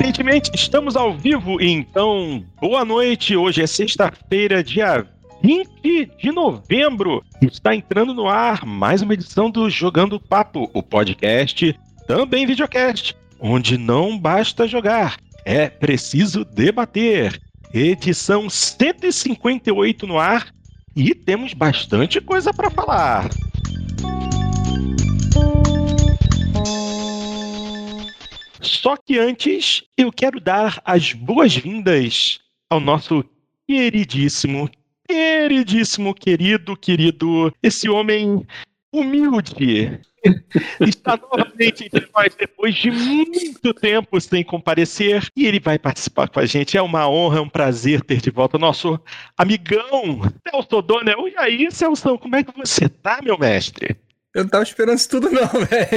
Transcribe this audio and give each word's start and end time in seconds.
Aparentemente 0.00 0.50
estamos 0.54 0.96
ao 0.96 1.14
vivo, 1.14 1.60
então 1.60 2.42
boa 2.58 2.86
noite. 2.86 3.36
Hoje 3.36 3.60
é 3.60 3.66
sexta-feira, 3.66 4.64
dia 4.64 5.06
20 5.42 6.10
de 6.18 6.32
novembro. 6.32 7.22
Está 7.42 7.74
entrando 7.74 8.14
no 8.14 8.26
ar 8.26 8.64
mais 8.64 9.02
uma 9.02 9.12
edição 9.12 9.50
do 9.50 9.68
Jogando 9.68 10.18
Papo, 10.18 10.70
o 10.72 10.82
podcast, 10.82 11.78
também 12.06 12.46
videocast, 12.46 13.14
onde 13.38 13.76
não 13.76 14.18
basta 14.18 14.66
jogar, 14.66 15.18
é 15.44 15.68
preciso 15.68 16.46
debater. 16.46 17.38
Edição 17.74 18.48
158 18.48 20.06
no 20.06 20.18
ar 20.18 20.46
e 20.96 21.14
temos 21.14 21.52
bastante 21.52 22.22
coisa 22.22 22.54
para 22.54 22.70
falar. 22.70 23.28
Só 28.60 28.96
que 28.96 29.18
antes, 29.18 29.84
eu 29.96 30.12
quero 30.12 30.40
dar 30.40 30.80
as 30.84 31.12
boas-vindas 31.12 32.40
ao 32.68 32.78
nosso 32.78 33.24
queridíssimo, 33.66 34.68
queridíssimo, 35.08 36.14
querido, 36.14 36.76
querido, 36.76 37.54
esse 37.62 37.88
homem 37.88 38.46
humilde. 38.92 40.00
Está 40.80 41.16
novamente 41.16 41.84
entre 41.84 42.06
nós 42.14 42.34
depois 42.34 42.74
de 42.74 42.90
muito 42.90 43.72
tempo 43.72 44.20
sem 44.20 44.44
comparecer 44.44 45.26
e 45.34 45.46
ele 45.46 45.58
vai 45.58 45.78
participar 45.78 46.28
com 46.28 46.40
a 46.40 46.46
gente. 46.46 46.76
É 46.76 46.82
uma 46.82 47.08
honra, 47.08 47.38
é 47.38 47.40
um 47.40 47.48
prazer 47.48 48.02
ter 48.02 48.20
de 48.20 48.30
volta 48.30 48.58
nosso 48.58 49.00
amigão 49.38 50.20
Celso 50.46 50.82
Donel. 50.82 51.26
E 51.28 51.38
aí, 51.38 51.70
Celso, 51.70 52.18
como 52.18 52.36
é 52.36 52.44
que 52.44 52.56
você 52.56 52.88
tá, 52.88 53.20
meu 53.22 53.38
mestre? 53.38 53.96
Eu 54.34 54.44
não 54.44 54.50
tava 54.50 54.62
esperando 54.62 54.96
isso 54.96 55.08
tudo, 55.08 55.30
não, 55.30 55.48
velho. 55.66 55.88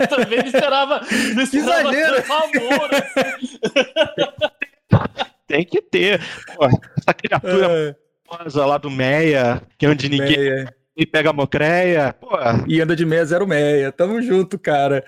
eu 0.00 0.08
também 0.08 0.38
não 0.38 0.46
esperava. 0.46 1.00
Não 1.34 1.42
esperava 1.42 1.88
Amor, 1.88 2.90
assim. 2.94 3.58
Tem 5.46 5.64
que 5.64 5.80
ter. 5.80 6.20
Pô, 6.56 6.66
essa 6.66 7.14
criatura 7.14 7.96
é. 8.40 8.64
lá 8.64 8.78
do 8.78 8.90
Meia, 8.90 9.62
que 9.78 9.86
é 9.86 9.88
onde 9.88 10.08
ninguém 10.08 10.36
Meia. 10.36 10.74
e 10.96 11.06
pega 11.06 11.30
a 11.30 11.32
mocreia. 11.32 12.12
Pô. 12.12 12.30
E 12.66 12.80
anda 12.80 12.96
de 12.96 13.06
meia 13.06 13.24
zero 13.24 13.46
meia. 13.46 13.92
Tamo 13.92 14.20
junto, 14.20 14.58
cara. 14.58 15.04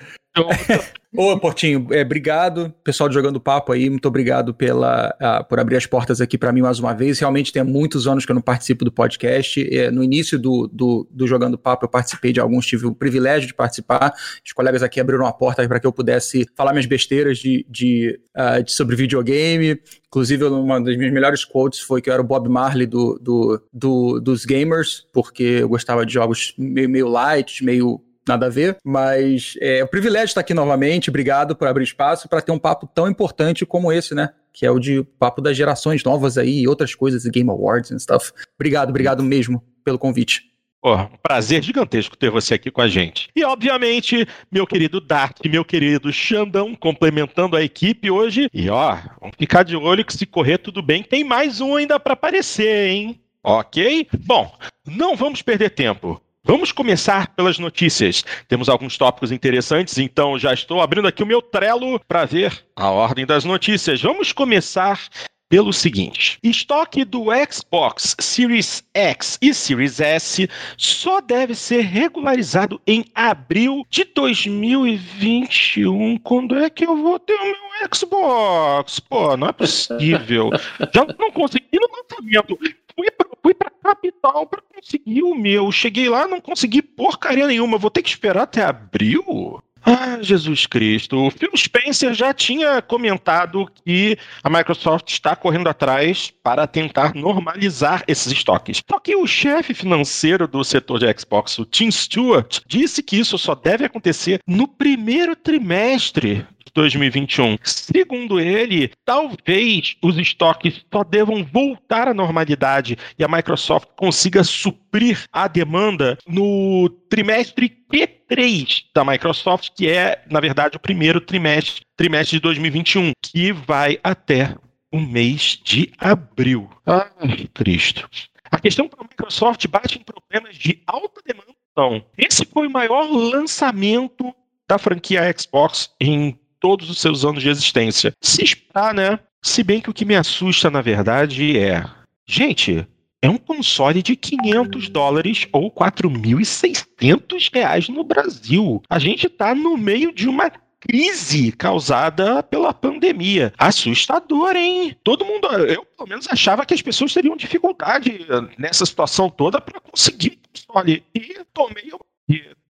Ô, 1.17 1.39
Portinho, 1.39 1.87
é, 1.91 2.03
obrigado, 2.03 2.73
pessoal 2.85 3.09
de 3.09 3.15
Jogando 3.15 3.41
Papo 3.41 3.73
aí, 3.73 3.89
muito 3.89 4.07
obrigado 4.07 4.53
pela, 4.53 5.09
uh, 5.21 5.43
por 5.49 5.59
abrir 5.59 5.77
as 5.77 5.87
portas 5.87 6.21
aqui 6.21 6.37
para 6.37 6.53
mim 6.53 6.61
mais 6.61 6.79
uma 6.79 6.93
vez. 6.93 7.19
Realmente 7.19 7.51
tem 7.51 7.65
muitos 7.65 8.07
anos 8.07 8.27
que 8.27 8.31
eu 8.31 8.35
não 8.35 8.43
participo 8.43 8.85
do 8.85 8.93
podcast. 8.93 9.67
É, 9.75 9.91
no 9.91 10.05
início 10.05 10.39
do, 10.39 10.69
do, 10.71 11.09
do, 11.11 11.27
Jogando 11.27 11.57
Papo 11.57 11.87
eu 11.87 11.89
participei 11.89 12.31
de 12.31 12.41
alguns, 12.41 12.67
tive 12.67 12.87
o 12.87 12.95
privilégio 12.95 13.49
de 13.49 13.55
participar. 13.55 14.13
Os 14.45 14.53
colegas 14.53 14.83
aqui 14.83 15.01
abriram 15.01 15.27
a 15.27 15.33
porta 15.33 15.67
para 15.67 15.81
que 15.81 15.87
eu 15.87 15.93
pudesse 15.93 16.47
falar 16.55 16.73
minhas 16.73 16.87
besteiras 16.87 17.39
de, 17.39 17.65
de, 17.71 18.21
uh, 18.37 18.63
de, 18.63 18.71
sobre 18.71 18.95
videogame. 18.95 19.81
Inclusive, 20.09 20.45
uma 20.45 20.79
das 20.79 20.95
minhas 20.97 21.13
melhores 21.13 21.43
quotes 21.43 21.81
foi 21.81 22.03
que 22.03 22.11
eu 22.11 22.13
era 22.13 22.23
o 22.23 22.27
Bob 22.27 22.51
Marley 22.51 22.87
do, 22.87 23.19
do, 23.19 23.63
do 23.73 24.21
dos 24.21 24.45
gamers, 24.45 25.07
porque 25.13 25.43
eu 25.43 25.69
gostava 25.71 26.05
de 26.05 26.13
jogos 26.13 26.55
meio, 26.59 26.89
meio 26.89 27.09
light, 27.09 27.65
meio 27.65 28.03
nada 28.29 28.47
a 28.47 28.51
ver, 28.51 28.77
mas 28.85 29.55
é, 29.61 29.79
é 29.79 29.85
um 29.85 29.89
privilégio 29.89 30.27
estar 30.27 30.41
aqui 30.41 30.55
novamente. 30.55 31.11
Obrigado 31.11 31.57
por 31.57 31.67
abrir 31.67 31.85
espaço 31.85 32.29
para 32.29 32.41
ter 32.41 32.53
um 32.53 32.59
papo 32.59 32.87
tão 32.87 33.09
importante 33.09 33.67
como 33.67 33.93
esse, 33.93 34.15
né? 34.15 34.31
Que 34.53 34.67
é 34.67 34.71
o 34.71 34.79
de 34.79 35.03
papo 35.19 35.41
das 35.41 35.57
gerações 35.57 36.05
novas 36.05 36.39
aí 36.39 36.61
e 36.61 36.69
outras 36.69 36.95
coisas, 36.95 37.25
Game 37.25 37.51
Awards 37.51 37.91
e 37.91 37.99
stuff. 37.99 38.33
Obrigado, 38.57 38.91
obrigado 38.91 39.23
mesmo 39.23 39.63
pelo 39.85 39.99
convite. 39.99 40.49
Pô, 40.81 40.95
um 40.95 41.09
prazer 41.21 41.61
gigantesco 41.63 42.17
ter 42.17 42.31
você 42.31 42.55
aqui 42.55 42.71
com 42.71 42.81
a 42.81 42.87
gente. 42.87 43.29
E, 43.35 43.45
obviamente, 43.45 44.27
meu 44.51 44.65
querido 44.65 45.01
Dark, 45.01 45.39
meu 45.47 45.65
querido 45.65 46.13
Xandão, 46.13 46.73
complementando 46.75 47.57
a 47.57 47.63
equipe 47.63 48.11
hoje. 48.11 48.49
E, 48.55 48.71
ó, 48.71 48.97
vamos 49.21 49.35
ficar 49.37 49.65
de 49.65 49.75
olho 49.75 50.05
que 50.05 50.13
se 50.13 50.25
correr 50.25 50.59
tudo 50.59 50.81
bem, 50.81 51.03
tem 51.03 51.25
mais 51.25 51.61
um 51.61 51.75
ainda 51.75 51.99
para 51.99 52.13
aparecer, 52.13 52.91
hein? 52.91 53.21
Ok? 53.43 54.07
Bom, 54.25 54.53
não 54.87 55.17
vamos 55.17 55.43
perder 55.43 55.71
tempo. 55.71 56.21
Vamos 56.51 56.73
começar 56.73 57.29
pelas 57.35 57.59
notícias. 57.59 58.25
Temos 58.49 58.71
alguns 58.71 58.97
tópicos 58.97 59.31
interessantes, 59.31 59.99
então 59.99 60.39
já 60.39 60.55
estou 60.55 60.81
abrindo 60.81 61.07
aqui 61.07 61.23
o 61.23 61.27
meu 61.27 61.43
Trello 61.43 62.01
para 62.09 62.25
ver 62.25 62.65
a 62.75 62.91
ordem 62.91 63.27
das 63.27 63.45
notícias. 63.45 64.01
Vamos 64.01 64.33
começar 64.33 64.99
pelo 65.47 65.75
seguinte: 65.75 66.39
estoque 66.43 67.05
do 67.05 67.27
Xbox 67.51 68.17
Series 68.19 68.83
X 68.95 69.37
e 69.43 69.53
Series 69.53 70.01
S 70.01 70.49
só 70.79 71.21
deve 71.21 71.55
ser 71.55 71.83
regularizado 71.83 72.81
em 72.87 73.05
abril 73.15 73.85
de 73.91 74.07
2021. 74.07 76.17
Quando 76.21 76.57
é 76.57 76.71
que 76.71 76.87
eu 76.87 76.97
vou 76.97 77.19
ter 77.19 77.35
o 77.35 77.45
meu 77.45 77.55
Xbox? 77.95 79.01
Pô, 79.01 79.37
não 79.37 79.49
é 79.49 79.53
possível. 79.53 80.49
Já 80.95 81.05
não 81.19 81.31
consegui 81.31 81.69
no 81.75 81.91
lançamento 81.95 82.59
fui 82.99 83.11
pra, 83.13 83.29
fui 83.41 83.55
pra 83.55 83.71
capital 83.71 84.47
para 84.47 84.61
conseguir 84.75 85.23
o 85.23 85.35
meu. 85.35 85.71
Cheguei 85.71 86.09
lá, 86.09 86.27
não 86.27 86.41
consegui 86.41 86.83
porcaria 86.83 87.47
nenhuma. 87.47 87.79
Vou 87.79 87.91
ter 87.91 88.03
que 88.03 88.11
esperar 88.11 88.43
até 88.43 88.65
abril? 88.65 89.63
Ah, 89.85 90.19
Jesus 90.21 90.67
Cristo. 90.67 91.17
O 91.17 91.31
Phil 91.31 91.51
Spencer 91.57 92.13
já 92.13 92.35
tinha 92.35 92.83
comentado 92.83 93.71
que 93.85 94.19
a 94.43 94.51
Microsoft 94.51 95.09
está 95.09 95.37
correndo 95.37 95.69
atrás 95.69 96.33
para 96.43 96.67
tentar 96.67 97.15
normalizar 97.15 98.03
esses 98.09 98.33
estoques. 98.33 98.83
Só 98.91 98.99
que 98.99 99.15
o 99.15 99.27
chefe 99.27 99.73
financeiro 99.73 100.49
do 100.49 100.65
setor 100.65 100.99
de 100.99 101.19
Xbox, 101.19 101.59
o 101.59 101.65
Tim 101.65 101.91
Stewart, 101.91 102.61
disse 102.67 103.03
que 103.03 103.17
isso 103.17 103.39
só 103.39 103.55
deve 103.55 103.85
acontecer 103.85 104.43
no 104.47 104.67
primeiro 104.67 105.37
trimestre 105.37 106.45
2021. 106.79 107.59
Segundo 107.63 108.39
ele, 108.39 108.91
talvez 109.05 109.97
os 110.03 110.17
estoques 110.17 110.85
só 110.93 111.03
devam 111.03 111.45
voltar 111.45 112.09
à 112.09 112.15
normalidade 112.15 112.97
e 113.19 113.25
a 113.25 113.29
Microsoft 113.29 113.89
consiga 113.97 114.45
suprir 114.45 115.25
a 115.33 115.49
demanda 115.49 116.17
no 116.27 116.89
trimestre 117.11 117.77
Q3 117.93 118.85
da 118.95 119.05
Microsoft, 119.05 119.71
que 119.75 119.89
é, 119.89 120.23
na 120.31 120.41
verdade, 120.41 120.77
o 120.77 120.81
primeiro 120.81 121.21
trimestre, 121.21 121.83
trimestre 121.97 122.37
de 122.37 122.43
2021, 122.43 123.13
que 123.23 123.53
vai 123.53 123.99
até 124.03 124.55
o 124.93 125.01
mês 125.01 125.61
de 125.63 125.93
abril. 125.99 126.71
Ah, 126.87 127.11
Cristo. 127.53 128.09
A 128.51 128.59
questão 128.59 128.89
para 128.89 129.01
a 129.01 129.09
Microsoft 129.09 129.67
bate 129.67 129.99
em 129.99 130.03
problemas 130.03 130.57
de 130.57 130.83
alta 130.87 131.21
demanda. 131.27 131.53
Então, 131.73 132.05
esse 132.17 132.45
foi 132.45 132.67
o 132.67 132.71
maior 132.71 133.09
lançamento 133.11 134.35
da 134.69 134.79
franquia 134.79 135.23
Xbox 135.37 135.91
em 136.01 136.39
todos 136.61 136.91
os 136.91 136.99
seus 136.99 137.25
anos 137.25 137.43
de 137.43 137.49
existência. 137.49 138.13
Se 138.21 138.43
esperar, 138.43 138.95
né? 138.95 139.19
Se 139.43 139.63
bem 139.63 139.81
que 139.81 139.91
o 139.91 139.95
que 139.95 140.05
me 140.05 140.17
assusta, 140.17 140.71
na 140.71 140.81
verdade, 140.81 141.59
é. 141.59 141.85
Gente, 142.27 142.87
é 143.23 143.29
um 143.29 143.39
console 143.39 144.03
de 144.03 144.15
500 144.15 144.89
dólares 144.89 145.49
ou 145.53 145.71
4.600 145.71 147.51
reais 147.53 147.89
no 147.89 148.05
Brasil. 148.05 148.83
A 148.89 148.99
gente 148.99 149.29
tá 149.29 149.55
no 149.55 149.77
meio 149.77 150.13
de 150.13 150.29
uma 150.29 150.51
crise 150.81 151.51
causada 151.53 152.43
pela 152.43 152.73
pandemia. 152.73 153.53
Assustador, 153.59 154.55
hein? 154.55 154.97
Todo 155.03 155.25
mundo, 155.25 155.49
eu 155.49 155.85
pelo 155.85 156.09
menos 156.09 156.29
achava 156.31 156.65
que 156.65 156.75
as 156.75 156.83
pessoas 156.83 157.13
teriam 157.13 157.37
dificuldade 157.37 158.27
nessa 158.57 158.87
situação 158.87 159.29
toda 159.29 159.61
para 159.61 159.81
conseguir 159.81 160.39
console. 160.53 161.03
E 161.15 161.41
tomei 161.53 161.91
o 161.93 161.99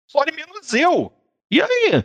console 0.06 0.32
menos 0.32 0.72
eu. 0.72 1.12
E 1.50 1.62
aí, 1.62 2.04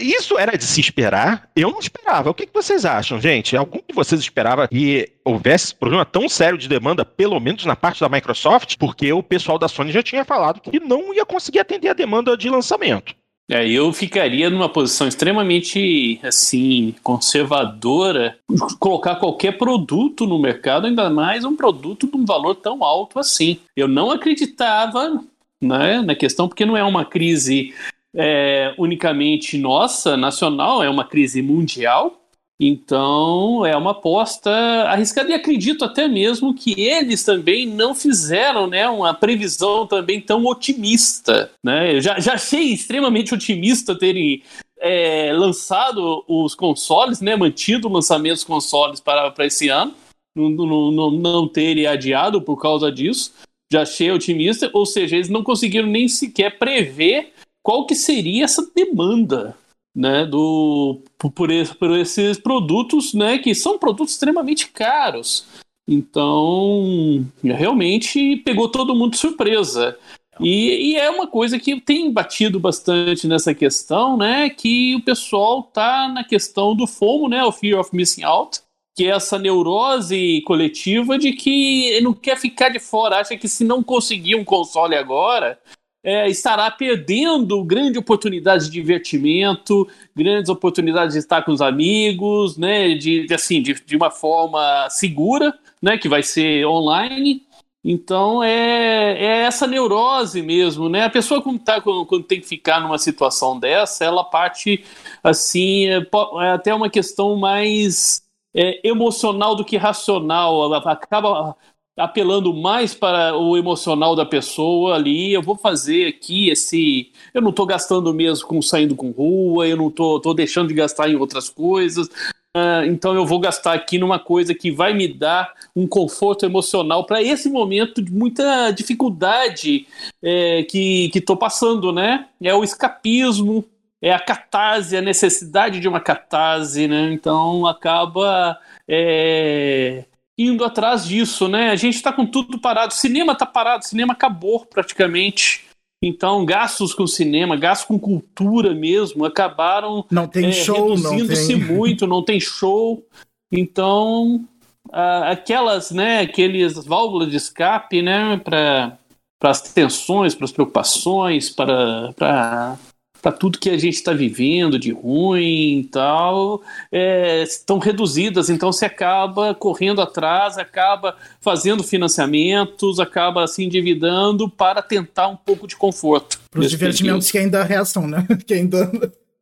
isso 0.00 0.38
era 0.38 0.56
de 0.56 0.64
se 0.64 0.80
esperar? 0.80 1.50
Eu 1.54 1.70
não 1.70 1.78
esperava. 1.78 2.30
O 2.30 2.34
que, 2.34 2.48
vocês 2.52 2.86
acham, 2.86 3.20
gente? 3.20 3.54
Algum 3.54 3.80
de 3.86 3.94
vocês 3.94 4.18
esperava 4.18 4.66
que 4.66 5.10
houvesse 5.22 5.66
esse 5.66 5.74
problema 5.74 6.06
tão 6.06 6.26
sério 6.26 6.56
de 6.56 6.68
demanda, 6.68 7.04
pelo 7.04 7.38
menos 7.38 7.66
na 7.66 7.76
parte 7.76 8.00
da 8.00 8.08
Microsoft? 8.08 8.76
Porque 8.78 9.12
o 9.12 9.22
pessoal 9.22 9.58
da 9.58 9.68
Sony 9.68 9.92
já 9.92 10.02
tinha 10.02 10.24
falado 10.24 10.60
que 10.60 10.80
não 10.80 11.12
ia 11.12 11.26
conseguir 11.26 11.58
atender 11.58 11.88
a 11.88 11.94
demanda 11.94 12.34
de 12.34 12.48
lançamento. 12.48 13.14
É, 13.50 13.68
eu 13.68 13.92
ficaria 13.92 14.48
numa 14.48 14.68
posição 14.68 15.06
extremamente 15.06 16.18
assim 16.22 16.94
conservadora, 17.02 18.38
colocar 18.78 19.16
qualquer 19.16 19.58
produto 19.58 20.26
no 20.26 20.38
mercado, 20.38 20.86
ainda 20.86 21.10
mais 21.10 21.44
um 21.44 21.54
produto 21.54 22.06
de 22.06 22.16
um 22.16 22.24
valor 22.24 22.54
tão 22.54 22.82
alto 22.82 23.18
assim. 23.18 23.58
Eu 23.76 23.86
não 23.86 24.10
acreditava 24.10 25.22
né, 25.60 26.00
na 26.00 26.14
questão 26.14 26.48
porque 26.48 26.64
não 26.64 26.76
é 26.76 26.82
uma 26.82 27.04
crise 27.04 27.74
é, 28.14 28.74
unicamente 28.78 29.56
nossa, 29.58 30.16
nacional, 30.16 30.82
é 30.82 30.88
uma 30.90 31.04
crise 31.04 31.42
mundial. 31.42 32.18
Então 32.60 33.66
é 33.66 33.76
uma 33.76 33.90
aposta 33.90 34.50
arriscada 34.86 35.30
e 35.30 35.34
acredito 35.34 35.84
até 35.84 36.06
mesmo 36.06 36.54
que 36.54 36.80
eles 36.80 37.24
também 37.24 37.66
não 37.66 37.92
fizeram 37.92 38.68
né, 38.68 38.88
uma 38.88 39.12
previsão 39.12 39.84
também 39.84 40.20
tão 40.20 40.44
otimista. 40.46 41.50
Né? 41.64 41.96
Eu 41.96 42.00
já, 42.00 42.20
já 42.20 42.34
achei 42.34 42.72
extremamente 42.72 43.34
otimista 43.34 43.98
terem 43.98 44.44
é, 44.78 45.32
lançado 45.32 46.24
os 46.28 46.54
consoles, 46.54 47.20
né, 47.20 47.34
mantido 47.34 47.88
o 47.88 47.92
lançamento 47.92 48.34
dos 48.34 48.44
consoles 48.44 49.00
para, 49.00 49.30
para 49.30 49.46
esse 49.46 49.68
ano, 49.68 49.94
não, 50.36 50.50
não, 50.50 50.92
não, 50.92 51.10
não 51.10 51.48
terem 51.48 51.86
adiado 51.86 52.40
por 52.42 52.60
causa 52.60 52.92
disso. 52.92 53.32
Já 53.72 53.82
achei 53.82 54.10
otimista, 54.10 54.70
ou 54.72 54.84
seja, 54.84 55.16
eles 55.16 55.28
não 55.28 55.42
conseguiram 55.42 55.88
nem 55.88 56.06
sequer 56.06 56.58
prever 56.58 57.32
qual 57.62 57.86
que 57.86 57.94
seria 57.94 58.44
essa 58.44 58.70
demanda. 58.74 59.56
né, 59.94 60.24
do, 60.24 61.02
por, 61.18 61.50
esse, 61.50 61.74
por 61.74 61.90
esses 61.98 62.38
produtos, 62.38 63.12
né, 63.12 63.36
que 63.36 63.54
são 63.54 63.78
produtos 63.78 64.14
extremamente 64.14 64.68
caros. 64.68 65.44
Então, 65.86 67.26
realmente 67.42 68.36
pegou 68.38 68.68
todo 68.68 68.94
mundo 68.94 69.12
de 69.12 69.18
surpresa. 69.18 69.98
E, 70.40 70.92
e, 70.92 70.96
é 70.96 71.10
uma 71.10 71.26
coisa 71.26 71.58
que 71.58 71.80
tem 71.80 72.10
batido 72.10 72.58
bastante 72.58 73.28
nessa 73.28 73.54
questão, 73.54 74.16
né? 74.16 74.48
Que 74.48 74.94
o 74.96 75.02
pessoal 75.02 75.62
tá 75.62 76.08
na 76.08 76.24
questão 76.24 76.74
do 76.74 76.86
FOMO, 76.86 77.28
né? 77.28 77.44
O 77.44 77.52
Fear 77.52 77.78
of 77.78 77.94
Missing 77.94 78.22
Out, 78.22 78.60
que 78.96 79.04
é 79.04 79.10
essa 79.10 79.38
neurose 79.38 80.42
coletiva 80.46 81.18
de 81.18 81.32
que 81.32 82.00
não 82.00 82.14
quer 82.14 82.38
ficar 82.38 82.70
de 82.70 82.78
fora, 82.78 83.20
acha 83.20 83.36
que 83.36 83.48
se 83.48 83.62
não 83.62 83.82
conseguir 83.82 84.34
um 84.34 84.44
console 84.44 84.96
agora, 84.96 85.60
é, 86.04 86.28
estará 86.28 86.70
perdendo 86.70 87.64
grande 87.64 87.98
oportunidade 87.98 88.64
de 88.64 88.70
divertimento, 88.70 89.88
grandes 90.14 90.48
oportunidades 90.48 91.14
de 91.14 91.20
estar 91.20 91.42
com 91.42 91.52
os 91.52 91.62
amigos, 91.62 92.56
né? 92.56 92.94
De, 92.94 93.26
de 93.26 93.34
assim, 93.34 93.62
de, 93.62 93.74
de 93.74 93.96
uma 93.96 94.10
forma 94.10 94.88
segura, 94.90 95.54
né? 95.80 95.96
Que 95.96 96.08
vai 96.08 96.22
ser 96.22 96.66
online. 96.66 97.42
Então 97.84 98.42
é, 98.42 99.12
é 99.18 99.38
essa 99.42 99.66
neurose 99.66 100.40
mesmo, 100.42 100.88
né? 100.88 101.04
A 101.04 101.10
pessoa 101.10 101.42
quando, 101.42 101.58
tá, 101.58 101.80
quando, 101.80 102.06
quando, 102.06 102.24
tem 102.24 102.40
que 102.40 102.46
ficar 102.46 102.80
numa 102.80 102.98
situação 102.98 103.58
dessa, 103.58 104.04
ela 104.04 104.24
parte 104.24 104.84
assim, 105.22 105.86
é, 105.86 105.98
é 105.98 106.50
até 106.52 106.72
uma 106.74 106.88
questão 106.88 107.36
mais 107.36 108.22
é, 108.54 108.86
emocional 108.88 109.56
do 109.56 109.64
que 109.64 109.76
racional. 109.76 110.64
Ela 110.64 110.78
acaba 110.78 111.56
apelando 111.96 112.54
mais 112.54 112.94
para 112.94 113.36
o 113.36 113.56
emocional 113.56 114.16
da 114.16 114.24
pessoa 114.24 114.94
ali. 114.94 115.32
Eu 115.32 115.42
vou 115.42 115.56
fazer 115.56 116.06
aqui 116.06 116.50
esse. 116.50 117.10
Eu 117.34 117.42
não 117.42 117.50
estou 117.50 117.66
gastando 117.66 118.12
mesmo 118.14 118.46
com 118.46 118.62
saindo 118.62 118.96
com 118.96 119.10
rua, 119.10 119.66
eu 119.66 119.76
não 119.76 119.88
estou 119.88 120.20
tô, 120.20 120.30
tô 120.30 120.34
deixando 120.34 120.68
de 120.68 120.74
gastar 120.74 121.08
em 121.08 121.16
outras 121.16 121.48
coisas. 121.48 122.08
Uh, 122.54 122.84
então 122.86 123.14
eu 123.14 123.24
vou 123.24 123.40
gastar 123.40 123.72
aqui 123.72 123.96
numa 123.96 124.18
coisa 124.18 124.54
que 124.54 124.70
vai 124.70 124.92
me 124.92 125.08
dar 125.08 125.54
um 125.74 125.86
conforto 125.86 126.44
emocional 126.44 127.04
para 127.06 127.22
esse 127.22 127.48
momento 127.48 128.02
de 128.02 128.12
muita 128.12 128.70
dificuldade 128.72 129.86
é, 130.22 130.62
que 130.64 131.10
estou 131.14 131.34
passando, 131.34 131.90
né? 131.92 132.26
É 132.42 132.54
o 132.54 132.62
escapismo, 132.62 133.64
é 134.02 134.12
a 134.12 134.20
catarse, 134.20 134.94
a 134.94 135.00
necessidade 135.00 135.80
de 135.80 135.88
uma 135.88 135.98
catarse, 135.98 136.86
né? 136.86 137.10
Então 137.14 137.66
acaba 137.66 138.58
é, 138.86 140.04
indo 140.44 140.64
atrás 140.64 141.06
disso, 141.06 141.48
né? 141.48 141.70
A 141.70 141.76
gente 141.76 141.94
está 141.94 142.12
com 142.12 142.26
tudo 142.26 142.58
parado, 142.58 142.92
o 142.92 142.96
cinema 142.96 143.32
está 143.32 143.46
parado, 143.46 143.84
o 143.84 143.86
cinema 143.86 144.12
acabou 144.12 144.64
praticamente. 144.66 145.64
Então, 146.04 146.44
gastos 146.44 146.92
com 146.92 147.06
cinema, 147.06 147.56
gastos 147.56 147.86
com 147.86 147.98
cultura 147.98 148.74
mesmo, 148.74 149.24
acabaram 149.24 150.04
não 150.10 150.26
tem 150.26 150.46
é, 150.46 150.52
show, 150.52 150.94
reduzindo-se 150.94 151.54
muito, 151.54 152.08
não 152.08 152.24
tem 152.24 152.40
show. 152.40 153.06
Então, 153.52 154.44
aquelas, 154.90 155.90
né, 155.92 156.20
aqueles 156.20 156.74
válvulas 156.84 157.30
de 157.30 157.36
escape, 157.36 158.02
né, 158.02 158.40
para 158.42 158.98
as 159.42 159.62
tensões, 159.62 160.34
para 160.34 160.44
as 160.44 160.52
preocupações, 160.52 161.50
para, 161.50 162.76
para 163.22 163.30
tudo 163.30 163.58
que 163.58 163.70
a 163.70 163.78
gente 163.78 163.94
está 163.94 164.12
vivendo 164.12 164.78
de 164.78 164.90
ruim 164.90 165.78
e 165.78 165.84
tal, 165.84 166.60
é, 166.90 167.44
estão 167.44 167.78
reduzidas, 167.78 168.50
então 168.50 168.72
se 168.72 168.84
acaba 168.84 169.54
correndo 169.54 170.02
atrás, 170.02 170.58
acaba 170.58 171.16
fazendo 171.40 171.84
financiamentos, 171.84 172.98
acaba 172.98 173.46
se 173.46 173.62
endividando 173.62 174.50
para 174.50 174.82
tentar 174.82 175.28
um 175.28 175.36
pouco 175.36 175.68
de 175.68 175.76
conforto. 175.76 176.40
Para 176.50 176.60
os 176.60 176.68
divertimentos 176.68 177.30
período. 177.30 177.50
que 177.52 177.56
ainda 177.56 177.62
restam, 177.62 178.08
né? 178.08 178.26
Que 178.44 178.54
ainda 178.54 178.90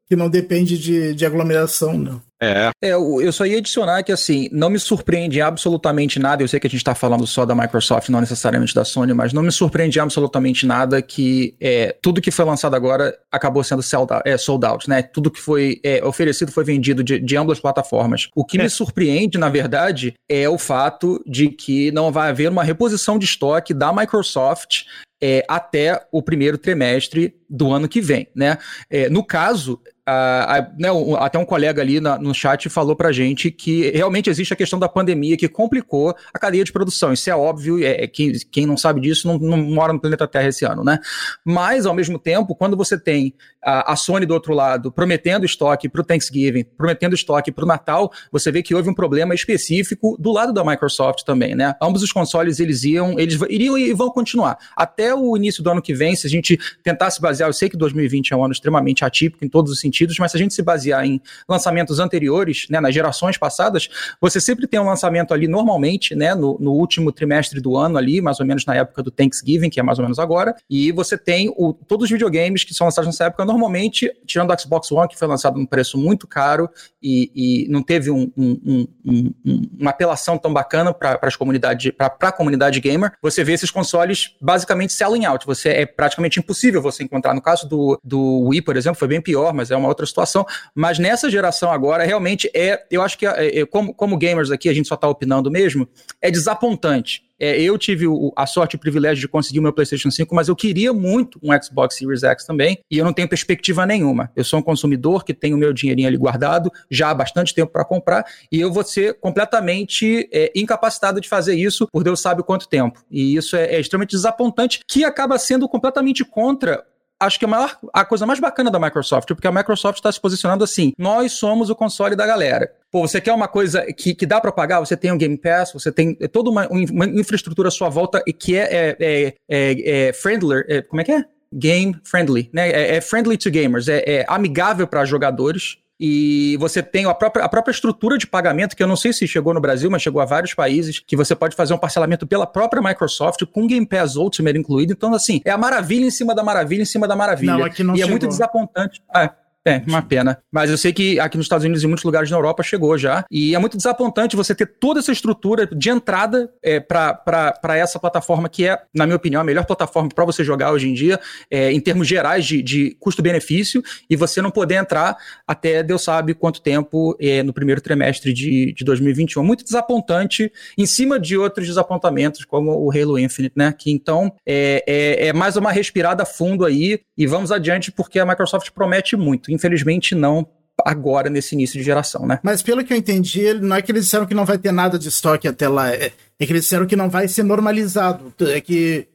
que 0.07 0.15
não 0.15 0.29
depende 0.29 0.77
de, 0.77 1.15
de 1.15 1.25
aglomeração, 1.25 1.97
né? 1.97 2.21
É. 2.43 2.71
é. 2.83 2.93
Eu 2.93 3.33
só 3.33 3.45
ia 3.45 3.59
adicionar 3.59 4.03
que, 4.03 4.11
assim, 4.11 4.49
não 4.51 4.71
me 4.71 4.79
surpreende 4.79 5.41
absolutamente 5.41 6.19
nada. 6.19 6.43
Eu 6.43 6.49
sei 6.49 6.59
que 6.59 6.67
a 6.67 6.71
gente 6.71 6.81
está 6.81 6.95
falando 6.95 7.27
só 7.27 7.45
da 7.45 7.55
Microsoft, 7.55 8.09
não 8.09 8.21
necessariamente 8.21 8.75
da 8.75 8.85
Sony, 8.85 9.13
mas 9.13 9.33
não 9.33 9.43
me 9.43 9.53
surpreende 9.53 10.01
absolutamente 10.01 10.67
nada 10.67 11.03
que 11.03 11.55
é, 11.61 11.95
tudo 12.03 12.21
que 12.21 12.31
foi 12.31 12.45
lançado 12.45 12.75
agora 12.75 13.17
acabou 13.31 13.63
sendo 13.63 13.83
sold 13.83 14.13
out, 14.13 14.29
é, 14.29 14.39
sold 14.39 14.65
out 14.65 14.89
né? 14.89 15.03
Tudo 15.03 15.31
que 15.31 15.41
foi 15.41 15.81
é, 15.85 16.05
oferecido 16.05 16.51
foi 16.51 16.65
vendido 16.65 17.05
de, 17.05 17.19
de 17.19 17.37
ambas 17.37 17.61
plataformas. 17.61 18.29
O 18.35 18.45
que 18.45 18.57
me 18.57 18.65
é. 18.65 18.69
surpreende, 18.69 19.37
na 19.37 19.49
verdade, 19.49 20.15
é 20.29 20.49
o 20.49 20.59
fato 20.59 21.23
de 21.27 21.49
que 21.49 21.93
não 21.93 22.11
vai 22.11 22.31
haver 22.31 22.51
uma 22.51 22.65
reposição 22.65 23.19
de 23.19 23.27
estoque 23.27 23.75
da 23.75 23.93
Microsoft 23.93 24.85
é, 25.23 25.45
até 25.47 26.03
o 26.11 26.23
primeiro 26.23 26.57
trimestre 26.57 27.35
do 27.49 27.71
ano 27.73 27.89
que 27.89 28.01
vem, 28.01 28.29
né? 28.35 28.57
É, 28.89 29.11
no 29.11 29.23
caso, 29.23 29.81
a, 30.13 30.71
né, 30.79 30.89
até 31.19 31.39
um 31.39 31.45
colega 31.45 31.81
ali 31.81 32.01
na, 32.01 32.19
no 32.19 32.35
chat 32.35 32.69
falou 32.69 32.97
pra 32.97 33.13
gente 33.13 33.51
que 33.51 33.91
realmente 33.91 34.29
existe 34.29 34.53
a 34.53 34.57
questão 34.57 34.79
da 34.79 34.89
pandemia 34.89 35.37
que 35.37 35.49
complicou 35.49 36.15
a 36.33 36.39
cadeia 36.39 36.65
de 36.65 36.73
produção. 36.73 37.13
Isso 37.13 37.31
é 37.31 37.37
óbvio, 37.37 37.83
é, 37.85 38.05
é 38.05 38.07
quem, 38.07 38.33
quem 38.51 38.67
não 38.67 38.77
sabe 38.77 39.01
disso 39.01 39.29
não, 39.29 39.39
não, 39.39 39.57
mora 39.59 39.93
no 39.93 40.01
planeta 40.01 40.27
Terra 40.27 40.49
esse 40.49 40.65
ano, 40.65 40.83
né? 40.83 40.99
Mas, 41.45 41.87
ao 41.87 41.95
mesmo 41.95 42.19
tempo, 42.19 42.55
quando 42.55 42.77
você 42.77 42.99
tem 42.99 43.35
a, 43.63 43.93
a 43.93 43.97
Sony 43.97 44.27
do 44.27 44.35
outro 44.35 44.55
lado 44.55 44.91
prometendo 44.91 45.45
estoque 45.45 45.89
para 45.89 46.01
o 46.01 46.05
Thanksgiving, 46.05 46.65
prometendo 46.77 47.15
estoque 47.15 47.53
para 47.53 47.65
o 47.65 47.69
Natal, 47.69 48.11
você 48.33 48.51
vê 48.51 48.63
que 48.63 48.75
houve 48.75 48.89
um 48.89 48.95
problema 48.95 49.35
específico 49.35 50.17
do 50.19 50.33
lado 50.33 50.53
da 50.53 50.65
Microsoft 50.65 51.25
também, 51.25 51.55
né? 51.55 51.75
Ambos 51.81 52.03
os 52.03 52.13
consoles 52.13 52.59
eles 52.59 52.83
iam, 52.85 53.19
eles 53.19 53.39
iriam 53.49 53.77
e 53.77 53.93
vão 53.93 54.11
continuar. 54.11 54.59
Até 54.77 55.15
o 55.15 55.37
início 55.37 55.63
do 55.63 55.71
ano 55.71 55.83
que 55.83 55.95
vem, 55.95 56.17
se 56.17 56.27
a 56.27 56.31
gente 56.31 56.59
tentasse 56.83 57.21
basear, 57.21 57.49
eu 57.49 57.53
sei 57.53 57.69
que 57.69 57.77
2020 57.77 58.33
é 58.33 58.37
um 58.37 58.45
ano 58.45 58.53
extremamente 58.53 59.05
atípico 59.05 59.45
em 59.45 59.49
todos 59.49 59.71
os 59.71 59.81
sentidos, 59.81 60.00
mas 60.19 60.31
se 60.31 60.37
a 60.37 60.41
gente 60.41 60.55
se 60.55 60.63
basear 60.63 61.05
em 61.05 61.21
lançamentos 61.49 61.99
anteriores, 61.99 62.67
né, 62.71 62.81
nas 62.81 62.95
gerações 62.95 63.37
passadas, 63.37 63.89
você 64.21 64.41
sempre 64.41 64.67
tem 64.67 64.81
um 64.81 64.87
lançamento 64.87 65.33
ali 65.35 65.49
normalmente, 65.49 66.15
né, 66.15 66.35
no, 66.35 66.57
no 66.61 66.73
último 66.73 67.13
trimestre 67.13 67.61
do 67.61 67.77
ano 67.77 67.99
ali, 67.99 68.21
mais 68.21 68.41
ou 68.41 68.47
menos 68.47 68.65
na 68.65 68.75
época 68.75 69.03
do 69.03 69.11
Thanksgiving, 69.11 69.71
que 69.71 69.81
é 69.81 69.83
mais 69.83 69.99
ou 69.99 70.05
menos 70.05 70.19
agora, 70.19 70.55
e 70.69 70.93
você 70.93 71.17
tem 71.17 71.53
o, 71.57 71.73
todos 71.73 72.05
os 72.05 72.11
videogames 72.11 72.65
que 72.65 72.75
são 72.75 72.87
lançados 72.87 73.07
nessa 73.07 73.25
época 73.25 73.45
normalmente, 73.45 74.11
tirando 74.27 74.53
o 74.53 74.61
Xbox 74.61 74.91
One, 74.93 75.09
que 75.09 75.19
foi 75.19 75.29
lançado 75.29 75.59
num 75.59 75.67
preço 75.67 75.99
muito 75.99 76.27
caro 76.27 76.69
e, 77.03 77.31
e 77.35 77.69
não 77.69 77.83
teve 77.83 78.11
um, 78.11 78.31
um, 78.37 78.87
um, 79.05 79.31
uma 79.79 79.91
apelação 79.91 80.39
tão 80.39 80.53
bacana 80.53 80.93
para 80.93 81.19
as 81.23 81.37
comunidades, 81.37 81.93
para 81.93 82.15
a 82.21 82.33
comunidade 82.33 82.81
gamer, 82.81 83.13
você 83.23 83.43
vê 83.43 83.53
esses 83.53 83.71
consoles 83.71 84.37
basicamente 84.41 84.93
selling 84.93 85.25
out. 85.25 85.47
Você 85.47 85.71
é 85.71 85.87
praticamente 85.87 86.39
impossível 86.39 86.83
você 86.83 87.03
encontrar. 87.03 87.35
No 87.35 87.43
caso 87.43 87.69
do, 87.69 88.01
do 88.03 88.49
Wii, 88.49 88.63
por 88.63 88.77
exemplo, 88.77 88.99
foi 88.99 89.09
bem 89.09 89.21
pior, 89.21 89.53
mas 89.53 89.71
é 89.71 89.77
uma 89.81 89.89
outra 89.89 90.07
situação. 90.07 90.47
Mas 90.75 90.99
nessa 90.99 91.31
geração 91.31 91.73
agora, 91.73 92.05
realmente 92.05 92.51
é, 92.55 92.85
eu 92.91 93.03
acho 93.03 93.19
que 93.19 93.27
é, 93.27 93.61
é, 93.61 93.67
como, 93.67 93.93
como 93.93 94.17
gamers 94.17 94.51
aqui, 94.51 94.69
a 94.69 94.75
gente 94.75 94.89
só 94.89 94.95
está 94.95 95.09
opinando 95.09 95.51
mesmo, 95.51 95.89
é 96.21 96.31
desapontante 96.31 97.23
é, 97.41 97.59
eu 97.59 97.79
tive 97.79 98.07
o, 98.07 98.33
a 98.37 98.47
sorte 98.47 98.75
e 98.75 98.77
o 98.77 98.79
privilégio 98.79 99.23
de 99.23 99.27
conseguir 99.27 99.59
o 99.59 99.63
meu 99.63 99.73
PlayStation 99.73 100.11
5, 100.11 100.35
mas 100.35 100.49
eu 100.49 100.55
queria 100.55 100.93
muito 100.93 101.41
um 101.43 101.51
Xbox 101.61 101.97
Series 101.97 102.23
X 102.23 102.45
também, 102.45 102.79
e 102.91 102.99
eu 102.99 103.05
não 103.05 103.15
tenho 103.15 103.27
perspectiva 103.27 103.87
nenhuma. 103.87 104.31
Eu 104.37 104.45
sou 104.45 104.59
um 104.59 104.63
consumidor 104.63 105.25
que 105.25 105.33
tem 105.33 105.55
o 105.55 105.57
meu 105.57 105.73
dinheirinho 105.73 106.07
ali 106.07 106.19
guardado 106.19 106.71
já 106.91 107.11
há 107.11 107.15
bastante 107.15 107.55
tempo 107.55 107.73
para 107.73 107.85
comprar, 107.85 108.25
e 108.53 108.61
eu 108.61 108.71
vou 108.71 108.85
ser 108.85 109.19
completamente 109.19 110.29
é, 110.31 110.53
incapacitado 110.55 111.21
de 111.21 111.29
fazer 111.29 111.55
isso 111.55 111.89
por 111.91 112.05
Deus 112.05 112.21
sabe 112.21 112.43
quanto 112.43 112.69
tempo. 112.69 113.03
E 113.11 113.35
isso 113.35 113.57
é, 113.57 113.77
é 113.77 113.81
extremamente 113.81 114.11
desapontante, 114.11 114.81
que 114.87 115.03
acaba 115.03 115.39
sendo 115.39 115.67
completamente 115.67 116.25
contra 116.25 116.85
acho 117.21 117.39
que 117.39 117.45
a, 117.45 117.49
maior, 117.49 117.79
a 117.93 118.05
coisa 118.05 118.27
mais 118.27 118.41
bacana 118.41 118.71
da 118.71 118.79
Microsoft, 118.79 119.29
porque 119.29 119.47
a 119.47 119.53
Microsoft 119.53 119.99
está 119.99 120.11
se 120.11 120.21
posicionando 120.21 120.65
assim: 120.65 120.93
nós 120.99 121.33
somos 121.33 121.69
o 121.69 121.77
console 121.77 122.17
da 122.17 122.27
galera. 122.27 122.73
Pô, 122.91 123.07
você 123.07 123.21
quer 123.21 123.33
uma 123.33 123.47
coisa 123.47 123.85
que, 123.93 124.15
que 124.15 124.27
dá 124.27 124.41
para 124.41 124.51
pagar? 124.51 124.81
Você 124.81 124.97
tem 124.97 125.13
um 125.13 125.19
Game 125.19 125.37
Pass, 125.37 125.73
você 125.73 125.93
tem 125.93 126.15
toda 126.15 126.51
uma, 126.51 126.67
uma 126.69 127.07
infraestrutura 127.07 127.69
à 127.69 127.71
sua 127.71 127.89
volta 127.89 128.23
que 128.39 128.57
é, 128.57 128.63
é, 128.63 128.97
é, 128.99 129.35
é, 129.49 130.09
é 130.09 130.13
friendly. 130.13 130.65
É, 130.67 130.83
como 130.83 131.01
é 131.01 131.05
que 131.05 131.13
é? 131.13 131.25
Game 131.53 131.97
friendly, 132.05 132.49
né? 132.53 132.71
É, 132.71 132.97
é 132.97 133.01
friendly 133.01 133.37
to 133.37 133.51
gamers, 133.51 133.89
é, 133.89 134.03
é 134.07 134.25
amigável 134.29 134.87
para 134.87 135.05
jogadores 135.05 135.79
e 136.03 136.57
você 136.57 136.83
tem 136.83 137.05
a 137.05 137.13
própria, 137.13 137.45
a 137.45 137.49
própria 137.49 137.73
estrutura 137.73 138.17
de 138.17 138.27
pagamento, 138.27 138.75
que 138.75 138.83
eu 138.83 138.87
não 138.87 138.97
sei 138.97 139.13
se 139.13 139.29
chegou 139.29 139.53
no 139.53 139.61
Brasil, 139.61 139.91
mas 139.91 140.01
chegou 140.01 140.23
a 140.23 140.25
vários 140.25 140.55
países, 140.55 140.99
que 140.99 141.15
você 141.15 141.35
pode 141.35 141.55
fazer 141.55 141.75
um 141.75 141.79
parcelamento 141.79 142.27
pela 142.27 142.47
própria 142.47 142.81
Microsoft, 142.81 143.45
com 143.53 143.67
Game 143.67 143.85
Pass 143.85 144.17
Ultimate 144.17 144.59
incluído. 144.59 144.95
Então, 144.95 145.13
assim, 145.13 145.43
é 145.45 145.51
a 145.51 145.59
maravilha 145.59 146.07
em 146.07 146.11
cima 146.11 146.35
da 146.35 146.43
maravilha 146.43 146.81
em 146.81 146.87
cima 146.87 147.07
da 147.07 147.15
maravilha. 147.15 147.53
Não, 147.53 147.65
aqui 147.65 147.83
não 147.83 147.93
e 147.93 147.99
chegou. 147.99 148.09
é 148.09 148.11
muito 148.11 148.27
desapontante. 148.27 149.03
É, 149.15 149.31
é, 149.67 149.83
uma 149.87 150.03
pena. 150.03 150.39
Mas 150.51 150.71
eu 150.71 150.79
sei 150.79 150.93
que 150.93 151.21
aqui 151.21 151.37
nos 151.37 151.45
Estados 151.45 151.65
Unidos 151.65 151.83
e 151.83 151.87
em 151.87 151.89
muitos 151.89 152.05
lugares 152.05 152.31
na 152.31 152.37
Europa 152.37 152.63
chegou 152.63 152.97
já. 152.97 153.25
E 153.31 153.55
é 153.55 153.59
muito 153.59 153.77
desapontante 153.77 154.37
você 154.37 154.55
ter 154.55 154.67
toda 154.67 155.01
essa 155.01 155.13
estrutura 155.13 155.67
de 155.67 155.91
entrada 155.91 156.51
é, 156.63 156.81
para 156.81 157.77
essa 157.77 157.99
plataforma 157.99 158.49
que 158.49 158.67
é, 158.67 158.79
na 158.95 159.07
minha 159.07 159.17
opinião, 159.17 159.41
a 159.41 159.45
melhor 159.45 159.67
plataforma 159.67 160.09
para 160.15 160.25
você 160.25 160.43
jogar 160.43 160.73
hoje 160.73 160.89
em 160.89 160.95
dia, 160.95 161.21
é, 161.51 161.73
em 161.73 161.81
termos 161.81 162.09
gerais 162.09 162.47
de, 162.47 162.63
de 162.63 162.97
custo-benefício, 162.99 163.83
e 164.09 164.17
você 164.17 164.41
não 164.41 164.51
poder 164.51 164.77
entrar 164.77 165.17
até 165.47 165.83
Deus 165.83 166.03
sabe 166.03 166.35
quanto 166.35 166.63
tempo 166.63 167.17
é, 167.21 167.43
no 167.43 167.53
primeiro 167.53 167.81
trimestre 167.81 168.33
de, 168.33 168.73
de 168.73 168.85
2021. 168.85 169.43
Muito 169.43 169.65
desapontante, 169.65 170.51
em 170.77 170.87
cima 170.87 171.19
de 171.19 171.37
outros 171.37 171.67
desapontamentos, 171.67 172.45
como 172.45 172.73
o 172.73 172.91
Halo 172.91 173.19
Infinite, 173.19 173.53
né? 173.57 173.75
Que 173.77 173.91
então 173.91 174.33
é, 174.47 174.83
é, 174.87 175.29
é 175.29 175.33
mais 175.33 175.57
uma 175.57 175.71
respirada 175.71 176.25
fundo 176.25 176.65
aí, 176.65 177.01
e 177.17 177.27
vamos 177.27 177.53
adiante, 177.53 177.93
porque 177.93 178.19
a 178.19 178.25
Microsoft 178.25 178.71
promete 178.71 179.17
muito. 179.17 179.50
Infelizmente, 179.53 180.15
não 180.15 180.47
agora 180.85 181.29
nesse 181.29 181.55
início 181.55 181.79
de 181.79 181.85
geração, 181.85 182.27
né? 182.27 182.39
Mas 182.43 182.63
pelo 182.63 182.85
que 182.85 182.93
eu 182.93 182.97
entendi, 182.97 183.53
não 183.55 183.77
é 183.77 183.83
que 183.83 183.93
eles 183.93 184.05
disseram 184.05 184.27
que 184.27 184.35
não 184.35 184.45
vai 184.45 184.59
ter 184.59 184.73
nada 184.73 184.99
de 184.99 185.09
estoque 185.09 185.47
até 185.47 185.69
lá, 185.69 185.91
é, 185.91 186.13
é 186.39 186.47
que 186.47 186.53
eles 186.53 186.63
disseram 186.63 186.87
que 186.87 186.97
não 186.97 187.11
vai 187.11 187.29
ser 187.29 187.43
normalizado, 187.43 188.33
é 188.41 188.61
que 188.61 189.07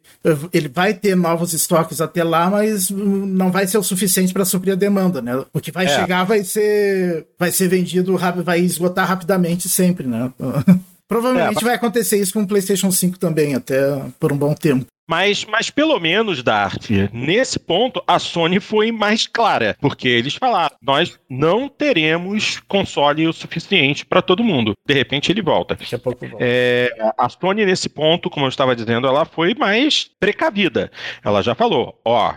ele 0.52 0.68
vai 0.68 0.94
ter 0.94 1.16
novos 1.16 1.54
estoques 1.54 2.02
até 2.02 2.24
lá, 2.24 2.50
mas 2.50 2.90
não 2.90 3.52
vai 3.52 3.68
ser 3.68 3.78
o 3.78 3.84
suficiente 3.84 4.34
para 4.34 4.46
suprir 4.46 4.74
a 4.74 4.78
demanda, 4.78 5.22
né? 5.22 5.44
O 5.54 5.60
que 5.60 5.72
vai 5.72 5.86
é. 5.86 5.90
chegar 5.90 6.24
vai 6.24 6.44
ser 6.44 7.28
vai 7.38 7.52
ser 7.52 7.68
vendido, 7.68 8.18
vai 8.44 8.60
esgotar 8.60 9.08
rapidamente 9.08 9.70
sempre, 9.70 10.08
né? 10.08 10.32
Provavelmente 11.08 11.62
é, 11.62 11.66
vai 11.66 11.76
acontecer 11.76 12.18
isso 12.18 12.34
com 12.34 12.42
o 12.42 12.48
PlayStation 12.48 12.92
5 12.92 13.20
também, 13.20 13.54
até 13.54 14.02
por 14.20 14.34
um 14.34 14.38
bom 14.38 14.56
tempo. 14.56 14.88
Mas, 15.08 15.46
mas 15.46 15.70
pelo 15.70 16.00
menos, 16.00 16.42
Dart, 16.42 16.90
nesse 17.14 17.60
ponto, 17.60 18.04
a 18.08 18.18
Sony 18.18 18.60
foi 18.60 18.92
mais 18.92 19.28
clara, 19.28 19.78
porque 19.80 20.08
eles 20.08 20.36
falaram: 20.36 20.76
nós 20.82 21.20
não 21.30 21.70
teremos 21.70 22.60
console 22.68 23.28
o 23.28 23.34
suficiente 23.34 24.06
para 24.06 24.22
todo 24.22 24.44
mundo. 24.44 24.74
De 24.86 24.94
repente 24.94 25.32
ele 25.32 25.42
volta. 25.42 25.76
Daqui 25.76 25.94
a 25.94 26.00
pouco 26.00 26.28
volta. 26.28 26.44
É, 26.44 26.90
a 27.18 27.30
Sony, 27.30 27.66
nesse 27.66 27.88
ponto, 27.88 28.30
como 28.30 28.46
eu 28.46 28.50
estava 28.50 28.76
dizendo, 28.76 29.08
ela 29.08 29.26
foi 29.26 29.54
mais 29.54 30.10
precavida. 30.20 30.92
Ela 31.24 31.42
já 31.44 31.54
falou: 31.54 32.00
ó, 32.04 32.34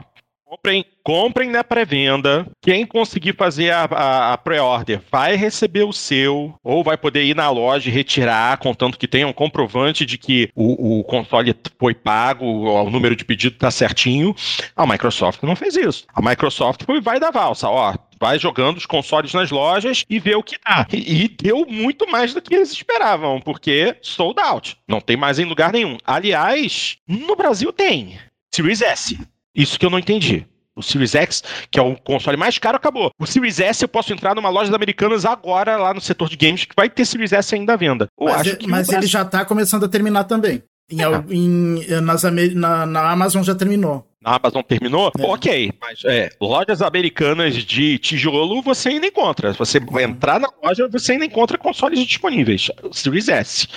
Comprem, 0.48 0.82
comprem 1.04 1.50
na 1.50 1.62
pré-venda. 1.62 2.46
Quem 2.62 2.86
conseguir 2.86 3.36
fazer 3.36 3.70
a, 3.70 3.84
a, 3.84 4.32
a 4.32 4.38
pré-order 4.38 4.98
vai 5.12 5.36
receber 5.36 5.82
o 5.82 5.92
seu, 5.92 6.54
ou 6.64 6.82
vai 6.82 6.96
poder 6.96 7.22
ir 7.24 7.36
na 7.36 7.50
loja 7.50 7.90
e 7.90 7.92
retirar, 7.92 8.56
contanto 8.56 8.98
que 8.98 9.06
tenha 9.06 9.28
um 9.28 9.32
comprovante 9.32 10.06
de 10.06 10.16
que 10.16 10.48
o, 10.54 11.00
o 11.00 11.04
console 11.04 11.54
foi 11.78 11.92
pago, 11.92 12.46
o 12.46 12.88
número 12.88 13.14
de 13.14 13.26
pedido 13.26 13.56
está 13.56 13.70
certinho. 13.70 14.34
A 14.74 14.86
Microsoft 14.86 15.42
não 15.42 15.54
fez 15.54 15.76
isso. 15.76 16.06
A 16.14 16.22
Microsoft 16.22 16.82
foi 16.86 16.98
vai 16.98 17.20
da 17.20 17.30
valsa, 17.30 17.68
ó. 17.68 17.94
Vai 18.18 18.38
jogando 18.38 18.78
os 18.78 18.86
consoles 18.86 19.34
nas 19.34 19.50
lojas 19.50 20.02
e 20.08 20.18
vê 20.18 20.34
o 20.34 20.42
que 20.42 20.56
dá. 20.66 20.86
E, 20.90 21.24
e 21.24 21.28
deu 21.28 21.66
muito 21.66 22.10
mais 22.10 22.32
do 22.32 22.40
que 22.40 22.54
eles 22.54 22.72
esperavam, 22.72 23.38
porque 23.38 23.98
sold 24.00 24.40
out. 24.40 24.78
Não 24.88 25.00
tem 25.02 25.16
mais 25.16 25.38
em 25.38 25.44
lugar 25.44 25.74
nenhum. 25.74 25.98
Aliás, 26.06 26.96
no 27.06 27.36
Brasil 27.36 27.70
tem. 27.70 28.18
Series 28.50 28.80
S. 28.80 29.18
Isso 29.58 29.78
que 29.78 29.84
eu 29.84 29.90
não 29.90 29.98
entendi. 29.98 30.46
O 30.76 30.82
Series 30.82 31.16
X, 31.16 31.42
que 31.72 31.78
é 31.80 31.82
o 31.82 31.96
console 31.96 32.36
mais 32.36 32.56
caro, 32.56 32.76
acabou. 32.76 33.10
O 33.18 33.26
Series 33.26 33.58
S 33.58 33.82
eu 33.82 33.88
posso 33.88 34.12
entrar 34.12 34.36
numa 34.36 34.48
loja 34.48 34.72
americanas 34.74 35.24
agora, 35.24 35.76
lá 35.76 35.92
no 35.92 36.00
setor 36.00 36.28
de 36.28 36.36
games, 36.36 36.64
que 36.64 36.74
vai 36.76 36.88
ter 36.88 37.04
Series 37.04 37.32
S 37.32 37.52
ainda 37.52 37.72
à 37.72 37.76
venda. 37.76 38.06
Eu 38.18 38.26
mas, 38.26 38.58
mas 38.66 38.88
ele 38.90 39.06
já 39.08 39.24
tá 39.24 39.44
começando 39.44 39.84
a 39.84 39.88
terminar 39.88 40.24
também. 40.24 40.62
Em, 40.88 41.02
é. 41.02 41.24
em, 41.28 42.00
nas, 42.00 42.22
na, 42.54 42.86
na 42.86 43.10
Amazon 43.10 43.42
já 43.42 43.56
terminou. 43.56 44.06
Na 44.22 44.36
Amazon 44.36 44.62
terminou? 44.62 45.12
É. 45.18 45.26
Ok, 45.26 45.72
mas 45.80 46.04
é, 46.04 46.30
lojas 46.40 46.80
americanas 46.80 47.54
de 47.54 47.98
tijolo 47.98 48.62
você 48.62 48.90
ainda 48.90 49.06
encontra. 49.06 49.52
Se 49.52 49.58
você 49.58 49.78
entrar 50.00 50.38
na 50.38 50.48
loja, 50.62 50.88
você 50.88 51.12
ainda 51.12 51.24
encontra 51.24 51.58
consoles 51.58 52.00
disponíveis. 52.06 52.70
Series 52.92 53.28
S. 53.28 53.68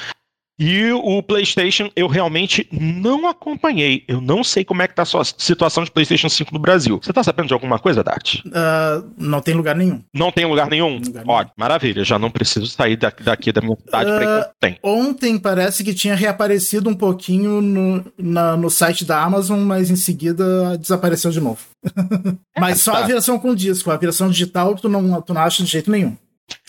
E 0.64 0.92
o 0.92 1.24
PlayStation 1.24 1.90
eu 1.96 2.06
realmente 2.06 2.68
não 2.72 3.28
acompanhei. 3.28 4.04
Eu 4.08 4.22
não 4.22 4.44
sei 4.44 4.64
como 4.64 4.84
é 4.84 4.88
que 4.88 4.94
tá 4.94 5.02
a 5.02 5.06
sua 5.06 5.24
situação 5.26 5.84
de 5.84 5.90
PlayStation 5.90 6.30
5 6.30 6.54
no 6.54 6.60
Brasil. 6.60 7.00
Você 7.02 7.12
tá 7.12 7.24
sabendo 7.24 7.48
de 7.48 7.54
alguma 7.56 7.80
coisa, 7.80 8.04
Dart? 8.04 8.36
Uh, 8.46 9.12
não 9.18 9.42
tem 9.42 9.56
lugar 9.56 9.76
nenhum. 9.76 10.04
Não 10.14 10.32
tem 10.32 10.46
lugar 10.46 10.70
nenhum? 10.70 11.00
Lugar 11.04 11.24
Ó, 11.26 11.46
maravilha. 11.58 12.04
Já 12.04 12.20
não 12.20 12.30
preciso 12.30 12.68
sair 12.68 12.96
daqui, 12.96 13.24
daqui 13.24 13.52
da 13.52 13.60
minha 13.60 13.76
cidade 13.76 14.12
uh, 14.12 14.20
pra 14.20 14.52
tem. 14.60 14.78
Ontem 14.84 15.40
parece 15.40 15.84
que 15.84 15.96
tinha 15.96 16.14
reaparecido 16.14 16.88
um 16.88 16.96
pouquinho 16.96 17.60
no, 17.60 18.06
na, 18.16 18.56
no 18.56 18.70
site 18.70 19.04
da 19.04 19.20
Amazon, 19.20 19.62
mas 19.62 19.90
em 19.90 19.96
seguida 19.96 20.78
desapareceu 20.78 21.32
de 21.32 21.42
novo. 21.42 21.62
mas 22.60 22.78
é, 22.78 22.82
só 22.84 22.92
tá. 22.92 23.00
a 23.00 23.08
versão 23.08 23.40
com 23.40 23.56
disco. 23.56 23.90
A 23.90 23.98
versão 23.98 24.30
digital 24.30 24.76
tu 24.76 24.88
não, 24.88 25.20
tu 25.24 25.34
não 25.34 25.42
acha 25.42 25.64
de 25.64 25.72
jeito 25.72 25.90
nenhum. 25.90 26.16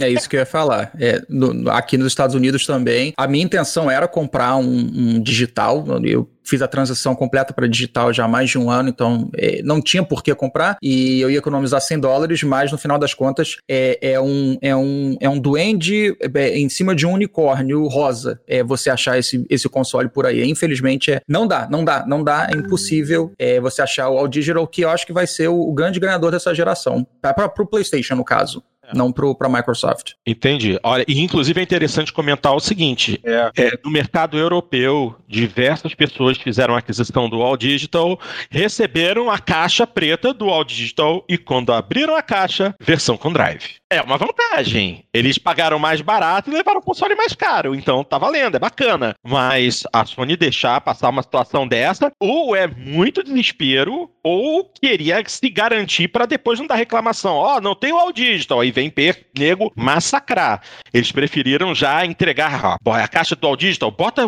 É 0.00 0.08
isso 0.08 0.28
que 0.28 0.36
eu 0.36 0.40
ia 0.40 0.46
falar. 0.46 0.92
É, 0.98 1.22
no, 1.28 1.70
aqui 1.70 1.96
nos 1.96 2.08
Estados 2.08 2.34
Unidos 2.34 2.66
também. 2.66 3.12
A 3.16 3.26
minha 3.26 3.44
intenção 3.44 3.90
era 3.90 4.08
comprar 4.08 4.56
um, 4.56 4.90
um 4.94 5.20
digital. 5.20 5.84
Eu 6.04 6.28
fiz 6.44 6.60
a 6.62 6.68
transição 6.68 7.14
completa 7.14 7.52
para 7.52 7.66
digital 7.66 8.12
já 8.12 8.24
há 8.24 8.28
mais 8.28 8.50
de 8.50 8.58
um 8.58 8.70
ano, 8.70 8.88
então 8.88 9.30
é, 9.36 9.62
não 9.62 9.80
tinha 9.80 10.02
por 10.02 10.22
que 10.22 10.34
comprar 10.34 10.76
e 10.82 11.20
eu 11.20 11.30
ia 11.30 11.38
economizar 11.38 11.80
100 11.80 12.00
dólares, 12.00 12.42
mas 12.42 12.72
no 12.72 12.78
final 12.78 12.98
das 12.98 13.14
contas 13.14 13.56
é, 13.68 13.98
é 14.02 14.20
um, 14.20 14.58
é, 14.60 14.74
um, 14.74 15.16
é 15.20 15.28
um 15.28 15.38
duende 15.38 16.16
é, 16.20 16.58
em 16.58 16.68
cima 16.68 16.94
de 16.94 17.06
um 17.06 17.12
unicórnio 17.12 17.86
rosa 17.86 18.40
é, 18.46 18.62
você 18.62 18.90
achar 18.90 19.18
esse, 19.18 19.46
esse 19.48 19.68
console 19.68 20.08
por 20.08 20.26
aí. 20.26 20.48
Infelizmente, 20.48 21.12
é, 21.12 21.20
não 21.28 21.46
dá, 21.46 21.68
não 21.70 21.84
dá, 21.84 22.04
não 22.06 22.24
dá, 22.24 22.48
é 22.52 22.56
impossível 22.56 23.32
é, 23.38 23.60
você 23.60 23.82
achar 23.82 24.08
o 24.08 24.18
All 24.18 24.28
Digital, 24.28 24.66
que 24.66 24.82
eu 24.82 24.90
acho 24.90 25.06
que 25.06 25.12
vai 25.12 25.26
ser 25.26 25.48
o, 25.48 25.60
o 25.60 25.72
grande 25.72 26.00
ganhador 26.00 26.30
dessa 26.30 26.54
geração, 26.54 27.06
para 27.20 27.50
o 27.58 27.66
PlayStation, 27.66 28.16
no 28.16 28.24
caso. 28.24 28.62
É. 28.84 28.96
não 28.96 29.12
para 29.12 29.46
a 29.46 29.48
Microsoft. 29.48 30.14
Entendi. 30.26 30.78
Olha, 30.82 31.04
e 31.06 31.20
inclusive 31.20 31.60
é 31.60 31.62
interessante 31.62 32.12
comentar 32.12 32.54
o 32.54 32.60
seguinte: 32.60 33.20
é. 33.24 33.50
É, 33.56 33.78
no 33.84 33.90
mercado 33.90 34.36
europeu, 34.36 35.14
diversas 35.28 35.94
pessoas 35.94 36.36
fizeram 36.36 36.74
a 36.74 36.78
aquisição 36.78 37.28
do 37.28 37.42
All 37.42 37.56
Digital, 37.56 38.18
receberam 38.50 39.30
a 39.30 39.38
caixa 39.38 39.86
preta 39.86 40.34
do 40.34 40.48
All 40.48 40.64
Digital 40.64 41.24
e 41.28 41.38
quando 41.38 41.72
abriram 41.72 42.16
a 42.16 42.22
caixa, 42.22 42.74
versão 42.80 43.16
com 43.16 43.32
drive. 43.32 43.82
É 43.92 44.00
uma 44.00 44.16
vantagem. 44.16 45.04
Eles 45.12 45.36
pagaram 45.36 45.78
mais 45.78 46.00
barato 46.00 46.50
e 46.50 46.54
levaram 46.54 46.80
o 46.80 46.82
console 46.82 47.14
mais 47.14 47.34
caro. 47.34 47.74
Então 47.74 48.02
tá 48.02 48.16
valendo, 48.16 48.56
é 48.56 48.58
bacana. 48.58 49.14
Mas 49.22 49.82
a 49.92 50.04
Sony 50.06 50.34
deixar 50.34 50.80
passar 50.80 51.10
uma 51.10 51.22
situação 51.22 51.68
dessa, 51.68 52.10
ou 52.18 52.56
é 52.56 52.66
muito 52.66 53.22
desespero, 53.22 54.10
ou 54.22 54.64
queria 54.64 55.22
se 55.26 55.48
garantir 55.50 56.08
para 56.08 56.24
depois 56.24 56.58
não 56.58 56.66
dar 56.66 56.76
reclamação. 56.76 57.34
Ó, 57.34 57.56
oh, 57.56 57.60
não 57.60 57.74
tem 57.74 57.92
o 57.92 57.98
All 57.98 58.12
Digital. 58.12 58.60
Aí 58.60 58.70
vem 58.70 58.81
per 58.90 59.26
nego 59.36 59.72
massacrar. 59.76 60.62
Eles 60.92 61.12
preferiram 61.12 61.74
já 61.74 62.04
entregar 62.04 62.78
ó, 62.84 62.92
a 62.92 63.08
caixa 63.08 63.36
do 63.36 63.46
All 63.46 63.56
Digital, 63.56 63.90
bota 63.90 64.26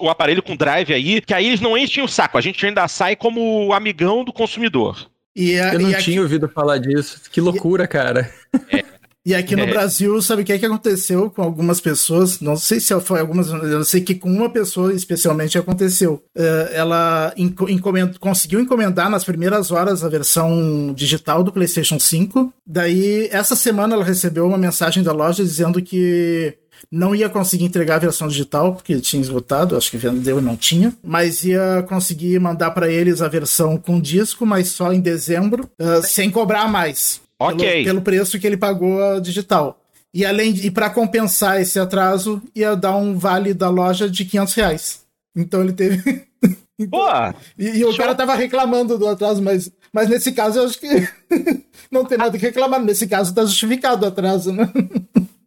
o, 0.00 0.08
aparelho 0.08 0.42
com 0.42 0.56
drive 0.56 0.92
aí, 0.92 1.20
que 1.20 1.34
aí 1.34 1.46
eles 1.46 1.60
não 1.60 1.76
enchem 1.76 2.02
o 2.04 2.08
saco. 2.08 2.38
A 2.38 2.40
gente 2.40 2.64
ainda 2.64 2.86
sai 2.88 3.16
como 3.16 3.72
amigão 3.72 4.24
do 4.24 4.32
consumidor. 4.32 5.10
E 5.34 5.58
a, 5.58 5.72
eu 5.72 5.80
não 5.80 5.88
tinha 5.88 5.98
aqui... 5.98 6.20
ouvido 6.20 6.48
falar 6.48 6.78
disso. 6.78 7.22
Que 7.30 7.40
loucura, 7.40 7.84
e... 7.84 7.88
cara. 7.88 8.30
É. 8.70 8.84
E 9.24 9.34
aqui 9.34 9.54
no 9.54 9.62
é. 9.62 9.66
Brasil, 9.66 10.20
sabe 10.20 10.42
o 10.42 10.44
que, 10.44 10.52
é 10.52 10.58
que 10.58 10.66
aconteceu 10.66 11.30
com 11.30 11.42
algumas 11.42 11.80
pessoas? 11.80 12.40
Não 12.40 12.56
sei 12.56 12.80
se 12.80 12.98
foi 13.00 13.20
algumas, 13.20 13.48
eu 13.48 13.84
sei 13.84 14.00
que 14.00 14.16
com 14.16 14.28
uma 14.28 14.50
pessoa 14.50 14.92
especialmente 14.92 15.56
aconteceu. 15.56 16.22
Uh, 16.36 16.72
ela 16.72 17.32
encomend, 17.36 18.18
conseguiu 18.18 18.60
encomendar 18.60 19.08
nas 19.08 19.22
primeiras 19.22 19.70
horas 19.70 20.02
a 20.02 20.08
versão 20.08 20.92
digital 20.92 21.44
do 21.44 21.52
PlayStation 21.52 22.00
5. 22.00 22.52
Daí, 22.66 23.28
essa 23.30 23.54
semana, 23.54 23.94
ela 23.94 24.04
recebeu 24.04 24.44
uma 24.44 24.58
mensagem 24.58 25.04
da 25.04 25.12
loja 25.12 25.44
dizendo 25.44 25.80
que 25.80 26.58
não 26.90 27.14
ia 27.14 27.28
conseguir 27.28 27.64
entregar 27.64 27.96
a 27.96 28.00
versão 28.00 28.26
digital, 28.26 28.74
porque 28.74 29.00
tinha 29.00 29.22
esgotado, 29.22 29.76
acho 29.76 29.90
que 29.90 29.96
vendeu 29.96 30.40
e 30.40 30.42
não 30.42 30.56
tinha, 30.56 30.92
mas 31.02 31.44
ia 31.44 31.84
conseguir 31.88 32.40
mandar 32.40 32.72
para 32.72 32.90
eles 32.90 33.22
a 33.22 33.28
versão 33.28 33.76
com 33.76 34.00
disco, 34.00 34.44
mas 34.44 34.68
só 34.68 34.92
em 34.92 35.00
dezembro, 35.00 35.70
uh, 35.80 36.02
sem 36.02 36.28
cobrar 36.28 36.68
mais. 36.68 37.20
Ok. 37.42 37.58
Pelo, 37.58 37.84
pelo 37.84 38.02
preço 38.02 38.38
que 38.38 38.46
ele 38.46 38.56
pagou 38.56 39.02
a 39.02 39.20
digital. 39.20 39.78
E 40.14 40.24
além 40.26 40.52
de, 40.52 40.66
e 40.66 40.70
para 40.70 40.90
compensar 40.90 41.60
esse 41.60 41.78
atraso, 41.78 42.42
ia 42.54 42.76
dar 42.76 42.96
um 42.96 43.16
vale 43.16 43.54
da 43.54 43.70
loja 43.70 44.10
de 44.10 44.24
500 44.24 44.54
reais. 44.54 45.02
Então 45.34 45.62
ele 45.62 45.72
teve. 45.72 46.26
então, 46.78 47.00
Boa! 47.00 47.34
E, 47.58 47.78
e 47.78 47.84
o 47.84 47.96
cara 47.96 48.14
tava 48.14 48.34
reclamando 48.34 48.98
do 48.98 49.08
atraso, 49.08 49.42
mas, 49.42 49.70
mas 49.92 50.08
nesse 50.08 50.32
caso 50.32 50.58
eu 50.58 50.66
acho 50.66 50.78
que 50.78 50.88
não 51.90 52.04
tem 52.04 52.18
nada 52.18 52.36
que 52.38 52.44
reclamar. 52.44 52.82
Nesse 52.82 53.06
caso 53.06 53.34
tá 53.34 53.42
justificado 53.42 54.04
o 54.04 54.08
atraso, 54.08 54.52
né? 54.52 54.70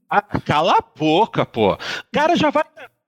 ah, 0.09 0.21
cala 0.21 0.77
a 0.79 0.97
boca, 0.97 1.45
pô. 1.45 1.73
O 1.73 1.77
cara 2.11 2.35
já 2.35 2.49
vai 2.49 2.63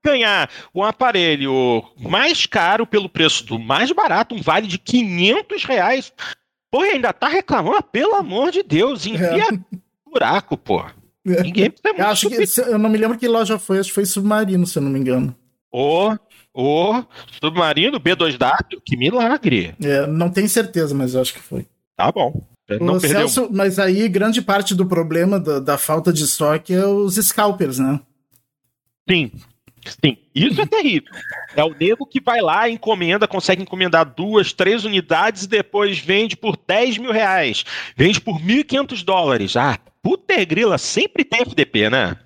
ganhar 0.05 0.49
um 0.73 0.83
aparelho 0.83 1.83
mais 1.99 2.45
caro 2.45 2.85
pelo 2.85 3.09
preço 3.09 3.43
do 3.45 3.59
mais 3.59 3.91
barato, 3.91 4.35
um 4.35 4.41
vale 4.41 4.67
de 4.67 4.77
500 4.77 5.65
reais. 5.65 6.13
Pô, 6.71 6.81
ainda 6.81 7.13
tá 7.13 7.27
reclamando? 7.27 7.83
Pelo 7.83 8.15
amor 8.15 8.51
de 8.51 8.63
Deus, 8.63 9.05
enfia 9.05 9.47
é. 9.53 9.77
buraco, 10.05 10.57
pô. 10.57 10.83
É. 11.25 11.43
Ninguém 11.43 11.73
eu 11.97 12.05
acho 12.07 12.29
que 12.29 12.61
Eu 12.61 12.77
não 12.77 12.89
me 12.89 12.97
lembro 12.97 13.17
que 13.17 13.27
loja 13.27 13.59
foi, 13.59 13.79
acho 13.79 13.89
que 13.89 13.95
foi 13.95 14.05
Submarino, 14.05 14.65
se 14.65 14.77
eu 14.77 14.83
não 14.83 14.89
me 14.89 14.99
engano. 14.99 15.35
Ô, 15.71 16.15
ô, 16.53 17.03
Submarino, 17.41 17.99
B2W, 17.99 18.81
que 18.85 18.97
milagre. 18.97 19.75
É, 19.81 20.07
não 20.07 20.29
tenho 20.29 20.47
certeza, 20.47 20.95
mas 20.95 21.13
eu 21.13 21.21
acho 21.21 21.33
que 21.33 21.41
foi. 21.41 21.65
Tá 21.95 22.11
bom. 22.11 22.41
Não 22.81 22.99
Celso, 22.99 23.49
mas 23.51 23.79
aí 23.79 24.09
grande 24.09 24.41
parte 24.41 24.75
do 24.75 24.85
problema 24.85 25.39
da, 25.39 25.59
da 25.59 25.77
falta 25.77 26.11
de 26.11 26.23
estoque 26.23 26.73
é 26.73 26.85
os 26.85 27.15
scalpers, 27.15 27.79
né? 27.79 27.99
Sim, 29.09 29.31
Sim, 30.03 30.17
isso 30.33 30.61
é 30.61 30.65
terrível. 30.65 31.11
É 31.55 31.63
o 31.63 31.73
nego 31.73 32.05
que 32.05 32.19
vai 32.19 32.41
lá, 32.41 32.69
encomenda, 32.69 33.27
consegue 33.27 33.61
encomendar 33.61 34.05
duas, 34.05 34.53
três 34.53 34.85
unidades 34.85 35.43
e 35.43 35.47
depois 35.49 35.99
vende 35.99 36.35
por 36.35 36.57
10 36.67 36.97
mil 36.97 37.11
reais. 37.11 37.63
Vende 37.95 38.21
por 38.21 38.39
1.500 38.39 39.03
dólares. 39.03 39.55
Ah, 39.55 39.79
puta 40.01 40.43
grila, 40.45 40.77
sempre 40.77 41.23
tem 41.23 41.41
FDP, 41.41 41.89
né? 41.89 42.17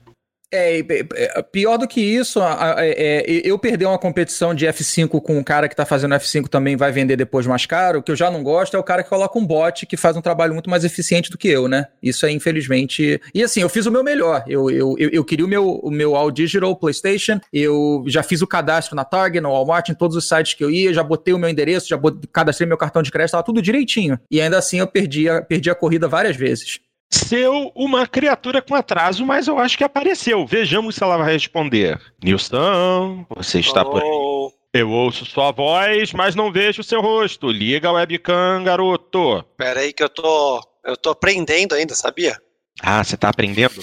É, 0.54 0.80
é, 0.80 1.42
pior 1.44 1.78
do 1.78 1.88
que 1.88 2.02
isso, 2.02 2.42
é, 2.78 3.24
eu 3.26 3.58
perder 3.58 3.86
uma 3.86 3.98
competição 3.98 4.54
de 4.54 4.66
F5 4.66 5.22
com 5.22 5.38
um 5.38 5.44
cara 5.44 5.70
que 5.70 5.76
tá 5.76 5.86
fazendo 5.86 6.14
F5 6.16 6.50
também 6.50 6.76
vai 6.76 6.92
vender 6.92 7.16
depois 7.16 7.48
mais 7.48 7.66
caro, 7.66 8.00
o 8.00 8.04
que 8.04 8.12
eu 8.12 8.18
já 8.18 8.30
não 8.30 8.44
gosto 8.44 8.76
é 8.76 8.80
o 8.80 8.84
cara 8.84 9.02
que 9.02 9.10
coloca 9.10 9.40
um 9.40 9.46
bot 9.46 9.86
que 9.86 9.96
faz 9.96 10.18
um 10.18 10.22
trabalho 10.22 10.54
muito 10.54 10.70
mais 10.70 10.84
eficiente 10.84 11.32
do 11.32 11.38
que 11.38 11.48
eu, 11.48 11.70
né? 11.70 11.88
Isso 12.04 12.26
é 12.26 12.32
infelizmente. 12.32 13.22
E 13.34 13.42
assim, 13.42 13.62
eu 13.62 13.70
fiz 13.70 13.86
o 13.86 13.92
meu 13.92 14.04
melhor. 14.04 14.44
Eu, 14.46 14.70
eu, 14.70 14.96
eu, 14.98 15.24
queria 15.24 15.46
o 15.46 15.48
meu, 15.48 15.76
o 15.76 15.90
meu 15.90 16.18
All 16.18 16.30
Digital 16.30 16.76
PlayStation, 16.76 17.40
eu 17.54 18.04
já 18.08 18.22
fiz 18.22 18.42
o 18.42 18.48
cadastro 18.48 18.94
na 18.94 19.06
Target, 19.06 19.42
no 19.42 19.52
Walmart, 19.52 19.88
em 19.88 19.94
todos 19.94 20.18
os 20.18 20.28
sites 20.28 20.54
que 20.54 20.64
eu 20.64 20.70
ia, 20.70 20.94
já 20.94 21.02
botei 21.02 21.34
o 21.34 21.40
meu 21.40 21.50
endereço, 21.50 21.88
já 21.88 21.96
botei, 21.96 22.30
cadastrei 22.32 22.68
meu 22.68 22.78
cartão 22.78 23.02
de 23.02 23.12
crédito, 23.12 23.32
tava 23.32 23.44
tudo 23.44 23.62
direitinho. 23.62 24.20
E 24.30 24.42
ainda 24.42 24.58
assim 24.58 24.80
eu 24.80 24.88
perdi 24.88 25.30
a, 25.30 25.42
perdi 25.42 25.70
a 25.70 25.76
corrida 25.76 26.10
várias 26.10 26.36
vezes 26.36 26.82
seu 27.14 27.72
uma 27.76 28.08
criatura 28.08 28.62
com 28.62 28.74
atraso, 28.74 29.26
mas 29.26 29.48
eu 29.48 29.60
acho 29.60 29.78
que 29.78 29.84
apareceu. 29.84 30.46
Vejamos 30.46 30.96
se 30.96 31.04
ela 31.04 31.18
vai 31.18 31.34
responder. 31.34 32.00
Nilson, 32.24 33.26
você 33.30 33.60
está 33.60 33.82
oh. 33.82 33.90
por 33.90 34.02
aí. 34.02 34.62
Eu 34.74 34.90
ouço 34.90 35.26
sua 35.26 35.52
voz, 35.52 36.14
mas 36.14 36.34
não 36.34 36.50
vejo 36.50 36.82
seu 36.82 37.02
rosto. 37.02 37.52
Liga 37.52 37.90
a 37.90 37.92
webcam, 37.92 38.64
garoto. 38.64 39.44
Pera 39.58 39.82
aí 39.82 39.92
que 39.92 40.02
eu 40.02 40.08
tô. 40.08 40.62
Eu 40.86 40.96
tô 40.96 41.10
aprendendo 41.10 41.76
ainda, 41.76 41.94
sabia? 41.94 42.42
Ah, 42.82 43.04
você 43.04 43.18
tá 43.18 43.28
aprendendo? 43.30 43.74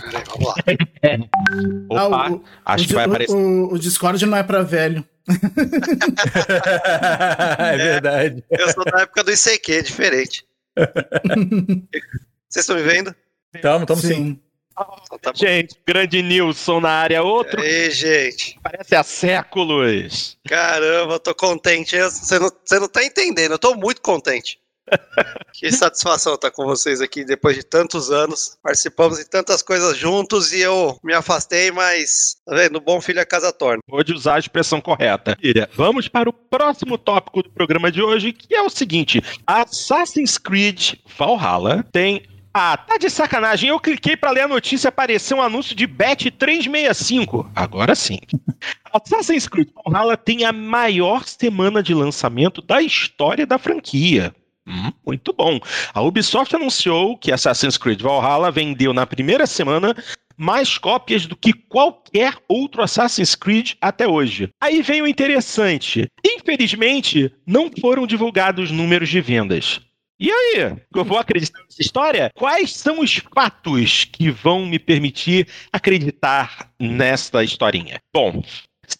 Peraí, 0.00 0.24
vamos 0.26 0.48
lá. 0.48 0.54
Opa, 2.06 2.28
ah, 2.28 2.32
o, 2.32 2.42
acho 2.64 2.84
o, 2.84 2.88
que 2.88 2.94
vai 2.94 3.04
aparecer. 3.04 3.34
O, 3.34 3.74
o, 3.74 3.78
Discord 3.78 4.24
não 4.24 4.38
é 4.38 4.42
pra 4.42 4.62
velho. 4.62 5.06
é 7.58 7.76
verdade. 7.76 8.42
É, 8.50 8.62
eu 8.62 8.72
sou 8.72 8.84
da 8.84 9.02
época 9.02 9.22
do 9.22 9.30
ICQ, 9.30 9.72
é 9.72 9.82
diferente. 9.82 10.46
Vocês 12.48 12.64
estão 12.64 12.76
me 12.76 12.82
vendo? 12.82 13.14
Estamos, 13.54 13.82
estamos 13.82 14.02
sim. 14.02 14.14
sim. 14.14 14.40
Oh, 14.80 15.18
tá 15.18 15.32
gente, 15.34 15.74
grande 15.84 16.22
Nilson 16.22 16.80
na 16.80 16.90
área, 16.90 17.22
outro. 17.22 17.60
Ei, 17.60 17.90
gente. 17.90 18.58
Parece 18.62 18.94
há 18.94 19.02
séculos. 19.02 20.38
Caramba, 20.46 21.18
tô 21.18 21.34
contente. 21.34 22.00
Você 22.00 22.38
não, 22.38 22.48
você 22.64 22.78
não 22.78 22.88
tá 22.88 23.04
entendendo, 23.04 23.52
eu 23.52 23.58
tô 23.58 23.74
muito 23.74 24.00
contente. 24.00 24.60
que 25.52 25.70
satisfação 25.72 26.34
estar 26.34 26.50
com 26.50 26.64
vocês 26.64 27.00
aqui 27.00 27.24
depois 27.24 27.56
de 27.56 27.62
tantos 27.62 28.10
anos. 28.10 28.56
Participamos 28.62 29.18
de 29.18 29.24
tantas 29.24 29.62
coisas 29.62 29.96
juntos 29.96 30.52
e 30.52 30.60
eu 30.60 30.98
me 31.02 31.12
afastei, 31.12 31.70
mas 31.70 32.36
tá 32.46 32.54
vendo? 32.54 32.80
Bom 32.80 33.00
filho 33.00 33.20
a 33.20 33.26
casa 33.26 33.52
torna. 33.52 33.82
Pode 33.86 34.12
usar 34.12 34.36
a 34.36 34.38
expressão 34.38 34.80
correta. 34.80 35.36
Vamos 35.74 36.08
para 36.08 36.28
o 36.28 36.32
próximo 36.32 36.96
tópico 36.96 37.42
do 37.42 37.50
programa 37.50 37.90
de 37.90 38.02
hoje, 38.02 38.32
que 38.32 38.54
é 38.54 38.62
o 38.62 38.70
seguinte: 38.70 39.22
Assassin's 39.46 40.38
Creed 40.38 40.94
Valhalla 41.18 41.84
tem 41.92 42.22
ah, 42.52 42.76
tá 42.76 42.96
de 42.96 43.10
sacanagem. 43.10 43.68
Eu 43.68 43.78
cliquei 43.78 44.16
para 44.16 44.30
ler 44.30 44.42
a 44.42 44.48
notícia 44.48 44.88
e 44.88 44.90
apareceu 44.90 45.36
um 45.36 45.42
anúncio 45.42 45.74
de 45.74 45.86
Bet 45.86 46.30
365. 46.30 47.50
Agora 47.54 47.94
sim. 47.94 48.18
Assassin's 48.92 49.46
Creed 49.46 49.68
Valhalla 49.84 50.16
tem 50.16 50.44
a 50.44 50.52
maior 50.52 51.24
semana 51.24 51.82
de 51.82 51.94
lançamento 51.94 52.62
da 52.62 52.80
história 52.80 53.46
da 53.46 53.58
franquia. 53.58 54.34
Hum, 54.66 54.92
muito 55.06 55.32
bom. 55.32 55.58
A 55.94 56.02
Ubisoft 56.02 56.54
anunciou 56.54 57.16
que 57.16 57.32
Assassin's 57.32 57.78
Creed 57.78 58.00
Valhalla 58.02 58.50
vendeu 58.50 58.92
na 58.92 59.06
primeira 59.06 59.46
semana 59.46 59.94
mais 60.36 60.78
cópias 60.78 61.26
do 61.26 61.34
que 61.34 61.52
qualquer 61.52 62.34
outro 62.48 62.82
Assassin's 62.82 63.34
Creed 63.34 63.72
até 63.80 64.06
hoje. 64.06 64.48
Aí 64.60 64.82
vem 64.82 65.02
o 65.02 65.06
interessante. 65.06 66.06
Infelizmente, 66.24 67.32
não 67.44 67.70
foram 67.80 68.06
divulgados 68.06 68.70
números 68.70 69.08
de 69.08 69.20
vendas. 69.20 69.80
E 70.20 70.32
aí, 70.32 70.76
eu 70.94 71.04
vou 71.04 71.16
acreditar 71.16 71.60
nessa 71.62 71.80
história? 71.80 72.32
Quais 72.34 72.74
são 72.74 72.98
os 72.98 73.22
fatos 73.32 74.04
que 74.04 74.30
vão 74.30 74.66
me 74.66 74.76
permitir 74.76 75.46
acreditar 75.72 76.72
nesta 76.76 77.44
historinha? 77.44 78.00
Bom, 78.12 78.42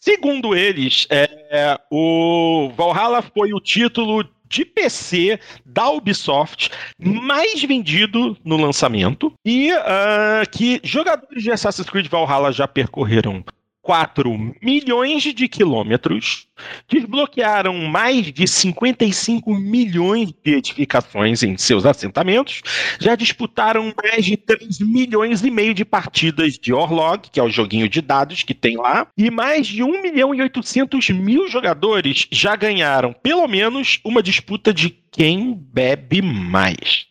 segundo 0.00 0.54
eles, 0.54 1.08
é, 1.10 1.76
o 1.90 2.70
Valhalla 2.76 3.20
foi 3.20 3.52
o 3.52 3.58
título 3.58 4.24
de 4.48 4.64
PC 4.64 5.40
da 5.66 5.90
Ubisoft 5.90 6.70
mais 6.98 7.62
vendido 7.64 8.36
no 8.44 8.56
lançamento 8.56 9.32
e 9.44 9.72
uh, 9.72 10.48
que 10.50 10.80
jogadores 10.84 11.42
de 11.42 11.50
Assassin's 11.50 11.90
Creed 11.90 12.06
Valhalla 12.06 12.52
já 12.52 12.66
percorreram 12.66 13.44
4 13.88 14.54
milhões 14.60 15.22
de 15.22 15.48
quilômetros, 15.48 16.46
desbloquearam 16.86 17.74
mais 17.86 18.30
de 18.30 18.46
55 18.46 19.54
milhões 19.54 20.30
de 20.44 20.56
edificações 20.56 21.42
em 21.42 21.56
seus 21.56 21.86
assentamentos, 21.86 22.60
já 23.00 23.14
disputaram 23.14 23.90
mais 24.02 24.26
de 24.26 24.36
3 24.36 24.80
milhões 24.80 25.42
e 25.42 25.50
meio 25.50 25.72
de 25.72 25.86
partidas 25.86 26.58
de 26.58 26.70
Orlog, 26.70 27.30
que 27.32 27.40
é 27.40 27.42
o 27.42 27.48
joguinho 27.48 27.88
de 27.88 28.02
dados 28.02 28.42
que 28.42 28.52
tem 28.52 28.76
lá, 28.76 29.06
e 29.16 29.30
mais 29.30 29.66
de 29.66 29.82
1 29.82 30.02
milhão 30.02 30.34
e 30.34 30.42
800 30.42 31.08
mil 31.08 31.48
jogadores 31.48 32.26
já 32.30 32.54
ganharam 32.56 33.14
pelo 33.14 33.48
menos 33.48 34.00
uma 34.04 34.22
disputa 34.22 34.70
de 34.70 34.90
quem 35.10 35.54
bebe 35.54 36.20
mais. 36.20 37.06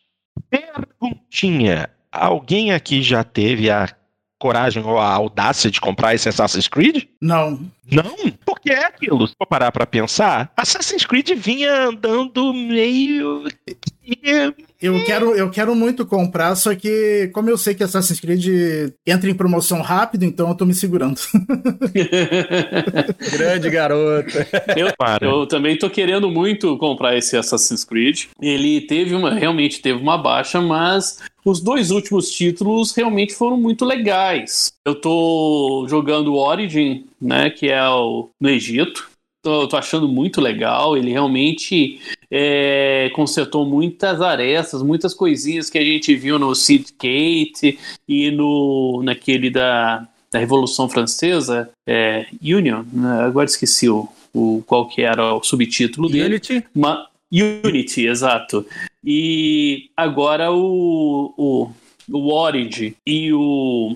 Perguntinha: 0.47 1.89
alguém 2.11 2.71
aqui 2.71 3.01
já 3.01 3.23
teve 3.23 3.71
a 3.71 3.96
coragem 4.39 4.83
ou 4.83 4.97
a 4.97 5.11
audácia 5.11 5.71
de 5.71 5.81
comprar 5.81 6.13
esse 6.13 6.29
Assassin's 6.29 6.67
Creed? 6.67 7.05
Não. 7.21 7.59
Não? 7.91 8.15
Porque 8.45 8.71
é 8.71 8.85
aquilo. 8.85 9.27
Se 9.27 9.33
for 9.37 9.47
parar 9.47 9.71
pra 9.71 9.85
pensar, 9.85 10.51
Assassin's 10.57 11.05
Creed 11.05 11.29
vinha 11.35 11.87
andando 11.87 12.53
meio. 12.53 13.45
Eu 14.81 15.03
quero, 15.05 15.35
eu 15.35 15.49
quero 15.49 15.73
muito 15.73 16.05
comprar, 16.05 16.53
só 16.55 16.75
que 16.75 17.29
como 17.33 17.49
eu 17.49 17.57
sei 17.57 17.73
que 17.73 17.83
Assassin's 17.83 18.19
Creed 18.19 18.93
entra 19.05 19.29
em 19.29 19.33
promoção 19.33 19.81
rápido, 19.81 20.23
então 20.23 20.49
eu 20.49 20.55
tô 20.55 20.65
me 20.65 20.73
segurando. 20.73 21.19
Grande 23.31 23.69
garoto. 23.69 24.37
Eu, 24.75 24.91
eu, 25.21 25.47
também 25.47 25.77
tô 25.77 25.89
querendo 25.89 26.29
muito 26.29 26.77
comprar 26.77 27.17
esse 27.17 27.35
Assassin's 27.35 27.83
Creed. 27.83 28.25
Ele 28.39 28.81
teve 28.81 29.15
uma, 29.15 29.33
realmente 29.33 29.81
teve 29.81 29.99
uma 29.99 30.17
baixa, 30.17 30.61
mas 30.61 31.19
os 31.49 31.61
dois 31.61 31.91
últimos 31.91 32.29
títulos 32.29 32.93
realmente 32.93 33.33
foram 33.33 33.55
muito 33.55 33.85
legais. 33.85 34.73
Eu 34.85 34.95
tô 34.95 35.85
jogando 35.89 36.35
Origin, 36.35 37.05
né, 37.21 37.49
que 37.49 37.69
é 37.69 37.87
o 37.89 38.29
no 38.39 38.49
Egito. 38.49 39.09
Tô, 39.41 39.65
tô 39.65 39.77
achando 39.77 40.09
muito 40.09 40.41
legal. 40.41 40.97
Ele 40.97 41.11
realmente 41.11 42.01
é, 42.29 43.09
consertou 43.15 43.65
muitas 43.65 44.21
arestas, 44.21 44.81
muitas 44.81 45.13
coisinhas 45.13 45.69
que 45.69 45.77
a 45.77 45.83
gente 45.83 46.13
viu 46.15 46.37
no 46.37 46.53
Sid 46.53 46.91
Kate 46.93 47.79
e 48.05 48.29
no 48.29 49.01
naquele 49.03 49.49
da, 49.49 50.05
da 50.29 50.39
Revolução 50.39 50.89
Francesa, 50.89 51.69
é, 51.87 52.25
Union. 52.41 52.83
Né? 52.91 53.21
Agora 53.21 53.45
esqueci 53.45 53.87
o, 53.87 54.09
o 54.33 54.61
qual 54.67 54.85
que 54.89 55.01
era 55.01 55.33
o 55.33 55.41
subtítulo 55.41 56.09
dele. 56.09 56.25
Unity. 56.25 56.65
Unity, 57.31 58.07
exato. 58.07 58.65
E 59.03 59.89
agora 59.95 60.51
o, 60.51 61.33
o, 61.37 61.71
o 62.11 62.33
Origin 62.33 62.95
e 63.05 63.33
o, 63.33 63.95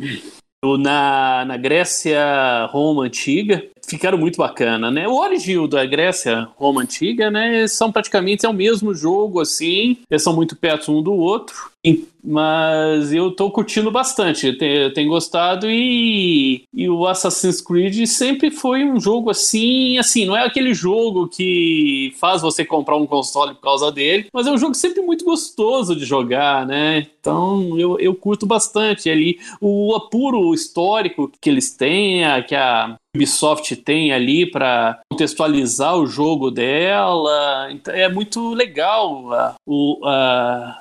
o 0.64 0.78
na, 0.78 1.46
na 1.46 1.58
Grécia 1.58 2.66
Roma 2.72 3.04
Antiga 3.06 3.66
ficaram 3.92 4.18
muito 4.18 4.38
bacana, 4.38 4.90
né? 4.90 5.08
O 5.08 5.20
Origin 5.20 5.68
da 5.68 5.86
Grécia, 5.86 6.48
Roma 6.56 6.82
Antiga, 6.82 7.30
né? 7.30 7.68
São 7.68 7.92
praticamente 7.92 8.46
é 8.46 8.50
o 8.50 8.54
mesmo 8.54 8.94
jogo, 8.94 9.42
assim. 9.42 9.98
Eles 10.10 10.24
são 10.24 10.34
muito 10.34 10.56
perto 10.56 10.92
um 10.92 11.04
do 11.04 11.14
outro. 11.14 11.72
Mas 12.24 13.12
eu 13.12 13.32
tô 13.32 13.50
curtindo 13.50 13.90
bastante, 13.90 14.56
eu 14.62 14.94
tenho 14.94 15.10
gostado 15.10 15.68
e, 15.68 16.64
e 16.72 16.88
o 16.88 17.08
Assassin's 17.08 17.60
Creed 17.60 18.06
sempre 18.06 18.52
foi 18.52 18.84
um 18.84 19.00
jogo 19.00 19.32
assim, 19.32 19.98
assim, 19.98 20.26
não 20.26 20.38
é 20.38 20.46
aquele 20.46 20.72
jogo 20.76 21.28
que 21.28 22.14
faz 22.20 22.44
você 22.44 22.64
comprar 22.64 22.96
um 22.98 23.08
console 23.08 23.56
por 23.56 23.62
causa 23.62 23.92
dele, 23.92 24.28
mas 24.32 24.46
é 24.46 24.52
um 24.52 24.58
jogo 24.58 24.76
sempre 24.76 25.02
muito 25.02 25.26
gostoso 25.26 25.96
de 25.96 26.06
jogar, 26.06 26.68
né? 26.68 27.08
Então 27.20 27.76
eu, 27.80 28.00
eu 28.00 28.14
curto 28.14 28.46
bastante 28.46 29.10
ali 29.10 29.40
o 29.60 29.96
apuro 29.96 30.54
histórico 30.54 31.32
que 31.42 31.50
eles 31.50 31.76
têm, 31.76 32.22
que 32.48 32.54
a 32.54 32.96
Ubisoft 33.16 33.76
tem 33.76 34.14
ali 34.14 34.50
para 34.50 35.02
contextualizar 35.12 35.98
o 35.98 36.08
jogo 36.08 36.50
dela. 36.50 37.70
Então, 37.72 37.94
é 37.94 38.08
muito 38.08 38.54
legal 38.54 39.58
o, 39.66 40.00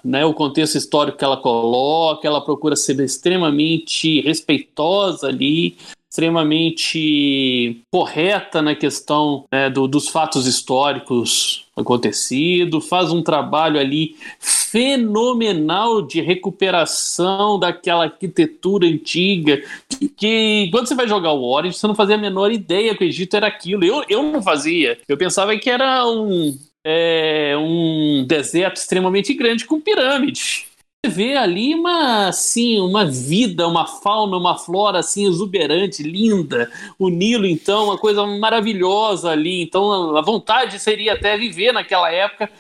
né, 0.04 0.24
o 0.24 0.32
contexto 0.32 0.76
histórico 0.76 1.18
que 1.18 1.24
ela 1.24 1.36
coloca. 1.36 2.26
Ela 2.26 2.44
procura 2.44 2.76
ser 2.76 3.00
extremamente 3.00 4.20
respeitosa 4.20 5.26
ali, 5.26 5.76
extremamente 6.10 7.82
correta 7.88 8.60
na 8.60 8.74
questão 8.74 9.44
né, 9.50 9.70
do, 9.70 9.86
dos 9.86 10.08
fatos 10.08 10.44
históricos 10.44 11.66
acontecido, 11.76 12.80
faz 12.80 13.12
um 13.12 13.22
trabalho 13.22 13.78
ali 13.78 14.16
fenomenal 14.40 16.02
de 16.02 16.20
recuperação 16.20 17.60
daquela 17.60 18.04
arquitetura 18.04 18.88
antiga 18.88 19.62
que, 19.88 20.08
que, 20.08 20.68
quando 20.72 20.88
você 20.88 20.96
vai 20.96 21.06
jogar 21.06 21.32
o 21.32 21.44
Origin 21.44 21.76
você 21.76 21.86
não 21.86 21.94
fazia 21.94 22.16
a 22.16 22.18
menor 22.18 22.50
ideia 22.50 22.94
que 22.94 23.04
o 23.04 23.06
Egito 23.06 23.36
era 23.36 23.46
aquilo. 23.46 23.84
Eu, 23.84 24.04
eu 24.08 24.22
não 24.22 24.42
fazia. 24.42 24.98
Eu 25.08 25.16
pensava 25.16 25.56
que 25.56 25.70
era 25.70 26.04
um, 26.06 26.58
é, 26.84 27.54
um 27.56 28.24
deserto 28.26 28.76
extremamente 28.76 29.32
grande 29.32 29.64
com 29.64 29.80
pirâmides. 29.80 30.69
Vê 31.06 31.36
ali 31.36 31.74
uma 31.74 32.28
assim, 32.28 32.78
uma 32.78 33.04
vida, 33.06 33.66
uma 33.66 33.86
fauna, 33.86 34.36
uma 34.36 34.58
flora 34.58 34.98
assim 34.98 35.26
exuberante, 35.26 36.02
linda. 36.02 36.70
O 36.98 37.08
Nilo 37.08 37.46
então, 37.46 37.84
uma 37.84 37.98
coisa 37.98 38.26
maravilhosa 38.26 39.30
ali. 39.30 39.62
Então 39.62 40.16
a 40.16 40.20
vontade 40.20 40.78
seria 40.78 41.14
até 41.14 41.36
viver 41.38 41.72
naquela 41.72 42.10
época 42.12 42.50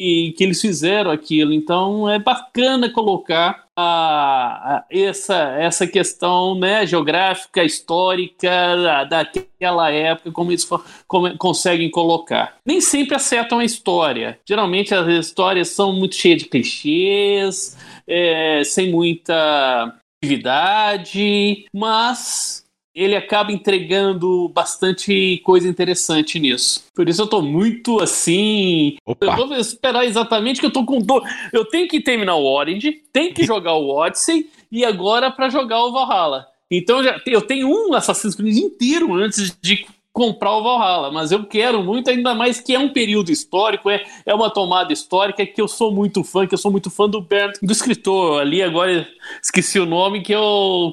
e 0.00 0.32
que 0.32 0.42
eles 0.42 0.62
fizeram 0.62 1.10
aquilo. 1.10 1.52
Então 1.52 2.08
é 2.08 2.18
bacana 2.18 2.88
colocar 2.88 3.66
a, 3.76 4.76
a, 4.76 4.84
essa, 4.90 5.36
essa 5.58 5.86
questão 5.86 6.58
né, 6.58 6.86
geográfica, 6.86 7.62
histórica 7.62 9.04
daquela 9.10 9.90
época, 9.90 10.32
como 10.32 10.52
eles 10.52 10.66
como 11.06 11.36
conseguem 11.36 11.90
colocar. 11.90 12.56
Nem 12.64 12.80
sempre 12.80 13.14
acertam 13.14 13.58
a 13.58 13.64
história. 13.64 14.38
Geralmente 14.48 14.94
as 14.94 15.06
histórias 15.06 15.68
são 15.68 15.92
muito 15.92 16.14
cheias 16.14 16.38
de 16.38 16.48
clichês, 16.48 17.76
é, 18.08 18.62
sem 18.64 18.90
muita 18.90 19.94
atividade, 20.22 21.66
mas 21.74 22.59
ele 23.00 23.16
acaba 23.16 23.50
entregando 23.50 24.50
bastante 24.50 25.38
coisa 25.38 25.66
interessante 25.66 26.38
nisso. 26.38 26.84
Por 26.94 27.08
isso 27.08 27.22
eu 27.22 27.26
tô 27.26 27.40
muito 27.40 27.98
assim. 27.98 28.96
Opa. 29.06 29.24
Eu 29.24 29.48
vou 29.48 29.56
esperar 29.56 30.04
exatamente 30.04 30.60
que 30.60 30.66
eu 30.66 30.72
tô 30.72 30.84
com 30.84 30.98
dor. 30.98 31.26
Eu 31.50 31.64
tenho 31.64 31.88
que 31.88 32.00
terminar 32.00 32.36
o 32.36 32.44
Orange, 32.44 33.00
tenho 33.10 33.32
que 33.32 33.42
jogar 33.46 33.72
o 33.72 33.88
Odyssey 33.88 34.50
e 34.70 34.84
agora 34.84 35.30
para 35.30 35.48
jogar 35.48 35.82
o 35.82 35.92
Valhalla. 35.92 36.46
Então 36.70 37.02
já, 37.02 37.18
eu 37.26 37.40
tenho 37.40 37.68
um 37.68 37.94
Assassin's 37.94 38.34
Creed 38.34 38.58
inteiro 38.58 39.14
antes 39.14 39.56
de 39.62 39.86
comprar 40.12 40.56
o 40.56 40.62
Valhalla, 40.62 41.10
mas 41.10 41.32
eu 41.32 41.44
quero 41.44 41.82
muito, 41.82 42.10
ainda 42.10 42.34
mais 42.34 42.60
que 42.60 42.74
é 42.74 42.78
um 42.78 42.92
período 42.92 43.30
histórico, 43.30 43.88
é, 43.88 44.04
é 44.26 44.34
uma 44.34 44.50
tomada 44.50 44.92
histórica 44.92 45.46
que 45.46 45.60
eu 45.60 45.68
sou 45.68 45.92
muito 45.92 46.22
fã, 46.22 46.46
que 46.46 46.52
eu 46.52 46.58
sou 46.58 46.70
muito 46.70 46.90
fã 46.90 47.08
do 47.08 47.20
Bernd, 47.20 47.54
do 47.62 47.72
escritor 47.72 48.40
ali, 48.40 48.62
agora 48.62 49.08
esqueci 49.42 49.78
o 49.78 49.86
nome, 49.86 50.20
que 50.20 50.34
eu 50.34 50.92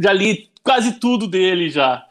já 0.00 0.12
li 0.12 0.48
quase 0.64 0.92
tudo 0.92 1.28
dele 1.28 1.70
já. 1.70 2.04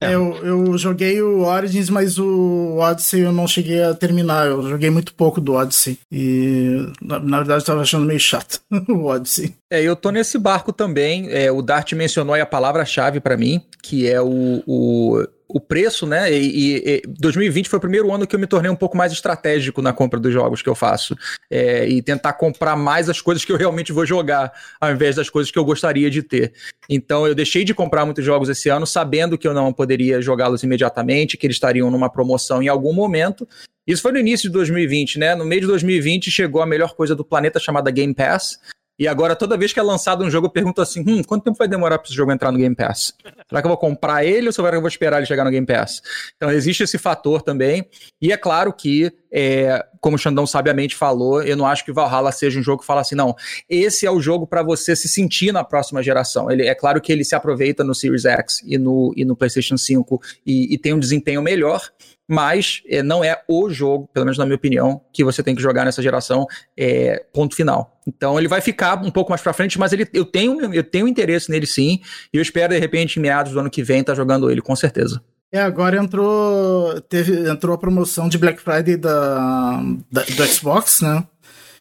É, 0.00 0.14
eu, 0.14 0.36
eu 0.44 0.78
joguei 0.78 1.20
o 1.20 1.42
Origins, 1.44 1.90
mas 1.90 2.18
o 2.18 2.76
Odyssey 2.78 3.22
eu 3.22 3.32
não 3.32 3.48
cheguei 3.48 3.82
a 3.82 3.94
terminar. 3.94 4.46
Eu 4.46 4.62
joguei 4.68 4.90
muito 4.90 5.14
pouco 5.14 5.40
do 5.40 5.54
Odyssey. 5.54 5.98
E 6.12 6.86
na, 7.02 7.18
na 7.18 7.38
verdade 7.38 7.62
eu 7.62 7.66
tava 7.66 7.80
achando 7.80 8.06
meio 8.06 8.20
chato 8.20 8.60
o 8.88 9.06
Odyssey. 9.06 9.54
É, 9.70 9.82
eu 9.82 9.96
tô 9.96 10.10
nesse 10.10 10.38
barco 10.38 10.72
também. 10.72 11.28
É, 11.30 11.50
o 11.50 11.62
Dart 11.62 11.92
mencionou 11.94 12.34
aí 12.34 12.40
a 12.40 12.46
palavra-chave 12.46 13.20
para 13.20 13.36
mim, 13.36 13.60
que 13.82 14.08
é 14.08 14.20
o, 14.20 14.62
o 14.66 15.26
o 15.48 15.60
preço, 15.60 16.06
né? 16.06 16.32
E, 16.32 16.76
e, 16.84 17.02
2020 17.06 17.68
foi 17.68 17.78
o 17.78 17.80
primeiro 17.80 18.12
ano 18.12 18.26
que 18.26 18.34
eu 18.34 18.40
me 18.40 18.46
tornei 18.46 18.70
um 18.70 18.76
pouco 18.76 18.96
mais 18.96 19.12
estratégico 19.12 19.80
na 19.80 19.92
compra 19.92 20.18
dos 20.18 20.32
jogos 20.32 20.62
que 20.62 20.68
eu 20.68 20.74
faço. 20.74 21.16
É, 21.50 21.88
e 21.88 22.02
tentar 22.02 22.32
comprar 22.32 22.76
mais 22.76 23.08
as 23.08 23.20
coisas 23.20 23.44
que 23.44 23.52
eu 23.52 23.56
realmente 23.56 23.92
vou 23.92 24.04
jogar, 24.04 24.52
ao 24.80 24.90
invés 24.90 25.16
das 25.16 25.30
coisas 25.30 25.50
que 25.50 25.58
eu 25.58 25.64
gostaria 25.64 26.10
de 26.10 26.22
ter. 26.22 26.52
Então 26.88 27.26
eu 27.26 27.34
deixei 27.34 27.64
de 27.64 27.74
comprar 27.74 28.04
muitos 28.04 28.24
jogos 28.24 28.48
esse 28.48 28.68
ano, 28.68 28.86
sabendo 28.86 29.38
que 29.38 29.46
eu 29.46 29.54
não 29.54 29.72
poderia 29.72 30.20
jogá-los 30.20 30.62
imediatamente, 30.62 31.36
que 31.36 31.46
eles 31.46 31.56
estariam 31.56 31.90
numa 31.90 32.10
promoção 32.10 32.62
em 32.62 32.68
algum 32.68 32.92
momento. 32.92 33.46
Isso 33.86 34.02
foi 34.02 34.12
no 34.12 34.18
início 34.18 34.48
de 34.48 34.52
2020, 34.52 35.18
né? 35.18 35.34
No 35.34 35.44
meio 35.44 35.60
de 35.60 35.66
2020 35.68 36.30
chegou 36.30 36.60
a 36.60 36.66
melhor 36.66 36.94
coisa 36.94 37.14
do 37.14 37.24
planeta 37.24 37.60
chamada 37.60 37.90
Game 37.90 38.12
Pass. 38.12 38.58
E 38.98 39.06
agora, 39.06 39.36
toda 39.36 39.56
vez 39.58 39.72
que 39.72 39.78
é 39.78 39.82
lançado 39.82 40.24
um 40.24 40.30
jogo, 40.30 40.46
eu 40.46 40.50
pergunto 40.50 40.80
assim: 40.80 41.04
hum, 41.06 41.22
quanto 41.22 41.44
tempo 41.44 41.58
vai 41.58 41.68
demorar 41.68 41.98
para 41.98 42.06
esse 42.06 42.16
jogo 42.16 42.32
entrar 42.32 42.50
no 42.50 42.58
Game 42.58 42.74
Pass? 42.74 43.14
Será 43.48 43.60
que 43.60 43.66
eu 43.66 43.70
vou 43.70 43.76
comprar 43.76 44.24
ele 44.24 44.46
ou 44.46 44.52
será 44.52 44.70
que 44.70 44.76
eu 44.76 44.80
vou 44.80 44.88
esperar 44.88 45.18
ele 45.18 45.26
chegar 45.26 45.44
no 45.44 45.50
Game 45.50 45.66
Pass? 45.66 46.00
Então, 46.36 46.50
existe 46.50 46.82
esse 46.82 46.96
fator 46.96 47.42
também. 47.42 47.86
E 48.20 48.32
é 48.32 48.36
claro 48.36 48.72
que, 48.72 49.12
é, 49.30 49.84
como 50.00 50.16
o 50.16 50.18
Xandão 50.18 50.46
sabiamente 50.46 50.96
falou, 50.96 51.42
eu 51.42 51.56
não 51.56 51.66
acho 51.66 51.84
que 51.84 51.92
Valhalla 51.92 52.32
seja 52.32 52.58
um 52.58 52.62
jogo 52.62 52.80
que 52.80 52.86
fala 52.86 53.02
assim: 53.02 53.14
não, 53.14 53.34
esse 53.68 54.06
é 54.06 54.10
o 54.10 54.20
jogo 54.20 54.46
para 54.46 54.62
você 54.62 54.96
se 54.96 55.08
sentir 55.08 55.52
na 55.52 55.62
próxima 55.62 56.02
geração. 56.02 56.50
Ele, 56.50 56.66
é 56.66 56.74
claro 56.74 57.00
que 57.00 57.12
ele 57.12 57.24
se 57.24 57.34
aproveita 57.34 57.84
no 57.84 57.94
Series 57.94 58.24
X 58.24 58.62
e 58.64 58.78
no, 58.78 59.12
e 59.14 59.24
no 59.24 59.36
PlayStation 59.36 59.76
5 59.76 60.20
e, 60.46 60.74
e 60.74 60.78
tem 60.78 60.94
um 60.94 60.98
desempenho 60.98 61.42
melhor 61.42 61.82
mas 62.28 62.82
é, 62.88 63.02
não 63.02 63.22
é 63.22 63.40
o 63.48 63.70
jogo, 63.70 64.08
pelo 64.12 64.26
menos 64.26 64.38
na 64.38 64.44
minha 64.44 64.56
opinião, 64.56 65.00
que 65.12 65.24
você 65.24 65.42
tem 65.42 65.54
que 65.54 65.62
jogar 65.62 65.84
nessa 65.84 66.02
geração, 66.02 66.46
é, 66.76 67.24
ponto 67.32 67.54
final. 67.54 68.00
Então 68.06 68.38
ele 68.38 68.48
vai 68.48 68.60
ficar 68.60 69.02
um 69.02 69.10
pouco 69.10 69.30
mais 69.30 69.40
para 69.40 69.52
frente, 69.52 69.78
mas 69.78 69.92
ele, 69.92 70.08
eu, 70.12 70.24
tenho, 70.24 70.74
eu 70.74 70.84
tenho 70.84 71.08
interesse 71.08 71.50
nele 71.50 71.66
sim, 71.66 72.00
e 72.32 72.36
eu 72.36 72.42
espero 72.42 72.74
de 72.74 72.80
repente 72.80 73.18
em 73.18 73.22
meados 73.22 73.52
do 73.52 73.60
ano 73.60 73.70
que 73.70 73.82
vem 73.82 74.00
estar 74.00 74.12
tá 74.12 74.16
jogando 74.16 74.50
ele, 74.50 74.60
com 74.60 74.74
certeza. 74.74 75.22
É, 75.52 75.60
agora 75.60 75.96
entrou, 75.96 77.00
teve, 77.02 77.48
entrou 77.48 77.74
a 77.74 77.78
promoção 77.78 78.28
de 78.28 78.36
Black 78.36 78.60
Friday 78.60 78.96
da, 78.96 79.80
da 80.10 80.22
do 80.22 80.46
Xbox, 80.46 81.00
né? 81.00 81.24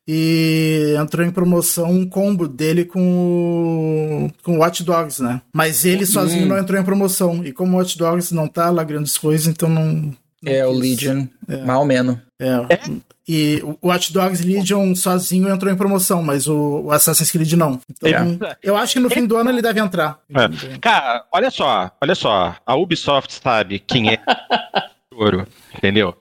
e 0.08 0.94
entrou 1.02 1.26
em 1.26 1.32
promoção 1.32 1.90
um 1.90 2.08
combo 2.08 2.48
dele 2.48 2.86
com 2.86 4.30
com 4.44 4.60
Watch 4.60 4.84
Dogs, 4.84 5.22
né? 5.22 5.42
Mas 5.54 5.84
ele 5.84 6.06
sozinho 6.06 6.46
hum. 6.46 6.50
não 6.50 6.58
entrou 6.60 6.80
em 6.80 6.84
promoção. 6.84 7.44
E 7.44 7.52
como 7.52 7.78
Watch 7.78 7.98
Dogs 7.98 8.34
não 8.34 8.48
tá 8.48 8.70
lá 8.70 8.84
grandes 8.84 9.18
coisas, 9.18 9.48
então 9.48 9.68
não, 9.68 10.14
é, 10.46 10.66
o 10.66 10.72
Legion, 10.72 11.26
é. 11.48 11.58
mal 11.58 11.86
menos. 11.86 12.18
É. 12.40 12.74
é. 12.74 12.80
E 13.28 13.60
o 13.64 13.88
Watch 13.88 14.14
Dogs 14.14 14.44
Legion 14.44 14.94
sozinho 14.94 15.50
entrou 15.50 15.72
em 15.72 15.78
promoção, 15.78 16.22
mas 16.22 16.48
o, 16.48 16.92
Assassin's 16.92 17.32
Creed 17.32 17.54
não. 17.54 17.80
Então, 17.90 18.38
é. 18.48 18.58
eu 18.62 18.78
acho 18.78 18.94
que 18.94 19.00
no 19.00 19.10
fim 19.10 19.26
do 19.26 19.36
ano 19.36 19.50
ele 19.50 19.62
deve 19.62 19.80
entrar. 19.80 20.20
É. 20.30 20.78
Cara, 20.80 21.26
olha 21.32 21.50
só, 21.50 21.92
olha 22.02 22.14
só. 22.14 22.56
A 22.66 22.76
Ubisoft 22.76 23.34
sabe 23.34 23.80
quem 23.80 24.10
é 24.10 24.20
ouro, 25.12 25.48
entendeu? 25.76 26.16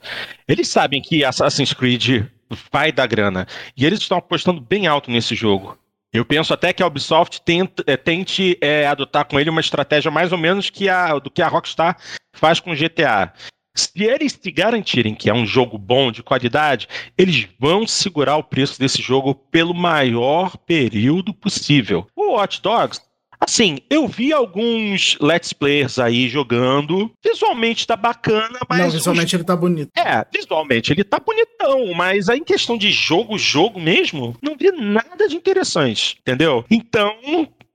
Eles 0.49 0.69
sabem 0.69 1.03
que 1.03 1.25
Assassin's 1.25 1.75
Creed 1.75 2.25
vai 2.73 2.91
dar 2.93 3.07
grana. 3.07 3.47
E 3.77 3.85
eles 3.85 4.01
estão 4.01 4.19
apostando 4.19 4.61
bem 4.61 4.87
alto 4.87 5.11
nesse 5.11 5.35
jogo. 5.35 5.77
Eu 6.13 6.25
penso 6.25 6.55
até 6.55 6.73
que 6.73 6.81
a 6.83 6.87
Ubisoft 6.87 7.43
tenta, 7.43 7.83
é, 7.89 7.97
tente 7.97 8.57
é, 8.61 8.87
adotar 8.87 9.25
com 9.25 9.39
ele 9.39 9.51
uma 9.51 9.61
estratégia 9.61 10.13
mais 10.13 10.31
ou 10.31 10.39
menos 10.39 10.71
que 10.71 10.89
a, 10.89 11.19
do 11.19 11.29
que 11.29 11.43
a 11.43 11.49
Rockstar 11.49 11.99
faz 12.33 12.61
com 12.61 12.75
GTA. 12.75 13.33
Se 13.77 14.05
eles 14.05 14.39
se 14.41 14.51
garantirem 14.53 15.15
que 15.15 15.29
é 15.29 15.35
um 15.35 15.45
jogo 15.45 15.77
bom, 15.77 16.13
de 16.13 16.23
qualidade, 16.23 16.89
eles 17.19 17.49
vão 17.59 17.87
segurar 17.87 18.37
o 18.37 18.45
preço 18.45 18.79
desse 18.79 19.03
jogo 19.03 19.35
pelo 19.35 19.75
maior 19.75 20.57
período 20.57 21.35
possível. 21.35 22.07
O 22.15 22.35
Watch 22.35 22.63
Dogs 22.63 23.01
Assim, 23.47 23.79
eu 23.91 24.09
vi 24.09 24.33
alguns 24.33 25.19
Let's 25.21 25.53
Players 25.53 25.99
aí 25.99 26.29
jogando. 26.29 27.11
Visualmente 27.23 27.87
tá 27.87 27.95
bacana, 27.95 28.59
mas. 28.67 28.79
Não, 28.79 28.91
visualmente 28.91 29.27
os... 29.27 29.35
ele 29.35 29.45
tá 29.45 29.55
bonito. 29.55 29.91
É, 29.95 30.25
visualmente 30.33 30.93
ele 30.93 31.05
tá 31.05 31.19
bonitão, 31.19 31.93
mas 31.95 32.31
aí 32.31 32.39
em 32.39 32.45
questão 32.45 32.79
de 32.79 32.91
jogo, 32.91 33.37
jogo 33.37 33.79
mesmo, 33.79 34.35
não 34.43 34.57
vi 34.57 34.71
nada 34.73 35.29
de 35.29 35.37
interessante, 35.37 36.17
entendeu? 36.21 36.65
Então, 36.71 37.15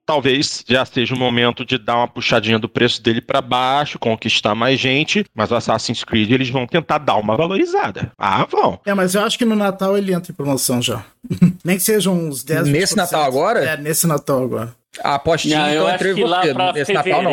talvez 0.09 0.63
já 0.67 0.83
seja 0.83 1.13
o 1.13 1.19
momento 1.19 1.63
de 1.63 1.77
dar 1.77 1.97
uma 1.97 2.07
puxadinha 2.07 2.57
do 2.57 2.67
preço 2.67 2.99
dele 2.99 3.21
para 3.21 3.43
baixo, 3.43 3.99
conquistar 3.99 4.55
mais 4.55 4.79
gente, 4.79 5.23
mas 5.35 5.51
o 5.51 5.55
Assassin's 5.55 6.03
Creed 6.03 6.31
eles 6.31 6.49
vão 6.49 6.65
tentar 6.65 6.97
dar 6.97 7.15
uma 7.17 7.37
valorizada. 7.37 8.11
Ah, 8.17 8.43
vão. 8.49 8.79
É, 8.87 8.93
mas 8.95 9.13
eu 9.13 9.21
acho 9.21 9.37
que 9.37 9.45
no 9.45 9.55
Natal 9.55 9.95
ele 9.95 10.11
entra 10.11 10.31
em 10.31 10.35
promoção 10.35 10.81
já. 10.81 11.05
Nem 11.63 11.77
que 11.77 11.83
sejam 11.83 12.17
uns 12.17 12.43
10 12.43 12.69
Nesse 12.69 12.97
Natal 12.97 13.21
agora? 13.21 13.63
É, 13.63 13.77
nesse 13.77 14.07
Natal 14.07 14.43
agora. 14.43 14.78
A 15.03 15.15
apostinha 15.15 15.59
não, 15.59 15.69
eu 15.69 15.83
então, 15.83 15.87
acho 15.87 16.15
que 16.15 16.23
lá 16.23 16.71
Esse 16.75 16.85
fevereiro. 16.85 16.93
Natal, 16.93 17.23
não. 17.23 17.31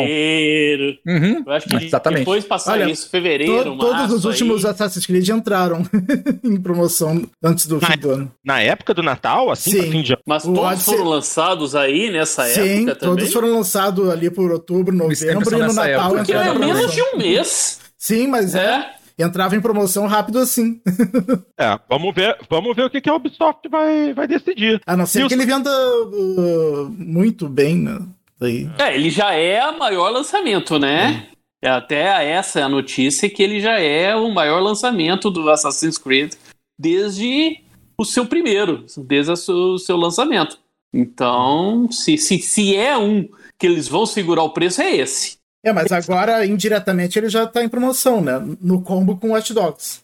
Uhum. 1.15 1.43
Eu 1.45 1.53
acho 1.53 1.67
que 1.67 1.75
Exatamente. 1.75 2.19
depois 2.19 2.45
passar 2.45 2.73
Olha, 2.73 2.89
isso, 2.89 3.09
fevereiro, 3.09 3.71
to, 3.71 3.77
Todos 3.77 4.11
os 4.11 4.25
últimos 4.25 4.65
aí... 4.65 4.71
Assassin's 4.71 5.05
Creed 5.05 5.27
entraram 5.29 5.83
em 6.43 6.57
promoção 6.61 7.23
antes 7.43 7.65
do 7.67 7.79
na, 7.79 7.91
fim 7.91 7.97
do 7.97 8.11
ano. 8.11 8.31
Na 8.43 8.61
época 8.61 8.93
do 8.93 9.03
Natal, 9.03 9.49
assim, 9.49 9.71
Sim. 9.71 9.91
fim 9.91 10.01
de 10.01 10.17
Mas 10.25 10.43
o 10.43 10.53
todos 10.53 10.71
Odyssey... 10.71 10.93
foram 10.93 11.09
lançados 11.09 11.75
aí 11.75 12.11
nessa 12.11 12.45
Sim, 12.45 12.83
época 12.83 12.95
também? 12.95 13.15
todos 13.15 13.33
foram 13.33 13.53
lançados 13.53 14.09
ali 14.09 14.29
por 14.29 14.51
outubro, 14.51 14.95
novembro 14.95 15.55
e 15.55 15.61
no 15.61 15.73
Natal 15.73 16.19
entraram 16.19 16.55
é 16.55 16.59
menos 16.59 16.91
de 16.91 17.01
um 17.01 17.17
mês. 17.17 17.79
Sim, 17.97 18.27
mas 18.27 18.53
é. 18.53 18.59
é 18.65 18.96
entrava 19.17 19.55
em 19.55 19.61
promoção 19.61 20.07
rápido 20.07 20.39
assim. 20.39 20.81
é, 21.57 21.79
vamos 21.89 22.13
ver, 22.13 22.37
vamos 22.49 22.75
ver 22.75 22.85
o 22.85 22.89
que, 22.89 23.01
que 23.01 23.09
a 23.09 23.15
Ubisoft 23.15 23.67
vai, 23.69 24.13
vai 24.13 24.27
decidir. 24.27 24.81
A 24.85 24.95
não 24.95 25.05
ser 25.05 25.19
e 25.19 25.27
que 25.27 25.27
os... 25.27 25.31
ele 25.33 25.45
venda 25.45 25.71
uh, 25.71 26.89
muito 26.89 27.49
bem, 27.49 27.77
né? 27.77 27.99
Daí. 28.39 28.69
É, 28.77 28.95
ele 28.95 29.09
já 29.09 29.33
é 29.33 29.67
o 29.67 29.79
maior 29.79 30.09
lançamento, 30.09 30.77
né? 30.77 31.29
É. 31.61 31.69
Até 31.69 32.31
essa 32.31 32.59
é 32.59 32.63
a 32.63 32.69
notícia 32.69 33.29
que 33.29 33.41
ele 33.41 33.59
já 33.59 33.79
é 33.79 34.15
o 34.15 34.31
maior 34.31 34.61
lançamento 34.61 35.31
do 35.31 35.49
Assassin's 35.49 35.97
Creed 35.97 36.33
desde 36.77 37.61
o 37.97 38.05
seu 38.05 38.25
primeiro, 38.27 38.85
desde 39.05 39.31
o 39.51 39.77
seu 39.79 39.97
lançamento. 39.97 40.59
Então, 40.93 41.91
se, 41.91 42.17
se, 42.17 42.37
se 42.39 42.75
é 42.75 42.95
um 42.97 43.27
que 43.59 43.65
eles 43.65 43.87
vão 43.87 44.05
segurar 44.05 44.43
o 44.43 44.51
preço, 44.51 44.81
é 44.81 44.95
esse. 44.95 45.37
É, 45.67 45.73
mas 45.73 45.91
agora, 45.91 46.45
indiretamente, 46.45 47.19
ele 47.19 47.27
já 47.27 47.45
tá 47.45 47.61
em 47.61 47.67
promoção, 47.67 48.21
né? 48.21 48.41
No 48.61 48.81
combo 48.81 49.17
com 49.17 49.31
Watch 49.31 49.53
Dogs. 49.53 49.99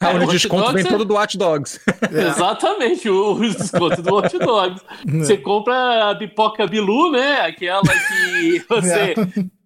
Ah, 0.00 0.10
o 0.10 0.26
desconto 0.26 0.72
vem 0.72 0.84
é... 0.84 0.88
todo 0.88 1.04
do 1.04 1.14
Watch 1.14 1.38
Dogs. 1.38 1.80
É. 2.10 2.28
Exatamente, 2.28 3.08
o, 3.08 3.32
o 3.34 3.40
desconto 3.40 4.00
do 4.00 4.14
Watch 4.14 4.36
Dogs. 4.38 4.82
É. 5.06 5.18
Você 5.18 5.36
compra 5.36 6.10
a 6.10 6.16
pipoca 6.16 6.66
Bilu, 6.66 7.12
né? 7.12 7.42
Aquela 7.42 7.82
que 7.82 8.64
você 8.68 9.14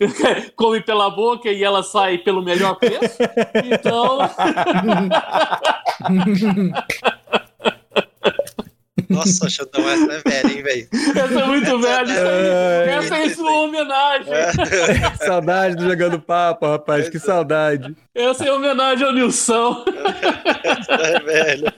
é. 0.01 0.51
come 0.57 0.83
pela 0.83 1.09
boca 1.09 1.49
e 1.51 1.65
ela 1.65 1.83
sai 1.83 2.19
pelo 2.19 2.43
melhor 2.43 2.75
preço. 2.75 3.17
Então. 3.65 4.19
Nossa, 9.13 9.49
Xandão, 9.49 9.89
essa 9.89 10.13
é 10.13 10.23
velha, 10.31 10.53
hein, 10.53 10.63
velho? 10.63 10.89
Essa 10.93 11.41
é 11.41 11.47
muito 11.47 11.79
velha. 11.81 12.13
É, 12.13 12.89
Essa 12.95 13.17
é 13.19 13.29
sua 13.31 13.53
homenagem. 13.53 14.33
saudade 15.25 15.77
do 15.77 15.85
Jogando 15.89 16.21
Papo, 16.21 16.67
rapaz, 16.67 17.09
que 17.09 17.19
saudade. 17.19 17.95
Essa 18.15 18.45
é 18.47 18.53
homenagem 18.53 19.07
ao 19.07 19.13
Nilson. 19.13 19.85
essa 20.65 20.93
é 20.93 21.21
velha. 21.21 21.75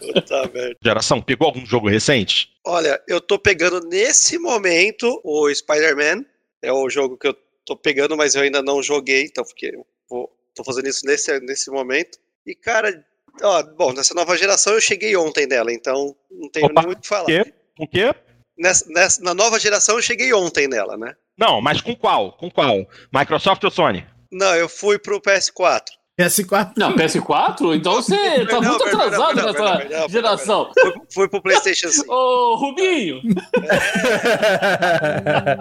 Puta 0.00 0.50
merda. 0.52 0.76
Geração, 0.82 1.20
pegou 1.20 1.46
algum 1.46 1.64
jogo 1.66 1.88
recente? 1.88 2.50
Olha, 2.66 3.00
eu 3.08 3.20
tô 3.20 3.38
pegando 3.38 3.80
nesse 3.88 4.38
momento 4.38 5.20
o 5.24 5.52
Spider-Man. 5.52 6.24
É 6.62 6.72
o 6.72 6.88
jogo 6.88 7.16
que 7.18 7.28
eu 7.28 7.36
tô 7.66 7.76
pegando, 7.76 8.16
mas 8.16 8.34
eu 8.34 8.42
ainda 8.42 8.62
não 8.62 8.82
joguei, 8.82 9.24
então 9.24 9.44
porque 9.44 9.66
eu 9.74 9.86
vou, 10.08 10.30
tô 10.54 10.64
fazendo 10.64 10.88
isso 10.88 11.04
nesse, 11.04 11.38
nesse 11.40 11.70
momento. 11.70 12.18
E, 12.46 12.54
cara, 12.54 13.04
ó, 13.42 13.62
bom, 13.62 13.92
nessa 13.92 14.14
nova 14.14 14.36
geração 14.36 14.74
eu 14.74 14.80
cheguei 14.80 15.16
ontem 15.16 15.46
dela, 15.46 15.72
então 15.72 16.14
não 16.30 16.48
tenho 16.50 16.66
Opa, 16.66 16.80
nem 16.80 16.86
muito 16.86 16.98
o 16.98 17.02
que 17.02 17.08
falar. 17.08 17.30
o 17.78 17.86
quê? 17.88 18.14
Nessa, 18.56 18.84
nessa- 18.88 19.22
na 19.22 19.34
nova 19.34 19.58
geração 19.58 19.96
eu 19.96 20.02
cheguei 20.02 20.32
ontem 20.32 20.68
nela, 20.68 20.96
né? 20.96 21.14
Não, 21.36 21.60
mas 21.60 21.80
com 21.80 21.94
qual? 21.96 22.32
Com 22.36 22.50
qual? 22.50 22.86
Microsoft 23.12 23.64
ou 23.64 23.70
Sony? 23.70 24.06
Não, 24.30 24.54
eu 24.54 24.68
fui 24.68 24.98
pro 24.98 25.20
PS4. 25.20 25.82
PS4. 26.20 26.72
Não, 26.76 26.94
PS4? 26.94 27.76
Então 27.76 27.94
você 27.94 28.46
tá 28.46 28.60
Não, 28.60 28.68
muito 28.70 28.84
perdão, 28.84 29.00
atrasado 29.00 29.34
perdão, 29.34 29.52
nessa 29.52 29.76
perdão, 29.78 29.78
perdão, 29.78 30.08
geração. 30.08 30.72
Fui, 30.80 30.92
fui 31.12 31.28
pro 31.28 31.42
PlayStation 31.42 31.88
5. 31.88 32.12
Ô, 32.12 32.54
Rubinho, 32.56 33.20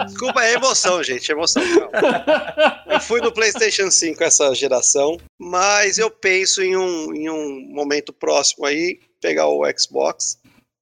Desculpa, 0.05 0.43
é 0.43 0.53
emoção, 0.53 1.03
gente, 1.03 1.31
é 1.31 1.35
emoção. 1.35 1.63
calma. 1.89 2.83
Eu 2.87 2.99
fui 2.99 3.19
no 3.21 3.31
PlayStation 3.31 3.89
5 3.89 4.23
essa 4.23 4.53
geração, 4.53 5.17
mas 5.39 5.97
eu 5.97 6.11
penso 6.11 6.61
em 6.61 6.77
um, 6.77 7.13
em 7.15 7.29
um 7.29 7.67
momento 7.73 8.13
próximo 8.13 8.65
aí, 8.65 8.99
pegar 9.19 9.47
o 9.47 9.63
Xbox, 9.77 10.37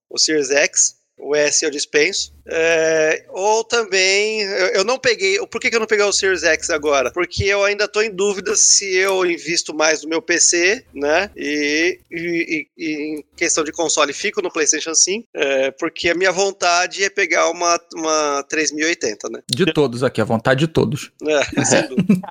o 0.09 0.17
Series 0.17 0.51
X, 0.51 0.95
o 1.21 1.35
S 1.35 1.63
eu 1.63 1.69
dispenso. 1.69 2.33
É, 2.47 3.25
ou 3.29 3.63
também, 3.63 4.41
eu, 4.41 4.67
eu 4.67 4.83
não 4.83 4.97
peguei. 4.97 5.37
Por 5.47 5.61
que, 5.61 5.69
que 5.69 5.75
eu 5.75 5.79
não 5.79 5.85
peguei 5.87 6.03
o 6.03 6.11
Series 6.11 6.43
X 6.43 6.69
agora? 6.69 7.11
Porque 7.11 7.43
eu 7.45 7.63
ainda 7.63 7.85
estou 7.85 8.01
em 8.01 8.09
dúvida 8.09 8.55
se 8.55 8.93
eu 8.95 9.25
invisto 9.25 9.73
mais 9.73 10.01
no 10.03 10.09
meu 10.09 10.21
PC, 10.21 10.83
né? 10.93 11.29
E, 11.35 11.99
e- 12.11 12.17
e- 12.17 12.67
e 12.77 12.93
em 13.19 13.25
questão 13.37 13.63
de 13.63 13.71
console, 13.71 14.11
fico 14.13 14.41
no 14.41 14.51
PlayStation 14.51 14.95
5, 14.95 15.27
é, 15.35 15.71
porque 15.71 16.09
a 16.09 16.15
minha 16.15 16.31
vontade 16.31 17.03
é 17.03 17.09
pegar 17.09 17.49
uma, 17.49 17.79
uma 17.95 18.43
3080, 18.49 19.29
né? 19.29 19.41
De 19.49 19.71
todos 19.71 20.03
aqui, 20.03 20.19
a 20.19 20.25
vontade 20.25 20.61
de 20.61 20.67
todos. 20.67 21.11
É, 21.27 21.43
sem 21.65 21.87
dúvida. 21.87 22.21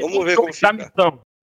Vamos 0.00 0.24
ver 0.24 0.36
como 0.36 0.52
fica. 0.52 0.92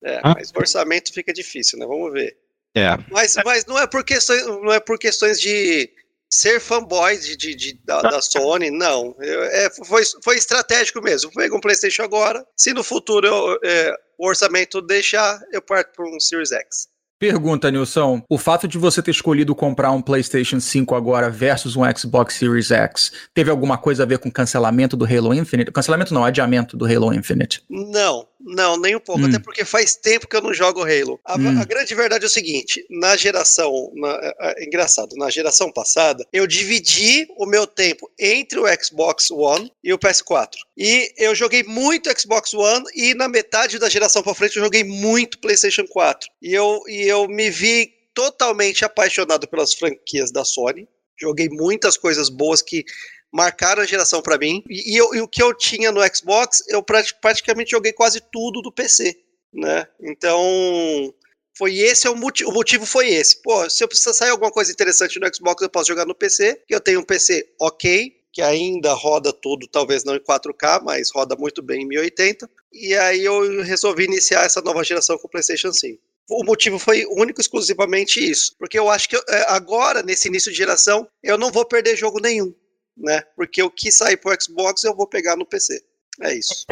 É, 0.03 0.21
mas 0.23 0.51
o 0.51 0.59
orçamento 0.59 1.11
fica 1.13 1.33
difícil, 1.33 1.79
né? 1.79 1.85
Vamos 1.87 2.11
ver. 2.13 2.37
É. 2.75 2.89
Mas, 3.09 3.35
mas 3.45 3.65
não, 3.65 3.79
é 3.79 3.87
por 3.87 4.03
questões, 4.03 4.45
não 4.45 4.71
é 4.73 4.79
por 4.79 4.99
questões 4.99 5.39
de 5.39 5.89
ser 6.29 6.59
fanboy 6.59 7.17
de, 7.17 7.35
de- 7.37 7.55
de- 7.55 7.79
da, 7.85 8.01
da 8.01 8.21
Sony, 8.21 8.69
não. 8.71 9.15
Eu- 9.19 9.43
é, 9.43 9.69
foi, 9.85 10.03
foi 10.23 10.35
estratégico 10.37 11.01
mesmo. 11.01 11.31
Pega 11.33 11.55
um 11.55 11.59
PlayStation 11.61 12.03
agora. 12.03 12.45
Se 12.57 12.73
no 12.73 12.83
futuro 12.83 13.25
eu, 13.27 13.59
é, 13.63 13.93
o 14.17 14.27
orçamento 14.27 14.81
deixar, 14.81 15.39
eu 15.51 15.61
parto 15.61 15.91
para 15.95 16.05
um 16.05 16.19
Series 16.19 16.51
X. 16.51 16.87
Pergunta, 17.17 17.71
Nilson. 17.71 18.21
O 18.29 18.37
fato 18.37 18.67
de 18.67 18.77
você 18.77 19.01
ter 19.01 19.11
escolhido 19.11 19.55
comprar 19.55 19.89
um 19.91 20.01
PlayStation 20.01 20.59
5 20.59 20.93
agora 20.95 21.29
versus 21.29 21.73
um 21.77 21.81
Xbox 21.97 22.35
Series 22.35 22.71
X 22.71 23.09
teve 23.33 23.49
alguma 23.49 23.77
coisa 23.77 24.03
a 24.03 24.05
ver 24.05 24.19
com 24.19 24.27
o 24.27 24.31
cancelamento 24.31 24.97
do 24.97 25.05
Halo 25.05 25.33
Infinite? 25.33 25.71
Cancelamento 25.71 26.13
não, 26.13 26.25
adiamento 26.25 26.75
do 26.75 26.85
Halo 26.85 27.13
Infinite. 27.13 27.63
Não, 27.69 28.27
não, 28.45 28.77
nem 28.77 28.95
um 28.95 28.99
pouco. 28.99 29.21
Hum. 29.23 29.25
Até 29.27 29.39
porque 29.39 29.65
faz 29.65 29.95
tempo 29.95 30.27
que 30.27 30.35
eu 30.35 30.41
não 30.41 30.53
jogo 30.53 30.81
Halo. 30.83 31.19
A, 31.25 31.35
Hum. 31.37 31.59
a 31.59 31.65
grande 31.65 31.93
verdade 31.95 32.23
é 32.23 32.27
o 32.27 32.29
seguinte: 32.29 32.85
na 32.89 33.17
geração. 33.17 33.91
na- 33.95 34.19
é, 34.39 34.61
é 34.61 34.65
engraçado, 34.65 35.15
na 35.15 35.29
geração 35.29 35.71
passada, 35.71 36.25
eu 36.31 36.45
dividi 36.47 37.27
o 37.37 37.45
meu 37.45 37.65
tempo 37.65 38.09
entre 38.19 38.59
o 38.59 38.65
Xbox 38.83 39.31
One 39.31 39.71
e 39.83 39.91
o 39.93 39.97
PS4. 39.97 40.57
E 40.77 41.11
eu 41.17 41.33
joguei 41.33 41.63
muito 41.63 42.09
Xbox 42.19 42.53
One 42.53 42.85
e 42.95 43.13
na 43.15 43.27
metade 43.27 43.79
da 43.79 43.89
geração 43.89 44.21
pra 44.21 44.35
frente 44.35 44.57
eu 44.57 44.63
joguei 44.63 44.83
muito 44.83 45.39
PlayStation 45.39 45.85
4. 45.87 46.29
E 46.41 46.53
eu, 46.53 46.81
e 46.87 47.01
eu 47.07 47.27
me 47.27 47.49
vi 47.49 47.89
totalmente 48.13 48.85
apaixonado 48.85 49.47
pelas 49.47 49.73
franquias 49.73 50.31
da 50.31 50.45
Sony. 50.45 50.87
Joguei 51.19 51.49
muitas 51.49 51.97
coisas 51.97 52.29
boas 52.29 52.61
que 52.61 52.83
marcaram 53.31 53.81
a 53.81 53.85
geração 53.85 54.21
pra 54.21 54.37
mim. 54.37 54.63
E, 54.69 54.93
e 54.93 54.97
eu- 54.97 55.13
e 55.15 55.21
o 55.21 55.27
que 55.27 55.41
eu 55.43 55.53
tinha 55.53 55.91
no 55.91 56.01
Xbox, 56.13 56.63
eu 56.69 56.81
prati- 56.83 57.15
praticamente 57.21 57.71
joguei 57.71 57.91
quase 57.93 58.21
tudo 58.31 58.61
do 58.61 58.71
PC, 58.71 59.15
né? 59.53 59.87
Então, 60.01 61.13
foi 61.57 61.77
esse 61.77 62.07
é 62.07 62.09
o 62.09 62.15
motivo. 62.15 62.49
O 62.49 62.53
motivo 62.53 62.85
foi 62.85 63.09
esse. 63.09 63.41
Pô, 63.41 63.69
se 63.69 63.83
eu 63.83 63.87
precisar 63.87 64.13
sair 64.13 64.29
alguma 64.29 64.51
coisa 64.51 64.71
interessante 64.71 65.19
no 65.19 65.27
Xbox, 65.33 65.61
eu 65.61 65.69
posso 65.69 65.87
jogar 65.87 66.05
no 66.05 66.15
PC. 66.15 66.61
Eu 66.69 66.79
tenho 66.81 66.99
um 66.99 67.03
PC 67.03 67.47
ok, 67.59 68.11
que 68.33 68.41
ainda 68.41 68.93
roda 68.93 69.31
tudo, 69.31 69.67
talvez 69.67 70.03
não 70.03 70.15
em 70.15 70.19
4K, 70.19 70.81
mas 70.83 71.09
roda 71.11 71.35
muito 71.37 71.61
bem 71.61 71.83
em 71.83 71.87
1080. 71.87 72.49
E 72.73 72.93
aí 72.93 73.23
eu 73.23 73.61
resolvi 73.63 74.03
iniciar 74.03 74.45
essa 74.45 74.61
nova 74.61 74.83
geração 74.83 75.17
com 75.17 75.27
o 75.27 75.29
PlayStation 75.29 75.71
5. 75.71 76.01
O 76.29 76.43
motivo 76.43 76.79
foi 76.79 77.05
único 77.05 77.39
e 77.39 77.43
exclusivamente 77.43 78.19
isso. 78.19 78.55
Porque 78.57 78.77
eu 78.79 78.89
acho 78.89 79.09
que 79.09 79.15
é, 79.15 79.45
agora, 79.49 80.01
nesse 80.01 80.27
início 80.27 80.51
de 80.51 80.57
geração, 80.57 81.07
eu 81.23 81.37
não 81.37 81.51
vou 81.51 81.65
perder 81.65 81.95
jogo 81.95 82.19
nenhum 82.19 82.53
né? 82.97 83.21
Porque 83.35 83.61
o 83.61 83.69
que 83.69 83.91
sair 83.91 84.17
pro 84.17 84.35
Xbox 84.41 84.83
eu 84.83 84.95
vou 84.95 85.07
pegar 85.07 85.35
no 85.35 85.45
PC. 85.45 85.81
É 86.21 86.37
isso. 86.37 86.65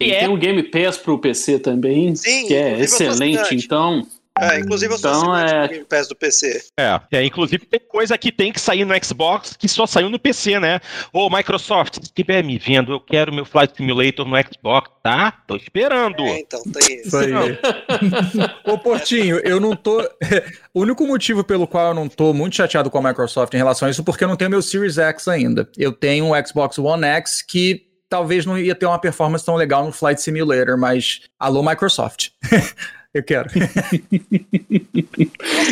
E 0.00 0.12
é 0.12 0.20
tem 0.20 0.28
um 0.28 0.38
Game 0.38 0.62
Pass 0.70 0.96
pro 0.96 1.18
PC 1.18 1.58
também, 1.58 2.14
Sim, 2.14 2.46
que 2.46 2.54
é 2.54 2.74
sou 2.74 2.84
excelente. 2.84 3.38
assinante. 3.38 3.64
Então, 3.64 4.06
É, 4.38 4.58
inclusive 4.58 4.92
eu 4.92 4.98
sou 4.98 5.10
Então, 5.10 5.32
assinante 5.32 5.54
é- 5.54 5.68
Game 5.68 5.84
Pass 5.84 6.08
do 6.08 6.16
PC. 6.16 6.64
É, 6.78 7.00
é, 7.12 7.24
inclusive 7.24 7.64
tem 7.66 7.80
coisa 7.80 8.18
que 8.18 8.32
tem 8.32 8.52
que 8.52 8.60
sair 8.60 8.84
no 8.84 8.92
Xbox 9.04 9.56
que 9.56 9.68
só 9.68 9.86
saiu 9.86 10.10
no 10.10 10.18
PC, 10.18 10.58
né? 10.58 10.80
Ô, 11.12 11.30
Microsoft, 11.30 11.94
se 11.94 12.02
estiver 12.02 12.42
me 12.42 12.58
vendo, 12.58 12.92
eu 12.92 13.00
quero 13.00 13.32
meu 13.32 13.44
Flight 13.44 13.76
Simulator 13.76 14.26
no 14.26 14.36
Xbox, 14.36 14.90
tá? 15.02 15.30
Tô 15.46 15.54
esperando. 15.54 16.22
É, 16.24 16.40
então, 16.40 16.60
tem 16.64 16.96
isso. 16.96 17.06
Isso 17.08 17.16
aí. 17.16 17.32
Ô, 18.66 18.76
Portinho, 18.76 19.36
eu 19.44 19.60
não 19.60 19.76
tô. 19.76 20.00
o 20.74 20.80
único 20.80 21.06
motivo 21.06 21.44
pelo 21.44 21.66
qual 21.68 21.88
eu 21.88 21.94
não 21.94 22.08
tô 22.08 22.32
muito 22.34 22.56
chateado 22.56 22.90
com 22.90 22.98
a 22.98 23.02
Microsoft 23.02 23.54
em 23.54 23.58
relação 23.58 23.86
a 23.86 23.90
isso 23.90 24.00
é 24.00 24.04
porque 24.04 24.24
eu 24.24 24.28
não 24.28 24.36
tenho 24.36 24.50
meu 24.50 24.62
Series 24.62 24.98
X 24.98 25.28
ainda. 25.28 25.68
Eu 25.78 25.92
tenho 25.92 26.26
um 26.26 26.46
Xbox 26.46 26.76
One 26.78 27.04
X 27.04 27.40
que 27.40 27.86
talvez 28.08 28.44
não 28.44 28.58
ia 28.58 28.74
ter 28.74 28.86
uma 28.86 28.98
performance 28.98 29.44
tão 29.44 29.54
legal 29.54 29.84
no 29.84 29.92
Flight 29.92 30.20
Simulator, 30.20 30.76
mas 30.76 31.20
alô, 31.38 31.62
Microsoft. 31.62 32.30
eu 33.14 33.22
quero. 33.22 33.48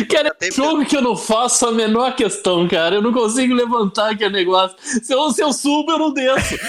cara, 0.09 0.33
é 0.41 0.51
jogo 0.51 0.85
que 0.85 0.95
eu 0.95 1.01
não 1.01 1.17
faço 1.17 1.67
a 1.67 1.73
menor 1.73 2.15
questão, 2.15 2.65
cara. 2.69 2.95
Eu 2.95 3.01
não 3.01 3.11
consigo 3.11 3.53
levantar 3.53 4.11
aquele 4.11 4.31
negócio. 4.31 4.77
Se 4.79 5.13
eu, 5.13 5.29
se 5.31 5.43
eu 5.43 5.51
subo, 5.51 5.91
eu 5.91 5.99
não 5.99 6.13
desço. 6.13 6.55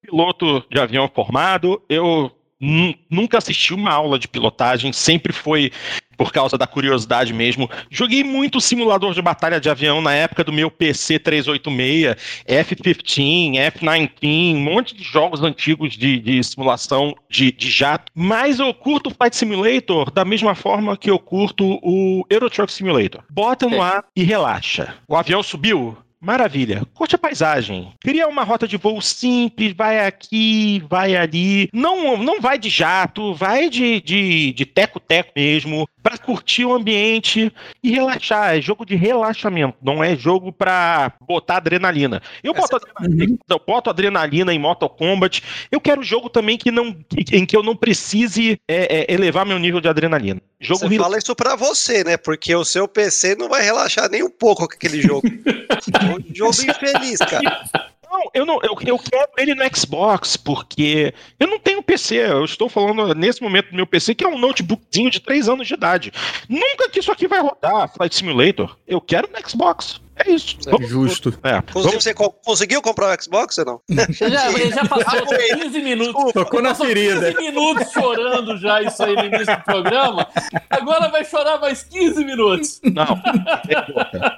Piloto 0.00 0.64
de 0.70 0.80
avião 0.80 1.10
formado, 1.14 1.82
eu 1.86 2.32
nunca 2.60 3.38
assisti 3.38 3.72
uma 3.72 3.92
aula 3.92 4.18
de 4.18 4.28
pilotagem, 4.28 4.92
sempre 4.92 5.32
foi 5.32 5.70
por 6.16 6.32
causa 6.32 6.58
da 6.58 6.66
curiosidade 6.66 7.32
mesmo. 7.32 7.70
Joguei 7.88 8.24
muito 8.24 8.60
simulador 8.60 9.14
de 9.14 9.22
batalha 9.22 9.60
de 9.60 9.70
avião 9.70 10.02
na 10.02 10.12
época 10.12 10.42
do 10.42 10.52
meu 10.52 10.68
PC 10.68 11.20
386, 11.20 12.16
F-15, 12.44 13.56
F-19, 13.56 14.54
um 14.56 14.60
monte 14.60 14.96
de 14.96 15.04
jogos 15.04 15.42
antigos 15.42 15.96
de, 15.96 16.18
de 16.18 16.42
simulação 16.42 17.14
de, 17.30 17.52
de 17.52 17.70
jato. 17.70 18.10
Mas 18.12 18.58
eu 18.58 18.74
curto 18.74 19.10
o 19.10 19.14
Flight 19.14 19.36
Simulator 19.36 20.10
da 20.10 20.24
mesma 20.24 20.56
forma 20.56 20.96
que 20.96 21.08
eu 21.08 21.20
curto 21.20 21.78
o 21.82 22.26
Euro 22.28 22.50
Truck 22.50 22.72
Simulator. 22.72 23.22
Bota 23.30 23.68
no 23.68 23.76
É. 23.76 23.80
ar 23.80 24.04
e 24.16 24.24
relaxa. 24.24 24.94
O 25.06 25.14
avião 25.16 25.40
subiu, 25.40 25.96
Maravilha. 26.20 26.82
Curte 26.94 27.14
a 27.14 27.18
paisagem. 27.18 27.92
Cria 28.00 28.26
uma 28.26 28.42
rota 28.42 28.66
de 28.66 28.76
voo 28.76 29.00
simples, 29.00 29.72
vai 29.72 30.04
aqui, 30.04 30.82
vai 30.90 31.14
ali. 31.14 31.68
Não, 31.72 32.16
não 32.16 32.40
vai 32.40 32.58
de 32.58 32.68
jato, 32.68 33.34
vai 33.34 33.70
de 33.70 34.00
de 34.00 34.52
de 34.52 34.66
teco-teco 34.66 35.30
mesmo, 35.36 35.88
pra 36.02 36.18
curtir 36.18 36.64
o 36.64 36.72
ambiente 36.74 37.52
e 37.82 37.90
relaxar. 37.92 38.56
É 38.56 38.60
jogo 38.60 38.84
de 38.84 38.96
relaxamento, 38.96 39.76
não 39.80 40.02
é 40.02 40.16
jogo 40.16 40.52
pra 40.52 41.12
botar 41.20 41.58
adrenalina. 41.58 42.20
Eu 42.42 42.52
boto, 42.52 42.76
adrenalina, 42.76 43.38
eu 43.48 43.62
boto 43.64 43.90
adrenalina 43.90 44.52
em 44.52 44.58
Mortal 44.58 44.90
Kombat. 44.90 45.42
Eu 45.70 45.80
quero 45.80 46.02
jogo 46.02 46.28
também 46.28 46.58
que 46.58 46.70
não, 46.72 46.92
que- 46.92 47.36
em 47.36 47.46
que 47.46 47.56
eu 47.56 47.62
não 47.62 47.76
precise 47.76 48.58
é, 48.66 49.04
é, 49.08 49.14
elevar 49.14 49.46
meu 49.46 49.58
nível 49.58 49.80
de 49.80 49.88
adrenalina. 49.88 50.40
Jogo 50.60 50.80
Você 50.80 50.88
rela- 50.88 51.04
fala 51.04 51.18
isso 51.18 51.36
pra 51.36 51.54
você, 51.54 52.02
né? 52.02 52.16
Porque 52.16 52.52
o 52.54 52.64
seu 52.64 52.88
PC 52.88 53.36
não 53.36 53.48
vai 53.48 53.62
relaxar 53.62 54.10
nem 54.10 54.24
um 54.24 54.30
pouco 54.30 54.66
com 54.66 54.74
aquele 54.74 55.00
jogo. 55.00 55.22
jogo 56.34 56.62
infeliz, 56.62 57.18
cara. 57.18 57.64
Não, 58.10 58.30
eu 58.32 58.46
não, 58.46 58.58
eu, 58.62 58.74
eu 58.86 58.98
quero 58.98 59.30
ele 59.36 59.54
no 59.54 59.76
Xbox, 59.76 60.36
porque 60.36 61.12
eu 61.38 61.46
não 61.46 61.58
tenho 61.58 61.82
PC. 61.82 62.16
Eu 62.16 62.44
estou 62.44 62.68
falando 62.68 63.14
nesse 63.14 63.42
momento 63.42 63.70
do 63.70 63.76
meu 63.76 63.86
PC, 63.86 64.14
que 64.14 64.24
é 64.24 64.28
um 64.28 64.38
notebookzinho 64.38 65.10
de 65.10 65.20
3 65.20 65.48
anos 65.48 65.68
de 65.68 65.74
idade. 65.74 66.12
Nunca 66.48 66.88
que 66.88 67.00
isso 67.00 67.12
aqui 67.12 67.28
vai 67.28 67.40
rodar, 67.40 67.92
Flight 67.92 68.14
Simulator. 68.14 68.76
Eu 68.86 69.00
quero 69.00 69.28
no 69.30 69.48
Xbox. 69.48 70.00
É 70.24 70.30
isso. 70.30 70.56
É 70.66 70.86
justo. 70.86 71.38
É. 71.42 71.62
Você 71.72 72.14
conseguiu 72.14 72.82
comprar 72.82 73.16
o 73.16 73.22
Xbox 73.22 73.58
ou 73.58 73.64
não? 73.64 73.80
Já, 74.10 74.28
já 74.28 74.84
passou 74.86 75.26
15 75.26 75.80
minutos. 75.80 76.32
Tocou 76.32 76.62
na 76.62 76.74
ferida. 76.74 77.32
15 77.32 77.50
minutos 77.50 77.92
chorando 77.92 78.56
já 78.58 78.82
isso 78.82 79.02
aí 79.02 79.14
no 79.14 79.24
início 79.24 79.56
do 79.56 79.62
programa. 79.64 80.28
Agora 80.70 81.08
vai 81.08 81.24
chorar 81.24 81.58
mais 81.60 81.82
15 81.82 82.24
minutos. 82.24 82.80
Não. 82.84 83.20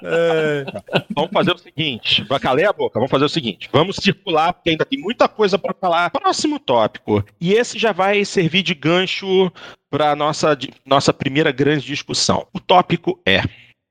É. 0.03 0.65
Vamos 1.15 1.31
fazer 1.31 1.53
o 1.53 1.57
seguinte. 1.57 2.23
Vai 2.23 2.39
calar 2.39 2.65
a 2.65 2.73
boca. 2.73 2.99
Vamos 2.99 3.11
fazer 3.11 3.25
o 3.25 3.29
seguinte. 3.29 3.69
Vamos 3.71 3.95
circular, 3.95 4.53
porque 4.53 4.71
ainda 4.71 4.85
tem 4.85 4.99
muita 4.99 5.27
coisa 5.27 5.57
para 5.57 5.73
falar. 5.73 6.09
Próximo 6.11 6.59
tópico. 6.59 7.23
E 7.39 7.53
esse 7.53 7.79
já 7.79 7.91
vai 7.91 8.23
servir 8.25 8.63
de 8.63 8.73
gancho 8.73 9.51
para 9.89 10.15
nossa 10.15 10.57
nossa 10.85 11.13
primeira 11.13 11.51
grande 11.51 11.85
discussão. 11.85 12.47
O 12.53 12.59
tópico 12.59 13.19
é 13.25 13.43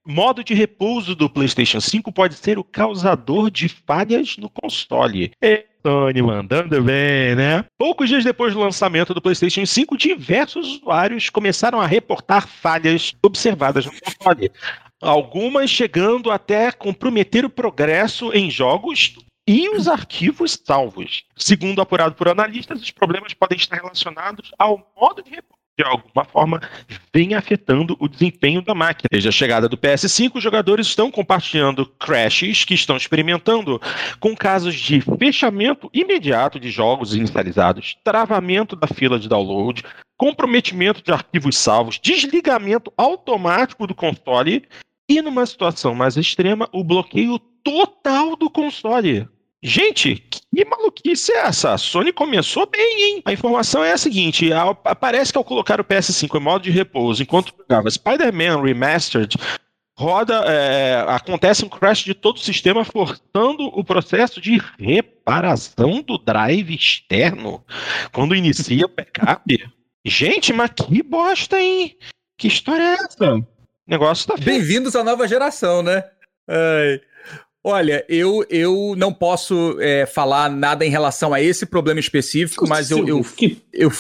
Modo 0.07 0.43
de 0.43 0.55
repouso 0.55 1.15
do 1.15 1.29
PlayStation 1.29 1.81
5 1.81 2.11
pode 2.11 2.35
ser 2.35 2.59
o 2.59 2.65
causador 2.65 3.51
de 3.51 3.69
falhas 3.69 4.39
no 4.39 4.49
console. 4.49 5.33
E 5.43 5.67
Sony 5.87 6.23
mandando 6.23 6.83
bem, 6.83 7.35
né? 7.35 7.65
Poucos 7.79 8.09
dias 8.09 8.25
depois 8.25 8.55
do 8.55 8.61
lançamento 8.61 9.13
do 9.13 9.21
PlayStation 9.21 9.65
5, 9.65 9.97
diversos 9.97 10.79
usuários 10.79 11.29
começaram 11.29 11.81
a 11.81 11.87
reportar 11.87 12.49
falhas 12.49 13.15
observadas 13.23 13.85
no 13.85 13.93
console. 13.93 14.51
Algumas 15.03 15.71
chegando 15.71 16.31
até 16.31 16.73
comprometer 16.73 17.45
o 17.45 17.51
progresso 17.51 18.33
em 18.33 18.51
jogos 18.51 19.17
e 19.47 19.69
os 19.69 19.87
arquivos 19.89 20.59
salvos. 20.65 21.25
Segundo 21.37 21.81
apurado 21.81 22.15
por 22.15 22.29
analistas, 22.29 22.81
os 22.81 22.91
problemas 22.91 23.35
podem 23.35 23.57
estar 23.57 23.77
relacionados 23.77 24.51
ao 24.59 24.93
modo 24.99 25.23
de 25.23 25.31
repouso 25.31 25.60
de 25.81 25.87
alguma 25.87 26.25
forma, 26.25 26.61
vem 27.13 27.35
afetando 27.35 27.97
o 27.99 28.07
desempenho 28.07 28.61
da 28.61 28.75
máquina. 28.75 29.09
Desde 29.11 29.29
a 29.29 29.33
chegada 29.33 29.69
do 29.69 29.79
PS5, 29.79 30.33
os 30.35 30.43
jogadores 30.43 30.87
estão 30.87 31.11
compartilhando 31.11 31.87
crashes 31.87 32.65
que 32.65 32.75
estão 32.75 32.97
experimentando 32.97 33.81
com 34.19 34.37
casos 34.37 34.75
de 34.75 35.01
fechamento 35.19 35.89
imediato 35.93 36.61
de 36.61 36.71
jogos 36.71 37.15
inicializados, 37.15 37.97
travamento 38.05 38.77
da 38.77 38.87
fila 38.87 39.19
de 39.19 39.29
download, 39.29 39.83
comprometimento 40.19 41.03
de 41.03 41.13
arquivos 41.13 41.57
salvos, 41.57 41.99
desligamento 41.99 42.93
automático 42.97 43.87
do 43.87 43.95
console 43.95 44.65
e, 45.09 45.23
numa 45.23 45.47
situação 45.47 45.95
mais 45.95 46.17
extrema, 46.17 46.69
o 46.73 46.85
bloqueio 46.85 47.39
total 47.65 48.37
do 48.37 48.51
console. 48.51 49.27
Gente, 49.63 50.17
que 50.17 50.65
maluquice 50.65 51.33
é 51.33 51.47
essa? 51.47 51.75
A 51.75 51.79
Sony 51.79 52.13
começou 52.13 52.67
bem, 52.67 53.03
hein? 53.03 53.23
A 53.27 53.33
informação 53.33 53.85
é 53.85 53.93
a 53.93 53.99
seguinte: 53.99 54.49
parece 54.99 55.33
que 55.33 55.39
ao 55.39 55.45
colocar 55.45 55.79
o 55.81 55.85
PS5 55.85 56.35
em 56.35 56.43
modo 56.43 56.63
de 56.63 56.71
repouso 56.71 57.23
enquanto 57.23 57.55
jogava 57.57 57.91
Spider-Man 57.91 58.63
Remastered, 58.63 59.37
roda, 59.99 60.45
é, 60.47 61.05
acontece 61.09 61.63
um 61.63 61.69
crash 61.69 62.05
de 62.05 62.15
todo 62.15 62.37
o 62.37 62.41
sistema, 62.41 62.87
forçando 62.87 63.67
o 63.67 63.85
processo 63.85 64.41
de 64.41 64.63
reparação 64.79 66.01
do 66.01 66.17
drive 66.17 66.75
externo 66.75 67.63
quando 68.13 68.35
inicia 68.35 68.87
o 68.87 68.89
backup. 68.89 69.71
Gente, 70.07 70.55
mas 70.55 70.71
que 70.71 71.03
bosta, 71.03 71.61
hein? 71.61 71.99
Que 72.39 72.49
história 72.49 72.83
é 72.83 72.95
essa? 72.95 73.35
O 73.35 73.47
negócio 73.87 74.27
tá 74.27 74.39
feio. 74.39 74.59
Bem-vindos 74.59 74.97
à 74.97 75.05
nova 75.05 75.29
geração, 75.29 75.83
né? 75.83 76.03
Ai. 76.49 77.01
Olha, 77.63 78.03
eu, 78.09 78.43
eu 78.49 78.95
não 78.97 79.13
posso 79.13 79.77
é, 79.81 80.07
falar 80.07 80.49
nada 80.49 80.83
em 80.85 80.89
relação 80.89 81.35
a 81.35 81.43
esse 81.43 81.67
problema 81.67 82.01
específico, 82.01 82.67
mas 82.67 82.91
eu. 82.91 83.07
eu, 83.07 83.23
que... 83.23 83.63
eu, 83.71 83.93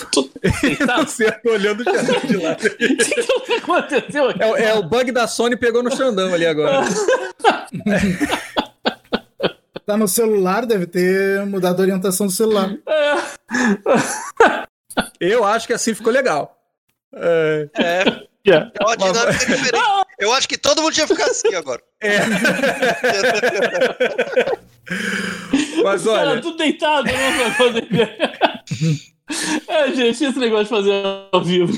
eu 0.81 0.87
não 0.87 1.07
sei, 1.07 1.29
eu 1.29 1.42
tô 1.42 1.51
olhando 1.51 1.81
o 1.87 2.27
de 2.27 2.37
lá. 2.38 2.53
O 2.53 3.40
que 3.42 3.53
aconteceu 3.53 4.31
aqui? 4.31 4.42
É, 4.42 4.62
é, 4.62 4.75
o 4.75 4.83
bug 4.83 5.12
da 5.12 5.27
Sony 5.27 5.57
pegou 5.57 5.83
no 5.83 5.94
Xandão 5.94 6.33
ali 6.33 6.46
agora. 6.46 6.87
tá 9.85 9.94
no 9.94 10.09
celular, 10.09 10.64
deve 10.64 10.87
ter 10.87 11.44
mudado 11.44 11.81
a 11.81 11.83
orientação 11.83 12.29
do 12.29 12.33
celular. 12.33 12.75
Eu 15.20 15.44
acho 15.44 15.66
que 15.66 15.75
assim 15.75 15.92
ficou 15.92 16.11
legal. 16.11 16.57
É. 17.14 17.68
é. 17.79 18.05
Yeah. 18.46 18.73
É 18.81 18.85
uma 18.85 18.96
dinâmica 18.96 19.33
diferente. 19.33 19.85
Eu 20.20 20.33
acho 20.33 20.48
que 20.48 20.59
todo 20.59 20.83
mundo 20.83 20.96
ia 20.96 21.09
ficar 21.09 21.26
assim 21.26 21.54
agora. 21.54 21.83
É. 22.02 22.18
Mas 25.85 26.04
olha. 26.06 26.24
Cara, 26.24 26.40
tudo 26.40 26.56
deitado, 26.56 27.04
né? 27.04 28.16
é, 29.68 29.92
gente, 29.92 30.24
esse 30.24 30.38
negócio 30.38 30.64
de 30.64 30.70
fazer 30.70 31.04
ao 31.30 31.44
vivo. 31.44 31.72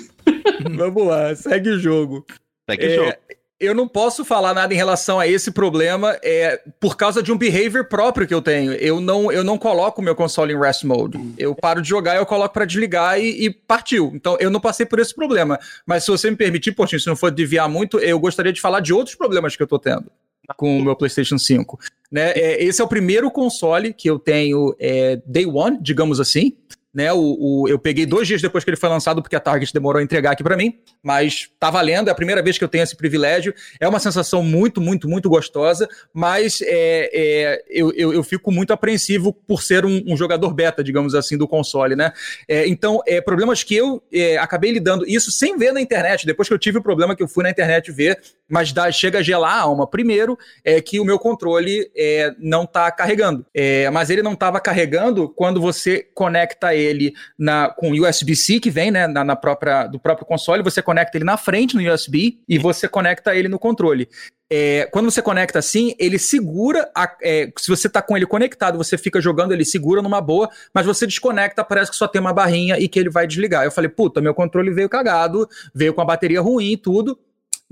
Vamos 0.77 1.07
lá, 1.07 1.35
segue 1.35 1.71
o 1.71 1.79
jogo. 1.79 2.25
Segue 2.71 2.87
é, 2.87 2.89
o 2.89 2.95
jogo 3.05 3.17
eu 3.63 3.75
não 3.75 3.87
posso 3.87 4.25
falar 4.25 4.53
nada 4.53 4.75
em 4.75 4.77
relação 4.77 5.21
a 5.21 5.27
esse 5.27 5.53
problema 5.53 6.19
é, 6.23 6.61
por 6.81 6.97
causa 6.97 7.23
de 7.23 7.33
um 7.33 7.39
behavior 7.39 7.85
próprio 7.85 8.27
que 8.27 8.35
eu 8.35 8.43
tenho. 8.43 8.73
Eu 8.73 9.01
não, 9.01 9.31
eu 9.31 9.45
não 9.45 9.57
coloco 9.57 10.01
o 10.01 10.05
meu 10.05 10.17
console 10.17 10.53
em 10.53 10.59
rest 10.59 10.83
mode. 10.83 11.19
Eu 11.39 11.55
paro 11.55 11.81
de 11.81 11.89
jogar, 11.89 12.17
eu 12.17 12.27
coloco 12.27 12.53
para 12.53 12.65
desligar 12.65 13.21
e, 13.21 13.47
e, 13.47 13.51
partiu. 13.51 14.11
Então 14.15 14.37
eu 14.41 14.51
não 14.51 14.61
passei 14.61 14.85
por 14.85 14.99
esse 14.99 15.15
problema. 15.15 15.61
Mas 15.87 16.05
se 16.05 16.11
você 16.11 16.29
me 16.29 16.37
permitir, 16.37 16.73
Portinho, 16.73 17.01
se 17.01 17.07
não 17.07 17.15
for 17.15 17.31
desviar 17.31 17.69
muito, 17.69 18.01
eu 18.01 18.19
gostaria 18.19 18.53
de 18.53 18.61
falar 18.61 18.81
de 18.81 18.93
outros 18.93 19.15
problemas 19.15 19.55
que 19.55 19.63
eu 19.63 19.67
tô 19.69 19.79
tendo 19.79 20.11
com 20.57 20.79
o 20.79 20.83
meu 20.83 20.97
PlayStation 20.97 21.39
5. 21.39 21.79
Né? 22.11 22.33
É, 22.33 22.63
esse 22.65 22.83
é 22.83 22.85
o 22.85 22.89
primeiro 22.89 23.31
console 23.31 23.95
que 23.95 24.11
eu 24.11 24.19
tenho 24.19 24.75
é, 24.79 25.23
day 25.25 25.47
one, 25.47 25.79
digamos 25.81 26.21
assim 26.21 26.57
né? 26.95 27.13
O, 27.13 27.37
o, 27.41 27.69
eu 27.69 27.79
peguei 27.79 28.05
dois 28.05 28.29
dias 28.29 28.43
depois 28.43 28.65
que 28.65 28.71
ele 28.71 28.77
foi 28.77 28.89
lançado, 28.89 29.23
porque 29.23 29.35
a 29.35 29.41
Target 29.41 29.73
demorou 29.73 29.99
a 29.99 30.03
entregar 30.03 30.33
aqui 30.33 30.43
para 30.43 30.57
mim, 30.57 30.79
mas 31.03 31.49
tá 31.59 31.71
valendo, 31.71 32.09
é 32.09 32.11
a 32.11 32.15
primeira 32.15 32.43
vez 32.43 32.59
que 32.59 32.65
eu 32.65 32.69
tenho 32.69 32.85
esse 32.85 32.97
privilégio. 32.97 33.55
É 33.81 33.89
uma 33.89 33.99
sensação 33.99 34.43
muito, 34.43 34.81
muito, 34.81 35.09
muito 35.09 35.29
gostosa, 35.29 35.89
mas 36.13 36.61
é, 36.63 37.11
é, 37.13 37.65
eu, 37.71 37.93
eu, 37.93 38.13
eu, 38.13 38.23
fico 38.23 38.53
muito 38.53 38.73
apreensivo 38.73 39.33
por 39.33 39.63
ser 39.63 39.87
um, 39.87 40.03
um, 40.07 40.17
jogador 40.17 40.53
beta, 40.53 40.85
digamos 40.85 41.15
assim, 41.15 41.39
do 41.39 41.49
console, 41.49 41.97
né? 41.97 42.13
É, 42.47 42.69
então, 42.69 43.01
é, 43.07 43.21
problemas 43.21 43.63
que 43.63 43.75
eu 43.75 44.03
é, 44.13 44.37
acabei 44.37 44.71
lidando, 44.71 45.07
isso 45.07 45.31
sem 45.31 45.57
ver 45.57 45.73
na 45.73 45.81
internet, 45.81 46.27
depois 46.27 46.47
que 46.47 46.55
eu 46.55 46.59
tive 46.59 46.79
o 46.79 46.83
problema 46.83 47.17
que 47.17 47.23
eu 47.23 47.29
fui 47.29 47.43
na 47.43 47.51
internet 47.51 47.91
ver, 47.91 48.21
mas 48.49 48.73
dá, 48.73 48.91
chega 48.93 49.21
a 49.21 49.23
gelar 49.23 49.55
a 49.55 49.61
alma. 49.61 49.87
Primeiro, 49.87 50.39
é 50.63 50.81
que 50.81 51.01
o 51.01 51.05
meu 51.05 51.19
controle 51.19 51.91
é, 51.97 52.35
não 52.39 52.67
tá 52.67 52.91
carregando, 52.91 53.47
é, 53.55 53.89
mas 53.91 54.11
ele 54.11 54.23
não 54.23 54.35
estava 54.35 54.61
carregando 54.61 55.29
quando 55.29 55.61
você 55.61 56.07
conecta 56.15 56.75
ele 56.75 56.82
ele 56.83 57.15
na, 57.39 57.69
com 57.69 57.93
USB-C 57.93 58.61
que 58.61 58.71
vem 58.71 58.91
né, 58.91 59.07
na, 59.07 59.25
na, 59.25 59.37
própria, 59.37 59.87
do 59.87 59.99
próprio 59.99 60.27
console, 60.27 60.63
você 60.63 60.83
conecta 60.83 61.17
ele 61.17 61.25
na 61.25 61.37
frente 61.37 61.77
no 61.77 61.93
USB 61.93 62.41
e 62.49 62.59
você 62.59 62.89
conecta 62.89 63.35
ele 63.35 63.49
no 63.49 63.59
controle. 63.59 64.09
É, 64.55 64.87
quando 64.93 65.11
você 65.11 65.23
conecta 65.23 65.59
assim, 65.61 65.95
ele 65.99 66.19
segura. 66.19 66.91
A, 66.95 67.17
é, 67.23 67.51
se 67.57 67.69
você 67.69 67.87
está 67.87 68.03
com 68.03 68.15
ele 68.15 68.27
conectado, 68.27 68.77
você 68.77 68.99
fica 68.99 69.19
jogando, 69.19 69.53
ele 69.53 69.65
segura 69.65 70.03
numa 70.03 70.21
boa, 70.21 70.51
mas 70.75 70.85
você 70.85 71.07
desconecta, 71.07 71.65
parece 71.65 71.91
que 71.91 71.97
só 71.97 72.07
tem 72.07 72.21
uma 72.21 72.35
barrinha 72.35 72.79
e 72.79 72.87
que 72.87 72.99
ele 73.01 73.09
vai 73.09 73.27
desligar. 73.27 73.65
Eu 73.65 73.71
falei, 73.71 73.89
puta, 73.89 74.21
meu 74.21 74.35
controle 74.35 74.71
veio 74.71 74.91
cagado, 74.91 75.49
veio 75.75 75.95
com 75.95 76.03
a 76.03 76.05
bateria 76.05 76.43
ruim 76.43 76.73
e 76.73 76.77
tudo. 76.77 77.19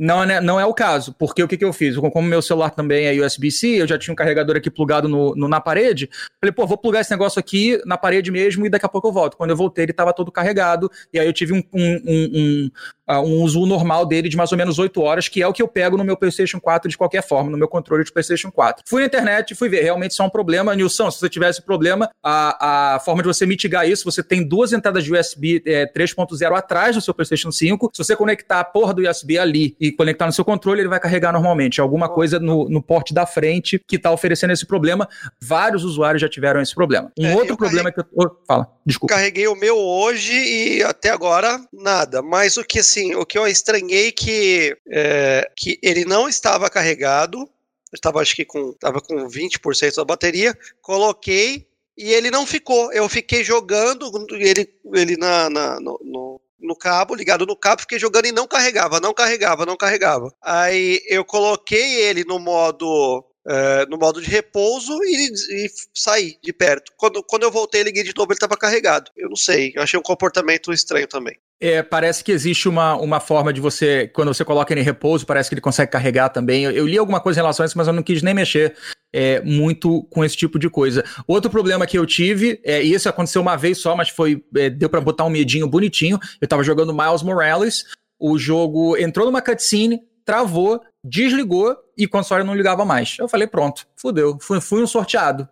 Não, 0.02 0.24
né, 0.24 0.40
não 0.40 0.58
é 0.58 0.64
o 0.64 0.72
caso, 0.72 1.14
porque 1.18 1.42
o 1.42 1.46
que, 1.46 1.58
que 1.58 1.64
eu 1.64 1.74
fiz? 1.74 1.94
Como 1.94 2.26
meu 2.26 2.40
celular 2.40 2.70
também 2.70 3.04
é 3.04 3.22
USB-C, 3.22 3.82
eu 3.82 3.86
já 3.86 3.98
tinha 3.98 4.14
um 4.14 4.16
carregador 4.16 4.56
aqui 4.56 4.70
plugado 4.70 5.06
no, 5.06 5.34
no, 5.36 5.46
na 5.46 5.60
parede. 5.60 6.08
Falei, 6.40 6.54
pô, 6.54 6.66
vou 6.66 6.78
plugar 6.78 7.02
esse 7.02 7.10
negócio 7.10 7.38
aqui 7.38 7.78
na 7.84 7.98
parede 7.98 8.30
mesmo 8.30 8.64
e 8.64 8.70
daqui 8.70 8.86
a 8.86 8.88
pouco 8.88 9.08
eu 9.08 9.12
volto. 9.12 9.36
Quando 9.36 9.50
eu 9.50 9.56
voltei, 9.56 9.84
ele 9.84 9.90
estava 9.90 10.14
todo 10.14 10.32
carregado, 10.32 10.90
e 11.12 11.18
aí 11.18 11.26
eu 11.26 11.34
tive 11.34 11.52
um, 11.52 11.62
um, 11.74 12.00
um, 12.06 12.70
um 13.18 13.42
uso 13.42 13.64
normal 13.66 14.06
dele 14.06 14.28
de 14.28 14.36
mais 14.36 14.52
ou 14.52 14.58
menos 14.58 14.78
8 14.78 15.00
horas, 15.00 15.28
que 15.28 15.42
é 15.42 15.46
o 15.46 15.52
que 15.52 15.62
eu 15.62 15.68
pego 15.68 15.96
no 15.96 16.04
meu 16.04 16.16
PlayStation 16.16 16.60
4 16.60 16.88
de 16.88 16.96
qualquer 16.96 17.26
forma, 17.26 17.50
no 17.50 17.56
meu 17.56 17.68
controle 17.68 18.04
de 18.04 18.12
PlayStation 18.12 18.50
4. 18.50 18.84
Fui 18.86 19.00
na 19.00 19.06
internet 19.06 19.50
e 19.50 19.54
fui 19.54 19.68
ver, 19.68 19.82
realmente 19.82 20.12
isso 20.12 20.22
é 20.22 20.24
um 20.24 20.30
problema. 20.30 20.74
Nilson, 20.74 21.10
se 21.10 21.18
você 21.18 21.28
tivesse 21.28 21.62
problema, 21.62 22.10
a, 22.22 22.94
a 22.94 23.00
forma 23.00 23.22
de 23.22 23.28
você 23.28 23.46
mitigar 23.46 23.88
isso, 23.88 24.04
você 24.04 24.22
tem 24.22 24.46
duas 24.46 24.72
entradas 24.72 25.04
de 25.04 25.12
USB 25.12 25.62
é, 25.66 25.86
3.0 25.86 26.56
atrás 26.56 26.94
do 26.94 27.02
seu 27.02 27.14
PlayStation 27.14 27.50
5. 27.50 27.90
Se 27.92 28.04
você 28.04 28.14
conectar 28.14 28.60
a 28.60 28.64
porra 28.64 28.94
do 28.94 29.08
USB 29.08 29.38
ali 29.38 29.76
e 29.80 29.90
conectar 29.90 30.26
no 30.26 30.32
seu 30.32 30.44
controle, 30.44 30.80
ele 30.80 30.88
vai 30.88 31.00
carregar 31.00 31.32
normalmente. 31.32 31.80
Alguma 31.80 32.08
coisa 32.08 32.38
no, 32.38 32.68
no 32.68 32.82
porte 32.82 33.14
da 33.14 33.26
frente 33.26 33.80
que 33.86 33.96
está 33.96 34.10
oferecendo 34.10 34.52
esse 34.52 34.66
problema. 34.66 35.08
Vários 35.40 35.84
usuários 35.84 36.20
já 36.20 36.28
tiveram 36.28 36.60
esse 36.60 36.74
problema. 36.74 37.10
Um 37.18 37.26
é, 37.26 37.34
outro 37.34 37.56
problema 37.56 37.90
que 37.90 38.00
eu. 38.00 38.06
Fala, 38.46 38.68
desculpa. 38.84 39.14
Carreguei 39.14 39.48
o 39.48 39.54
meu 39.54 39.76
hoje 39.76 40.32
e 40.32 40.82
até 40.82 41.10
agora 41.10 41.60
nada. 41.72 42.22
Mas 42.22 42.56
o 42.56 42.64
que 42.64 42.78
assim 42.78 42.99
assim, 43.00 43.14
o 43.14 43.24
que 43.24 43.38
eu 43.38 43.46
estranhei 43.46 44.12
que, 44.12 44.76
é, 44.88 45.50
que 45.56 45.78
ele 45.82 46.04
não 46.04 46.28
estava 46.28 46.68
carregado, 46.68 47.48
estava 47.92 48.20
acho 48.20 48.36
que 48.36 48.44
com, 48.44 48.70
estava 48.70 49.00
com 49.00 49.26
20% 49.26 49.96
da 49.96 50.04
bateria, 50.04 50.56
coloquei 50.82 51.66
e 51.96 52.12
ele 52.12 52.30
não 52.30 52.46
ficou. 52.46 52.92
Eu 52.92 53.08
fiquei 53.08 53.42
jogando 53.42 54.10
ele, 54.32 54.68
ele 54.94 55.16
na, 55.16 55.50
na 55.50 55.80
no, 55.80 55.98
no, 56.02 56.40
no, 56.58 56.76
cabo, 56.76 57.14
ligado 57.14 57.46
no 57.46 57.56
cabo, 57.56 57.82
fiquei 57.82 57.98
jogando 57.98 58.26
e 58.26 58.32
não 58.32 58.46
carregava, 58.46 59.00
não 59.00 59.14
carregava, 59.14 59.66
não 59.66 59.76
carregava. 59.76 60.32
Aí 60.42 61.00
eu 61.06 61.24
coloquei 61.24 62.02
ele 62.02 62.24
no 62.24 62.38
modo 62.38 63.24
é, 63.46 63.86
no 63.86 63.98
modo 63.98 64.20
de 64.20 64.28
repouso 64.28 64.92
e, 65.02 65.32
e 65.64 65.70
saí 65.94 66.36
de 66.42 66.52
perto. 66.52 66.92
Quando, 66.96 67.22
quando 67.22 67.42
eu 67.42 67.50
voltei, 67.50 67.82
liguei 67.82 68.02
de 68.02 68.12
novo, 68.16 68.30
ele 68.30 68.36
estava 68.36 68.56
carregado. 68.56 69.10
Eu 69.16 69.28
não 69.28 69.36
sei, 69.36 69.72
eu 69.74 69.82
achei 69.82 69.98
um 69.98 70.02
comportamento 70.02 70.72
estranho 70.72 71.06
também. 71.06 71.36
É, 71.62 71.82
parece 71.82 72.24
que 72.24 72.32
existe 72.32 72.68
uma, 72.68 72.96
uma 72.96 73.20
forma 73.20 73.52
de 73.52 73.60
você, 73.60 74.10
quando 74.14 74.32
você 74.32 74.44
coloca 74.44 74.72
ele 74.72 74.80
em 74.80 74.84
repouso, 74.84 75.26
parece 75.26 75.48
que 75.48 75.54
ele 75.54 75.60
consegue 75.60 75.92
carregar 75.92 76.30
também. 76.30 76.64
Eu, 76.64 76.70
eu 76.70 76.86
li 76.86 76.96
alguma 76.96 77.20
coisa 77.20 77.38
em 77.38 77.42
relação 77.42 77.64
a 77.64 77.66
isso, 77.66 77.76
mas 77.76 77.86
eu 77.86 77.92
não 77.92 78.02
quis 78.02 78.22
nem 78.22 78.32
mexer 78.32 78.74
é, 79.12 79.40
muito 79.42 80.04
com 80.04 80.24
esse 80.24 80.36
tipo 80.36 80.58
de 80.58 80.70
coisa. 80.70 81.04
Outro 81.26 81.50
problema 81.50 81.86
que 81.86 81.98
eu 81.98 82.06
tive, 82.06 82.60
é, 82.64 82.82
e 82.82 82.94
isso 82.94 83.08
aconteceu 83.08 83.42
uma 83.42 83.56
vez 83.56 83.78
só, 83.78 83.94
mas 83.94 84.08
foi 84.08 84.42
é, 84.56 84.70
deu 84.70 84.88
para 84.88 85.02
botar 85.02 85.24
um 85.24 85.30
medinho 85.30 85.68
bonitinho. 85.68 86.18
Eu 86.40 86.48
tava 86.48 86.62
jogando 86.62 86.94
Miles 86.94 87.22
Morales, 87.22 87.84
o 88.18 88.38
jogo 88.38 88.96
entrou 88.96 89.26
numa 89.26 89.42
cutscene, 89.42 90.00
travou, 90.30 90.80
desligou 91.02 91.76
e 91.98 92.06
o 92.06 92.08
console 92.08 92.44
não 92.44 92.54
ligava 92.54 92.84
mais. 92.84 93.16
Eu 93.18 93.28
falei, 93.28 93.48
pronto, 93.48 93.84
fudeu, 93.96 94.38
fui, 94.40 94.60
fui 94.60 94.80
um 94.80 94.86
sorteado. 94.86 95.48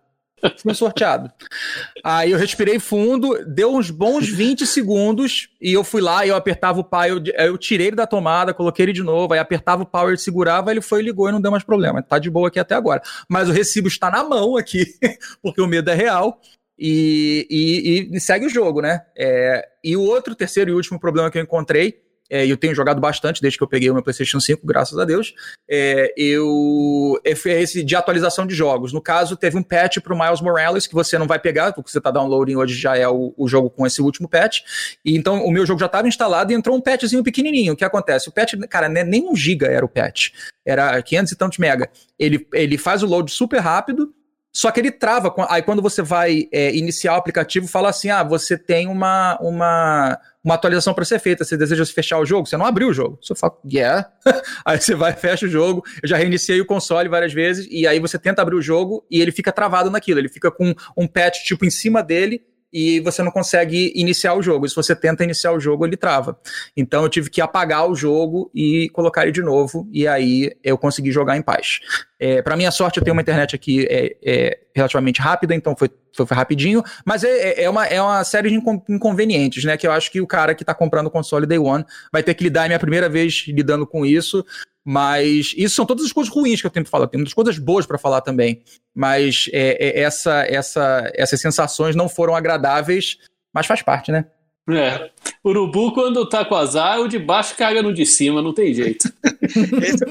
Fui 0.57 0.73
sorteado. 0.73 1.29
Aí 2.01 2.31
eu 2.31 2.37
respirei 2.37 2.79
fundo, 2.79 3.43
deu 3.45 3.75
uns 3.75 3.91
bons 3.91 4.25
20 4.31 4.65
segundos 4.65 5.49
e 5.61 5.73
eu 5.73 5.83
fui 5.83 5.99
lá 5.99 6.25
e 6.25 6.29
eu 6.29 6.35
apertava 6.37 6.79
o 6.79 6.83
pai, 6.83 7.11
eu, 7.11 7.21
eu 7.37 7.57
tirei 7.57 7.87
ele 7.87 7.97
da 7.97 8.07
tomada, 8.07 8.53
coloquei 8.53 8.85
ele 8.85 8.93
de 8.93 9.03
novo, 9.03 9.33
aí 9.33 9.39
apertava 9.39 9.83
o 9.83 9.85
power, 9.85 10.17
segurava, 10.17 10.71
ele 10.71 10.79
foi, 10.79 11.01
ligou 11.01 11.27
e 11.27 11.31
não 11.33 11.41
deu 11.41 11.51
mais 11.51 11.65
problema. 11.65 12.01
Tá 12.01 12.17
de 12.17 12.29
boa 12.29 12.47
aqui 12.47 12.57
até 12.57 12.73
agora. 12.73 13.01
Mas 13.27 13.49
o 13.49 13.51
recibo 13.51 13.89
está 13.89 14.09
na 14.09 14.23
mão 14.23 14.55
aqui, 14.55 14.85
porque 15.43 15.59
o 15.59 15.67
medo 15.67 15.89
é 15.89 15.95
real. 15.95 16.39
E, 16.81 17.45
e, 17.49 18.15
e 18.15 18.19
segue 18.21 18.45
o 18.45 18.49
jogo, 18.49 18.79
né? 18.79 19.01
É, 19.17 19.67
e 19.83 19.97
o 19.97 20.01
outro, 20.01 20.33
terceiro 20.33 20.71
e 20.71 20.73
último 20.73 20.97
problema 20.97 21.29
que 21.29 21.37
eu 21.37 21.43
encontrei 21.43 22.01
é, 22.29 22.45
eu 22.45 22.55
tenho 22.55 22.75
jogado 22.75 23.01
bastante 23.01 23.41
desde 23.41 23.57
que 23.57 23.63
eu 23.63 23.67
peguei 23.67 23.89
o 23.89 23.93
meu 23.93 24.03
PlayStation 24.03 24.39
5, 24.39 24.65
graças 24.65 24.97
a 24.97 25.05
Deus. 25.05 25.33
É, 25.67 26.13
eu 26.15 27.19
é 27.25 27.61
esse 27.61 27.83
de 27.83 27.95
atualização 27.95 28.45
de 28.45 28.53
jogos. 28.53 28.93
No 28.93 29.01
caso, 29.01 29.35
teve 29.35 29.57
um 29.57 29.63
patch 29.63 29.97
para 29.99 30.13
o 30.13 30.19
Miles 30.19 30.41
Morales 30.41 30.85
que 30.85 30.93
você 30.93 31.17
não 31.17 31.25
vai 31.25 31.39
pegar, 31.39 31.73
porque 31.73 31.89
você 31.89 31.97
está 31.97 32.11
downloading 32.11 32.55
hoje 32.55 32.75
já 32.75 32.95
é 32.95 33.07
o, 33.07 33.33
o, 33.35 33.47
jogo 33.47 33.69
com 33.69 33.85
esse 33.85 34.01
último 34.01 34.27
patch. 34.27 34.59
E 35.03 35.15
então 35.17 35.43
o 35.43 35.51
meu 35.51 35.65
jogo 35.65 35.79
já 35.79 35.87
estava 35.87 36.07
instalado 36.07 36.51
e 36.51 36.55
entrou 36.55 36.75
um 36.75 36.81
patchzinho 36.81 37.23
pequenininho. 37.23 37.73
O 37.73 37.75
que 37.75 37.85
acontece? 37.85 38.29
O 38.29 38.31
patch, 38.31 38.53
cara, 38.69 38.87
nem 38.87 39.27
um 39.27 39.35
giga 39.35 39.67
era 39.67 39.83
o 39.83 39.89
patch, 39.89 40.29
era 40.65 41.01
500 41.01 41.31
e 41.31 41.35
tantos 41.35 41.57
mega. 41.57 41.89
Ele, 42.17 42.47
ele 42.53 42.77
faz 42.77 43.01
o 43.01 43.07
load 43.07 43.31
super 43.31 43.59
rápido. 43.59 44.13
Só 44.51 44.71
que 44.71 44.79
ele 44.79 44.91
trava. 44.91 45.33
Aí 45.47 45.61
quando 45.61 45.81
você 45.81 46.01
vai 46.01 46.47
é, 46.51 46.75
iniciar 46.75 47.13
o 47.13 47.17
aplicativo, 47.17 47.67
fala 47.67 47.89
assim: 47.89 48.09
ah, 48.09 48.23
você 48.23 48.57
tem 48.57 48.87
uma, 48.87 49.37
uma, 49.39 50.19
uma 50.43 50.55
atualização 50.55 50.93
para 50.93 51.05
ser 51.05 51.19
feita. 51.19 51.43
Você 51.43 51.55
deseja 51.55 51.85
fechar 51.85 52.19
o 52.19 52.25
jogo? 52.25 52.47
Você 52.47 52.57
não 52.57 52.65
abriu 52.65 52.89
o 52.89 52.93
jogo. 52.93 53.19
Você 53.21 53.35
fala, 53.35 53.57
yeah. 53.71 54.11
aí 54.65 54.79
você 54.79 54.95
vai, 54.95 55.13
fecha 55.13 55.45
o 55.45 55.49
jogo. 55.49 55.83
Eu 56.01 56.09
já 56.09 56.17
reiniciei 56.17 56.59
o 56.59 56.65
console 56.65 57.07
várias 57.07 57.33
vezes, 57.33 57.67
e 57.69 57.85
aí 57.85 57.99
você 57.99 58.17
tenta 58.17 58.41
abrir 58.41 58.55
o 58.55 58.61
jogo 58.61 59.05
e 59.09 59.21
ele 59.21 59.31
fica 59.31 59.51
travado 59.51 59.89
naquilo. 59.91 60.19
Ele 60.19 60.29
fica 60.29 60.49
com 60.51 60.73
um 60.97 61.07
patch 61.07 61.43
tipo 61.43 61.65
em 61.65 61.69
cima 61.69 62.01
dele 62.01 62.43
e 62.71 62.99
você 62.99 63.23
não 63.23 63.31
consegue 63.31 63.91
iniciar 63.95 64.35
o 64.35 64.41
jogo. 64.41 64.65
E 64.65 64.69
se 64.69 64.75
você 64.75 64.95
tenta 64.95 65.23
iniciar 65.23 65.51
o 65.51 65.59
jogo, 65.59 65.85
ele 65.85 65.97
trava. 65.97 66.39
Então 66.75 67.03
eu 67.03 67.09
tive 67.09 67.29
que 67.29 67.41
apagar 67.41 67.89
o 67.89 67.95
jogo 67.95 68.51
e 68.53 68.89
colocar 68.89 69.23
ele 69.23 69.31
de 69.31 69.41
novo, 69.41 69.87
e 69.91 70.07
aí 70.07 70.51
eu 70.63 70.77
consegui 70.77 71.11
jogar 71.11 71.37
em 71.37 71.41
paz. 71.41 71.79
É, 72.19 72.41
para 72.41 72.57
minha 72.57 72.71
sorte, 72.71 72.97
eu 72.97 73.03
tenho 73.03 73.15
uma 73.15 73.21
internet 73.21 73.55
aqui 73.55 73.87
é, 73.89 74.17
é 74.23 74.59
relativamente 74.75 75.21
rápida, 75.21 75.55
então 75.55 75.75
foi, 75.75 75.89
foi, 76.15 76.25
foi 76.25 76.35
rapidinho, 76.35 76.83
mas 77.05 77.23
é, 77.23 77.29
é, 77.29 77.63
é 77.63 77.69
uma, 77.69 77.85
é 77.85 78.01
uma 78.01 78.23
série 78.23 78.49
de 78.49 78.55
inconvenientes, 78.89 79.63
né? 79.63 79.77
Que 79.77 79.87
eu 79.87 79.91
acho 79.91 80.11
que 80.11 80.19
o 80.19 80.27
cara 80.27 80.53
que 80.53 80.63
está 80.63 80.73
comprando 80.73 81.07
o 81.07 81.11
console 81.11 81.45
Day 81.45 81.59
One 81.59 81.85
vai 82.11 82.21
ter 82.21 82.33
que 82.33 82.43
lidar, 82.43 82.65
é 82.65 82.67
minha 82.67 82.79
primeira 82.79 83.07
vez 83.07 83.45
lidando 83.47 83.87
com 83.87 84.05
isso. 84.05 84.45
Mas 84.85 85.53
isso 85.55 85.75
são 85.75 85.85
todas 85.85 86.05
as 86.05 86.11
coisas 86.11 86.33
ruins 86.33 86.61
que 86.61 86.67
eu 86.67 86.71
tenho 86.71 86.85
que 86.85 86.89
falar. 86.89 87.07
Tem 87.07 87.17
muitas 87.17 87.33
coisas 87.33 87.57
boas 87.57 87.85
para 87.85 87.97
falar 87.97 88.21
também. 88.21 88.63
Mas 88.95 89.49
é, 89.51 89.99
é, 89.99 90.01
essa, 90.01 90.43
essa, 90.47 91.11
essas 91.13 91.39
sensações 91.39 91.95
não 91.95 92.09
foram 92.09 92.35
agradáveis, 92.35 93.17
mas 93.53 93.67
faz 93.67 93.81
parte, 93.81 94.11
né? 94.11 94.25
É. 94.69 95.09
Urubu, 95.43 95.93
quando 95.93 96.27
tá 96.27 96.45
com 96.45 96.55
azar, 96.55 96.99
o 96.99 97.07
de 97.07 97.17
baixo 97.17 97.55
caga 97.55 97.81
no 97.81 97.93
de 97.93 98.05
cima, 98.05 98.41
não 98.41 98.53
tem 98.53 98.73
jeito. 98.73 99.11
esse, 99.83 100.05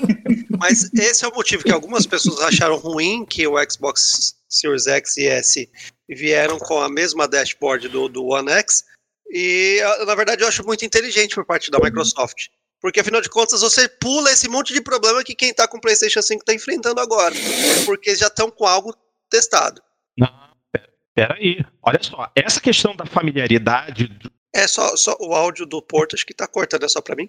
mas 0.58 0.92
esse 0.94 1.24
é 1.24 1.28
o 1.28 1.34
motivo 1.34 1.62
que 1.62 1.70
algumas 1.70 2.06
pessoas 2.06 2.40
acharam 2.40 2.76
ruim 2.76 3.24
que 3.24 3.46
o 3.46 3.54
Xbox 3.70 4.34
Series 4.48 4.86
X 4.86 5.16
e 5.16 5.26
S 5.26 5.70
vieram 6.08 6.58
com 6.58 6.80
a 6.80 6.88
mesma 6.88 7.28
dashboard 7.28 7.88
do, 7.88 8.08
do 8.08 8.26
One 8.26 8.50
X. 8.50 8.84
E, 9.30 9.80
na 10.06 10.14
verdade, 10.14 10.42
eu 10.42 10.48
acho 10.48 10.64
muito 10.66 10.84
inteligente 10.84 11.34
por 11.34 11.44
parte 11.44 11.70
da 11.70 11.78
Microsoft. 11.78 12.48
Porque 12.80 13.00
afinal 13.00 13.20
de 13.20 13.28
contas 13.28 13.60
você 13.60 13.88
pula 13.88 14.30
esse 14.30 14.48
monte 14.48 14.72
de 14.72 14.80
problema 14.80 15.24
que 15.24 15.34
quem 15.34 15.52
tá 15.52 15.66
com 15.66 15.78
o 15.78 15.80
PlayStation 15.80 16.22
5 16.22 16.44
tá 16.44 16.54
enfrentando 16.54 17.00
agora. 17.00 17.34
Porque 17.84 18.14
já 18.14 18.28
estão 18.28 18.50
com 18.50 18.66
algo 18.66 18.94
testado. 19.28 19.82
Não, 20.16 20.28
pera 21.14 21.34
aí. 21.34 21.64
Olha 21.82 21.98
só, 22.02 22.30
essa 22.34 22.60
questão 22.60 22.94
da 22.94 23.04
familiaridade. 23.04 24.10
É 24.54 24.66
só, 24.66 24.96
só 24.96 25.16
o 25.20 25.34
áudio 25.34 25.66
do 25.66 25.82
Porto, 25.82 26.14
acho 26.14 26.24
que 26.24 26.34
tá 26.34 26.46
cortando, 26.46 26.84
é 26.84 26.88
só 26.88 27.00
pra 27.00 27.16
mim? 27.16 27.28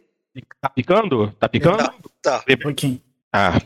Tá 0.62 0.70
picando? 0.70 1.32
Tá 1.40 1.50
picando? 1.50 1.78
Tá. 2.22 2.40
tá. 2.40 2.44
Um 2.50 2.58
pouquinho. 2.58 3.02
Ah. 3.34 3.60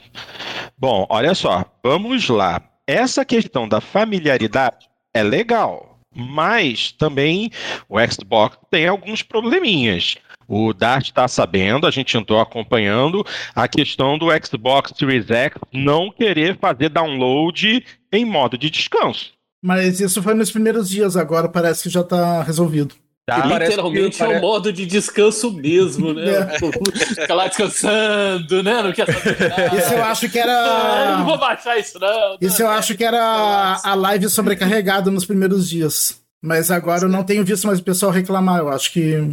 Bom, 0.77 1.05
olha 1.09 1.35
só, 1.35 1.65
vamos 1.83 2.27
lá. 2.29 2.61
Essa 2.87 3.23
questão 3.23 3.67
da 3.67 3.79
familiaridade 3.79 4.89
é 5.13 5.23
legal, 5.23 5.99
mas 6.13 6.91
também 6.91 7.51
o 7.87 7.97
Xbox 7.99 8.57
tem 8.69 8.87
alguns 8.87 9.21
probleminhas. 9.23 10.17
O 10.47 10.73
Dart 10.73 11.05
está 11.05 11.27
sabendo, 11.27 11.87
a 11.87 11.91
gente 11.91 12.17
andou 12.17 12.39
acompanhando 12.39 13.25
a 13.55 13.67
questão 13.67 14.17
do 14.17 14.27
Xbox 14.45 14.93
Series 14.97 15.29
X 15.29 15.57
não 15.71 16.11
querer 16.11 16.57
fazer 16.57 16.89
download 16.89 17.85
em 18.11 18.25
modo 18.25 18.57
de 18.57 18.69
descanso. 18.69 19.33
Mas 19.61 19.99
isso 19.99 20.21
foi 20.21 20.33
nos 20.33 20.51
primeiros 20.51 20.89
dias, 20.89 21.15
agora 21.15 21.47
parece 21.47 21.83
que 21.83 21.89
já 21.89 22.01
está 22.01 22.43
resolvido. 22.43 22.95
Tá, 23.25 23.45
literalmente 23.45 24.21
é 24.21 24.27
o 24.27 24.41
modo 24.41 24.73
de 24.73 24.85
descanso 24.85 25.53
mesmo, 25.53 26.13
né? 26.13 26.23
É. 26.53 27.05
Fica 27.15 27.33
lá 27.33 27.47
descansando, 27.47 28.61
né? 28.61 28.83
Não 28.83 28.91
quer 28.91 29.05
saber 29.05 29.73
Isso 29.79 29.93
eu 29.93 30.03
acho 30.03 30.29
que 30.29 30.37
era. 30.37 31.11
Eu 31.11 31.17
não 31.19 31.25
vou 31.25 31.37
baixar 31.37 31.79
isso, 31.79 31.97
não. 31.99 32.37
Isso 32.41 32.61
eu 32.61 32.69
acho 32.69 32.95
que 32.97 33.03
era 33.03 33.79
a 33.81 33.95
live 33.95 34.27
sobrecarregada 34.27 35.09
nos 35.09 35.25
primeiros 35.25 35.69
dias. 35.69 36.21
Mas 36.41 36.69
agora 36.69 37.05
eu 37.05 37.09
não 37.09 37.23
tenho 37.23 37.45
visto 37.45 37.65
mais 37.65 37.79
o 37.79 37.83
pessoal 37.83 38.11
reclamar. 38.11 38.59
Eu 38.59 38.67
acho 38.67 38.91
que 38.91 39.23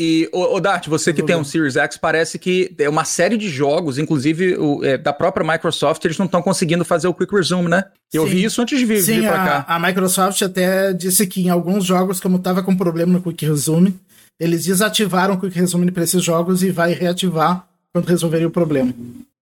e, 0.00 0.28
o 0.32 0.60
Dart, 0.60 0.86
você 0.86 1.12
que 1.12 1.24
tem 1.24 1.34
um 1.34 1.42
Series 1.42 1.74
X, 1.74 1.96
parece 1.96 2.38
que 2.38 2.72
é 2.78 2.88
uma 2.88 3.04
série 3.04 3.36
de 3.36 3.48
jogos, 3.48 3.98
inclusive 3.98 4.56
o, 4.56 4.84
é, 4.84 4.96
da 4.96 5.12
própria 5.12 5.44
Microsoft, 5.44 6.04
eles 6.04 6.16
não 6.16 6.26
estão 6.26 6.40
conseguindo 6.40 6.84
fazer 6.84 7.08
o 7.08 7.14
Quick 7.14 7.34
Resume, 7.34 7.68
né? 7.68 7.82
Eu 8.12 8.22
Sim. 8.24 8.30
vi 8.30 8.44
isso 8.44 8.62
antes 8.62 8.78
de 8.78 8.84
vir, 8.84 9.02
Sim, 9.02 9.20
vir 9.20 9.28
pra 9.28 9.42
a, 9.42 9.62
cá. 9.62 9.74
a 9.74 9.78
Microsoft 9.80 10.40
até 10.42 10.92
disse 10.92 11.26
que 11.26 11.42
em 11.42 11.48
alguns 11.48 11.84
jogos, 11.84 12.20
como 12.20 12.36
estava 12.36 12.62
com 12.62 12.76
problema 12.76 13.14
no 13.14 13.20
Quick 13.20 13.44
Resume, 13.44 13.98
eles 14.38 14.64
desativaram 14.64 15.34
o 15.34 15.40
Quick 15.40 15.58
Resume 15.58 15.90
para 15.90 16.04
esses 16.04 16.22
jogos 16.22 16.62
e 16.62 16.70
vai 16.70 16.92
reativar 16.92 17.66
quando 17.92 18.06
resolverem 18.06 18.46
o 18.46 18.52
problema. 18.52 18.94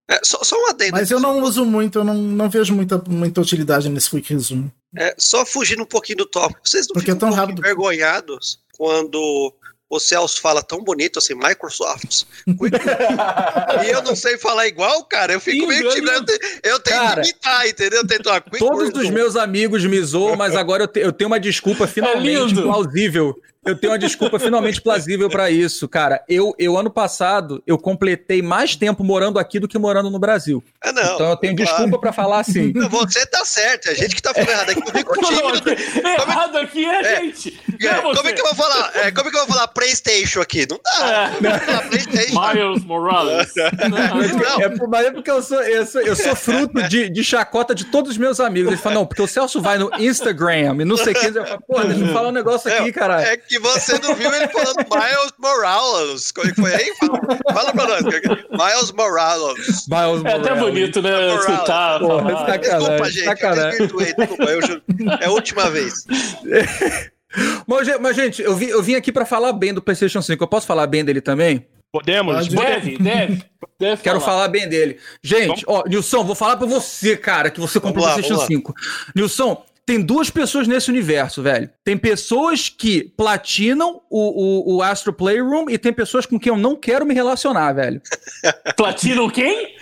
É, 0.09 0.20
só, 0.22 0.42
só 0.42 0.57
um 0.57 0.68
adendo. 0.70 0.92
Mas 0.92 1.11
eu 1.11 1.20
não 1.20 1.42
uso 1.42 1.66
muito, 1.66 1.98
eu 1.98 2.04
não, 2.04 2.14
não 2.14 2.48
vejo 2.48 2.74
muita, 2.74 3.02
muita 3.07 3.42
utilidade 3.42 3.90
nesse 3.90 4.09
Quick 4.09 4.32
Resume. 4.32 4.72
É, 4.96 5.14
só 5.18 5.44
fugindo 5.44 5.82
um 5.82 5.86
pouquinho 5.86 6.18
do 6.18 6.26
tópico. 6.26 6.61
Vocês 6.64 6.86
não 6.86 6.94
Porque 6.94 7.12
ficam 7.12 7.28
é 7.28 7.30
tão 7.30 7.38
rápido. 7.38 7.59
envergonhados 7.59 8.59
quando 8.78 9.52
o 9.89 10.01
Celso 10.01 10.41
fala 10.41 10.62
tão 10.62 10.82
bonito 10.82 11.18
assim, 11.18 11.34
Microsoft. 11.34 12.24
e 13.84 13.91
eu 13.91 14.03
não 14.03 14.16
sei 14.16 14.37
falar 14.37 14.66
igual, 14.66 15.05
cara. 15.05 15.32
Eu 15.32 15.41
fico 15.41 15.66
meio 15.66 15.89
tímido. 15.91 16.32
Eu 16.62 16.80
tenho 16.80 17.01
cara, 17.01 17.22
que 17.22 17.28
imitar, 17.30 17.68
entendeu? 17.68 18.01
Eu 18.01 18.07
tento, 18.07 18.28
ah, 18.28 18.41
todos 18.41 18.91
os 18.91 19.11
meus 19.11 19.37
amigos 19.37 19.84
me 19.84 20.01
zoam, 20.03 20.37
mas 20.37 20.57
agora 20.57 20.84
eu, 20.84 20.89
te, 20.89 21.01
eu 21.01 21.12
tenho 21.12 21.28
uma 21.28 21.41
desculpa 21.41 21.84
é 21.84 21.87
finalmente 21.87 22.59
é 22.59 22.62
plausível 22.62 23.41
eu 23.67 23.77
tenho 23.77 23.93
uma 23.93 23.99
desculpa 23.99 24.39
finalmente 24.39 24.81
plausível 24.81 25.29
para 25.29 25.51
isso, 25.51 25.89
cara. 25.89 26.23
Eu, 26.29 26.55
eu, 26.59 26.77
ano 26.77 26.91
passado, 26.91 27.62
eu 27.67 27.77
completei 27.79 28.41
mais 28.41 28.77
tempo 28.77 29.03
morando 29.03 29.39
aqui 29.39 29.59
do 29.59 29.69
que 29.69 29.79
morando 29.79 30.11
no 30.11 30.19
Brasil. 30.19 30.62
Ah, 30.81 30.93
não. 30.93 31.14
Então 31.14 31.31
eu 31.31 31.37
tenho 31.37 31.57
claro. 31.57 31.71
desculpa 31.71 31.99
para 31.99 32.12
falar 32.12 32.41
assim. 32.41 32.73
Você 32.91 33.27
tá 33.27 33.45
certo, 33.45 33.89
é 33.89 33.91
a 33.93 33.95
gente 33.95 34.14
que 34.14 34.23
tá 34.23 34.33
falando 34.33 34.51
errado 34.51 34.71
aqui. 34.71 34.81
Eu 34.81 34.93
fico 34.93 35.27
tímido. 35.27 35.71
Errado 36.09 36.59
aqui 36.59 36.85
é, 36.85 37.01
é 37.01 37.21
gente. 37.23 37.61
É, 37.81 37.87
é 37.87 38.01
como 38.01 38.29
é 38.29 38.33
que 38.33 38.41
eu 38.41 38.47
vou 38.47 38.55
falar? 38.55 38.91
É, 38.95 39.11
como 39.11 39.29
é 39.29 39.31
que 39.31 39.37
eu 39.37 39.47
vou 39.47 39.55
falar 39.55 39.69
PlayStation 39.69 40.41
aqui? 40.41 40.67
Não 40.69 40.81
dá. 40.83 41.33
É. 41.33 41.73
Não 41.73 41.89
PlayStation. 41.89 42.41
Miles 42.41 42.85
Morales. 42.85 43.53
não. 43.91 44.62
É, 44.62 44.87
mas 44.89 45.07
é 45.07 45.11
porque 45.11 45.31
eu 45.31 45.43
sou, 45.43 45.62
eu 45.62 45.87
sou, 45.87 46.01
eu 46.01 46.17
sou 46.17 46.37
fruto 46.37 46.83
de, 46.89 47.09
de 47.11 47.25
chacota 47.25 47.75
de 47.75 47.85
todos 47.85 48.12
os 48.12 48.19
meus 48.19 48.41
amigos. 48.41 48.73
Eles 48.73 48.81
falam, 48.81 49.01
não, 49.01 49.07
porque 49.07 49.23
o 49.23 49.27
Celso 49.27 49.61
vai 49.61 49.79
no 49.79 49.91
Instagram 49.99 50.47
e 50.81 50.85
não 50.85 50.97
sei 50.97 51.12
o 51.12 51.19
que. 51.19 51.27
Eu 51.27 51.47
falo, 51.47 51.62
pô, 51.67 51.81
deixa 51.83 52.05
eu 52.05 52.12
falar 52.12 52.29
um 52.29 52.33
negócio 52.33 52.73
aqui, 52.73 52.93
caralho. 52.93 53.27
É 53.27 53.37
que 53.37 53.55
você 53.59 53.98
não 53.98 54.14
viu 54.14 54.32
ele 54.32 54.48
falando 54.48 54.76
Miles 54.76 55.32
Morales. 55.38 56.32
Como 56.32 56.48
é 56.48 56.52
que 56.52 56.61
foi 56.61 56.74
aí? 56.74 56.92
Fala, 56.96 57.20
fala 57.52 57.72
pra 57.72 57.86
nós. 57.86 58.02
Miles 58.04 58.92
Morales. 58.92 59.86
Miles 59.88 60.24
É 60.24 60.32
até 60.34 60.54
bonito, 60.54 61.02
né? 61.02 61.34
Escutar. 61.36 61.98
Porra, 62.00 62.59
desculpa, 62.59 63.11
gente. 63.11 63.24
Sacanagem. 63.24 63.80
Eu 63.80 63.86
desculpa, 63.86 64.44
eu 64.44 64.62
juro. 64.62 64.82
É 65.20 65.26
a 65.26 65.30
última 65.30 65.70
vez. 65.70 65.94
mas, 67.66 68.00
mas, 68.00 68.16
gente, 68.16 68.42
eu, 68.42 68.54
vi, 68.54 68.68
eu 68.68 68.82
vim 68.82 68.94
aqui 68.94 69.12
pra 69.12 69.26
falar 69.26 69.52
bem 69.52 69.72
do 69.74 69.82
PlayStation 69.82 70.22
5. 70.22 70.42
Eu 70.42 70.48
posso 70.48 70.66
falar 70.66 70.86
bem 70.86 71.04
dele 71.04 71.20
também? 71.20 71.66
Podemos? 71.92 72.48
Deve, 72.48 72.98
deve. 72.98 73.44
deve 73.78 74.02
Quero 74.02 74.20
falar. 74.20 74.32
falar 74.32 74.48
bem 74.48 74.68
dele. 74.68 74.98
Gente, 75.22 75.64
ó, 75.66 75.84
Nilson, 75.86 76.24
vou 76.24 76.34
falar 76.34 76.57
pra 76.57 76.66
você, 76.66 77.16
cara, 77.16 77.50
que 77.50 77.61
você 77.61 77.80
comprou 77.80 78.07
o 78.07 78.12
PlayStation 78.12 78.44
5. 78.44 78.74
Nilson, 79.14 79.64
tem 79.87 80.03
duas 80.03 80.28
pessoas 80.28 80.66
nesse 80.66 80.91
universo, 80.91 81.41
velho. 81.41 81.70
Tem 81.84 81.97
pessoas 81.97 82.68
que 82.68 83.05
platinam 83.16 84.03
o, 84.11 84.72
o, 84.72 84.76
o, 84.76 84.82
Astro 84.82 85.12
Playroom 85.12 85.70
e 85.70 85.78
tem 85.78 85.93
pessoas 85.93 86.26
com 86.26 86.41
quem 86.41 86.53
eu 86.53 86.59
não 86.59 86.74
quero 86.74 87.07
me 87.07 87.14
relacionar, 87.14 87.72
velho. 87.72 88.03
Platinam 88.76 89.30
quem? 89.30 89.76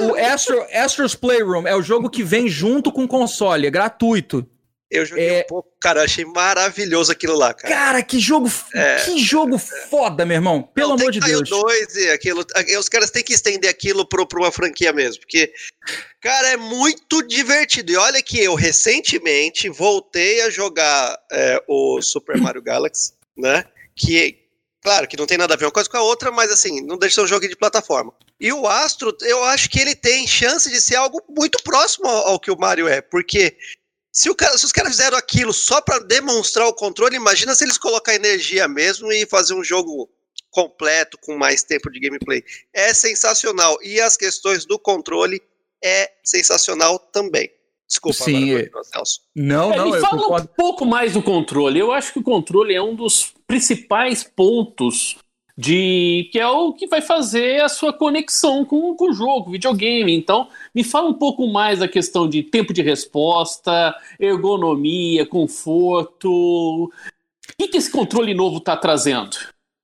O 0.00 0.14
Astro, 0.16 0.64
Astro's 0.72 1.14
Playroom 1.14 1.66
é 1.66 1.76
o 1.76 1.82
jogo 1.82 2.08
que 2.08 2.22
vem 2.22 2.48
junto 2.48 2.90
com 2.90 3.04
o 3.04 3.08
console, 3.08 3.66
é 3.66 3.70
gratuito. 3.70 4.48
Eu 4.92 5.06
joguei 5.06 5.26
é... 5.26 5.40
um 5.40 5.46
pouco, 5.46 5.70
cara, 5.80 6.04
achei 6.04 6.22
maravilhoso 6.22 7.10
aquilo 7.10 7.34
lá, 7.34 7.54
cara. 7.54 7.74
Cara, 7.74 8.02
que 8.02 8.20
jogo, 8.20 8.52
é... 8.74 8.96
que 8.96 9.18
jogo 9.18 9.56
foda, 9.56 10.26
meu 10.26 10.34
irmão. 10.34 10.62
Pelo 10.62 10.90
Não, 10.90 10.96
amor 10.96 11.10
de 11.10 11.18
Deus. 11.18 11.48
dois 11.48 11.96
e 11.96 12.10
aquilo, 12.10 12.44
os 12.78 12.88
caras 12.90 13.10
têm 13.10 13.24
que 13.24 13.32
estender 13.32 13.70
aquilo 13.70 14.06
pro, 14.06 14.26
pra 14.26 14.38
uma 14.38 14.52
franquia 14.52 14.92
mesmo, 14.92 15.20
porque, 15.22 15.50
cara, 16.20 16.48
é 16.50 16.56
muito 16.58 17.26
divertido. 17.26 17.90
E 17.90 17.96
olha 17.96 18.22
que 18.22 18.38
eu 18.38 18.54
recentemente 18.54 19.70
voltei 19.70 20.42
a 20.42 20.50
jogar 20.50 21.18
é, 21.32 21.62
o 21.66 22.02
Super 22.02 22.36
Mario 22.36 22.60
Galaxy, 22.62 23.14
né? 23.34 23.64
Que, 23.96 24.40
claro, 24.82 25.08
que 25.08 25.16
não 25.16 25.24
tem 25.24 25.38
nada 25.38 25.54
a 25.54 25.56
ver 25.56 25.64
uma 25.64 25.72
coisa 25.72 25.88
com 25.88 25.96
a 25.96 26.02
outra, 26.02 26.30
mas 26.30 26.52
assim, 26.52 26.82
não 26.82 26.98
deixa 26.98 27.12
de 27.12 27.14
ser 27.14 27.20
um 27.22 27.28
jogo 27.28 27.48
de 27.48 27.56
plataforma. 27.56 28.12
E 28.38 28.52
o 28.52 28.68
Astro, 28.68 29.16
eu 29.22 29.42
acho 29.44 29.70
que 29.70 29.80
ele 29.80 29.94
tem 29.94 30.26
chance 30.26 30.68
de 30.68 30.82
ser 30.82 30.96
algo 30.96 31.22
muito 31.30 31.62
próximo 31.62 32.06
ao, 32.06 32.28
ao 32.28 32.40
que 32.40 32.50
o 32.50 32.58
Mario 32.58 32.88
é, 32.88 33.00
porque 33.00 33.56
se, 34.12 34.28
o 34.28 34.34
cara, 34.34 34.58
se 34.58 34.66
os 34.66 34.72
caras 34.72 34.92
fizeram 34.92 35.16
aquilo 35.16 35.52
só 35.52 35.80
para 35.80 35.98
demonstrar 36.00 36.68
o 36.68 36.74
controle, 36.74 37.16
imagina 37.16 37.54
se 37.54 37.64
eles 37.64 37.78
colocar 37.78 38.14
energia 38.14 38.68
mesmo 38.68 39.10
e 39.10 39.26
fazer 39.26 39.54
um 39.54 39.64
jogo 39.64 40.08
completo 40.50 41.16
com 41.22 41.38
mais 41.38 41.62
tempo 41.62 41.90
de 41.90 41.98
gameplay. 41.98 42.44
É 42.74 42.92
sensacional. 42.92 43.78
E 43.82 43.98
as 44.00 44.16
questões 44.16 44.66
do 44.66 44.78
controle 44.78 45.42
é 45.82 46.12
sensacional 46.22 46.98
também. 46.98 47.50
Desculpa, 47.88 48.24
Sim, 48.24 48.50
agora, 48.50 48.70
é... 48.74 48.84
Celso. 48.84 49.20
Não, 49.34 49.72
é, 49.72 49.76
não, 49.76 49.90
me 49.90 50.00
fala 50.00 50.42
um 50.42 50.46
pouco 50.46 50.84
mais 50.84 51.14
do 51.14 51.22
controle. 51.22 51.78
Eu 51.78 51.90
acho 51.90 52.12
que 52.12 52.18
o 52.18 52.22
controle 52.22 52.74
é 52.74 52.82
um 52.82 52.94
dos 52.94 53.34
principais 53.46 54.22
pontos 54.24 55.16
de 55.56 56.28
que 56.32 56.38
é 56.38 56.46
o 56.46 56.72
que 56.72 56.86
vai 56.86 57.00
fazer 57.00 57.62
a 57.62 57.68
sua 57.68 57.92
conexão 57.92 58.64
com, 58.64 58.94
com 58.94 59.10
o 59.10 59.12
jogo, 59.12 59.50
videogame. 59.50 60.14
Então, 60.14 60.48
me 60.74 60.82
fala 60.82 61.08
um 61.08 61.14
pouco 61.14 61.46
mais 61.46 61.80
da 61.80 61.88
questão 61.88 62.28
de 62.28 62.42
tempo 62.42 62.72
de 62.72 62.82
resposta, 62.82 63.94
ergonomia, 64.18 65.26
conforto. 65.26 66.30
O 66.84 66.90
que, 67.58 67.68
que 67.68 67.76
esse 67.76 67.90
controle 67.90 68.34
novo 68.34 68.58
está 68.58 68.76
trazendo? 68.76 69.36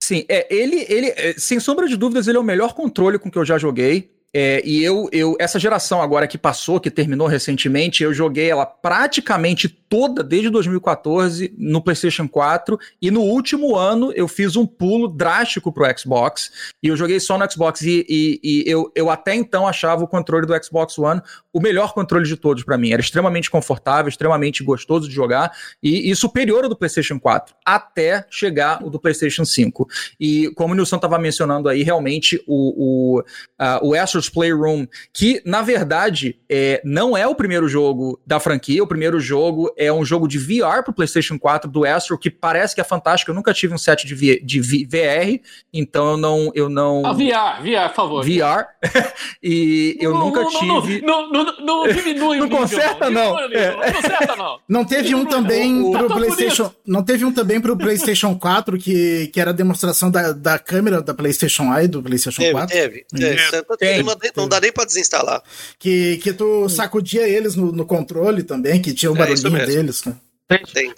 Sim, 0.03 0.25
é, 0.29 0.47
ele, 0.55 0.87
ele, 0.89 1.09
é, 1.09 1.35
sem 1.37 1.61
sombra 1.61 1.87
de 1.87 1.97
dúvidas, 1.97 2.27
ele 2.29 2.39
é 2.39 2.41
o 2.41 2.45
melhor 2.45 2.73
controle 2.73 3.19
com 3.19 3.31
que 3.31 3.39
eu 3.39 3.45
já 3.45 3.59
joguei. 3.59 4.11
É, 4.35 4.63
e 4.65 4.85
eu, 4.85 5.09
eu, 5.11 5.37
essa 5.39 5.59
geração 5.59 6.03
agora 6.03 6.27
que 6.27 6.37
passou, 6.37 6.79
que 6.79 6.91
terminou 6.91 7.27
recentemente, 7.27 8.03
eu 8.03 8.13
joguei 8.13 8.51
ela 8.51 8.67
praticamente 8.67 9.69
toda 9.69 10.23
desde 10.23 10.51
2014 10.51 11.55
no 11.57 11.83
PlayStation 11.83 12.29
4 12.29 12.79
e 13.01 13.11
no 13.11 13.23
último 13.23 13.75
ano 13.75 14.13
eu 14.15 14.29
fiz 14.29 14.55
um 14.55 14.67
pulo 14.67 15.09
drástico 15.09 15.73
pro 15.73 15.87
Xbox 15.99 16.51
e 16.83 16.89
eu 16.89 16.97
joguei 16.97 17.19
só 17.19 17.39
no 17.39 17.51
Xbox 17.51 17.81
e, 17.81 18.05
e, 18.09 18.41
e 18.43 18.65
eu, 18.67 18.93
eu 18.95 19.09
até 19.09 19.35
então 19.35 19.67
achava 19.67 20.05
o 20.05 20.09
controle 20.09 20.47
do 20.47 20.65
Xbox 20.65 20.99
One 20.99 21.23
o 21.53 21.61
melhor 21.61 21.95
controle 21.95 22.27
de 22.27 22.37
todos 22.37 22.63
para 22.63 22.77
mim. 22.77 22.93
Era 22.93 23.01
extremamente 23.01 23.51
confortável, 23.51 24.09
extremamente 24.09 24.63
gostoso 24.63 25.09
de 25.09 25.15
jogar 25.15 25.53
e, 25.83 26.11
e, 26.11 26.15
superior 26.15 26.65
ao 26.65 26.71
do 26.71 26.77
PlayStation 26.77 27.19
4 27.19 27.55
até 27.65 28.27
chegar 28.31 28.85
o 28.85 28.91
do 28.91 29.01
PlayStation 29.01 29.45
5. 29.45 29.89
E 30.21 30.53
como 30.55 30.75
o 30.75 30.77
Nilson 30.77 30.97
estava 30.97 31.19
mencionando 31.19 31.69
aí, 31.69 31.83
realmente 31.83 32.43
o, 32.47 33.17
o, 33.17 33.21
uh, 33.21 33.87
o 33.87 33.97
Astro's 34.19 34.29
Playroom, 34.29 34.87
que 35.13 35.41
na 35.45 35.63
verdade 35.63 36.39
é, 36.49 36.81
não 36.85 37.17
é 37.17 37.27
o 37.27 37.35
primeiro 37.35 37.69
jogo 37.69 38.21
da 38.27 38.41
franquia, 38.41 38.83
o 38.83 38.87
primeiro 38.87 39.21
jogo 39.21 39.73
é 39.77 39.93
um 39.93 40.05
jogo 40.05 40.27
de 40.27 40.39
VR 40.39 40.83
pro 40.85 40.93
PlayStation 40.93 41.39
4 41.39 41.71
do 41.71 41.85
Astro, 41.85 42.19
que 42.19 42.31
parece 42.31 42.75
que 42.75 42.81
é 42.81 42.85
fantástico. 42.85 43.31
Eu 43.31 43.35
nunca 43.35 43.55
tive 43.55 43.75
um 43.75 43.79
set 43.79 44.07
de, 44.07 44.15
v, 44.15 44.41
de 44.45 44.61
v, 44.61 44.87
VR, 44.87 45.41
então 45.73 46.13
eu 46.13 46.17
não. 46.17 46.53
Eu 46.55 46.69
não... 46.69 47.07
Ah, 47.07 47.13
VR, 47.13 47.63
VR, 47.63 47.89
por 47.89 47.95
favor. 47.95 48.25
VR. 48.25 48.67
e 49.43 49.97
eu 50.01 50.13
não, 50.13 50.27
nunca 50.27 50.43
não, 50.43 50.51
tive. 50.51 51.01
Não, 51.03 51.31
não, 51.31 51.45
não, 51.45 51.87
não 51.87 51.89
diminui 51.89 52.39
não 52.39 52.49
conserta, 52.49 53.11
não. 53.11 53.35
Não, 53.35 53.53
é. 53.53 53.93
conserta, 53.93 54.37
não. 54.37 54.59
Não 54.69 54.85
teve 54.85 55.15
um 55.15 55.25
também 55.25 55.91
pro 55.91 56.09
PlayStation. 56.09 56.73
Não 56.87 57.03
teve 57.03 57.25
um 57.25 57.33
também 57.33 57.61
pro 57.61 57.77
PlayStation 57.77 58.37
4 58.39 58.79
que, 58.79 59.29
que 59.29 59.41
era 59.41 59.51
a 59.51 59.55
demonstração 59.55 60.11
da, 60.11 60.33
da 60.33 60.59
câmera 60.59 61.01
da 61.03 61.15
PlayStation 61.15 61.75
Eye 61.75 61.89
do 61.89 62.03
PlayStation 62.03 62.41
teve, 62.41 62.53
4? 62.53 62.77
Teve, 62.77 63.07
teve. 63.11 63.77
Tem, 63.79 64.03
não, 64.09 64.43
não 64.43 64.49
dá 64.49 64.61
nem 64.61 64.73
pra 64.73 64.85
desinstalar. 64.85 65.43
Que, 65.79 66.19
que 66.19 66.33
tu 66.33 66.69
sacudia 66.69 67.29
eles 67.29 67.55
no, 67.55 67.73
no 67.73 67.85
controle 67.85 68.43
também, 68.43 68.81
que 68.81 68.95
tinha 68.95 69.11
o 69.11 69.15
um 69.15 69.19
barulhinho 69.19 69.67
deles. 69.67 70.05
Né? 70.05 70.15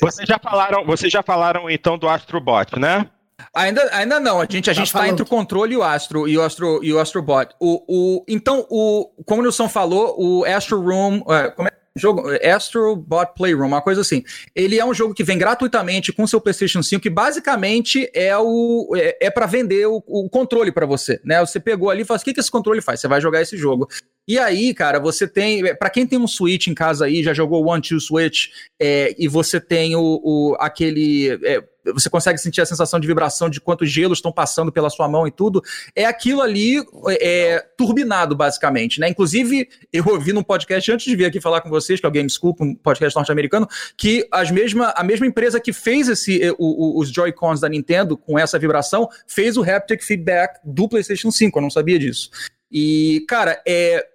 Vocês 0.00 0.28
já 0.28 0.38
falaram, 0.38 0.84
vocês 0.84 1.12
já 1.12 1.22
falaram 1.22 1.68
então 1.68 1.98
do 1.98 2.08
Astrobot, 2.08 2.78
né? 2.78 3.06
Ainda, 3.54 3.88
ainda 3.92 4.20
não, 4.20 4.40
a 4.40 4.46
gente 4.48 4.70
a 4.70 4.74
tá 4.74 4.80
gente 4.80 4.92
tá 4.92 5.08
entre 5.08 5.22
o 5.22 5.26
controle 5.26 5.74
e 5.74 5.76
o 5.76 5.82
Astro 5.82 6.28
e 6.28 6.36
o 6.36 6.42
Astro 6.42 6.84
e 6.84 6.92
o 6.92 6.98
Astrobot. 6.98 7.48
O, 7.58 7.82
o 7.88 8.24
então 8.28 8.66
o 8.68 9.10
como 9.24 9.40
o 9.40 9.44
Nilson 9.44 9.68
falou, 9.68 10.14
o 10.18 10.44
Astro 10.44 10.80
Room, 10.80 11.18
uh, 11.20 11.50
como 11.56 11.68
é 11.68 11.72
jogo 11.96 12.24
Astro 12.44 12.96
Bot 12.96 13.32
Playroom, 13.34 13.66
uma 13.66 13.82
coisa 13.82 14.00
assim. 14.00 14.22
Ele 14.54 14.78
é 14.78 14.84
um 14.84 14.94
jogo 14.94 15.14
que 15.14 15.24
vem 15.24 15.38
gratuitamente 15.38 16.12
com 16.12 16.26
seu 16.26 16.40
PlayStation 16.40 16.82
5 16.82 17.02
que 17.02 17.10
basicamente 17.10 18.10
é 18.14 18.36
o 18.36 18.92
é, 18.96 19.26
é 19.26 19.30
para 19.30 19.46
vender 19.46 19.86
o, 19.86 20.02
o 20.06 20.28
controle 20.28 20.72
para 20.72 20.86
você, 20.86 21.20
né? 21.24 21.40
Você 21.40 21.58
pegou 21.58 21.90
ali 21.90 22.02
e 22.02 22.04
fala: 22.04 22.20
"O 22.20 22.22
que 22.22 22.34
que 22.34 22.40
esse 22.40 22.50
controle 22.50 22.80
faz? 22.80 23.00
Você 23.00 23.08
vai 23.08 23.20
jogar 23.20 23.42
esse 23.42 23.56
jogo". 23.56 23.88
E 24.28 24.38
aí, 24.38 24.72
cara, 24.72 25.00
você 25.00 25.26
tem. 25.26 25.74
Para 25.76 25.90
quem 25.90 26.06
tem 26.06 26.18
um 26.18 26.28
Switch 26.28 26.68
em 26.68 26.74
casa 26.74 27.06
aí, 27.06 27.22
já 27.22 27.34
jogou 27.34 27.66
One 27.68 27.82
Two 27.82 28.00
Switch, 28.00 28.48
é, 28.80 29.14
e 29.18 29.26
você 29.26 29.60
tem 29.60 29.96
o, 29.96 30.20
o 30.22 30.56
aquele. 30.60 31.38
É, 31.42 31.60
você 31.92 32.10
consegue 32.10 32.38
sentir 32.38 32.60
a 32.60 32.66
sensação 32.66 32.98
de 33.00 33.06
vibração 33.06 33.48
de 33.48 33.60
quantos 33.60 33.90
gelos 33.90 34.18
estão 34.18 34.32
passando 34.32 34.72
pela 34.72 34.90
sua 34.90 35.08
mão 35.08 35.26
e 35.26 35.30
tudo. 35.30 35.62
É 35.94 36.04
aquilo 36.04 36.42
ali 36.42 36.82
é, 37.20 37.64
turbinado, 37.76 38.36
basicamente, 38.36 39.00
né? 39.00 39.08
Inclusive, 39.08 39.68
eu 39.92 40.04
ouvi 40.06 40.32
num 40.32 40.42
podcast 40.42 40.90
antes 40.92 41.06
de 41.06 41.16
vir 41.16 41.26
aqui 41.26 41.40
falar 41.40 41.60
com 41.60 41.70
vocês, 41.70 42.00
que 42.00 42.06
é 42.06 42.08
o 42.08 42.12
Game 42.12 42.28
Scoop, 42.28 42.62
um 42.62 42.74
podcast 42.74 43.16
norte-americano, 43.16 43.68
que 43.96 44.26
as 44.30 44.50
mesma, 44.50 44.92
a 44.96 45.02
mesma 45.04 45.26
empresa 45.26 45.60
que 45.60 45.72
fez 45.72 46.08
esse, 46.08 46.42
é, 46.42 46.52
o, 46.52 46.56
o, 46.58 47.00
os 47.00 47.10
Joy-Cons 47.10 47.60
da 47.60 47.68
Nintendo 47.68 48.16
com 48.16 48.38
essa 48.38 48.58
vibração 48.58 49.08
fez 49.26 49.56
o 49.56 49.62
haptic 49.62 50.02
feedback 50.02 50.58
do 50.64 50.88
PlayStation 50.88 51.30
5. 51.30 51.58
Eu 51.58 51.62
não 51.62 51.70
sabia 51.70 51.98
disso. 51.98 52.30
E, 52.70 53.24
cara, 53.28 53.60
é, 53.66 54.06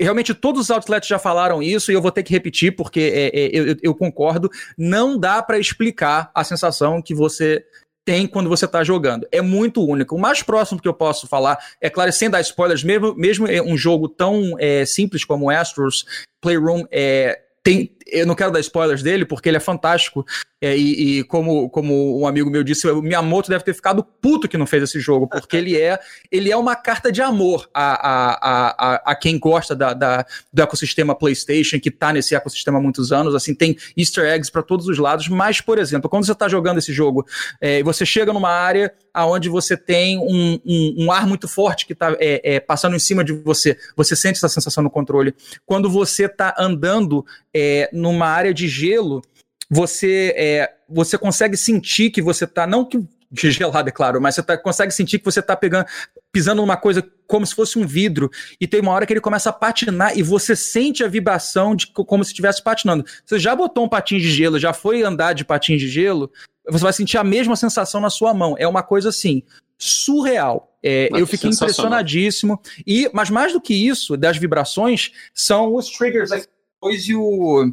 realmente 0.00 0.34
todos 0.34 0.62
os 0.62 0.70
outlets 0.70 1.08
já 1.08 1.18
falaram 1.18 1.62
isso 1.62 1.92
e 1.92 1.94
eu 1.94 2.02
vou 2.02 2.10
ter 2.10 2.22
que 2.22 2.32
repetir 2.32 2.74
porque 2.74 3.00
é, 3.00 3.26
é, 3.26 3.50
eu, 3.52 3.76
eu, 3.82 3.94
concordo. 3.94 4.50
Não 4.76 5.18
dá 5.18 5.42
para 5.42 5.58
explicar 5.58 6.30
a 6.34 6.42
sensação 6.42 7.02
que 7.02 7.14
você 7.14 7.64
tem 8.04 8.26
quando 8.26 8.48
você 8.48 8.64
está 8.64 8.82
jogando. 8.82 9.26
É 9.30 9.40
muito 9.40 9.84
único. 9.84 10.16
O 10.16 10.20
mais 10.20 10.42
próximo 10.42 10.80
que 10.80 10.88
eu 10.88 10.94
posso 10.94 11.26
falar, 11.26 11.58
é 11.80 11.90
claro, 11.90 12.12
sem 12.12 12.30
dar 12.30 12.40
spoilers, 12.40 12.82
mesmo, 12.82 13.14
mesmo 13.14 13.46
um 13.64 13.76
jogo 13.76 14.08
tão 14.08 14.56
é, 14.58 14.84
simples 14.84 15.24
como 15.24 15.50
Astros 15.50 16.04
Playroom, 16.40 16.84
é, 16.90 17.38
tem, 17.62 17.94
eu 18.12 18.26
não 18.26 18.34
quero 18.34 18.50
dar 18.50 18.60
spoilers 18.60 19.02
dele, 19.02 19.24
porque 19.24 19.48
ele 19.48 19.56
é 19.56 19.60
fantástico. 19.60 20.24
É, 20.62 20.76
e, 20.76 21.20
e 21.20 21.24
como, 21.24 21.70
como 21.70 22.20
um 22.20 22.26
amigo 22.26 22.50
meu 22.50 22.62
disse, 22.62 22.86
o 22.88 23.00
Miyamoto 23.00 23.48
deve 23.48 23.64
ter 23.64 23.72
ficado 23.72 24.04
puto 24.04 24.46
que 24.46 24.58
não 24.58 24.66
fez 24.66 24.82
esse 24.82 25.00
jogo, 25.00 25.26
porque 25.26 25.56
ele 25.56 25.74
é, 25.74 25.98
ele 26.30 26.50
é 26.50 26.56
uma 26.56 26.76
carta 26.76 27.10
de 27.10 27.22
amor 27.22 27.68
a, 27.72 27.94
a, 27.94 28.94
a, 28.94 29.12
a 29.12 29.14
quem 29.14 29.38
gosta 29.38 29.74
da, 29.74 29.94
da, 29.94 30.26
do 30.52 30.62
ecossistema 30.62 31.14
PlayStation, 31.14 31.80
que 31.80 31.88
está 31.88 32.12
nesse 32.12 32.34
ecossistema 32.34 32.78
há 32.78 32.82
muitos 32.82 33.10
anos. 33.10 33.34
Assim, 33.34 33.54
tem 33.54 33.76
easter 33.96 34.26
eggs 34.26 34.50
para 34.50 34.62
todos 34.62 34.86
os 34.86 34.98
lados. 34.98 35.28
Mas, 35.28 35.60
por 35.60 35.78
exemplo, 35.78 36.10
quando 36.10 36.26
você 36.26 36.32
está 36.32 36.46
jogando 36.46 36.78
esse 36.78 36.92
jogo, 36.92 37.26
é, 37.60 37.82
você 37.82 38.04
chega 38.04 38.32
numa 38.32 38.50
área 38.50 38.92
onde 39.14 39.48
você 39.48 39.76
tem 39.76 40.18
um, 40.18 40.60
um, 40.64 41.04
um 41.04 41.12
ar 41.12 41.26
muito 41.26 41.48
forte 41.48 41.86
que 41.86 41.92
está 41.92 42.16
é, 42.20 42.56
é, 42.56 42.60
passando 42.60 42.94
em 42.94 42.98
cima 42.98 43.24
de 43.24 43.32
você, 43.32 43.76
você 43.96 44.14
sente 44.14 44.36
essa 44.36 44.48
sensação 44.48 44.84
no 44.84 44.90
controle. 44.90 45.34
Quando 45.66 45.90
você 45.90 46.26
está 46.26 46.54
andando 46.58 47.24
é, 47.52 47.88
numa 48.00 48.26
área 48.26 48.52
de 48.52 48.66
gelo, 48.66 49.22
você 49.70 50.34
é, 50.36 50.72
você 50.88 51.16
consegue 51.16 51.56
sentir 51.56 52.10
que 52.10 52.20
você 52.20 52.46
tá 52.46 52.66
não 52.66 52.84
que 52.84 53.06
gelado, 53.32 53.88
é 53.88 53.92
claro, 53.92 54.20
mas 54.20 54.34
você 54.34 54.42
tá, 54.42 54.58
consegue 54.58 54.92
sentir 54.92 55.20
que 55.20 55.24
você 55.24 55.40
tá 55.40 55.54
pegando, 55.56 55.86
pisando 56.32 56.60
numa 56.60 56.76
coisa 56.76 57.06
como 57.28 57.46
se 57.46 57.54
fosse 57.54 57.78
um 57.78 57.86
vidro, 57.86 58.28
e 58.60 58.66
tem 58.66 58.80
uma 58.80 58.90
hora 58.90 59.06
que 59.06 59.12
ele 59.12 59.20
começa 59.20 59.50
a 59.50 59.52
patinar 59.52 60.18
e 60.18 60.22
você 60.22 60.56
sente 60.56 61.04
a 61.04 61.08
vibração 61.08 61.76
de 61.76 61.86
como 61.86 62.24
se 62.24 62.30
estivesse 62.30 62.60
patinando. 62.60 63.04
Você 63.24 63.38
já 63.38 63.54
botou 63.54 63.84
um 63.84 63.88
patinho 63.88 64.20
de 64.20 64.28
gelo, 64.28 64.58
já 64.58 64.72
foi 64.72 65.04
andar 65.04 65.32
de 65.32 65.44
patinho 65.44 65.78
de 65.78 65.88
gelo, 65.88 66.30
você 66.68 66.82
vai 66.82 66.92
sentir 66.92 67.18
a 67.18 67.24
mesma 67.24 67.54
sensação 67.54 68.00
na 68.00 68.10
sua 68.10 68.34
mão. 68.34 68.56
É 68.58 68.66
uma 68.66 68.82
coisa 68.82 69.10
assim, 69.10 69.44
surreal. 69.78 70.76
É, 70.82 71.08
eu 71.12 71.26
fiquei 71.26 71.50
impressionadíssimo. 71.50 72.60
E, 72.86 73.08
mas 73.12 73.30
mais 73.30 73.52
do 73.52 73.60
que 73.60 73.74
isso, 73.74 74.16
das 74.16 74.36
vibrações, 74.36 75.12
são 75.32 75.74
os 75.74 75.88
triggers 75.90 76.32
aqui, 76.32 76.46
e 76.82 77.14
o 77.14 77.72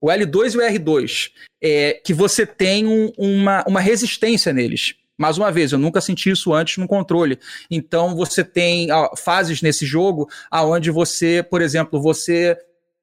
o 0.00 0.08
L2 0.08 0.54
e 0.54 0.58
o 0.58 0.60
R2, 0.60 1.30
é, 1.62 2.00
que 2.04 2.12
você 2.12 2.46
tem 2.46 2.86
um, 2.86 3.12
uma, 3.16 3.64
uma 3.66 3.80
resistência 3.80 4.52
neles. 4.52 4.94
Mais 5.18 5.38
uma 5.38 5.50
vez, 5.50 5.72
eu 5.72 5.78
nunca 5.78 6.00
senti 6.00 6.30
isso 6.30 6.52
antes 6.52 6.76
no 6.76 6.86
controle. 6.86 7.38
Então 7.70 8.14
você 8.14 8.44
tem 8.44 8.92
ó, 8.92 9.16
fases 9.16 9.62
nesse 9.62 9.86
jogo 9.86 10.28
aonde 10.50 10.90
você, 10.90 11.42
por 11.42 11.62
exemplo, 11.62 12.00
você 12.00 12.56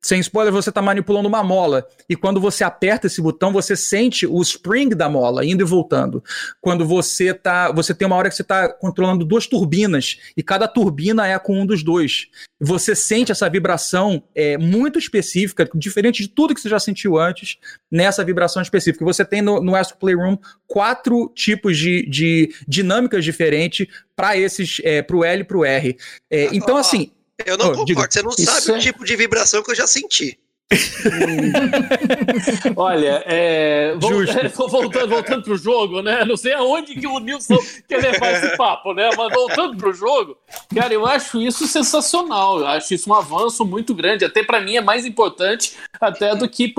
sem 0.03 0.19
spoiler, 0.19 0.51
você 0.51 0.67
está 0.67 0.81
manipulando 0.81 1.29
uma 1.29 1.41
mola. 1.41 1.87
E 2.09 2.15
quando 2.15 2.41
você 2.41 2.61
aperta 2.61 3.07
esse 3.07 3.21
botão, 3.21 3.53
você 3.53 3.73
sente 3.73 4.27
o 4.27 4.41
spring 4.41 4.89
da 4.89 5.07
mola 5.07 5.45
indo 5.45 5.63
e 5.63 5.65
voltando. 5.65 6.21
Quando 6.59 6.85
você 6.85 7.33
tá. 7.33 7.71
Você 7.71 7.93
tem 7.93 8.05
uma 8.05 8.17
hora 8.17 8.27
que 8.27 8.35
você 8.35 8.41
está 8.41 8.67
controlando 8.67 9.23
duas 9.23 9.47
turbinas, 9.47 10.19
e 10.35 10.43
cada 10.43 10.67
turbina 10.67 11.25
é 11.25 11.39
com 11.39 11.57
um 11.57 11.65
dos 11.65 11.81
dois. 11.83 12.27
Você 12.59 12.93
sente 12.93 13.31
essa 13.31 13.49
vibração 13.49 14.21
é, 14.35 14.57
muito 14.57 14.99
específica, 14.99 15.69
diferente 15.73 16.21
de 16.21 16.27
tudo 16.27 16.53
que 16.53 16.59
você 16.59 16.69
já 16.69 16.79
sentiu 16.79 17.17
antes, 17.17 17.57
nessa 17.89 18.25
vibração 18.25 18.61
específica. 18.61 19.05
Você 19.05 19.23
tem 19.23 19.41
no, 19.41 19.61
no 19.61 19.73
Astro 19.73 19.97
Playroom 19.97 20.37
quatro 20.67 21.31
tipos 21.33 21.77
de, 21.77 22.05
de 22.09 22.53
dinâmicas 22.67 23.23
diferentes 23.23 23.87
para 24.17 24.35
esses, 24.37 24.81
é, 24.83 25.01
para 25.01 25.15
o 25.15 25.23
L 25.23 25.41
e 25.41 25.45
para 25.45 25.57
o 25.57 25.63
R. 25.63 25.97
É, 26.29 26.49
então, 26.53 26.75
assim 26.75 27.09
eu 27.45 27.57
não 27.57 27.67
oh, 27.67 27.69
concordo, 27.69 27.86
diga. 27.86 28.11
você 28.11 28.21
não 28.21 28.31
sabe 28.31 28.71
é... 28.71 28.77
o 28.77 28.79
tipo 28.79 29.05
de 29.05 29.15
vibração 29.15 29.63
que 29.63 29.71
eu 29.71 29.75
já 29.75 29.88
senti. 29.88 30.38
Olha, 32.75 33.23
é, 33.25 33.95
voltando, 33.99 35.09
voltando 35.09 35.43
pro 35.43 35.57
jogo, 35.57 36.01
né? 36.01 36.25
Não 36.25 36.36
sei 36.36 36.53
aonde 36.53 36.95
que 36.95 37.07
o 37.07 37.19
Nilson 37.19 37.57
quer 37.88 38.01
levar 38.01 38.31
esse 38.31 38.57
papo, 38.57 38.93
né? 38.93 39.09
Mas 39.15 39.34
voltando 39.34 39.77
pro 39.77 39.93
jogo, 39.93 40.38
cara, 40.73 40.93
eu 40.93 41.05
acho 41.05 41.41
isso 41.41 41.67
sensacional. 41.67 42.59
Eu 42.59 42.67
acho 42.67 42.93
isso 42.93 43.09
um 43.09 43.13
avanço 43.13 43.65
muito 43.65 43.93
grande. 43.93 44.25
Até 44.25 44.43
para 44.43 44.61
mim 44.61 44.75
é 44.75 44.81
mais 44.81 45.05
importante 45.05 45.73
até 45.99 46.36
do 46.36 46.49
que 46.49 46.73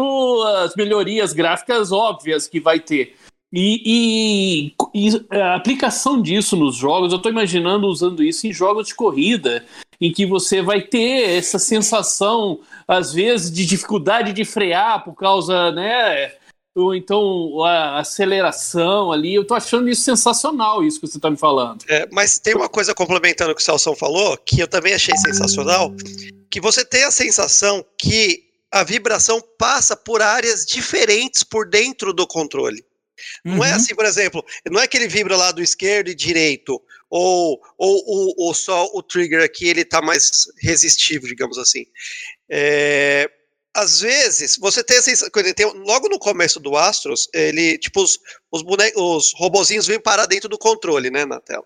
as 0.62 0.74
melhorias 0.74 1.32
gráficas 1.32 1.92
óbvias 1.92 2.48
que 2.48 2.60
vai 2.60 2.80
ter. 2.80 3.16
E, 3.56 3.80
e, 3.86 4.74
e, 4.92 5.26
a 5.30 5.54
aplicação 5.54 6.20
disso 6.20 6.56
nos 6.56 6.74
jogos, 6.74 7.12
eu 7.12 7.18
estou 7.18 7.30
imaginando 7.30 7.86
usando 7.86 8.20
isso 8.20 8.48
em 8.48 8.52
jogos 8.52 8.88
de 8.88 8.96
corrida, 8.96 9.64
em 10.00 10.12
que 10.12 10.26
você 10.26 10.62
vai 10.62 10.82
ter 10.82 11.36
essa 11.36 11.58
sensação, 11.58 12.60
às 12.86 13.12
vezes, 13.12 13.50
de 13.50 13.64
dificuldade 13.64 14.32
de 14.32 14.44
frear 14.44 15.04
por 15.04 15.14
causa, 15.14 15.72
né? 15.72 16.32
Ou 16.74 16.94
então 16.94 17.62
a 17.62 18.00
aceleração 18.00 19.12
ali. 19.12 19.34
Eu 19.34 19.42
estou 19.42 19.56
achando 19.56 19.88
isso 19.88 20.02
sensacional, 20.02 20.82
isso 20.82 21.00
que 21.00 21.06
você 21.06 21.18
está 21.18 21.30
me 21.30 21.36
falando. 21.36 21.84
É, 21.88 22.08
mas 22.10 22.38
tem 22.38 22.54
uma 22.54 22.68
coisa 22.68 22.94
complementando 22.94 23.52
o 23.52 23.54
que 23.54 23.62
o 23.62 23.64
Salsão 23.64 23.94
falou, 23.94 24.36
que 24.38 24.60
eu 24.60 24.66
também 24.66 24.94
achei 24.94 25.16
sensacional, 25.16 25.94
que 26.50 26.60
você 26.60 26.84
tem 26.84 27.04
a 27.04 27.10
sensação 27.10 27.84
que 27.96 28.44
a 28.72 28.82
vibração 28.82 29.40
passa 29.56 29.96
por 29.96 30.20
áreas 30.20 30.66
diferentes 30.66 31.44
por 31.44 31.68
dentro 31.68 32.12
do 32.12 32.26
controle. 32.26 32.84
Não 33.44 33.54
é 33.54 33.58
uhum. 33.58 33.64
é 33.64 33.72
assim, 33.72 33.94
por 33.94 34.04
exemplo, 34.04 34.44
não 34.68 34.80
é 34.80 34.88
que 34.88 34.96
ele 34.96 35.06
vibra 35.06 35.36
lá 35.36 35.52
do 35.52 35.62
esquerdo 35.62 36.08
e 36.08 36.14
direito, 36.14 36.82
ou, 37.10 37.60
ou, 37.78 38.02
ou, 38.06 38.34
ou 38.38 38.54
só 38.54 38.88
o 38.92 39.02
trigger 39.02 39.42
aqui 39.42 39.68
ele 39.68 39.84
tá 39.84 40.02
mais 40.02 40.30
resistivo, 40.60 41.26
digamos 41.26 41.58
assim. 41.58 41.84
É, 42.48 43.30
às 43.74 44.00
vezes, 44.00 44.56
você 44.56 44.84
tem 44.84 44.96
essa 44.96 45.28
tem, 45.30 45.66
logo 45.66 46.08
no 46.08 46.18
começo 46.18 46.60
do 46.60 46.76
Astros, 46.76 47.28
ele, 47.34 47.76
tipo, 47.76 48.02
os, 48.02 48.20
os, 48.52 48.62
bonecos, 48.62 49.02
os 49.02 49.32
robozinhos 49.34 49.88
vêm 49.88 49.98
parar 49.98 50.26
dentro 50.26 50.48
do 50.48 50.56
controle, 50.56 51.10
né, 51.10 51.24
na 51.24 51.40
tela. 51.40 51.64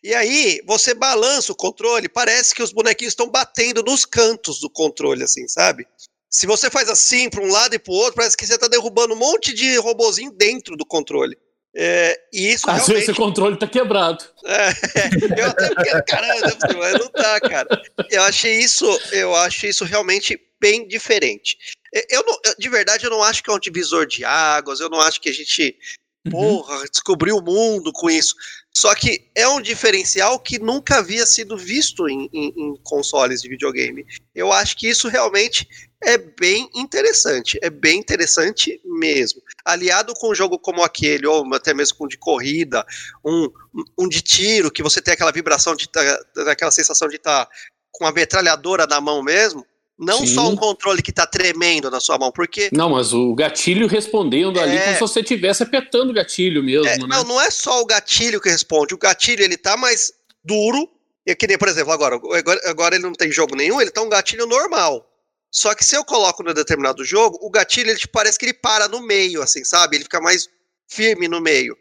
E 0.00 0.14
aí, 0.14 0.62
você 0.64 0.94
balança 0.94 1.50
o 1.50 1.56
controle, 1.56 2.08
parece 2.08 2.54
que 2.54 2.62
os 2.62 2.72
bonequinhos 2.72 3.12
estão 3.12 3.28
batendo 3.28 3.82
nos 3.82 4.04
cantos 4.04 4.60
do 4.60 4.70
controle, 4.70 5.24
assim, 5.24 5.48
sabe? 5.48 5.84
Se 6.30 6.46
você 6.46 6.70
faz 6.70 6.88
assim 6.88 7.28
para 7.28 7.42
um 7.42 7.50
lado 7.50 7.74
e 7.74 7.78
para 7.78 7.92
o 7.92 7.96
outro, 7.96 8.14
parece 8.14 8.36
que 8.36 8.46
você 8.46 8.54
está 8.54 8.68
derrubando 8.68 9.14
um 9.14 9.18
monte 9.18 9.52
de 9.52 9.76
robozinho 9.78 10.30
dentro 10.30 10.76
do 10.76 10.86
controle. 10.86 11.36
É, 11.80 12.20
e 12.32 12.52
isso 12.54 12.68
Às 12.68 12.88
vezes 12.88 13.08
o 13.08 13.14
controle 13.14 13.54
está 13.54 13.68
quebrado. 13.68 14.24
É, 14.44 14.68
eu 15.40 15.46
até 15.46 15.68
fiquei, 15.68 16.02
caramba, 16.02 16.58
mas 16.76 16.92
não 16.94 17.08
tá, 17.08 17.40
cara. 17.40 17.82
Eu 18.10 18.22
achei 18.24 18.58
isso, 18.58 18.84
eu 19.12 19.32
achei 19.36 19.70
isso 19.70 19.84
realmente 19.84 20.36
bem 20.60 20.88
diferente. 20.88 21.56
É, 21.94 22.16
eu 22.16 22.24
não, 22.24 22.36
de 22.58 22.68
verdade, 22.68 23.04
eu 23.04 23.10
não 23.10 23.22
acho 23.22 23.44
que 23.44 23.48
é 23.48 23.52
um 23.52 23.60
divisor 23.60 24.06
de 24.06 24.24
águas, 24.24 24.80
eu 24.80 24.90
não 24.90 25.00
acho 25.00 25.20
que 25.20 25.28
a 25.28 25.32
gente, 25.32 25.76
uhum. 26.26 26.32
porra, 26.32 26.84
descobriu 26.90 27.36
o 27.36 27.44
mundo 27.44 27.92
com 27.92 28.10
isso. 28.10 28.34
Só 28.76 28.92
que 28.96 29.30
é 29.36 29.46
um 29.48 29.60
diferencial 29.60 30.40
que 30.40 30.58
nunca 30.58 30.98
havia 30.98 31.26
sido 31.26 31.56
visto 31.56 32.08
em, 32.08 32.28
em, 32.32 32.52
em 32.56 32.76
consoles 32.82 33.40
de 33.40 33.48
videogame. 33.48 34.04
Eu 34.34 34.52
acho 34.52 34.76
que 34.76 34.88
isso 34.88 35.06
realmente 35.06 35.68
é 36.02 36.16
bem 36.16 36.70
interessante, 36.74 37.58
é 37.60 37.68
bem 37.68 37.98
interessante 37.98 38.80
mesmo. 38.84 39.42
Aliado 39.64 40.14
com 40.14 40.30
um 40.30 40.34
jogo 40.34 40.58
como 40.58 40.82
aquele, 40.82 41.26
ou 41.26 41.44
até 41.54 41.74
mesmo 41.74 41.98
com 41.98 42.06
de 42.06 42.16
corrida, 42.16 42.86
um, 43.24 43.48
um 43.98 44.08
de 44.08 44.22
tiro, 44.22 44.70
que 44.70 44.82
você 44.82 45.00
tem 45.00 45.14
aquela 45.14 45.32
vibração, 45.32 45.74
de 45.74 45.88
tá, 45.88 46.00
aquela 46.46 46.70
sensação 46.70 47.08
de 47.08 47.16
estar 47.16 47.46
tá 47.46 47.50
com 47.90 48.06
a 48.06 48.12
metralhadora 48.12 48.86
na 48.86 49.00
mão 49.00 49.22
mesmo, 49.22 49.66
não 49.98 50.20
Sim. 50.20 50.34
só 50.34 50.48
um 50.48 50.54
controle 50.54 51.02
que 51.02 51.10
está 51.10 51.26
tremendo 51.26 51.90
na 51.90 51.98
sua 51.98 52.16
mão, 52.16 52.30
porque. 52.30 52.70
Não, 52.72 52.90
mas 52.90 53.12
o 53.12 53.34
gatilho 53.34 53.88
respondendo 53.88 54.60
é... 54.60 54.62
ali 54.62 54.78
como 54.78 54.94
se 54.94 55.00
você 55.00 55.20
estivesse 55.20 55.64
apertando 55.64 56.10
o 56.10 56.14
gatilho 56.14 56.62
mesmo. 56.62 56.86
É, 56.86 56.96
né? 56.96 57.06
Não, 57.08 57.24
não 57.24 57.40
é 57.40 57.50
só 57.50 57.80
o 57.80 57.86
gatilho 57.86 58.40
que 58.40 58.48
responde, 58.48 58.94
o 58.94 58.98
gatilho 58.98 59.42
ele 59.42 59.56
tá 59.56 59.76
mais 59.76 60.12
duro. 60.44 60.88
E 61.26 61.34
que 61.34 61.46
nem, 61.46 61.58
por 61.58 61.68
exemplo, 61.68 61.92
agora, 61.92 62.14
agora, 62.14 62.60
agora 62.64 62.94
ele 62.94 63.04
não 63.04 63.12
tem 63.12 63.30
jogo 63.30 63.54
nenhum, 63.54 63.80
ele 63.82 63.90
tá 63.90 64.00
um 64.00 64.08
gatilho 64.08 64.46
normal. 64.46 65.07
Só 65.50 65.74
que 65.74 65.84
se 65.84 65.96
eu 65.96 66.04
coloco 66.04 66.42
no 66.42 66.52
determinado 66.52 67.04
jogo, 67.04 67.38
o 67.40 67.50
gatilho 67.50 67.90
ele 67.90 67.98
tipo, 67.98 68.12
parece 68.12 68.38
que 68.38 68.44
ele 68.44 68.54
para 68.54 68.88
no 68.88 69.00
meio, 69.00 69.42
assim, 69.42 69.64
sabe? 69.64 69.96
Ele 69.96 70.04
fica 70.04 70.20
mais 70.20 70.48
firme 70.86 71.28
no 71.28 71.40
meio. 71.40 71.76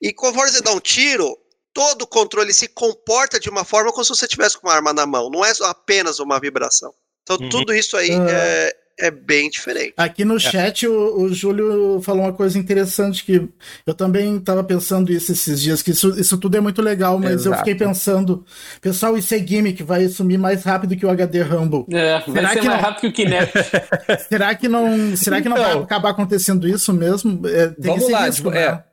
E 0.00 0.12
conforme 0.12 0.50
você 0.50 0.60
dá 0.60 0.72
um 0.72 0.80
tiro, 0.80 1.36
todo 1.72 2.02
o 2.02 2.06
controle 2.06 2.52
se 2.52 2.68
comporta 2.68 3.38
de 3.38 3.48
uma 3.48 3.64
forma 3.64 3.92
como 3.92 4.04
se 4.04 4.10
você 4.10 4.26
tivesse 4.26 4.58
com 4.58 4.66
uma 4.66 4.74
arma 4.74 4.92
na 4.92 5.06
mão. 5.06 5.30
Não 5.30 5.44
é 5.44 5.52
apenas 5.62 6.18
uma 6.18 6.38
vibração. 6.40 6.94
Então 7.22 7.36
uhum. 7.36 7.48
tudo 7.48 7.74
isso 7.74 7.96
aí 7.96 8.10
uh... 8.10 8.28
é, 8.28 8.76
é 8.98 9.10
bem 9.10 9.50
diferente. 9.50 9.92
Aqui 9.96 10.24
no 10.24 10.36
é. 10.36 10.38
chat 10.38 10.86
o, 10.86 11.20
o 11.20 11.32
Júlio 11.32 12.00
falou 12.02 12.22
uma 12.22 12.32
coisa 12.32 12.58
interessante 12.58 13.24
que 13.24 13.46
eu 13.86 13.94
também 13.94 14.36
estava 14.36 14.64
pensando 14.64 15.12
isso 15.12 15.32
esses 15.32 15.60
dias, 15.60 15.82
que 15.82 15.90
isso, 15.90 16.18
isso 16.18 16.38
tudo 16.38 16.56
é 16.56 16.60
muito 16.60 16.80
legal, 16.80 17.18
mas 17.18 17.32
Exato. 17.32 17.48
eu 17.48 17.58
fiquei 17.58 17.74
pensando, 17.74 18.44
pessoal, 18.80 19.16
isso 19.16 19.34
é 19.34 19.38
gimmick, 19.38 19.82
vai 19.82 20.08
sumir 20.08 20.38
mais 20.38 20.64
rápido 20.64 20.96
que 20.96 21.04
o 21.04 21.10
HD 21.10 21.42
Rumble. 21.42 21.84
É, 21.92 22.20
será 22.20 22.42
vai 22.42 22.54
ser 22.54 22.60
que 22.60 22.66
mais 22.66 22.80
não... 22.80 22.88
rápido 22.88 23.00
que 23.00 23.06
o 23.06 23.12
Kinect. 23.12 23.52
será 24.28 24.54
que 24.54 24.68
não, 24.68 25.16
será 25.16 25.42
que 25.42 25.48
não 25.48 25.58
então, 25.58 25.72
vai 25.74 25.82
acabar 25.82 26.10
acontecendo 26.10 26.66
isso 26.66 26.92
mesmo? 26.92 27.46
É, 27.46 27.68
tem 27.68 27.92
vamos 27.92 28.10
lá, 28.10 28.26
risco, 28.26 28.36
tipo, 28.36 28.50
né? 28.50 28.62
é. 28.62 28.84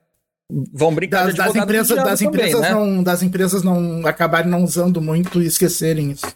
Vão 0.74 0.94
brincar 0.94 1.26
das, 1.28 1.36
das 1.36 1.56
empresas, 1.56 1.96
das 1.96 2.22
empresas 2.22 2.62
também, 2.62 2.70
né? 2.70 2.76
não, 2.76 3.04
das 3.04 3.24
empresas 3.24 3.64
não 3.64 4.06
acabarem 4.06 4.52
não 4.52 4.64
usando 4.64 5.02
muito 5.02 5.42
e 5.42 5.48
esquecerem 5.48 6.12
isso. 6.12 6.28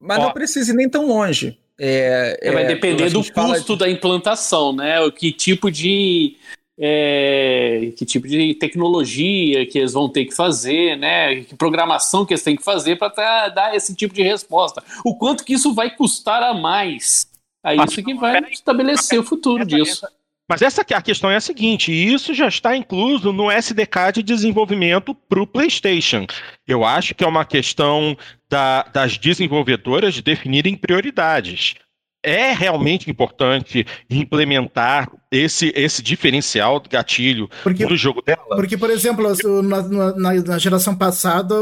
Mas 0.00 0.18
Ó. 0.18 0.24
não 0.24 0.32
precise 0.32 0.74
nem 0.74 0.88
tão 0.88 1.06
longe. 1.06 1.61
É, 1.78 2.38
é, 2.40 2.52
vai 2.52 2.66
depender 2.66 3.10
do 3.10 3.24
custo 3.32 3.72
de... 3.72 3.78
da 3.78 3.90
implantação, 3.90 4.72
né? 4.72 5.00
O 5.00 5.10
que 5.10 5.32
tipo 5.32 5.70
de 5.70 6.36
é, 6.78 7.92
que 7.96 8.04
tipo 8.04 8.26
de 8.26 8.54
tecnologia 8.54 9.66
que 9.66 9.78
eles 9.78 9.92
vão 9.92 10.08
ter 10.08 10.24
que 10.24 10.34
fazer, 10.34 10.96
né? 10.96 11.42
Que 11.42 11.54
programação 11.54 12.24
que 12.24 12.32
eles 12.32 12.42
têm 12.42 12.56
que 12.56 12.64
fazer 12.64 12.96
para 12.96 13.48
dar 13.48 13.74
esse 13.74 13.94
tipo 13.94 14.14
de 14.14 14.22
resposta. 14.22 14.82
O 15.04 15.16
quanto 15.16 15.44
que 15.44 15.54
isso 15.54 15.74
vai 15.74 15.94
custar 15.94 16.42
a 16.42 16.54
mais? 16.54 17.30
É 17.64 17.76
isso 17.76 18.02
que 18.02 18.14
vai 18.14 18.40
estabelecer 18.50 19.18
o 19.18 19.22
futuro 19.22 19.64
disso. 19.64 20.06
Mas 20.52 20.60
essa 20.60 20.82
a 20.82 21.00
questão 21.00 21.30
é 21.30 21.36
a 21.36 21.40
seguinte: 21.40 21.90
isso 21.90 22.34
já 22.34 22.46
está 22.46 22.76
incluso 22.76 23.32
no 23.32 23.50
SDK 23.50 24.12
de 24.16 24.22
desenvolvimento 24.22 25.14
para 25.14 25.40
o 25.40 25.46
PlayStation. 25.46 26.26
Eu 26.68 26.84
acho 26.84 27.14
que 27.14 27.24
é 27.24 27.26
uma 27.26 27.42
questão 27.42 28.14
da, 28.50 28.82
das 28.82 29.16
desenvolvedoras 29.16 30.20
definirem 30.20 30.76
prioridades. 30.76 31.76
É 32.22 32.52
realmente 32.52 33.10
importante 33.10 33.86
implementar 34.10 35.10
esse, 35.30 35.72
esse 35.74 36.02
diferencial 36.02 36.78
do 36.78 36.90
gatilho 36.90 37.48
porque, 37.62 37.86
no 37.86 37.96
jogo 37.96 38.20
dela? 38.20 38.54
Porque, 38.54 38.76
por 38.76 38.90
exemplo, 38.90 39.26
na, 39.62 39.82
na, 39.82 40.34
na, 40.34 40.58
geração 40.58 40.94
passada 40.94 41.54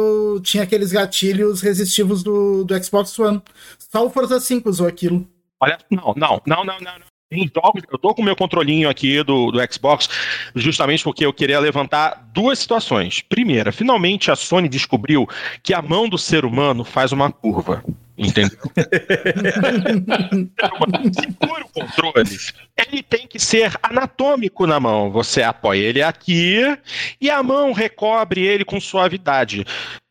tinha 0.42 0.64
aqueles 0.64 0.90
gatilhos 0.90 1.60
resistivos 1.60 2.24
do, 2.24 2.64
do 2.64 2.84
Xbox 2.84 3.16
One. 3.20 3.40
Só 3.78 4.04
o 4.04 4.10
Forza 4.10 4.40
5 4.40 4.68
usou 4.68 4.88
aquilo. 4.88 5.24
Olha, 5.60 5.78
não, 5.88 6.12
não, 6.16 6.42
não, 6.44 6.64
não, 6.64 6.80
não. 6.80 7.09
Em 7.32 7.48
jogos, 7.54 7.84
eu 7.88 7.96
tô 7.96 8.12
com 8.12 8.22
o 8.22 8.24
meu 8.24 8.34
controlinho 8.34 8.90
aqui 8.90 9.22
do, 9.22 9.52
do 9.52 9.72
Xbox, 9.72 10.08
justamente 10.56 11.04
porque 11.04 11.24
eu 11.24 11.32
queria 11.32 11.60
levantar 11.60 12.28
duas 12.34 12.58
situações. 12.58 13.20
Primeira, 13.20 13.70
finalmente 13.70 14.32
a 14.32 14.36
Sony 14.36 14.68
descobriu 14.68 15.28
que 15.62 15.72
a 15.72 15.80
mão 15.80 16.08
do 16.08 16.18
ser 16.18 16.44
humano 16.44 16.82
faz 16.82 17.12
uma 17.12 17.30
curva. 17.30 17.84
Entendeu? 18.18 18.58
Segura 21.14 21.64
o 21.64 21.68
controle. 21.68 22.36
Ele 22.76 23.00
tem 23.00 23.28
que 23.28 23.38
ser 23.38 23.78
anatômico 23.80 24.66
na 24.66 24.80
mão. 24.80 25.12
Você 25.12 25.40
apoia 25.40 25.86
ele 25.86 26.02
aqui 26.02 26.76
e 27.20 27.30
a 27.30 27.44
mão 27.44 27.72
recobre 27.72 28.40
ele 28.40 28.64
com 28.64 28.80
suavidade. 28.80 29.64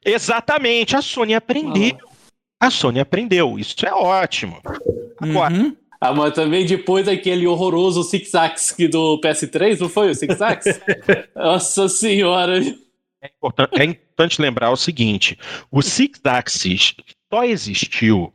Exatamente, 0.05 0.95
a 0.95 1.01
Sony 1.01 1.36
aprendeu. 1.36 1.97
A 2.61 2.72
Sony 2.72 3.01
aprendeu. 3.01 3.59
Isso 3.59 3.86
é 3.86 3.93
ótimo. 3.93 4.61
Agora. 5.20 5.53
Uhum. 5.53 5.76
Ah, 6.02 6.14
mas 6.14 6.34
também 6.34 6.66
depois 6.66 7.06
daquele 7.06 7.45
horroroso 7.45 8.04
Six 8.04 8.34
Axis 8.34 8.89
do 8.89 9.20
PS3, 9.20 9.80
não 9.80 9.89
foi 9.89 10.12
o 10.12 10.16
Six 10.16 10.41
Axis? 10.41 10.80
Nossa 11.36 11.89
senhora. 11.89 12.60
É 13.22 13.28
importante, 13.28 13.82
é 13.82 13.84
importante 13.84 14.41
lembrar 14.41 14.72
o 14.72 14.78
seguinte: 14.78 15.38
o 15.70 15.82
Six 15.82 16.22
Axis 16.24 16.95
só 17.32 17.43
existiu 17.43 18.34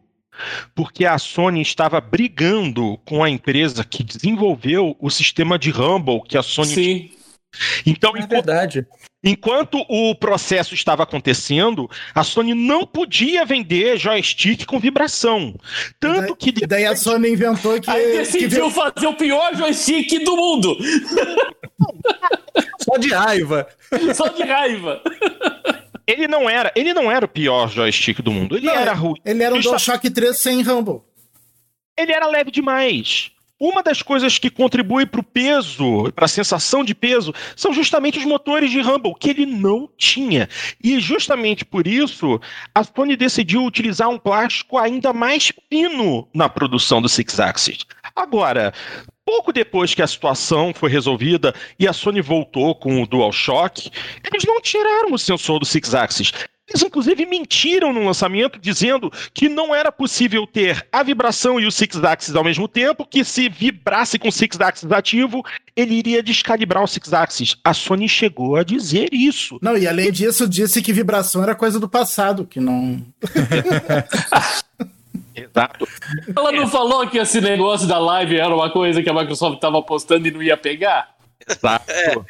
porque 0.75 1.07
a 1.07 1.17
Sony 1.17 1.63
estava 1.63 2.01
brigando 2.01 2.99
com 3.05 3.23
a 3.23 3.31
empresa 3.31 3.85
que 3.85 4.03
desenvolveu 4.03 4.97
o 5.01 5.09
sistema 5.09 5.59
de 5.59 5.71
Rumble 5.71 6.23
que 6.29 6.37
a 6.37 6.43
Sony 6.43 6.75
Sim. 6.75 7.11
Então, 7.87 8.11
É 8.17 8.21
enquanto, 8.21 8.31
verdade. 8.31 8.87
enquanto 9.23 9.79
o 9.89 10.15
processo 10.15 10.75
estava 10.75 11.03
acontecendo, 11.03 11.89
a 12.15 12.23
Sony 12.25 12.55
não 12.55 12.87
podia 12.87 13.45
vender 13.45 13.99
joystick 13.99 14.65
com 14.67 14.79
vibração. 14.79 15.55
Tanto 16.01 16.35
que 16.37 16.51
E 16.51 16.67
daí 16.67 16.85
a 16.87 16.97
Sony 16.97 17.31
inventou 17.31 17.81
que. 17.81 17.91
Aí 17.91 18.03
que 18.13 18.19
decidiu 18.19 18.71
fazer 18.71 19.07
o 19.07 19.15
pior 19.15 19.55
joystick 19.55 20.23
do 20.25 20.37
mundo. 20.37 20.77
Só 22.81 22.97
de 22.99 23.09
raiva. 23.13 23.67
Só 24.15 24.29
de 24.29 24.43
raiva. 24.43 25.01
ele 26.07 26.29
não 26.29 26.49
era, 26.49 26.71
ele 26.77 26.93
não 26.93 27.11
era 27.11 27.25
o 27.25 27.29
pior 27.29 27.71
joystick 27.71 28.21
do 28.21 28.31
mundo. 28.31 28.57
Ele 28.57 28.67
Não, 28.67 28.75
era 28.75 28.93
ruim. 28.93 29.15
Ele 29.25 29.43
era 29.43 29.55
um 29.55 29.57
Justa- 29.57 29.71
DualShock 29.71 30.11
3 30.11 30.37
sem 30.39 30.63
Rumble. 30.63 31.01
ele 31.99 32.13
era 32.13 32.27
leve 32.27 32.51
demais. 32.51 33.31
Uma 33.65 33.83
das 33.83 34.03
coisas 34.03 34.39
que 34.39 34.51
contribui 34.51 35.07
para 35.07 35.23
o 35.23 35.25
peso, 35.25 36.13
para 36.15 36.27
a 36.27 36.29
sensação 36.29 36.85
de 36.85 36.95
peso, 36.95 37.33
são 37.57 37.73
justamente 37.73 38.19
os 38.19 38.27
motores 38.27 38.71
de 38.71 38.79
Rumble, 38.83 39.15
que 39.19 39.31
ele 39.31 39.47
não 39.47 39.89
tinha. 39.97 40.51
E 40.83 41.01
justamente 41.01 41.65
por 41.65 41.87
isso, 41.87 42.39
a 42.75 42.85
Sony 42.85 43.17
decidiu 43.17 43.65
utilizar 43.65 44.11
um 44.11 44.19
plástico 44.19 44.77
ainda 44.77 45.15
mais 45.15 45.51
fino 45.71 46.29
na 46.35 46.47
produção 46.47 47.01
do 47.01 47.09
Six 47.09 47.41
Axis. 47.41 47.87
Agora, 48.15 48.75
pouco 49.25 49.51
depois 49.51 49.95
que 49.95 50.03
a 50.03 50.07
situação 50.07 50.75
foi 50.75 50.91
resolvida 50.91 51.55
e 51.79 51.89
a 51.89 51.95
Sony 51.95 52.21
voltou 52.21 52.75
com 52.75 53.03
o 53.03 53.07
DualShock, 53.07 53.91
eles 54.31 54.45
não 54.45 54.61
tiraram 54.61 55.11
o 55.11 55.19
sensor 55.19 55.59
do 55.59 55.65
Six 55.65 55.95
Axis. 55.95 56.35
Eles, 56.69 56.83
inclusive, 56.83 57.27
mentiram 57.27 57.93
no 57.93 58.05
lançamento, 58.05 58.59
dizendo 58.59 59.13
que 59.35 59.51
não 59.51 59.75
era 59.75 59.93
possível 59.93 60.47
ter 60.47 60.87
a 60.91 61.03
vibração 61.03 61.61
e 61.61 61.67
o 61.67 61.73
Six 61.73 62.03
Axis 62.03 62.35
ao 62.35 62.43
mesmo 62.43 62.67
tempo, 62.67 63.07
que 63.07 63.23
se 63.23 63.51
vibrasse 63.51 64.19
com 64.19 64.29
o 64.29 64.33
Six 64.33 64.59
Axis 64.61 64.91
ativo, 64.91 65.45
ele 65.77 65.95
iria 65.95 66.23
descalibrar 66.23 66.83
o 66.83 66.87
Six 66.87 67.13
Axis. 67.13 67.57
A 67.63 67.75
Sony 67.75 68.09
chegou 68.09 68.57
a 68.57 68.65
dizer 68.65 69.11
isso. 69.13 69.59
Não, 69.61 69.77
e 69.77 69.87
além 69.87 70.11
disso, 70.11 70.49
disse 70.49 70.81
que 70.81 70.93
vibração 70.93 71.43
era 71.43 71.55
coisa 71.55 71.79
do 71.79 71.89
passado, 71.89 72.47
que 72.47 72.61
não. 72.61 73.05
Exato. 75.37 75.87
Ela 76.35 76.53
não 76.53 76.69
falou 76.69 77.07
que 77.09 77.19
esse 77.19 77.41
negócio 77.41 77.87
da 77.87 77.99
live 77.99 78.39
era 78.39 78.55
uma 78.55 78.71
coisa 78.71 79.03
que 79.03 79.11
a 79.11 79.15
Microsoft 79.15 79.57
estava 79.57 79.79
apostando 79.79 80.27
e 80.27 80.31
não 80.31 80.43
ia 80.43 80.57
pegar? 80.57 81.15
Exato. 81.47 82.25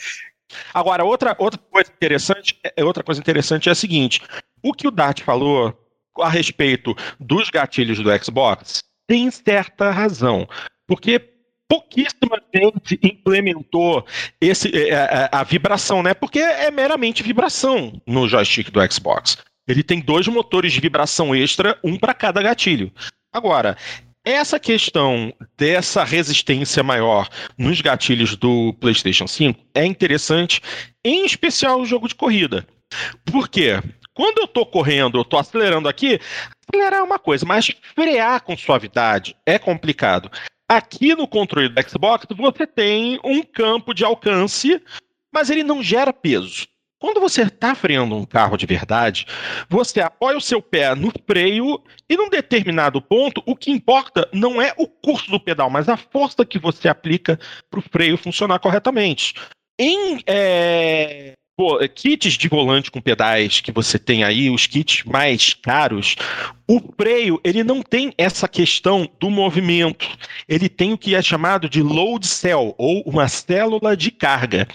Agora, 0.72 1.05
outra, 1.05 1.34
outra 1.38 1.61
coisa 1.70 1.90
interessante, 1.90 2.59
é, 2.76 2.84
outra 2.84 3.02
coisa 3.02 3.20
interessante 3.20 3.68
é 3.68 3.72
a 3.72 3.74
seguinte: 3.74 4.22
o 4.62 4.72
que 4.72 4.86
o 4.86 4.90
Dart 4.90 5.22
falou 5.22 5.78
a 6.20 6.28
respeito 6.28 6.94
dos 7.18 7.50
gatilhos 7.50 7.98
do 7.98 8.24
Xbox 8.24 8.82
tem 9.07 9.30
certa 9.30 9.90
razão. 9.90 10.48
Porque 10.86 11.20
pouquíssima 11.68 12.40
gente 12.55 12.98
implementou 13.02 14.07
esse, 14.40 14.68
é, 14.76 14.90
é, 14.90 15.28
a 15.32 15.42
vibração, 15.42 16.02
né? 16.02 16.14
Porque 16.14 16.38
é 16.38 16.70
meramente 16.70 17.22
vibração 17.22 18.00
no 18.07 18.28
joystick 18.28 18.70
do 18.70 18.80
Xbox. 18.92 19.38
Ele 19.66 19.82
tem 19.82 20.00
dois 20.00 20.28
motores 20.28 20.72
de 20.72 20.80
vibração 20.80 21.34
extra, 21.34 21.78
um 21.82 21.98
para 21.98 22.14
cada 22.14 22.42
gatilho. 22.42 22.92
Agora, 23.32 23.76
essa 24.25 24.59
questão 24.59 25.33
dessa 25.57 26.03
resistência 26.03 26.83
maior 26.83 27.29
nos 27.59 27.81
gatilhos 27.81 28.35
do 28.37 28.72
PlayStation 28.81 29.27
5 29.27 29.61
é 29.75 29.85
interessante, 29.85 30.62
em 31.05 31.27
especial 31.27 31.79
no 31.79 31.85
jogo 31.85 32.09
de 32.09 32.14
corrida. 32.14 32.66
Por 33.31 33.49
quê? 33.49 33.83
Quando 34.14 34.39
eu 34.39 34.47
tô 34.47 34.64
correndo, 34.64 35.18
eu 35.18 35.25
tô 35.25 35.37
acelerando 35.37 35.89
aqui, 35.89 36.18
acelerar 36.68 37.01
é 37.01 37.03
uma 37.03 37.18
coisa, 37.18 37.45
mas 37.45 37.70
frear 37.95 38.43
com 38.43 38.57
suavidade 38.57 39.37
é 39.45 39.59
complicado. 39.59 40.31
Aqui 40.68 41.14
no 41.14 41.29
controle 41.29 41.68
do 41.68 41.91
Xbox, 41.91 42.27
você 42.35 42.66
tem 42.66 43.20
um 43.22 43.43
campo 43.43 43.93
de 43.93 44.05
alcance, 44.05 44.81
mas 45.33 45.51
ele 45.51 45.62
não 45.62 45.83
gera 45.83 46.12
peso. 46.12 46.66
Quando 47.05 47.20
você 47.20 47.42
está 47.42 47.74
freando 47.74 48.16
um 48.16 48.24
carro 48.24 48.57
de 48.57 48.64
verdade, 48.64 49.26
você 49.68 50.00
apoia 50.00 50.38
o 50.38 50.40
seu 50.40 50.62
pé 50.62 50.94
no 50.94 51.12
freio 51.26 51.78
e 52.09 52.16
num 52.16 52.30
determinado 52.30 52.98
ponto, 52.98 53.42
o 53.44 53.55
que 53.55 53.70
importa 53.70 54.26
não 54.32 54.61
é 54.61 54.72
o 54.78 54.88
curso 54.88 55.30
do 55.30 55.38
pedal, 55.38 55.68
mas 55.68 55.86
a 55.86 55.98
força 55.98 56.46
que 56.46 56.59
você 56.59 56.88
aplica 56.88 57.38
para 57.70 57.78
o 57.78 57.82
freio 57.82 58.16
funcionar 58.16 58.59
corretamente. 58.59 59.34
Em 59.78 60.18
é, 60.26 61.34
kits 61.94 62.38
de 62.38 62.48
volante 62.48 62.90
com 62.90 63.02
pedais 63.02 63.61
que 63.61 63.70
você 63.70 63.98
tem 63.98 64.24
aí, 64.24 64.48
os 64.48 64.66
kits 64.66 65.05
mais 65.05 65.52
caros, 65.52 66.16
o 66.66 66.80
freio 66.96 67.38
ele 67.44 67.62
não 67.62 67.82
tem 67.82 68.14
essa 68.16 68.48
questão 68.48 69.07
do 69.20 69.28
movimento. 69.28 70.09
Ele 70.48 70.70
tem 70.70 70.94
o 70.94 70.98
que 70.98 71.14
é 71.14 71.20
chamado 71.20 71.68
de 71.68 71.82
load 71.82 72.26
cell, 72.26 72.74
ou 72.78 73.02
uma 73.02 73.28
célula 73.28 73.94
de 73.94 74.11
carga 74.11 74.66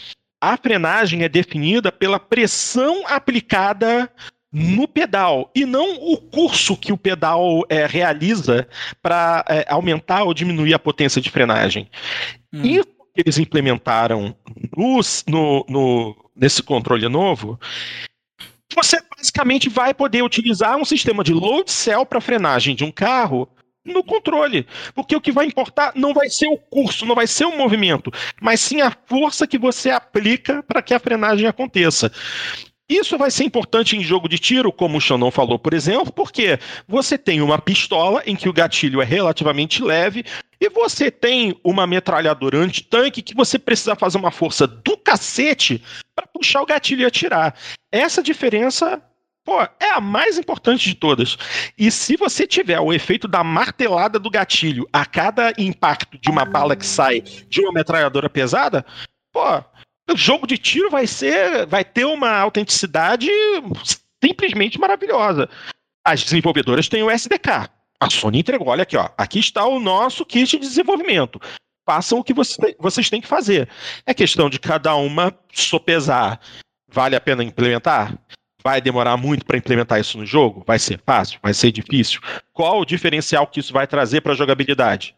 a 0.41 0.57
frenagem 0.57 1.23
é 1.23 1.29
definida 1.29 1.91
pela 1.91 2.19
pressão 2.19 3.03
aplicada 3.07 4.11
no 4.51 4.87
pedal 4.87 5.51
e 5.55 5.65
não 5.65 5.95
o 5.95 6.17
curso 6.17 6.75
que 6.75 6.91
o 6.91 6.97
pedal 6.97 7.63
é, 7.69 7.85
realiza 7.85 8.67
para 9.01 9.45
é, 9.47 9.65
aumentar 9.69 10.23
ou 10.23 10.33
diminuir 10.33 10.73
a 10.73 10.79
potência 10.79 11.21
de 11.21 11.29
frenagem. 11.29 11.89
Hum. 12.51 12.63
Isso 12.63 12.87
que 13.13 13.21
eles 13.21 13.37
implementaram 13.37 14.35
no, 14.75 14.99
no, 15.27 15.65
no, 15.69 16.31
nesse 16.35 16.63
controle 16.63 17.07
novo. 17.07 17.59
Você 18.75 18.97
basicamente 19.15 19.67
vai 19.67 19.93
poder 19.93 20.23
utilizar 20.23 20.77
um 20.77 20.85
sistema 20.85 21.23
de 21.23 21.33
load 21.33 21.71
cell 21.71 22.05
para 22.05 22.21
frenagem 22.21 22.75
de 22.75 22.83
um 22.83 22.91
carro 22.91 23.47
no 23.89 24.03
controle. 24.03 24.65
Porque 24.93 25.15
o 25.15 25.21
que 25.21 25.31
vai 25.31 25.45
importar 25.45 25.91
não 25.95 26.13
vai 26.13 26.29
ser 26.29 26.47
o 26.47 26.57
curso, 26.57 27.05
não 27.05 27.15
vai 27.15 27.27
ser 27.27 27.45
o 27.45 27.57
movimento, 27.57 28.11
mas 28.41 28.59
sim 28.59 28.81
a 28.81 28.95
força 29.05 29.47
que 29.47 29.57
você 29.57 29.89
aplica 29.89 30.63
para 30.63 30.81
que 30.81 30.93
a 30.93 30.99
frenagem 30.99 31.47
aconteça. 31.47 32.11
Isso 32.89 33.19
vai 33.19 33.29
ser 33.29 33.43
importante 33.43 33.95
em 33.95 34.03
jogo 34.03 34.27
de 34.27 34.39
tiro, 34.39 34.71
como 34.71 34.97
o 34.97 35.01
Xandão 35.01 35.29
falou, 35.29 35.59
por 35.59 35.75
exemplo, 35.75 36.11
porque 36.11 36.57
você 36.87 37.19
tem 37.19 37.39
uma 37.39 37.59
pistola 37.59 38.23
em 38.25 38.35
que 38.35 38.49
o 38.49 38.53
gatilho 38.53 38.99
é 38.99 39.05
relativamente 39.05 39.83
leve 39.83 40.25
e 40.59 40.69
você 40.69 41.11
tem 41.11 41.55
uma 41.63 41.85
metralhadora 41.85 42.57
anti-tanque 42.57 43.21
que 43.21 43.35
você 43.35 43.59
precisa 43.59 43.95
fazer 43.95 44.17
uma 44.17 44.31
força 44.31 44.65
do 44.65 44.97
cacete 44.97 45.83
para 46.15 46.25
puxar 46.25 46.63
o 46.63 46.65
gatilho 46.65 47.03
e 47.03 47.05
atirar. 47.05 47.55
Essa 47.91 48.23
diferença 48.23 48.99
Pô, 49.49 49.63
é 49.79 49.89
a 49.95 49.99
mais 49.99 50.37
importante 50.37 50.87
de 50.87 50.93
todas. 50.93 51.35
E 51.75 51.89
se 51.89 52.15
você 52.15 52.45
tiver 52.45 52.79
o 52.79 52.93
efeito 52.93 53.27
da 53.27 53.43
martelada 53.43 54.19
do 54.19 54.29
gatilho 54.29 54.87
a 54.93 55.07
cada 55.07 55.51
impacto 55.57 56.19
de 56.19 56.29
uma 56.29 56.45
bala 56.45 56.75
que 56.75 56.85
sai 56.85 57.21
de 57.21 57.59
uma 57.59 57.71
metralhadora 57.71 58.29
pesada, 58.29 58.85
pô, 59.33 59.57
o 60.07 60.15
jogo 60.15 60.45
de 60.45 60.55
tiro 60.55 60.91
vai 60.91 61.07
ser, 61.07 61.65
vai 61.65 61.83
ter 61.83 62.05
uma 62.05 62.29
autenticidade 62.37 63.27
simplesmente 64.23 64.79
maravilhosa. 64.79 65.49
As 66.05 66.23
desenvolvedoras 66.23 66.87
têm 66.87 67.01
o 67.01 67.09
SDK. 67.09 67.71
A 67.99 68.07
Sony 68.07 68.41
entregou, 68.41 68.67
olha 68.67 68.83
aqui, 68.83 68.97
ó, 68.97 69.09
aqui 69.17 69.39
está 69.39 69.65
o 69.65 69.79
nosso 69.79 70.23
kit 70.27 70.59
de 70.59 70.59
desenvolvimento. 70.59 71.41
Façam 71.87 72.19
o 72.19 72.23
que 72.23 72.35
você, 72.35 72.75
vocês 72.77 73.09
têm 73.09 73.19
que 73.19 73.27
fazer. 73.27 73.67
É 74.05 74.13
questão 74.13 74.47
de 74.47 74.59
cada 74.59 74.93
uma 74.93 75.35
sopesar. 75.51 76.39
Vale 76.87 77.15
a 77.15 77.21
pena 77.21 77.43
implementar? 77.43 78.15
Vai 78.63 78.81
demorar 78.81 79.15
muito 79.17 79.45
para 79.45 79.57
implementar 79.57 79.99
isso 79.99 80.17
no 80.17 80.25
jogo? 80.25 80.63
Vai 80.67 80.77
ser 80.79 80.99
fácil? 81.05 81.39
Vai 81.41 81.53
ser 81.53 81.71
difícil? 81.71 82.19
Qual 82.53 82.81
o 82.81 82.85
diferencial 82.85 83.47
que 83.47 83.59
isso 83.59 83.71
vai 83.71 83.87
trazer 83.87 84.21
para 84.21 84.33
a 84.33 84.35
jogabilidade? 84.35 85.15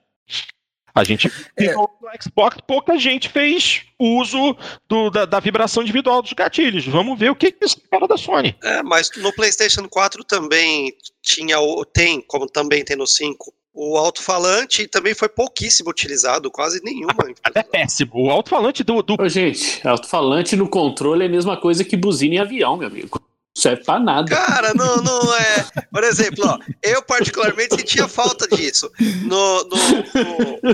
A 0.93 1.03
gente 1.03 1.31
É. 1.57 1.73
no 1.73 1.89
Xbox, 2.21 2.57
pouca 2.67 2.97
gente 2.99 3.29
fez 3.29 3.83
uso 3.99 4.55
do- 4.87 5.09
da, 5.09 5.25
da 5.25 5.39
vibração 5.39 5.81
individual 5.81 6.21
dos 6.21 6.33
gatilhos. 6.33 6.85
Vamos 6.85 7.17
ver 7.17 7.31
o 7.31 7.35
que 7.35 7.51
que 7.51 7.65
esse 7.65 7.79
cara 7.89 8.07
da 8.07 8.17
Sony. 8.17 8.55
É, 8.63 8.83
mas 8.83 9.09
no 9.17 9.33
PlayStation 9.33 9.87
4 9.87 10.23
também 10.23 10.93
tinha 11.23 11.59
o 11.59 11.83
tem, 11.85 12.21
como 12.21 12.45
também 12.45 12.83
tem 12.83 12.97
no 12.97 13.07
5, 13.07 13.53
o 13.73 13.97
alto-falante 13.97 14.85
também 14.85 15.15
foi 15.15 15.29
pouquíssimo 15.29 15.89
utilizado, 15.89 16.51
quase 16.51 16.83
nenhuma. 16.83 17.13
É 17.55 17.63
péssimo. 17.63 18.11
O 18.15 18.29
alto-falante 18.29 18.83
do, 18.83 19.01
do 19.01 19.15
Ô, 19.19 19.29
gente, 19.29 19.79
alto-falante 19.87 20.55
no 20.57 20.67
controle 20.69 21.23
é 21.23 21.27
a 21.27 21.31
mesma 21.31 21.55
coisa 21.55 21.83
que 21.85 21.95
buzina 21.95 22.35
em 22.35 22.39
avião, 22.39 22.75
meu 22.77 22.87
amigo. 22.87 23.19
Serve 23.61 23.83
pra 23.83 23.99
nada. 23.99 24.35
Cara, 24.35 24.73
não, 24.73 24.97
não 24.97 25.35
é. 25.35 25.65
Por 25.91 26.03
exemplo, 26.03 26.43
ó, 26.47 26.57
eu 26.81 27.01
particularmente 27.03 27.75
sentia 27.75 28.07
falta 28.07 28.47
disso. 28.55 28.91
No, 29.23 29.63
no, 29.65 29.77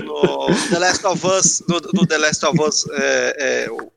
no 0.48 0.68
The 0.70 0.78
Last 0.78 1.06
of 1.06 1.26
Us, 1.26 1.62
no, 1.68 1.80
no 1.92 2.06
The 2.06 2.16
Last 2.18 2.46
of 2.46 2.62
Us, 2.62 2.86
é, 2.92 3.36
é, 3.66 3.70
o, 3.70 3.92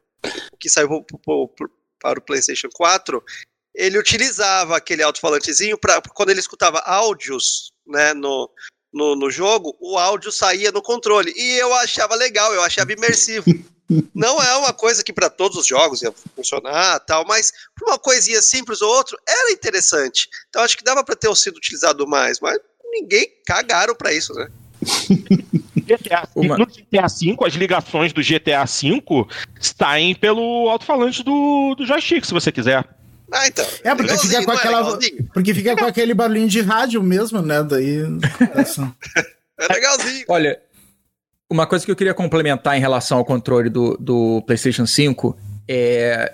que 0.60 0.70
saiu 0.70 0.88
pro- 1.04 1.48
pro- 1.48 1.72
para 2.02 2.20
o 2.20 2.22
PlayStation 2.22 2.68
4, 2.74 3.24
ele 3.76 3.98
utilizava 3.98 4.76
aquele 4.76 5.04
alto-falantezinho 5.04 5.78
para 5.78 6.02
quando 6.14 6.30
ele 6.32 6.40
escutava 6.40 6.80
áudios, 6.80 7.72
né, 7.88 8.14
no, 8.14 8.50
no, 8.94 9.16
no 9.16 9.32
jogo, 9.32 9.78
o 9.80 9.98
áudio 9.98 10.32
saía 10.32 10.72
no 10.72 10.82
controle. 10.82 11.32
E 11.36 11.54
eu 11.60 11.74
achava 11.76 12.16
legal, 12.16 12.54
eu 12.54 12.62
achava 12.64 12.92
imersivo. 12.92 13.46
Não 14.14 14.42
é 14.42 14.56
uma 14.56 14.74
coisa 14.74 15.04
que 15.04 15.12
para 15.12 15.30
todos 15.30 15.58
os 15.58 15.68
jogos 15.68 16.02
ia 16.02 16.14
funcionar, 16.36 17.00
tal, 17.02 17.26
mas 17.26 17.52
para 17.76 17.90
uma 17.90 18.00
coisinha 18.00 18.42
simples 18.42 18.82
ou 18.82 18.90
outro 18.90 19.18
era 19.28 19.52
interessante. 19.52 20.30
Então 20.50 20.62
acho 20.62 20.78
que 20.78 20.84
dava 20.84 21.04
para 21.04 21.16
ter 21.16 21.34
sido 21.36 21.58
utilizado 21.58 22.08
mais, 22.08 22.40
mas 22.40 22.58
ninguém 22.92 23.28
cagaram 23.46 23.96
para 23.96 24.14
isso, 24.14 24.34
né? 24.34 24.50
GTA, 25.76 26.28
uma... 26.36 26.58
No 26.58 26.66
GTA 26.66 27.08
V, 27.08 27.38
as 27.46 27.54
ligações 27.54 28.14
do 28.14 28.22
GTA 28.22 28.66
V 28.66 29.28
saem 29.60 30.16
pelo 30.16 30.70
alto-falante 30.70 31.24
do, 31.24 31.76
do 31.76 31.86
joystick, 31.86 32.26
se 32.26 32.34
você 32.34 32.52
quiser. 32.52 32.88
Ah, 33.32 33.48
então. 33.48 33.66
É, 33.84 33.96
porque 33.96 34.18
fica 34.18 34.44
com 34.44 34.52
é 34.52 34.56
aquela. 34.56 35.00
porque 35.34 35.54
fica 35.54 35.76
com 35.76 35.86
aquele 35.86 36.14
barulhinho 36.14 36.50
de 36.50 36.62
rádio 36.62 37.02
mesmo, 37.02 37.42
né? 37.42 37.64
Daí. 37.64 38.00
é 39.58 39.74
legalzinho. 39.74 40.26
Olha, 40.28 40.62
uma 41.52 41.68
coisa 41.68 41.84
que 41.86 41.92
eu 41.92 41.96
queria 41.98 42.14
complementar 42.14 42.78
em 42.78 42.80
relação 42.80 43.18
ao 43.18 43.26
controle 43.26 43.70
do, 43.70 43.98
do 44.00 44.42
PlayStation 44.48 44.88
5 44.88 45.38
é 45.68 46.34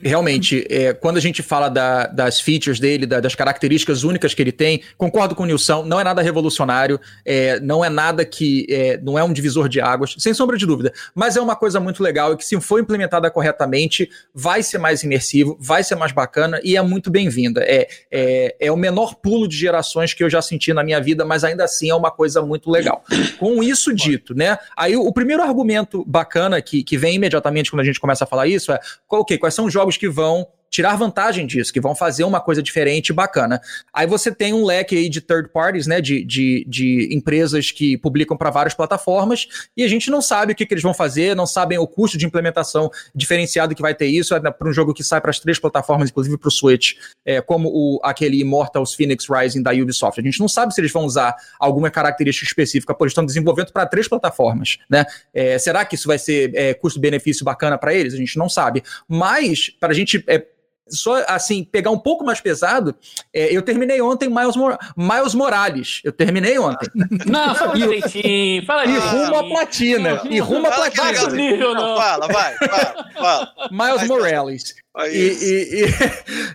realmente, 0.00 0.66
é, 0.70 0.92
quando 0.92 1.16
a 1.16 1.20
gente 1.20 1.42
fala 1.42 1.68
da, 1.68 2.06
das 2.06 2.40
features 2.40 2.80
dele, 2.80 3.04
da, 3.04 3.20
das 3.20 3.34
características 3.34 4.04
únicas 4.04 4.32
que 4.32 4.40
ele 4.40 4.52
tem, 4.52 4.82
concordo 4.96 5.34
com 5.34 5.42
o 5.42 5.46
Nilson, 5.46 5.84
não 5.84 6.00
é 6.00 6.04
nada 6.04 6.22
revolucionário, 6.22 6.98
é, 7.24 7.60
não 7.60 7.84
é 7.84 7.90
nada 7.90 8.24
que. 8.24 8.66
É, 8.70 8.98
não 9.02 9.18
é 9.18 9.24
um 9.24 9.32
divisor 9.32 9.68
de 9.68 9.80
águas, 9.80 10.14
sem 10.18 10.32
sombra 10.32 10.56
de 10.56 10.66
dúvida. 10.66 10.92
Mas 11.14 11.36
é 11.36 11.40
uma 11.40 11.56
coisa 11.56 11.78
muito 11.78 12.02
legal 12.02 12.32
e 12.32 12.36
que, 12.36 12.44
se 12.44 12.58
for 12.60 12.80
implementada 12.80 13.30
corretamente, 13.30 14.08
vai 14.34 14.62
ser 14.62 14.78
mais 14.78 15.02
imersivo, 15.02 15.56
vai 15.60 15.84
ser 15.84 15.94
mais 15.94 16.12
bacana 16.12 16.60
e 16.64 16.76
é 16.76 16.82
muito 16.82 17.10
bem-vinda. 17.10 17.62
É, 17.64 17.88
é, 18.10 18.56
é 18.58 18.72
o 18.72 18.76
menor 18.76 19.16
pulo 19.16 19.46
de 19.46 19.56
gerações 19.56 20.14
que 20.14 20.24
eu 20.24 20.30
já 20.30 20.40
senti 20.40 20.72
na 20.72 20.82
minha 20.82 21.00
vida, 21.00 21.24
mas 21.24 21.44
ainda 21.44 21.64
assim 21.64 21.90
é 21.90 21.94
uma 21.94 22.10
coisa 22.10 22.40
muito 22.40 22.70
legal. 22.70 23.04
Com 23.38 23.62
isso 23.62 23.94
dito, 23.94 24.34
né? 24.34 24.58
Aí 24.76 24.96
o, 24.96 25.02
o 25.02 25.12
primeiro 25.12 25.42
argumento 25.42 26.04
bacana 26.06 26.62
que, 26.62 26.82
que 26.82 26.96
vem 26.96 27.16
imediatamente 27.16 27.70
quando 27.70 27.80
a 27.80 27.84
gente 27.84 28.00
começa 28.00 28.24
a 28.24 28.26
falar 28.26 28.46
isso 28.46 28.72
é: 28.72 28.80
ok, 29.08 29.36
quais 29.36 29.54
são 29.54 29.66
os 29.66 29.72
jogos 29.72 29.81
jogos 29.82 29.96
que 29.96 30.08
vão 30.08 30.46
tirar 30.72 30.96
vantagem 30.96 31.46
disso, 31.46 31.70
que 31.70 31.80
vão 31.80 31.94
fazer 31.94 32.24
uma 32.24 32.40
coisa 32.40 32.62
diferente 32.62 33.10
e 33.10 33.12
bacana. 33.12 33.60
Aí 33.92 34.06
você 34.06 34.34
tem 34.34 34.54
um 34.54 34.64
leque 34.64 34.96
aí 34.96 35.08
de 35.10 35.20
third 35.20 35.50
parties, 35.50 35.86
né, 35.86 36.00
de, 36.00 36.24
de, 36.24 36.64
de 36.66 37.14
empresas 37.14 37.70
que 37.70 37.98
publicam 37.98 38.38
para 38.38 38.48
várias 38.50 38.72
plataformas, 38.72 39.46
e 39.76 39.84
a 39.84 39.88
gente 39.88 40.10
não 40.10 40.22
sabe 40.22 40.54
o 40.54 40.56
que, 40.56 40.64
que 40.64 40.72
eles 40.72 40.82
vão 40.82 40.94
fazer, 40.94 41.36
não 41.36 41.46
sabem 41.46 41.76
o 41.76 41.86
custo 41.86 42.16
de 42.16 42.24
implementação 42.24 42.90
diferenciado 43.14 43.74
que 43.74 43.82
vai 43.82 43.94
ter 43.94 44.06
isso, 44.06 44.34
é 44.34 44.40
para 44.50 44.66
um 44.66 44.72
jogo 44.72 44.94
que 44.94 45.04
sai 45.04 45.20
para 45.20 45.30
as 45.30 45.38
três 45.38 45.58
plataformas, 45.58 46.08
inclusive 46.08 46.38
para 46.38 46.48
o 46.48 46.50
Switch, 46.50 46.94
é, 47.22 47.42
como 47.42 47.68
o, 47.68 48.00
aquele 48.02 48.40
Immortals 48.40 48.94
Phoenix 48.94 49.26
Rising 49.28 49.62
da 49.62 49.72
Ubisoft. 49.72 50.18
A 50.18 50.24
gente 50.24 50.40
não 50.40 50.48
sabe 50.48 50.72
se 50.72 50.80
eles 50.80 50.90
vão 50.90 51.04
usar 51.04 51.36
alguma 51.60 51.90
característica 51.90 52.46
específica, 52.46 52.96
eles 52.98 53.10
estão 53.10 53.26
desenvolvendo 53.26 53.72
para 53.72 53.84
três 53.84 54.08
plataformas, 54.08 54.78
né? 54.88 55.04
É, 55.34 55.58
será 55.58 55.84
que 55.84 55.96
isso 55.96 56.08
vai 56.08 56.18
ser 56.18 56.52
é, 56.54 56.72
custo-benefício 56.72 57.44
bacana 57.44 57.76
para 57.76 57.92
eles? 57.92 58.14
A 58.14 58.16
gente 58.16 58.38
não 58.38 58.48
sabe. 58.48 58.82
Mas, 59.06 59.68
para 59.68 59.90
a 59.90 59.94
gente 59.94 60.24
é, 60.28 60.46
só 60.88 61.24
assim, 61.28 61.64
pegar 61.64 61.90
um 61.90 61.98
pouco 61.98 62.24
mais 62.24 62.40
pesado, 62.40 62.94
é, 63.32 63.54
eu 63.54 63.62
terminei 63.62 64.00
ontem 64.00 64.28
Miles, 64.28 64.56
Mor 64.56 64.76
Miles 64.96 65.34
Morales. 65.34 66.00
Eu 66.04 66.12
terminei 66.12 66.58
ontem. 66.58 66.88
Não, 67.26 67.54
fala 67.54 67.74
direitinho, 67.74 68.64
fala 68.66 68.84
E 68.84 68.98
rumo 68.98 69.36
à 69.36 69.44
platina. 69.48 70.20
E 70.28 70.38
rumo 70.40 70.66
à 70.66 70.72
platina. 70.72 71.12
Não, 71.56 71.74
não, 71.74 71.96
fala, 71.96 72.26
vai, 72.28 72.54
fala, 72.56 73.06
fala. 73.14 73.52
Miles 73.70 73.96
vai, 73.96 74.06
Morales. 74.06 74.74
E, 75.06 75.18
e, 75.18 75.84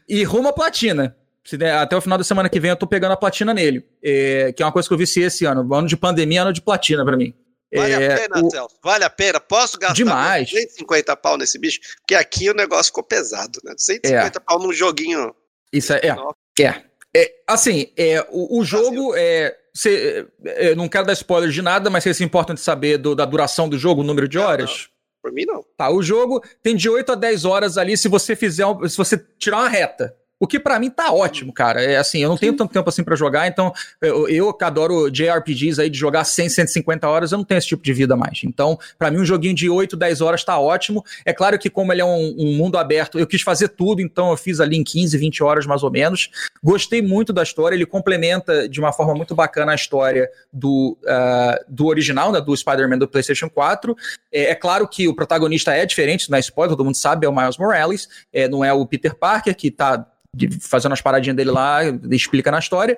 e, 0.09 0.19
e, 0.21 0.23
rumo 0.23 0.49
à 0.49 0.53
platina. 0.53 1.15
Até 1.81 1.95
o 1.95 2.01
final 2.01 2.17
da 2.17 2.25
semana 2.25 2.49
que 2.49 2.59
vem 2.59 2.71
eu 2.71 2.75
tô 2.75 2.85
pegando 2.85 3.13
a 3.13 3.17
platina 3.17 3.53
nele. 3.53 3.85
É, 4.03 4.51
que 4.51 4.61
é 4.61 4.65
uma 4.65 4.71
coisa 4.71 4.87
que 4.87 4.93
eu 4.93 4.97
vi 4.97 5.05
esse 5.05 5.45
ano. 5.45 5.73
Ano 5.73 5.87
de 5.87 5.95
pandemia, 5.95 6.41
ano 6.41 6.51
de 6.51 6.61
platina 6.61 7.05
para 7.05 7.15
mim. 7.15 7.33
Vale 7.73 7.93
é, 7.93 8.13
a 8.13 8.17
pena, 8.17 8.45
o... 8.45 8.49
Celso? 8.49 8.75
Vale 8.81 9.03
a 9.03 9.09
pena? 9.09 9.39
Posso 9.39 9.77
gastar 9.77 9.95
Demais. 9.95 10.49
250 10.49 11.15
pau 11.17 11.37
nesse 11.37 11.59
bicho? 11.59 11.79
Porque 11.97 12.15
aqui 12.15 12.49
o 12.49 12.53
negócio 12.53 12.85
ficou 12.85 13.03
pesado, 13.03 13.59
né? 13.63 13.73
250 13.73 14.37
é. 14.37 14.41
pau 14.41 14.59
num 14.59 14.71
joguinho. 14.71 15.35
Isso 15.71 15.93
é. 15.93 16.01
É. 16.03 16.63
é. 16.63 16.83
é 17.15 17.33
assim, 17.45 17.91
é, 17.97 18.25
o, 18.29 18.59
o 18.59 18.63
jogo 18.63 19.13
é. 19.15 19.55
Cê, 19.73 20.27
é, 20.45 20.71
eu 20.71 20.75
não 20.75 20.87
quero 20.87 21.05
dar 21.05 21.13
spoiler 21.13 21.49
de 21.49 21.61
nada, 21.61 21.89
mas 21.89 22.03
vocês 22.03 22.17
se 22.17 22.23
importam 22.23 22.55
de 22.55 22.61
saber 22.61 22.97
do, 22.97 23.13
da 23.13 23.25
duração 23.25 23.67
do 23.67 23.77
jogo, 23.77 24.01
o 24.01 24.03
número 24.03 24.27
de 24.27 24.39
horas? 24.39 24.69
Não. 24.69 24.97
Por 25.21 25.33
mim, 25.33 25.45
não. 25.45 25.63
Tá, 25.75 25.89
o 25.89 26.01
jogo 26.01 26.41
tem 26.63 26.75
de 26.75 26.89
8 26.89 27.11
a 27.11 27.15
10 27.15 27.43
horas 27.43 27.77
ali 27.77 27.97
se 27.97 28.07
você 28.07 28.35
fizer. 28.35 28.65
Se 28.87 28.95
você 28.95 29.17
tirar 29.37 29.57
uma 29.57 29.69
reta. 29.69 30.15
O 30.39 30.45
que 30.45 30.59
para 30.59 30.79
mim 30.79 30.89
tá 30.89 31.11
ótimo, 31.11 31.51
cara. 31.51 31.81
É 31.81 31.97
assim, 31.97 32.19
eu 32.19 32.29
não 32.29 32.37
tenho 32.37 32.53
tanto 32.53 32.71
tempo 32.71 32.87
assim 32.87 33.03
para 33.03 33.15
jogar, 33.15 33.47
então 33.47 33.73
eu, 33.99 34.27
eu 34.29 34.53
que 34.53 34.63
adoro 34.63 35.09
JRPGs 35.09 35.81
aí 35.81 35.89
de 35.89 35.97
jogar 35.97 36.23
100, 36.23 36.49
150 36.49 37.07
horas, 37.07 37.31
eu 37.31 37.39
não 37.39 37.45
tenho 37.45 37.57
esse 37.57 37.67
tipo 37.67 37.83
de 37.83 37.91
vida 37.93 38.15
mais. 38.15 38.41
Então, 38.43 38.77
para 38.99 39.09
mim 39.09 39.17
um 39.17 39.25
joguinho 39.25 39.55
de 39.55 39.69
8, 39.69 39.97
10 39.97 40.21
horas 40.21 40.43
tá 40.43 40.59
ótimo. 40.59 41.03
É 41.25 41.33
claro 41.33 41.57
que 41.57 41.69
como 41.69 41.91
ele 41.91 42.01
é 42.01 42.05
um, 42.05 42.35
um, 42.37 42.53
mundo 42.55 42.77
aberto, 42.77 43.17
eu 43.17 43.25
quis 43.25 43.41
fazer 43.41 43.69
tudo, 43.69 44.01
então 44.01 44.29
eu 44.29 44.37
fiz 44.37 44.59
ali 44.59 44.77
em 44.77 44.83
15, 44.83 45.17
20 45.17 45.43
horas 45.43 45.65
mais 45.65 45.81
ou 45.81 45.91
menos. 45.91 46.29
Gostei 46.63 47.01
muito 47.01 47.33
da 47.33 47.41
história, 47.41 47.75
ele 47.75 47.85
complementa 47.85 48.69
de 48.69 48.79
uma 48.79 48.93
forma 48.93 49.15
muito 49.15 49.33
bacana 49.33 49.71
a 49.71 49.75
história 49.75 50.29
do, 50.53 50.97
uh, 51.03 51.65
do 51.67 51.87
original, 51.87 52.31
né, 52.31 52.39
do 52.39 52.55
Spider-Man 52.55 52.99
do 52.99 53.07
PlayStation 53.07 53.49
4. 53.49 53.95
É, 54.31 54.51
é, 54.51 54.55
claro 54.55 54.87
que 54.87 55.07
o 55.07 55.15
protagonista 55.15 55.73
é 55.73 55.85
diferente, 55.85 56.29
não 56.29 56.37
é 56.37 56.41
spoiler, 56.41 56.75
todo 56.75 56.85
mundo 56.85 56.95
sabe, 56.95 57.25
é 57.25 57.29
o 57.29 57.35
Miles 57.35 57.57
Morales, 57.57 58.07
é, 58.31 58.47
não 58.47 58.63
é 58.63 58.71
o 58.71 58.85
Peter 58.85 59.15
Parker 59.15 59.55
que 59.55 59.71
tá 59.71 60.05
fazendo 60.61 60.93
as 60.93 61.01
paradinhas 61.01 61.35
dele 61.35 61.51
lá, 61.51 61.79
explica 62.11 62.51
na 62.51 62.59
história. 62.59 62.97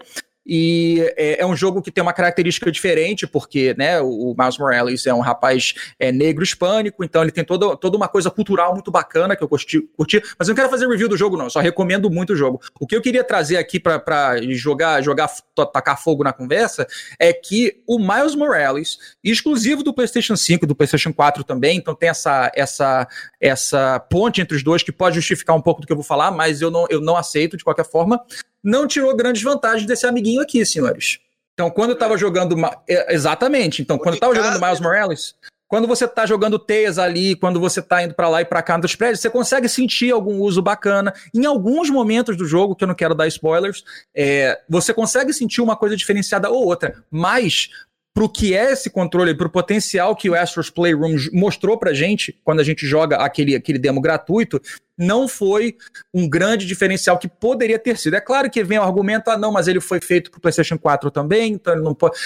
E 0.51 1.01
é, 1.15 1.43
é, 1.43 1.45
um 1.45 1.55
jogo 1.55 1.79
que 1.79 1.91
tem 1.91 2.01
uma 2.01 2.11
característica 2.11 2.71
diferente, 2.71 3.27
porque 3.27 3.75
né, 3.77 4.01
o, 4.01 4.33
Miles 4.35 4.57
Morales 4.57 5.05
é 5.05 5.13
um 5.13 5.19
rapaz 5.19 5.75
é, 5.99 6.11
negro 6.11 6.43
hispânico, 6.43 7.03
então 7.03 7.21
ele 7.21 7.31
tem 7.31 7.43
toda, 7.43 7.77
toda 7.77 7.95
uma 7.95 8.07
coisa 8.07 8.31
cultural 8.31 8.73
muito 8.73 8.89
bacana 8.89 9.35
que 9.35 9.43
eu 9.43 9.47
curti, 9.47 9.79
curti. 9.95 10.19
Mas 10.39 10.47
eu 10.47 10.53
não 10.53 10.55
quero 10.55 10.69
fazer 10.71 10.87
review 10.87 11.07
do 11.07 11.15
jogo, 11.15 11.37
não. 11.37 11.51
Só 11.51 11.59
recomendo 11.59 12.09
muito 12.09 12.33
o 12.33 12.35
jogo. 12.35 12.59
O 12.79 12.87
que 12.87 12.95
eu 12.95 13.01
queria 13.01 13.23
trazer 13.23 13.57
aqui 13.57 13.79
para 13.79 14.41
jogar, 14.53 15.03
jogar, 15.03 15.29
tacar 15.71 16.01
fogo 16.01 16.23
na 16.23 16.33
conversa 16.33 16.87
é 17.19 17.31
que 17.31 17.83
o 17.85 17.99
Miles 17.99 18.33
Morales, 18.33 18.97
exclusivo 19.23 19.83
do 19.83 19.93
PlayStation 19.93 20.35
5, 20.35 20.65
do 20.65 20.75
PlayStation 20.75 21.13
4 21.13 21.43
também, 21.43 21.77
então 21.77 21.93
tem 21.93 22.09
essa, 22.09 22.51
essa, 22.55 23.07
essa 23.39 23.99
ponte 23.99 24.41
entre 24.41 24.57
os 24.57 24.63
dois 24.63 24.81
que 24.81 24.91
pode 24.91 25.13
justificar 25.13 25.55
um 25.55 25.61
pouco 25.61 25.81
do 25.81 25.85
que 25.85 25.93
eu 25.93 25.97
vou 25.97 26.03
falar, 26.03 26.31
mas 26.31 26.59
eu 26.59 26.71
não, 26.71 26.87
eu 26.89 26.99
não 26.99 27.15
aceito 27.15 27.55
de 27.55 27.63
qualquer 27.63 27.85
forma 27.85 28.19
não 28.63 28.87
tirou 28.87 29.15
grandes 29.15 29.41
vantagens 29.41 29.85
desse 29.85 30.05
amiguinho 30.05 30.41
aqui, 30.41 30.65
senhores. 30.65 31.19
Então, 31.53 31.69
quando 31.69 31.91
eu 31.91 31.97
tava 31.97 32.17
jogando. 32.17 32.55
É, 32.87 33.13
exatamente. 33.13 33.81
Então, 33.81 33.97
quando 33.97 34.15
eu 34.15 34.19
tava 34.19 34.33
jogando 34.33 34.61
Miles 34.61 34.79
Morales, 34.79 35.35
quando 35.69 35.87
você 35.87 36.07
tá 36.07 36.25
jogando 36.25 36.57
teias 36.57 36.97
ali, 36.97 37.35
quando 37.35 37.59
você 37.59 37.79
tá 37.79 38.01
indo 38.01 38.15
para 38.15 38.27
lá 38.27 38.41
e 38.41 38.45
para 38.45 38.63
cá 38.63 38.75
nos 38.77 38.95
prédios, 38.95 39.19
você 39.19 39.29
consegue 39.29 39.69
sentir 39.69 40.11
algum 40.11 40.39
uso 40.39 40.63
bacana. 40.63 41.13
Em 41.31 41.45
alguns 41.45 41.91
momentos 41.91 42.35
do 42.35 42.45
jogo, 42.45 42.75
que 42.75 42.83
eu 42.83 42.87
não 42.87 42.95
quero 42.95 43.13
dar 43.13 43.27
spoilers, 43.27 43.83
é, 44.15 44.59
você 44.67 44.93
consegue 44.93 45.31
sentir 45.31 45.61
uma 45.61 45.75
coisa 45.75 45.95
diferenciada 45.95 46.49
ou 46.49 46.65
outra. 46.65 47.03
Mas 47.11 47.69
para 48.13 48.23
o 48.23 48.29
que 48.29 48.55
é 48.55 48.71
esse 48.71 48.89
controle, 48.89 49.35
para 49.35 49.47
o 49.47 49.51
potencial 49.51 50.15
que 50.15 50.29
o 50.29 50.35
Astros 50.35 50.69
Playroom 50.69 51.15
mostrou 51.31 51.77
para 51.77 51.93
gente 51.93 52.37
quando 52.43 52.59
a 52.59 52.63
gente 52.63 52.85
joga 52.85 53.17
aquele, 53.17 53.55
aquele 53.55 53.79
demo 53.79 54.01
gratuito, 54.01 54.61
não 54.97 55.27
foi 55.27 55.77
um 56.13 56.27
grande 56.27 56.65
diferencial 56.65 57.17
que 57.17 57.27
poderia 57.27 57.79
ter 57.79 57.97
sido. 57.97 58.15
É 58.15 58.21
claro 58.21 58.49
que 58.49 58.63
vem 58.63 58.77
o 58.77 58.83
argumento, 58.83 59.29
ah, 59.29 59.37
não, 59.37 59.51
mas 59.51 59.67
ele 59.67 59.79
foi 59.79 60.01
feito 60.01 60.29
para 60.29 60.37
o 60.37 60.41
PlayStation 60.41 60.77
4 60.77 61.09
também, 61.11 61.53
então 61.53 61.73
ele 61.73 61.83
não 61.83 61.95
pode. 61.95 62.17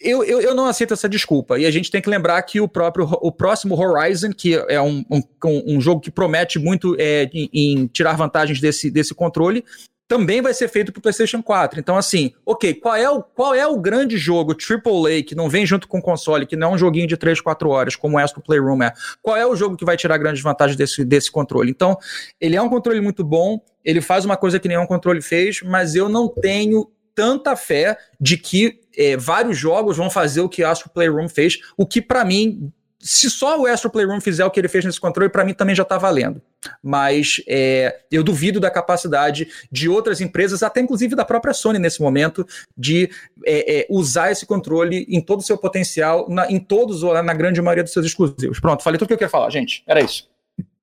Eu, 0.00 0.22
eu, 0.22 0.40
eu, 0.40 0.54
não 0.54 0.66
aceito 0.66 0.92
essa 0.92 1.08
desculpa. 1.08 1.58
E 1.58 1.64
a 1.64 1.70
gente 1.70 1.90
tem 1.90 2.02
que 2.02 2.10
lembrar 2.10 2.40
que 2.42 2.60
o 2.60 2.68
próprio 2.68 3.08
o 3.22 3.32
próximo 3.32 3.74
Horizon, 3.74 4.30
que 4.32 4.54
é 4.68 4.80
um, 4.80 5.04
um, 5.10 5.22
um 5.66 5.80
jogo 5.80 6.00
que 6.00 6.10
promete 6.10 6.58
muito 6.58 6.94
é, 6.98 7.28
em, 7.32 7.48
em, 7.52 7.86
tirar 7.86 8.14
vantagens 8.14 8.60
desse, 8.60 8.90
desse 8.90 9.14
controle, 9.14 9.64
também 10.06 10.42
vai 10.42 10.52
ser 10.52 10.68
feito 10.68 10.92
para 10.92 10.98
o 10.98 11.02
PlayStation 11.02 11.42
4. 11.42 11.80
Então, 11.80 11.96
assim, 11.96 12.32
ok, 12.44 12.74
qual 12.74 12.94
é, 12.94 13.08
o, 13.08 13.22
qual 13.22 13.54
é 13.54 13.66
o 13.66 13.80
grande 13.80 14.16
jogo 14.16 14.52
AAA 14.52 15.22
que 15.22 15.34
não 15.34 15.48
vem 15.48 15.64
junto 15.64 15.88
com 15.88 15.98
o 15.98 16.02
console, 16.02 16.46
que 16.46 16.56
não 16.56 16.72
é 16.72 16.74
um 16.74 16.78
joguinho 16.78 17.06
de 17.06 17.16
3, 17.16 17.40
4 17.40 17.68
horas, 17.70 17.96
como 17.96 18.16
o 18.16 18.18
Astro 18.18 18.42
Playroom 18.42 18.82
é? 18.82 18.92
Qual 19.22 19.36
é 19.36 19.46
o 19.46 19.56
jogo 19.56 19.76
que 19.76 19.84
vai 19.84 19.96
tirar 19.96 20.18
grandes 20.18 20.42
vantagens 20.42 20.76
desse, 20.76 21.04
desse 21.04 21.30
controle? 21.30 21.70
Então, 21.70 21.96
ele 22.40 22.56
é 22.56 22.60
um 22.60 22.68
controle 22.68 23.00
muito 23.00 23.24
bom, 23.24 23.60
ele 23.84 24.00
faz 24.00 24.24
uma 24.24 24.36
coisa 24.36 24.58
que 24.58 24.68
nenhum 24.68 24.86
controle 24.86 25.22
fez, 25.22 25.62
mas 25.62 25.94
eu 25.94 26.08
não 26.08 26.28
tenho 26.28 26.90
tanta 27.14 27.56
fé 27.56 27.96
de 28.20 28.36
que 28.36 28.80
é, 28.96 29.16
vários 29.16 29.56
jogos 29.56 29.96
vão 29.96 30.10
fazer 30.10 30.40
o 30.40 30.48
que 30.48 30.62
o 30.62 30.68
Astro 30.68 30.90
Playroom 30.90 31.28
fez, 31.28 31.58
o 31.76 31.86
que 31.86 32.02
para 32.02 32.24
mim 32.24 32.72
se 33.04 33.28
só 33.28 33.60
o 33.60 33.66
Astro 33.66 33.90
Playroom 33.90 34.18
fizer 34.18 34.46
o 34.46 34.50
que 34.50 34.58
ele 34.58 34.66
fez 34.66 34.82
nesse 34.82 34.98
controle, 34.98 35.28
para 35.28 35.44
mim 35.44 35.52
também 35.52 35.76
já 35.76 35.82
está 35.82 35.98
valendo. 35.98 36.40
Mas 36.82 37.42
é, 37.46 38.00
eu 38.10 38.24
duvido 38.24 38.58
da 38.58 38.70
capacidade 38.70 39.46
de 39.70 39.90
outras 39.90 40.22
empresas, 40.22 40.62
até 40.62 40.80
inclusive 40.80 41.14
da 41.14 41.24
própria 41.24 41.52
Sony 41.52 41.78
nesse 41.78 42.00
momento, 42.00 42.46
de 42.74 43.10
é, 43.44 43.80
é, 43.80 43.86
usar 43.90 44.32
esse 44.32 44.46
controle 44.46 45.04
em 45.06 45.20
todo 45.20 45.40
o 45.40 45.42
seu 45.42 45.58
potencial, 45.58 46.26
na, 46.30 46.50
em 46.50 46.58
todos, 46.58 47.02
ou 47.02 47.22
na 47.22 47.34
grande 47.34 47.60
maioria 47.60 47.84
dos 47.84 47.92
seus 47.92 48.06
exclusivos. 48.06 48.58
Pronto, 48.58 48.82
falei 48.82 48.98
tudo 48.98 49.04
o 49.04 49.08
que 49.08 49.12
eu 49.12 49.18
queria 49.18 49.30
falar, 49.30 49.50
gente. 49.50 49.84
Era 49.86 50.00
isso. 50.00 50.26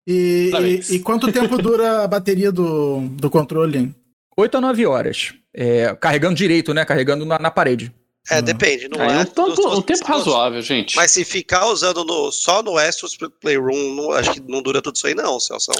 E, 0.05 0.51
e, 0.53 0.95
e 0.95 0.99
quanto 0.99 1.32
tempo 1.32 1.57
dura 1.57 2.03
a 2.03 2.07
bateria 2.07 2.51
do, 2.51 3.01
do 3.13 3.32
controle? 3.32 3.95
8 4.38 4.57
a 4.57 4.61
9 4.61 4.86
horas. 4.86 5.34
É, 5.53 5.95
carregando 5.95 6.36
direito, 6.36 6.72
né? 6.72 6.86
Carregando 6.86 7.26
na, 7.26 7.39
na 7.39 7.49
parede. 7.49 7.91
É, 8.30 8.36
não. 8.36 8.43
depende. 8.43 8.88
Não 8.88 9.03
é, 9.03 9.17
é 9.17 9.19
um, 9.22 9.26
tanto, 9.26 9.67
um 9.67 9.82
tempo 9.82 10.05
razoável, 10.05 10.61
gente. 10.61 10.95
Mas 10.95 11.11
se 11.11 11.26
ficar 11.26 11.65
usando 11.67 12.03
no, 12.03 12.32
só 12.32 12.61
no 12.61 12.78
Astros 12.78 13.17
Playroom, 13.39 13.95
não, 13.95 14.11
acho 14.11 14.34
que 14.34 14.41
não 14.41 14.61
dura 14.61 14.82
tudo 14.82 14.95
isso 14.95 15.07
aí, 15.07 15.15
não, 15.15 15.39
Celso. 15.39 15.72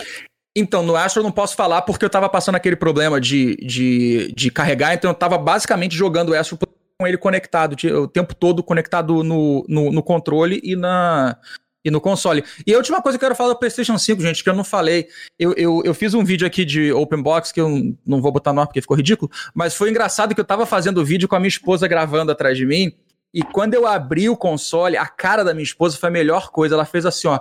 Então, 0.56 0.84
no 0.84 0.96
Astro 0.96 1.22
eu 1.22 1.24
não 1.24 1.32
posso 1.32 1.56
falar 1.56 1.84
porque 1.84 2.04
eu 2.04 2.10
tava 2.10 2.28
passando 2.28 2.56
aquele 2.56 2.76
problema 2.76 3.22
de, 3.22 3.56
de, 3.58 4.34
de 4.36 4.52
carregar, 4.52 4.94
então 4.94 5.12
eu 5.12 5.16
tava 5.16 5.38
basicamente 5.38 5.96
jogando 5.96 6.30
o 6.30 6.38
Astro 6.38 6.58
com 7.00 7.08
ele 7.08 7.18
conectado, 7.18 7.76
o 7.98 8.08
tempo 8.08 8.36
todo 8.36 8.62
conectado 8.62 9.24
no, 9.24 9.66
no, 9.68 9.92
no 9.92 10.04
controle 10.04 10.60
e 10.64 10.76
na, 10.76 11.38
e 11.84 11.92
no 11.92 12.00
console. 12.00 12.44
E 12.66 12.74
a 12.74 12.78
última 12.78 13.02
coisa 13.02 13.18
que 13.18 13.24
eu 13.24 13.28
quero 13.28 13.36
falar 13.36 13.50
do 13.54 13.60
PlayStation 13.60 13.98
5, 13.98 14.22
gente, 14.22 14.44
que 14.44 14.50
eu 14.50 14.56
não 14.56 14.64
falei. 14.64 15.08
Eu, 15.38 15.54
eu, 15.54 15.82
eu 15.84 15.94
fiz 15.94 16.14
um 16.14 16.24
vídeo 16.24 16.46
aqui 16.46 16.64
de 16.64 16.92
Open 16.92 17.22
Box, 17.22 17.52
que 17.52 17.60
eu 17.60 17.96
não 18.06 18.22
vou 18.22 18.32
botar 18.32 18.54
no 18.54 18.62
ar 18.62 18.68
porque 18.68 18.82
ficou 18.82 18.98
ridículo, 18.98 19.32
mas 19.54 19.76
foi 19.76 19.90
engraçado 19.90 20.36
que 20.36 20.42
eu 20.42 20.46
tava 20.46 20.66
fazendo 20.66 21.00
o 21.00 21.06
vídeo 21.06 21.28
com 21.28 21.36
a 21.36 21.40
minha 21.40 21.50
esposa 21.50 21.88
gravando 21.88 22.32
atrás 22.32 22.58
de 22.58 22.66
mim. 22.66 22.92
E 23.34 23.42
quando 23.42 23.74
eu 23.74 23.88
abri 23.88 24.30
o 24.30 24.36
console, 24.36 24.98
a 24.98 25.08
cara 25.08 25.44
da 25.44 25.54
minha 25.54 25.64
esposa 25.64 25.98
foi 25.98 26.10
a 26.10 26.12
melhor 26.12 26.52
coisa. 26.52 26.76
Ela 26.76 26.86
fez 26.86 27.06
assim, 27.06 27.28
ó. 27.28 27.40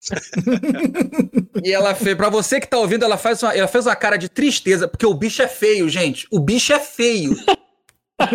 e 1.64 1.72
ela 1.72 1.94
fez, 1.94 2.16
pra 2.16 2.28
você 2.28 2.60
que 2.60 2.66
tá 2.66 2.78
ouvindo, 2.78 3.04
ela, 3.04 3.16
faz 3.16 3.42
uma, 3.42 3.54
ela 3.54 3.68
fez 3.68 3.86
uma 3.86 3.96
cara 3.96 4.16
de 4.16 4.28
tristeza, 4.28 4.86
porque 4.88 5.06
o 5.06 5.14
bicho 5.14 5.42
é 5.42 5.48
feio, 5.48 5.88
gente. 5.88 6.26
O 6.30 6.40
bicho 6.40 6.72
é 6.72 6.80
feio. 6.80 7.36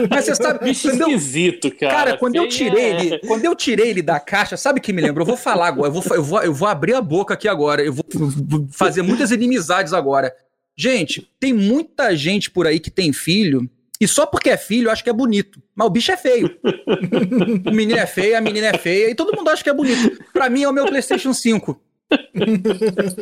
Mas 0.10 0.26
você 0.26 0.36
sabe. 0.36 0.64
Bicho 0.66 0.90
quando 0.90 1.02
esquisito, 1.02 1.72
cara. 1.72 1.94
Cara, 1.94 2.18
quando 2.18 2.36
eu 2.36 2.48
tirei 2.48 2.84
é... 2.84 2.90
ele, 2.90 3.20
quando 3.20 3.44
eu 3.44 3.56
tirei 3.56 3.90
ele 3.90 4.02
da 4.02 4.20
caixa, 4.20 4.56
sabe 4.56 4.80
o 4.80 4.82
que 4.82 4.94
me 4.94 5.02
lembrou? 5.02 5.24
Eu 5.24 5.28
vou 5.28 5.38
falar 5.38 5.68
agora, 5.68 5.90
eu 5.90 5.92
vou, 5.92 6.16
eu, 6.16 6.24
vou, 6.24 6.42
eu 6.42 6.54
vou 6.54 6.68
abrir 6.68 6.94
a 6.94 7.02
boca 7.02 7.34
aqui 7.34 7.48
agora, 7.48 7.84
eu 7.84 7.92
vou, 7.92 8.06
vou 8.14 8.68
fazer 8.72 9.02
muitas 9.02 9.32
inimizades 9.32 9.94
agora. 9.94 10.34
Gente, 10.76 11.30
tem 11.40 11.54
muita 11.54 12.16
gente 12.16 12.50
por 12.50 12.66
aí 12.66 12.80
que 12.80 12.90
tem 12.90 13.12
filho 13.14 13.70
e 14.00 14.08
só 14.08 14.26
porque 14.26 14.50
é 14.50 14.58
filho, 14.58 14.90
acha 14.90 15.04
que 15.04 15.10
é 15.10 15.14
bonito. 15.14 15.62
Mas 15.76 15.88
o 15.88 15.90
bicho 15.90 16.12
é 16.12 16.18
feio. 16.18 16.58
o 17.66 17.72
menino 17.72 18.00
é 18.00 18.06
feio, 18.06 18.38
a 18.38 18.42
menina 18.42 18.68
é 18.68 18.78
feia, 18.78 19.10
e 19.10 19.16
todo 19.16 19.36
mundo 19.36 19.50
acha 19.50 19.64
que 19.64 19.70
é 19.70 19.74
bonito. 19.74 20.22
Pra 20.34 20.50
mim 20.50 20.64
é 20.64 20.70
o 20.70 20.74
meu 20.74 20.86
PlayStation 20.86 21.34
5. 21.34 21.80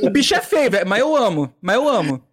o 0.02 0.10
bicho 0.10 0.34
é 0.34 0.42
feio, 0.42 0.72
velho, 0.72 0.88
mas 0.88 1.00
eu 1.00 1.16
amo. 1.16 1.54
Mas 1.62 1.76
eu 1.76 1.88
amo. 1.88 2.24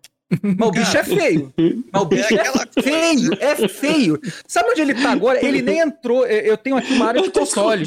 Mas 0.42 0.68
o 0.68 0.70
bicho 0.70 0.96
é 0.96 1.04
feio. 1.04 1.54
Mas 1.92 2.02
o 2.02 2.04
bicho 2.04 2.34
é, 2.34 2.42
é 2.42 2.82
feio, 2.82 3.32
é 3.40 3.68
feio. 3.68 4.20
Sabe 4.46 4.70
onde 4.70 4.80
ele 4.82 4.94
tá 4.94 5.10
agora? 5.10 5.44
Ele 5.44 5.62
nem 5.62 5.80
entrou. 5.80 6.26
Eu 6.26 6.56
tenho 6.56 6.76
aqui 6.76 6.92
uma 6.92 7.06
área 7.06 7.22
de 7.22 7.30
console. 7.30 7.84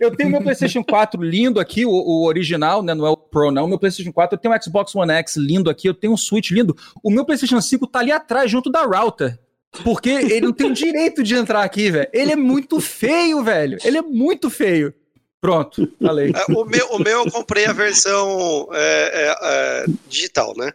Eu 0.00 0.14
tenho 0.16 0.30
meu 0.30 0.42
PlayStation 0.42 0.82
4 0.82 1.22
lindo 1.22 1.60
aqui, 1.60 1.86
o, 1.86 1.90
o, 1.90 2.26
original, 2.26 2.82
né? 2.82 2.94
Não 2.94 3.06
é 3.06 3.10
o 3.10 3.16
Pro, 3.16 3.50
não. 3.52 3.64
O 3.64 3.68
meu 3.68 3.78
PlayStation 3.78 4.12
4. 4.12 4.34
Eu 4.34 4.40
tenho 4.40 4.54
o 4.54 4.62
Xbox 4.62 4.94
One 4.94 5.12
X 5.12 5.36
lindo 5.36 5.70
aqui. 5.70 5.88
Eu 5.88 5.94
tenho 5.94 6.12
um 6.12 6.16
Switch 6.16 6.50
lindo. 6.50 6.76
O 7.02 7.10
meu 7.10 7.24
PlayStation 7.24 7.60
5 7.60 7.86
tá 7.86 8.00
ali 8.00 8.10
atrás, 8.10 8.50
junto 8.50 8.70
da 8.70 8.82
router. 8.84 9.38
Porque 9.84 10.10
ele 10.10 10.42
não 10.42 10.52
tem 10.52 10.66
o 10.66 10.74
direito 10.74 11.22
de 11.22 11.34
entrar 11.34 11.62
aqui, 11.62 11.90
velho. 11.90 12.08
Ele 12.12 12.32
é 12.32 12.36
muito 12.36 12.80
feio, 12.80 13.42
velho. 13.42 13.78
Ele 13.84 13.98
é 13.98 14.02
muito 14.02 14.50
feio. 14.50 14.92
Pronto, 15.40 15.92
falei. 16.00 16.30
É, 16.30 16.52
o, 16.52 16.64
meu, 16.64 16.86
o 16.92 16.98
meu 17.00 17.24
eu 17.24 17.30
comprei 17.30 17.66
a 17.66 17.72
versão 17.72 18.68
é, 18.72 19.10
é, 19.12 19.36
é 19.40 19.84
digital, 20.08 20.54
né? 20.56 20.72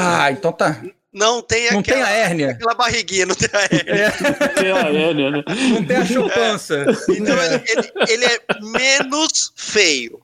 Ah, 0.00 0.30
então 0.30 0.52
tá. 0.52 0.80
Não 1.12 1.42
tem, 1.42 1.72
não 1.72 1.80
aquela, 1.80 2.04
tem 2.04 2.06
a 2.06 2.10
hérnia. 2.16 2.50
Aquela 2.50 2.74
barriguinha, 2.74 3.26
não 3.26 3.34
tem 3.34 3.48
a 3.52 3.62
hérnia. 3.64 3.92
É. 3.92 4.12
Não 4.40 4.54
tem 4.54 4.70
a 4.70 5.02
hérnia, 5.02 5.30
né? 5.30 5.44
Não 5.72 5.84
tem 5.84 5.96
a 5.96 6.06
chupança. 6.06 6.76
É. 6.76 7.12
Então 7.12 7.36
é. 7.36 7.54
ele, 7.54 7.64
ele, 7.66 7.92
ele, 8.08 8.24
é 8.26 8.40
menos 8.60 9.52
feio. 9.56 10.22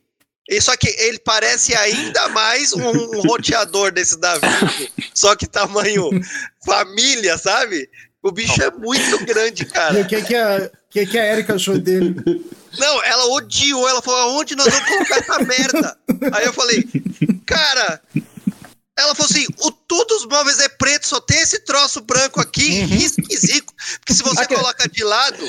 E 0.49 0.61
só 0.61 0.77
que 0.77 0.89
ele 0.89 1.19
parece 1.19 1.75
ainda 1.75 2.29
mais 2.29 2.73
um, 2.73 2.87
um 2.87 3.23
roteador 3.23 3.91
desse 3.91 4.21
Davi, 4.21 4.47
só 5.15 5.35
que 5.35 5.47
tamanho 5.47 6.11
família, 6.65 7.39
sabe? 7.39 7.89
O 8.23 8.31
bicho 8.31 8.63
é 8.63 8.71
muito 8.71 9.25
grande, 9.25 9.65
cara. 9.65 9.99
E 9.99 10.03
o 10.03 10.07
que, 10.07 10.23
que, 10.23 10.35
a, 10.37 10.71
que, 10.91 11.07
que 11.07 11.19
a 11.19 11.33
Erika 11.33 11.55
achou 11.55 11.79
dele? 11.79 12.15
Não, 12.79 13.05
ela 13.05 13.27
odiou. 13.33 13.89
Ela 13.89 14.03
falou: 14.03 14.21
aonde 14.21 14.55
nós 14.55 14.69
vamos 14.69 14.89
colocar 14.89 15.17
essa 15.17 15.39
merda? 15.41 15.99
Aí 16.33 16.45
eu 16.45 16.53
falei: 16.53 16.85
cara, 17.47 18.01
ela 18.97 19.15
falou 19.15 19.29
assim: 19.31 19.47
o 19.61 19.71
tudo 19.71 20.15
os 20.17 20.27
móveis 20.27 20.59
é 20.61 20.69
preto, 20.69 21.07
só 21.07 21.21
tem 21.21 21.41
esse 21.41 21.61
troço 21.65 22.01
branco 22.01 22.41
aqui, 22.41 22.81
uhum. 22.83 22.97
esquisito. 22.97 23.73
Porque 23.99 24.15
se 24.15 24.23
você 24.23 24.43
aqui. 24.43 24.55
coloca 24.55 24.89
de 24.89 25.03
lado, 25.05 25.45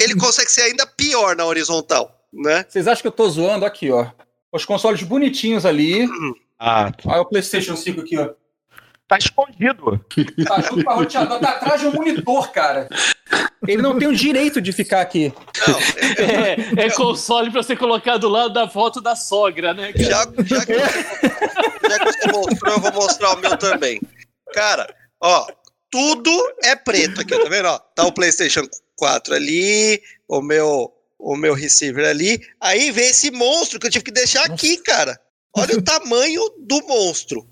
ele 0.00 0.14
consegue 0.16 0.50
ser 0.50 0.62
ainda 0.62 0.86
pior 0.86 1.36
na 1.36 1.44
horizontal, 1.44 2.26
né? 2.32 2.64
Vocês 2.68 2.86
acham 2.86 3.02
que 3.02 3.08
eu 3.08 3.12
tô 3.12 3.28
zoando? 3.28 3.64
Aqui, 3.64 3.90
ó. 3.90 4.10
Os 4.52 4.64
consoles 4.64 5.02
bonitinhos 5.02 5.66
ali. 5.66 6.08
Ah. 6.58 6.92
Olha 7.04 7.20
o 7.20 7.26
PlayStation 7.26 7.76
5 7.76 8.00
aqui, 8.00 8.16
ó. 8.16 8.30
Tá 9.08 9.18
escondido. 9.18 10.04
Tá 10.46 10.60
junto 10.62 10.84
com 10.84 10.90
a 10.90 10.94
roteador, 10.94 11.38
tá 11.38 11.50
atrás 11.50 11.80
de 11.80 11.86
um 11.86 11.92
monitor, 11.92 12.50
cara. 12.50 12.88
Ele 13.66 13.82
não 13.82 13.98
tem 13.98 14.06
o 14.06 14.14
direito 14.14 14.60
de 14.60 14.72
ficar 14.72 15.00
aqui. 15.00 15.32
Não, 15.66 15.78
é, 15.78 16.82
é, 16.82 16.86
é, 16.86 16.90
console 16.90 17.50
pra 17.50 17.62
você 17.62 17.74
colocar 17.74 18.16
do 18.16 18.28
lado 18.28 18.52
da 18.52 18.68
foto 18.68 19.00
da 19.00 19.16
sogra, 19.16 19.74
né? 19.74 19.92
Cara? 19.92 20.04
Já, 20.04 20.24
já, 20.44 20.66
que 20.66 20.74
você, 20.74 21.88
já 21.88 21.98
que 21.98 22.12
você 22.12 22.32
mostrou, 22.32 22.74
eu 22.74 22.80
vou 22.80 22.92
mostrar 22.92 23.32
o 23.32 23.40
meu 23.40 23.56
também. 23.56 24.00
Cara, 24.52 24.86
ó, 25.20 25.46
tudo 25.90 26.30
é 26.62 26.76
preto 26.76 27.20
aqui, 27.20 27.36
tá 27.36 27.48
vendo? 27.48 27.66
Ó, 27.66 27.78
tá 27.78 28.06
o 28.06 28.12
PlayStation 28.12 28.62
4 28.96 29.34
ali, 29.34 30.00
o 30.28 30.40
meu, 30.40 30.92
o 31.18 31.36
meu 31.36 31.54
receiver 31.54 32.06
ali. 32.06 32.40
Aí 32.60 32.90
vem 32.90 33.08
esse 33.08 33.30
monstro 33.30 33.80
que 33.80 33.86
eu 33.86 33.90
tive 33.90 34.04
que 34.04 34.12
deixar 34.12 34.44
aqui, 34.44 34.76
cara. 34.78 35.18
Olha 35.56 35.76
o 35.76 35.82
tamanho 35.82 36.42
do 36.58 36.86
monstro. 36.86 37.46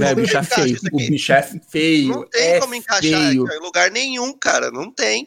É, 0.00 0.12
o 0.12 0.16
bicho 0.16 0.36
é 0.36 0.42
feio. 0.42 0.78
O 0.92 0.96
bicho 0.96 1.32
é 1.32 1.42
feio. 1.42 2.08
Não 2.08 2.26
tem 2.28 2.48
é 2.48 2.60
como 2.60 2.74
encaixar 2.74 3.28
feio. 3.28 3.46
em 3.50 3.58
lugar 3.60 3.90
nenhum, 3.90 4.32
cara. 4.32 4.70
Não 4.70 4.92
tem. 4.92 5.26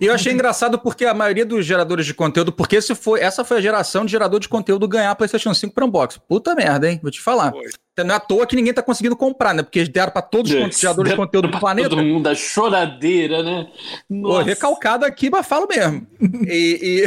E 0.00 0.06
eu 0.06 0.14
achei 0.14 0.32
engraçado 0.32 0.78
porque 0.78 1.04
a 1.04 1.14
maioria 1.14 1.44
dos 1.44 1.64
geradores 1.64 2.06
de 2.06 2.14
conteúdo, 2.14 2.52
porque 2.52 2.76
esse 2.76 2.94
foi, 2.94 3.20
essa 3.20 3.44
foi 3.44 3.58
a 3.58 3.60
geração 3.60 4.04
de 4.04 4.12
gerador 4.12 4.40
de 4.40 4.48
conteúdo 4.48 4.86
ganhar 4.88 5.14
PlayStation 5.14 5.54
5 5.54 5.74
para 5.74 5.84
unboxing. 5.84 6.20
Puta 6.28 6.54
merda, 6.54 6.90
hein? 6.90 6.98
Vou 7.02 7.10
te 7.10 7.20
falar. 7.20 7.52
Foi. 7.52 7.70
Não 8.02 8.12
é 8.12 8.16
à 8.16 8.20
toa 8.20 8.44
que 8.44 8.56
ninguém 8.56 8.74
tá 8.74 8.82
conseguindo 8.82 9.14
comprar, 9.14 9.54
né? 9.54 9.62
Porque 9.62 9.78
eles 9.78 9.88
deram 9.88 10.10
para 10.10 10.20
todos 10.20 10.50
os 10.50 10.80
geradores 10.80 11.12
de 11.12 11.16
conteúdo 11.16 11.46
do 11.46 11.60
planeta. 11.60 11.90
Todo 11.90 12.02
mundo 12.02 12.26
a 12.26 12.34
choradeira, 12.34 13.40
né? 13.42 13.68
Pô, 14.08 14.40
recalcado 14.40 15.04
aqui, 15.04 15.30
mas 15.30 15.46
falo 15.46 15.68
mesmo. 15.68 16.04
E, 16.48 16.80
e... 16.82 17.04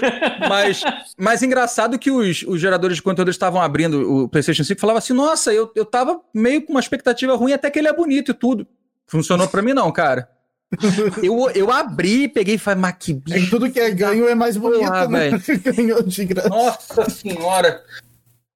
mas, 0.48 0.82
mas 1.18 1.42
engraçado 1.42 1.98
que 1.98 2.10
os, 2.10 2.44
os 2.44 2.58
geradores 2.58 2.96
de 2.96 3.02
conteúdo 3.02 3.30
estavam 3.30 3.60
abrindo 3.60 4.10
o 4.10 4.28
PlayStation 4.28 4.64
5 4.64 4.78
e 4.78 4.80
falavam 4.80 4.98
assim: 4.98 5.12
nossa, 5.12 5.52
eu, 5.52 5.70
eu 5.76 5.84
tava 5.84 6.18
meio 6.32 6.64
com 6.64 6.72
uma 6.72 6.80
expectativa 6.80 7.36
ruim, 7.36 7.52
até 7.52 7.70
que 7.70 7.78
ele 7.78 7.88
é 7.88 7.92
bonito 7.92 8.30
e 8.30 8.34
tudo. 8.34 8.66
Funcionou 9.06 9.46
para 9.48 9.60
mim, 9.60 9.74
não, 9.74 9.92
cara. 9.92 10.30
eu, 11.22 11.50
eu 11.50 11.70
abri, 11.70 12.28
peguei 12.28 12.54
e 12.54 12.58
falei, 12.58 12.80
mas 12.80 12.96
que 12.98 13.14
bicho. 13.14 13.38
É 13.38 13.50
tudo 13.50 13.70
que 13.70 13.80
é 13.80 13.90
ganho 13.90 14.28
é 14.28 14.34
mais 14.34 14.56
bonito, 14.56 14.86
Porra, 14.86 15.08
né? 15.08 15.30
Ganhou 15.76 16.02
de 16.02 16.24
graça. 16.24 16.48
Nossa 16.48 17.10
senhora. 17.10 17.82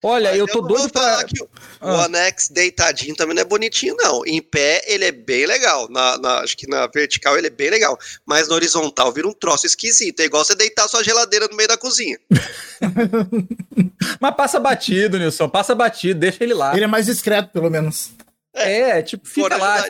Olha, 0.02 0.30
Mas 0.30 0.38
eu 0.38 0.46
tô 0.46 0.58
eu 0.58 0.62
doido 0.62 0.90
pra. 0.90 1.24
Que 1.24 1.42
o 1.42 1.48
ah. 1.80 2.04
One 2.04 2.16
X 2.16 2.48
deitadinho 2.48 3.16
também 3.16 3.34
não 3.34 3.42
é 3.42 3.44
bonitinho, 3.44 3.96
não. 3.98 4.24
Em 4.26 4.40
pé, 4.40 4.82
ele 4.86 5.04
é 5.04 5.10
bem 5.10 5.46
legal. 5.46 5.88
Na, 5.90 6.18
na, 6.18 6.38
acho 6.40 6.56
que 6.56 6.68
na 6.68 6.86
vertical 6.86 7.36
ele 7.36 7.48
é 7.48 7.50
bem 7.50 7.70
legal. 7.70 7.98
Mas 8.24 8.46
na 8.46 8.54
horizontal 8.54 9.12
vira 9.12 9.26
um 9.26 9.32
troço 9.32 9.66
esquisito. 9.66 10.20
É 10.20 10.24
igual 10.24 10.44
você 10.44 10.54
deitar 10.54 10.86
sua 10.86 11.02
geladeira 11.02 11.48
no 11.48 11.56
meio 11.56 11.68
da 11.68 11.76
cozinha. 11.76 12.18
Mas 14.20 14.36
passa 14.36 14.60
batido, 14.60 15.18
Nilson. 15.18 15.48
Passa 15.48 15.74
batido, 15.74 16.20
deixa 16.20 16.44
ele 16.44 16.54
lá. 16.54 16.74
Ele 16.74 16.84
é 16.84 16.88
mais 16.88 17.06
discreto, 17.06 17.50
pelo 17.50 17.70
menos. 17.70 18.10
É, 18.54 18.98
é 18.98 19.02
tipo, 19.02 19.26
fica 19.26 19.56
lá. 19.56 19.82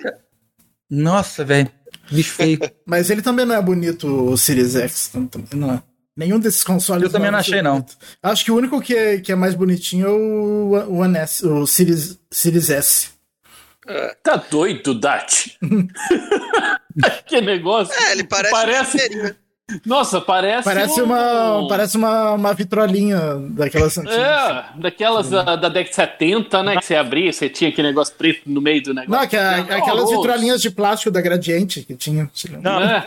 Nossa, 0.89 1.45
velho. 1.45 1.71
Bicho 2.11 2.33
feio. 2.33 2.59
Mas 2.87 3.11
ele 3.11 3.23
também 3.23 3.45
não 3.47 3.55
é 3.55 3.63
bonito, 3.63 4.07
o 4.07 4.37
Series 4.37 4.77
X. 4.77 5.09
Também 5.09 5.49
não 5.55 5.75
é. 5.75 5.83
Nenhum 6.17 6.39
desses 6.39 6.65
consoles. 6.65 7.05
Eu 7.05 7.11
também 7.11 7.31
não 7.31 7.39
achei, 7.39 7.61
não. 7.61 7.85
Acho 8.23 8.45
que 8.45 8.51
o 8.51 8.57
único 8.57 8.81
que 8.81 8.95
é, 8.95 9.19
que 9.19 9.31
é 9.31 9.35
mais 9.35 9.55
bonitinho 9.55 10.07
é 10.07 10.11
o 10.11 11.01
One 11.01 11.19
S, 11.19 11.47
o 11.47 11.67
Series, 11.67 12.19
Series 12.31 12.71
S. 12.71 13.09
É. 13.87 14.17
Tá 14.23 14.37
doido, 14.37 14.99
Dart? 14.99 15.49
que 17.27 17.41
negócio. 17.41 17.95
É, 17.95 18.13
ele 18.13 18.25
parece. 18.25 18.53
Parece, 18.53 19.37
nossa, 19.85 20.21
parece. 20.21 20.65
Parece 20.65 21.03
um... 21.03 21.07
uma, 21.07 21.67
parece 21.69 21.97
uma, 21.97 22.33
uma 22.33 22.55
vitrolinha 22.55 23.19
daquelas 23.51 23.99
antigas. 23.99 24.17
É, 24.17 24.65
daquelas 24.77 25.29
da, 25.29 25.57
da 25.57 25.69
década 25.69 25.89
de 25.89 25.95
70, 25.95 26.63
né? 26.63 26.77
Que 26.77 26.85
você 26.85 26.95
abria, 26.95 27.33
você 27.33 27.49
tinha 27.49 27.71
aquele 27.71 27.89
negócio 27.89 28.15
preto 28.15 28.43
no 28.47 28.61
meio 28.61 28.81
do 28.83 28.95
negócio. 28.95 29.11
Não, 29.11 29.27
que 29.27 29.37
é, 29.37 29.59
aquelas 29.59 30.09
vitrolinhas 30.09 30.63
de 30.63 30.71
plástico 30.71 31.11
da 31.11 31.21
Gradiente 31.21 31.83
que 31.83 31.97
tinha. 31.97 32.31
Não, 32.63 32.81
é. 32.81 33.05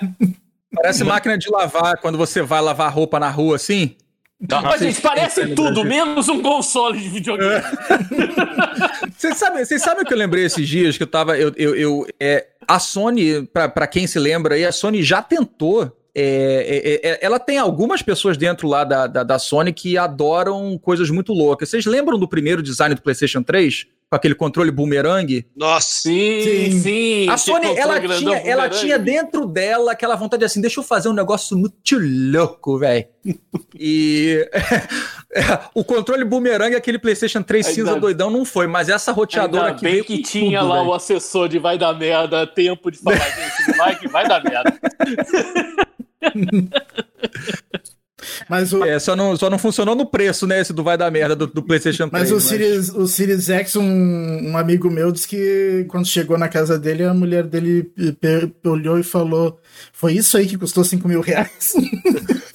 Parece 0.76 1.04
máquina 1.04 1.38
de 1.38 1.50
lavar 1.50 1.98
quando 1.98 2.18
você 2.18 2.42
vai 2.42 2.62
lavar 2.62 2.94
roupa 2.94 3.20
na 3.20 3.30
rua 3.30 3.56
assim. 3.56 3.96
Não, 4.40 4.62
Mas, 4.62 4.80
gente, 4.80 5.02
parece 5.02 5.48
tudo, 5.54 5.84
menos 5.84 6.30
um 6.30 6.42
console 6.42 6.98
de 6.98 7.10
videogame. 7.10 7.64
Vocês 9.18 9.38
sabem, 9.38 9.66
vocês 9.66 9.82
sabem 9.82 10.04
o 10.04 10.06
que 10.06 10.14
eu 10.14 10.18
lembrei 10.18 10.46
esses 10.46 10.66
dias? 10.68 10.96
Que 10.96 11.04
eu 11.04 11.08
tava. 11.08 11.38
Eu, 11.38 11.52
eu, 11.58 11.76
eu 11.76 12.08
é, 12.18 12.48
a 12.66 12.80
Sony, 12.80 13.46
pra, 13.48 13.68
pra 13.68 13.86
quem 13.86 14.08
se 14.08 14.18
lembra 14.18 14.56
aí, 14.56 14.66
a 14.66 14.72
Sony 14.72 15.04
já 15.04 15.22
tentou 15.22 15.99
é, 16.22 17.00
é, 17.04 17.12
é, 17.12 17.20
ela 17.22 17.40
tem 17.40 17.58
algumas 17.58 18.02
pessoas 18.02 18.38
dentro 18.38 18.68
lá 18.68 18.84
da, 18.84 19.08
da, 19.08 19.24
da, 19.24 19.40
Sony 19.40 19.72
que 19.72 19.98
adoram 19.98 20.78
coisas 20.78 21.10
muito 21.10 21.34
loucas. 21.34 21.70
Vocês 21.70 21.86
lembram 21.86 22.18
do 22.18 22.28
primeiro 22.28 22.62
design 22.62 22.96
do 22.96 23.02
PlayStation 23.02 23.44
3? 23.44 23.86
Com 24.10 24.16
aquele 24.16 24.34
controle 24.34 24.72
boomerang? 24.72 25.46
Nossa, 25.56 26.02
sim, 26.02 26.42
sim. 26.42 26.80
sim. 26.80 27.30
A 27.30 27.38
Sony, 27.38 27.68
ela 27.78 28.00
tinha, 28.02 28.38
ela 28.38 28.68
tinha 28.68 28.98
dentro 28.98 29.46
dela 29.46 29.92
aquela 29.92 30.16
vontade 30.16 30.44
assim, 30.44 30.60
deixa 30.60 30.80
eu 30.80 30.84
fazer 30.84 31.10
um 31.10 31.14
negócio 31.14 31.56
muito 31.56 31.96
louco, 32.00 32.80
velho. 32.80 33.06
e 33.80 34.50
o 35.76 35.84
controle 35.84 36.26
boomerang, 36.26 36.76
aquele 36.76 36.98
PlayStation 36.98 37.44
3 37.44 37.68
Ainda... 37.68 37.76
cinza 37.76 38.00
doidão, 38.00 38.32
não 38.32 38.44
foi, 38.44 38.66
mas 38.66 38.90
essa 38.90 39.12
roteadora 39.12 39.66
Ainda 39.66 39.76
aqui. 39.76 39.84
Bem 39.84 40.04
que 40.04 40.22
tinha 40.24 40.60
tudo, 40.60 40.70
lá 40.70 40.78
véio. 40.78 40.90
o 40.90 40.94
assessor 40.94 41.48
de 41.48 41.60
vai 41.60 41.78
dar 41.78 41.94
merda, 41.94 42.48
tempo 42.48 42.90
de 42.90 42.98
falar, 42.98 43.18
gente, 43.30 43.78
vai 43.78 43.96
que 43.96 44.08
vai 44.08 44.28
dar 44.28 44.44
merda. 44.44 44.80
Mas 48.50 48.74
o... 48.74 48.84
É, 48.84 49.00
só 49.00 49.16
não, 49.16 49.36
só 49.38 49.50
não 49.50 49.58
funcionou 49.58 49.96
no 49.96 50.06
preço, 50.06 50.46
né? 50.46 50.60
Esse 50.60 50.74
do 50.74 50.84
vai 50.84 50.98
dar 50.98 51.12
merda 51.12 51.36
do, 51.36 51.48
do 51.48 51.64
PlayStation 51.64 52.10
3. 52.10 52.12
Mas 52.12 52.32
o 52.32 52.40
Series, 52.40 52.90
o 52.90 53.08
Series 53.08 53.50
X, 53.50 53.76
um, 53.76 53.84
um 53.84 54.58
amigo 54.58 54.90
meu 54.90 55.12
disse 55.12 55.28
que 55.28 55.86
quando 55.88 56.06
chegou 56.06 56.38
na 56.38 56.50
casa 56.50 56.78
dele, 56.78 57.04
a 57.04 57.14
mulher 57.14 57.44
dele 57.44 57.92
olhou 58.66 59.00
e 59.00 59.04
falou: 59.04 59.60
Foi 59.94 60.14
isso 60.14 60.38
aí 60.38 60.48
que 60.48 60.58
custou 60.58 60.84
5 60.84 61.08
mil 61.08 61.22
reais? 61.22 61.74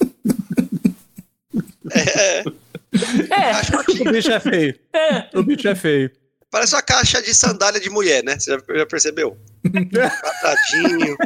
É. 1.91 2.39
é. 2.39 2.43
O 4.01 4.11
bicho 4.11 4.31
é 4.31 4.39
feio. 4.39 4.75
É. 4.93 5.37
O 5.37 5.43
bicho 5.43 5.67
é 5.67 5.75
feio. 5.75 6.11
Parece 6.49 6.73
uma 6.73 6.81
caixa 6.81 7.21
de 7.21 7.33
sandália 7.33 7.79
de 7.79 7.89
mulher, 7.89 8.23
né? 8.23 8.39
Você 8.39 8.51
já, 8.51 8.77
já 8.77 8.85
percebeu? 8.85 9.37
Quadradinho. 9.63 11.17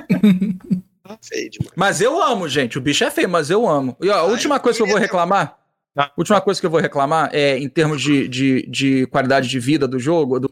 Feio 1.22 1.50
demais. 1.50 1.74
Mas 1.76 2.02
eu 2.02 2.22
amo, 2.22 2.48
gente. 2.48 2.78
O 2.78 2.82
bicho 2.82 3.04
é 3.04 3.12
feio, 3.12 3.30
mas 3.30 3.50
eu 3.50 3.68
amo. 3.68 3.96
E 4.02 4.10
ó, 4.10 4.20
a 4.20 4.24
última 4.24 4.60
coisa 4.60 4.78
que 4.78 4.84
eu 4.84 4.88
vou 4.88 4.98
reclamar. 4.98 5.58
A 5.98 6.12
última 6.16 6.40
coisa 6.40 6.60
que 6.60 6.66
eu 6.66 6.70
vou 6.70 6.80
reclamar 6.80 7.30
é 7.34 7.58
em 7.58 7.68
termos 7.68 8.02
de, 8.02 8.28
de, 8.28 8.66
de 8.70 9.06
qualidade 9.08 9.50
de 9.50 9.60
vida 9.60 9.88
do 9.88 10.00
jogo, 10.00 10.40
do, 10.40 10.50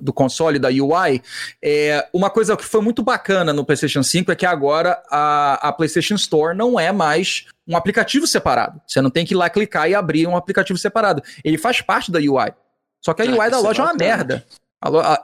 do 0.00 0.12
console, 0.12 0.58
da 0.58 0.68
UI, 0.68 1.22
é, 1.62 2.06
uma 2.12 2.30
coisa 2.30 2.56
que 2.56 2.64
foi 2.64 2.80
muito 2.80 3.02
bacana 3.02 3.52
no 3.52 3.64
PlayStation 3.64 4.02
5 4.02 4.30
é 4.30 4.36
que 4.36 4.46
agora 4.46 5.02
a, 5.10 5.68
a 5.68 5.72
PlayStation 5.72 6.14
Store 6.14 6.56
não 6.56 6.78
é 6.78 6.92
mais 6.92 7.46
um 7.66 7.76
aplicativo 7.76 8.26
separado. 8.26 8.80
Você 8.86 9.00
não 9.00 9.10
tem 9.10 9.26
que 9.26 9.34
ir 9.34 9.36
lá 9.36 9.50
clicar 9.50 9.88
e 9.90 9.94
abrir 9.94 10.26
um 10.26 10.36
aplicativo 10.36 10.78
separado. 10.78 11.22
Ele 11.42 11.58
faz 11.58 11.80
parte 11.80 12.12
da 12.12 12.18
UI. 12.18 12.52
Só 13.00 13.12
que 13.12 13.22
a 13.22 13.24
UI 13.24 13.50
da 13.50 13.58
loja 13.58 13.82
é 13.82 13.84
uma 13.84 13.94
merda. 13.94 14.44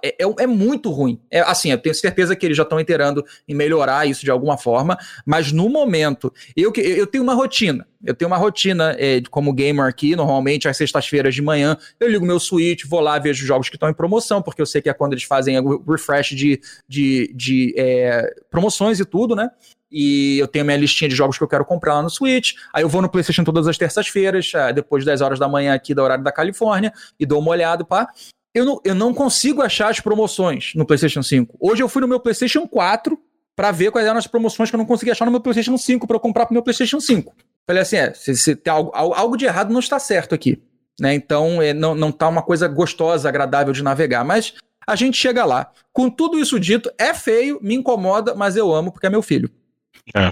É, 0.02 0.24
é, 0.24 0.42
é, 0.42 0.46
muito 0.46 0.90
ruim. 0.90 1.20
É, 1.30 1.40
assim, 1.40 1.70
eu 1.70 1.78
tenho 1.78 1.94
certeza 1.94 2.34
que 2.34 2.44
eles 2.44 2.56
já 2.56 2.64
estão 2.64 2.80
inteirando 2.80 3.24
em 3.46 3.54
melhorar 3.54 4.06
isso 4.06 4.24
de 4.24 4.30
alguma 4.30 4.58
forma, 4.58 4.98
mas 5.24 5.52
no 5.52 5.68
momento, 5.68 6.32
eu, 6.56 6.72
eu 6.76 7.06
tenho 7.06 7.22
uma 7.22 7.34
rotina. 7.34 7.86
Eu 8.04 8.14
tenho 8.14 8.28
uma 8.28 8.36
rotina 8.36 8.96
é, 8.98 9.22
como 9.30 9.52
gamer 9.52 9.86
aqui, 9.86 10.16
normalmente 10.16 10.68
às 10.68 10.76
sextas-feiras 10.76 11.34
de 11.34 11.40
manhã, 11.40 11.76
eu 12.00 12.08
ligo 12.08 12.26
meu 12.26 12.40
Switch, 12.40 12.84
vou 12.84 13.00
lá, 13.00 13.18
vejo 13.18 13.42
os 13.42 13.48
jogos 13.48 13.68
que 13.68 13.76
estão 13.76 13.88
em 13.88 13.94
promoção, 13.94 14.42
porque 14.42 14.60
eu 14.60 14.66
sei 14.66 14.82
que 14.82 14.90
é 14.90 14.92
quando 14.92 15.12
eles 15.12 15.24
fazem 15.24 15.58
o 15.58 15.82
refresh 15.88 16.30
de, 16.30 16.60
de, 16.88 17.32
de 17.34 17.74
é, 17.78 18.28
promoções 18.50 18.98
e 18.98 19.04
tudo, 19.04 19.36
né? 19.36 19.50
e 19.96 20.40
eu 20.40 20.48
tenho 20.48 20.64
minha 20.64 20.76
listinha 20.76 21.08
de 21.08 21.14
jogos 21.14 21.38
que 21.38 21.44
eu 21.44 21.46
quero 21.46 21.64
comprar 21.64 21.94
lá 21.94 22.02
no 22.02 22.10
Switch. 22.10 22.54
Aí 22.72 22.82
eu 22.82 22.88
vou 22.88 23.00
no 23.00 23.08
PlayStation 23.08 23.44
todas 23.44 23.68
as 23.68 23.78
terças-feiras, 23.78 24.50
é, 24.52 24.72
depois 24.72 25.04
das 25.04 25.20
10 25.20 25.20
horas 25.20 25.38
da 25.38 25.46
manhã 25.46 25.72
aqui 25.72 25.94
do 25.94 26.02
horário 26.02 26.24
da 26.24 26.32
Califórnia, 26.32 26.92
e 27.18 27.24
dou 27.24 27.38
uma 27.38 27.52
olhada, 27.52 27.84
pá 27.84 28.08
eu 28.54 28.64
não, 28.64 28.80
eu 28.84 28.94
não 28.94 29.12
consigo 29.12 29.60
achar 29.60 29.90
as 29.90 29.98
promoções 29.98 30.72
no 30.76 30.86
PlayStation 30.86 31.22
5. 31.22 31.56
Hoje 31.60 31.82
eu 31.82 31.88
fui 31.88 32.00
no 32.00 32.08
meu 32.08 32.20
PlayStation 32.20 32.66
4 32.68 33.18
para 33.56 33.72
ver 33.72 33.90
quais 33.90 34.06
eram 34.06 34.18
as 34.18 34.26
promoções 34.26 34.70
que 34.70 34.76
eu 34.76 34.78
não 34.78 34.86
consegui 34.86 35.10
achar 35.10 35.24
no 35.24 35.30
meu 35.30 35.40
PlayStation 35.40 35.76
5 35.76 36.06
para 36.06 36.16
eu 36.16 36.20
comprar 36.20 36.46
pro 36.46 36.54
meu 36.54 36.62
PlayStation 36.62 37.00
5. 37.00 37.34
Falei 37.66 37.82
assim, 37.82 37.96
é, 37.96 38.14
se, 38.14 38.36
se 38.36 38.54
tem 38.54 38.72
algo, 38.72 38.92
algo 38.94 39.36
de 39.36 39.44
errado 39.44 39.72
não 39.72 39.80
está 39.80 39.98
certo 39.98 40.34
aqui. 40.34 40.62
Né? 41.00 41.14
Então 41.14 41.60
é, 41.60 41.74
não, 41.74 41.94
não 41.94 42.12
tá 42.12 42.28
uma 42.28 42.42
coisa 42.42 42.68
gostosa, 42.68 43.28
agradável 43.28 43.72
de 43.72 43.82
navegar. 43.82 44.24
Mas 44.24 44.54
a 44.86 44.94
gente 44.94 45.16
chega 45.16 45.44
lá. 45.44 45.70
Com 45.92 46.08
tudo 46.08 46.38
isso 46.38 46.60
dito, 46.60 46.90
é 46.96 47.12
feio, 47.12 47.58
me 47.60 47.74
incomoda, 47.74 48.34
mas 48.34 48.56
eu 48.56 48.72
amo 48.72 48.92
porque 48.92 49.06
é 49.06 49.10
meu 49.10 49.22
filho. 49.22 49.50
É. 50.14 50.30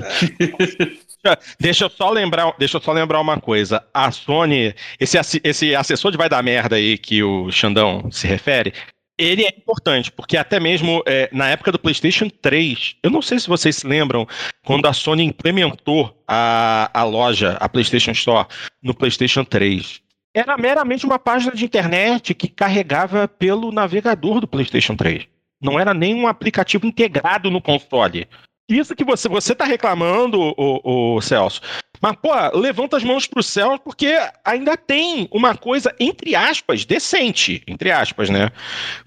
Deixa 1.58 1.84
eu 1.84 1.90
só 1.90 2.10
lembrar, 2.10 2.54
deixa 2.58 2.76
eu 2.76 2.80
só 2.80 2.92
lembrar 2.92 3.20
uma 3.20 3.40
coisa. 3.40 3.84
A 3.94 4.10
Sony, 4.10 4.74
esse, 4.98 5.18
esse 5.44 5.74
assessor 5.74 6.10
de 6.10 6.18
vai 6.18 6.28
dar 6.28 6.42
merda 6.42 6.76
aí 6.76 6.98
que 6.98 7.22
o 7.22 7.50
Xandão 7.50 8.10
se 8.10 8.26
refere, 8.26 8.72
ele 9.18 9.44
é 9.44 9.48
importante, 9.48 10.10
porque 10.10 10.36
até 10.36 10.58
mesmo 10.58 11.02
é, 11.06 11.28
na 11.32 11.48
época 11.48 11.70
do 11.70 11.78
PlayStation 11.78 12.28
3, 12.28 12.96
eu 13.02 13.10
não 13.10 13.22
sei 13.22 13.38
se 13.38 13.48
vocês 13.48 13.76
se 13.76 13.86
lembram, 13.86 14.26
quando 14.64 14.86
a 14.86 14.92
Sony 14.92 15.22
implementou 15.22 16.16
a, 16.26 16.90
a 16.92 17.04
loja, 17.04 17.56
a 17.60 17.68
PlayStation 17.68 18.12
Store, 18.12 18.48
no 18.82 18.94
PlayStation 18.94 19.44
3. 19.44 20.00
Era 20.34 20.56
meramente 20.56 21.04
uma 21.04 21.18
página 21.18 21.54
de 21.54 21.64
internet 21.64 22.34
que 22.34 22.48
carregava 22.48 23.28
pelo 23.28 23.70
navegador 23.70 24.40
do 24.40 24.48
PlayStation 24.48 24.96
3. 24.96 25.26
Não 25.60 25.78
era 25.78 25.92
nem 25.92 26.14
um 26.14 26.26
aplicativo 26.26 26.86
integrado 26.86 27.50
no 27.50 27.60
console. 27.60 28.26
Isso 28.68 28.94
que 28.94 29.04
você 29.04 29.28
você 29.28 29.54
tá 29.54 29.64
reclamando, 29.64 30.40
o, 30.40 31.16
o 31.16 31.20
Celso. 31.20 31.60
Mas, 32.02 32.16
pô, 32.16 32.30
levanta 32.58 32.96
as 32.96 33.04
mãos 33.04 33.28
pro 33.28 33.44
céu 33.44 33.78
porque 33.78 34.18
ainda 34.44 34.76
tem 34.76 35.28
uma 35.30 35.56
coisa, 35.56 35.94
entre 36.00 36.34
aspas, 36.34 36.84
decente. 36.84 37.62
Entre 37.64 37.92
aspas, 37.92 38.28
né? 38.28 38.50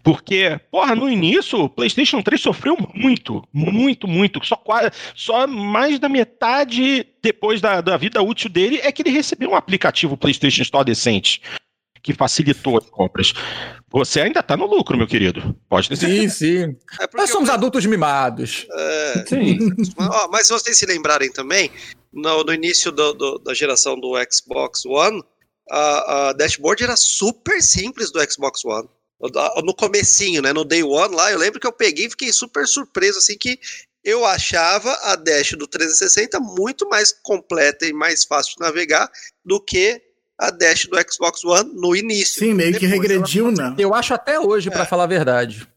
Porque, 0.02 0.58
porra, 0.72 0.96
no 0.96 1.10
início, 1.10 1.64
o 1.64 1.70
PlayStation 1.70 2.22
3 2.22 2.40
sofreu 2.40 2.78
muito, 2.94 3.46
muito, 3.52 4.08
muito. 4.08 4.46
Só, 4.46 4.62
só 5.14 5.46
mais 5.46 6.00
da 6.00 6.08
metade 6.08 7.06
depois 7.22 7.60
da, 7.60 7.82
da 7.82 7.98
vida 7.98 8.22
útil 8.22 8.50
dele 8.50 8.80
é 8.82 8.92
que 8.94 9.02
ele 9.02 9.10
recebeu 9.10 9.52
um 9.52 9.56
aplicativo 9.56 10.16
PlayStation 10.16 10.62
Store 10.62 10.86
decente 10.86 11.42
que 12.06 12.14
facilitou 12.14 12.78
as 12.78 12.88
compras. 12.88 13.34
Você 13.90 14.22
ainda 14.22 14.40
está 14.40 14.56
no 14.56 14.68
lucro, 14.68 14.96
meu 14.96 15.08
querido. 15.08 15.56
Pode 15.68 15.90
ter 15.90 15.96
Sim, 15.96 16.30
sim. 16.30 16.78
É 17.02 17.10
Nós 17.16 17.32
somos 17.32 17.50
eu... 17.50 17.56
adultos 17.56 17.84
mimados. 17.88 18.68
É... 18.72 19.26
Sim. 19.28 19.58
Mas 20.30 20.46
se 20.46 20.54
vocês 20.54 20.78
se 20.78 20.86
lembrarem 20.86 21.32
também, 21.32 21.72
no, 22.14 22.44
no 22.44 22.54
início 22.54 22.92
do, 22.92 23.12
do, 23.14 23.40
da 23.40 23.56
geração 23.56 24.00
do 24.00 24.14
Xbox 24.32 24.86
One, 24.86 25.24
a, 25.72 26.30
a, 26.30 26.34
dashboard 26.34 26.84
era 26.84 26.96
super 26.96 27.60
simples 27.64 28.12
do 28.12 28.22
Xbox 28.32 28.64
One. 28.64 28.88
No 29.64 29.74
comecinho, 29.74 30.44
né, 30.44 30.54
no 30.54 30.64
Day 30.64 30.84
One 30.84 31.16
lá, 31.16 31.32
eu 31.32 31.40
lembro 31.40 31.60
que 31.60 31.66
eu 31.66 31.72
peguei 31.72 32.06
e 32.06 32.10
fiquei 32.12 32.32
super 32.32 32.68
surpreso, 32.68 33.18
assim, 33.18 33.36
que 33.36 33.58
eu 34.04 34.24
achava 34.24 34.94
a 35.02 35.16
dash 35.16 35.54
do 35.54 35.66
360 35.66 36.40
muito 36.40 36.88
mais 36.88 37.12
completa 37.24 37.88
e 37.88 37.94
mais 37.94 38.26
fácil 38.26 38.54
de 38.54 38.60
navegar 38.60 39.10
do 39.44 39.60
que 39.60 40.05
a 40.38 40.52
dash 40.52 40.88
do 40.88 40.98
Xbox 41.12 41.44
One 41.44 41.72
no 41.74 41.96
início. 41.96 42.46
Sim, 42.46 42.54
meio 42.54 42.78
que 42.78 42.86
regrediu, 42.86 43.48
ela... 43.48 43.70
né? 43.70 43.76
Eu 43.78 43.94
acho 43.94 44.14
até 44.14 44.40
hoje, 44.40 44.70
é. 44.70 44.72
para 44.72 44.86
falar 44.86 45.04
a 45.04 45.08
verdade. 45.08 45.68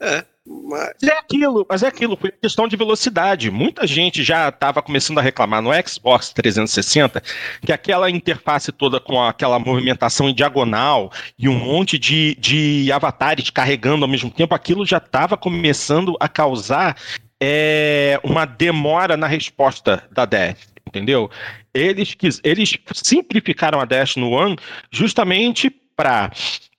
É. 0.00 0.24
Mas... 0.46 0.94
É 1.02 1.12
aquilo, 1.12 1.66
mas 1.68 1.82
é 1.82 1.88
aquilo, 1.88 2.16
foi 2.16 2.30
questão 2.30 2.66
de 2.66 2.76
velocidade. 2.76 3.50
Muita 3.50 3.86
gente 3.86 4.24
já 4.24 4.48
estava 4.48 4.80
começando 4.80 5.18
a 5.18 5.22
reclamar 5.22 5.60
no 5.60 5.70
Xbox 5.86 6.32
360 6.32 7.22
que 7.60 7.72
aquela 7.72 8.10
interface 8.10 8.72
toda 8.72 8.98
com 8.98 9.22
aquela 9.22 9.58
movimentação 9.58 10.28
em 10.28 10.34
diagonal 10.34 11.12
e 11.38 11.48
um 11.48 11.58
monte 11.58 11.98
de, 11.98 12.34
de 12.36 12.90
avatares 12.90 13.50
carregando 13.50 14.04
ao 14.04 14.10
mesmo 14.10 14.30
tempo, 14.30 14.54
aquilo 14.54 14.86
já 14.86 14.98
estava 14.98 15.36
começando 15.36 16.16
a 16.18 16.28
causar 16.28 16.96
é, 17.40 18.18
uma 18.24 18.46
demora 18.46 19.16
na 19.16 19.26
resposta 19.26 20.02
da 20.10 20.24
Dash 20.24 20.56
entendeu? 20.88 21.30
Eles, 21.72 22.14
quis, 22.14 22.40
eles 22.42 22.76
simplificaram 22.92 23.80
a 23.80 23.84
Dash 23.84 24.16
no 24.16 24.30
One 24.30 24.56
justamente 24.90 25.70
para 25.94 26.30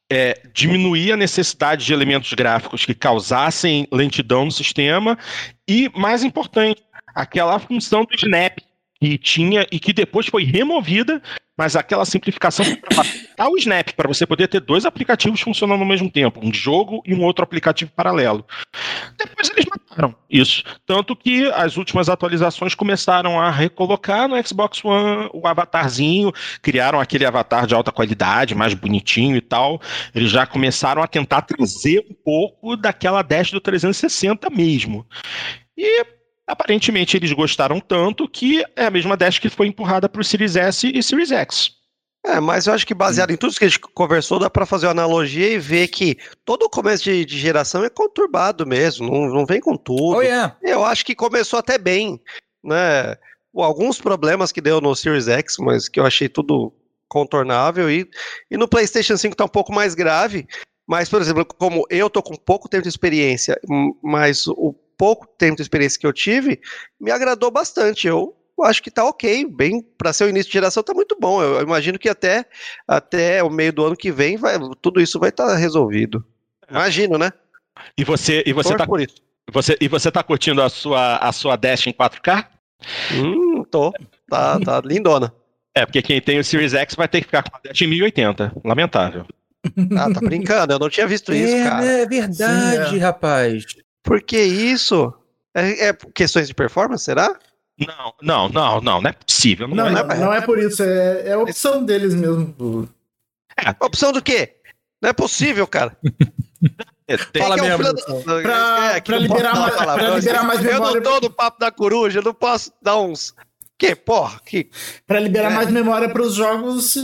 é, 0.10 0.42
diminuir 0.54 1.14
a 1.14 1.18
necessidade 1.18 1.86
de 1.86 1.94
elementos 1.94 2.34
gráficos 2.34 2.86
que 2.86 2.94
causassem 2.94 3.88
lentidão 3.92 4.46
no 4.46 4.52
sistema 4.52 5.18
e, 5.68 5.90
mais 5.96 6.24
importante, 6.24 6.82
aquela 7.16 7.60
função 7.60 8.04
do 8.04 8.16
snap 8.16 8.58
que 9.02 9.18
tinha 9.18 9.66
e 9.72 9.80
que 9.80 9.94
depois 9.94 10.28
foi 10.28 10.44
removida 10.44 11.22
mas 11.60 11.76
aquela 11.76 12.06
simplificação 12.06 12.66
para 13.36 13.50
o 13.50 13.58
Snap, 13.58 13.90
para 13.92 14.08
você 14.08 14.26
poder 14.26 14.48
ter 14.48 14.62
dois 14.62 14.86
aplicativos 14.86 15.42
funcionando 15.42 15.82
ao 15.82 15.86
mesmo 15.86 16.10
tempo, 16.10 16.40
um 16.42 16.54
jogo 16.54 17.04
e 17.06 17.14
um 17.14 17.22
outro 17.22 17.44
aplicativo 17.44 17.92
paralelo. 17.94 18.46
Depois 19.18 19.50
eles 19.50 19.66
mataram 19.66 20.16
isso. 20.30 20.64
Tanto 20.86 21.18
que 21.18 21.52
as 21.52 21.76
últimas 21.76 22.08
atualizações 22.08 22.74
começaram 22.74 23.38
a 23.38 23.52
recolocar 23.52 24.30
no 24.30 24.42
Xbox 24.48 24.86
One 24.86 25.30
o 25.34 25.46
avatarzinho, 25.46 26.32
criaram 26.62 26.98
aquele 26.98 27.26
avatar 27.26 27.68
de 27.68 27.76
alta 27.76 27.92
qualidade, 27.92 28.56
mais 28.56 28.74
bonitinho 28.74 29.36
e 29.36 29.42
tal. 29.42 29.82
Eles 30.16 30.32
já 30.32 30.46
começaram 30.46 31.04
a 31.04 31.08
tentar 31.08 31.42
trazer 31.42 32.06
um 32.10 32.14
pouco 32.24 32.78
daquela 32.78 33.22
dash 33.22 33.52
do 33.52 33.60
360 33.60 34.50
mesmo. 34.50 35.06
E 35.78 36.19
Aparentemente 36.50 37.16
eles 37.16 37.32
gostaram 37.32 37.80
tanto 37.80 38.28
que 38.28 38.66
é 38.76 38.86
a 38.86 38.90
mesma 38.90 39.16
Dash 39.16 39.38
que 39.38 39.50
foi 39.50 39.68
empurrada 39.68 40.10
para 40.10 40.20
o 40.20 40.24
Series 40.24 40.56
S 40.56 40.92
e 40.92 41.04
Series 41.04 41.32
X. 41.32 41.78
É, 42.26 42.40
mas 42.40 42.66
eu 42.66 42.74
acho 42.74 42.88
que 42.88 42.94
baseado 42.96 43.30
em 43.30 43.38
tudo 43.38 43.56
que 43.56 43.66
a 43.66 43.68
gente 43.68 43.80
conversou, 43.80 44.40
dá 44.40 44.50
para 44.50 44.66
fazer 44.66 44.88
uma 44.88 44.92
analogia 44.92 45.48
e 45.48 45.60
ver 45.60 45.88
que 45.90 46.18
todo 46.44 46.64
o 46.64 46.70
começo 46.70 47.04
de, 47.04 47.24
de 47.24 47.38
geração 47.38 47.86
é 47.86 47.90
conturbado 47.90 48.66
mesmo, 48.66 49.10
não, 49.10 49.30
não 49.30 49.46
vem 49.46 49.62
com 49.62 49.78
tudo. 49.78 50.18
Oh, 50.18 50.22
yeah. 50.24 50.58
Eu 50.64 50.84
acho 50.84 51.06
que 51.06 51.14
começou 51.14 51.60
até 51.60 51.78
bem. 51.78 52.20
né? 52.64 53.16
Alguns 53.56 54.02
problemas 54.02 54.52
que 54.52 54.60
deu 54.60 54.82
no 54.82 54.96
Series 54.96 55.28
X, 55.28 55.58
mas 55.60 55.88
que 55.88 56.00
eu 56.00 56.06
achei 56.06 56.28
tudo 56.28 56.74
contornável. 57.08 57.92
E, 57.92 58.10
e 58.50 58.58
no 58.58 58.68
PlayStation 58.68 59.16
5 59.16 59.36
tá 59.36 59.46
um 59.46 59.50
pouco 59.50 59.72
mais 59.72 59.94
grave. 59.94 60.48
Mas, 60.88 61.08
por 61.08 61.22
exemplo, 61.22 61.46
como 61.46 61.86
eu 61.92 62.10
tô 62.10 62.24
com 62.24 62.36
pouco 62.36 62.68
tempo 62.68 62.84
de 62.84 62.90
experiência, 62.90 63.60
mas 64.02 64.48
o 64.48 64.74
pouco 65.00 65.26
tempo 65.26 65.56
de 65.56 65.62
experiência 65.62 65.98
que 65.98 66.06
eu 66.06 66.12
tive 66.12 66.60
me 67.00 67.10
agradou 67.10 67.50
bastante. 67.50 68.06
Eu 68.06 68.36
acho 68.62 68.84
que 68.84 68.92
tá 68.92 69.06
ok, 69.06 69.46
bem 69.46 69.82
para 69.98 70.12
ser 70.12 70.26
o 70.26 70.30
início 70.30 70.52
de 70.52 70.54
geração 70.54 70.84
tá 70.84 70.94
muito 70.94 71.18
bom. 71.18 71.42
Eu, 71.42 71.56
eu, 71.56 71.62
imagino 71.62 71.98
que 71.98 72.10
até 72.10 72.46
até 72.86 73.42
o 73.42 73.50
meio 73.50 73.72
do 73.72 73.86
ano 73.86 73.96
que 73.96 74.12
vem 74.12 74.36
vai, 74.36 74.58
tudo 74.82 75.00
isso 75.00 75.18
vai 75.18 75.30
estar 75.30 75.48
tá 75.48 75.56
resolvido. 75.56 76.24
Imagino, 76.70 77.18
né? 77.18 77.32
E 77.98 78.04
você 78.04 78.44
e 78.46 78.52
você 78.52 78.76
tá 78.76 78.86
por 78.86 79.00
isso. 79.00 79.16
Você 79.50 79.78
e 79.80 79.88
você 79.88 80.12
tá 80.12 80.22
curtindo 80.22 80.62
a 80.62 80.70
sua 80.70 81.16
a 81.16 81.32
sua 81.32 81.56
Dash 81.56 81.88
em 81.88 81.94
4K? 81.94 82.46
Hum, 83.14 83.64
tô. 83.64 83.94
Tá, 84.30 84.60
tá 84.60 84.82
lindona. 84.84 85.34
É, 85.74 85.86
porque 85.86 86.02
quem 86.02 86.20
tem 86.20 86.40
o 86.40 86.44
Series 86.44 86.74
X 86.74 86.96
vai 86.96 87.08
ter 87.08 87.22
que 87.22 87.28
ficar 87.28 87.44
com 87.44 87.56
a 87.56 87.60
Dash 87.64 87.82
em 87.82 87.88
1080. 87.88 88.52
Lamentável. 88.66 89.26
Ah, 89.98 90.14
tá 90.14 90.20
brincando, 90.22 90.74
eu 90.74 90.80
não 90.80 90.90
tinha 90.90 91.08
visto 91.08 91.34
isso, 91.34 91.54
é, 91.54 91.64
cara. 91.64 91.86
É 91.86 92.06
verdade, 92.06 92.90
Sim, 92.92 92.98
é. 92.98 93.00
rapaz. 93.00 93.66
Por 94.04 94.22
que 94.22 94.42
isso? 94.42 95.14
É, 95.54 95.90
é, 95.90 95.94
questões 96.14 96.48
de 96.48 96.54
performance, 96.54 97.04
será? 97.04 97.38
Não, 97.78 98.14
não, 98.22 98.50
não, 98.50 98.82
não, 98.82 99.02
não 99.02 99.10
é 99.10 99.14
possível. 99.14 99.68
Não, 99.68 99.76
não, 99.76 99.88
é, 99.88 99.92
não, 99.92 100.26
não 100.26 100.34
é 100.34 100.42
por 100.42 100.60
isso, 100.60 100.84
é, 100.84 101.30
é 101.30 101.34
a 101.34 101.40
opção 101.40 101.84
deles 101.84 102.14
mesmo. 102.14 102.90
É. 103.58 103.70
Opção 103.84 104.12
do 104.12 104.22
quê? 104.22 104.56
Não 105.02 105.10
é 105.10 105.14
possível, 105.14 105.66
cara. 105.66 105.98
É, 107.08 107.18
Fala 107.18 107.58
é 107.58 107.62
mesmo. 107.62 107.84
Do... 107.84 108.42
Pra, 108.44 108.96
é, 108.96 109.02
pra 109.02 109.18
liberar, 109.18 109.56
mais, 109.56 109.76
pra 109.76 110.16
liberar 110.16 110.44
mais 110.44 110.62
memória. 110.62 110.98
Eu 110.98 111.02
não 111.02 111.02
tô 111.02 111.20
no 111.22 111.34
papo 111.34 111.60
da 111.60 111.72
coruja, 111.72 112.20
eu 112.20 112.24
não 112.24 112.34
posso 112.34 112.72
dar 112.82 113.00
uns. 113.00 113.34
Que, 113.78 113.96
porra? 113.96 114.40
Que... 114.46 114.70
Pra 115.08 115.20
liberar 115.20 115.52
é. 115.52 115.56
mais 115.56 115.72
memória 115.72 116.10
pros 116.10 116.36
jogos, 116.36 116.96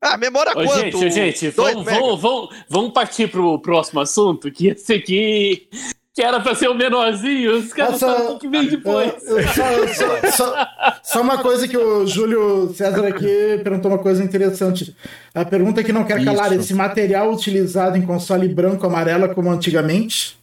ah, 0.00 0.16
memória 0.16 0.52
Ô, 0.52 0.64
quanto? 0.64 0.98
Gente, 0.98 1.12
gente, 1.12 1.50
vamos, 1.50 1.84
vamos, 1.84 2.20
vamos, 2.20 2.56
vamos 2.68 2.92
partir 2.92 3.28
pro 3.28 3.58
próximo 3.60 4.00
assunto, 4.00 4.50
que 4.50 4.68
esse 4.68 4.92
aqui 4.92 5.68
que 6.18 6.22
era 6.22 6.40
pra 6.40 6.52
ser 6.52 6.66
o 6.66 6.74
menorzinho, 6.74 7.58
os 7.58 7.72
caras 7.72 8.00
sabem 8.00 8.36
que 8.40 8.48
vem 8.48 8.66
depois. 8.66 9.12
Só, 9.22 10.32
só, 10.32 10.66
só, 11.00 11.22
uma 11.22 11.38
coisa 11.38 11.68
que 11.68 11.76
o 11.76 12.04
Júlio 12.08 12.74
César 12.74 13.06
aqui 13.06 13.60
perguntou 13.62 13.88
uma 13.88 14.00
coisa 14.00 14.24
interessante. 14.24 14.96
A 15.32 15.44
pergunta 15.44 15.84
que 15.84 15.92
não 15.92 16.02
quer 16.02 16.24
calar: 16.24 16.50
Isso. 16.50 16.60
esse 16.62 16.74
material 16.74 17.32
utilizado 17.32 17.96
em 17.96 18.02
console 18.02 18.48
branco 18.48 18.84
amarela 18.84 19.28
como 19.28 19.48
antigamente? 19.48 20.36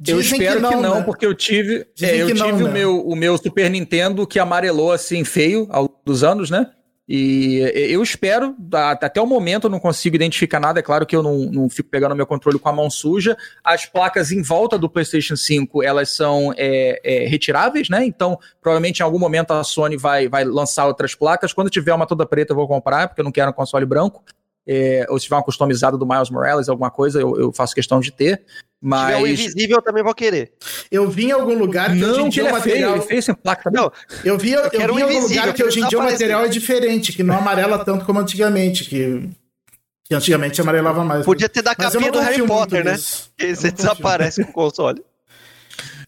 Dizem 0.00 0.16
eu 0.16 0.20
espero 0.20 0.56
que 0.56 0.62
não, 0.62 0.70
que 0.70 0.76
não 0.76 0.94
né? 0.96 1.02
porque 1.02 1.24
eu 1.24 1.34
tive, 1.36 1.86
é, 2.02 2.20
eu 2.20 2.26
tive 2.26 2.40
não, 2.40 2.56
o, 2.56 2.58
né? 2.64 2.72
meu, 2.72 3.06
o 3.06 3.14
meu 3.14 3.38
Super 3.38 3.70
Nintendo 3.70 4.26
que 4.26 4.40
amarelou 4.40 4.90
assim 4.90 5.22
feio 5.22 5.68
ao 5.70 5.88
dos 6.04 6.24
anos, 6.24 6.50
né? 6.50 6.68
E 7.08 7.60
eu 7.74 8.02
espero, 8.02 8.54
até 9.00 9.18
o 9.18 9.26
momento 9.26 9.64
eu 9.64 9.70
não 9.70 9.80
consigo 9.80 10.14
identificar 10.14 10.60
nada, 10.60 10.80
é 10.80 10.82
claro 10.82 11.06
que 11.06 11.16
eu 11.16 11.22
não, 11.22 11.38
não 11.46 11.70
fico 11.70 11.88
pegando 11.88 12.14
meu 12.14 12.26
controle 12.26 12.58
com 12.58 12.68
a 12.68 12.72
mão 12.72 12.90
suja. 12.90 13.34
As 13.64 13.86
placas 13.86 14.30
em 14.30 14.42
volta 14.42 14.76
do 14.76 14.90
PlayStation 14.90 15.34
5, 15.34 15.82
elas 15.82 16.14
são 16.14 16.52
é, 16.54 17.00
é, 17.02 17.26
retiráveis, 17.26 17.88
né? 17.88 18.04
Então, 18.04 18.38
provavelmente 18.60 18.98
em 19.00 19.02
algum 19.02 19.18
momento 19.18 19.52
a 19.52 19.64
Sony 19.64 19.96
vai, 19.96 20.28
vai 20.28 20.44
lançar 20.44 20.86
outras 20.86 21.14
placas. 21.14 21.54
Quando 21.54 21.70
tiver 21.70 21.94
uma 21.94 22.06
toda 22.06 22.26
preta 22.26 22.52
eu 22.52 22.56
vou 22.56 22.68
comprar, 22.68 23.08
porque 23.08 23.22
eu 23.22 23.24
não 23.24 23.32
quero 23.32 23.50
um 23.50 23.54
console 23.54 23.86
branco. 23.86 24.22
É, 24.70 25.06
ou 25.08 25.18
se 25.18 25.24
tiver 25.24 25.36
uma 25.36 25.42
customizada 25.42 25.96
do 25.96 26.06
Miles 26.06 26.28
Morales, 26.28 26.68
alguma 26.68 26.90
coisa, 26.90 27.18
eu, 27.18 27.40
eu 27.40 27.50
faço 27.50 27.74
questão 27.74 28.00
de 28.00 28.12
ter. 28.12 28.42
Mas... 28.80 29.00
Se 29.00 29.06
tiver 29.06 29.22
o 29.22 29.26
invisível, 29.26 29.76
eu 29.78 29.82
também 29.82 30.04
vou 30.04 30.14
querer. 30.14 30.52
Eu 30.92 31.08
vi 31.08 31.28
em 31.28 31.32
algum 31.32 31.58
lugar 31.58 31.90
que 31.90 31.96
não, 31.96 32.10
hoje 32.10 32.20
em 32.20 32.28
dia 32.28 32.44
o 32.44 32.52
material. 32.52 32.92
Feio, 32.92 33.02
ele 33.02 33.06
fez 33.22 33.36
placa 33.42 33.62
também. 33.62 33.80
Não, 33.80 33.90
eu 34.22 34.36
vi, 34.36 34.52
eu, 34.52 34.60
eu 34.60 34.94
vi 34.94 35.00
em 35.00 35.02
algum 35.02 35.20
lugar 35.20 35.54
que 35.54 35.64
hoje 35.64 35.80
em 35.80 35.88
dia 35.88 35.98
o 35.98 36.02
material 36.04 36.44
é 36.44 36.48
diferente, 36.48 37.14
que 37.14 37.22
não 37.22 37.38
amarela 37.38 37.82
tanto 37.82 38.04
como 38.04 38.20
antigamente, 38.20 38.84
que, 38.84 39.26
que 40.04 40.14
antigamente 40.14 40.60
amarelava 40.60 41.02
mais. 41.02 41.24
Podia 41.24 41.48
ter 41.48 41.62
da 41.62 41.74
capinha 41.74 42.12
do 42.12 42.20
Harry 42.20 42.46
Potter, 42.46 42.84
né? 42.84 42.94
Que 43.38 43.56
você 43.56 43.70
desaparece 43.70 44.44
com 44.44 44.50
o 44.50 44.52
console. 44.52 45.02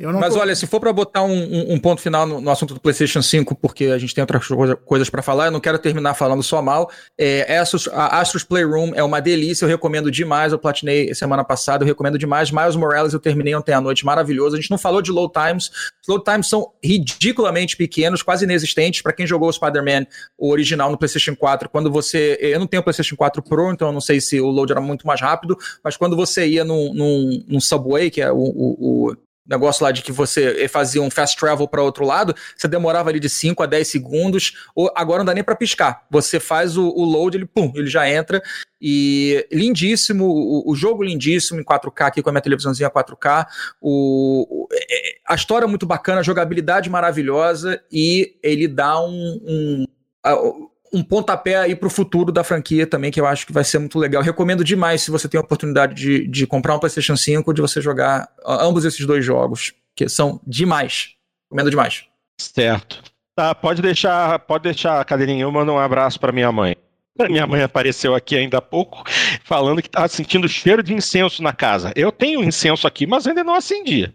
Mas 0.00 0.34
olha, 0.34 0.54
se 0.54 0.66
for 0.66 0.80
para 0.80 0.92
botar 0.94 1.22
um, 1.22 1.30
um, 1.30 1.74
um, 1.74 1.78
ponto 1.78 2.00
final 2.00 2.26
no, 2.26 2.40
no, 2.40 2.50
assunto 2.50 2.72
do 2.72 2.80
PlayStation 2.80 3.20
5, 3.20 3.54
porque 3.54 3.86
a 3.86 3.98
gente 3.98 4.14
tem 4.14 4.22
outras 4.22 4.46
coisa, 4.46 4.74
coisas 4.74 5.10
para 5.10 5.20
falar, 5.20 5.46
eu 5.46 5.50
não 5.50 5.60
quero 5.60 5.78
terminar 5.78 6.14
falando 6.14 6.42
só 6.42 6.62
mal. 6.62 6.90
É, 7.18 7.58
Astros, 7.58 7.86
a 7.88 8.18
Astros 8.18 8.42
Playroom 8.42 8.92
é 8.94 9.02
uma 9.02 9.20
delícia, 9.20 9.66
eu 9.66 9.68
recomendo 9.68 10.10
demais. 10.10 10.52
Eu 10.52 10.58
platinei 10.58 11.14
semana 11.14 11.44
passada, 11.44 11.84
eu 11.84 11.86
recomendo 11.86 12.16
demais. 12.16 12.50
Miles 12.50 12.76
Morales 12.76 13.12
eu 13.12 13.20
terminei 13.20 13.54
ontem 13.54 13.72
à 13.74 13.80
noite, 13.80 14.04
maravilhoso. 14.04 14.56
A 14.56 14.60
gente 14.60 14.70
não 14.70 14.78
falou 14.78 15.02
de 15.02 15.12
load 15.12 15.32
times. 15.34 15.70
Os 16.00 16.08
load 16.08 16.24
times 16.24 16.48
são 16.48 16.72
ridiculamente 16.82 17.76
pequenos, 17.76 18.22
quase 18.22 18.44
inexistentes. 18.44 19.02
Para 19.02 19.12
quem 19.12 19.26
jogou 19.26 19.50
o 19.50 19.52
Spider-Man, 19.52 20.06
o 20.38 20.50
original 20.50 20.90
no 20.90 20.96
PlayStation 20.96 21.36
4, 21.36 21.68
quando 21.68 21.90
você. 21.90 22.38
Eu 22.40 22.58
não 22.58 22.66
tenho 22.66 22.80
o 22.80 22.84
PlayStation 22.84 23.16
4 23.16 23.42
Pro, 23.42 23.70
então 23.70 23.88
eu 23.88 23.92
não 23.92 24.00
sei 24.00 24.18
se 24.18 24.40
o 24.40 24.48
load 24.48 24.72
era 24.72 24.80
muito 24.80 25.06
mais 25.06 25.20
rápido, 25.20 25.58
mas 25.84 25.96
quando 25.98 26.16
você 26.16 26.46
ia 26.46 26.64
num, 26.64 26.94
num, 26.94 27.44
num 27.46 27.60
Subway, 27.60 28.10
que 28.10 28.22
é 28.22 28.32
o, 28.32 28.38
o, 28.38 29.10
o 29.10 29.16
negócio 29.50 29.84
lá 29.84 29.90
de 29.90 30.00
que 30.00 30.12
você 30.12 30.68
fazia 30.68 31.02
um 31.02 31.10
fast 31.10 31.36
travel 31.36 31.66
para 31.66 31.82
outro 31.82 32.04
lado, 32.04 32.34
você 32.56 32.68
demorava 32.68 33.10
ali 33.10 33.18
de 33.18 33.28
5 33.28 33.62
a 33.62 33.66
10 33.66 33.88
segundos, 33.88 34.52
ou 34.74 34.90
agora 34.94 35.18
não 35.18 35.24
dá 35.26 35.34
nem 35.34 35.42
para 35.42 35.56
piscar. 35.56 36.06
Você 36.08 36.38
faz 36.38 36.76
o, 36.76 36.88
o, 36.88 37.04
load, 37.04 37.36
ele 37.36 37.46
pum, 37.46 37.72
ele 37.74 37.88
já 37.88 38.08
entra. 38.08 38.40
E 38.80 39.46
lindíssimo, 39.52 40.24
o, 40.24 40.70
o, 40.70 40.74
jogo 40.74 41.02
lindíssimo 41.02 41.60
em 41.60 41.64
4K 41.64 42.06
aqui 42.06 42.22
com 42.22 42.30
a 42.30 42.32
minha 42.32 42.40
televisãozinha 42.40 42.88
4K, 42.88 43.46
o, 43.80 44.66
é, 44.72 45.16
a 45.28 45.34
história 45.34 45.66
é 45.66 45.68
muito 45.68 45.84
bacana, 45.84 46.20
a 46.20 46.22
jogabilidade 46.22 46.88
maravilhosa 46.88 47.82
e 47.92 48.38
ele 48.42 48.66
dá 48.66 48.98
um, 49.02 49.40
um 49.44 50.69
um 50.92 51.02
pontapé 51.02 51.56
aí 51.56 51.74
pro 51.74 51.88
futuro 51.88 52.32
da 52.32 52.42
franquia 52.42 52.86
também, 52.86 53.10
que 53.10 53.20
eu 53.20 53.26
acho 53.26 53.46
que 53.46 53.52
vai 53.52 53.64
ser 53.64 53.78
muito 53.78 53.98
legal. 53.98 54.22
Recomendo 54.22 54.64
demais 54.64 55.02
se 55.02 55.10
você 55.10 55.28
tem 55.28 55.38
a 55.38 55.42
oportunidade 55.42 55.94
de, 55.94 56.26
de 56.26 56.46
comprar 56.46 56.74
um 56.74 56.78
PlayStation 56.78 57.16
5, 57.16 57.54
de 57.54 57.60
você 57.60 57.80
jogar 57.80 58.28
ambos 58.44 58.84
esses 58.84 59.06
dois 59.06 59.24
jogos, 59.24 59.72
que 59.94 60.08
são 60.08 60.40
demais. 60.46 61.14
Recomendo 61.48 61.70
demais. 61.70 62.04
Certo. 62.40 63.02
Tá, 63.36 63.54
pode 63.54 63.80
deixar, 63.80 64.38
pode 64.40 64.64
deixar 64.64 65.04
cadeirinha, 65.04 65.42
eu 65.42 65.52
mando 65.52 65.72
um 65.72 65.78
abraço 65.78 66.18
para 66.18 66.32
minha 66.32 66.50
mãe. 66.50 66.76
Minha 67.28 67.46
mãe 67.46 67.62
apareceu 67.62 68.14
aqui 68.14 68.36
ainda 68.36 68.58
há 68.58 68.62
pouco, 68.62 69.04
falando 69.44 69.82
que 69.82 69.88
estava 69.88 70.08
sentindo 70.08 70.48
cheiro 70.48 70.82
de 70.82 70.94
incenso 70.94 71.42
na 71.42 71.52
casa. 71.52 71.92
Eu 71.94 72.10
tenho 72.10 72.42
incenso 72.42 72.86
aqui, 72.86 73.06
mas 73.06 73.26
ainda 73.26 73.44
não 73.44 73.54
acendi. 73.54 74.10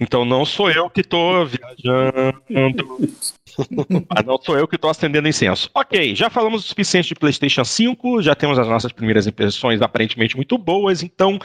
Então 0.00 0.24
não 0.24 0.44
sou 0.44 0.70
eu 0.70 0.88
que 0.90 1.00
estou 1.00 1.46
viajando. 1.46 2.42
ah, 4.10 4.22
não 4.22 4.38
sou 4.40 4.56
eu 4.56 4.66
que 4.66 4.76
estou 4.76 4.90
acendendo 4.90 5.28
incenso. 5.28 5.70
Ok, 5.74 6.14
já 6.14 6.30
falamos 6.30 6.64
o 6.64 6.68
suficiente 6.68 7.08
de 7.08 7.14
PlayStation 7.14 7.64
5, 7.64 8.22
já 8.22 8.34
temos 8.34 8.58
as 8.58 8.68
nossas 8.68 8.92
primeiras 8.92 9.26
impressões 9.26 9.82
aparentemente 9.82 10.36
muito 10.36 10.56
boas, 10.56 11.02
então 11.02 11.38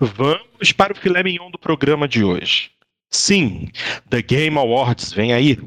vamos 0.00 0.72
para 0.72 0.92
o 0.92 0.96
filé 0.96 1.22
mignon 1.22 1.50
do 1.50 1.58
programa 1.58 2.06
de 2.06 2.22
hoje. 2.24 2.70
Sim, 3.10 3.68
The 4.10 4.20
Game 4.20 4.58
Awards 4.58 5.12
vem 5.12 5.32
aí. 5.32 5.58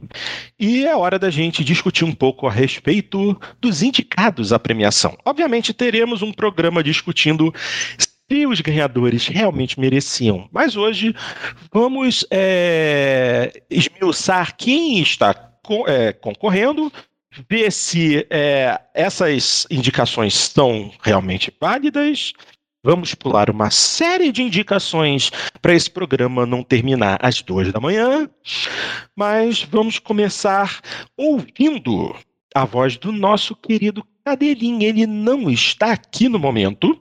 E 0.59 0.85
é 0.85 0.95
hora 0.95 1.17
da 1.17 1.31
gente 1.31 1.63
discutir 1.63 2.05
um 2.05 2.13
pouco 2.13 2.47
a 2.47 2.51
respeito 2.51 3.39
dos 3.59 3.81
indicados 3.81 4.53
à 4.53 4.59
premiação. 4.59 5.17
Obviamente, 5.25 5.73
teremos 5.73 6.21
um 6.21 6.31
programa 6.31 6.83
discutindo 6.83 7.51
se 8.31 8.47
os 8.47 8.61
ganhadores 8.61 9.27
realmente 9.27 9.77
mereciam. 9.77 10.47
Mas 10.53 10.77
hoje 10.77 11.13
vamos 11.69 12.25
é, 12.31 13.61
esmiuçar 13.69 14.55
quem 14.55 15.01
está 15.01 15.35
é, 15.85 16.13
concorrendo, 16.13 16.91
ver 17.49 17.69
se 17.73 18.25
é, 18.29 18.79
essas 18.93 19.67
indicações 19.69 20.33
são 20.33 20.91
realmente 21.01 21.53
válidas. 21.59 22.31
Vamos 22.81 23.13
pular 23.13 23.49
uma 23.49 23.69
série 23.69 24.31
de 24.31 24.41
indicações 24.41 25.29
para 25.61 25.75
esse 25.75 25.89
programa 25.89 26.45
não 26.45 26.63
terminar 26.63 27.19
às 27.21 27.41
duas 27.41 27.71
da 27.71 27.81
manhã, 27.81 28.29
mas 29.13 29.61
vamos 29.61 29.99
começar 29.99 30.79
ouvindo 31.17 32.15
a 32.55 32.63
voz 32.63 32.95
do 32.95 33.11
nosso 33.11 33.55
querido 33.57 34.03
Cadelinho. 34.23 34.83
Ele 34.83 35.05
não 35.05 35.49
está 35.49 35.91
aqui 35.91 36.29
no 36.29 36.39
momento, 36.39 37.00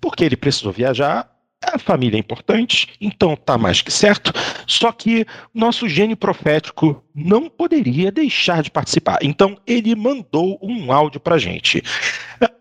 porque 0.00 0.24
ele 0.24 0.36
precisou 0.36 0.72
viajar 0.72 1.30
a 1.62 1.78
família 1.78 2.16
é 2.16 2.20
importante, 2.20 2.88
então 3.00 3.36
tá 3.36 3.58
mais 3.58 3.82
que 3.82 3.92
certo. 3.92 4.32
Só 4.66 4.90
que 4.92 5.26
nosso 5.52 5.88
gênio 5.88 6.16
profético 6.16 7.04
não 7.14 7.50
poderia 7.50 8.10
deixar 8.10 8.62
de 8.62 8.70
participar. 8.70 9.18
Então 9.22 9.58
ele 9.66 9.94
mandou 9.94 10.58
um 10.62 10.90
áudio 10.90 11.20
pra 11.20 11.38
gente. 11.38 11.82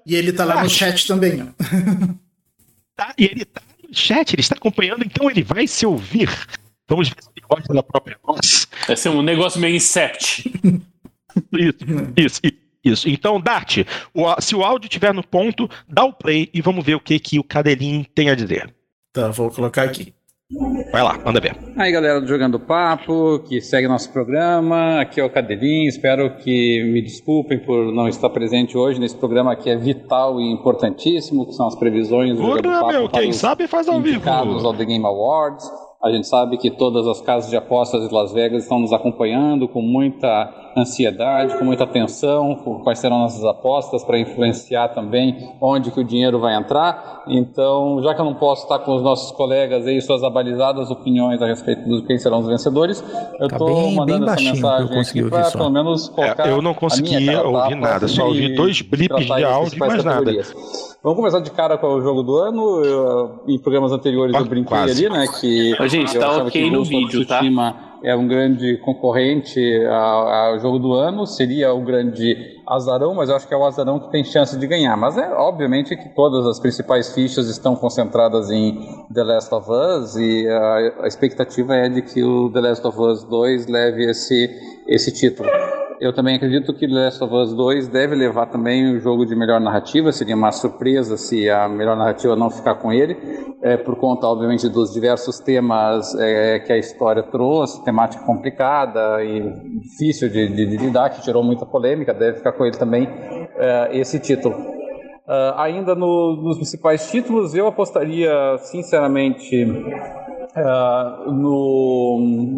E 0.06 0.16
ele 0.16 0.34
tá 0.34 0.44
lá 0.44 0.64
no 0.64 0.70
chat 0.70 1.08
também. 1.08 1.48
Tá, 2.96 3.14
e 3.18 3.24
ele 3.24 3.46
tá 3.46 3.62
no 3.82 3.96
chat, 3.96 4.34
ele 4.34 4.42
está 4.42 4.56
acompanhando, 4.56 5.06
então 5.06 5.32
ele 5.32 5.42
vai 5.42 5.66
se 5.66 5.86
ouvir. 5.86 6.30
Vamos 6.86 7.08
ver 7.08 7.16
se 7.24 7.30
ele 7.34 7.46
gosta 7.50 7.74
da 7.74 7.82
própria 7.82 8.20
voz. 8.22 8.68
Vai 8.86 8.98
ser 8.98 9.08
um 9.08 9.22
negócio 9.22 9.58
meio 9.58 9.78
incept. 9.78 10.52
isso, 11.54 11.78
isso, 12.18 12.42
isso. 12.44 12.69
Isso. 12.84 13.10
Então, 13.10 13.40
Dart, 13.40 13.80
se 14.40 14.56
o 14.56 14.64
áudio 14.64 14.88
estiver 14.88 15.14
no 15.14 15.26
ponto, 15.26 15.70
dá 15.88 16.04
o 16.06 16.14
play 16.14 16.50
e 16.54 16.62
vamos 16.62 16.86
ver 16.86 16.96
o 16.96 17.00
que, 17.00 17.20
que 17.20 17.40
o 17.40 17.44
Cadelinho 17.44 18.06
tem 18.16 18.30
a 18.30 18.36
dizer. 18.36 18.74
Tá, 19.12 19.30
vou 19.30 19.50
colocar 19.52 19.84
aqui. 19.84 20.14
Vai 20.92 21.04
lá, 21.04 21.20
manda 21.24 21.40
ver. 21.40 21.56
Aí, 21.78 21.92
galera 21.92 22.20
do 22.20 22.26
Jogando 22.26 22.60
Papo, 22.60 23.38
que 23.48 23.62
segue 23.62 23.88
nosso 23.88 24.12
programa, 24.12 25.00
aqui 25.00 25.22
é 25.22 25.24
o 25.24 25.30
Cadelinho, 25.30 25.88
espero 25.88 26.38
que 26.38 26.84
me 26.92 27.04
desculpem 27.04 27.60
por 27.60 27.94
não 27.94 28.08
estar 28.08 28.32
presente 28.32 28.76
hoje 28.76 29.00
nesse 29.00 29.16
programa 29.16 29.56
que 29.56 29.70
é 29.70 29.78
vital 29.78 30.42
e 30.42 30.52
importantíssimo, 30.52 31.46
que 31.46 31.54
são 31.54 31.68
as 31.68 31.76
previsões 31.76 32.36
do 32.36 32.42
Jogando 32.42 32.64
Papo 32.64 32.88
meu, 32.88 33.10
quem 33.10 33.32
sabe 33.32 33.68
faz 33.68 33.88
ao 33.88 34.02
vivo. 34.02 34.28
ao 34.28 34.74
The 34.74 34.86
Game 34.86 35.06
Awards. 35.06 35.70
A 36.02 36.10
gente 36.12 36.28
sabe 36.28 36.58
que 36.58 36.72
todas 36.72 37.06
as 37.06 37.20
casas 37.20 37.50
de 37.50 37.58
apostas 37.58 38.08
de 38.08 38.14
Las 38.14 38.32
Vegas 38.32 38.64
estão 38.64 38.80
nos 38.80 38.94
acompanhando 38.94 39.68
com 39.68 39.82
muita 39.82 40.50
ansiedade, 40.78 41.58
com 41.58 41.66
muita 41.66 41.84
atenção, 41.84 42.56
quais 42.86 43.00
serão 43.00 43.20
nossas 43.20 43.44
apostas 43.44 44.02
para 44.06 44.18
influenciar 44.18 44.90
também 44.90 45.52
onde 45.60 45.92
que 45.92 46.00
o 46.00 46.04
dinheiro 46.04 46.40
vai 46.40 46.56
entrar. 46.56 47.24
Então, 47.28 48.02
já 48.02 48.16
que 48.16 48.22
eu 48.22 48.26
não 48.26 48.36
posso 48.36 48.64
estar 48.64 48.80
com 48.80 48.96
os 48.96 49.02
nossos 49.02 49.32
colegas 49.32 49.86
aí 49.86 50.02
suas 50.02 50.24
abalizadas 50.24 50.90
opiniões 50.90 51.42
a 51.42 51.48
respeito 51.48 51.84
de 51.84 52.02
quem 52.04 52.18
serão 52.18 52.40
os 52.40 52.48
vencedores, 52.48 53.04
eu 53.38 53.48
estou 53.48 53.68
tá 53.68 53.92
mandando 53.92 54.30
essa 54.30 54.42
mensagem 54.42 55.00
aqui 55.00 55.24
para 55.30 55.52
pelo 55.52 55.70
menos 55.70 56.08
colocar 56.08 56.48
é, 56.48 56.52
Eu 56.52 56.62
não 56.62 56.74
consegui 56.74 57.30
ouvir 57.30 57.76
nada, 57.76 58.08
só 58.08 58.26
ouvi 58.26 58.56
dois 58.56 58.82
blips 58.82 59.26
de 59.26 59.44
áudio 59.44 59.76
e 59.76 59.80
mais 59.80 60.02
nada. 60.04 60.32
Vamos 61.02 61.18
começar 61.18 61.40
de 61.40 61.50
cara 61.52 61.78
com 61.78 61.88
o 61.88 62.02
jogo 62.02 62.24
do 62.24 62.36
ano. 62.36 62.84
Eu, 62.84 63.44
em 63.48 63.58
programas 63.58 63.94
anteriores 63.94 64.36
eu 64.36 64.44
brinquei 64.44 64.66
quase. 64.66 65.06
ali, 65.06 65.18
né? 65.18 65.28
Que 65.40 65.74
Gente, 65.90 66.18
tá 66.18 66.38
ok 66.38 66.72
no 66.72 66.84
vídeo, 66.84 67.26
tá? 67.26 67.42
É 68.02 68.16
um 68.16 68.28
grande 68.28 68.78
concorrente 68.78 69.60
ao 69.86 70.58
jogo 70.60 70.80
do 70.80 70.94
ano, 70.94 71.28
seria 71.28 71.74
o 71.74 71.82
grande 71.82 72.62
azarão, 72.66 73.14
mas 73.14 73.30
eu 73.30 73.36
acho 73.36 73.46
que 73.46 73.54
é 73.54 73.58
o 73.58 73.66
azarão 73.66 74.00
que 74.00 74.10
tem 74.10 74.24
chance 74.24 74.58
de 74.58 74.66
ganhar. 74.66 74.96
Mas 74.96 75.18
é 75.18 75.30
obviamente 75.34 75.98
que 75.98 76.08
todas 76.16 76.48
as 76.48 76.60
principais 76.60 77.14
fichas 77.14 77.50
estão 77.50 77.76
concentradas 77.76 78.50
em 78.52 79.06
The 79.14 79.24
Last 79.24 79.54
of 79.54 79.70
Us 79.70 80.16
e 80.16 80.48
a, 80.48 81.04
a 81.04 81.08
expectativa 81.08 81.76
é 81.76 81.90
de 81.90 82.02
que 82.02 82.24
o 82.24 82.50
The 82.50 82.62
Last 82.62 82.88
of 82.88 82.98
Us 83.02 83.24
2 83.26 83.68
leve 83.68 84.10
esse, 84.10 84.50
esse 84.88 85.12
título. 85.12 85.50
Eu 86.00 86.14
também 86.14 86.38
acredito 86.38 86.74
que 86.74 86.88
Last 86.88 87.22
of 87.22 87.34
Us 87.34 87.54
2 87.54 87.90
deve 87.90 88.16
levar 88.16 88.46
também 88.46 88.96
o 88.96 89.00
jogo 89.02 89.26
de 89.26 89.36
melhor 89.36 89.60
narrativa. 89.60 90.14
Seria 90.14 90.34
uma 90.34 90.50
surpresa 90.50 91.18
se 91.18 91.50
a 91.50 91.68
melhor 91.68 91.98
narrativa 91.98 92.38
não 92.38 92.50
ficar 92.50 92.76
com 92.76 92.94
ele, 92.94 93.18
é, 93.62 93.76
por 93.76 93.98
conta, 93.98 94.26
obviamente, 94.26 94.70
dos 94.70 94.94
diversos 94.94 95.40
temas 95.40 96.16
é, 96.16 96.60
que 96.60 96.72
a 96.72 96.78
história 96.78 97.22
trouxe, 97.22 97.84
temática 97.84 98.24
complicada 98.24 99.22
e 99.22 99.42
difícil 99.82 100.30
de, 100.30 100.48
de, 100.48 100.66
de 100.68 100.78
lidar, 100.78 101.10
que 101.10 101.26
gerou 101.26 101.44
muita 101.44 101.66
polêmica. 101.66 102.14
Deve 102.14 102.38
ficar 102.38 102.54
com 102.54 102.66
ele 102.66 102.78
também 102.78 103.06
é, 103.58 103.90
esse 103.92 104.20
título. 104.20 104.56
Uh, 104.56 105.54
ainda 105.58 105.94
no, 105.94 106.38
nos 106.42 106.56
principais 106.56 107.12
títulos, 107.12 107.54
eu 107.54 107.68
apostaria, 107.68 108.32
sinceramente, 108.60 109.64
uh, 109.64 111.32
no 111.32 112.58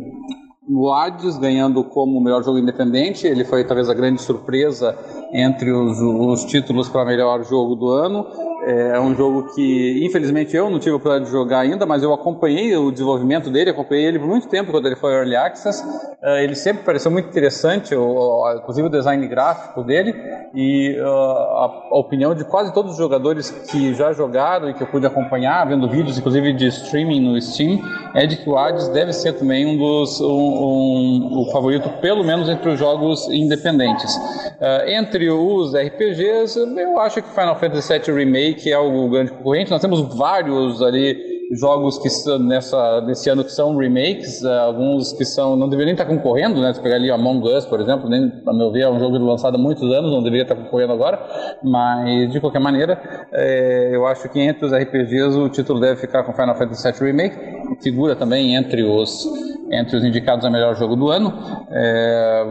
o 0.67 0.93
Hades 0.93 1.37
ganhando 1.37 1.83
como 1.83 2.21
melhor 2.21 2.43
jogo 2.43 2.59
independente, 2.59 3.25
ele 3.25 3.43
foi 3.43 3.63
talvez 3.63 3.89
a 3.89 3.93
grande 3.93 4.21
surpresa 4.21 4.97
entre 5.33 5.71
os, 5.71 5.99
os 5.99 6.45
títulos 6.45 6.87
para 6.87 7.05
melhor 7.05 7.43
jogo 7.43 7.75
do 7.75 7.89
ano. 7.89 8.25
É 8.63 8.99
um 8.99 9.15
jogo 9.15 9.53
que, 9.55 10.05
infelizmente, 10.05 10.55
eu 10.55 10.69
não 10.69 10.77
tive 10.77 10.91
a 10.91 10.95
oportunidade 10.95 11.25
de 11.25 11.31
jogar 11.31 11.61
ainda, 11.61 11.83
mas 11.85 12.03
eu 12.03 12.13
acompanhei 12.13 12.75
o 12.77 12.91
desenvolvimento 12.91 13.49
dele, 13.49 13.71
acompanhei 13.71 14.05
ele 14.05 14.19
por 14.19 14.27
muito 14.27 14.47
tempo 14.47 14.71
quando 14.71 14.85
ele 14.85 14.95
foi 14.95 15.13
Early 15.13 15.35
Access. 15.35 15.83
É, 16.21 16.43
ele 16.43 16.53
sempre 16.53 16.83
pareceu 16.83 17.09
muito 17.09 17.27
interessante, 17.27 17.95
inclusive 17.95 18.87
o 18.87 18.91
design 18.91 19.25
gráfico 19.27 19.83
dele 19.83 20.13
e 20.53 20.95
uh, 20.99 21.07
a, 21.07 21.89
opinião 21.93 22.35
de 22.35 22.45
quase 22.45 22.71
todos 22.71 22.91
os 22.91 22.97
jogadores 22.97 23.49
que 23.49 23.95
já 23.95 24.13
jogaram 24.13 24.69
e 24.69 24.75
que 24.75 24.83
eu 24.83 24.87
pude 24.87 25.07
acompanhar, 25.07 25.67
vendo 25.67 25.89
vídeos, 25.89 26.19
inclusive 26.19 26.53
de 26.53 26.67
streaming 26.67 27.21
no 27.21 27.41
Steam, 27.41 27.79
é 28.13 28.27
de 28.27 28.37
que 28.37 28.47
o 28.47 28.57
Hades 28.57 28.89
deve 28.89 29.13
ser 29.13 29.33
também 29.33 29.65
um 29.65 29.77
dos 29.77 30.21
um, 30.21 30.27
um, 30.27 31.39
o 31.39 31.51
favorito, 31.51 31.89
pelo 32.01 32.23
menos 32.23 32.47
entre 32.47 32.69
os 32.69 32.77
jogos 32.77 33.27
independentes. 33.29 34.15
Uh, 34.15 34.87
entre 34.87 35.31
os 35.31 35.73
RPGs, 35.73 36.59
eu 36.59 36.99
acho 36.99 37.23
que 37.23 37.29
Final 37.29 37.55
Fantasy 37.55 37.97
VII 37.97 38.15
Remake 38.15 38.50
é 38.71 38.77
o 38.77 39.09
grande 39.09 39.31
concorrente. 39.31 39.71
Nós 39.71 39.81
temos 39.81 40.15
vários 40.15 40.81
ali 40.81 41.30
jogos 41.51 41.97
que 41.97 42.09
são 42.09 42.39
nessa, 42.39 43.01
nesse 43.01 43.29
ano 43.29 43.43
que 43.43 43.51
são 43.51 43.75
remakes, 43.75 44.41
uh, 44.41 44.49
alguns 44.49 45.13
que 45.13 45.25
são 45.25 45.55
não 45.55 45.67
deveriam 45.67 45.93
estar 45.93 46.05
concorrendo, 46.05 46.61
né? 46.61 46.73
Se 46.73 46.81
pegar 46.81 46.95
ali 46.95 47.11
Among 47.11 47.47
Us, 47.47 47.65
por 47.65 47.79
exemplo, 47.79 48.09
nem, 48.09 48.31
a 48.45 48.53
meu 48.53 48.71
ver 48.71 48.81
é 48.81 48.89
um 48.89 48.99
jogo 48.99 49.17
lançado 49.17 49.55
há 49.55 49.57
muitos 49.57 49.91
anos, 49.91 50.11
não 50.11 50.23
deveria 50.23 50.43
estar 50.43 50.55
concorrendo 50.55 50.93
agora, 50.93 51.19
mas 51.63 52.31
de 52.31 52.39
qualquer 52.39 52.59
maneira, 52.59 53.01
é, 53.31 53.91
eu 53.93 54.05
acho 54.05 54.29
que 54.29 54.39
entre 54.39 54.65
os 54.65 54.73
RPGs 54.73 55.37
o 55.37 55.49
título 55.49 55.79
deve 55.79 55.99
ficar 55.99 56.23
com 56.23 56.33
Final 56.33 56.55
Fantasy 56.55 56.91
VII 56.91 57.07
Remake, 57.07 57.35
figura 57.81 58.15
também 58.15 58.55
entre 58.55 58.83
os 58.83 59.27
entre 59.71 59.95
os 59.95 60.03
indicados 60.03 60.45
a 60.45 60.49
melhor 60.49 60.75
jogo 60.75 60.95
do 60.95 61.09
ano. 61.09 61.33
É, 61.71 62.43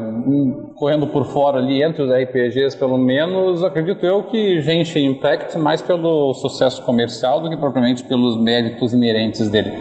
correndo 0.74 1.06
por 1.06 1.27
fora 1.27 1.59
ali 1.59 1.82
entre 1.82 2.02
os 2.02 2.10
RPGs, 2.10 2.77
pelo 2.77 2.97
menos, 2.97 3.62
acredito 3.62 4.05
eu 4.06 4.22
que 4.24 4.60
Genshin 4.62 5.05
Impact 5.05 5.59
mais 5.59 5.82
pelo 5.82 6.32
sucesso 6.35 6.82
comercial 6.82 7.40
do 7.40 7.51
que 7.51 7.56
propriamente 7.56 8.02
pelos 8.05 8.40
méritos 8.40 8.89
inerentes 8.92 9.50
dele. 9.50 9.72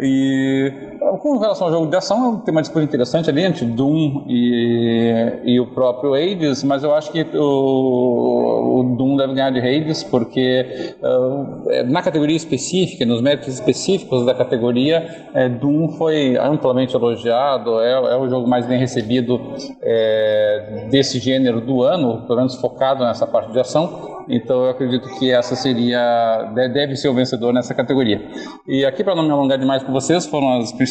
E 0.00 0.72
com 1.20 1.38
relação 1.38 1.66
ao 1.66 1.72
jogo 1.72 1.86
de 1.86 1.96
ação, 1.96 2.38
tem 2.38 2.52
uma 2.52 2.60
disputa 2.60 2.84
interessante 2.84 3.30
ali 3.30 3.42
entre 3.42 3.64
Doom 3.64 4.24
e, 4.26 5.32
e 5.44 5.60
o 5.60 5.66
próprio 5.66 6.14
Hades, 6.14 6.64
mas 6.64 6.82
eu 6.82 6.94
acho 6.94 7.12
que 7.12 7.22
o, 7.36 8.80
o 8.80 8.96
Doom 8.96 9.16
deve 9.16 9.34
ganhar 9.34 9.50
de 9.50 9.60
Hades, 9.60 10.02
porque 10.02 10.94
uh, 11.02 11.86
na 11.88 12.02
categoria 12.02 12.36
específica, 12.36 13.04
nos 13.06 13.20
méritos 13.20 13.54
específicos 13.54 14.26
da 14.26 14.34
categoria, 14.34 15.28
é, 15.34 15.48
Doom 15.48 15.88
foi 15.90 16.36
amplamente 16.36 16.94
elogiado, 16.94 17.80
é, 17.80 17.92
é, 17.92 18.16
o 18.16 18.28
jogo 18.28 18.48
mais 18.48 18.66
bem 18.66 18.78
recebido 18.78 19.40
é, 19.82 20.86
desse 20.90 21.18
gênero 21.18 21.60
do 21.60 21.82
ano, 21.82 22.22
pelo 22.26 22.38
menos 22.38 22.56
focado 22.56 23.04
nessa 23.04 23.26
parte 23.26 23.52
de 23.52 23.60
ação. 23.60 24.18
Então 24.28 24.64
eu 24.64 24.70
acredito 24.70 25.08
que 25.18 25.30
essa 25.30 25.56
seria 25.56 26.52
deve 26.54 26.96
ser 26.96 27.08
o 27.08 27.14
vencedor 27.14 27.50
nessa 27.50 27.74
categoria. 27.74 28.20
E 28.66 28.84
aqui 28.84 29.02
para 29.02 29.14
não 29.14 29.22
me 29.22 29.30
alongar 29.30 29.56
demais 29.56 29.82
com 29.82 29.90
vocês, 29.90 30.26
foram 30.26 30.58
as 30.58 30.70
principais 30.70 30.87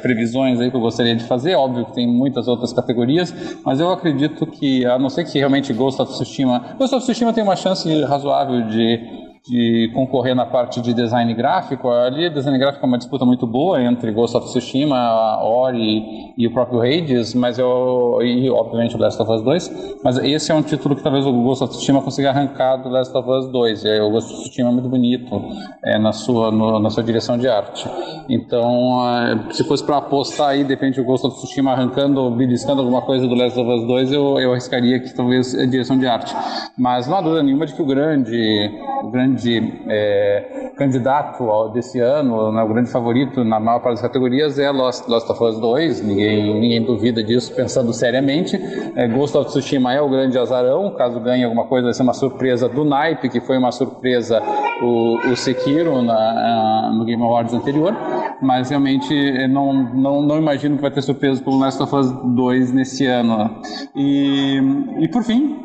previsões 0.00 0.60
aí 0.60 0.70
que 0.70 0.76
eu 0.76 0.80
gostaria 0.80 1.14
de 1.14 1.24
fazer. 1.24 1.54
Óbvio 1.54 1.86
que 1.86 1.94
tem 1.94 2.06
muitas 2.06 2.48
outras 2.48 2.72
categorias, 2.72 3.34
mas 3.64 3.80
eu 3.80 3.90
acredito 3.90 4.46
que 4.46 4.86
a 4.86 4.98
não 4.98 5.08
ser 5.10 5.24
que 5.24 5.38
realmente 5.38 5.72
Ghost 5.72 6.00
of 6.00 6.12
Tsushima, 6.12 6.76
Ghost 6.78 6.94
of 6.94 7.04
Tsushima 7.04 7.32
tem 7.32 7.42
uma 7.42 7.56
chance 7.56 7.88
razoável 8.02 8.68
de 8.68 9.25
de 9.48 9.90
concorrer 9.94 10.34
na 10.34 10.44
parte 10.44 10.80
de 10.80 10.92
design 10.92 11.32
gráfico. 11.34 11.88
Ali, 11.88 12.28
design 12.30 12.58
gráfico 12.58 12.84
é 12.84 12.88
uma 12.88 12.98
disputa 12.98 13.24
muito 13.24 13.46
boa 13.46 13.80
entre 13.82 14.10
Ghost 14.10 14.36
of 14.36 14.46
Tsushima, 14.46 15.38
Ori 15.42 16.34
e 16.36 16.46
o 16.46 16.52
próprio 16.52 16.80
Hades, 16.80 17.34
mas 17.34 17.58
eu 17.58 18.18
e 18.22 18.50
obviamente 18.50 18.96
o 18.96 18.98
Last 18.98 19.20
of 19.22 19.30
Us 19.30 19.42
2. 19.42 19.98
Mas 20.02 20.18
esse 20.18 20.50
é 20.50 20.54
um 20.54 20.62
título 20.62 20.96
que 20.96 21.02
talvez 21.02 21.24
o 21.24 21.32
Ghost 21.32 21.64
of 21.64 21.72
Tsushima 21.74 22.02
consiga 22.02 22.30
arrancar 22.30 22.76
do 22.78 22.88
Last 22.88 23.16
of 23.16 23.30
Us 23.30 23.48
2. 23.50 23.84
É, 23.84 24.02
o 24.02 24.10
Ghost 24.10 24.32
of 24.32 24.42
Tsushima 24.42 24.70
é 24.70 24.72
muito 24.72 24.88
bonito 24.88 25.40
é, 25.84 25.98
na 25.98 26.12
sua 26.12 26.50
no, 26.50 26.80
na 26.80 26.90
sua 26.90 27.02
direção 27.02 27.38
de 27.38 27.48
arte. 27.48 27.88
Então, 28.28 29.00
é, 29.08 29.52
se 29.52 29.62
fosse 29.64 29.84
para 29.84 29.98
apostar 29.98 30.48
aí, 30.48 30.64
depende 30.64 31.00
do 31.00 31.04
Ghost 31.04 31.26
of 31.26 31.36
Tsushima 31.36 31.72
arrancando, 31.72 32.30
beliscando 32.30 32.80
alguma 32.80 33.02
coisa 33.02 33.26
do 33.28 33.34
Last 33.34 33.58
of 33.58 33.70
Us 33.70 33.86
2, 33.86 34.12
eu, 34.12 34.40
eu 34.40 34.52
arriscaria 34.52 34.98
que 34.98 35.14
talvez 35.14 35.54
é 35.54 35.66
direção 35.66 35.98
de 35.98 36.06
arte. 36.06 36.34
Mas 36.76 37.06
não 37.06 37.18
há 37.18 37.20
dúvida 37.20 37.42
nenhuma 37.42 37.66
de 37.66 37.74
que 37.74 37.82
o 37.82 37.86
grande, 37.86 38.70
o 39.02 39.10
grande 39.10 39.35
grande 39.36 39.82
é, 39.88 40.72
candidato 40.76 41.68
desse 41.68 42.00
ano, 42.00 42.50
né, 42.50 42.62
o 42.62 42.68
grande 42.68 42.90
favorito 42.90 43.44
na 43.44 43.60
maior 43.60 43.80
parte 43.80 43.96
das 43.96 44.02
categorias 44.02 44.58
é 44.58 44.70
Lost, 44.70 45.06
Lost 45.06 45.28
of 45.28 45.44
Us 45.44 45.58
2, 45.58 46.02
ninguém, 46.02 46.60
ninguém 46.60 46.82
duvida 46.82 47.22
disso 47.22 47.54
pensando 47.54 47.92
seriamente. 47.92 48.58
É, 48.96 49.06
Ghost 49.06 49.36
of 49.36 49.50
Tsushima 49.50 49.92
é 49.92 50.00
o 50.00 50.08
grande 50.08 50.38
azarão, 50.38 50.90
caso 50.96 51.20
ganhe 51.20 51.44
alguma 51.44 51.64
coisa 51.64 51.86
vai 51.86 51.94
ser 51.94 52.02
uma 52.02 52.14
surpresa 52.14 52.68
do 52.68 52.84
naipe, 52.84 53.28
que 53.28 53.40
foi 53.40 53.58
uma 53.58 53.70
surpresa 53.70 54.42
o, 54.82 55.18
o 55.30 55.36
Sekiro 55.36 56.02
na, 56.02 56.92
no 56.94 57.04
Game 57.04 57.22
Awards 57.22 57.52
anterior, 57.52 57.94
mas 58.40 58.70
realmente 58.70 59.14
não, 59.48 59.72
não, 59.72 60.22
não 60.22 60.38
imagino 60.38 60.76
que 60.76 60.82
vai 60.82 60.90
ter 60.90 61.02
surpresa 61.02 61.42
pelo 61.42 61.58
Last 61.58 61.82
of 61.82 61.94
Us 61.94 62.10
2 62.10 62.72
nesse 62.72 63.06
ano. 63.06 63.50
E, 63.94 64.60
e 65.00 65.08
por 65.08 65.22
fim, 65.22 65.56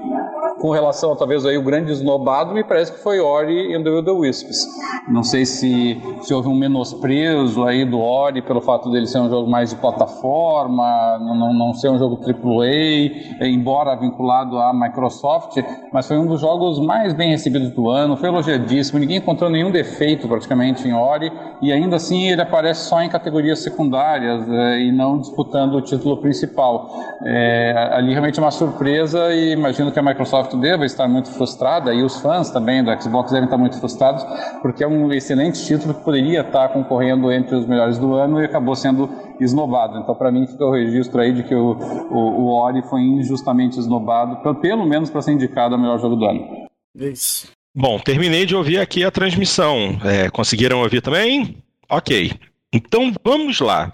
com 0.61 0.69
relação 0.69 1.15
talvez 1.15 1.43
aí 1.43 1.57
o 1.57 1.63
grande 1.63 1.91
esnobado, 1.91 2.53
me 2.53 2.63
parece 2.63 2.91
que 2.91 2.99
foi 2.99 3.19
Ori 3.19 3.75
and 3.75 3.83
the 3.83 3.89
Will 3.89 4.03
the 4.03 4.11
Wisps. 4.11 4.67
Não 5.09 5.23
sei 5.23 5.43
se, 5.43 5.99
se 6.21 6.33
houve 6.33 6.47
um 6.47 6.55
menosprezo 6.55 7.63
aí 7.63 7.83
do 7.83 7.99
Ori 7.99 8.43
pelo 8.43 8.61
fato 8.61 8.91
dele 8.91 9.07
ser 9.07 9.19
um 9.19 9.29
jogo 9.29 9.49
mais 9.49 9.71
de 9.71 9.75
plataforma, 9.77 11.17
não, 11.19 11.51
não 11.51 11.73
ser 11.73 11.89
um 11.89 11.97
jogo 11.97 12.19
AAA, 12.23 13.47
embora 13.47 13.95
vinculado 13.95 14.59
à 14.59 14.71
Microsoft, 14.71 15.57
mas 15.91 16.07
foi 16.07 16.17
um 16.19 16.27
dos 16.27 16.39
jogos 16.39 16.79
mais 16.79 17.11
bem 17.13 17.31
recebidos 17.31 17.71
do 17.71 17.89
ano, 17.89 18.15
foi 18.15 18.29
elogiadíssimo, 18.29 18.99
ninguém 18.99 19.17
encontrou 19.17 19.49
nenhum 19.49 19.71
defeito 19.71 20.27
praticamente 20.27 20.87
em 20.87 20.93
Ori, 20.93 21.31
e 21.59 21.71
ainda 21.71 21.95
assim 21.95 22.29
ele 22.29 22.41
aparece 22.41 22.87
só 22.87 23.01
em 23.01 23.09
categorias 23.09 23.59
secundárias 23.59 24.47
é, 24.47 24.81
e 24.81 24.91
não 24.91 25.17
disputando 25.17 25.75
o 25.75 25.81
título 25.81 26.17
principal. 26.17 26.91
É, 27.25 27.89
ali 27.93 28.11
realmente 28.11 28.39
é 28.39 28.41
uma 28.43 28.51
surpresa 28.51 29.33
e 29.33 29.53
imagino 29.53 29.91
que 29.91 29.99
a 29.99 30.03
Microsoft 30.03 30.50
Microsoft 30.51 30.55
deva 30.59 30.85
estar 30.85 31.07
muito 31.07 31.31
frustrada 31.31 31.93
e 31.93 32.03
os 32.03 32.19
fãs 32.19 32.49
também 32.49 32.83
do 32.83 33.01
Xbox 33.01 33.31
devem 33.31 33.45
estar 33.45 33.57
muito 33.57 33.79
frustrados, 33.79 34.23
porque 34.61 34.83
é 34.83 34.87
um 34.87 35.11
excelente 35.11 35.63
título 35.65 35.93
que 35.93 36.03
poderia 36.03 36.41
estar 36.41 36.69
concorrendo 36.69 37.31
entre 37.31 37.55
os 37.55 37.65
melhores 37.65 37.97
do 37.97 38.13
ano 38.15 38.41
e 38.41 38.45
acabou 38.45 38.75
sendo 38.75 39.09
esnobado. 39.39 39.99
Então, 39.99 40.15
para 40.15 40.31
mim, 40.31 40.45
fica 40.47 40.65
o 40.65 40.71
registro 40.71 41.21
aí 41.21 41.33
de 41.33 41.43
que 41.43 41.55
o, 41.55 41.73
o, 42.09 42.17
o 42.17 42.47
Ori 42.47 42.81
foi 42.83 43.01
injustamente 43.01 43.79
esnobado, 43.79 44.37
pelo, 44.37 44.55
pelo 44.55 44.85
menos 44.85 45.09
para 45.09 45.21
ser 45.21 45.31
indicado 45.31 45.75
ao 45.75 45.81
melhor 45.81 45.99
jogo 45.99 46.15
do 46.15 46.25
ano. 46.25 46.67
Isso. 46.95 47.49
Bom, 47.73 47.97
terminei 47.99 48.45
de 48.45 48.55
ouvir 48.55 48.79
aqui 48.79 49.03
a 49.03 49.11
transmissão. 49.11 49.97
É, 50.03 50.29
conseguiram 50.29 50.81
ouvir 50.81 51.01
também? 51.01 51.57
Ok. 51.89 52.31
Então 52.73 53.13
vamos 53.23 53.59
lá. 53.59 53.91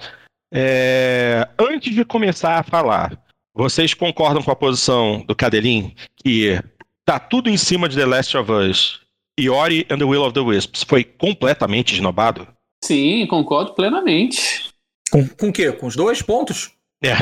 É, 0.51 1.47
antes 1.59 1.93
de 1.93 2.05
começar 2.05 2.57
a 2.57 2.63
falar, 2.63 3.26
vocês 3.57 3.93
concordam 3.93 4.43
com 4.43 4.51
a 4.51 4.55
posição 4.55 5.23
do 5.25 5.35
Cadelin 5.35 5.95
que 6.15 6.61
tá 7.03 7.19
tudo 7.19 7.49
em 7.49 7.57
cima 7.57 7.89
de 7.89 7.97
The 7.97 8.05
Last 8.05 8.38
of 8.38 8.51
Us 8.51 9.01
e 9.39 9.49
Ori 9.49 9.85
and 9.89 9.97
the 9.97 10.03
Will 10.03 10.23
of 10.23 10.34
the 10.34 10.39
Wisps 10.39 10.84
foi 10.84 11.03
completamente 11.03 11.95
esnobado? 11.95 12.47
Sim, 12.84 13.25
concordo 13.25 13.73
plenamente. 13.73 14.69
Com, 15.11 15.27
com 15.27 15.49
o 15.49 15.53
quê? 15.53 15.71
Com 15.71 15.88
os 15.88 15.95
dois 15.95 16.21
pontos? 16.21 16.71
É, 17.03 17.15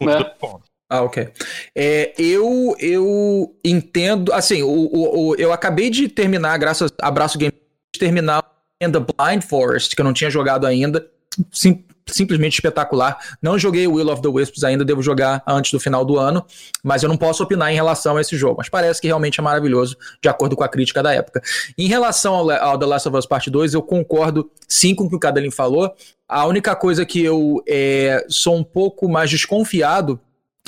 com 0.00 0.08
é. 0.08 0.16
os 0.16 0.22
dois 0.22 0.34
pontos. 0.38 0.68
Ah, 0.90 1.02
ok. 1.02 1.28
É, 1.76 2.14
eu, 2.16 2.74
eu 2.78 3.54
entendo. 3.64 4.32
Assim, 4.32 4.62
o, 4.62 4.68
o, 4.68 5.28
o, 5.28 5.34
eu 5.34 5.52
acabei 5.52 5.90
de 5.90 6.08
terminar, 6.08 6.56
graças 6.58 6.92
a 7.00 7.08
Abraço 7.08 7.38
Game, 7.38 7.52
terminar 7.98 8.42
In 8.80 8.90
the 8.90 9.00
Blind 9.00 9.42
Forest, 9.42 9.94
que 9.94 10.00
eu 10.00 10.04
não 10.04 10.12
tinha 10.12 10.30
jogado 10.30 10.66
ainda. 10.66 11.06
Sim, 11.50 11.84
simplesmente 12.06 12.54
espetacular. 12.54 13.18
Não 13.40 13.58
joguei 13.58 13.86
Will 13.86 14.08
of 14.08 14.20
the 14.20 14.28
Wisps 14.28 14.64
ainda, 14.64 14.84
devo 14.84 15.02
jogar 15.02 15.42
antes 15.46 15.72
do 15.72 15.80
final 15.80 16.04
do 16.04 16.18
ano, 16.18 16.44
mas 16.82 17.02
eu 17.02 17.08
não 17.08 17.16
posso 17.16 17.42
opinar 17.42 17.72
em 17.72 17.74
relação 17.74 18.16
a 18.16 18.20
esse 18.20 18.36
jogo. 18.36 18.56
Mas 18.58 18.68
parece 18.68 19.00
que 19.00 19.06
realmente 19.06 19.40
é 19.40 19.42
maravilhoso, 19.42 19.96
de 20.22 20.28
acordo 20.28 20.56
com 20.56 20.64
a 20.64 20.68
crítica 20.68 21.02
da 21.02 21.12
época. 21.12 21.42
Em 21.76 21.88
relação 21.88 22.34
ao, 22.34 22.50
ao 22.50 22.78
The 22.78 22.86
Last 22.86 23.08
of 23.08 23.18
Us 23.18 23.26
Part 23.26 23.50
2, 23.50 23.74
eu 23.74 23.82
concordo 23.82 24.50
sim 24.68 24.94
com 24.94 25.04
o 25.04 25.10
que 25.10 25.16
o 25.16 25.20
Cadelin 25.20 25.50
falou. 25.50 25.94
A 26.28 26.46
única 26.46 26.74
coisa 26.74 27.04
que 27.04 27.22
eu 27.22 27.62
é, 27.68 28.24
sou 28.28 28.56
um 28.56 28.64
pouco 28.64 29.08
mais 29.08 29.30
desconfiado 29.30 30.20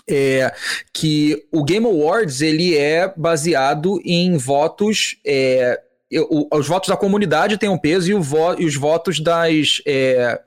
é 0.09 0.55
que 0.93 1.47
o 1.51 1.65
Game 1.65 1.85
Awards 1.85 2.41
ele 2.41 2.77
é 2.77 3.13
baseado 3.17 4.01
em 4.05 4.37
votos 4.37 5.17
é, 5.27 5.81
eu, 6.11 6.49
os 6.53 6.69
votos 6.69 6.89
da 6.89 6.97
comunidade 6.97 7.59
têm 7.59 7.69
um 7.69 7.79
peso 7.79 8.11
e, 8.11 8.15
vo, 8.15 8.55
e 8.59 8.65
os 8.65 8.77
votos 8.77 9.19
das. 9.19 9.83
É, 9.85 10.41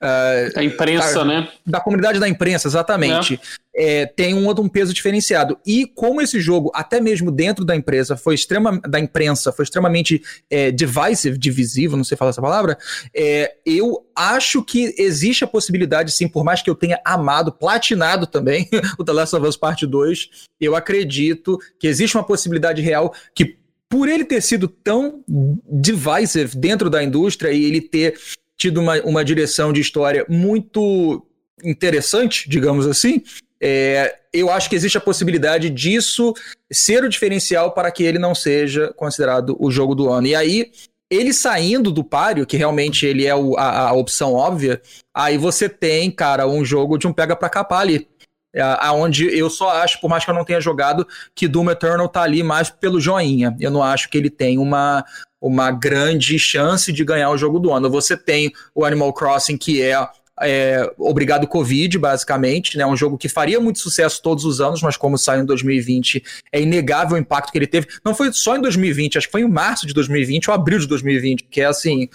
uh, 0.00 0.54
da 0.54 0.62
imprensa, 0.62 1.18
da, 1.20 1.24
né? 1.24 1.48
Da 1.66 1.80
comunidade 1.80 2.20
da 2.20 2.28
imprensa, 2.28 2.68
exatamente. 2.68 3.40
É. 3.56 3.70
É, 3.72 4.06
tem 4.06 4.34
um, 4.34 4.50
um 4.50 4.68
peso 4.68 4.92
diferenciado. 4.92 5.58
E 5.64 5.86
como 5.86 6.20
esse 6.20 6.40
jogo, 6.40 6.70
até 6.74 7.00
mesmo 7.00 7.30
dentro 7.30 7.64
da 7.64 7.74
empresa, 7.74 8.16
foi 8.16 8.34
extrema, 8.34 8.80
da 8.80 8.98
imprensa, 8.98 9.52
foi 9.52 9.64
extremamente 9.64 10.20
é, 10.50 10.70
divisive, 10.72 11.38
divisivo, 11.38 11.96
não 11.96 12.04
sei 12.04 12.16
falar 12.16 12.30
essa 12.30 12.42
palavra, 12.42 12.76
é, 13.14 13.54
eu 13.64 14.04
acho 14.14 14.62
que 14.62 14.94
existe 14.98 15.44
a 15.44 15.46
possibilidade, 15.46 16.10
sim, 16.10 16.28
por 16.28 16.44
mais 16.44 16.62
que 16.62 16.68
eu 16.68 16.74
tenha 16.74 17.00
amado, 17.04 17.52
platinado 17.52 18.26
também 18.26 18.68
o 18.98 19.04
The 19.04 19.12
Last 19.12 19.36
of 19.36 19.46
Us 19.46 19.56
Part 19.56 19.86
2, 19.86 20.28
eu 20.60 20.74
acredito 20.74 21.58
que 21.78 21.86
existe 21.86 22.16
uma 22.16 22.24
possibilidade 22.24 22.82
real 22.82 23.14
que 23.34 23.59
por 23.90 24.08
ele 24.08 24.24
ter 24.24 24.40
sido 24.40 24.68
tão 24.68 25.22
divisive 25.68 26.56
dentro 26.56 26.88
da 26.88 27.02
indústria 27.02 27.50
e 27.50 27.64
ele 27.64 27.80
ter 27.80 28.18
tido 28.56 28.80
uma, 28.80 29.00
uma 29.02 29.24
direção 29.24 29.72
de 29.72 29.80
história 29.80 30.24
muito 30.28 31.26
interessante, 31.62 32.48
digamos 32.48 32.86
assim, 32.86 33.22
é, 33.60 34.16
eu 34.32 34.50
acho 34.50 34.70
que 34.70 34.76
existe 34.76 34.96
a 34.96 35.00
possibilidade 35.00 35.68
disso 35.68 36.32
ser 36.72 37.04
o 37.04 37.08
diferencial 37.08 37.72
para 37.72 37.90
que 37.90 38.04
ele 38.04 38.18
não 38.18 38.34
seja 38.34 38.92
considerado 38.96 39.56
o 39.58 39.70
jogo 39.70 39.94
do 39.94 40.08
ano. 40.08 40.28
E 40.28 40.34
aí, 40.34 40.70
ele 41.10 41.32
saindo 41.32 41.90
do 41.90 42.04
páreo, 42.04 42.46
que 42.46 42.56
realmente 42.56 43.04
ele 43.04 43.26
é 43.26 43.34
o, 43.34 43.56
a, 43.58 43.88
a, 43.88 43.92
opção 43.92 44.32
óbvia, 44.32 44.80
aí 45.12 45.36
você 45.36 45.68
tem, 45.68 46.10
cara, 46.10 46.46
um 46.46 46.64
jogo 46.64 46.96
de 46.96 47.06
um 47.06 47.12
pega 47.12 47.36
para 47.36 47.50
capar 47.50 47.80
ali. 47.80 48.08
É, 48.54 48.60
aonde 48.62 49.26
eu 49.26 49.48
só 49.48 49.70
acho, 49.70 50.00
por 50.00 50.10
mais 50.10 50.24
que 50.24 50.30
eu 50.30 50.34
não 50.34 50.44
tenha 50.44 50.60
jogado, 50.60 51.06
que 51.34 51.46
Doom 51.46 51.70
Eternal 51.70 52.08
tá 52.08 52.22
ali 52.22 52.42
mais 52.42 52.68
pelo 52.68 53.00
joinha. 53.00 53.56
Eu 53.60 53.70
não 53.70 53.82
acho 53.82 54.08
que 54.10 54.18
ele 54.18 54.28
tem 54.28 54.58
uma, 54.58 55.04
uma 55.40 55.70
grande 55.70 56.38
chance 56.38 56.92
de 56.92 57.04
ganhar 57.04 57.30
o 57.30 57.38
jogo 57.38 57.60
do 57.60 57.72
ano. 57.72 57.88
Você 57.88 58.16
tem 58.16 58.52
o 58.74 58.84
Animal 58.84 59.12
Crossing, 59.12 59.56
que 59.56 59.80
é, 59.80 59.94
é 60.42 60.92
obrigado 60.98 61.46
Covid, 61.46 61.96
basicamente, 61.96 62.76
né? 62.76 62.84
Um 62.84 62.96
jogo 62.96 63.16
que 63.16 63.28
faria 63.28 63.60
muito 63.60 63.78
sucesso 63.78 64.20
todos 64.20 64.44
os 64.44 64.60
anos, 64.60 64.82
mas 64.82 64.96
como 64.96 65.16
saiu 65.16 65.42
em 65.42 65.46
2020, 65.46 66.22
é 66.52 66.60
inegável 66.60 67.16
o 67.16 67.20
impacto 67.20 67.52
que 67.52 67.58
ele 67.58 67.68
teve. 67.68 67.86
Não 68.04 68.16
foi 68.16 68.32
só 68.32 68.56
em 68.56 68.60
2020, 68.60 69.16
acho 69.16 69.28
que 69.28 69.32
foi 69.32 69.42
em 69.42 69.48
março 69.48 69.86
de 69.86 69.94
2020 69.94 70.50
ou 70.50 70.54
abril 70.54 70.80
de 70.80 70.88
2020, 70.88 71.44
que 71.44 71.60
é 71.60 71.66
assim, 71.66 72.08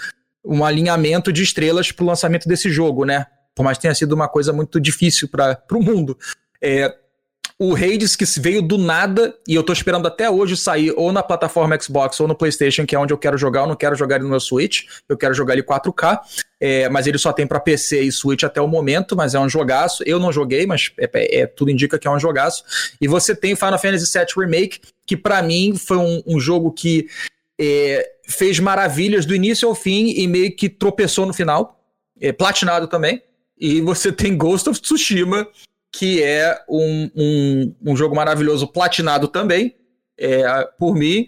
um 0.43 0.65
alinhamento 0.65 1.31
de 1.31 1.43
estrelas 1.43 1.93
pro 1.93 2.05
lançamento 2.05 2.47
desse 2.47 2.69
jogo, 2.69 3.05
né? 3.05 3.25
Por 3.55 3.63
mais 3.63 3.77
que 3.77 3.83
tenha 3.83 3.95
sido 3.95 4.13
uma 4.13 4.27
coisa 4.27 4.53
muito 4.53 4.79
difícil 4.79 5.27
para 5.29 5.57
o 5.71 5.81
mundo. 5.81 6.17
É, 6.61 6.93
o 7.57 7.73
Hades 7.73 8.17
que 8.17 8.25
veio 8.39 8.61
do 8.61 8.77
nada 8.77 9.33
e 9.47 9.55
eu 9.55 9.63
tô 9.63 9.71
esperando 9.71 10.07
até 10.07 10.29
hoje 10.29 10.57
sair 10.57 10.93
ou 10.97 11.13
na 11.13 11.23
plataforma 11.23 11.79
Xbox 11.79 12.19
ou 12.19 12.27
no 12.27 12.35
PlayStation, 12.35 12.85
que 12.85 12.93
é 12.93 12.99
onde 12.99 13.13
eu 13.13 13.17
quero 13.17 13.37
jogar. 13.37 13.61
Eu 13.61 13.67
não 13.67 13.75
quero 13.77 13.95
jogar 13.95 14.17
ele 14.17 14.25
no 14.25 14.29
meu 14.29 14.41
Switch, 14.41 14.83
eu 15.07 15.17
quero 15.17 15.33
jogar 15.33 15.53
ele 15.53 15.63
4K. 15.63 16.19
É, 16.59 16.89
mas 16.89 17.07
ele 17.07 17.17
só 17.17 17.31
tem 17.31 17.47
para 17.47 17.59
PC 17.59 18.01
e 18.01 18.11
Switch 18.11 18.43
até 18.43 18.59
o 18.59 18.67
momento, 18.67 19.15
mas 19.15 19.35
é 19.35 19.39
um 19.39 19.47
jogaço. 19.47 20.03
Eu 20.05 20.19
não 20.19 20.33
joguei, 20.33 20.65
mas 20.65 20.91
é, 20.97 21.09
é, 21.13 21.39
é 21.41 21.47
tudo 21.47 21.71
indica 21.71 21.97
que 21.97 22.07
é 22.07 22.11
um 22.11 22.19
jogaço. 22.19 22.63
E 22.99 23.07
você 23.07 23.33
tem 23.33 23.55
Final 23.55 23.79
Fantasy 23.79 24.11
VII 24.11 24.25
Remake, 24.37 24.81
que 25.07 25.15
para 25.15 25.41
mim 25.41 25.75
foi 25.77 25.97
um, 25.97 26.21
um 26.27 26.39
jogo 26.39 26.73
que 26.73 27.07
é, 27.59 28.05
fez 28.27 28.59
maravilhas 28.59 29.25
do 29.25 29.33
início 29.33 29.67
ao 29.69 29.75
fim 29.75 30.09
e 30.09 30.27
meio 30.27 30.53
que 30.53 30.67
tropeçou 30.67 31.25
no 31.25 31.33
final. 31.33 31.79
É, 32.19 32.33
platinado 32.33 32.87
também. 32.87 33.21
E 33.57 33.81
você 33.81 34.11
tem 34.11 34.37
Ghost 34.37 34.69
of 34.69 34.81
Tsushima, 34.81 35.47
que 35.91 36.21
é 36.21 36.61
um, 36.69 37.09
um, 37.15 37.75
um 37.91 37.95
jogo 37.95 38.15
maravilhoso, 38.15 38.67
platinado 38.67 39.27
também, 39.27 39.75
é, 40.17 40.43
por 40.77 40.95
mim. 40.95 41.27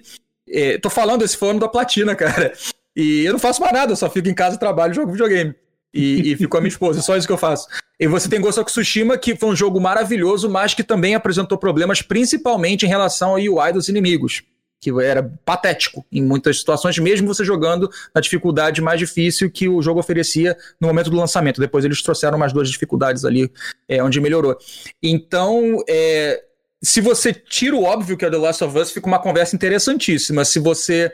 É, 0.50 0.78
tô 0.78 0.90
falando 0.90 1.24
esse 1.24 1.38
fone 1.38 1.60
da 1.60 1.68
platina, 1.68 2.16
cara. 2.16 2.54
E 2.96 3.24
eu 3.24 3.34
não 3.34 3.40
faço 3.40 3.62
mais 3.62 3.74
nada, 3.74 3.92
eu 3.92 3.96
só 3.96 4.10
fico 4.10 4.28
em 4.28 4.34
casa, 4.34 4.58
trabalho, 4.58 4.94
jogo 4.94 5.12
videogame. 5.12 5.56
E, 5.94 6.32
e 6.32 6.36
fico 6.36 6.52
com 6.52 6.58
a 6.58 6.62
minha 6.62 6.70
esposa, 6.70 7.00
é 7.00 7.02
só 7.02 7.16
isso 7.16 7.26
que 7.26 7.34
eu 7.34 7.38
faço. 7.38 7.68
E 8.00 8.08
você 8.08 8.28
tem 8.28 8.42
Ghost 8.42 8.60
of 8.60 8.70
Tsushima, 8.70 9.18
que 9.18 9.36
foi 9.36 9.50
um 9.50 9.56
jogo 9.56 9.80
maravilhoso, 9.80 10.50
mas 10.50 10.74
que 10.74 10.84
também 10.84 11.16
apresentou 11.16 11.58
problemas, 11.58 12.02
principalmente 12.02 12.86
em 12.86 12.90
relação 12.90 13.32
ao 13.32 13.38
UI 13.38 13.72
dos 13.74 13.88
inimigos 13.88 14.44
que 14.80 14.92
era 15.02 15.24
patético 15.44 16.06
em 16.12 16.22
muitas 16.22 16.60
situações, 16.60 16.98
mesmo 17.00 17.28
você 17.28 17.44
jogando 17.44 17.90
na 18.14 18.22
dificuldade 18.22 18.82
mais 18.82 19.00
difícil 19.00 19.50
que 19.50 19.68
o 19.68 19.82
jogo 19.82 20.00
oferecia 20.00 20.56
no 20.80 20.88
momento 20.88 21.10
do 21.10 21.18
lançamento. 21.18 21.60
Depois 21.60 21.84
eles 21.84 22.02
trouxeram 22.02 22.38
mais 22.38 22.54
duas 22.54 22.70
dificuldades 22.70 23.26
ali, 23.26 23.52
é, 23.88 24.04
onde 24.04 24.22
melhorou. 24.22 24.58
Então, 25.02 25.84
é, 25.90 26.44
se 26.82 27.02
você 27.02 27.34
tira 27.34 27.76
o 27.76 27.84
óbvio 27.84 28.16
que 28.16 28.26
é 28.26 28.30
The 28.30 28.38
Last 28.38 28.64
of 28.64 28.78
Us, 28.78 28.92
fica 28.92 29.08
uma 29.08 29.20
conversa 29.20 29.56
interessantíssima. 29.56 30.46
Se 30.46 30.60
você 30.60 31.12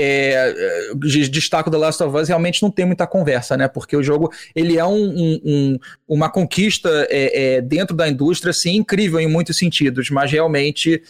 é, 0.00 0.90
é 0.92 1.28
destaco 1.28 1.70
The 1.70 1.76
Last 1.76 2.02
of 2.02 2.16
Us 2.16 2.28
realmente 2.28 2.62
não 2.62 2.70
tem 2.70 2.84
muita 2.84 3.06
conversa, 3.06 3.56
né? 3.56 3.66
Porque 3.66 3.96
o 3.96 4.02
jogo 4.02 4.32
ele 4.54 4.78
é 4.78 4.84
um, 4.84 5.08
um, 5.08 5.40
um, 5.44 5.78
uma 6.06 6.30
conquista 6.30 6.88
é, 7.10 7.56
é, 7.56 7.60
dentro 7.60 7.96
da 7.96 8.08
indústria, 8.08 8.52
sim, 8.52 8.76
incrível 8.76 9.18
em 9.18 9.26
muitos 9.26 9.58
sentidos, 9.58 10.08
mas 10.10 10.30
realmente, 10.30 11.02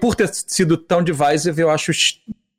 por 0.00 0.14
ter 0.14 0.28
sido 0.32 0.76
tão 0.76 1.02
divisive, 1.02 1.62
eu 1.62 1.70
acho 1.70 1.90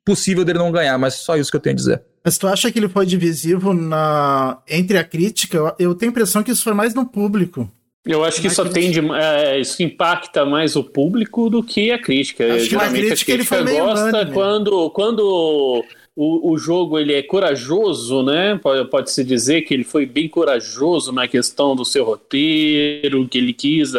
possível 0.04 0.44
dele 0.44 0.58
não 0.58 0.72
ganhar, 0.72 0.98
mas 0.98 1.14
só 1.14 1.36
isso 1.36 1.50
que 1.50 1.56
eu 1.56 1.60
tenho 1.60 1.74
a 1.74 1.76
dizer. 1.76 2.02
Mas 2.24 2.36
tu 2.38 2.48
acha 2.48 2.72
que 2.72 2.78
ele 2.78 2.88
foi 2.88 3.06
divisivo 3.06 3.72
na... 3.72 4.58
entre 4.68 4.98
a 4.98 5.04
crítica? 5.04 5.74
Eu 5.78 5.94
tenho 5.94 6.10
a 6.10 6.12
impressão 6.12 6.42
que 6.42 6.50
isso 6.50 6.64
foi 6.64 6.74
mais 6.74 6.92
no 6.92 7.06
público. 7.06 7.70
Eu 8.06 8.24
acho 8.24 8.40
que 8.40 8.46
isso 8.46 8.62
atende, 8.62 9.00
é, 9.14 9.58
isso 9.58 9.82
impacta 9.82 10.44
mais 10.44 10.76
o 10.76 10.84
público 10.84 11.50
do 11.50 11.62
que 11.62 11.90
a 11.90 11.98
crítica. 11.98 12.54
Acho 12.54 12.66
Geralmente 12.66 13.06
crítica, 13.06 13.32
a 13.32 13.36
crítica 13.36 13.56
ele 13.56 13.80
gosta 13.80 14.26
quando, 14.26 14.90
quando 14.90 15.84
o, 16.14 16.52
o 16.52 16.56
jogo 16.56 16.98
ele 16.98 17.12
é 17.12 17.22
corajoso, 17.22 18.22
né? 18.22 18.58
Pode, 18.62 18.88
pode 18.88 19.10
se 19.10 19.24
dizer 19.24 19.62
que 19.62 19.74
ele 19.74 19.84
foi 19.84 20.06
bem 20.06 20.28
corajoso 20.28 21.10
na 21.10 21.26
questão 21.26 21.74
do 21.74 21.84
seu 21.84 22.04
roteiro, 22.04 23.26
que 23.28 23.38
ele 23.38 23.52
quis, 23.52 23.92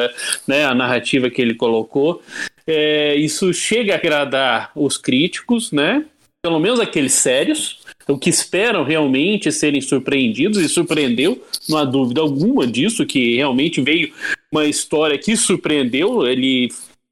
né? 0.47 0.65
A 0.65 0.73
narrativa 0.73 1.29
que 1.29 1.41
ele 1.41 1.53
colocou. 1.53 2.21
É, 2.65 3.15
isso 3.15 3.53
chega 3.53 3.93
a 3.93 3.97
agradar 3.97 4.71
os 4.73 4.97
críticos, 4.97 5.71
né? 5.71 6.05
Pelo 6.41 6.59
menos 6.59 6.79
aqueles 6.79 7.13
sérios 7.13 7.79
o 8.07 8.17
que 8.17 8.29
esperam 8.29 8.83
realmente 8.83 9.51
serem 9.51 9.81
surpreendidos, 9.81 10.59
e 10.59 10.69
surpreendeu, 10.69 11.41
não 11.67 11.77
há 11.77 11.85
dúvida 11.85 12.21
alguma 12.21 12.65
disso, 12.65 13.05
que 13.05 13.35
realmente 13.35 13.81
veio 13.81 14.11
uma 14.51 14.65
história 14.65 15.17
que 15.17 15.35
surpreendeu. 15.35 16.25
Ele 16.25 16.69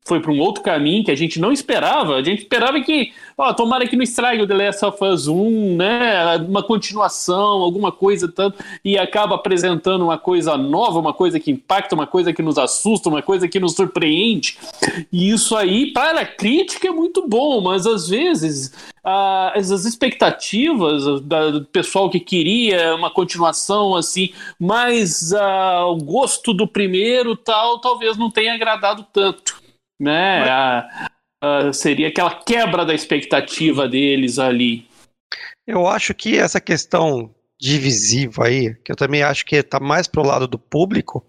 foi 0.08 0.20
para 0.20 0.32
um 0.32 0.40
outro 0.40 0.64
caminho 0.64 1.04
que 1.04 1.12
a 1.12 1.16
gente 1.16 1.40
não 1.40 1.52
esperava. 1.52 2.16
A 2.16 2.24
gente 2.24 2.44
esperava 2.44 2.80
que, 2.82 3.12
ó, 3.38 3.54
tomara 3.54 3.88
que 3.88 3.96
não 3.96 4.04
estrague 4.04 4.42
o 4.42 4.48
The 4.48 4.54
Last 4.54 4.86
of 4.86 5.04
Us 5.04 5.28
1, 5.28 5.76
né? 5.76 6.38
Uma 6.38 6.64
continuação, 6.64 7.62
alguma 7.62 7.92
coisa 7.92 8.28
tanto, 8.28 8.64
e 8.84 8.98
acaba 8.98 9.36
apresentando 9.36 10.04
uma 10.04 10.18
coisa 10.18 10.58
nova, 10.58 11.00
uma 11.00 11.14
coisa 11.14 11.40
que 11.40 11.52
impacta, 11.52 11.96
uma 11.96 12.08
coisa 12.08 12.34
que 12.34 12.42
nos 12.42 12.58
assusta, 12.58 13.10
uma 13.10 13.22
coisa 13.22 13.48
que 13.48 13.60
nos 13.60 13.74
surpreende. 13.74 14.58
E 15.12 15.30
isso 15.30 15.56
aí, 15.56 15.92
para 15.92 16.22
a 16.22 16.26
crítica, 16.26 16.88
é 16.88 16.92
muito 16.92 17.28
bom, 17.28 17.62
mas 17.62 17.86
às 17.86 18.08
vezes 18.08 18.74
as, 19.04 19.72
as 19.72 19.86
expectativas 19.86 21.04
do 21.22 21.66
pessoal 21.72 22.10
que 22.10 22.20
queria 22.20 22.96
uma 22.96 23.10
continuação 23.10 23.96
assim, 23.96 24.32
mas 24.60 25.32
o 25.32 25.96
gosto 25.98 26.54
do 26.54 26.68
primeiro 26.68 27.36
tal, 27.36 27.80
talvez 27.80 28.18
não 28.18 28.32
tenha 28.32 28.54
agradado 28.54 29.06
tanto 29.12 29.66
né? 30.00 30.50
A, 30.50 31.10
a, 31.46 31.74
seria 31.74 32.08
aquela 32.08 32.34
quebra 32.44 32.86
da 32.86 32.94
expectativa 32.94 33.88
deles 33.88 34.40
ali. 34.40 34.88
Eu 35.68 35.88
acho 35.88 36.14
que 36.14 36.38
essa 36.38 36.60
questão 36.60 37.34
divisiva 37.60 38.46
aí, 38.46 38.76
que 38.84 38.92
eu 38.92 38.96
também 38.96 39.24
acho 39.24 39.46
que 39.46 39.56
está 39.56 39.80
mais 39.80 40.08
pro 40.08 40.26
lado 40.26 40.48
do 40.48 40.60
público, 40.60 41.26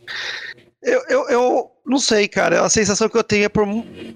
eu, 0.82 1.02
eu, 1.08 1.28
eu, 1.28 1.70
não 1.84 1.98
sei, 1.98 2.28
cara. 2.28 2.64
A 2.64 2.68
sensação 2.68 3.08
que 3.08 3.16
eu 3.16 3.24
tenho 3.24 3.44
é 3.44 3.48
por 3.48 3.66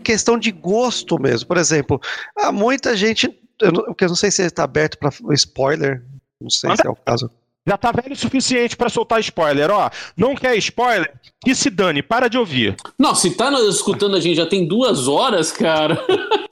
questão 0.05 0.39
de 0.39 0.51
gosto 0.51 1.21
mesmo. 1.21 1.49
Por 1.49 1.57
exemplo, 1.57 2.01
há 2.39 2.53
muita 2.53 2.97
gente. 2.97 3.27
Eu 3.61 3.73
não, 3.73 3.85
eu 4.01 4.09
não 4.09 4.15
sei 4.15 4.31
se 4.31 4.43
está 4.43 4.65
aberto 4.65 4.99
para 4.99 5.11
spoiler. 5.35 6.05
Não 6.41 6.51
sei 6.51 6.75
se 6.77 6.87
é 6.87 6.91
o 6.91 6.97
caso. 6.97 7.31
Já 7.66 7.77
tá 7.77 7.93
velho 7.93 8.12
o 8.12 8.16
suficiente 8.16 8.77
para 8.77 8.89
soltar 8.89 9.20
spoiler, 9.20 9.70
ó. 9.70 9.91
Não 10.16 10.35
quer 10.35 10.57
spoiler? 10.57 11.12
Que 11.45 11.55
se 11.55 11.69
dane, 11.70 12.03
para 12.03 12.28
de 12.28 12.39
ouvir. 12.39 12.77
Não, 12.99 13.15
se 13.15 13.31
tá 13.32 13.51
escutando 13.69 14.16
a 14.16 14.20
gente 14.20 14.37
já 14.37 14.47
tem 14.47 14.66
duas 14.66 15.09
horas, 15.09 15.53
cara. 15.53 16.03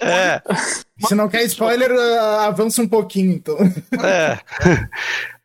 É. 0.00 0.42
Se 1.06 1.14
não 1.14 1.28
quer 1.28 1.44
spoiler, 1.44 1.90
avança 2.40 2.82
um 2.82 2.88
pouquinho, 2.88 3.32
então. 3.32 3.56
É. 4.02 4.38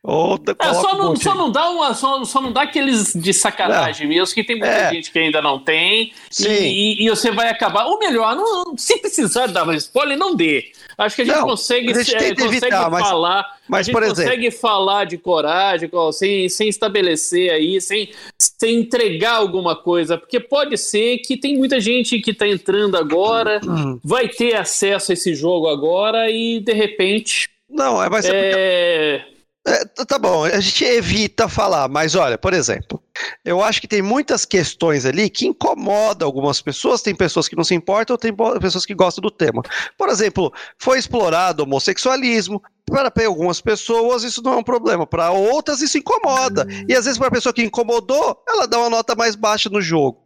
Ou 0.02 0.40
é, 0.58 0.74
só, 0.74 0.96
não, 0.96 1.14
só, 1.14 1.34
não 1.34 1.52
dá 1.52 1.68
uma, 1.68 1.92
só, 1.92 2.24
só 2.24 2.40
não 2.40 2.50
dá 2.50 2.62
aqueles 2.62 3.12
de 3.12 3.34
sacanagem 3.34 4.06
não. 4.06 4.14
mesmo, 4.14 4.34
que 4.34 4.42
tem 4.42 4.58
muita 4.58 4.72
é. 4.72 4.90
gente 4.90 5.12
que 5.12 5.18
ainda 5.18 5.42
não 5.42 5.58
tem. 5.58 6.14
Sim. 6.30 6.48
E, 6.48 7.04
e, 7.04 7.10
você 7.10 7.30
vai 7.30 7.50
acabar. 7.50 7.84
Ou 7.84 7.98
melhor, 7.98 8.34
não, 8.34 8.78
se 8.78 8.96
precisar 8.96 9.48
dar 9.48 9.68
spoiler, 9.74 10.16
não 10.16 10.34
dê. 10.34 10.72
Acho 11.00 11.16
que 11.16 11.22
a 11.22 11.24
gente 11.24 11.36
não, 11.36 11.46
consegue, 11.46 11.90
a 11.92 11.94
gente 11.94 12.14
é, 12.14 12.34
consegue 12.34 12.42
evitar, 12.44 12.90
falar. 12.90 13.56
Mas, 13.66 13.88
mas, 13.88 13.96
a 13.96 14.02
gente 14.02 14.08
consegue 14.10 14.46
exemplo, 14.48 14.60
falar 14.60 15.04
de 15.06 15.16
coragem, 15.16 15.90
sem, 16.12 16.46
sem 16.50 16.68
estabelecer 16.68 17.50
aí, 17.50 17.80
sem, 17.80 18.10
sem 18.38 18.80
entregar 18.80 19.36
alguma 19.36 19.74
coisa. 19.74 20.18
Porque 20.18 20.38
pode 20.38 20.76
ser 20.76 21.16
que 21.18 21.38
tem 21.38 21.56
muita 21.56 21.80
gente 21.80 22.20
que 22.20 22.32
está 22.32 22.46
entrando 22.46 22.98
agora, 22.98 23.62
vai 24.04 24.28
ter 24.28 24.54
acesso 24.54 25.10
a 25.10 25.14
esse 25.14 25.34
jogo 25.34 25.68
agora 25.68 26.30
e 26.30 26.60
de 26.60 26.74
repente. 26.74 27.48
Não, 27.66 28.02
é, 28.02 28.10
mas 28.10 28.26
é, 28.26 28.28
é 28.28 29.18
porque 29.22 29.39
é, 29.66 29.84
tá 30.06 30.18
bom, 30.18 30.44
a 30.44 30.58
gente 30.58 30.84
evita 30.84 31.46
falar, 31.46 31.86
mas 31.86 32.14
olha, 32.14 32.38
por 32.38 32.54
exemplo, 32.54 33.02
eu 33.44 33.62
acho 33.62 33.78
que 33.80 33.86
tem 33.86 34.00
muitas 34.00 34.46
questões 34.46 35.04
ali 35.04 35.28
que 35.28 35.46
incomodam 35.46 36.26
algumas 36.26 36.62
pessoas, 36.62 37.02
tem 37.02 37.14
pessoas 37.14 37.46
que 37.46 37.54
não 37.54 37.64
se 37.64 37.74
importam, 37.74 38.16
tem 38.16 38.34
pessoas 38.58 38.86
que 38.86 38.94
gostam 38.94 39.20
do 39.20 39.30
tema. 39.30 39.62
Por 39.98 40.08
exemplo, 40.08 40.50
foi 40.78 40.98
explorado 40.98 41.62
homossexualismo, 41.62 42.62
para 42.90 43.12
algumas 43.26 43.60
pessoas 43.60 44.24
isso 44.24 44.42
não 44.42 44.54
é 44.54 44.56
um 44.56 44.62
problema, 44.62 45.06
para 45.06 45.30
outras 45.30 45.80
isso 45.80 45.98
incomoda. 45.98 46.66
E 46.88 46.94
às 46.94 47.04
vezes 47.04 47.18
para 47.18 47.28
a 47.28 47.30
pessoa 47.30 47.52
que 47.52 47.62
incomodou, 47.62 48.42
ela 48.48 48.66
dá 48.66 48.78
uma 48.78 48.90
nota 48.90 49.14
mais 49.14 49.36
baixa 49.36 49.68
no 49.68 49.80
jogo. 49.80 50.18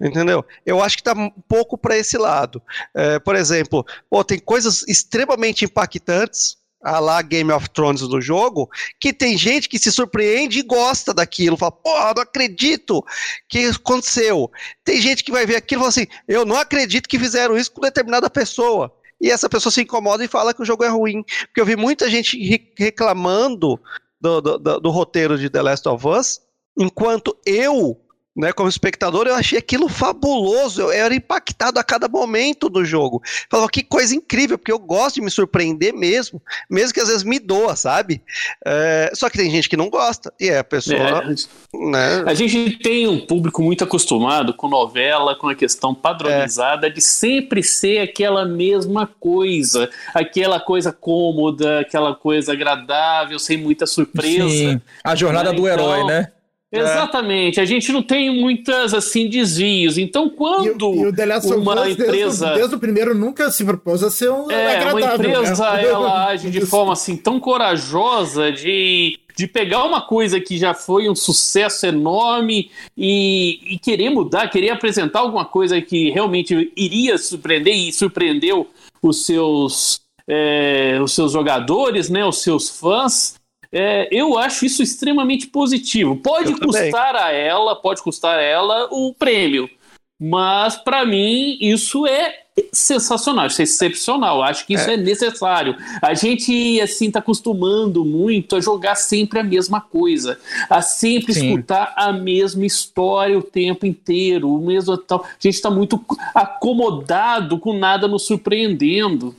Entendeu? 0.00 0.44
Eu 0.66 0.82
acho 0.82 0.96
que 0.96 1.00
está 1.00 1.12
um 1.12 1.30
pouco 1.48 1.78
para 1.78 1.96
esse 1.96 2.18
lado. 2.18 2.62
É, 2.94 3.18
por 3.18 3.36
exemplo, 3.36 3.86
pô, 4.10 4.22
tem 4.22 4.38
coisas 4.38 4.84
extremamente 4.88 5.64
impactantes 5.64 6.59
a 6.82 6.98
lá 6.98 7.20
Game 7.22 7.52
of 7.52 7.68
Thrones 7.70 8.00
do 8.00 8.20
jogo, 8.20 8.68
que 8.98 9.12
tem 9.12 9.36
gente 9.36 9.68
que 9.68 9.78
se 9.78 9.92
surpreende 9.92 10.60
e 10.60 10.62
gosta 10.62 11.12
daquilo, 11.12 11.56
fala, 11.56 11.72
porra, 11.72 12.14
não 12.14 12.22
acredito 12.22 13.04
que 13.48 13.66
aconteceu. 13.66 14.50
Tem 14.84 15.00
gente 15.00 15.22
que 15.22 15.32
vai 15.32 15.44
ver 15.44 15.56
aquilo 15.56 15.80
e 15.80 15.82
fala 15.82 15.88
assim, 15.88 16.06
eu 16.26 16.44
não 16.44 16.56
acredito 16.56 17.08
que 17.08 17.18
fizeram 17.18 17.56
isso 17.56 17.72
com 17.72 17.80
determinada 17.80 18.30
pessoa. 18.30 18.92
E 19.20 19.30
essa 19.30 19.48
pessoa 19.48 19.70
se 19.70 19.82
incomoda 19.82 20.24
e 20.24 20.28
fala 20.28 20.54
que 20.54 20.62
o 20.62 20.64
jogo 20.64 20.82
é 20.82 20.88
ruim. 20.88 21.22
Porque 21.46 21.60
eu 21.60 21.66
vi 21.66 21.76
muita 21.76 22.08
gente 22.08 22.38
reclamando 22.78 23.78
do, 24.18 24.40
do, 24.40 24.58
do, 24.58 24.80
do 24.80 24.90
roteiro 24.90 25.36
de 25.36 25.50
The 25.50 25.60
Last 25.60 25.86
of 25.88 26.06
Us, 26.06 26.40
enquanto 26.78 27.36
eu 27.44 28.00
né, 28.40 28.52
como 28.52 28.68
espectador, 28.68 29.26
eu 29.26 29.34
achei 29.34 29.58
aquilo 29.58 29.88
fabuloso. 29.88 30.80
Eu 30.80 30.90
era 30.90 31.14
impactado 31.14 31.78
a 31.78 31.84
cada 31.84 32.08
momento 32.08 32.70
do 32.70 32.84
jogo. 32.84 33.22
Falava 33.50 33.70
que 33.70 33.82
coisa 33.82 34.14
incrível, 34.14 34.56
porque 34.56 34.72
eu 34.72 34.78
gosto 34.78 35.16
de 35.16 35.20
me 35.20 35.30
surpreender 35.30 35.92
mesmo, 35.92 36.40
mesmo 36.68 36.94
que 36.94 37.00
às 37.00 37.08
vezes 37.08 37.22
me 37.22 37.38
doa, 37.38 37.76
sabe? 37.76 38.22
É, 38.64 39.12
só 39.14 39.28
que 39.28 39.36
tem 39.36 39.50
gente 39.50 39.68
que 39.68 39.76
não 39.76 39.90
gosta, 39.90 40.32
e 40.40 40.48
é 40.48 40.58
a 40.58 40.64
pessoa. 40.64 40.96
É, 40.98 41.78
né? 41.90 42.24
A 42.26 42.32
gente 42.32 42.78
tem 42.78 43.06
um 43.06 43.20
público 43.20 43.62
muito 43.62 43.84
acostumado 43.84 44.54
com 44.54 44.68
novela, 44.68 45.36
com 45.36 45.48
a 45.48 45.54
questão 45.54 45.94
padronizada 45.94 46.86
é. 46.86 46.90
de 46.90 47.02
sempre 47.02 47.62
ser 47.62 47.98
aquela 47.98 48.46
mesma 48.46 49.06
coisa, 49.06 49.90
aquela 50.14 50.58
coisa 50.58 50.92
cômoda, 50.92 51.80
aquela 51.80 52.14
coisa 52.14 52.52
agradável, 52.52 53.38
sem 53.38 53.58
muita 53.58 53.86
surpresa. 53.86 54.48
Sim. 54.48 54.80
A 55.04 55.14
jornada 55.14 55.50
né? 55.50 55.56
do 55.56 55.68
então, 55.68 55.94
herói, 55.94 56.30
É. 56.72 56.78
Exatamente, 56.78 57.60
a 57.60 57.64
gente 57.64 57.90
não 57.90 58.00
tem 58.00 58.30
muitas 58.30 58.94
assim 58.94 59.28
desvios. 59.28 59.98
Então, 59.98 60.30
quando 60.30 60.94
e, 60.94 61.00
e 61.00 61.54
uma 61.54 61.82
Us, 61.82 61.88
empresa 61.88 62.46
desde, 62.46 62.58
desde, 62.60 62.74
o 62.76 62.78
primeiro 62.78 63.12
nunca 63.12 63.50
se 63.50 63.64
propôs 63.64 64.04
a 64.04 64.10
ser 64.10 64.30
um 64.30 64.48
é, 64.48 64.84
uma 64.84 65.00
né? 65.00 65.14
empresa 65.14 65.72
né? 65.72 65.86
ela 65.90 66.28
age 66.28 66.48
de 66.48 66.60
forma 66.60 66.92
assim 66.92 67.16
tão 67.16 67.40
corajosa 67.40 68.52
de 68.52 69.18
de 69.36 69.46
pegar 69.46 69.84
uma 69.84 70.02
coisa 70.02 70.38
que 70.38 70.58
já 70.58 70.74
foi 70.74 71.08
um 71.08 71.14
sucesso 71.14 71.86
enorme 71.86 72.70
e, 72.96 73.74
e 73.74 73.78
querer 73.78 74.10
mudar, 74.10 74.48
querer 74.48 74.68
apresentar 74.68 75.20
alguma 75.20 75.46
coisa 75.46 75.80
que 75.80 76.10
realmente 76.10 76.70
iria 76.76 77.16
surpreender 77.16 77.74
e 77.74 77.90
surpreendeu 77.90 78.68
os 79.00 79.24
seus 79.24 80.02
é, 80.28 81.00
os 81.02 81.14
seus 81.14 81.32
jogadores, 81.32 82.10
né, 82.10 82.24
os 82.24 82.42
seus 82.42 82.68
fãs 82.68 83.39
é, 83.72 84.08
eu 84.10 84.36
acho 84.36 84.66
isso 84.66 84.82
extremamente 84.82 85.46
positivo. 85.46 86.16
Pode 86.16 86.54
custar 86.58 87.14
a 87.14 87.30
ela, 87.30 87.76
pode 87.76 88.02
custar 88.02 88.38
a 88.38 88.42
ela 88.42 88.88
o 88.90 89.14
prêmio, 89.14 89.70
mas 90.18 90.76
para 90.76 91.04
mim 91.06 91.56
isso 91.60 92.06
é 92.06 92.40
sensacional, 92.72 93.46
isso 93.46 93.62
é 93.62 93.64
excepcional. 93.64 94.42
Acho 94.42 94.66
que 94.66 94.74
isso 94.74 94.90
é. 94.90 94.94
é 94.94 94.96
necessário. 94.96 95.76
A 96.02 96.14
gente 96.14 96.80
assim 96.80 97.06
está 97.06 97.20
acostumando 97.20 98.04
muito 98.04 98.56
a 98.56 98.60
jogar 98.60 98.96
sempre 98.96 99.38
a 99.38 99.44
mesma 99.44 99.80
coisa, 99.80 100.38
a 100.68 100.82
sempre 100.82 101.32
Sim. 101.32 101.50
escutar 101.50 101.94
a 101.96 102.12
mesma 102.12 102.66
história 102.66 103.38
o 103.38 103.42
tempo 103.42 103.86
inteiro, 103.86 104.52
o 104.52 104.60
mesmo 104.60 104.96
tal. 104.98 105.24
A 105.24 105.28
gente 105.38 105.54
está 105.54 105.70
muito 105.70 106.04
acomodado 106.34 107.58
com 107.58 107.72
nada 107.72 108.08
nos 108.08 108.26
surpreendendo. 108.26 109.34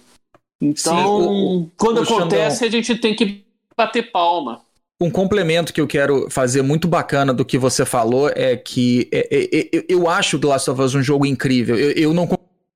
Então, 0.59 0.95
Sim, 0.95 1.63
o, 1.63 1.69
quando 1.75 1.97
o 1.97 2.03
acontece, 2.03 2.59
Xandão. 2.59 2.67
a 2.67 2.71
gente 2.71 2.95
tem 2.95 3.15
que 3.15 3.43
bater 3.85 4.11
palma. 4.11 4.61
Um 4.99 5.09
complemento 5.09 5.73
que 5.73 5.81
eu 5.81 5.87
quero 5.87 6.29
fazer 6.29 6.61
muito 6.61 6.87
bacana 6.87 7.33
do 7.33 7.43
que 7.43 7.57
você 7.57 7.83
falou 7.85 8.29
é 8.35 8.55
que 8.55 9.09
é, 9.11 9.27
é, 9.31 9.77
é, 9.77 9.85
eu 9.89 10.07
acho 10.07 10.37
The 10.37 10.47
Last 10.47 10.69
of 10.69 10.81
Us 10.81 10.93
um 10.93 11.01
jogo 11.01 11.25
incrível. 11.25 11.75
Eu, 11.75 11.91
eu 11.91 12.13
não 12.13 12.27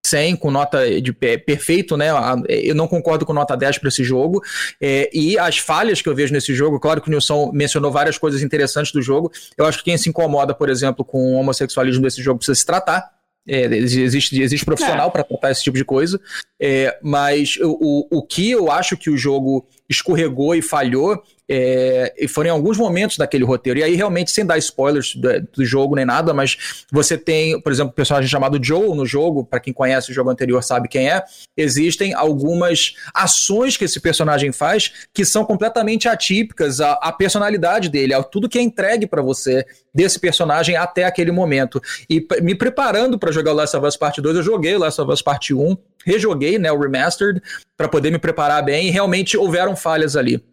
100 0.05 0.35
com 0.35 0.51
nota 0.51 1.01
de 1.01 1.11
perfeito, 1.11 1.97
né? 1.97 2.09
Eu 2.47 2.75
não 2.75 2.87
concordo 2.87 3.25
com 3.25 3.33
nota 3.33 3.57
10 3.57 3.79
para 3.79 3.89
esse 3.89 4.03
jogo. 4.03 4.41
É, 4.79 5.09
e 5.13 5.37
as 5.37 5.57
falhas 5.57 6.01
que 6.01 6.07
eu 6.07 6.15
vejo 6.15 6.33
nesse 6.33 6.53
jogo, 6.53 6.79
claro 6.79 7.01
que 7.01 7.07
o 7.07 7.11
Nilson 7.11 7.51
mencionou 7.51 7.91
várias 7.91 8.17
coisas 8.17 8.41
interessantes 8.43 8.91
do 8.91 9.01
jogo. 9.01 9.31
Eu 9.57 9.65
acho 9.65 9.79
que 9.79 9.85
quem 9.85 9.97
se 9.97 10.09
incomoda, 10.09 10.53
por 10.53 10.69
exemplo, 10.69 11.03
com 11.03 11.33
o 11.33 11.39
homossexualismo 11.39 12.03
desse 12.03 12.21
jogo 12.21 12.37
precisa 12.37 12.55
se 12.55 12.65
tratar. 12.65 13.14
É, 13.47 13.65
existe, 13.75 14.41
existe 14.41 14.65
profissional 14.65 15.09
é. 15.09 15.11
para 15.11 15.23
tratar 15.23 15.51
esse 15.51 15.63
tipo 15.63 15.77
de 15.77 15.85
coisa. 15.85 16.19
É, 16.59 16.97
mas 17.01 17.57
o, 17.57 18.07
o, 18.11 18.17
o 18.19 18.23
que 18.23 18.51
eu 18.51 18.71
acho 18.71 18.97
que 18.97 19.09
o 19.09 19.17
jogo 19.17 19.67
escorregou 19.89 20.55
e 20.55 20.61
falhou 20.61 21.21
é, 21.49 22.13
e 22.17 22.27
foram 22.27 22.49
em 22.49 22.51
alguns 22.51 22.77
momentos 22.77 23.17
daquele 23.17 23.43
roteiro. 23.43 23.79
E 23.79 23.83
aí, 23.83 23.95
realmente, 23.95 24.31
sem 24.31 24.45
dar 24.45 24.57
spoilers 24.57 25.15
do, 25.15 25.29
do, 25.53 25.65
jogo 25.65 25.95
nem 25.95 26.05
nada, 26.05 26.33
mas 26.33 26.85
você 26.91 27.17
tem, 27.17 27.59
por 27.61 27.71
exemplo, 27.71 27.91
um 27.91 27.95
personagem 27.95 28.29
chamado 28.29 28.59
Joe 28.61 28.95
no 28.95 29.05
jogo, 29.05 29.45
para 29.45 29.59
quem 29.59 29.73
conhece 29.73 30.11
o 30.11 30.13
jogo 30.13 30.29
anterior 30.29 30.63
sabe 30.63 30.87
quem 30.87 31.09
é. 31.09 31.23
Existem 31.55 32.13
algumas 32.13 32.95
ações 33.13 33.77
que 33.77 33.85
esse 33.85 33.99
personagem 33.99 34.51
faz 34.51 34.91
que 35.13 35.23
são 35.23 35.45
completamente 35.45 36.07
atípicas 36.07 36.81
à, 36.81 36.93
à 36.93 37.11
personalidade 37.11 37.89
dele, 37.89 38.13
a 38.13 38.23
tudo 38.23 38.49
que 38.49 38.57
é 38.57 38.61
entregue 38.61 39.05
para 39.05 39.21
você 39.21 39.65
desse 39.93 40.19
personagem 40.19 40.75
até 40.75 41.03
aquele 41.03 41.31
momento. 41.31 41.81
E 42.09 42.25
me 42.41 42.55
preparando 42.55 43.19
para 43.19 43.31
jogar 43.31 43.51
o 43.51 43.55
Last 43.55 43.77
of 43.77 43.85
Us 43.85 43.97
Part 43.97 44.19
2, 44.19 44.37
eu 44.37 44.43
joguei 44.43 44.75
o 44.75 44.79
Last 44.79 44.99
of 44.99 45.11
Us 45.11 45.21
Part 45.21 45.53
1, 45.53 45.77
rejoguei 46.05 46.57
né, 46.57 46.71
o 46.71 46.79
Remastered, 46.79 47.41
para 47.77 47.87
poder 47.87 48.11
me 48.11 48.17
preparar 48.17 48.63
bem, 48.63 48.87
e 48.87 48.91
realmente 48.91 49.37
houveram 49.37 49.75
falhas 49.75 50.15
ali. 50.15 50.43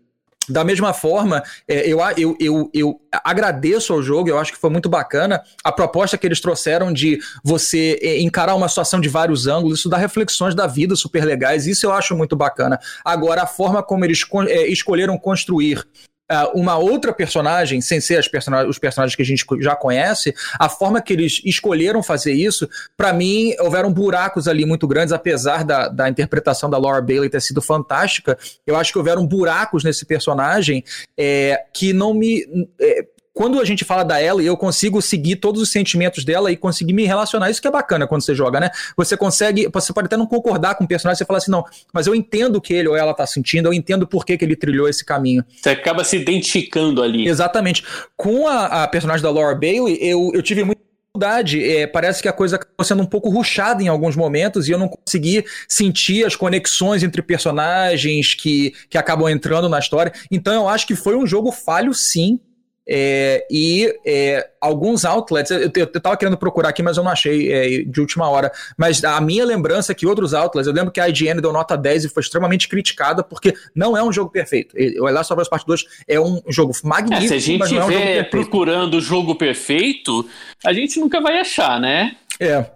Da 0.49 0.65
mesma 0.65 0.93
forma, 0.93 1.43
é, 1.69 1.87
eu, 1.89 2.01
eu, 2.17 2.37
eu, 2.41 2.71
eu 2.75 3.01
agradeço 3.25 3.93
ao 3.93 4.03
jogo, 4.03 4.29
eu 4.29 4.39
acho 4.39 4.53
que 4.53 4.59
foi 4.59 4.71
muito 4.71 4.89
bacana 4.89 5.43
a 5.63 5.71
proposta 5.71 6.19
que 6.19 6.27
eles 6.27 6.41
trouxeram 6.41 6.93
de 6.93 7.21
você 7.45 7.99
é, 8.03 8.21
encarar 8.21 8.55
uma 8.55 8.69
situação 8.69 9.01
de 9.01 9.09
vários 9.09 9.47
ângulos, 9.47 9.79
isso 9.79 9.89
dá 9.89 9.97
reflexões 9.97 10.55
da 10.55 10.67
vida 10.67 10.97
super 10.97 11.25
legais, 11.25 11.67
isso 11.67 11.87
eu 11.87 11.93
acho 11.93 12.17
muito 12.17 12.35
bacana. 12.35 12.79
Agora, 13.05 13.43
a 13.43 13.47
forma 13.47 13.83
como 13.83 14.05
eles 14.05 14.25
é, 14.49 14.67
escolheram 14.67 15.17
construir 15.17 15.87
uh, 16.33 16.59
uma 16.59 16.79
outra 16.79 17.13
personagem, 17.13 17.81
sem 17.81 18.01
ser 18.01 18.17
as 18.19 18.27
person 18.27 18.53
os 18.67 18.79
personagens 18.79 19.15
que 19.15 19.23
a 19.23 19.25
gente 19.25 19.45
já 19.61 19.77
conhece, 19.77 20.35
a 20.59 20.69
forma 20.69 21.01
que 21.01 21.13
eles 21.13 21.41
escolheram 21.45 22.03
fazer 22.03 22.33
isso, 22.33 22.69
para 22.97 23.13
mim, 23.13 23.55
houveram 23.61 23.93
buracos 23.93 24.49
ali 24.49 24.65
muito 24.65 24.87
grandes, 24.87 25.13
apesar 25.13 25.65
da, 25.65 25.89
da 25.89 26.09
interpretação 26.09 26.71
da 26.71 26.79
Laura 26.79 27.01
Bailey 27.01 27.29
ter 27.29 27.41
sido 27.41 27.61
fantástica, 27.61 28.39
eu 28.67 28.77
acho 28.77 28.93
que 28.93 28.99
houveram 28.99 29.27
buracos 29.27 29.85
nesse 29.85 30.05
personagem 30.05 30.85
é, 31.17 31.65
que 31.73 31.93
não 31.93 32.15
me. 32.15 32.69
É, 32.81 33.07
quando 33.35 33.61
a 33.61 33.65
gente 33.65 33.85
fala 33.85 34.05
da 34.05 34.21
ela, 34.21 34.43
eu 34.43 34.57
consigo 34.57 35.01
seguir 35.01 35.37
todos 35.37 35.63
os 35.63 35.71
sentimentos 35.71 36.25
dela 36.25 36.53
e 36.53 36.57
conseguir 36.57 36.93
me 36.93 37.05
relacionar. 37.05 37.51
Isso 37.51 37.63
que 37.63 37.69
é 37.69 37.71
bacana 37.71 38.07
quando 38.07 38.23
você 38.23 38.35
joga, 38.35 38.61
né? 38.61 38.71
Você 38.97 39.17
consegue, 39.17 39.69
você 39.73 39.93
pode 39.93 40.07
até 40.07 40.17
não 40.17 40.27
concordar 40.27 40.75
com 40.75 40.85
o 40.85 40.89
personagem, 40.89 41.19
você 41.19 41.25
fala 41.25 41.39
assim, 41.39 41.51
não, 41.51 41.65
mas 41.93 42.07
eu 42.07 42.15
entendo 42.15 42.57
o 42.57 42.61
que 42.61 42.75
ele 42.75 42.89
ou 42.89 42.97
ela 42.97 43.15
tá 43.15 43.27
sentindo, 43.27 43.69
eu 43.69 43.73
entendo 43.73 44.07
por 44.07 44.27
que, 44.27 44.37
que 44.37 44.45
ele 44.45 44.57
trilhou 44.57 44.89
esse 44.89 45.05
caminho. 45.05 45.45
Você 45.61 45.71
acaba 45.71 46.05
se 46.05 46.17
identificando 46.17 47.03
ali. 47.03 47.27
Exatamente. 47.27 47.85
Com 48.17 48.47
a, 48.47 48.85
a 48.85 48.89
personagem 48.89 49.23
da 49.23 49.31
Laura 49.31 49.55
Bailey, 49.55 49.99
eu, 50.01 50.31
eu 50.35 50.43
tive 50.43 50.63
muito 50.65 50.83
dificuldade. 51.13 51.63
É, 51.65 51.87
parece 51.87 52.23
que 52.23 52.29
a 52.29 52.33
coisa 52.33 52.57
acabou 52.57 52.85
sendo 52.85 53.03
um 53.03 53.07
pouco 53.07 53.29
ruchada 53.29 53.83
em 53.83 53.89
alguns 53.89 54.17
momentos 54.17 54.69
e 54.69 54.73
eu 54.73 54.79
não 54.79 54.89
consegui 54.89 55.45
sentir 55.69 56.25
as 56.25 56.35
conexões 56.35 57.03
entre 57.03 57.23
personagens 57.23 58.35
que, 58.35 58.75
que 58.89 58.99
acabam 58.99 59.29
entrando 59.29 59.69
na 59.69 59.79
história. 59.79 60.13
Então 60.31 60.53
eu 60.53 60.69
acho 60.69 60.87
que 60.87 60.97
foi 60.97 61.17
um 61.17 61.27
jogo 61.27 61.53
falho, 61.53 61.95
sim. 61.95 62.41
É, 62.87 63.47
e 63.51 63.93
é, 64.05 64.49
alguns 64.61 65.05
outlets, 65.05 65.51
eu, 65.51 65.61
eu, 65.61 65.71
eu 65.75 66.01
tava 66.01 66.17
querendo 66.17 66.37
procurar 66.37 66.71
aqui, 66.71 66.83
mas 66.83 66.97
eu 66.97 67.05
não 67.05 67.11
achei 67.11 67.53
é, 67.53 67.85
de 67.85 68.01
última 68.01 68.29
hora. 68.29 68.51
Mas 68.77 69.03
a 69.05 69.21
minha 69.21 69.45
lembrança 69.45 69.93
é 69.93 69.95
que 69.95 70.07
outros 70.07 70.35
outlets, 70.35 70.67
eu 70.67 70.73
lembro 70.73 70.91
que 70.91 71.01
a 71.01 71.09
IGN 71.09 71.41
deu 71.41 71.53
nota 71.53 71.77
10 71.77 72.05
e 72.05 72.09
foi 72.09 72.23
extremamente 72.23 72.69
criticada, 72.69 73.23
porque 73.23 73.55
não 73.75 73.97
é 73.97 74.03
um 74.03 74.13
jogo 74.13 74.31
perfeito. 74.31 74.75
O 74.99 75.05
Last 75.05 75.33
of 75.33 75.41
Us 75.41 75.49
Part 75.49 75.67
2 75.67 75.85
é 76.09 76.21
um 76.21 76.41
jogo 76.49 76.73
magnífico. 76.85 77.25
É, 77.25 77.29
se 77.29 77.35
a 77.35 77.39
gente 77.39 77.63
estiver 77.63 78.17
é 78.19 78.23
um 78.23 78.25
procurando 78.25 78.95
o 78.95 79.01
jogo 79.01 79.35
perfeito, 79.35 80.29
a 80.65 80.73
gente 80.73 80.99
nunca 80.99 81.21
vai 81.21 81.39
achar, 81.39 81.81
né? 81.81 82.17
É. 82.41 82.67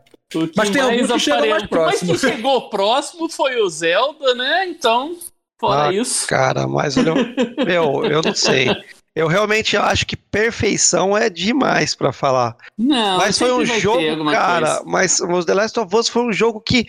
Mas 0.56 0.70
tem 0.70 0.82
alguns 0.82 1.10
que 1.10 1.18
chegam 1.20 1.48
mais 1.48 1.66
próximo. 1.66 2.12
Mas 2.12 2.20
que 2.20 2.28
chegou 2.28 2.68
próximo 2.68 3.28
foi 3.28 3.60
o 3.60 3.68
Zelda, 3.68 4.34
né? 4.34 4.66
Então, 4.68 5.16
fora 5.58 5.88
ah, 5.88 5.92
isso. 5.92 6.26
Cara, 6.26 6.66
mas 6.66 6.96
olha, 6.96 7.14
meu, 7.64 8.04
eu 8.04 8.22
não 8.22 8.34
sei. 8.34 8.68
Eu 9.16 9.28
realmente 9.28 9.78
acho 9.78 10.06
que 10.06 10.14
perfeição 10.14 11.16
é 11.16 11.30
demais 11.30 11.94
para 11.94 12.12
falar. 12.12 12.54
Não, 12.76 13.16
mas 13.16 13.38
foi 13.38 13.50
um 13.50 13.64
jogo, 13.64 14.30
cara. 14.30 14.66
Coisa. 14.66 14.82
Mas 14.84 15.20
o 15.20 15.42
The 15.42 15.54
Last 15.54 15.80
of 15.80 15.96
Us 15.96 16.08
foi 16.10 16.22
um 16.22 16.32
jogo 16.34 16.60
que 16.60 16.84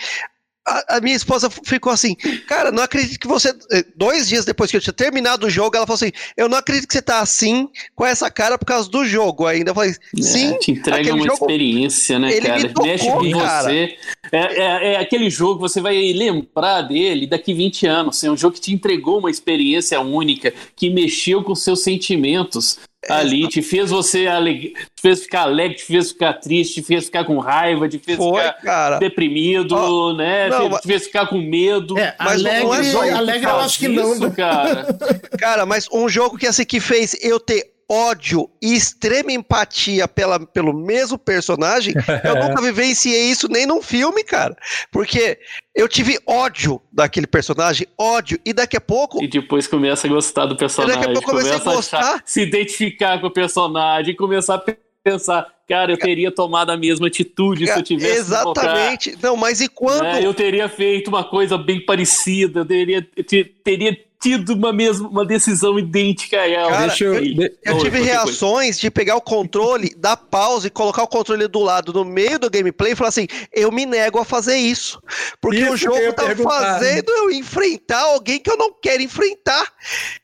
a, 0.68 0.98
a, 0.98 1.02
minha 1.02 1.16
esposa 1.16 1.50
ficou 1.50 1.92
assim, 1.92 2.14
cara, 2.46 2.72
não 2.72 2.84
acredito 2.84 3.20
que 3.20 3.28
você. 3.28 3.56
Eh, 3.72 3.86
dois 3.96 4.28
dias 4.28 4.44
depois 4.44 4.70
que 4.70 4.76
eu 4.76 4.82
tinha 4.82 4.94
terminado 4.94 5.48
o 5.48 5.50
jogo, 5.50 5.78
ela 5.78 5.88
falou 5.88 5.96
assim: 5.96 6.12
Eu 6.36 6.50
não 6.50 6.58
acredito 6.58 6.88
que 6.88 6.94
você 6.94 7.02
tá 7.02 7.22
assim, 7.22 7.70
com 7.96 8.06
essa 8.06 8.30
cara, 8.30 8.58
por 8.58 8.66
causa 8.66 8.90
do 8.90 9.06
jogo 9.06 9.46
ainda. 9.46 9.72
Eu 9.72 9.76
falei, 9.76 9.92
é, 9.92 10.22
sim. 10.22 10.54
É, 10.54 10.58
te 10.58 10.72
entrega 10.72 11.14
uma 11.14 11.26
jogo, 11.26 11.46
experiência, 11.46 12.20
né, 12.20 12.32
ele 12.34 12.48
cara? 12.48 12.60
Me 12.60 12.68
tocou, 12.68 12.86
Mexe 12.86 13.10
com 13.10 13.32
cara. 13.32 13.64
você. 13.64 13.98
É, 14.32 14.38
é, 14.38 14.94
é, 14.94 14.96
aquele 14.98 15.30
jogo 15.30 15.60
você 15.60 15.80
vai 15.80 15.96
lembrar 16.12 16.82
dele 16.82 17.26
daqui 17.28 17.54
20 17.54 17.88
anos. 17.88 18.24
É 18.24 18.30
um 18.30 18.36
jogo 18.36 18.56
que 18.56 18.62
te 18.62 18.74
entregou 18.74 19.20
uma 19.20 19.32
experiência 19.32 20.00
única, 20.02 20.54
que 20.76 20.90
mexeu 20.90 21.42
com 21.44 21.56
seus 21.56 21.82
sentimentos 21.82 22.78
ali, 23.10 23.48
te 23.48 23.62
fez 23.62 23.90
você 23.90 24.28
aleg... 24.28 24.74
te 24.74 25.02
fez 25.02 25.24
ficar 25.24 25.42
alegre, 25.44 25.78
te 25.78 25.84
fez 25.84 26.12
ficar 26.12 26.34
triste, 26.34 26.82
te 26.82 26.84
fez 26.84 27.06
ficar 27.06 27.26
com 27.26 27.38
raiva, 27.40 27.88
te 27.88 28.00
fez 28.00 28.18
Foi, 28.18 28.42
ficar 28.42 28.62
cara. 28.62 28.98
deprimido, 28.98 29.76
oh, 29.76 30.14
né? 30.14 30.50
Não, 30.50 30.66
te, 30.66 30.72
mas... 30.72 30.82
te 30.82 30.88
fez 30.88 31.04
ficar 31.06 31.28
com 31.28 31.38
medo. 31.40 31.98
É, 31.98 32.16
mas 32.20 32.40
alegre, 32.40 32.64
não 32.64 32.76
é 32.76 32.84
só 32.84 33.02
alegre 33.02 33.48
eu 33.48 33.56
acho 33.58 33.80
que 33.80 33.88
não. 33.88 34.20
Né? 34.20 34.30
cara. 34.32 34.88
cara, 35.40 35.66
mas 35.66 35.88
um 35.92 36.10
jogo 36.10 36.38
que 36.38 36.48
assim 36.48 36.66
que 36.66 36.80
fez 36.80 37.16
eu 37.22 37.40
ter 37.40 37.77
ódio 37.90 38.50
e 38.62 38.76
extrema 38.76 39.32
empatia 39.32 40.08
pela, 40.08 40.46
pelo 40.46 40.74
mesmo 40.74 41.18
personagem, 41.18 41.94
eu 42.24 42.36
nunca 42.36 42.62
vivenciei 42.62 43.30
isso 43.30 43.48
nem 43.50 43.66
num 43.66 43.82
filme, 43.82 44.24
cara. 44.24 44.56
Porque 44.92 45.40
eu 45.76 45.88
tive 45.88 46.20
ódio 46.26 46.82
daquele 46.92 47.28
personagem, 47.28 47.88
ódio, 47.98 48.40
e 48.46 48.52
daqui 48.52 48.76
a 48.76 48.82
pouco. 48.82 49.24
E 49.24 49.28
depois 49.28 49.68
começa 49.68 50.08
a 50.08 50.10
gostar 50.10 50.46
do 50.46 50.58
personagem. 50.58 50.96
Daqui 50.96 51.12
a 51.12 51.14
pouco 51.14 51.32
começa 51.32 51.70
a 51.70 51.74
gostar. 51.74 52.00
Achar, 52.00 52.24
se 52.26 52.42
identificar 52.42 53.22
com 53.22 53.28
o 53.28 53.32
personagem, 53.32 54.16
começar 54.16 54.56
a 54.56 54.64
pensar, 55.04 55.48
cara, 55.68 55.92
eu 55.94 55.98
teria 55.98 56.32
tomado 56.32 56.72
a 56.72 56.78
mesma 56.78 57.08
atitude 57.08 57.66
se 57.66 57.80
eu 57.80 57.84
tivesse. 57.84 58.18
Exatamente. 58.18 59.18
Não, 59.22 59.38
mas 59.38 59.62
e 59.62 59.70
quando. 59.70 60.04
Né, 60.04 60.26
eu 60.26 60.34
teria 60.34 60.68
feito 60.68 61.08
uma 61.08 61.24
coisa 61.24 61.58
bem 61.58 61.80
parecida, 61.86 62.62
eu 62.62 62.66
teria, 62.66 63.08
teria 63.64 64.07
tido 64.20 64.54
uma 64.54 64.74
mesma 64.74 65.08
uma 65.08 65.26
decisão 65.26 65.78
idêntica 65.78 66.38
a 66.38 66.50
ela. 66.50 66.72
Cara, 66.72 66.96
eu, 67.00 67.14
eu, 67.16 67.50
eu 67.64 67.78
tive 67.80 68.02
reações 68.02 68.66
coisa. 68.68 68.80
de 68.80 68.92
pegar 68.92 69.16
o 69.16 69.22
controle, 69.22 69.94
dar 69.98 70.18
pausa 70.18 70.68
e 70.68 70.70
colocar 70.70 71.04
o 71.04 71.08
controle 71.08 71.48
do 71.48 71.60
lado 71.60 71.94
no 71.94 72.04
meio 72.04 72.40
do 72.40 72.50
gameplay 72.50 72.94
e 72.94 72.96
falar 72.96 73.10
assim: 73.10 73.28
eu 73.54 73.72
me 73.72 73.86
nego 73.86 74.20
a 74.20 74.26
fazer 74.26 74.58
isso. 74.58 75.02
Porque 75.40 75.60
isso 75.60 75.74
o 75.74 75.78
jogo 75.78 76.14
tá 76.14 76.24
fazendo 76.36 77.12
eu 77.12 77.32
enfrentar 77.32 78.02
alguém 78.02 78.40
que 78.40 78.50
eu 78.50 78.58
não 78.58 78.74
quero 78.74 79.02
enfrentar. 79.04 79.72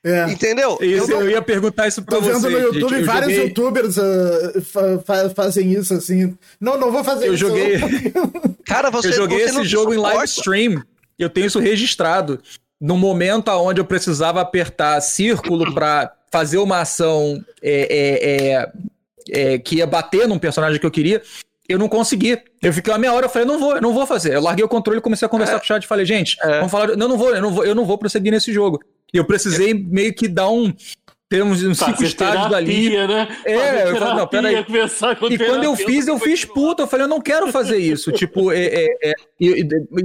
É. 0.03 0.32
Entendeu? 0.32 0.78
Isso, 0.82 1.11
eu, 1.11 1.20
não... 1.20 1.22
eu, 1.22 1.30
ia 1.30 1.41
perguntar 1.41 1.88
isso 1.88 2.02
pra 2.02 2.15
Tô 2.15 2.22
você. 2.22 2.34
Tô 2.34 2.40
vendo 2.40 2.52
no 2.52 2.60
YouTube 2.60 2.95
gente, 2.95 3.06
vários 3.06 3.34
joguei... 3.34 3.48
youtubers 3.48 3.98
uh, 3.98 4.61
fa 4.61 4.99
fa 5.06 5.30
fazem 5.30 5.72
isso 5.72 5.94
assim. 5.94 6.36
Não, 6.60 6.78
não 6.78 6.91
vou 6.91 7.03
fazer 7.03 7.28
eu 7.28 7.34
isso. 7.36 7.48
Joguei... 7.48 7.80
Cara, 8.65 8.90
você 8.90 9.10
Eu 9.10 9.14
joguei 9.14 9.40
você 9.40 9.60
esse 9.60 9.64
jogo 9.65 9.94
suporta. 9.94 10.14
em 10.14 10.18
live 10.18 10.32
stream. 10.32 10.84
Eu 11.18 11.30
tenho 11.30 11.45
isso 11.45 11.60
registrado 11.60 12.41
no 12.84 12.98
momento 12.98 13.50
onde 13.50 13.80
eu 13.80 13.86
precisava 13.86 14.42
apertar 14.42 15.00
círculo 15.00 15.74
para 15.74 16.14
fazer 16.30 16.58
uma 16.58 16.82
ação 16.82 17.42
é, 17.62 17.88
é, 17.90 18.52
é, 18.52 19.54
é, 19.54 19.58
que 19.58 19.78
ia 19.78 19.88
bater 19.88 20.28
num 20.28 20.38
personagem 20.38 20.78
que 20.78 20.86
eu 20.86 20.92
queria, 20.92 21.22
eu 21.70 21.80
não 21.80 21.88
consegui. 21.88 22.38
Eu 22.62 22.74
fiquei 22.74 22.92
uma 22.92 23.00
meia 23.00 23.14
hora, 23.14 23.28
eu 23.28 23.30
falei, 23.30 23.48
não 23.48 23.58
vou, 23.58 23.76
eu 23.78 23.82
não 23.82 23.94
vou 23.94 24.06
fazer. 24.06 24.34
Eu 24.34 24.42
larguei 24.42 24.66
o 24.66 24.68
controle 24.68 25.00
e 25.00 25.02
comecei 25.02 25.26
a 25.26 25.30
conversar 25.30 25.54
é. 25.54 25.60
com 25.60 25.64
o 25.64 25.68
chat 25.68 25.82
e 25.82 25.88
falei, 25.88 26.06
gente, 26.06 26.36
vamos 26.44 26.70
falar. 26.70 26.98
Não, 26.98 27.08
não 27.08 27.18
vou, 27.18 27.34
eu 27.34 27.42
não 27.42 27.52
vou, 27.52 27.66
eu 27.66 27.74
não 27.74 27.86
vou 27.86 27.98
prosseguir 27.98 28.34
nesse 28.34 28.52
jogo. 28.52 28.82
E 29.14 29.18
eu 29.18 29.24
precisei 29.24 29.74
meio 29.74 30.14
que 30.14 30.28
dar 30.28 30.50
um 30.50 30.74
temos 31.34 31.64
uns 31.64 31.80
cinco 31.80 32.04
estágios 32.04 32.48
dali. 32.48 32.96
Né? 32.96 33.28
É, 33.44 33.90
eu 33.90 33.98
falei, 33.98 34.14
não, 34.14 34.28
peraí. 34.28 34.66
E 35.32 35.38
quando 35.40 35.64
eu 35.64 35.76
fiz, 35.76 36.08
eu 36.08 36.20
fiz 36.20 36.46
puta. 36.46 36.84
Eu 36.84 36.88
falei, 36.88 37.06
eu 37.06 37.10
não 37.10 37.20
quero 37.20 37.52
fazer 37.52 37.78
isso. 37.78 38.12
tipo, 38.14 38.52
é, 38.52 38.66
é, 38.66 38.88
é, 39.04 39.14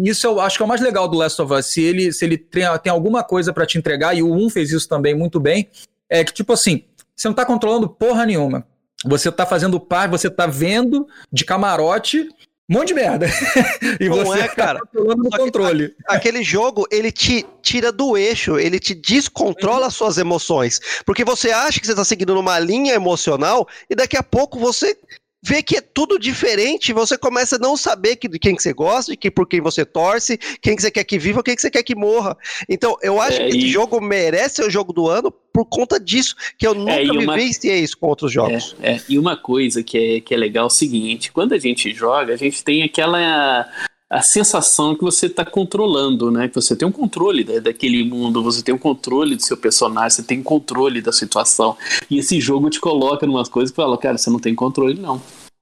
isso 0.02 0.26
eu 0.26 0.40
acho 0.40 0.56
que 0.56 0.62
é 0.62 0.64
o 0.64 0.68
mais 0.68 0.80
legal 0.80 1.06
do 1.06 1.18
Last 1.18 1.42
of 1.42 1.52
Us. 1.52 1.66
Se 1.66 1.82
ele, 1.82 2.14
se 2.14 2.24
ele 2.24 2.38
tem, 2.38 2.64
tem 2.82 2.90
alguma 2.90 3.22
coisa 3.22 3.52
para 3.52 3.66
te 3.66 3.76
entregar, 3.76 4.16
e 4.16 4.22
o 4.22 4.32
1 4.32 4.48
fez 4.48 4.72
isso 4.72 4.88
também 4.88 5.14
muito 5.14 5.38
bem, 5.38 5.68
é 6.08 6.24
que, 6.24 6.32
tipo 6.32 6.50
assim, 6.54 6.84
você 7.14 7.28
não 7.28 7.34
tá 7.34 7.44
controlando 7.44 7.90
porra 7.90 8.24
nenhuma. 8.24 8.66
Você 9.04 9.30
tá 9.30 9.44
fazendo 9.44 9.78
par, 9.78 10.08
você 10.08 10.30
tá 10.30 10.46
vendo 10.46 11.06
de 11.30 11.44
camarote 11.44 12.26
um 12.68 12.74
monte 12.74 12.88
de 12.88 12.94
merda. 12.94 13.26
e 13.98 14.08
Não 14.08 14.16
você 14.24 14.40
é, 14.40 14.48
cara. 14.48 14.80
no 14.92 15.30
controle. 15.30 15.94
Aquele 16.06 16.42
jogo, 16.42 16.86
ele 16.90 17.10
te 17.10 17.46
tira 17.62 17.90
do 17.90 18.16
eixo, 18.16 18.58
ele 18.58 18.78
te 18.78 18.94
descontrola 18.94 19.86
as 19.86 19.94
suas 19.94 20.18
emoções. 20.18 20.78
Porque 21.06 21.24
você 21.24 21.50
acha 21.50 21.80
que 21.80 21.86
você 21.86 21.92
está 21.92 22.04
seguindo 22.04 22.34
numa 22.34 22.58
linha 22.58 22.94
emocional 22.94 23.66
e 23.88 23.94
daqui 23.94 24.16
a 24.16 24.22
pouco 24.22 24.58
você 24.58 24.98
vê 25.42 25.62
que 25.62 25.76
é 25.76 25.80
tudo 25.80 26.18
diferente, 26.18 26.92
você 26.92 27.16
começa 27.16 27.56
a 27.56 27.58
não 27.58 27.76
saber 27.76 28.16
que, 28.16 28.28
de 28.28 28.38
quem 28.38 28.56
que 28.56 28.62
você 28.62 28.72
gosta, 28.72 29.12
de 29.12 29.16
que, 29.16 29.30
por 29.30 29.46
quem 29.46 29.60
você 29.60 29.84
torce, 29.84 30.38
quem 30.60 30.74
que 30.74 30.82
você 30.82 30.90
quer 30.90 31.04
que 31.04 31.18
viva, 31.18 31.42
quem 31.42 31.54
que 31.54 31.62
você 31.62 31.70
quer 31.70 31.82
que 31.82 31.94
morra. 31.94 32.36
Então, 32.68 32.96
eu 33.02 33.20
acho 33.20 33.40
é, 33.40 33.48
que 33.48 33.56
e... 33.56 33.58
esse 33.58 33.68
jogo 33.68 34.00
merece 34.00 34.56
ser 34.56 34.64
o 34.64 34.70
jogo 34.70 34.92
do 34.92 35.08
ano 35.08 35.30
por 35.30 35.64
conta 35.66 35.98
disso, 35.98 36.34
que 36.56 36.66
eu 36.66 36.74
nunca 36.74 36.92
é, 36.92 37.04
uma... 37.04 37.36
vivenciei 37.36 37.80
isso 37.80 37.96
com 37.98 38.06
outros 38.06 38.32
jogos. 38.32 38.76
É, 38.80 38.92
é, 38.92 39.02
e 39.08 39.18
uma 39.18 39.36
coisa 39.36 39.82
que 39.82 40.16
é, 40.16 40.20
que 40.20 40.34
é 40.34 40.36
legal 40.36 40.64
é 40.64 40.66
o 40.66 40.70
seguinte, 40.70 41.32
quando 41.32 41.52
a 41.52 41.58
gente 41.58 41.92
joga, 41.92 42.34
a 42.34 42.36
gente 42.36 42.62
tem 42.62 42.82
aquela 42.82 43.68
a 44.10 44.22
sensação 44.22 44.94
que 44.94 45.02
você 45.02 45.26
está 45.26 45.44
controlando, 45.44 46.30
né? 46.30 46.48
Que 46.48 46.54
você 46.54 46.74
tem 46.74 46.88
um 46.88 46.92
controle 46.92 47.44
da, 47.44 47.58
daquele 47.60 48.02
mundo, 48.04 48.42
você 48.42 48.62
tem 48.62 48.74
um 48.74 48.78
controle 48.78 49.36
do 49.36 49.42
seu 49.42 49.56
personagem, 49.56 50.10
você 50.10 50.22
tem 50.22 50.40
um 50.40 50.42
controle 50.42 51.02
da 51.02 51.12
situação. 51.12 51.76
E 52.10 52.18
esse 52.18 52.40
jogo 52.40 52.70
te 52.70 52.80
coloca 52.80 53.26
em 53.26 53.28
umas 53.28 53.48
coisas 53.48 53.70
que 53.70 53.76
fala, 53.76 53.98
cara, 53.98 54.16
você 54.16 54.30
não 54.30 54.38
tem 54.38 54.54
controle, 54.54 54.98
não. 54.98 55.20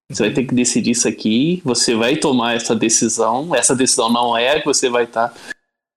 Você 0.09 0.23
vai 0.23 0.33
ter 0.33 0.45
que 0.45 0.55
decidir 0.55 0.93
isso 0.93 1.09
aqui, 1.09 1.61
você 1.65 1.97
vai 1.97 2.17
tomar 2.17 2.55
essa 2.55 2.77
decisão, 2.77 3.53
essa 3.53 3.75
decisão 3.75 4.09
não 4.09 4.37
é 4.37 4.61
que 4.61 4.67
você 4.67 4.89
vai 4.89 5.03
estar. 5.03 5.31
Tá 5.31 5.35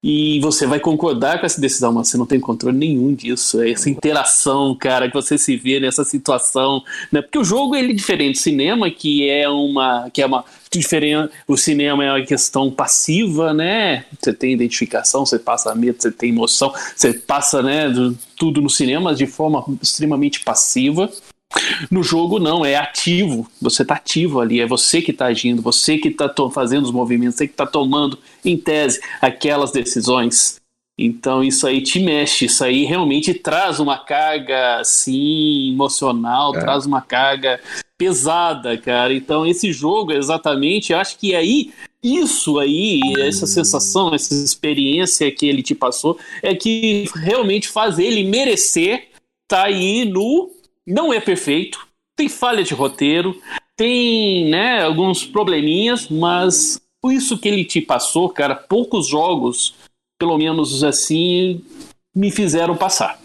E 0.01 0.39
você 0.39 0.65
vai 0.65 0.80
concordar 0.80 1.39
com 1.39 1.45
essa 1.45 1.59
decisão, 1.59 1.91
mas 1.91 2.07
você 2.07 2.17
não 2.17 2.26
tem 2.26 2.39
controle 2.39 2.77
nenhum 2.77 3.13
disso. 3.13 3.61
É 3.61 3.71
essa 3.71 3.89
interação, 3.89 4.73
cara, 4.73 5.09
que 5.09 5.13
você 5.13 5.38
se 5.38 5.57
vê 5.57 5.77
nessa 5.80 6.05
situação. 6.05 6.81
Né? 7.11 7.21
Porque 7.21 7.38
o 7.38 7.43
jogo 7.43 7.76
ele 7.76 7.91
é 7.91 7.95
diferente 7.95 8.35
do 8.35 8.41
cinema, 8.41 8.89
que 8.89 9.30
é 9.30 9.49
uma. 9.49 10.09
que 10.09 10.21
é 10.21 10.26
uma 10.26 10.45
diferente. 10.71 11.34
O 11.45 11.57
cinema 11.57 12.05
é 12.05 12.11
uma 12.13 12.26
questão 12.26 12.71
passiva, 12.71 13.53
né? 13.53 14.05
Você 14.17 14.31
tem 14.31 14.53
identificação, 14.53 15.26
você 15.26 15.38
passa 15.38 15.76
medo, 15.76 16.01
você 16.01 16.11
tem 16.11 16.30
emoção, 16.30 16.71
você 16.95 17.13
passa, 17.13 17.61
né, 17.61 17.91
tudo 18.38 18.61
no 18.61 18.69
cinema 18.69 19.13
de 19.13 19.27
forma 19.27 19.65
extremamente 19.81 20.41
passiva. 20.41 21.11
No 21.89 22.03
jogo, 22.03 22.39
não, 22.39 22.63
é 22.63 22.76
ativo. 22.76 23.49
Você 23.61 23.81
está 23.81 23.95
ativo 23.95 24.39
ali, 24.39 24.59
é 24.59 24.67
você 24.67 25.01
que 25.01 25.11
está 25.11 25.26
agindo, 25.26 25.61
você 25.61 25.97
que 25.97 26.09
está 26.09 26.31
fazendo 26.51 26.84
os 26.85 26.91
movimentos, 26.91 27.35
você 27.35 27.47
que 27.47 27.53
está 27.53 27.65
tomando, 27.65 28.17
em 28.45 28.57
tese, 28.57 29.01
aquelas 29.21 29.71
decisões. 29.71 30.59
Então 31.01 31.41
isso 31.41 31.65
aí 31.65 31.81
te 31.81 31.97
mexe, 31.97 32.45
isso 32.45 32.61
aí 32.61 32.84
realmente 32.84 33.34
traz 33.34 33.80
uma 33.80 33.97
carga 33.97 34.80
assim 34.80 35.71
emocional, 35.71 36.53
é. 36.53 36.59
traz 36.59 36.85
uma 36.85 37.01
carga 37.01 37.59
pesada, 37.97 38.77
cara. 38.77 39.13
Então 39.13 39.47
esse 39.47 39.71
jogo 39.71 40.11
exatamente, 40.11 40.91
eu 40.91 40.99
acho 40.99 41.17
que 41.17 41.34
aí 41.34 41.71
isso 42.03 42.59
aí, 42.59 43.01
essa 43.19 43.45
sensação, 43.45 44.13
essa 44.13 44.34
experiência 44.34 45.30
que 45.31 45.47
ele 45.47 45.63
te 45.63 45.76
passou 45.76 46.17
é 46.41 46.53
que 46.53 47.05
realmente 47.15 47.69
faz 47.69 47.97
ele 47.97 48.23
merecer 48.26 49.09
estar 49.43 49.63
tá 49.63 49.63
aí 49.63 50.05
no 50.05 50.51
não 50.90 51.14
é 51.14 51.22
perfeito, 51.22 51.88
tem 52.16 52.28
falha 52.28 52.64
de 52.64 52.74
roteiro, 52.74 53.40
tem 53.78 54.49
né, 54.49 54.84
alguns 54.84 55.26
probleminhas, 55.26 56.10
mas 56.10 56.82
isso 57.06 57.38
que 57.38 57.48
ele 57.48 57.64
te 57.64 57.80
passou, 57.80 58.28
cara, 58.30 58.56
poucos 58.56 59.07
jogos, 59.07 59.76
pelo 60.18 60.38
menos 60.38 60.84
assim, 60.84 61.64
me 62.14 62.32
fizeram 62.32 62.76
passar. 62.76 63.22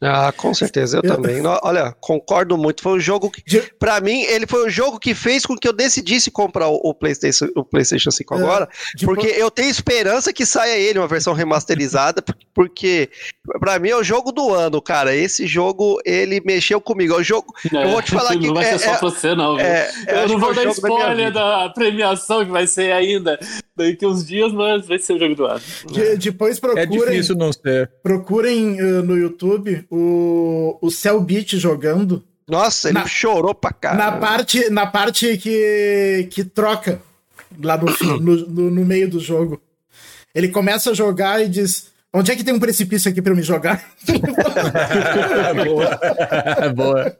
Ah, 0.00 0.32
com 0.32 0.54
certeza, 0.54 0.98
eu, 0.98 1.02
eu 1.02 1.16
também. 1.16 1.42
Olha, 1.44 1.92
concordo 2.00 2.56
muito. 2.56 2.82
Foi 2.82 2.92
o 2.92 3.00
jogo 3.00 3.30
que, 3.30 3.60
para 3.78 4.00
mim, 4.00 4.22
ele 4.22 4.46
foi 4.46 4.66
o 4.66 4.70
jogo 4.70 4.98
que 4.98 5.12
fez 5.12 5.44
com 5.44 5.56
que 5.56 5.66
eu 5.66 5.72
decidisse 5.72 6.30
comprar 6.30 6.68
o, 6.68 6.94
PlayStation, 6.94 7.48
o 7.56 7.64
PlayStation 7.64 8.10
5 8.10 8.34
é, 8.34 8.38
agora, 8.38 8.68
porque 9.04 9.26
eu 9.26 9.50
tenho 9.50 9.68
esperança 9.68 10.32
que 10.32 10.46
saia 10.46 10.76
ele 10.78 11.00
uma 11.00 11.08
versão 11.08 11.32
remasterizada, 11.34 12.22
porque 12.54 13.10
para 13.58 13.78
mim 13.80 13.90
é 13.90 13.96
o 13.96 14.04
jogo 14.04 14.30
do 14.30 14.54
ano, 14.54 14.80
cara. 14.80 15.14
Esse 15.14 15.46
jogo 15.46 16.00
ele 16.04 16.40
mexeu 16.44 16.80
comigo. 16.80 17.14
É 17.14 17.16
o 17.16 17.22
jogo. 17.22 17.52
É, 17.72 17.84
eu 17.84 17.90
vou 17.90 18.02
te 18.02 18.12
falar 18.12 18.30
que 18.38 18.46
não 18.46 18.54
vai 18.54 18.64
é, 18.64 18.78
ser 18.78 18.84
só 18.84 18.94
é, 18.94 18.98
você 19.00 19.34
não. 19.34 19.58
É, 19.58 19.90
eu 20.06 20.28
não 20.28 20.38
vou 20.38 20.54
dar 20.54 20.64
spoiler 20.66 21.32
da, 21.32 21.66
da, 21.66 21.70
premiação 21.70 22.44
que 22.44 22.52
vai 22.52 22.68
ser 22.68 22.92
ainda 22.92 23.38
daqui 23.78 24.06
uns 24.06 24.26
dias, 24.26 24.52
mas 24.52 24.86
vai 24.86 24.98
ser 24.98 25.14
o 25.14 25.18
jogo 25.18 25.34
do 25.34 25.46
ano. 25.46 25.60
De, 25.90 26.16
depois 26.16 26.58
procurem. 26.60 26.84
É 26.84 26.86
difícil 26.86 27.36
não 27.36 27.52
ser. 27.52 27.90
Procurem 28.02 28.80
uh, 28.80 29.02
no 29.02 29.16
YouTube 29.16 29.84
o, 29.90 30.78
o 30.80 30.90
Cell 30.90 31.20
Beat 31.20 31.56
jogando. 31.56 32.22
Nossa, 32.48 32.88
ele 32.88 32.98
na, 32.98 33.06
chorou 33.06 33.54
pra 33.54 33.72
cá. 33.72 33.94
Na 33.94 34.12
parte, 34.12 34.70
na 34.70 34.86
parte 34.86 35.36
que, 35.38 36.28
que 36.30 36.44
troca 36.44 37.00
lá 37.62 37.76
no, 37.76 37.86
no, 38.20 38.36
no, 38.46 38.70
no 38.70 38.84
meio 38.84 39.08
do 39.08 39.20
jogo. 39.20 39.60
Ele 40.34 40.48
começa 40.48 40.90
a 40.90 40.94
jogar 40.94 41.42
e 41.42 41.48
diz: 41.48 41.90
Onde 42.12 42.32
é 42.32 42.36
que 42.36 42.42
tem 42.42 42.54
um 42.54 42.58
precipício 42.58 43.10
aqui 43.10 43.20
para 43.20 43.32
eu 43.32 43.36
me 43.36 43.42
jogar? 43.42 43.84
boa. 45.66 46.00
boa. 46.74 47.16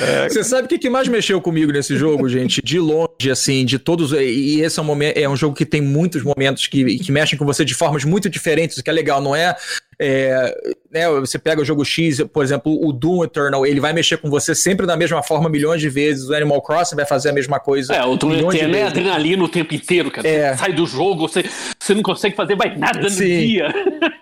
É. 0.00 0.28
Você 0.28 0.42
sabe 0.42 0.66
o 0.66 0.68
que, 0.68 0.78
que 0.78 0.90
mais 0.90 1.06
mexeu 1.06 1.40
comigo 1.40 1.70
nesse 1.70 1.96
jogo, 1.96 2.28
gente? 2.28 2.60
De 2.60 2.80
longe, 2.80 3.30
assim, 3.30 3.64
de 3.64 3.78
todos. 3.78 4.10
E 4.12 4.60
esse 4.62 4.80
é 4.80 4.82
um 4.82 4.84
momento, 4.84 5.16
é 5.16 5.28
um 5.28 5.36
jogo 5.36 5.54
que 5.54 5.64
tem 5.64 5.80
muitos 5.80 6.24
momentos 6.24 6.66
que, 6.66 6.98
que 6.98 7.12
mexem 7.12 7.38
com 7.38 7.44
você 7.44 7.64
de 7.64 7.74
formas 7.74 8.02
muito 8.04 8.28
diferentes, 8.28 8.78
o 8.78 8.82
que 8.82 8.90
é 8.90 8.92
legal, 8.92 9.20
não 9.20 9.34
é 9.34 9.54
é, 10.00 10.54
né, 10.92 11.08
você 11.08 11.38
pega 11.38 11.60
o 11.60 11.64
jogo 11.64 11.84
X, 11.84 12.22
por 12.32 12.44
exemplo, 12.44 12.72
o 12.86 12.92
Doom 12.92 13.24
Eternal, 13.24 13.66
ele 13.66 13.80
vai 13.80 13.92
mexer 13.92 14.16
com 14.16 14.30
você 14.30 14.54
sempre 14.54 14.86
da 14.86 14.96
mesma 14.96 15.22
forma 15.22 15.48
milhões 15.48 15.80
de 15.80 15.88
vezes. 15.88 16.28
O 16.28 16.34
Animal 16.34 16.62
Crossing 16.62 16.94
vai 16.94 17.04
fazer 17.04 17.30
a 17.30 17.32
mesma 17.32 17.58
coisa. 17.58 17.94
É, 17.94 18.04
o 18.04 18.16
Doom 18.16 18.52
Eternal 18.52 18.80
é 18.80 18.82
adrenalina 18.84 19.42
o 19.42 19.48
tempo 19.48 19.74
inteiro, 19.74 20.10
cara. 20.10 20.26
É. 20.26 20.52
Você 20.52 20.58
sai 20.58 20.72
do 20.72 20.86
jogo, 20.86 21.28
você, 21.28 21.44
você 21.78 21.94
não 21.94 22.02
consegue 22.02 22.36
fazer 22.36 22.54
mais 22.54 22.78
nada 22.78 23.10
Sim. 23.10 23.22
no 23.22 23.46
dia. 23.46 23.74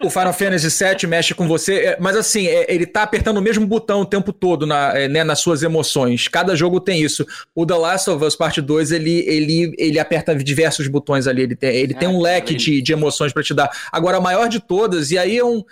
O 0.03 0.11
Final 0.11 0.33
Fantasy 0.33 0.85
VII 0.85 1.09
mexe 1.09 1.35
com 1.35 1.47
você, 1.47 1.75
é, 1.75 1.97
mas 2.01 2.17
assim, 2.17 2.47
é, 2.47 2.73
ele 2.73 2.87
tá 2.87 3.03
apertando 3.03 3.37
o 3.37 3.43
mesmo 3.43 3.67
botão 3.67 4.01
o 4.01 4.07
tempo 4.07 4.33
todo 4.33 4.67
na, 4.67 4.97
é, 4.97 5.09
né, 5.09 5.25
nas 5.25 5.41
suas 5.41 5.63
emoções. 5.63 6.27
Cada 6.29 6.57
jogo 6.57 6.81
tem 6.81 7.03
isso. 7.03 7.27
O 7.55 7.67
The 7.67 7.75
Last 7.75 8.11
of 8.11 8.25
Us 8.25 8.35
Part 8.35 8.61
2, 8.61 8.93
ele, 8.93 9.25
ele, 9.27 9.75
ele 9.77 9.99
aperta 9.99 10.35
diversos 10.35 10.89
botões 10.89 11.27
ali. 11.27 11.43
Ele 11.43 11.57
tem, 11.57 11.77
ele 11.77 11.95
tem 11.95 12.09
um 12.09 12.21
leque 12.21 12.55
de, 12.55 12.81
de 12.81 12.93
emoções 12.93 13.33
para 13.33 13.43
te 13.43 13.53
dar. 13.53 13.71
Agora, 13.93 14.17
a 14.17 14.21
maior 14.21 14.49
de 14.49 14.61
todas, 14.61 15.11
e 15.11 15.19
aí 15.19 15.37
é 15.37 15.45
um 15.45 15.66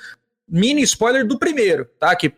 mini 0.49 0.83
spoiler 0.83 1.27
do 1.27 1.39
primeiro, 1.39 1.87
tá? 1.99 2.15
Que 2.15 2.33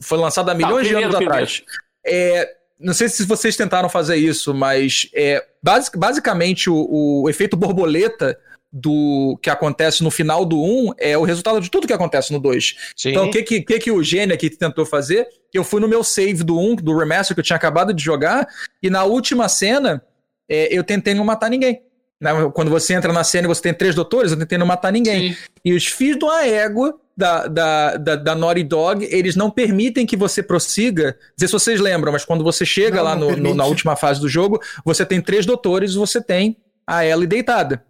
foi 0.00 0.18
lançado 0.18 0.50
há 0.50 0.52
tá, 0.52 0.58
milhões 0.58 0.86
tá, 0.86 0.94
primeiro, 0.94 1.10
de 1.10 1.16
anos 1.16 1.16
primeiro. 1.16 1.34
atrás. 1.34 1.62
É, 2.06 2.54
não 2.78 2.94
sei 2.94 3.08
se 3.08 3.24
vocês 3.24 3.56
tentaram 3.56 3.88
fazer 3.88 4.16
isso, 4.16 4.54
mas 4.54 5.08
é, 5.14 5.44
basic, 5.62 5.98
basicamente 5.98 6.70
o, 6.70 7.22
o, 7.22 7.28
efeito 7.28 7.56
borboleta 7.56 8.38
do 8.70 9.38
que 9.42 9.50
acontece 9.50 10.04
no 10.04 10.10
final 10.10 10.44
do 10.44 10.62
1 10.62 10.92
é 10.98 11.16
o 11.16 11.24
resultado 11.24 11.60
de 11.60 11.70
tudo 11.70 11.86
que 11.86 11.92
acontece 11.92 12.32
no 12.32 12.38
2. 12.38 12.94
Então, 13.06 13.26
o 13.26 13.30
que, 13.30 13.42
que, 13.42 13.62
que, 13.62 13.78
que 13.78 13.90
o 13.90 14.02
gênio 14.02 14.34
aqui 14.34 14.50
tentou 14.50 14.84
fazer? 14.84 15.26
Eu 15.52 15.64
fui 15.64 15.80
no 15.80 15.88
meu 15.88 16.04
save 16.04 16.44
do 16.44 16.58
1, 16.58 16.76
do 16.76 16.96
remaster 16.96 17.34
que 17.34 17.40
eu 17.40 17.44
tinha 17.44 17.56
acabado 17.56 17.94
de 17.94 18.04
jogar, 18.04 18.46
e 18.82 18.90
na 18.90 19.04
última 19.04 19.48
cena 19.48 20.02
é, 20.48 20.68
eu 20.70 20.84
tentei 20.84 21.14
não 21.14 21.24
matar 21.24 21.50
ninguém. 21.50 21.82
Né? 22.20 22.30
Quando 22.52 22.70
você 22.70 22.94
entra 22.94 23.12
na 23.12 23.22
cena 23.22 23.46
e 23.46 23.48
você 23.48 23.62
tem 23.62 23.74
três 23.74 23.94
doutores, 23.94 24.32
eu 24.32 24.38
tentei 24.38 24.58
não 24.58 24.66
matar 24.66 24.92
ninguém. 24.92 25.32
Sim. 25.32 25.40
E 25.64 25.72
os 25.72 25.86
filhos 25.86 26.18
de 26.18 26.24
uma 26.24 26.44
égua 26.44 26.98
da, 27.16 27.46
da, 27.46 27.96
da, 27.96 28.16
da 28.16 28.34
Naughty 28.34 28.64
Dog, 28.64 29.08
eles 29.10 29.36
não 29.36 29.50
permitem 29.50 30.06
que 30.06 30.16
você 30.16 30.42
prossiga. 30.42 31.16
Não 31.30 31.38
sei 31.38 31.48
se 31.48 31.52
vocês 31.52 31.80
lembram, 31.80 32.12
mas 32.12 32.24
quando 32.24 32.44
você 32.44 32.64
chega 32.64 32.96
não, 32.96 33.04
lá 33.04 33.16
no, 33.16 33.36
no, 33.36 33.54
na 33.54 33.64
última 33.64 33.96
fase 33.96 34.20
do 34.20 34.28
jogo, 34.28 34.60
você 34.84 35.04
tem 35.04 35.20
três 35.20 35.46
doutores 35.46 35.92
e 35.92 35.96
você 35.96 36.20
tem 36.20 36.56
a 36.86 37.04
Ellie 37.04 37.26
deitada. 37.26 37.84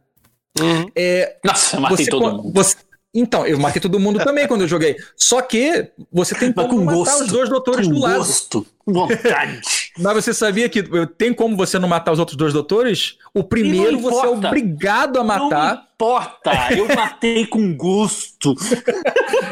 Uhum. 0.59 0.91
É, 0.95 1.37
Nossa, 1.45 1.77
eu 1.77 1.81
matei 1.81 2.05
você, 2.05 2.11
todo 2.11 2.37
mundo. 2.37 2.53
Você, 2.53 2.77
então, 3.15 3.47
eu 3.47 3.59
matei 3.59 3.81
todo 3.81 3.99
mundo 3.99 4.19
também 4.19 4.47
quando 4.47 4.63
eu 4.63 4.69
joguei. 4.69 4.97
Só 5.17 5.41
que 5.41 5.91
você 6.13 6.35
tem 6.35 6.53
como 6.53 6.69
com 6.69 6.85
matar 6.85 6.97
gosto, 6.97 7.25
os 7.25 7.29
dois 7.29 7.49
doutores 7.49 7.87
com 7.87 7.95
do 7.95 8.01
lado. 8.01 8.19
Gosto, 8.19 8.67
vontade. 8.87 9.61
Mas 9.99 10.15
você 10.15 10.33
sabia 10.33 10.69
que 10.69 10.83
tem 11.17 11.33
como 11.33 11.57
você 11.57 11.79
não 11.79 11.89
matar 11.89 12.13
os 12.13 12.19
outros 12.19 12.37
dois 12.37 12.53
doutores? 12.53 13.17
O 13.35 13.43
primeiro 13.43 13.99
você 13.99 14.27
é 14.27 14.29
obrigado 14.29 15.19
a 15.19 15.25
matar. 15.25 15.75
Não 15.75 15.89
importa, 15.99 16.53
eu 16.77 16.87
matei 16.95 17.45
com 17.45 17.77
gosto. 17.77 18.55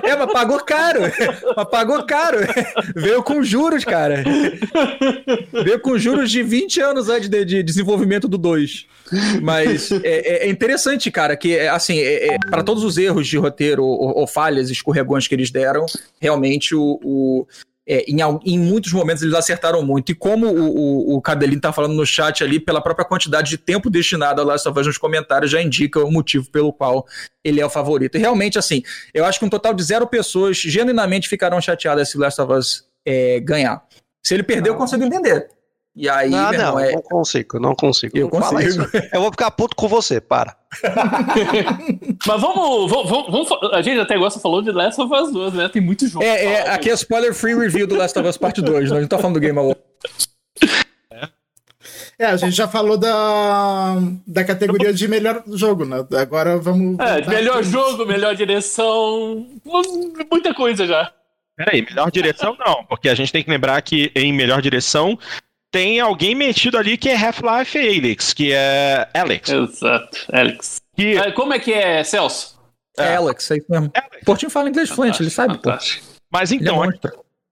É, 0.05 0.15
mas 0.15 0.33
pagou 0.33 0.61
caro. 0.61 1.01
Mas 1.57 1.69
pagou 1.69 2.05
caro. 2.05 2.39
Veio 2.95 3.21
com 3.23 3.43
juros, 3.43 3.85
cara. 3.85 4.23
Veio 5.53 5.81
com 5.81 5.99
juros 5.99 6.31
de 6.31 6.45
20 6.45 6.81
anos 6.81 7.09
antes 7.09 7.29
de, 7.29 7.45
de 7.45 7.63
desenvolvimento 7.65 8.29
do 8.29 8.39
2. 8.39 8.87
Mas 9.43 9.91
é, 9.91 9.99
é, 10.05 10.47
é, 10.47 10.49
interessante, 10.49 11.11
cara, 11.11 11.37
que 11.37 11.59
assim, 11.61 11.99
é, 11.99 12.35
é 12.35 12.39
para 12.39 12.63
todos 12.63 12.85
os 12.85 12.97
erros 12.97 13.27
de 13.27 13.37
roteiro 13.37 13.85
ou, 13.85 14.19
ou, 14.19 14.27
falhas, 14.27 14.71
escorregões 14.71 15.29
que 15.29 15.35
eles 15.35 15.51
deram, 15.51 15.87
realmente 16.21 16.75
o, 16.75 17.01
o 17.03 17.47
é, 17.87 18.05
em, 18.11 18.17
em, 18.45 18.59
muitos 18.59 18.93
momentos 18.93 19.23
eles 19.23 19.35
acertaram 19.35 19.83
muito. 19.83 20.11
E 20.11 20.15
como 20.15 20.47
o, 20.47 21.15
o, 21.15 21.17
o 21.17 21.23
Cadelin 21.23 21.61
tá 21.61 21.73
falando 21.73 21.95
no 21.95 22.05
chat 22.05 22.43
ali, 22.43 22.59
pela 22.59 22.81
própria 22.81 23.05
quantidade 23.05 23.49
de 23.49 23.57
tempo 23.57 23.89
destinado 23.89 24.41
a 24.41 24.45
Last 24.45 24.69
of 24.69 24.79
Us 24.79 24.87
nos 24.87 24.99
comentários, 24.99 25.51
já 25.51 25.63
indica 25.63 26.05
o 26.05 26.11
motivo 26.11 26.51
pelo 26.51 26.73
qual 26.73 27.07
ele 27.45 27.61
é 27.61 27.67
o 27.67 27.71
favorito. 27.71 28.17
E 28.17 28.19
realmente, 28.19 28.59
assim, 28.59 28.83
eu 29.15 29.25
acho 29.25 29.39
que 29.39 29.45
um 29.45 29.51
total 29.51 29.73
de 29.73 29.83
zero 29.83 30.07
pessoas 30.07 30.57
genuinamente 30.57 31.29
ficarão 31.29 31.61
chateadas 31.61 32.11
se 32.11 32.19
Last 32.19 32.41
of 32.41 32.53
Us 32.53 32.85
é, 33.05 33.39
ganhar. 33.41 33.83
Se 34.23 34.35
ele 34.35 34.43
perder, 34.43 34.71
eu 34.71 34.75
consigo 34.75 35.05
entender. 35.05 35.56
E 35.97 36.11
aí, 36.11 36.35
ah, 36.35 36.53
não, 36.53 36.73
não, 36.73 36.79
é... 36.79 36.93
não 36.93 37.01
consigo, 37.01 37.59
não 37.59 37.75
consigo. 37.75 38.19
Eu 38.19 38.29
não 38.31 38.41
consigo. 38.41 38.85
Eu 39.11 39.21
vou 39.23 39.31
ficar 39.31 39.51
puto 39.51 39.75
com 39.75 39.89
você, 39.89 40.21
para. 40.21 40.55
Mas 42.27 42.41
vamos, 42.41 42.91
vamos, 42.91 43.31
vamos, 43.31 43.73
A 43.73 43.81
gente 43.81 43.99
até 43.99 44.19
gosta 44.19 44.39
falou 44.39 44.61
de 44.61 44.71
Last 44.71 45.01
of 45.01 45.11
Us 45.11 45.33
2, 45.33 45.55
né? 45.55 45.69
Tem 45.71 45.81
muito 45.81 46.07
jogo. 46.07 46.23
É, 46.23 46.45
é 46.45 46.71
aqui 46.71 46.91
é 46.91 46.93
spoiler 46.93 47.33
free 47.33 47.55
review 47.55 47.87
do 47.87 47.97
Last 47.97 48.19
of 48.19 48.29
Us 48.29 48.37
Part 48.37 48.61
2, 48.61 48.91
né? 48.91 48.99
a 48.99 49.01
gente 49.01 49.09
tá 49.09 49.17
falando 49.17 49.35
do 49.35 49.41
Game 49.41 49.59
Award. 49.59 49.81
É, 52.19 52.27
a 52.27 52.37
gente 52.37 52.55
já 52.55 52.69
falou 52.69 52.99
da, 52.99 53.97
da 54.27 54.45
categoria 54.45 54.93
de 54.93 55.09
melhor 55.09 55.43
jogo, 55.49 55.87
né? 55.87 56.05
Agora 56.19 56.59
vamos. 56.59 56.99
É, 56.99 57.27
melhor 57.27 57.63
jogo, 57.63 58.05
melhor 58.05 58.35
direção. 58.35 59.47
Muita 60.31 60.53
coisa 60.53 60.87
já. 60.87 61.11
Peraí, 61.57 61.83
melhor 61.83 62.11
direção 62.11 62.55
não, 62.59 62.85
porque 62.85 63.09
a 63.09 63.15
gente 63.15 63.33
tem 63.33 63.43
que 63.43 63.51
lembrar 63.51 63.81
que 63.81 64.13
em 64.15 64.31
melhor 64.31 64.61
direção 64.61 65.19
tem 65.77 66.01
alguém 66.01 66.35
metido 66.35 66.79
ali 66.79 66.97
que 66.97 67.11
é 67.11 67.15
Half-Life 67.15 67.77
Alyx, 67.79 68.33
que 68.33 68.51
é 68.51 69.07
Alex. 69.13 69.51
Exato, 69.51 70.27
Alex. 70.33 70.81
Que... 70.97 71.19
Ah, 71.19 71.31
como 71.33 71.53
é 71.53 71.59
que 71.59 71.71
é, 71.71 72.03
Celso? 72.03 72.59
É, 72.99 73.09
é 73.09 73.17
Alex, 73.17 73.51
é 73.51 73.59
isso 73.59 73.67
mesmo. 73.69 73.91
Alex. 73.95 74.25
Portinho 74.25 74.49
fala 74.49 74.71
inglês 74.71 74.89
fluente, 74.89 75.23
ele 75.23 75.29
sabe, 75.29 75.59
pô. 75.59 75.71
Mas 76.33 76.51
então. 76.51 76.83
É 76.83 76.89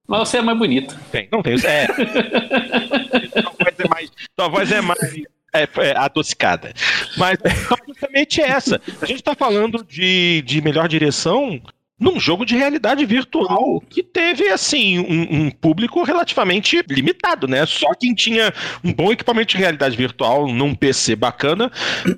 Mas 0.08 0.20
você 0.20 0.38
é 0.38 0.40
mais 0.40 0.56
bonito. 0.56 0.98
Tem, 1.12 1.28
não 1.30 1.42
tem. 1.42 1.52
É. 1.52 1.86
sua, 3.42 3.52
voz 3.60 3.78
é 3.78 3.88
mais, 3.90 4.10
sua 4.40 4.48
voz 4.48 4.72
é 4.72 4.80
mais 4.80 5.14
É, 5.52 5.68
é 5.82 5.94
adocicada. 5.94 6.72
Mas 7.18 7.38
justamente 7.86 8.40
essa. 8.40 8.80
A 9.02 9.04
gente 9.04 9.18
está 9.18 9.34
falando 9.34 9.84
de, 9.84 10.40
de 10.46 10.62
melhor 10.62 10.88
direção 10.88 11.60
num 11.98 12.18
jogo 12.18 12.44
de 12.44 12.56
realidade 12.56 13.04
virtual 13.06 13.80
que 13.88 14.02
teve, 14.02 14.48
assim, 14.48 14.98
um, 14.98 15.46
um, 15.46 15.50
público 15.50 16.02
relativamente 16.02 16.82
limitado, 16.88 17.46
né? 17.46 17.64
Só 17.66 17.94
quem 17.94 18.14
tinha 18.14 18.52
um 18.82 18.92
bom 18.92 19.12
equipamento 19.12 19.52
de 19.52 19.58
realidade 19.58 19.96
virtual 19.96 20.48
num 20.48 20.74
PC 20.74 21.14
bacana 21.14 21.70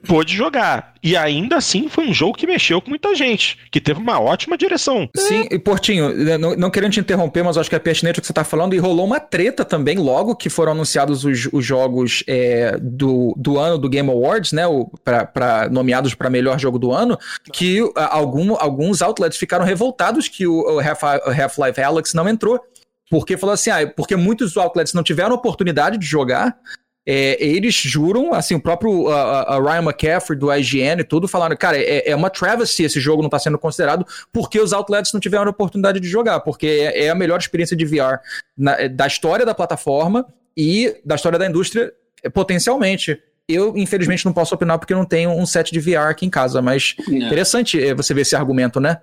pôde 0.07 0.35
jogar. 0.35 0.94
E 1.07 1.16
ainda 1.16 1.57
assim 1.57 1.89
foi 1.89 2.09
um 2.09 2.12
jogo 2.12 2.37
que 2.37 2.49
mexeu 2.49 2.83
com 2.83 2.91
muita 2.91 3.15
gente, 3.15 3.57
que 3.70 3.81
teve 3.81 4.01
uma 4.01 4.20
ótima 4.20 4.59
direção. 4.59 5.09
Sim, 5.16 5.47
e 5.53 5.57
Portinho, 5.57 6.12
né, 6.12 6.37
não, 6.37 6.57
não 6.57 6.69
querendo 6.69 6.95
te 6.95 6.99
interromper, 6.99 7.45
mas 7.45 7.57
acho 7.57 7.70
que 7.70 7.77
é 7.77 7.78
pertinente 7.78 8.19
o 8.19 8.20
que 8.20 8.27
você 8.27 8.33
está 8.33 8.43
falando, 8.43 8.74
e 8.74 8.78
rolou 8.78 9.07
uma 9.07 9.20
treta 9.20 9.65
também 9.65 9.99
logo 9.99 10.35
que 10.35 10.51
foram 10.51 10.73
anunciados 10.73 11.24
os, 11.24 11.49
os 11.53 11.65
jogos 11.65 12.24
é, 12.27 12.77
do, 12.83 13.33
do 13.37 13.57
ano 13.57 13.78
do 13.78 13.89
Game 13.89 14.11
Awards, 14.11 14.51
né? 14.51 14.65
Pra 15.05 15.69
nomeados 15.70 16.12
para 16.12 16.28
melhor 16.28 16.59
jogo 16.59 16.77
do 16.77 16.91
ano, 16.91 17.16
que 17.53 17.78
algum, 17.95 18.57
alguns 18.59 19.01
outlets 19.01 19.39
ficaram 19.39 19.65
revoltados 19.65 20.27
que 20.27 20.45
o, 20.45 20.61
o 20.61 20.81
Half-Life 20.81 21.81
Alex 21.81 22.15
não 22.15 22.28
entrou. 22.28 22.61
Porque 23.09 23.37
falou 23.37 23.53
assim, 23.53 23.70
ah, 23.70 23.87
porque 23.87 24.16
muitos 24.16 24.57
outlets 24.57 24.93
não 24.93 25.05
tiveram 25.05 25.37
oportunidade 25.37 25.97
de 25.97 26.05
jogar, 26.05 26.59
é, 27.07 27.37
eles 27.41 27.74
juram, 27.74 28.35
assim, 28.35 28.57
o 28.57 28.61
próprio 28.61 29.07
Ryan 29.07 29.83
McCaffrey 29.83 30.37
do 30.37 30.53
IGN 30.53 31.01
e 31.01 31.05
tudo 31.05 31.28
falaram, 31.28 31.57
cara, 31.57 31.78
é, 31.78 32.11
é 32.11 32.16
uma 32.16 32.28
travesty 32.28 32.83
esse 32.83 32.99
jogo 32.99 33.23
não 33.23 33.28
está 33.28 33.39
sendo 33.39 33.57
considerado 33.59 34.05
porque 34.33 34.59
os 34.59 34.73
outlets 34.73 35.12
não 35.12 35.20
tiveram 35.20 35.45
a 35.45 35.51
oportunidade 35.51 36.01
de 36.01 36.09
jogar, 36.09 36.41
porque 36.41 36.66
é, 36.66 37.05
é 37.05 37.11
a 37.11 37.15
melhor 37.15 37.39
experiência 37.39 37.77
de 37.77 37.85
VR 37.85 38.19
na, 38.59 38.89
da 38.89 39.07
história 39.07 39.47
da 39.47 39.55
plataforma 39.55 40.27
e 40.57 40.97
da 41.05 41.15
história 41.15 41.39
da 41.39 41.47
indústria 41.47 41.93
é, 42.24 42.28
potencialmente. 42.28 43.23
Eu, 43.49 43.77
infelizmente, 43.77 44.24
não 44.24 44.33
posso 44.33 44.53
opinar 44.55 44.77
porque 44.77 44.93
não 44.93 45.05
tenho 45.05 45.31
um 45.31 45.47
set 45.47 45.73
de 45.73 45.78
VR 45.78 46.09
aqui 46.09 46.27
em 46.27 46.31
casa, 46.31 46.61
mas 46.61 46.97
é. 47.09 47.12
interessante 47.12 47.81
é, 47.81 47.95
você 47.95 48.12
ver 48.12 48.23
esse 48.23 48.35
argumento, 48.35 48.81
né? 48.81 48.99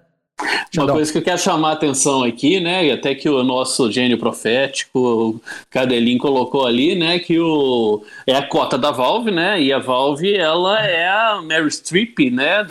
Uma 0.75 0.87
coisa 0.87 1.11
que 1.11 1.19
eu 1.19 1.21
quero 1.21 1.37
chamar 1.37 1.69
a 1.69 1.73
atenção 1.73 2.23
aqui, 2.23 2.59
né, 2.59 2.87
e 2.87 2.91
até 2.91 3.13
que 3.13 3.29
o 3.29 3.43
nosso 3.43 3.91
gênio 3.91 4.17
profético, 4.17 4.99
o 4.99 5.39
Cadelin, 5.69 6.17
colocou 6.17 6.65
ali, 6.65 6.95
né, 6.95 7.19
que 7.19 7.39
o, 7.39 8.03
é 8.25 8.35
a 8.35 8.41
cota 8.41 8.75
da 8.77 8.89
Valve, 8.89 9.29
né, 9.29 9.61
e 9.61 9.71
a 9.71 9.77
Valve, 9.77 10.35
ela 10.35 10.83
é 10.83 11.07
a 11.07 11.39
Mary 11.41 11.69
Streep, 11.69 12.17
né, 12.31 12.65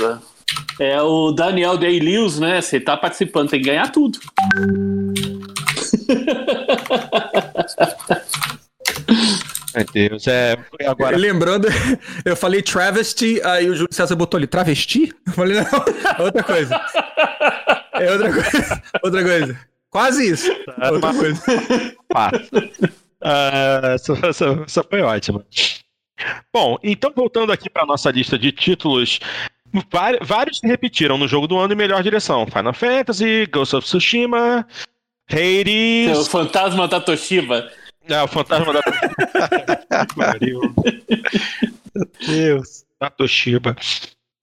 é 0.80 1.00
o 1.00 1.30
Daniel 1.30 1.78
Day-Lewis, 1.78 2.40
né, 2.40 2.60
você 2.60 2.80
tá 2.80 2.96
participando, 2.96 3.50
tem 3.50 3.62
que 3.62 3.68
ganhar 3.68 3.92
tudo. 3.92 4.18
Meu 9.74 9.84
Deus, 9.84 10.26
é. 10.26 10.56
Agora... 10.86 11.16
Lembrando, 11.16 11.68
eu 12.24 12.36
falei 12.36 12.62
travesti, 12.62 13.40
aí 13.44 13.68
o 13.68 13.74
Júlio 13.74 13.92
César 13.92 14.14
botou 14.14 14.38
ali, 14.38 14.46
travesti? 14.46 15.12
Eu 15.26 15.32
falei, 15.32 15.58
não, 15.58 15.64
outra 16.24 16.42
coisa. 16.42 16.80
É 17.94 18.10
outra 18.10 18.32
coisa. 18.32 18.82
Outra 19.02 19.22
coisa. 19.22 19.60
Quase 19.90 20.30
isso. 20.30 20.64
Tá, 20.64 20.90
outra 20.90 21.12
coisa. 21.12 21.42
Uh, 23.22 23.86
essa, 23.94 24.26
essa, 24.26 24.64
essa 24.66 24.82
foi 24.82 25.02
ótima. 25.02 25.44
Bom, 26.52 26.78
então 26.82 27.12
voltando 27.14 27.52
aqui 27.52 27.68
para 27.68 27.84
nossa 27.86 28.10
lista 28.10 28.38
de 28.38 28.50
títulos, 28.52 29.20
vários 30.22 30.58
se 30.58 30.66
repetiram 30.66 31.18
no 31.18 31.28
jogo 31.28 31.46
do 31.46 31.58
ano 31.58 31.72
em 31.72 31.76
melhor 31.76 32.02
direção: 32.02 32.46
Final 32.46 32.72
Fantasy, 32.72 33.46
Ghost 33.46 33.76
of 33.76 33.86
Tsushima, 33.86 34.66
Hades. 35.30 36.18
O 36.18 36.24
Fantasma 36.24 36.88
da 36.88 37.00
Toshiba. 37.00 37.70
É, 38.08 38.22
o 38.22 38.28
Fantasma 38.28 38.72
da 38.72 38.82
Toshiba. 40.06 40.74
Meu 41.94 42.08
Deus. 42.26 42.84
Da 43.00 43.10
Toshiba 43.10 43.76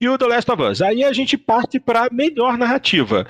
e 0.00 0.08
o 0.08 0.16
The 0.16 0.26
Last 0.26 0.50
of 0.50 0.62
Us. 0.62 0.82
Aí 0.82 1.04
a 1.04 1.12
gente 1.12 1.36
parte 1.36 1.78
para 1.78 2.08
melhor 2.10 2.56
narrativa, 2.56 3.26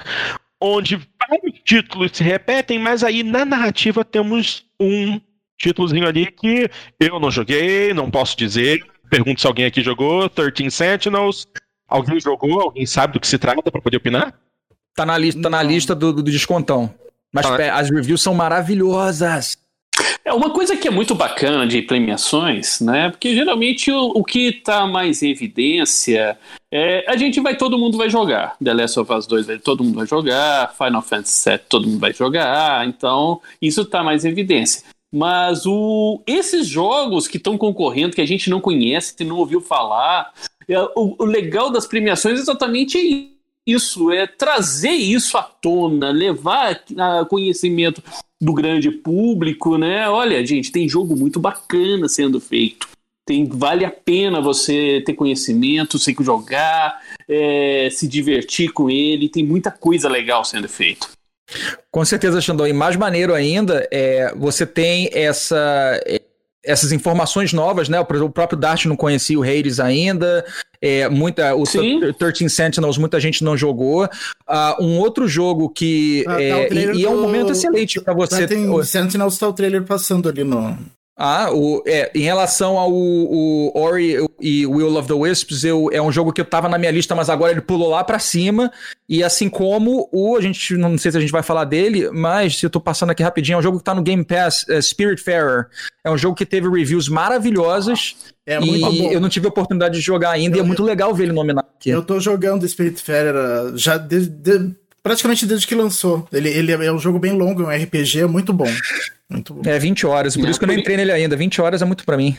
onde 0.61 0.97
vários 1.19 1.59
títulos 1.65 2.13
se 2.15 2.23
repetem, 2.23 2.79
mas 2.79 3.03
aí 3.03 3.23
na 3.23 3.45
narrativa 3.45 4.05
temos 4.05 4.65
um 4.79 5.21
títulozinho 5.59 6.07
ali 6.07 6.27
que 6.27 6.71
eu 6.99 7.19
não 7.19 7.31
joguei, 7.31 7.93
não 7.93 8.11
posso 8.11 8.37
dizer. 8.37 8.87
Pergunto 9.11 9.41
se 9.41 9.47
alguém 9.47 9.67
aqui 9.67 9.83
jogou, 9.83 10.29
13 10.29 10.71
Sentinels. 10.71 11.47
Alguém 11.89 12.21
jogou? 12.21 12.61
Alguém 12.61 12.87
sabe 12.87 13.15
do 13.15 13.21
que 13.21 13.27
se 13.27 13.37
trata 13.37 13.71
para 13.71 13.81
poder 13.81 13.97
opinar? 13.97 14.33
Tá 14.95 15.05
na 15.05 15.19
lista, 15.19 15.43
tá 15.43 15.51
na 15.51 15.63
lista 15.63 15.95
do, 15.95 16.13
do 16.13 16.23
descontão. 16.23 16.95
Mas 17.33 17.47
tá 17.47 17.75
as 17.75 17.91
reviews 17.91 18.23
são 18.23 18.33
maravilhosas. 18.33 19.59
É 20.25 20.33
uma 20.33 20.51
coisa 20.51 20.77
que 20.77 20.87
é 20.87 20.91
muito 20.91 21.15
bacana 21.15 21.67
de 21.67 21.81
premiações, 21.81 22.81
né? 22.81 23.11
Porque 23.11 23.35
geralmente 23.35 23.91
o, 23.91 24.13
o 24.15 24.23
que 24.23 24.49
está 24.49 24.87
mais 24.87 25.23
em 25.23 25.31
evidência 25.31 26.39
é 26.71 27.05
a 27.11 27.17
gente 27.17 27.41
vai, 27.41 27.57
todo 27.57 27.79
mundo 27.79 27.97
vai 27.97 28.11
jogar. 28.11 28.57
The 28.63 28.75
Last 28.75 29.01
of 29.01 29.13
Us 29.13 29.27
2 29.27 29.63
todo 29.63 29.83
mundo 29.83 29.97
vai 29.97 30.07
jogar, 30.07 30.75
Final 30.77 31.03
Fantasy 31.03 31.51
VII 31.51 31.59
todo 31.69 31.89
mundo 31.89 31.99
vai 31.99 32.13
jogar, 32.13 32.87
então 32.87 33.41
isso 33.63 33.81
está 33.81 34.03
mais 34.05 34.25
em 34.25 34.29
evidência. 34.29 34.85
Mas 35.13 35.65
o, 35.67 36.23
esses 36.27 36.67
jogos 36.69 37.27
que 37.27 37.39
estão 37.39 37.59
concorrendo, 37.59 38.15
que 38.15 38.21
a 38.21 38.27
gente 38.27 38.49
não 38.49 38.61
conhece, 38.61 39.17
que 39.17 39.25
não 39.25 39.37
ouviu 39.37 39.61
falar, 39.61 40.33
é, 40.69 40.79
o, 40.95 41.17
o 41.19 41.25
legal 41.25 41.71
das 41.71 41.87
premiações 41.87 42.39
é 42.39 42.43
exatamente 42.43 43.31
isso, 43.67 44.11
é 44.11 44.27
trazer 44.27 44.93
isso 44.93 45.37
à 45.37 45.43
tona, 45.43 46.11
levar 46.11 46.81
a 46.97 47.25
conhecimento 47.25 48.03
do 48.41 48.55
grande 48.55 48.91
público, 48.91 49.77
né? 49.77 50.09
Olha, 50.09 50.45
gente, 50.47 50.73
tem 50.73 50.89
jogo 50.89 51.15
muito 51.15 51.39
bacana 51.39 52.09
sendo 52.09 52.41
feito. 52.41 52.89
Tem, 53.27 53.45
vale 53.45 53.85
a 53.85 53.91
pena 53.91 54.41
você 54.41 55.03
ter 55.05 55.15
conhecimento, 55.15 55.99
sei 55.99 56.15
que 56.15 56.25
jogar, 56.25 57.01
é, 57.29 57.89
se 57.91 58.09
divertir 58.09 58.73
com 58.73 58.91
ele. 58.91 59.29
Tem 59.29 59.45
muita 59.45 59.71
coisa 59.71 60.09
legal 60.09 60.45
sendo 60.45 60.69
feita. 60.69 61.07
Com 61.91 62.05
certeza, 62.05 62.41
Xandão. 62.41 62.67
E 62.67 62.73
mais 62.73 62.97
maneiro 62.97 63.35
ainda, 63.35 63.87
é, 63.91 64.33
você 64.37 64.65
tem 64.67 65.11
essa 65.13 66.01
essas 66.65 66.93
informações 66.93 67.53
novas, 67.53 67.89
né? 67.89 67.99
O 68.01 68.31
próprio 68.31 68.59
Dart 68.59 68.85
não 68.87 68.97
conhecia 68.97 69.39
o 69.39 69.43
Hades 69.43 69.81
ainda. 69.81 70.45
É, 70.81 71.09
muita, 71.09 71.55
o 71.55 71.67
Sim. 71.67 72.01
13 72.19 72.49
Sentinels 72.49 72.99
muita 72.99 73.21
gente 73.21 73.45
não 73.45 73.57
jogou. 73.57 74.05
Uh, 74.05 74.83
um 74.83 74.99
outro 74.99 75.29
jogo 75.29 75.69
que. 75.69 76.25
Ah, 76.27 76.43
é, 76.43 76.67
tá 76.67 76.75
e, 76.75 76.99
e, 76.99 77.05
é 77.05 77.11
um 77.11 77.21
momento 77.21 77.53
excelente 77.53 78.01
para 78.01 78.15
você. 78.15 78.47
Tem 78.47 78.83
Sentinels 78.85 79.39
tá 79.39 79.49
o 79.49 79.53
trailer 79.53 79.85
passando 79.85 80.29
ali 80.29 80.45
no, 80.45 80.79
ah, 81.23 81.53
o, 81.53 81.83
é, 81.87 82.11
em 82.15 82.23
relação 82.23 82.79
ao 82.79 82.91
o 82.91 83.71
Ori 83.75 84.17
e 84.41 84.67
Will 84.67 84.97
of 84.97 85.07
the 85.07 85.13
Wisps, 85.13 85.65
eu, 85.65 85.91
é 85.93 86.01
um 86.01 86.11
jogo 86.11 86.33
que 86.33 86.41
eu 86.41 86.47
tava 86.47 86.67
na 86.67 86.79
minha 86.79 86.91
lista, 86.91 87.15
mas 87.15 87.29
agora 87.29 87.53
ele 87.53 87.61
pulou 87.61 87.91
lá 87.91 88.03
para 88.03 88.19
cima. 88.19 88.73
E 89.07 89.23
assim 89.23 89.51
como 89.51 90.09
o, 90.11 90.35
a 90.35 90.41
gente, 90.41 90.79
não 90.79 90.97
sei 90.97 91.11
se 91.11 91.19
a 91.19 91.21
gente 91.21 91.31
vai 91.31 91.43
falar 91.43 91.65
dele, 91.65 92.11
mas 92.11 92.59
se 92.59 92.65
eu 92.65 92.71
tô 92.71 92.81
passando 92.81 93.11
aqui 93.11 93.23
rapidinho, 93.23 93.57
é 93.57 93.59
um 93.59 93.63
jogo 93.63 93.77
que 93.77 93.85
tá 93.85 93.95
no 93.95 94.03
Game 94.03 94.25
Pass, 94.25 94.65
é 94.71 94.81
Spiritfarer. 94.81 95.67
É 96.03 96.11
um 96.11 96.17
jogo 96.17 96.35
que 96.35 96.47
teve 96.47 96.71
reviews 96.71 97.07
maravilhosas. 97.07 98.17
É 98.47 98.59
muito 98.59 98.91
e 98.91 98.99
bom. 98.99 99.13
eu 99.13 99.21
não 99.21 99.29
tive 99.29 99.45
a 99.45 99.51
oportunidade 99.51 99.97
de 99.97 100.01
jogar 100.01 100.31
ainda, 100.31 100.57
eu, 100.57 100.63
e 100.63 100.65
é 100.65 100.67
muito 100.67 100.83
legal 100.83 101.15
ver 101.15 101.25
ele 101.25 101.33
nominado 101.33 101.69
aqui. 101.77 101.91
Eu 101.91 102.03
tô 102.03 102.19
jogando 102.19 102.67
Spiritfarer 102.67 103.35
uh, 103.35 103.77
já 103.77 103.99
desde. 103.99 104.31
De, 104.31 104.80
praticamente 105.03 105.47
desde 105.47 105.67
que 105.67 105.75
lançou. 105.75 106.27
Ele, 106.33 106.49
ele 106.49 106.73
é 106.73 106.93
um 106.93 106.99
jogo 106.99 107.19
bem 107.19 107.33
longo, 107.33 107.63
é 107.63 107.67
um 107.67 107.85
RPG, 107.85 108.21
é 108.21 108.27
muito 108.27 108.53
bom. 108.53 108.69
Muito 109.29 109.55
bom. 109.55 109.63
É 109.65 109.79
20 109.79 110.07
horas, 110.07 110.37
por 110.37 110.47
é, 110.47 110.51
isso 110.51 110.59
que 110.59 110.65
eu 110.65 110.69
não 110.69 110.75
entrei 110.75 110.97
nele 110.97 111.13
ainda. 111.13 111.37
20 111.37 111.61
horas 111.61 111.83
é 111.83 111.85
muito 111.85 112.05
para 112.05 112.17
mim. 112.17 112.37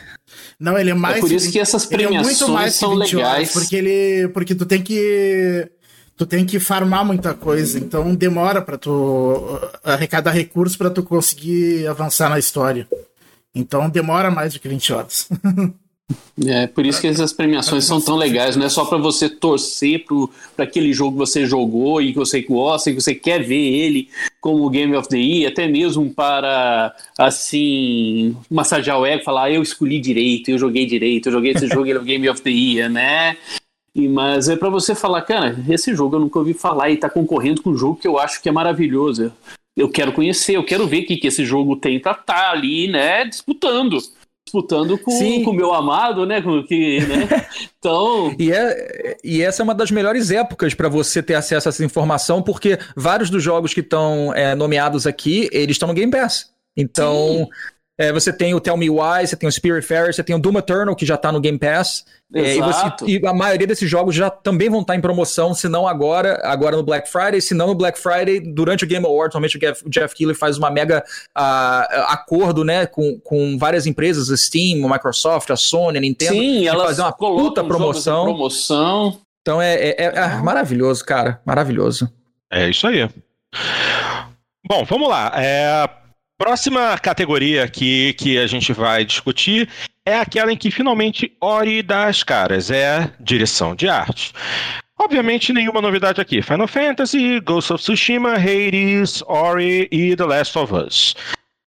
Não, 0.60 0.78
ele 0.78 0.90
é 0.90 0.94
mais. 0.94 1.18
É 1.18 1.20
por 1.22 1.32
isso 1.32 1.52
que 1.52 1.60
essas 1.60 1.86
premiações 1.86 2.42
é 2.42 2.46
muito 2.46 2.54
mais 2.54 2.76
são 2.76 2.94
legais. 2.94 3.16
Horas, 3.16 3.54
porque 3.54 3.76
ele, 3.76 4.28
porque 4.30 4.54
tu 4.54 4.66
tem 4.66 4.82
que 4.82 5.70
tu 6.18 6.26
tem 6.26 6.46
que 6.46 6.60
farmar 6.60 7.06
muita 7.06 7.34
coisa, 7.34 7.80
então 7.80 8.14
demora 8.14 8.62
para 8.62 8.78
tu 8.78 9.60
arrecadar 9.84 10.32
recursos 10.32 10.78
para 10.78 10.90
tu 10.90 11.02
conseguir 11.02 11.88
avançar 11.88 12.30
na 12.30 12.38
história. 12.38 12.88
Então 13.56 13.90
demora 13.90 14.30
mais 14.30 14.54
do 14.54 14.60
que 14.60 14.70
20 14.70 14.94
horas. 14.94 15.30
É, 16.46 16.66
por 16.68 16.86
isso 16.86 17.00
que 17.00 17.08
essas 17.08 17.34
premiações 17.34 17.86
são 17.86 18.02
tão 18.02 18.16
legais, 18.16 18.56
não 18.56 18.66
é 18.66 18.70
só 18.70 18.86
para 18.86 18.98
você 18.98 19.30
torcer 19.30 20.06
para 20.56 20.66
aquele 20.66 20.92
jogo 20.94 21.12
que 21.14 21.18
você 21.20 21.46
jogou 21.46 22.02
e 22.02 22.14
que 22.14 22.18
você 22.18 22.42
gosta 22.42 22.90
e 22.90 22.96
que 22.96 23.02
você 23.02 23.14
quer 23.14 23.44
ver 23.44 23.56
ele 23.56 24.10
como 24.40 24.70
Game 24.70 24.96
of 24.96 25.08
the 25.08 25.18
Year, 25.18 25.52
até 25.52 25.68
mesmo 25.68 26.10
para, 26.10 26.96
assim, 27.18 28.36
massagear 28.50 29.00
o 29.00 29.06
ego, 29.06 29.24
falar, 29.24 29.44
ah, 29.44 29.52
eu 29.52 29.62
escolhi 29.62 30.00
direito, 30.00 30.50
eu 30.50 30.58
joguei 30.58 30.86
direito, 30.86 31.28
eu 31.28 31.34
joguei 31.34 31.52
esse 31.52 31.68
jogo, 31.68 31.86
ele 31.86 32.00
é 32.00 32.02
o 32.02 32.06
Game 32.06 32.28
of 32.30 32.42
the 32.42 32.50
Year, 32.50 32.90
né? 32.90 33.38
E, 33.94 34.08
mas 34.08 34.48
é 34.48 34.56
para 34.56 34.70
você 34.70 34.96
falar, 34.96 35.22
cara, 35.24 35.56
esse 35.70 35.94
jogo 35.94 36.16
eu 36.16 36.20
nunca 36.22 36.40
ouvi 36.40 36.54
falar 36.54 36.90
e 36.90 36.98
tá 36.98 37.10
concorrendo 37.10 37.62
com 37.62 37.72
um 37.72 37.78
jogo 37.78 38.00
que 38.00 38.08
eu 38.08 38.18
acho 38.18 38.42
que 38.42 38.50
é 38.50 38.52
maravilhoso. 38.52 39.32
Eu 39.76 39.90
quero 39.90 40.12
conhecer, 40.12 40.56
eu 40.56 40.64
quero 40.64 40.88
ver 40.88 41.04
o 41.04 41.06
que, 41.06 41.18
que 41.18 41.28
esse 41.28 41.46
jogo 41.46 41.76
tem 41.76 42.00
pra 42.00 42.14
estar 42.14 42.24
tá 42.24 42.52
ali, 42.52 42.88
né, 42.88 43.26
disputando 43.26 44.00
disputando 44.52 44.98
com 44.98 45.12
o 45.50 45.54
meu 45.54 45.74
amado, 45.74 46.26
né? 46.26 46.42
Com 46.42 46.64
que, 46.64 47.00
né? 47.00 47.28
Então. 47.80 48.36
e, 48.38 48.52
é, 48.52 49.18
e 49.24 49.42
essa 49.42 49.62
é 49.62 49.64
uma 49.64 49.74
das 49.74 49.90
melhores 49.90 50.30
épocas 50.30 50.76
para 50.76 50.88
você 50.88 51.24
ter 51.24 51.34
acesso 51.34 51.68
a 51.68 51.70
essa 51.70 51.84
informação, 51.84 52.40
porque 52.44 52.78
vários 52.96 53.32
dos 53.32 53.42
jogos 53.42 53.74
que 53.74 53.80
estão 53.80 54.32
é, 54.36 54.54
nomeados 54.54 55.08
aqui, 55.08 55.50
eles 55.52 55.76
estão 55.76 55.88
no 55.88 55.94
Game 55.96 56.12
Pass. 56.12 56.52
Então. 56.78 57.46
Sim. 57.46 57.48
É, 57.98 58.12
você 58.12 58.32
tem 58.32 58.54
o 58.54 58.60
Tell 58.60 58.78
Me 58.78 58.90
Why, 58.90 59.28
você 59.28 59.36
tem 59.36 59.48
o 59.48 59.52
Spiritfarer, 59.52 60.14
você 60.14 60.24
tem 60.24 60.36
o 60.36 60.40
Doom 60.40 60.58
Eternal, 60.58 60.96
que 60.96 61.06
já 61.06 61.18
tá 61.18 61.32
no 61.32 61.40
Game 61.40 61.60
Pass. 61.60 62.04
É, 62.34 62.56
e, 62.56 62.62
você, 62.62 62.86
e, 63.06 63.28
a 63.28 63.34
maioria 63.34 63.68
desses 63.68 63.90
jogos 63.90 64.16
já 64.16 64.30
também 64.30 64.70
vão 64.70 64.80
estar 64.80 64.94
tá 64.94 64.98
em 64.98 65.02
promoção, 65.02 65.54
se 65.54 65.68
não 65.68 65.86
agora, 65.86 66.40
agora 66.46 66.78
no 66.78 66.84
Black 66.84 67.10
Friday, 67.12 67.42
se 67.42 67.54
não 67.54 67.68
no 67.68 67.76
Black 67.76 68.00
Friday, 68.00 68.40
durante 68.40 68.86
o 68.86 68.88
Game 68.88 69.06
Awards, 69.06 69.36
normalmente 69.36 69.58
o 69.58 69.60
Jeff, 69.60 69.90
Jeff 69.90 70.16
Keighley 70.16 70.36
faz 70.36 70.58
uma 70.58 70.72
mega 70.72 71.04
uh, 71.38 72.02
acordo, 72.08 72.64
né, 72.64 72.86
com, 72.86 73.20
com 73.20 73.58
várias 73.58 73.86
empresas, 73.86 74.32
a 74.32 74.38
Steam, 74.38 74.86
a 74.86 74.94
Microsoft, 74.94 75.52
a 75.52 75.58
Sony, 75.58 75.98
a 75.98 76.02
Nintendo, 76.02 76.34
Sim, 76.34 76.68
elas 76.68 76.88
fazer 76.88 77.02
uma 77.02 77.12
puta 77.12 77.64
promoção. 77.64 78.24
promoção. 78.24 79.20
Então 79.42 79.62
é, 79.62 79.76
é, 79.76 79.96
é, 79.98 80.06
é 80.06 80.28
maravilhoso, 80.38 81.04
cara, 81.04 81.42
maravilhoso. 81.46 82.10
É 82.50 82.70
isso 82.70 82.88
aí. 82.88 83.10
Bom, 84.68 84.86
vamos 84.86 85.10
lá. 85.10 85.34
É, 85.36 85.90
próxima 86.42 86.98
categoria 86.98 87.64
aqui 87.64 88.14
que 88.14 88.40
a 88.40 88.48
gente 88.48 88.74
vai 88.74 89.06
discutir 89.06 89.70
é 90.04 90.18
aquela 90.18 90.52
em 90.52 90.58
que 90.58 90.72
finalmente 90.72 91.32
Ori 91.40 91.84
dá 91.84 92.08
as 92.08 92.24
caras, 92.24 92.72
é 92.72 93.14
direção 93.20 93.76
de 93.76 93.88
arte. 93.88 94.34
Obviamente, 95.00 95.54
nenhuma 95.54 95.82
novidade 95.82 96.20
aqui. 96.20 96.42
Final 96.42 96.68
Fantasy, 96.68 97.40
Ghost 97.42 97.74
of 97.74 97.84
Tsushima, 97.84 98.34
Hades, 98.34 99.22
Ori 99.28 99.88
e 99.92 100.16
The 100.16 100.26
Last 100.26 100.58
of 100.58 100.74
Us. 100.74 101.16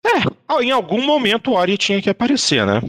É, 0.06 0.62
em 0.64 0.70
algum 0.70 1.04
momento 1.04 1.54
Ori 1.54 1.76
tinha 1.76 2.00
que 2.00 2.10
aparecer, 2.10 2.64
né? 2.64 2.80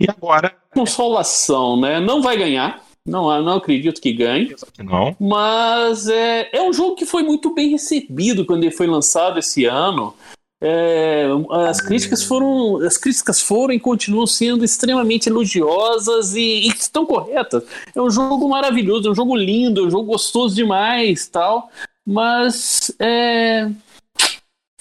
E 0.00 0.10
agora. 0.10 0.52
Consolação, 0.74 1.80
né? 1.80 2.00
Não 2.00 2.20
vai 2.20 2.36
ganhar. 2.36 2.82
Não, 3.06 3.40
não 3.42 3.58
acredito 3.58 4.00
que 4.00 4.12
ganhe. 4.12 4.56
Não. 4.80 5.14
Mas 5.20 6.08
é, 6.08 6.48
é 6.52 6.62
um 6.62 6.72
jogo 6.72 6.96
que 6.96 7.06
foi 7.06 7.22
muito 7.22 7.54
bem 7.54 7.70
recebido 7.70 8.44
quando 8.44 8.64
ele 8.64 8.74
foi 8.74 8.88
lançado 8.88 9.38
esse 9.38 9.66
ano. 9.66 10.14
É, 10.60 11.24
as 11.68 11.80
críticas 11.80 12.24
foram 12.24 12.78
as 12.84 12.96
críticas 12.96 13.40
foram 13.40 13.72
e 13.72 13.78
continuam 13.78 14.26
sendo 14.26 14.64
extremamente 14.64 15.28
elogiosas 15.28 16.34
e, 16.34 16.40
e, 16.40 16.68
estão 16.68 17.06
corretas. 17.06 17.62
É 17.94 18.02
um 18.02 18.10
jogo 18.10 18.48
maravilhoso 18.48 19.08
é 19.08 19.10
um 19.12 19.14
jogo 19.14 19.36
lindo 19.36 19.82
é 19.82 19.86
um 19.86 19.90
jogo 19.90 20.12
gostoso 20.12 20.54
demais 20.56 21.28
tal. 21.28 21.70
Mas 22.04 22.90
é, 22.98 23.70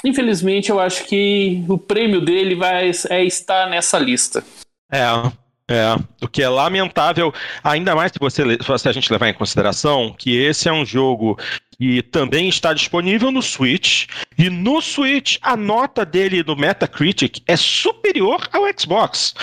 infelizmente 0.03 0.71
eu 0.71 0.79
acho 0.79 1.05
que 1.05 1.63
o 1.67 1.77
prêmio 1.77 2.21
dele 2.21 2.55
vai 2.55 2.91
é 3.09 3.23
estar 3.23 3.69
nessa 3.69 3.99
lista. 3.99 4.43
É 4.91 5.03
é, 5.69 5.95
o 6.21 6.27
que 6.27 6.41
é 6.41 6.47
lamentável, 6.47 7.33
ainda 7.63 7.93
mais 7.93 8.11
se, 8.11 8.19
você, 8.19 8.43
se 8.77 8.87
a 8.89 8.91
gente 8.91 9.11
levar 9.11 9.27
em 9.27 9.33
consideração 9.33 10.15
que 10.17 10.35
esse 10.35 10.69
é 10.69 10.73
um 10.73 10.85
jogo 10.85 11.37
que 11.77 12.01
também 12.01 12.47
está 12.47 12.73
disponível 12.73 13.31
no 13.31 13.41
Switch, 13.41 14.07
e 14.37 14.49
no 14.49 14.81
Switch 14.81 15.37
a 15.41 15.55
nota 15.55 16.05
dele 16.05 16.43
no 16.43 16.55
Metacritic 16.55 17.43
é 17.45 17.55
superior 17.55 18.47
ao 18.51 18.63
Xbox. 18.77 19.35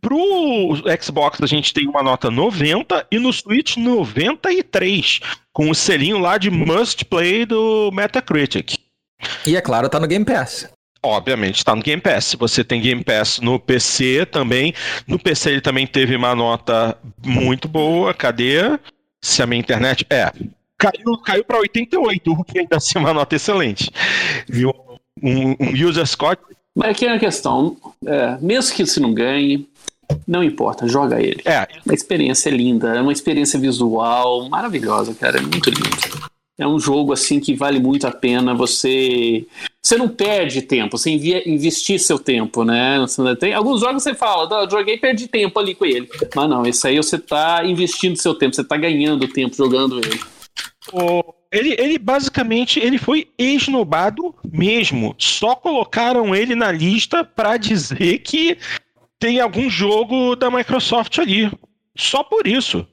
Pro 0.00 0.76
Xbox 1.02 1.42
a 1.42 1.46
gente 1.46 1.74
tem 1.74 1.88
uma 1.88 2.02
nota 2.02 2.30
90 2.30 3.08
e 3.10 3.18
no 3.18 3.32
Switch 3.32 3.76
93, 3.76 5.20
com 5.52 5.68
o 5.68 5.74
selinho 5.74 6.18
lá 6.18 6.38
de 6.38 6.48
Must 6.48 7.04
Play 7.06 7.44
do 7.44 7.90
Metacritic. 7.92 8.78
E 9.44 9.56
é 9.56 9.60
claro, 9.60 9.88
tá 9.88 9.98
no 9.98 10.06
Game 10.06 10.24
Pass. 10.24 10.70
Obviamente 11.02 11.56
está 11.56 11.74
no 11.74 11.82
Game 11.82 12.00
Pass. 12.00 12.36
Você 12.38 12.62
tem 12.62 12.80
Game 12.80 13.02
Pass 13.02 13.40
no 13.40 13.58
PC 13.58 14.26
também. 14.26 14.74
No 15.06 15.18
PC 15.18 15.50
ele 15.50 15.60
também 15.60 15.86
teve 15.86 16.14
uma 16.14 16.34
nota 16.34 16.96
muito 17.24 17.66
boa. 17.66 18.12
Cadê? 18.12 18.78
Se 19.22 19.42
a 19.42 19.46
minha 19.46 19.60
internet. 19.60 20.06
É. 20.10 20.30
Caiu, 20.76 21.18
caiu 21.24 21.44
para 21.44 21.58
88, 21.58 22.32
o 22.32 22.44
que 22.44 22.58
ainda 22.58 22.76
assim 22.76 22.92
é 22.96 23.00
uma 23.00 23.12
nota 23.12 23.36
excelente. 23.36 23.90
Viu? 24.48 24.72
Um, 25.22 25.50
um 25.60 25.88
user 25.88 26.06
score. 26.06 26.38
Mas 26.74 26.90
aqui 26.90 27.06
é 27.06 27.12
a 27.12 27.18
questão. 27.18 27.76
É, 28.06 28.38
mesmo 28.40 28.74
que 28.74 28.86
se 28.86 29.00
não 29.00 29.12
ganhe, 29.12 29.68
não 30.26 30.42
importa, 30.42 30.88
joga 30.88 31.20
ele. 31.20 31.42
É. 31.44 31.58
A 31.58 31.94
experiência 31.94 32.48
é 32.48 32.52
linda, 32.52 32.96
é 32.96 33.00
uma 33.00 33.12
experiência 33.12 33.58
visual 33.58 34.48
maravilhosa, 34.48 35.14
cara. 35.14 35.38
É 35.38 35.40
muito 35.40 35.68
lindo. 35.70 36.30
É 36.60 36.66
um 36.66 36.78
jogo 36.78 37.10
assim 37.14 37.40
que 37.40 37.54
vale 37.54 37.80
muito 37.80 38.06
a 38.06 38.12
pena 38.12 38.54
você 38.54 39.46
você 39.82 39.96
não 39.96 40.10
perde 40.10 40.60
tempo, 40.60 40.98
você 40.98 41.10
envia, 41.10 41.48
investir 41.48 41.98
seu 41.98 42.18
tempo, 42.18 42.64
né? 42.64 42.98
Tem 43.40 43.54
alguns 43.54 43.80
jogos 43.80 44.02
você 44.02 44.14
fala, 44.14 44.68
joguei 44.70 44.98
perdi 44.98 45.26
tempo 45.26 45.58
ali 45.58 45.74
com 45.74 45.86
ele. 45.86 46.06
Mas 46.36 46.50
não, 46.50 46.66
esse 46.66 46.86
aí 46.86 46.98
você 46.98 47.16
está 47.16 47.64
investindo 47.64 48.20
seu 48.20 48.34
tempo, 48.34 48.54
você 48.54 48.60
está 48.60 48.76
ganhando 48.76 49.26
tempo 49.26 49.56
jogando 49.56 49.98
ele. 50.00 50.20
ele, 51.50 51.74
ele 51.78 51.98
basicamente 51.98 52.78
ele 52.78 52.98
foi 52.98 53.28
esnobado 53.38 54.34
mesmo. 54.52 55.14
Só 55.16 55.54
colocaram 55.54 56.34
ele 56.34 56.54
na 56.54 56.70
lista 56.70 57.24
para 57.24 57.56
dizer 57.56 58.18
que 58.18 58.58
tem 59.18 59.40
algum 59.40 59.70
jogo 59.70 60.36
da 60.36 60.50
Microsoft 60.50 61.18
ali. 61.18 61.50
Só 61.96 62.22
por 62.22 62.46
isso. 62.46 62.86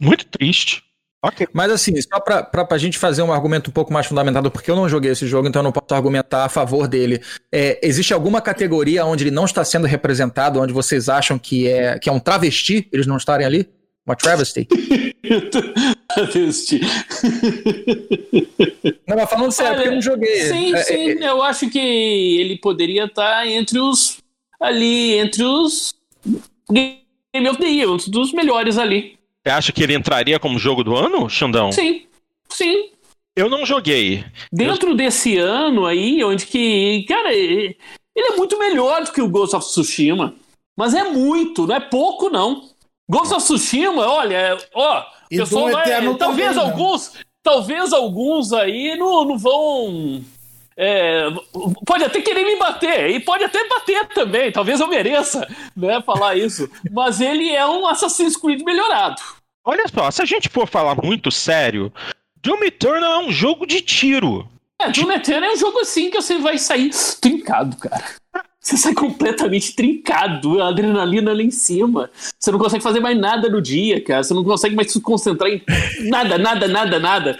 Muito 0.00 0.26
triste. 0.26 0.82
Okay. 1.24 1.46
Mas 1.52 1.70
assim, 1.70 1.94
só 2.02 2.18
pra, 2.18 2.42
pra, 2.42 2.64
pra 2.64 2.78
gente 2.78 2.98
fazer 2.98 3.22
um 3.22 3.32
argumento 3.32 3.70
um 3.70 3.72
pouco 3.72 3.92
mais 3.92 4.06
fundamentado, 4.06 4.50
porque 4.50 4.68
eu 4.68 4.74
não 4.74 4.88
joguei 4.88 5.12
esse 5.12 5.24
jogo, 5.24 5.46
então 5.46 5.60
eu 5.60 5.64
não 5.64 5.70
posso 5.70 5.94
argumentar 5.94 6.44
a 6.44 6.48
favor 6.48 6.88
dele. 6.88 7.22
É, 7.50 7.78
existe 7.80 8.12
alguma 8.12 8.40
categoria 8.40 9.06
onde 9.06 9.22
ele 9.22 9.30
não 9.30 9.44
está 9.44 9.64
sendo 9.64 9.86
representado, 9.86 10.60
onde 10.60 10.72
vocês 10.72 11.08
acham 11.08 11.38
que 11.38 11.68
é, 11.68 11.96
que 11.96 12.08
é 12.08 12.12
um 12.12 12.18
travesti, 12.18 12.88
eles 12.92 13.06
não 13.06 13.16
estarem 13.16 13.46
ali? 13.46 13.68
Uma 14.04 14.16
travesti? 14.16 14.66
travesti. 16.12 16.80
não, 19.06 19.16
mas 19.16 19.30
falando 19.30 19.52
sério, 19.52 19.74
porque 19.76 19.88
eu 19.88 19.94
não 19.94 20.02
joguei. 20.02 20.40
Sim, 20.40 20.74
é, 20.74 20.82
sim, 20.82 21.10
é, 21.10 21.24
é, 21.24 21.28
eu 21.28 21.40
acho 21.40 21.70
que 21.70 21.78
ele 21.78 22.58
poderia 22.58 23.04
estar 23.04 23.46
entre 23.46 23.78
os. 23.78 24.18
ali, 24.60 25.14
entre 25.20 25.44
os. 25.44 25.94
Game 26.68 27.48
of 27.48 27.60
the 27.60 27.66
Year, 27.66 27.88
um 27.88 27.96
dos 27.96 28.32
melhores 28.32 28.76
ali. 28.76 29.21
Você 29.42 29.52
acha 29.52 29.72
que 29.72 29.82
ele 29.82 29.94
entraria 29.94 30.38
como 30.38 30.58
jogo 30.58 30.84
do 30.84 30.96
ano, 30.96 31.28
Xandão? 31.28 31.72
Sim, 31.72 32.06
sim. 32.48 32.90
Eu 33.34 33.48
não 33.48 33.66
joguei. 33.66 34.24
Dentro 34.52 34.90
eu... 34.90 34.96
desse 34.96 35.36
ano 35.36 35.84
aí, 35.86 36.22
onde 36.22 36.46
que. 36.46 37.04
Cara, 37.08 37.34
ele 37.34 37.76
é 38.16 38.36
muito 38.36 38.58
melhor 38.58 39.04
do 39.04 39.12
que 39.12 39.20
o 39.20 39.28
Ghost 39.28 39.56
of 39.56 39.66
Tsushima. 39.66 40.34
Mas 40.76 40.94
é 40.94 41.04
muito, 41.04 41.66
não 41.66 41.74
é 41.74 41.80
pouco, 41.80 42.30
não. 42.30 42.68
Ghost 43.10 43.34
of 43.34 43.44
Tsushima, 43.44 44.06
olha, 44.06 44.56
ó. 44.74 45.04
E 45.30 45.38
pessoal 45.38 45.70
vai, 45.70 46.16
talvez 46.16 46.54
também, 46.54 46.70
alguns. 46.70 47.14
Né? 47.14 47.20
Talvez 47.42 47.92
alguns 47.92 48.52
aí 48.52 48.96
não, 48.96 49.24
não 49.24 49.38
vão. 49.38 50.22
É, 50.84 51.28
pode 51.86 52.02
até 52.02 52.20
querer 52.20 52.42
me 52.42 52.56
bater, 52.56 53.08
e 53.08 53.20
pode 53.20 53.44
até 53.44 53.68
bater 53.68 54.08
também, 54.08 54.50
talvez 54.50 54.80
eu 54.80 54.88
mereça 54.88 55.46
né, 55.76 56.02
falar 56.02 56.34
isso, 56.36 56.68
mas 56.90 57.20
ele 57.20 57.50
é 57.50 57.64
um 57.64 57.86
Assassin's 57.86 58.36
Creed 58.36 58.62
melhorado. 58.62 59.22
Olha 59.64 59.84
só, 59.86 60.10
se 60.10 60.20
a 60.20 60.24
gente 60.24 60.48
for 60.48 60.66
falar 60.66 60.96
muito 60.96 61.30
sério, 61.30 61.92
Doom 62.42 62.64
Eternal 62.64 63.12
é 63.12 63.24
um 63.26 63.30
jogo 63.30 63.64
de 63.64 63.80
tiro. 63.80 64.48
É, 64.80 64.90
Doom 64.90 65.12
Eternal 65.12 65.50
é 65.50 65.52
um 65.52 65.56
jogo 65.56 65.78
assim 65.78 66.10
que 66.10 66.20
você 66.20 66.38
vai 66.38 66.58
sair 66.58 66.90
trincado, 67.20 67.76
cara. 67.76 68.16
Você 68.62 68.76
sai 68.76 68.94
completamente 68.94 69.74
trincado, 69.74 70.62
a 70.62 70.68
adrenalina 70.68 71.32
lá 71.32 71.42
em 71.42 71.50
cima. 71.50 72.08
Você 72.38 72.52
não 72.52 72.60
consegue 72.60 72.82
fazer 72.82 73.00
mais 73.00 73.18
nada 73.18 73.48
no 73.48 73.60
dia, 73.60 74.00
cara. 74.00 74.22
Você 74.22 74.32
não 74.32 74.44
consegue 74.44 74.76
mais 74.76 74.92
se 74.92 75.00
concentrar 75.00 75.50
em 75.50 75.60
nada, 76.08 76.38
nada, 76.38 76.68
nada, 76.68 77.00
nada. 77.00 77.38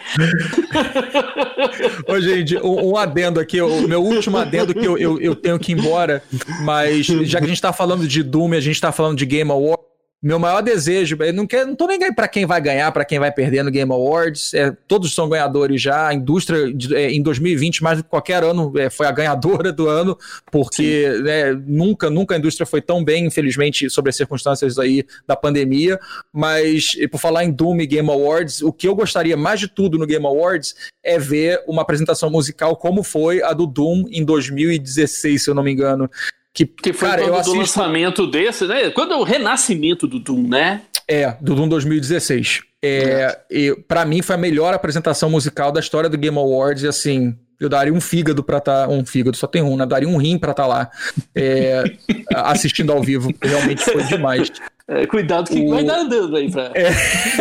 Ô, 2.09 2.21
gente, 2.21 2.57
um, 2.59 2.91
um, 2.91 2.97
adendo 2.97 3.39
aqui, 3.39 3.61
o 3.61 3.87
meu 3.87 4.03
último 4.03 4.37
adendo 4.37 4.75
que 4.75 4.85
eu, 4.85 4.99
eu, 4.99 5.21
eu, 5.21 5.37
tenho 5.37 5.61
que 5.61 5.71
ir 5.71 5.79
embora, 5.79 6.25
mas 6.63 7.07
já 7.07 7.39
que 7.39 7.45
a 7.45 7.49
gente 7.49 7.63
tá 7.63 7.73
falando 7.73 8.09
de 8.09 8.21
Doom 8.25 8.55
a 8.55 8.61
gente 8.61 8.81
tá 8.81 8.91
falando 8.91 9.17
de 9.17 9.25
Game 9.25 9.51
Award, 9.51 9.81
meu 10.23 10.39
maior 10.39 10.63
desejo, 10.63 11.17
eu 11.21 11.33
não, 11.33 11.47
quero, 11.49 11.67
não 11.67 11.75
tô 11.75 11.89
nem 11.89 12.01
aí 12.05 12.15
para 12.15 12.29
quem 12.29 12.47
vai 12.47 12.61
ganhar, 12.61 12.93
para 12.93 13.05
quem 13.05 13.19
vai 13.19 13.33
perder 13.33 13.65
no 13.65 13.73
Game 13.73 13.91
Awards. 13.91 14.55
É, 14.55 14.71
todos 14.87 15.13
são 15.13 15.29
ganhadores 15.29 15.83
já. 15.83 16.07
A 16.07 16.15
indústria 16.15 16.73
é, 16.93 17.11
em 17.11 17.21
2020, 17.21 17.83
mais 17.83 17.99
do 17.99 18.05
que 18.05 18.11
qualquer 18.11 18.45
ano, 18.45 18.73
é, 18.79 18.89
foi 18.89 19.07
a 19.07 19.11
ganhadora 19.11 19.73
do 19.73 19.89
ano, 19.89 20.17
porque 20.51 21.09
né, 21.25 21.53
nunca, 21.67 22.09
nunca 22.09 22.37
a 22.37 22.39
indústria 22.39 22.65
foi 22.65 22.81
tão 22.81 23.03
bem, 23.03 23.27
infelizmente, 23.27 23.91
sobre 23.91 24.11
as 24.11 24.17
circunstâncias 24.17 24.79
aí 24.79 25.05
da 25.27 25.35
pandemia. 25.35 25.99
Mas 26.33 26.93
por 27.11 27.19
falar 27.19 27.43
em 27.43 27.51
Doom 27.51 27.81
e 27.81 27.87
Game 27.87 28.09
Awards, 28.09 28.63
o 28.63 28.73
que 28.73 28.87
eu 28.87 28.95
gostaria 28.95 29.37
mais 29.37 29.59
de 29.59 29.67
tudo 29.67 29.99
no 29.99 30.07
Game 30.07 30.25
Awards 30.25 30.77
é 31.03 31.19
ver 31.19 31.65
uma 31.67 31.83
apresentação 31.83 32.31
musical 32.31 32.77
como 32.77 33.03
foi 33.03 33.43
a 33.43 33.53
do 33.53 33.67
Doom 33.67 34.05
em 34.09 34.25
2016, 34.25 35.43
se 35.43 35.51
eu 35.51 35.55
não 35.55 35.65
me 35.65 35.73
engano. 35.73 36.09
Que, 36.55 36.67
que 36.67 36.93
foi 36.93 37.09
cara, 37.09 37.23
eu 37.23 37.35
assisto... 37.35 37.59
lançamento 37.59 38.27
desse, 38.27 38.67
né? 38.67 38.91
Quando 38.91 39.15
é 39.15 39.17
o 39.17 39.23
renascimento 39.23 40.07
do 40.07 40.19
Doom, 40.19 40.49
né? 40.49 40.83
É, 41.09 41.37
do 41.41 41.55
Doom 41.55 41.69
2016. 41.69 42.63
É, 42.85 43.39
e 43.51 43.75
para 43.87 44.05
mim 44.05 44.23
foi 44.23 44.35
a 44.35 44.39
melhor 44.39 44.75
apresentação 44.75 45.31
musical 45.31 45.71
da 45.71 45.81
história 45.81 46.11
do 46.11 46.19
Game 46.19 46.37
Awards 46.37 46.83
e 46.83 46.89
assim, 46.89 47.37
eu 47.63 47.69
daria 47.69 47.93
um 47.93 48.01
fígado 48.01 48.43
para 48.43 48.59
estar. 48.59 48.89
Tá, 48.89 48.93
um 48.93 49.07
fígado, 49.07 49.37
só 49.37 49.47
tem 49.47 49.63
um, 49.63 49.77
né? 49.77 49.87
Daria 49.87 50.09
um 50.09 50.17
rim 50.17 50.37
para 50.37 50.51
estar 50.51 50.65
tá 50.65 50.69
lá 50.69 50.91
é, 51.35 51.85
assistindo 52.35 52.93
ao 52.93 53.01
vivo. 53.01 53.33
Realmente 53.41 53.85
foi 53.85 54.03
demais. 54.03 54.51
É, 54.95 55.07
cuidado 55.07 55.49
que 55.49 55.59
o... 55.59 55.71
vai 55.71 55.83
dar 55.83 56.01
andando 56.01 56.37
aí 56.37 56.51
pra 56.51 56.71
é. 56.75 56.91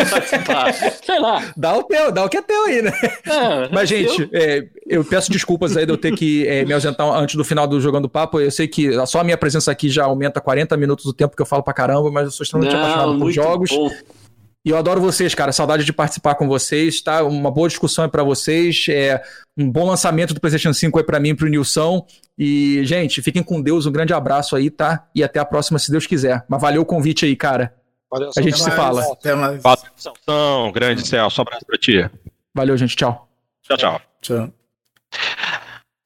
participar. 0.08 0.72
sei 1.04 1.18
lá. 1.18 1.52
Dá 1.54 1.76
o 1.76 1.82
teu, 1.82 2.10
dá 2.10 2.24
o 2.24 2.28
que 2.28 2.38
é 2.38 2.42
teu 2.42 2.64
aí, 2.64 2.80
né? 2.80 2.92
É, 3.26 3.68
Mas, 3.70 3.92
é 3.92 3.96
gente, 3.96 4.30
é, 4.32 4.64
eu 4.86 5.04
peço 5.04 5.30
desculpas 5.30 5.76
aí 5.76 5.84
de 5.84 5.92
eu 5.92 5.98
ter 5.98 6.14
que 6.14 6.46
é, 6.46 6.64
me 6.64 6.72
ausentar 6.72 7.06
antes 7.08 7.34
do 7.34 7.44
final 7.44 7.66
do 7.66 7.78
Jogando 7.78 8.08
Papo. 8.08 8.40
Eu 8.40 8.50
sei 8.50 8.66
que 8.66 8.94
só 9.06 9.20
a 9.20 9.24
minha 9.24 9.36
presença 9.36 9.70
aqui 9.70 9.90
já 9.90 10.04
aumenta 10.04 10.40
40 10.40 10.76
minutos 10.78 11.04
do 11.04 11.12
tempo 11.12 11.36
que 11.36 11.42
eu 11.42 11.46
falo 11.46 11.62
pra 11.62 11.74
caramba, 11.74 12.10
mas 12.10 12.24
eu 12.24 12.30
sou 12.30 12.42
extremamente 12.42 12.74
Não, 12.74 12.80
apaixonado 12.80 13.18
por 13.18 13.30
jogos. 13.30 13.70
Bom. 13.70 13.90
E 14.64 14.70
eu 14.70 14.76
adoro 14.76 15.00
vocês, 15.00 15.34
cara. 15.34 15.50
Saudade 15.50 15.84
de 15.84 15.92
participar 15.92 16.36
com 16.36 16.46
vocês, 16.46 17.00
tá? 17.00 17.24
Uma 17.24 17.50
boa 17.50 17.68
discussão 17.68 18.04
aí 18.04 18.10
pra 18.10 18.22
vocês. 18.22 18.86
É 18.88 19.20
um 19.58 19.68
bom 19.68 19.86
lançamento 19.86 20.32
do 20.32 20.40
PlayStation 20.40 20.72
5 20.72 20.98
aí 20.98 21.04
pra 21.04 21.18
mim 21.18 21.30
e 21.30 21.34
pro 21.34 21.48
Nilson. 21.48 22.06
E, 22.38 22.84
gente, 22.84 23.20
fiquem 23.20 23.42
com 23.42 23.60
Deus. 23.60 23.86
Um 23.86 23.92
grande 23.92 24.14
abraço 24.14 24.54
aí, 24.54 24.70
tá? 24.70 25.08
E 25.14 25.24
até 25.24 25.40
a 25.40 25.44
próxima, 25.44 25.80
se 25.80 25.90
Deus 25.90 26.06
quiser. 26.06 26.44
Mas 26.48 26.60
valeu 26.60 26.82
o 26.82 26.86
convite 26.86 27.24
aí, 27.24 27.34
cara. 27.34 27.74
Valeu, 28.08 28.30
a 28.36 28.40
gente 28.40 28.56
se 28.56 28.68
mais, 28.68 28.74
fala. 28.74 29.12
Até 29.12 29.34
mais. 29.34 29.60
Valeu, 29.62 30.72
grande 30.72 31.06
Celso. 31.08 31.40
Um 31.40 31.42
abraço 31.42 31.66
pra 31.66 31.78
ti. 31.78 32.08
Valeu, 32.54 32.76
gente. 32.76 32.94
Tchau. 32.94 33.28
Tchau, 33.62 33.76
tchau. 33.76 34.00
Tchau. 34.20 34.52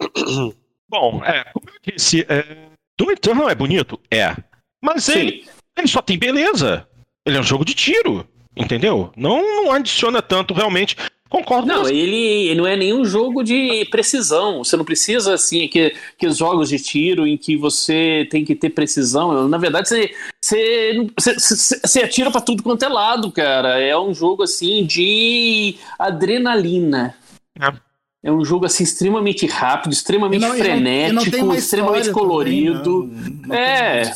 Bom, 0.88 1.22
é, 1.24 1.44
como 1.52 1.68
eu 1.68 1.92
disse, 1.92 2.24
é, 2.28 2.68
Doom 2.98 3.10
Eternal 3.10 3.50
é 3.50 3.54
bonito? 3.54 4.00
É. 4.10 4.34
Mas 4.80 5.08
ele, 5.08 5.46
ele 5.76 5.88
só 5.88 6.00
tem 6.00 6.18
beleza. 6.18 6.88
Ele 7.26 7.36
é 7.36 7.40
um 7.40 7.44
jogo 7.44 7.64
de 7.64 7.74
tiro. 7.74 8.26
Entendeu? 8.56 9.12
Não, 9.16 9.42
não 9.64 9.72
adiciona 9.72 10.22
tanto 10.22 10.54
realmente. 10.54 10.96
Concordo 11.28 11.66
Não, 11.66 11.88
ele 11.88 12.54
não 12.54 12.66
é 12.66 12.76
nenhum 12.76 13.04
jogo 13.04 13.42
de 13.42 13.84
precisão. 13.90 14.62
Você 14.62 14.76
não 14.76 14.84
precisa, 14.84 15.34
assim, 15.34 15.66
que, 15.66 15.92
que 16.16 16.26
os 16.26 16.36
jogos 16.36 16.68
de 16.68 16.78
tiro 16.78 17.26
em 17.26 17.36
que 17.36 17.56
você 17.56 18.26
tem 18.30 18.44
que 18.44 18.54
ter 18.54 18.70
precisão. 18.70 19.48
Na 19.48 19.58
verdade, 19.58 19.88
você, 19.88 20.14
você, 20.40 21.10
você, 21.18 21.80
você 21.84 22.00
atira 22.00 22.30
para 22.30 22.40
tudo 22.40 22.62
quanto 22.62 22.84
é 22.84 22.88
lado, 22.88 23.30
cara. 23.32 23.80
É 23.80 23.98
um 23.98 24.14
jogo, 24.14 24.44
assim, 24.44 24.86
de 24.86 25.76
adrenalina. 25.98 27.16
É. 27.60 27.85
É 28.26 28.32
um 28.32 28.44
jogo 28.44 28.66
assim 28.66 28.82
extremamente 28.82 29.46
rápido, 29.46 29.92
extremamente 29.92 30.40
não, 30.40 30.56
frenético, 30.56 31.36
não, 31.36 31.46
não 31.46 31.54
extremamente 31.54 32.10
colorido. 32.10 33.08
Também, 33.42 33.56
é, 33.56 34.12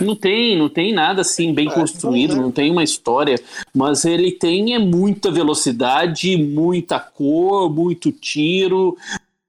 não 0.00 0.16
tem, 0.16 0.56
não 0.56 0.70
tem 0.70 0.90
nada 0.90 1.20
assim 1.20 1.52
bem 1.52 1.68
é, 1.68 1.70
construído, 1.70 2.34
não 2.34 2.50
tem 2.50 2.70
uma 2.70 2.82
história, 2.82 3.38
mas 3.74 4.06
ele 4.06 4.32
tem 4.32 4.74
é 4.74 4.78
muita 4.78 5.30
velocidade, 5.30 6.34
muita 6.38 6.98
cor, 6.98 7.68
muito 7.68 8.10
tiro. 8.10 8.96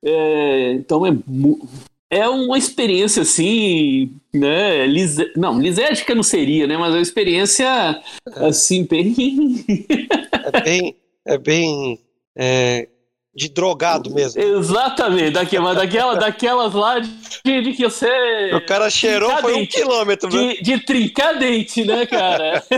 É, 0.03 0.73
então 0.73 1.07
é 1.07 1.15
é 2.09 2.27
uma 2.27 2.57
experiência 2.57 3.21
assim, 3.21 4.11
né? 4.33 4.85
Lise... 4.85 5.31
Não, 5.37 5.61
lisédica 5.61 6.13
não 6.13 6.23
seria, 6.23 6.67
né? 6.67 6.75
Mas 6.75 6.89
é 6.93 6.97
uma 6.97 7.01
experiência 7.01 8.01
assim 8.35 8.85
bem. 8.85 9.15
é 10.43 10.61
bem, 10.61 10.95
é 11.25 11.37
bem 11.37 11.99
é, 12.35 12.89
de 13.35 13.49
drogado 13.49 14.13
mesmo. 14.13 14.41
Exatamente, 14.41 15.31
daquela, 15.31 15.73
daquela, 15.73 16.15
daquelas 16.15 16.73
lá 16.73 16.99
de, 16.99 17.09
de 17.43 17.73
que 17.73 17.83
você. 17.83 18.51
O 18.53 18.65
cara 18.65 18.89
cheirou 18.89 19.35
foi 19.37 19.55
um 19.55 19.65
quilômetro, 19.65 20.29
de, 20.29 20.37
né? 20.37 20.53
De 20.55 20.79
trincar 20.79 21.37
dente, 21.39 21.83
né, 21.83 22.05
cara? 22.05 22.63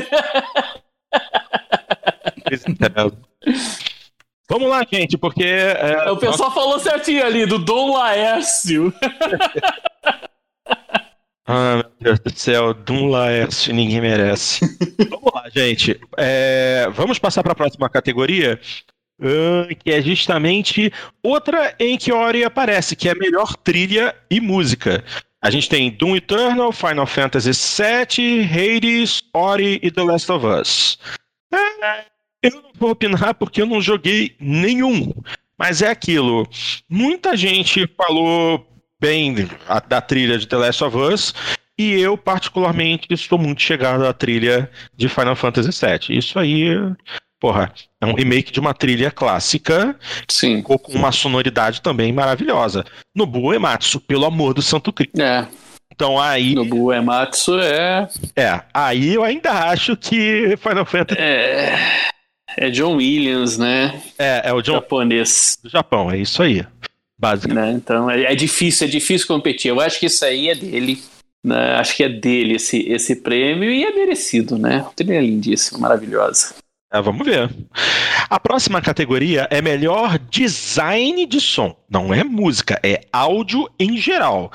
Vamos 4.50 4.70
lá, 4.70 4.86
gente, 4.90 5.18
porque. 5.18 5.44
É, 5.44 6.10
o 6.12 6.18
pessoal 6.18 6.50
nossa... 6.50 6.62
falou 6.62 6.80
certinho 6.80 7.26
ali, 7.26 7.46
do 7.46 7.58
Dom 7.58 7.98
Laércio. 7.98 8.94
ah, 11.48 11.76
meu 11.76 11.92
Deus 12.00 12.20
do 12.20 12.40
céu, 12.40 12.74
Dom 12.74 13.08
Laércio, 13.08 13.74
ninguém 13.74 14.00
merece. 14.00 14.64
vamos 15.10 15.34
lá, 15.34 15.50
gente. 15.50 16.00
É, 16.18 16.88
vamos 16.94 17.18
passar 17.18 17.42
para 17.42 17.54
a 17.54 17.56
próxima 17.56 17.90
categoria, 17.90 18.60
Que 19.80 19.92
é 19.92 20.02
justamente 20.02 20.92
outra 21.24 21.74
em 21.80 21.98
que 21.98 22.12
Ori 22.12 22.44
aparece, 22.44 22.96
que 22.96 23.08
é 23.08 23.16
melhor 23.16 23.56
trilha 23.56 24.16
e 24.30 24.42
música. 24.42 25.04
A 25.42 25.50
gente 25.50 25.70
tem 25.70 25.92
Doom 25.92 26.16
Eternal, 26.16 26.72
Final 26.72 27.06
Fantasy 27.06 27.52
VII, 27.52 28.44
Hades, 28.44 29.24
Ori 29.34 29.80
e 29.82 29.92
The 29.92 30.04
Last 30.04 30.32
of 30.32 30.46
Us. 30.46 30.98
É, 31.54 32.06
eu 32.42 32.52
não 32.62 32.72
vou 32.76 32.92
opinar 32.92 33.36
porque 33.36 33.62
eu 33.62 33.66
não 33.66 33.82
joguei 33.82 34.36
nenhum. 34.40 35.14
Mas 35.58 35.82
é 35.82 35.90
aquilo. 35.90 36.48
Muita 36.90 37.38
gente 37.38 37.88
falou 37.96 38.68
bem 39.00 39.36
da 39.88 40.02
trilha 40.02 40.38
de 40.38 40.48
The 40.48 40.58
Last 40.58 40.84
of 40.84 40.98
Us. 40.98 41.34
E 41.78 41.94
eu, 42.00 42.18
particularmente, 42.18 43.08
estou 43.12 43.38
muito 43.38 43.62
chegado 43.62 44.06
à 44.06 44.14
trilha 44.14 44.70
de 44.96 45.10
Final 45.10 45.36
Fantasy 45.36 45.70
VII. 45.70 46.18
Isso 46.18 46.40
aí 46.40 46.70
porra, 47.40 47.74
é 48.02 48.06
um 48.06 48.14
remake 48.14 48.52
de 48.52 48.60
uma 48.60 48.74
trilha 48.74 49.12
clássica 49.12 49.96
Sim. 50.28 50.62
com 50.62 50.78
uma 50.90 51.12
sonoridade 51.12 51.82
também 51.82 52.12
maravilhosa. 52.12 52.86
Nobuo 53.14 53.54
Ematsu, 53.54 54.00
pelo 54.00 54.26
amor 54.26 54.54
do 54.54 54.62
Santo 54.62 54.92
Cristo. 54.92 55.22
É. 55.22 55.48
Então 55.94 56.20
aí. 56.20 56.56
Nobuo 56.56 56.92
Ematsu 56.92 57.60
é. 57.60 58.08
É, 58.36 58.62
aí 58.74 59.14
eu 59.14 59.24
ainda 59.24 59.52
acho 59.52 59.96
que 59.96 60.58
Final 60.58 60.86
Fantasy. 60.86 61.22
É. 61.22 61.76
É 62.58 62.70
John 62.70 62.96
Williams, 62.96 63.58
né? 63.58 64.02
É, 64.18 64.50
é 64.50 64.54
o 64.54 64.62
John. 64.62 64.74
Japonês. 64.74 65.58
Do 65.62 65.70
Japão, 65.70 66.10
é 66.10 66.18
isso 66.18 66.42
aí. 66.42 66.66
Basicamente. 67.18 67.66
Né? 67.66 67.72
Então 67.74 68.10
é, 68.10 68.24
é 68.24 68.36
difícil, 68.36 68.88
é 68.88 68.90
difícil 68.90 69.28
competir. 69.28 69.70
Eu 69.70 69.80
acho 69.80 70.00
que 70.00 70.06
isso 70.06 70.24
aí 70.24 70.50
é 70.50 70.56
dele. 70.56 71.02
Né? 71.44 71.76
Acho 71.76 71.96
que 71.96 72.04
é 72.04 72.10
dele 72.10 72.56
esse, 72.56 72.80
esse 72.90 73.18
prêmio 73.18 73.70
e 73.70 73.84
é 73.84 73.92
merecido, 73.94 74.58
né? 74.58 74.86
Trilha 74.96 75.22
lindíssima, 75.22 75.80
maravilhosa. 75.80 76.56
É, 76.96 77.02
vamos 77.02 77.28
ver. 77.28 77.50
A 78.30 78.40
próxima 78.40 78.82
categoria 78.82 79.50
é 79.52 79.62
melhor 79.62 80.18
design 80.30 81.26
de 81.26 81.42
som. 81.42 81.76
Não 81.90 82.14
é 82.14 82.24
música, 82.24 82.80
é 82.82 83.02
áudio 83.12 83.70
em 83.78 83.98
geral. 83.98 84.50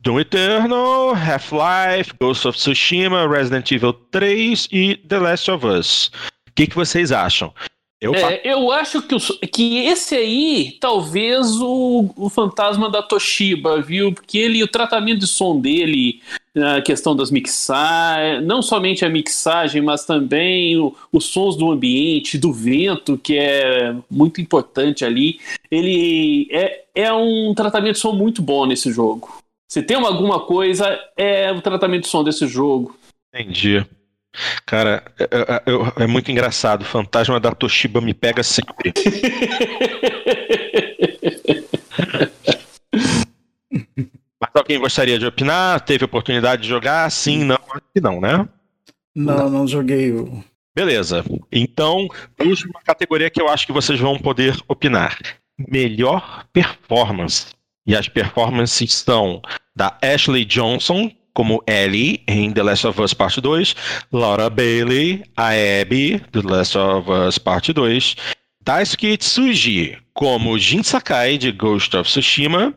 Doom 0.00 0.20
Eternal, 0.20 1.14
Half-Life, 1.14 2.12
Ghost 2.20 2.46
of 2.46 2.58
Tsushima, 2.58 3.26
Resident 3.26 3.72
Evil 3.72 3.94
3 4.12 4.68
e 4.70 4.96
The 5.08 5.18
Last 5.18 5.50
of 5.50 5.66
Us. 5.66 6.10
O 6.48 6.52
que, 6.54 6.66
que 6.66 6.76
vocês 6.76 7.10
acham? 7.12 7.50
Eu, 8.14 8.28
é, 8.28 8.40
eu 8.44 8.70
acho 8.70 9.02
que, 9.02 9.14
o, 9.14 9.18
que 9.48 9.78
esse 9.78 10.14
aí, 10.14 10.76
talvez 10.80 11.60
o, 11.60 12.10
o 12.16 12.28
fantasma 12.28 12.90
da 12.90 13.02
Toshiba, 13.02 13.80
viu? 13.80 14.12
Porque 14.12 14.38
ele, 14.38 14.62
o 14.62 14.68
tratamento 14.68 15.20
de 15.20 15.26
som 15.26 15.60
dele, 15.60 16.20
a 16.56 16.80
questão 16.80 17.14
das 17.14 17.30
mixagens, 17.30 18.44
não 18.44 18.62
somente 18.62 19.04
a 19.04 19.08
mixagem, 19.08 19.82
mas 19.82 20.04
também 20.04 20.76
o, 20.76 20.94
os 21.12 21.26
sons 21.26 21.56
do 21.56 21.70
ambiente, 21.70 22.38
do 22.38 22.52
vento, 22.52 23.18
que 23.18 23.36
é 23.36 23.94
muito 24.10 24.40
importante 24.40 25.04
ali. 25.04 25.40
Ele 25.70 26.48
é, 26.50 26.84
é 26.94 27.12
um 27.12 27.54
tratamento 27.54 27.94
de 27.94 28.00
som 28.00 28.12
muito 28.12 28.40
bom 28.40 28.66
nesse 28.66 28.92
jogo. 28.92 29.36
Se 29.68 29.82
tem 29.82 29.96
alguma 29.96 30.40
coisa, 30.40 30.98
é 31.16 31.50
o 31.52 31.60
tratamento 31.60 32.02
de 32.02 32.08
som 32.08 32.22
desse 32.22 32.46
jogo. 32.46 32.96
Entendi. 33.34 33.84
Cara, 34.64 35.02
é, 35.18 35.24
é, 35.24 36.04
é, 36.04 36.06
muito 36.06 36.30
engraçado. 36.30 36.82
O 36.82 36.86
fantasma 36.86 37.40
da 37.40 37.52
Toshiba 37.52 38.00
me 38.00 38.14
pega 38.14 38.42
sempre. 38.42 38.92
Mas 44.40 44.50
alguém 44.54 44.78
gostaria 44.78 45.18
de 45.18 45.26
opinar? 45.26 45.80
Teve 45.80 46.04
oportunidade 46.04 46.62
de 46.62 46.68
jogar? 46.68 47.10
Sim, 47.10 47.44
não? 47.44 47.58
Acho 47.70 47.84
que 47.94 48.00
não, 48.00 48.20
né? 48.20 48.48
Não, 49.14 49.48
não, 49.48 49.66
joguei 49.66 50.12
o. 50.12 50.44
Beleza. 50.74 51.24
Então, 51.50 52.06
uma 52.38 52.82
categoria 52.84 53.30
que 53.30 53.40
eu 53.40 53.48
acho 53.48 53.66
que 53.66 53.72
vocês 53.72 53.98
vão 53.98 54.18
poder 54.18 54.54
opinar. 54.68 55.18
Melhor 55.58 56.46
performance. 56.52 57.46
E 57.86 57.96
as 57.96 58.08
performances 58.08 58.92
são 58.92 59.40
da 59.74 59.96
Ashley 60.02 60.44
Johnson, 60.44 61.10
como 61.36 61.62
Ellie 61.66 62.22
em 62.26 62.50
The 62.50 62.62
Last 62.62 62.86
of 62.86 63.02
Us 63.02 63.12
Parte 63.12 63.42
2, 63.42 63.76
Laura 64.10 64.48
Bailey, 64.48 65.22
a 65.36 65.50
Abby, 65.82 66.18
The 66.32 66.40
Last 66.40 66.78
of 66.78 67.10
Us 67.10 67.36
Parte 67.36 67.74
2, 67.74 68.16
Daisuke 68.64 69.18
Tsuji 69.18 69.98
como 70.14 70.58
Jin 70.58 70.82
Sakai 70.82 71.36
de 71.36 71.52
Ghost 71.52 71.94
of 71.94 72.08
Tsushima, 72.08 72.72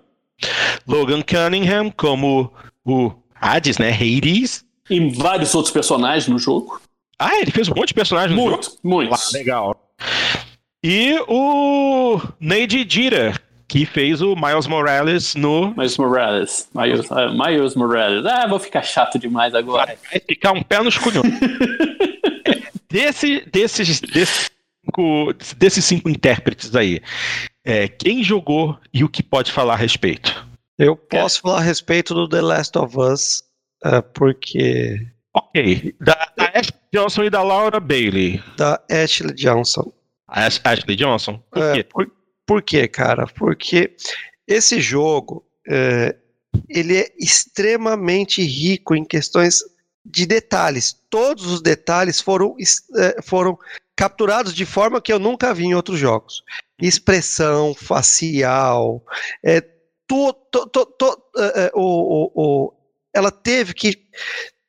Logan 0.85 1.21
Cunningham 1.21 1.89
como 1.89 2.51
o 2.85 3.13
Hades, 3.33 3.77
né, 3.77 3.93
Hades. 3.93 4.65
E 4.89 5.09
vários 5.09 5.55
outros 5.55 5.71
personagens 5.71 6.27
no 6.27 6.37
jogo. 6.37 6.81
Ah, 7.17 7.39
ele 7.39 7.51
fez 7.51 7.69
um 7.69 7.73
monte 7.73 7.89
de 7.89 7.93
personagens 7.93 8.35
no 8.35 8.43
muito, 8.43 8.65
jogo? 8.65 8.77
Muito, 8.83 9.09
muito. 9.09 9.13
Ah, 9.13 9.37
legal. 9.37 9.89
E 10.83 11.17
o 11.29 12.19
Neide 12.41 12.85
Jira 12.89 13.39
que 13.69 13.85
fez 13.85 14.19
o 14.19 14.35
Miles 14.35 14.65
Morales 14.65 15.35
no. 15.35 15.73
Miles 15.77 15.95
Morales. 15.95 16.67
Miles, 16.73 17.09
uh, 17.11 17.31
Miles 17.31 17.75
Morales. 17.75 18.25
Ah, 18.25 18.47
vou 18.47 18.59
ficar 18.59 18.81
chato 18.81 19.19
demais 19.19 19.53
agora. 19.53 19.95
Vai 20.11 20.19
ficar 20.19 20.51
um 20.53 20.63
pé 20.63 20.81
no 20.81 20.89
escolhão. 20.89 21.21
é, 22.45 22.71
desse, 22.89 23.45
desses, 23.51 24.01
desses, 24.01 24.49
cinco, 24.83 25.33
desses 25.55 25.85
cinco 25.85 26.09
intérpretes 26.09 26.75
aí, 26.75 26.99
é, 27.63 27.87
quem 27.87 28.23
jogou 28.23 28.75
e 28.91 29.03
o 29.03 29.09
que 29.09 29.21
pode 29.21 29.51
falar 29.51 29.75
a 29.75 29.77
respeito? 29.77 30.47
Eu 30.77 30.95
posso 30.95 31.37
é. 31.37 31.41
falar 31.43 31.57
a 31.59 31.63
respeito 31.63 32.15
do 32.15 32.27
The 32.27 32.41
Last 32.41 32.77
of 32.77 32.97
Us, 32.99 33.43
uh, 33.85 34.01
porque. 34.13 34.99
Ok. 35.31 35.93
Da, 36.01 36.27
da 36.35 36.45
Ashley 36.55 36.79
Johnson 36.91 37.23
e 37.25 37.29
da 37.29 37.43
Laura 37.43 37.79
Bailey. 37.79 38.41
Da 38.57 38.81
Ashley 38.89 39.35
Johnson. 39.35 39.93
Ashley 40.27 40.95
Johnson? 40.95 41.39
Por 41.51 41.61
é, 41.61 41.73
quê? 41.73 41.83
Por, 41.83 42.11
por 42.49 42.63
quê, 42.63 42.87
cara? 42.87 43.27
Porque 43.27 43.95
esse 44.47 44.81
jogo 44.81 45.45
é, 45.69 46.15
ele 46.67 46.97
é 46.97 47.13
extremamente 47.19 48.41
rico 48.41 48.95
em 48.95 49.05
questões 49.05 49.59
de 50.03 50.25
detalhes. 50.25 50.99
Todos 51.11 51.45
os 51.45 51.61
detalhes 51.61 52.19
foram, 52.19 52.55
é, 52.97 53.21
foram 53.21 53.55
capturados 53.95 54.55
de 54.55 54.65
forma 54.65 54.99
que 54.99 55.13
eu 55.13 55.19
nunca 55.19 55.53
vi 55.53 55.65
em 55.65 55.75
outros 55.75 55.99
jogos. 55.99 56.41
Expressão 56.81 57.75
facial, 57.75 59.05
é, 59.45 59.61
to, 59.61 60.33
to, 60.51 60.65
to, 60.67 61.23
é, 61.37 61.65
é, 61.65 61.71
o, 61.75 61.83
o, 61.83 62.31
o, 62.33 62.73
ela 63.13 63.29
teve 63.29 63.75
que 63.75 64.07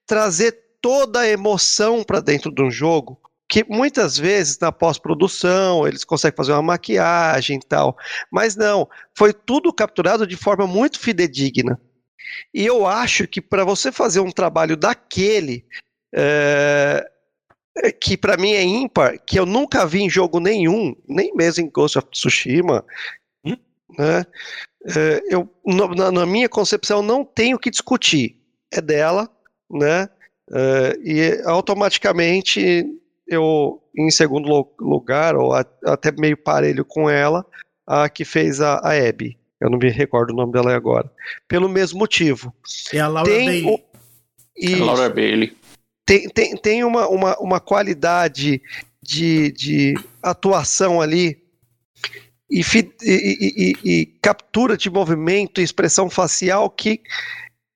trazer 0.07 0.53
toda 0.83 1.21
a 1.21 1.29
emoção 1.29 2.05
para 2.05 2.21
dentro 2.21 2.55
de 2.55 2.63
um 2.63 2.71
jogo 2.71 3.19
que 3.51 3.65
muitas 3.69 4.17
vezes 4.17 4.57
na 4.61 4.71
pós-produção 4.71 5.85
eles 5.87 6.05
conseguem 6.05 6.37
fazer 6.37 6.53
uma 6.53 6.63
maquiagem 6.63 7.59
e 7.59 7.67
tal, 7.67 7.97
mas 8.31 8.55
não, 8.55 8.89
foi 9.13 9.33
tudo 9.33 9.73
capturado 9.73 10.25
de 10.25 10.37
forma 10.37 10.69
muito 10.69 11.01
fidedigna. 11.01 11.79
E 12.55 12.65
eu 12.65 12.87
acho 12.87 13.27
que 13.27 13.41
para 13.41 13.65
você 13.65 13.91
fazer 13.91 14.21
um 14.21 14.31
trabalho 14.31 14.77
daquele, 14.77 15.67
é, 16.15 17.05
que 18.01 18.17
para 18.17 18.37
mim 18.37 18.53
é 18.53 18.63
ímpar, 18.63 19.19
que 19.27 19.37
eu 19.37 19.45
nunca 19.45 19.85
vi 19.85 20.03
em 20.03 20.11
jogo 20.11 20.39
nenhum, 20.39 20.95
nem 21.09 21.35
mesmo 21.35 21.65
em 21.65 21.71
Ghost 21.71 21.99
of 21.99 22.09
Tsushima, 22.09 22.85
hum? 23.45 23.57
né? 23.99 24.25
É, 24.97 25.23
eu, 25.29 25.53
na, 25.67 26.13
na, 26.13 26.25
minha 26.25 26.49
concepção, 26.49 27.03
não 27.03 27.25
tenho 27.25 27.59
que 27.59 27.69
discutir. 27.69 28.37
É 28.73 28.81
dela, 28.81 29.29
né? 29.69 30.09
É, 30.53 30.99
e 31.03 31.43
automaticamente 31.45 33.00
eu, 33.31 33.81
em 33.97 34.11
segundo 34.11 34.69
lugar, 34.81 35.37
ou 35.37 35.55
a, 35.55 35.65
até 35.85 36.11
meio 36.11 36.37
parelho 36.37 36.85
com 36.85 37.09
ela, 37.09 37.47
a 37.87 38.09
que 38.09 38.25
fez 38.25 38.61
a, 38.61 38.79
a 38.79 38.93
Abby. 38.93 39.39
Eu 39.61 39.71
não 39.71 39.79
me 39.79 39.89
recordo 39.89 40.33
o 40.33 40.37
nome 40.37 40.53
dela 40.53 40.75
agora. 40.75 41.11
Pelo 41.47 41.69
mesmo 41.69 42.01
motivo. 42.01 42.53
É 42.93 42.99
a 42.99 43.07
Laura 43.07 43.31
tem 43.31 43.47
Bailey. 43.47 43.67
O, 43.67 43.81
e, 44.57 44.75
a 44.75 44.85
Laura 44.85 45.09
Bailey. 45.09 45.57
Tem, 46.05 46.29
tem, 46.29 46.57
tem 46.57 46.85
uma, 46.85 47.07
uma, 47.07 47.39
uma 47.39 47.61
qualidade 47.61 48.61
de, 49.01 49.53
de 49.53 49.95
atuação 50.21 51.01
ali 51.01 51.41
e, 52.51 52.63
e, 52.63 52.95
e, 53.05 53.77
e, 53.85 54.07
captura 54.21 54.77
de 54.77 54.91
movimento 54.91 55.61
e 55.61 55.65
expressão 55.65 56.11
facial 56.11 56.69
que, 56.69 57.01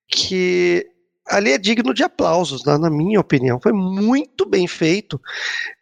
que 0.08 0.90
ali 1.28 1.52
é 1.52 1.58
digno 1.58 1.94
de 1.94 2.02
aplausos, 2.02 2.64
na, 2.64 2.78
na, 2.78 2.90
minha 2.90 3.20
opinião. 3.20 3.60
Foi 3.60 3.72
muito 3.72 4.46
bem 4.46 4.66
feito, 4.66 5.20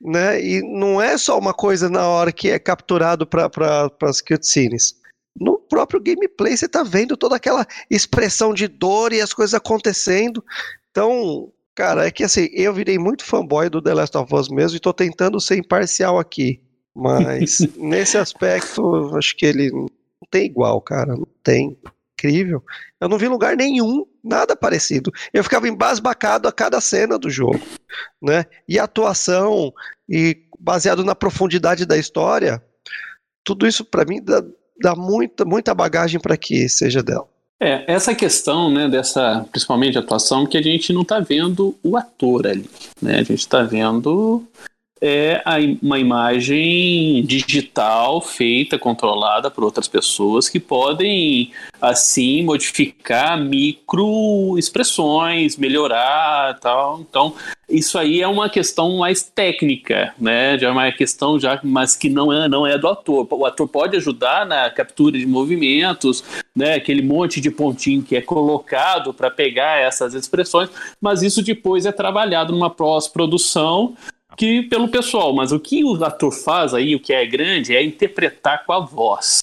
né? 0.00 0.42
E 0.42 0.62
não 0.62 1.00
é 1.00 1.18
só 1.18 1.38
uma 1.38 1.52
coisa 1.52 1.88
na 1.88 2.06
hora 2.06 2.32
que 2.32 2.48
é 2.48 2.58
capturado 2.58 3.26
para 3.26 3.48
pra, 3.48 3.90
as 4.02 4.20
cutscenes. 4.20 4.94
No 5.38 5.58
próprio 5.58 6.00
gameplay 6.00 6.56
você 6.56 6.68
tá 6.68 6.82
vendo 6.82 7.16
toda 7.16 7.36
aquela 7.36 7.66
expressão 7.90 8.52
de 8.52 8.68
dor 8.68 9.12
e 9.12 9.20
as 9.20 9.32
coisas 9.32 9.54
acontecendo. 9.54 10.44
Então, 10.90 11.50
cara, 11.74 12.06
é 12.06 12.10
que 12.10 12.22
assim, 12.22 12.48
eu 12.52 12.72
virei 12.72 12.98
muito 12.98 13.24
fanboy 13.24 13.68
do 13.68 13.82
The 13.82 13.94
Last 13.94 14.16
of 14.16 14.34
Us 14.34 14.48
mesmo 14.48 14.76
e 14.76 14.80
tô 14.80 14.92
tentando 14.92 15.40
ser 15.40 15.56
imparcial 15.56 16.18
aqui. 16.18 16.60
Mas 16.94 17.60
nesse 17.76 18.18
aspecto, 18.18 19.16
acho 19.16 19.34
que 19.36 19.46
ele 19.46 19.70
não 19.70 19.88
tem 20.30 20.44
igual, 20.44 20.80
cara. 20.80 21.16
Não 21.16 21.26
tem 21.42 21.76
incrível. 22.22 22.62
Eu 23.00 23.08
não 23.08 23.18
vi 23.18 23.26
lugar 23.26 23.56
nenhum, 23.56 24.06
nada 24.22 24.54
parecido. 24.54 25.10
Eu 25.32 25.42
ficava 25.42 25.68
embasbacado 25.68 26.46
a 26.46 26.52
cada 26.52 26.80
cena 26.80 27.18
do 27.18 27.28
jogo, 27.28 27.60
né? 28.22 28.44
E 28.68 28.78
a 28.78 28.84
atuação 28.84 29.72
e 30.08 30.36
baseado 30.58 31.04
na 31.04 31.14
profundidade 31.14 31.84
da 31.84 31.96
história, 31.96 32.62
tudo 33.44 33.66
isso 33.66 33.84
para 33.84 34.04
mim 34.04 34.22
dá, 34.22 34.42
dá, 34.80 34.94
muita 34.94 35.44
muita 35.44 35.74
bagagem 35.74 36.20
para 36.20 36.36
que 36.36 36.68
seja 36.68 37.02
dela. 37.02 37.28
É, 37.60 37.84
essa 37.92 38.12
questão, 38.12 38.72
né, 38.72 38.88
dessa, 38.88 39.46
principalmente 39.52 39.96
atuação, 39.96 40.46
que 40.46 40.58
a 40.58 40.62
gente 40.62 40.92
não 40.92 41.02
está 41.02 41.20
vendo 41.20 41.78
o 41.82 41.96
ator 41.96 42.46
ali, 42.46 42.68
né? 43.00 43.14
A 43.14 43.22
gente 43.22 43.38
está 43.38 43.62
vendo 43.62 44.44
é 45.04 45.42
uma 45.82 45.98
imagem 45.98 47.24
digital 47.24 48.20
feita, 48.20 48.78
controlada 48.78 49.50
por 49.50 49.64
outras 49.64 49.88
pessoas 49.88 50.48
que 50.48 50.60
podem, 50.60 51.50
assim, 51.80 52.44
modificar 52.44 53.36
micro 53.36 54.56
expressões, 54.56 55.56
melhorar 55.56 56.56
tal. 56.60 57.00
Então, 57.00 57.34
isso 57.68 57.98
aí 57.98 58.20
é 58.20 58.28
uma 58.28 58.48
questão 58.48 58.98
mais 58.98 59.24
técnica, 59.24 60.14
né? 60.16 60.56
Já 60.56 60.68
é 60.68 60.70
uma 60.70 60.92
questão 60.92 61.40
já, 61.40 61.58
mas 61.64 61.96
que 61.96 62.08
não 62.08 62.32
é, 62.32 62.48
não 62.48 62.64
é 62.64 62.78
do 62.78 62.86
ator. 62.86 63.26
O 63.28 63.44
ator 63.44 63.66
pode 63.66 63.96
ajudar 63.96 64.46
na 64.46 64.70
captura 64.70 65.18
de 65.18 65.26
movimentos, 65.26 66.22
né? 66.54 66.74
Aquele 66.74 67.02
monte 67.02 67.40
de 67.40 67.50
pontinho 67.50 68.04
que 68.04 68.14
é 68.14 68.20
colocado 68.20 69.12
para 69.12 69.32
pegar 69.32 69.80
essas 69.80 70.14
expressões, 70.14 70.70
mas 71.00 71.22
isso 71.22 71.42
depois 71.42 71.86
é 71.86 71.90
trabalhado 71.90 72.52
numa 72.52 72.70
pós-produção 72.70 73.96
que 74.36 74.62
pelo 74.62 74.88
pessoal, 74.88 75.34
mas 75.34 75.52
o 75.52 75.60
que 75.60 75.84
o 75.84 76.02
ator 76.04 76.32
faz 76.32 76.74
aí, 76.74 76.94
o 76.94 77.00
que 77.00 77.12
é 77.12 77.26
grande, 77.26 77.74
é 77.74 77.82
interpretar 77.82 78.64
com 78.64 78.72
a 78.72 78.80
voz. 78.80 79.42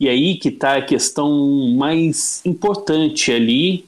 E 0.00 0.08
aí 0.08 0.36
que 0.36 0.48
está 0.48 0.76
a 0.76 0.82
questão 0.82 1.74
mais 1.76 2.40
importante 2.44 3.30
ali, 3.30 3.84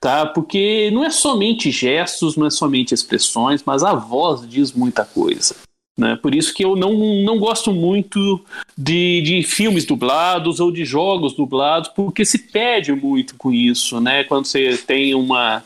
tá? 0.00 0.26
Porque 0.26 0.90
não 0.92 1.04
é 1.04 1.10
somente 1.10 1.70
gestos, 1.70 2.36
não 2.36 2.46
é 2.46 2.50
somente 2.50 2.92
expressões, 2.92 3.62
mas 3.64 3.84
a 3.84 3.94
voz 3.94 4.48
diz 4.48 4.72
muita 4.72 5.04
coisa. 5.04 5.54
Né? 5.96 6.16
Por 6.16 6.34
isso 6.34 6.54
que 6.54 6.64
eu 6.64 6.74
não, 6.74 6.94
não 7.22 7.38
gosto 7.38 7.70
muito 7.70 8.40
de, 8.76 9.20
de 9.20 9.42
filmes 9.42 9.84
dublados 9.84 10.58
ou 10.58 10.72
de 10.72 10.84
jogos 10.84 11.34
dublados, 11.34 11.90
porque 11.90 12.24
se 12.24 12.38
perde 12.38 12.92
muito 12.92 13.36
com 13.36 13.52
isso, 13.52 14.00
né? 14.00 14.24
Quando 14.24 14.46
você 14.46 14.76
tem 14.78 15.14
uma, 15.14 15.62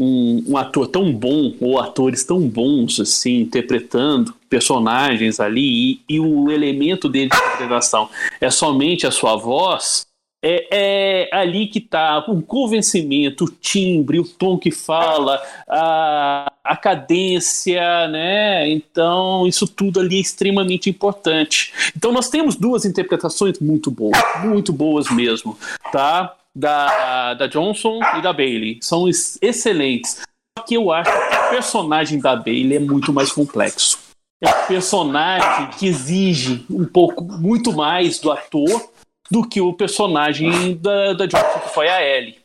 um, 0.00 0.44
um, 0.48 0.56
ator 0.56 0.86
tão 0.86 1.12
bom, 1.12 1.52
ou 1.60 1.78
atores 1.78 2.24
tão 2.24 2.40
bons, 2.40 2.98
assim, 2.98 3.40
interpretando 3.40 4.34
personagens 4.48 5.38
ali, 5.38 6.00
e, 6.08 6.14
e 6.16 6.20
o 6.20 6.50
elemento 6.50 7.08
dele 7.08 7.28
de 7.28 7.36
interpretação 7.36 8.08
é 8.40 8.50
somente 8.50 9.06
a 9.06 9.10
sua 9.10 9.36
voz, 9.36 10.06
é, 10.42 11.28
é 11.30 11.36
ali 11.36 11.66
que 11.66 11.78
está 11.78 12.18
o 12.26 12.40
convencimento, 12.40 13.44
o 13.44 13.50
timbre, 13.50 14.18
o 14.18 14.24
tom 14.24 14.56
que 14.56 14.70
fala, 14.70 15.40
a, 15.68 16.50
a 16.64 16.76
cadência, 16.76 18.08
né? 18.08 18.68
Então, 18.70 19.46
isso 19.46 19.66
tudo 19.66 20.00
ali 20.00 20.16
é 20.16 20.20
extremamente 20.20 20.88
importante. 20.88 21.72
Então, 21.94 22.10
nós 22.10 22.30
temos 22.30 22.56
duas 22.56 22.84
interpretações 22.84 23.58
muito 23.58 23.90
boas, 23.90 24.18
muito 24.42 24.72
boas 24.72 25.10
mesmo, 25.10 25.58
tá? 25.92 26.34
Da, 26.54 27.34
da 27.34 27.46
Johnson 27.46 28.00
e 28.16 28.22
da 28.22 28.32
Bailey. 28.32 28.78
São 28.82 29.08
excelentes. 29.08 30.22
Só 30.58 30.64
que 30.64 30.74
eu 30.74 30.92
acho 30.92 31.10
que 31.10 31.36
o 31.36 31.50
personagem 31.50 32.20
da 32.20 32.36
Bailey 32.36 32.76
é 32.76 32.80
muito 32.80 33.12
mais 33.12 33.32
complexo. 33.32 33.98
É 34.42 34.48
um 34.48 34.66
personagem 34.66 35.68
que 35.78 35.86
exige 35.86 36.64
um 36.70 36.84
pouco, 36.84 37.24
muito 37.24 37.72
mais 37.72 38.18
do 38.18 38.30
ator 38.30 38.90
do 39.30 39.46
que 39.46 39.60
o 39.60 39.72
personagem 39.72 40.76
da, 40.76 41.12
da 41.12 41.26
Johnson, 41.26 41.60
que 41.60 41.68
foi 41.68 41.88
a 41.88 42.02
Ellie. 42.02 42.38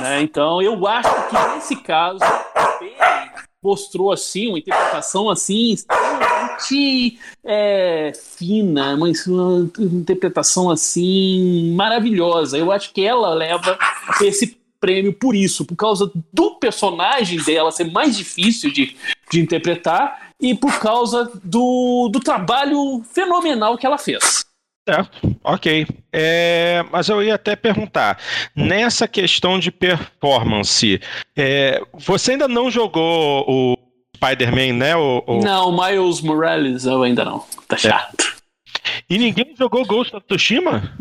Né? 0.00 0.22
Então 0.22 0.62
eu 0.62 0.86
acho 0.86 1.28
que 1.28 1.54
nesse 1.54 1.76
caso 1.76 2.22
a 2.22 2.78
Bailey 2.78 3.33
mostrou 3.64 4.12
assim 4.12 4.48
uma 4.48 4.58
interpretação 4.58 5.30
assim 5.30 5.72
extremamente 5.72 7.18
é, 7.42 8.12
fina, 8.14 8.94
uma, 8.94 9.10
uma, 9.26 9.70
interpretação 9.78 10.70
assim 10.70 11.74
maravilhosa. 11.74 12.58
Eu 12.58 12.70
acho 12.70 12.92
que 12.92 13.02
ela 13.04 13.32
leva 13.32 13.78
esse 14.20 14.58
prêmio 14.78 15.14
por 15.14 15.34
isso, 15.34 15.64
por 15.64 15.76
causa 15.76 16.12
do 16.30 16.56
personagem 16.56 17.42
dela 17.42 17.72
ser 17.72 17.90
mais 17.90 18.16
difícil 18.16 18.70
de, 18.70 18.94
de 19.30 19.40
interpretar 19.40 20.32
e 20.38 20.54
por 20.54 20.78
causa 20.78 21.30
do, 21.42 22.10
do 22.12 22.20
trabalho 22.20 23.02
fenomenal 23.12 23.78
que 23.78 23.86
ela 23.86 23.96
fez. 23.96 24.44
Certo, 24.86 25.36
ok. 25.42 25.86
É, 26.12 26.84
mas 26.92 27.08
eu 27.08 27.22
ia 27.22 27.36
até 27.36 27.56
perguntar, 27.56 28.18
nessa 28.54 29.08
questão 29.08 29.58
de 29.58 29.70
performance, 29.70 31.00
é, 31.34 31.80
você 31.94 32.32
ainda 32.32 32.46
não 32.46 32.70
jogou 32.70 33.44
o 33.48 33.78
Spider-Man, 34.16 34.74
né? 34.74 34.94
O, 34.94 35.24
o... 35.26 35.40
Não, 35.40 35.72
Miles 35.72 36.20
Morales 36.20 36.84
eu 36.84 37.02
ainda 37.02 37.24
não. 37.24 37.40
Tá 37.66 37.76
é. 37.76 37.78
chato. 37.78 38.36
É. 38.84 39.02
E 39.08 39.16
ninguém 39.16 39.54
jogou 39.56 39.86
Ghost 39.86 40.14
of 40.14 40.26
Tsushima? 40.26 40.96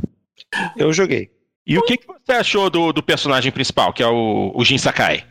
Eu 0.78 0.94
joguei. 0.94 1.30
E 1.66 1.78
o 1.78 1.84
que, 1.84 1.98
que 1.98 2.08
você 2.08 2.34
achou 2.34 2.70
do, 2.70 2.94
do 2.94 3.04
personagem 3.04 3.52
principal, 3.52 3.94
que 3.94 4.04
é 4.04 4.08
o, 4.08 4.52
o 4.54 4.64
Jin 4.64 4.78
Sakai? 4.78 5.26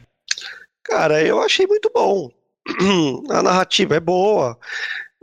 Cara, 0.84 1.22
eu 1.22 1.40
achei 1.40 1.66
muito 1.66 1.90
bom. 1.94 2.30
A 3.30 3.42
narrativa 3.42 3.96
é 3.96 4.00
boa. 4.00 4.58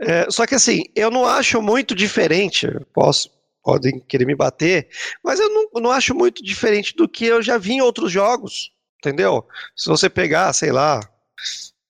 É, 0.00 0.30
só 0.30 0.46
que 0.46 0.54
assim, 0.54 0.84
eu 0.96 1.10
não 1.10 1.26
acho 1.26 1.60
muito 1.60 1.94
diferente, 1.94 2.66
posso, 2.92 3.30
podem 3.62 4.00
querer 4.00 4.24
me 4.24 4.34
bater, 4.34 4.88
mas 5.22 5.38
eu 5.38 5.48
não, 5.50 5.82
não 5.82 5.90
acho 5.90 6.14
muito 6.14 6.42
diferente 6.42 6.96
do 6.96 7.06
que 7.06 7.26
eu 7.26 7.42
já 7.42 7.58
vi 7.58 7.74
em 7.74 7.82
outros 7.82 8.10
jogos, 8.10 8.72
entendeu? 8.98 9.46
Se 9.76 9.90
você 9.90 10.08
pegar, 10.08 10.52
sei 10.54 10.72
lá, 10.72 11.00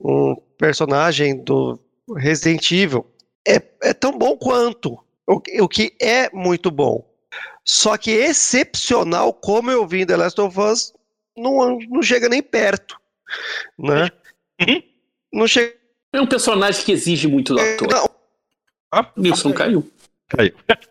um 0.00 0.34
personagem 0.58 1.42
do 1.42 1.78
Resident 2.16 2.70
Evil, 2.72 3.06
é, 3.46 3.62
é 3.82 3.94
tão 3.94 4.16
bom 4.18 4.36
quanto. 4.36 4.98
O, 5.26 5.40
o 5.62 5.68
que 5.68 5.94
é 6.00 6.28
muito 6.32 6.70
bom. 6.70 7.08
Só 7.64 7.96
que 7.96 8.10
excepcional, 8.10 9.32
como 9.32 9.70
eu 9.70 9.86
vi 9.86 10.02
em 10.02 10.06
The 10.06 10.16
Last 10.16 10.40
of 10.40 10.58
Us, 10.58 10.92
não, 11.36 11.78
não 11.88 12.02
chega 12.02 12.28
nem 12.28 12.42
perto. 12.42 12.96
Né? 13.78 14.10
Uhum. 14.60 14.82
Não 15.32 15.46
chega. 15.46 15.79
É 16.12 16.20
um 16.20 16.26
personagem 16.26 16.84
que 16.84 16.92
exige 16.92 17.28
muito 17.28 17.54
do 17.54 17.60
ator. 17.60 17.88
Não, 17.88 18.10
Ah, 18.92 19.06
Nilson 19.16 19.52
caiu. 19.52 19.88
Caiu. 20.28 20.52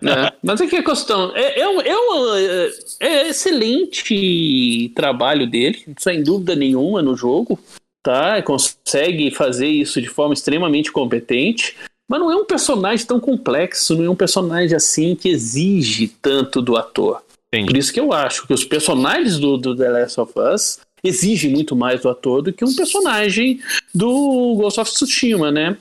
É, 0.00 0.32
mas 0.42 0.62
aqui 0.62 0.76
a 0.76 0.82
questão 0.82 1.30
é, 1.36 1.60
é, 1.60 1.68
um- 1.68 1.80
é, 1.82 1.94
um, 1.94 2.34
é, 2.34 2.70
é 3.00 3.28
excelente 3.28 4.90
trabalho 4.94 5.46
dele, 5.46 5.84
sem 5.98 6.22
dúvida 6.22 6.54
nenhuma 6.56 7.02
no 7.02 7.14
jogo, 7.14 7.58
tá? 8.02 8.40
Consegue 8.42 9.30
fazer 9.30 9.66
isso 9.66 10.00
de 10.00 10.08
forma 10.08 10.32
extremamente 10.32 10.90
competente, 10.90 11.76
mas 12.08 12.18
não 12.18 12.32
é 12.32 12.36
um 12.36 12.46
personagem 12.46 13.04
tão 13.06 13.20
complexo, 13.20 13.94
não 13.94 14.04
é 14.06 14.10
um 14.10 14.16
personagem 14.16 14.74
assim 14.74 15.14
que 15.14 15.28
exige 15.28 16.08
tanto 16.08 16.62
do 16.62 16.76
ator. 16.78 17.22
Entendi. 17.52 17.66
Por 17.70 17.76
isso 17.76 17.92
que 17.92 18.00
eu 18.00 18.10
acho 18.14 18.46
que 18.46 18.54
os 18.54 18.64
personagens 18.64 19.38
do, 19.38 19.58
do 19.58 19.76
The 19.76 19.88
Last 19.90 20.18
of 20.18 20.32
Us 20.38 20.78
exigem 21.02 21.50
muito 21.50 21.76
mais 21.76 22.00
do 22.02 22.08
ator 22.08 22.42
do 22.42 22.52
que 22.52 22.64
um 22.64 22.74
personagem 22.74 23.60
do 23.94 24.54
Ghost 24.56 24.80
of 24.80 24.92
Tsushima, 24.92 25.50
né? 25.50 25.76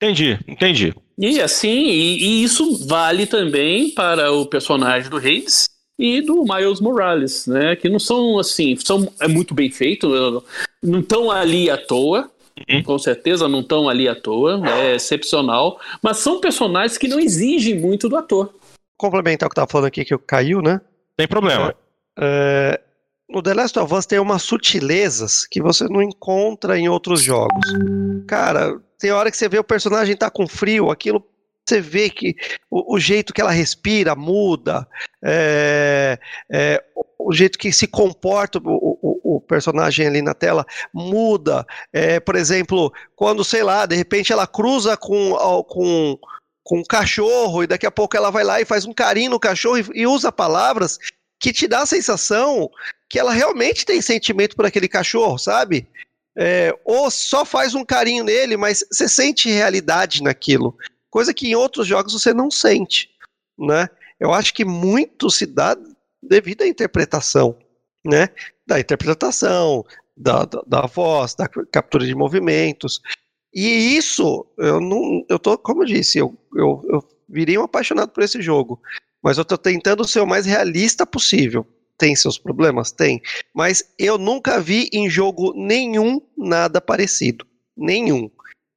Entendi, 0.00 0.38
entendi. 0.48 0.94
E 1.18 1.40
assim, 1.40 1.86
e, 1.88 2.24
e 2.24 2.44
isso 2.44 2.86
vale 2.86 3.26
também 3.26 3.90
para 3.90 4.32
o 4.32 4.46
personagem 4.46 5.08
do 5.08 5.16
Hades 5.16 5.68
e 5.98 6.20
do 6.20 6.42
Miles 6.42 6.80
Morales, 6.80 7.46
né? 7.46 7.76
Que 7.76 7.88
não 7.88 7.98
são 7.98 8.38
assim, 8.38 8.76
são 8.76 9.08
é 9.20 9.28
muito 9.28 9.54
bem 9.54 9.70
feito, 9.70 10.42
não 10.82 11.00
estão 11.00 11.30
ali 11.30 11.70
à 11.70 11.76
toa. 11.76 12.30
Uhum. 12.68 12.82
Com 12.82 12.98
certeza 12.98 13.48
não 13.48 13.60
estão 13.60 13.88
ali 13.88 14.06
à 14.06 14.14
toa, 14.14 14.60
é 14.68 14.96
excepcional, 14.96 15.80
mas 16.02 16.18
são 16.18 16.38
personagens 16.38 16.98
que 16.98 17.08
não 17.08 17.18
exigem 17.18 17.78
muito 17.78 18.10
do 18.10 18.16
ator. 18.16 18.52
complementar 18.98 19.46
o 19.46 19.50
que 19.50 19.54
eu 19.54 19.62
tava 19.62 19.70
falando 19.70 19.86
aqui, 19.86 20.04
que 20.04 20.12
eu 20.12 20.18
caiu, 20.18 20.60
né? 20.60 20.80
Sem 21.18 21.26
problema. 21.26 21.74
É, 22.18 22.78
no 23.32 23.42
The 23.42 23.54
Last 23.54 23.78
of 23.78 23.94
Us 23.94 24.06
tem 24.06 24.18
umas 24.18 24.42
sutilezas 24.42 25.46
que 25.50 25.62
você 25.62 25.84
não 25.84 26.02
encontra 26.02 26.78
em 26.78 26.88
outros 26.88 27.22
jogos. 27.22 27.64
Cara, 28.28 28.78
tem 28.98 29.10
hora 29.10 29.30
que 29.30 29.36
você 29.36 29.48
vê 29.48 29.58
o 29.58 29.64
personagem 29.64 30.16
tá 30.16 30.30
com 30.30 30.46
frio, 30.46 30.90
aquilo 30.90 31.24
você 31.64 31.80
vê 31.80 32.10
que 32.10 32.34
o, 32.70 32.96
o 32.96 32.98
jeito 32.98 33.32
que 33.32 33.40
ela 33.40 33.52
respira 33.52 34.16
muda, 34.16 34.86
é, 35.24 36.18
é, 36.52 36.82
o, 37.18 37.32
jeito 37.32 37.56
que 37.56 37.72
se 37.72 37.86
comporta 37.86 38.58
o, 38.58 38.98
o- 39.00 39.36
o 39.36 39.40
personagem 39.40 40.06
ali 40.06 40.20
na 40.20 40.34
tela 40.34 40.66
muda. 40.92 41.64
É, 41.92 42.18
por 42.18 42.34
exemplo, 42.34 42.92
quando, 43.14 43.44
sei 43.44 43.62
lá, 43.62 43.86
de 43.86 43.94
repente 43.94 44.32
ela 44.32 44.46
cruza 44.46 44.96
com, 44.96 45.32
com, 45.68 46.18
com 46.64 46.78
um 46.80 46.84
cachorro 46.84 47.62
e 47.62 47.66
daqui 47.68 47.86
a 47.86 47.92
pouco 47.92 48.16
ela 48.16 48.30
vai 48.30 48.42
lá 48.42 48.60
e 48.60 48.64
faz 48.64 48.84
um 48.84 48.92
carinho 48.92 49.30
no 49.30 49.40
cachorro 49.40 49.78
e, 49.78 49.86
e 49.94 50.06
usa 50.06 50.32
palavras 50.32 50.98
que 51.40 51.52
te 51.52 51.66
dá 51.68 51.82
a 51.82 51.86
sensação 51.86 52.68
que 53.12 53.18
ela 53.18 53.30
realmente 53.30 53.84
tem 53.84 54.00
sentimento 54.00 54.56
por 54.56 54.64
aquele 54.64 54.88
cachorro, 54.88 55.36
sabe? 55.36 55.86
É, 56.34 56.74
ou 56.82 57.10
só 57.10 57.44
faz 57.44 57.74
um 57.74 57.84
carinho 57.84 58.24
nele, 58.24 58.56
mas 58.56 58.82
você 58.90 59.06
sente 59.06 59.50
realidade 59.50 60.22
naquilo. 60.22 60.74
Coisa 61.10 61.34
que 61.34 61.46
em 61.46 61.54
outros 61.54 61.86
jogos 61.86 62.14
você 62.14 62.32
não 62.32 62.50
sente, 62.50 63.10
né? 63.58 63.86
Eu 64.18 64.32
acho 64.32 64.54
que 64.54 64.64
muito 64.64 65.28
se 65.28 65.44
dá 65.44 65.76
devido 66.22 66.62
à 66.62 66.66
interpretação, 66.66 67.54
né? 68.02 68.30
Da 68.66 68.80
interpretação, 68.80 69.84
da, 70.16 70.46
da, 70.46 70.62
da 70.66 70.86
voz, 70.86 71.34
da 71.34 71.46
captura 71.70 72.06
de 72.06 72.14
movimentos. 72.14 72.98
E 73.52 73.94
isso, 73.94 74.46
eu 74.56 74.80
não. 74.80 75.22
Eu 75.28 75.38
tô, 75.38 75.58
como 75.58 75.82
eu 75.82 75.86
disse, 75.86 76.16
eu, 76.16 76.34
eu, 76.56 76.82
eu 76.88 77.08
virei 77.28 77.58
um 77.58 77.64
apaixonado 77.64 78.10
por 78.10 78.22
esse 78.22 78.40
jogo. 78.40 78.80
Mas 79.22 79.36
eu 79.36 79.44
tô 79.44 79.58
tentando 79.58 80.08
ser 80.08 80.20
o 80.20 80.26
mais 80.26 80.46
realista 80.46 81.04
possível. 81.04 81.66
Tem 82.02 82.16
seus 82.16 82.36
problemas? 82.36 82.90
Tem. 82.90 83.22
Mas 83.54 83.84
eu 83.96 84.18
nunca 84.18 84.60
vi 84.60 84.88
em 84.92 85.08
jogo 85.08 85.52
nenhum 85.54 86.20
nada 86.36 86.80
parecido. 86.80 87.46
Nenhum. 87.76 88.28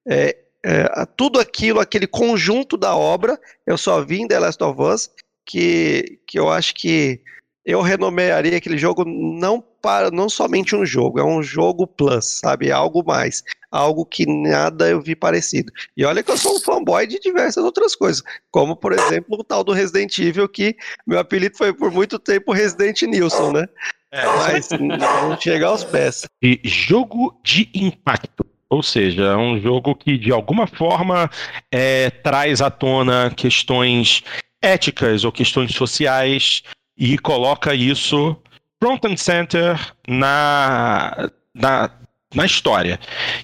É, 0.08 0.38
é, 0.64 1.06
tudo 1.18 1.40
aquilo, 1.40 1.80
aquele 1.80 2.06
conjunto 2.06 2.78
da 2.78 2.96
obra, 2.96 3.42
eu 3.66 3.80
só 3.80 4.06
vi 4.06 4.22
em 4.22 4.28
The 4.28 4.38
Last 4.38 4.64
of 4.64 4.80
Us, 4.80 5.10
que, 5.44 6.20
que 6.28 6.38
eu 6.38 6.52
acho 6.52 6.76
que 6.76 7.20
eu 7.66 7.82
renomearia 7.82 8.58
aquele 8.58 8.78
jogo 8.78 9.04
não 9.04 9.60
para 9.86 10.10
não 10.10 10.28
somente 10.28 10.76
um 10.76 10.84
jogo, 10.84 11.20
é 11.20 11.24
um 11.24 11.44
jogo 11.44 11.86
plus, 11.86 12.40
sabe? 12.40 12.70
É 12.70 12.72
algo 12.72 13.03
mais, 13.06 13.44
algo 13.70 14.03
que 14.03 14.26
nada 14.26 14.90
eu 14.90 14.99
vi 14.99 15.16
parecido. 15.16 15.72
E 15.95 16.03
olha 16.03 16.24
que 16.24 16.32
eu 16.32 16.38
sou 16.38 16.56
um 16.56 16.60
fanboy 16.60 17.06
de 17.06 17.20
diversas 17.20 17.64
outras 17.64 17.95
coisas, 17.95 18.24
como 18.49 18.76
por 18.76 18.94
exemplo 18.94 19.38
o 19.40 19.44
tal 19.44 19.64
do 19.64 19.74
Resident 19.74 20.18
Evil, 20.18 20.49
que 20.49 20.76
meu 21.06 21.20
apelido 21.20 21.56
foi 21.56 21.72
por 21.72 21.91
muito 21.91 22.18
tempo 22.18 22.52
Resident 22.52 22.99
Nilson, 23.03 23.52
né? 23.52 23.70
Mas 24.12 24.70
não 24.72 25.40
chega 25.40 25.68
aos 25.68 25.84
pés. 25.84 26.26
E 26.41 26.60
jogo 26.64 27.40
de 27.44 27.70
impacto. 27.76 28.44
Ou 28.68 28.82
seja, 28.82 29.22
é 29.22 29.38
um 29.38 29.62
jogo 29.62 29.94
que 29.94 30.18
de 30.18 30.32
alguma 30.32 30.66
forma 30.66 31.30
é, 31.72 32.10
traz 32.10 32.60
à 32.60 32.72
tona 32.72 33.32
questões 33.38 34.24
éticas 34.64 35.24
ou 35.24 35.32
questões 35.32 35.76
sociais 35.76 36.64
e 36.98 37.20
coloca 37.20 37.76
isso 37.76 38.36
front 38.82 39.06
and 39.06 39.18
center 39.18 39.80
na, 40.08 41.30
na, 41.54 41.90
na 42.34 42.46
história. 42.46 43.00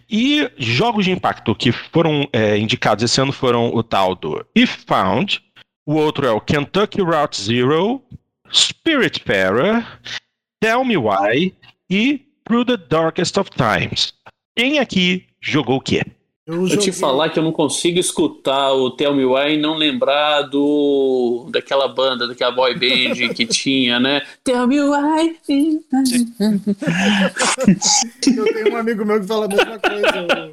E 0.09 0.49
jogos 0.57 1.05
de 1.05 1.11
impacto 1.11 1.55
que 1.55 1.71
foram 1.71 2.27
é, 2.33 2.57
indicados 2.57 3.03
esse 3.03 3.19
ano 3.19 3.31
foram 3.31 3.73
o 3.73 3.81
tal 3.83 4.15
do 4.15 4.45
If 4.55 4.83
Found, 4.87 5.41
o 5.85 5.95
outro 5.95 6.25
é 6.25 6.31
o 6.31 6.41
Kentucky 6.41 7.01
Route 7.01 7.41
Zero, 7.41 8.01
Spiritfarer, 8.53 9.85
Tell 10.59 10.85
Me 10.85 10.97
Why 10.97 11.55
e 11.89 12.25
Through 12.45 12.65
the 12.65 12.77
Darkest 12.77 13.37
of 13.37 13.49
Times. 13.51 14.13
Quem 14.55 14.79
aqui 14.79 15.27
jogou 15.41 15.77
o 15.77 15.81
quê? 15.81 16.01
Eu 16.51 16.67
te 16.67 16.75
joguei- 16.75 16.91
falar 16.93 17.29
que 17.29 17.39
eu 17.39 17.43
não 17.43 17.51
consigo 17.51 17.99
escutar 17.99 18.73
o 18.73 18.91
Tell 18.91 19.13
Me 19.15 19.25
Why 19.25 19.53
e 19.53 19.57
não 19.57 19.75
lembrar 19.75 20.41
do 20.43 21.47
daquela 21.49 21.87
banda, 21.87 22.27
daquela 22.27 22.51
boy 22.51 22.73
band 22.73 23.33
que 23.35 23.45
tinha, 23.45 23.99
né? 23.99 24.21
Tell 24.43 24.67
Me 24.67 24.81
Why. 24.81 25.39
Eu 28.35 28.45
tenho 28.53 28.73
um 28.73 28.77
amigo 28.77 29.05
meu 29.05 29.19
que 29.19 29.27
fala 29.27 29.45
a 29.45 29.47
mesma 29.47 29.79
coisa. 29.79 30.51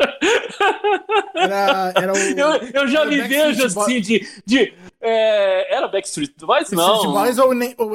Era, 1.35 1.93
era 1.97 2.13
o. 2.13 2.17
Eu, 2.17 2.49
eu 2.75 2.89
já 2.89 3.05
me 3.05 3.17
Backstreet 3.19 3.57
vejo 3.57 3.65
assim 3.67 4.01
de. 4.01 4.27
de 4.47 4.73
é, 5.01 5.77
era 5.77 5.89
Backstreet 5.89 6.33
Boys? 6.41 6.71
Backstreet 6.71 7.05
Não. 7.05 7.13
Boys 7.13 7.39
ou, 7.39 7.51
ou 7.79 7.93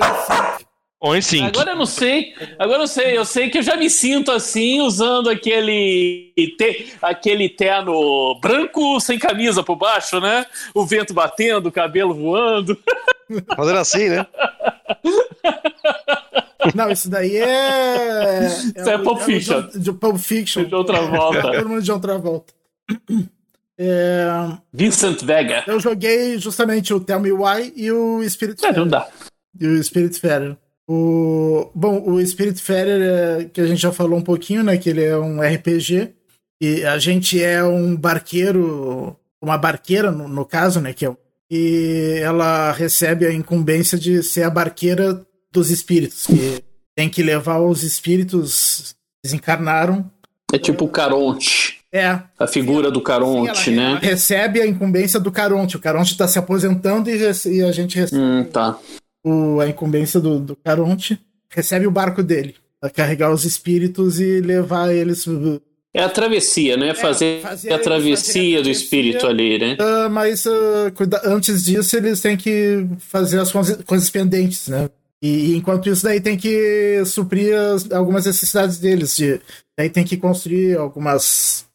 NSYNC? 1.04 1.10
Ou 1.10 1.16
em 1.16 1.22
Sync. 1.22 1.44
Agora 1.46 1.72
eu 1.72 1.76
não 1.76 1.86
sei. 1.86 2.34
Agora 2.58 2.76
eu 2.76 2.80
não 2.80 2.88
sei. 2.88 3.18
Eu 3.18 3.26
sei 3.26 3.50
que 3.50 3.58
eu 3.58 3.64
já 3.64 3.76
me 3.76 3.90
sinto 3.90 4.32
assim, 4.32 4.80
usando 4.82 5.30
aquele, 5.30 6.32
te, 6.58 6.94
aquele 7.02 7.50
terno 7.50 8.40
branco 8.40 9.00
sem 9.02 9.20
camisa 9.20 9.62
por 9.64 9.76
baixo, 9.76 10.20
né? 10.22 10.46
O 10.74 10.86
vento 10.86 11.14
batendo, 11.14 11.68
o 11.68 11.72
cabelo 11.72 12.14
voando. 12.14 12.78
Fazendo 13.56 13.80
assim, 13.80 14.10
né? 14.10 14.26
Não, 16.74 16.90
isso 16.90 17.10
daí 17.10 17.36
é. 17.36 18.48
Isso 18.78 18.90
é 18.90 18.96
o- 18.96 19.04
Pulp 19.04 19.18
o 19.20 19.22
Fiction. 19.24 19.62
John- 19.62 19.80
de 19.80 19.92
Pulp 19.94 20.18
Fiction. 20.18 20.64
De 20.64 20.76
outra 20.76 21.02
volta. 21.02 21.42
Todo 21.42 21.70
mundo 21.70 21.82
de 21.82 21.92
outra 21.92 22.18
volta. 22.18 22.54
É, 23.78 24.28
Vincent 24.72 25.22
Vega. 25.24 25.64
eu 25.68 25.80
joguei 25.80 26.38
justamente 26.38 26.94
o 26.94 27.00
Tell 27.00 27.20
Me 27.20 27.32
Why 27.32 27.74
e 27.76 27.92
o 27.92 28.22
Spirit 28.30 28.64
É, 28.66 28.72
não 28.72 28.88
dá. 28.88 29.08
e 29.60 29.66
o 29.68 29.84
Spirit 29.84 30.18
Fairer. 30.20 30.56
O, 30.88 31.72
bom, 31.74 32.04
o 32.06 32.26
Spirit 32.26 32.62
Fairer, 32.62 33.02
é, 33.02 33.46
que 33.46 33.62
a 33.62 33.68
gente 33.68 33.82
já 33.82 33.92
falou 33.92 34.20
um 34.20 34.24
pouquinho, 34.24 34.64
né? 34.64 34.78
Que 34.78 34.90
ele 34.90 35.04
é 35.04 35.18
um 35.18 35.42
RPG. 35.42 36.10
E 36.62 36.84
a 36.84 36.98
gente 36.98 37.42
é 37.42 37.64
um 37.64 37.96
barqueiro, 37.96 39.16
uma 39.42 39.58
barqueira, 39.58 40.12
no, 40.12 40.28
no 40.28 40.46
caso, 40.46 40.80
né? 40.82 40.94
Que 40.94 41.06
é, 41.06 41.16
e 41.52 42.20
ela 42.22 42.72
recebe 42.72 43.26
a 43.26 43.34
incumbência 43.34 43.98
de 43.98 44.24
ser 44.24 44.44
a 44.44 44.50
barqueira 44.50 45.26
dos 45.52 45.70
espíritos. 45.70 46.26
Que 46.26 46.64
tem 46.96 47.10
que 47.10 47.22
levar 47.22 47.60
os 47.60 47.84
espíritos 47.84 48.96
desencarnaram. 49.24 50.10
É 50.52 50.58
tipo 50.58 50.86
o 50.86 50.90
Caronte. 50.90 51.80
É, 51.92 52.20
A 52.40 52.48
figura 52.48 52.90
do 52.90 53.02
Caronte, 53.02 53.66
Sim, 53.66 53.74
ela, 53.76 53.84
ela 53.84 53.94
né? 53.96 54.00
recebe 54.02 54.60
a 54.60 54.66
incumbência 54.66 55.20
do 55.20 55.32
Caronte. 55.32 55.78
O 55.78 55.80
Caronte 55.80 56.12
está 56.12 56.28
se 56.28 56.40
aposentando 56.40 57.08
e, 57.08 57.18
e 57.20 57.62
a 57.62 57.72
gente 57.72 58.00
recebe 58.00 58.20
Hum, 58.20 58.44
tá. 58.46 58.80
O- 59.24 59.60
a 59.60 59.68
incumbência 59.68 60.20
do, 60.20 60.40
do 60.40 60.56
Caronte. 60.56 61.20
Recebe 61.50 61.86
o 61.88 61.91
barco 61.91 62.22
dele. 62.24 62.56
Pra 62.82 62.90
carregar 62.90 63.32
os 63.32 63.45
espíritos 63.45 64.20
e 64.20 64.41
levar 64.41 64.94
eles. 64.94 65.26
É 65.94 66.02
a 66.04 66.10
travessia, 66.10 66.76
né? 66.76 66.94
Fazer, 66.95 67.40
fazer- 67.41 67.72
a 67.72 67.80
travessia 67.80 68.41
fazer 68.41 68.58
a 68.58 68.62
do 68.62 68.70
espírito 68.70 69.28
ali, 69.28 69.58
né? 69.60 69.78
Ah, 69.80 70.10
mas 70.10 70.44
cuida- 70.95 71.22
antes 71.24 71.64
disso, 71.64 71.95
eles 71.95 72.20
têm 72.20 72.36
que 72.36 72.86
fazer 73.00 73.40
as 73.40 73.52
coisas, 73.52 74.10
pendentes, 74.10 74.68
né? 74.68 74.90
E, 75.22 75.56
enquanto 75.56 75.88
isso, 75.90 76.04
daí 76.04 76.20
tem 76.20 76.36
que 76.36 77.02
suprir 77.06 77.56
as- 77.56 77.90
algumas 77.91 78.26
necessidades 78.26 78.78
deles. 78.80 79.16
De, 79.16 79.40
daí 79.78 79.90
tem 79.90 80.04
que 80.04 80.18
construir 80.18 80.76
algumas 80.78 81.66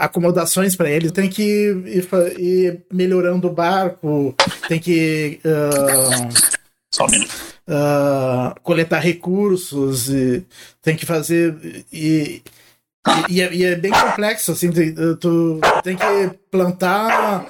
acomodações 0.00 0.76
para 0.76 0.90
ele, 0.90 1.10
tem 1.10 1.30
que 1.30 1.42
ir, 1.42 2.38
ir, 2.38 2.80
melhorando 2.92 3.48
o 3.48 3.52
barco, 3.52 4.34
tem 4.68 4.78
que 4.78 5.40
uh, 5.44 6.28
uh, 7.68 8.60
coletar 8.62 9.00
recursos, 9.00 10.08
e 10.08 10.44
tem 10.82 10.96
que 10.96 11.06
fazer. 11.06 11.84
E, 11.92 12.42
e, 13.28 13.40
é, 13.40 13.54
e, 13.54 13.64
é, 13.64 13.76
bem 13.76 13.92
complexo, 13.92 14.52
assim, 14.52 14.70
tu, 14.70 15.16
tu 15.16 15.60
tem 15.82 15.96
que 15.96 16.38
plantar 16.50 17.46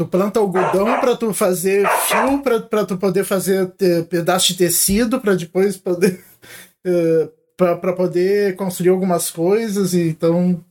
tu 0.00 0.06
planta 0.06 0.40
algodão 0.40 0.98
para 0.98 1.14
tu 1.14 1.34
fazer 1.34 1.86
fio 2.08 2.42
para 2.42 2.86
tu 2.86 2.96
poder 2.96 3.22
fazer 3.22 3.70
pedaço 4.08 4.48
de 4.48 4.56
tecido 4.56 5.20
para 5.20 5.34
depois 5.34 5.76
poder 5.76 6.24
uh, 6.86 7.30
para 7.54 7.92
poder 7.92 8.56
construir 8.56 8.88
algumas 8.88 9.30
coisas 9.30 9.92
e 9.92 10.08
então 10.08 10.64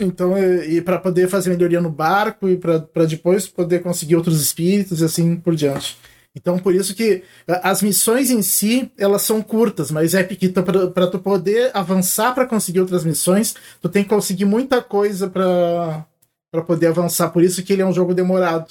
então 0.00 0.38
e, 0.38 0.78
e 0.78 0.80
para 0.80 0.98
poder 0.98 1.28
fazer 1.28 1.50
melhoria 1.50 1.78
no 1.78 1.90
barco 1.90 2.48
e 2.48 2.56
para 2.56 3.04
depois 3.06 3.46
poder 3.46 3.82
conseguir 3.82 4.16
outros 4.16 4.40
espíritos 4.40 5.02
e 5.02 5.04
assim 5.04 5.36
por 5.36 5.54
diante 5.54 5.98
então 6.34 6.58
por 6.58 6.74
isso 6.74 6.94
que 6.94 7.22
as 7.62 7.82
missões 7.82 8.30
em 8.30 8.42
si 8.42 8.90
elas 8.96 9.22
são 9.22 9.42
curtas 9.42 9.90
mas 9.90 10.14
é 10.14 10.24
que 10.24 10.48
para 10.48 11.06
tu 11.06 11.18
poder 11.18 11.70
avançar 11.74 12.34
para 12.34 12.46
conseguir 12.46 12.80
outras 12.80 13.04
missões 13.04 13.54
tu 13.80 13.88
tem 13.88 14.02
que 14.02 14.10
conseguir 14.10 14.44
muita 14.44 14.80
coisa 14.80 15.28
para 15.28 16.06
para 16.52 16.62
poder 16.62 16.88
avançar. 16.88 17.30
Por 17.30 17.42
isso 17.42 17.62
que 17.62 17.72
ele 17.72 17.82
é 17.82 17.86
um 17.86 17.92
jogo 17.92 18.14
demorado. 18.14 18.70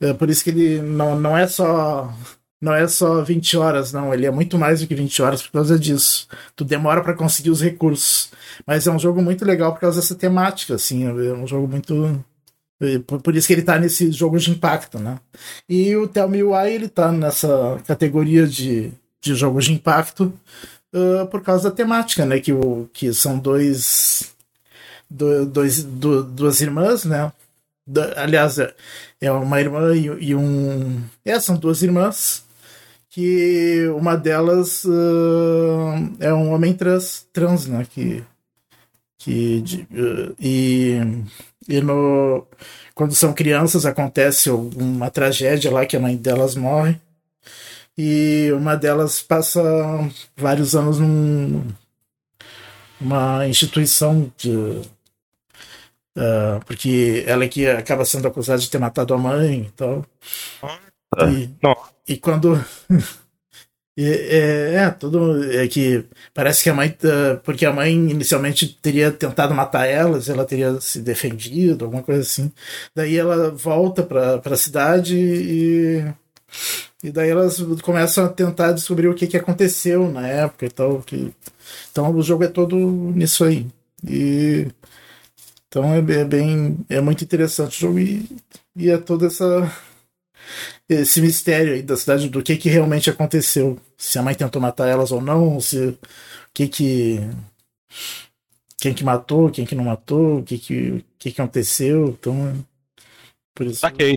É 0.00 0.14
por 0.14 0.30
isso 0.30 0.42
que 0.42 0.50
ele 0.50 0.80
não, 0.80 1.20
não 1.20 1.36
é 1.36 1.46
só 1.46 2.12
não 2.60 2.74
é 2.74 2.88
só 2.88 3.22
20 3.22 3.56
horas, 3.56 3.92
não. 3.92 4.12
Ele 4.12 4.26
é 4.26 4.30
muito 4.30 4.58
mais 4.58 4.80
do 4.80 4.86
que 4.86 4.94
20 4.94 5.22
horas 5.22 5.42
por 5.42 5.52
causa 5.52 5.78
disso. 5.78 6.26
Tu 6.56 6.64
demora 6.64 7.02
para 7.02 7.14
conseguir 7.14 7.50
os 7.50 7.60
recursos. 7.60 8.30
Mas 8.66 8.86
é 8.86 8.90
um 8.90 8.98
jogo 8.98 9.22
muito 9.22 9.44
legal 9.44 9.72
por 9.72 9.80
causa 9.80 10.00
dessa 10.00 10.14
temática, 10.14 10.74
assim. 10.74 11.06
É 11.06 11.34
um 11.34 11.46
jogo 11.46 11.68
muito. 11.68 12.24
É, 12.80 12.98
por 12.98 13.34
isso 13.34 13.46
que 13.46 13.52
ele 13.52 13.62
tá 13.62 13.78
nesse 13.78 14.12
jogo 14.12 14.38
de 14.38 14.50
impacto, 14.50 14.98
né? 14.98 15.18
E 15.68 15.96
o 15.96 16.06
Tell 16.06 16.28
Me 16.28 16.42
Why, 16.42 16.70
ele 16.70 16.88
tá 16.88 17.10
nessa 17.10 17.80
categoria 17.86 18.46
de, 18.46 18.92
de 19.20 19.34
jogos 19.34 19.64
de 19.64 19.72
impacto 19.72 20.32
uh, 20.94 21.26
por 21.26 21.42
causa 21.42 21.70
da 21.70 21.76
temática, 21.76 22.24
né? 22.24 22.38
Que, 22.38 22.52
o, 22.52 22.88
que 22.92 23.12
são 23.12 23.38
dois 23.38 24.34
do, 25.10 25.46
dois, 25.46 25.82
do, 25.82 26.22
duas 26.22 26.60
irmãs, 26.60 27.04
né? 27.04 27.32
Da, 27.86 28.22
aliás, 28.22 28.58
é, 28.58 28.74
é 29.20 29.32
uma 29.32 29.60
irmã 29.60 29.94
e, 29.96 30.06
e, 30.28 30.34
um. 30.34 31.02
É, 31.24 31.40
são 31.40 31.56
duas 31.56 31.82
irmãs. 31.82 32.46
Que 33.10 33.88
uma 33.96 34.16
delas 34.16 34.84
uh, 34.84 35.94
é 36.20 36.32
um 36.32 36.52
homem 36.52 36.74
trans, 36.74 37.26
trans 37.32 37.66
né? 37.66 37.86
Que. 37.90 38.22
que 39.18 39.60
de, 39.62 39.82
uh, 39.90 40.36
e, 40.38 41.00
e 41.68 41.80
no, 41.80 42.46
quando 42.94 43.14
são 43.14 43.32
crianças 43.32 43.84
acontece 43.86 44.50
uma 44.50 45.10
tragédia 45.10 45.70
lá 45.70 45.86
que 45.86 45.96
a 45.96 46.00
mãe 46.00 46.16
delas 46.16 46.54
morre. 46.54 47.00
E 47.96 48.50
uma 48.52 48.76
delas 48.76 49.20
passa 49.20 49.60
vários 50.36 50.74
anos 50.76 50.98
num, 51.00 51.64
uma 53.00 53.46
instituição 53.46 54.32
de, 54.36 54.82
Uh, 56.18 56.58
porque 56.66 57.22
ela 57.28 57.44
é 57.44 57.48
que 57.48 57.64
acaba 57.68 58.04
sendo 58.04 58.26
acusada 58.26 58.58
de 58.58 58.68
ter 58.68 58.78
matado 58.78 59.14
a 59.14 59.18
mãe 59.18 59.62
e 59.62 59.70
tal. 59.70 60.04
E 62.08 62.16
quando. 62.16 62.58
é, 64.04 64.74
é, 64.74 64.90
tudo. 64.90 65.52
É 65.52 65.66
que 65.66 66.04
parece 66.32 66.62
que 66.62 66.70
a 66.70 66.74
mãe. 66.74 66.88
Uh, 67.02 67.38
porque 67.42 67.66
a 67.66 67.72
mãe 67.72 67.92
inicialmente 67.92 68.66
teria 68.80 69.10
tentado 69.10 69.54
matar 69.54 69.86
elas, 69.86 70.28
ela 70.28 70.44
teria 70.44 70.80
se 70.80 71.00
defendido, 71.00 71.84
alguma 71.84 72.02
coisa 72.02 72.20
assim. 72.22 72.52
Daí 72.94 73.16
ela 73.16 73.50
volta 73.50 74.02
pra, 74.02 74.38
pra 74.38 74.56
cidade 74.56 75.16
e. 75.16 76.04
E 77.02 77.10
daí 77.12 77.30
elas 77.30 77.60
começam 77.82 78.24
a 78.24 78.28
tentar 78.28 78.72
descobrir 78.72 79.08
o 79.08 79.14
que, 79.14 79.26
que 79.26 79.36
aconteceu 79.36 80.10
na 80.10 80.26
época 80.26 80.66
e 80.66 80.70
tal. 80.70 81.00
Que... 81.02 81.32
Então 81.92 82.10
o 82.14 82.22
jogo 82.22 82.44
é 82.44 82.48
todo 82.48 82.76
nisso 82.76 83.44
aí. 83.44 83.66
E 84.08 84.68
então 85.68 85.94
é, 85.94 85.98
é, 85.98 86.24
bem. 86.24 86.78
É 86.88 87.00
muito 87.00 87.22
interessante 87.24 87.76
o 87.78 87.80
jogo 87.80 87.98
e, 87.98 88.26
e 88.76 88.90
é 88.90 88.98
todo 88.98 89.26
essa, 89.26 89.70
esse 90.88 91.20
mistério 91.20 91.74
aí 91.74 91.82
da 91.82 91.96
cidade 91.96 92.28
do 92.28 92.42
que, 92.42 92.56
que 92.56 92.68
realmente 92.68 93.10
aconteceu. 93.10 93.78
Se 93.96 94.18
a 94.18 94.22
mãe 94.22 94.34
tentou 94.34 94.60
matar 94.60 94.88
elas 94.88 95.12
ou 95.12 95.20
não, 95.20 95.60
se 95.60 95.78
o 95.78 95.98
que 96.54 96.68
que. 96.68 97.20
Quem 98.80 98.94
que 98.94 99.04
matou, 99.04 99.50
quem 99.50 99.66
que 99.66 99.74
não 99.74 99.84
matou, 99.84 100.38
o 100.38 100.42
que 100.42 100.58
que, 100.58 101.04
que, 101.18 101.32
que 101.32 101.40
aconteceu. 101.40 102.08
Então. 102.08 102.64
Por 103.54 103.66
isso. 103.66 103.80
Saquei. 103.80 104.16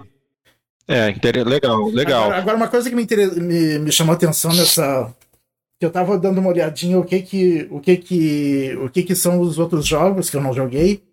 É, 0.88 1.14
legal, 1.44 1.86
legal. 1.90 2.24
Agora, 2.24 2.38
agora 2.38 2.58
uma 2.58 2.68
coisa 2.68 2.90
que 2.90 2.95
me, 2.95 3.08
me, 3.41 3.80
me 3.80 3.91
chamou 3.91 4.12
a 4.12 4.16
atenção 4.16 4.53
nessa, 4.53 5.14
que 5.82 5.86
eu 5.86 5.91
tava 5.91 6.16
dando 6.16 6.38
uma 6.38 6.52
olhadinha 6.52 6.99
o 6.99 7.03
que 7.03 7.24
que 7.24 7.68
o 7.72 7.80
que 7.80 7.98
que 7.98 8.78
o 8.80 8.88
que 8.88 9.02
que 9.02 9.16
são 9.16 9.41
os 9.41 9.58
outros 9.58 9.88
jogos 9.88 10.30
que 10.30 10.38
eu 10.38 10.41
não 10.41 10.53
joguei 10.53 11.03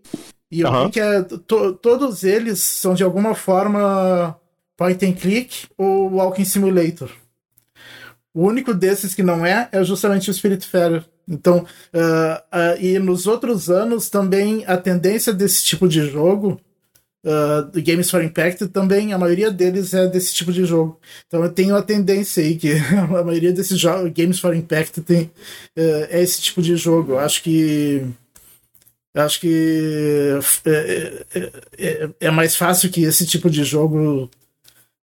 e 0.51 0.61
eu 0.61 0.69
uhum. 0.69 0.85
vi 0.85 0.91
que 0.91 1.01
é, 1.01 1.23
to, 1.23 1.73
todos 1.73 2.23
eles 2.23 2.61
são 2.61 2.93
de 2.93 3.03
alguma 3.03 3.35
forma 3.35 4.39
point 4.79 5.05
and 5.05 5.15
click 5.15 5.67
ou 5.77 6.09
walking 6.09 6.45
simulator. 6.45 7.11
O 8.33 8.47
único 8.47 8.73
desses 8.73 9.15
que 9.15 9.23
não 9.23 9.45
é 9.45 9.69
é 9.73 9.83
justamente 9.83 10.31
o 10.31 10.35
Spirit 10.35 10.65
Fair. 10.65 11.05
Então, 11.29 11.59
uh, 11.59 11.99
uh, 11.99 12.81
e 12.81 12.99
nos 12.99 13.27
outros 13.27 13.69
anos 13.69 14.09
também 14.09 14.65
a 14.67 14.79
tendência 14.79 15.33
desse 15.33 15.65
tipo 15.65 15.89
de 15.89 16.09
jogo, 16.09 16.59
uh, 17.27 17.83
Games 17.83 18.09
for 18.09 18.23
Impact, 18.23 18.69
também 18.69 19.13
a 19.13 19.19
maioria 19.19 19.51
deles 19.51 19.93
é 19.93 20.07
desse 20.07 20.33
tipo 20.33 20.53
de 20.53 20.65
jogo. 20.65 20.99
Então 21.27 21.43
eu 21.43 21.51
tenho 21.53 21.75
a 21.75 21.83
tendência 21.83 22.43
aí 22.43 22.57
que 22.57 22.73
a 22.95 23.25
maioria 23.25 23.53
desses 23.53 23.79
jogos, 23.79 24.13
Games 24.13 24.39
for 24.39 24.55
Impact, 24.55 25.01
tem, 25.03 25.31
é 25.77 26.23
esse 26.23 26.41
tipo 26.41 26.63
de 26.63 26.77
jogo. 26.77 27.13
Eu 27.13 27.19
acho 27.19 27.43
que 27.43 28.07
acho 29.15 29.41
que 29.41 30.39
é, 30.65 31.25
é, 31.35 31.53
é, 31.77 32.11
é, 32.21 32.31
mais 32.31 32.55
fácil 32.55 32.91
que 32.91 33.03
esse 33.03 33.27
tipo 33.27 33.51
de 33.51 33.65
jogo 33.65 34.31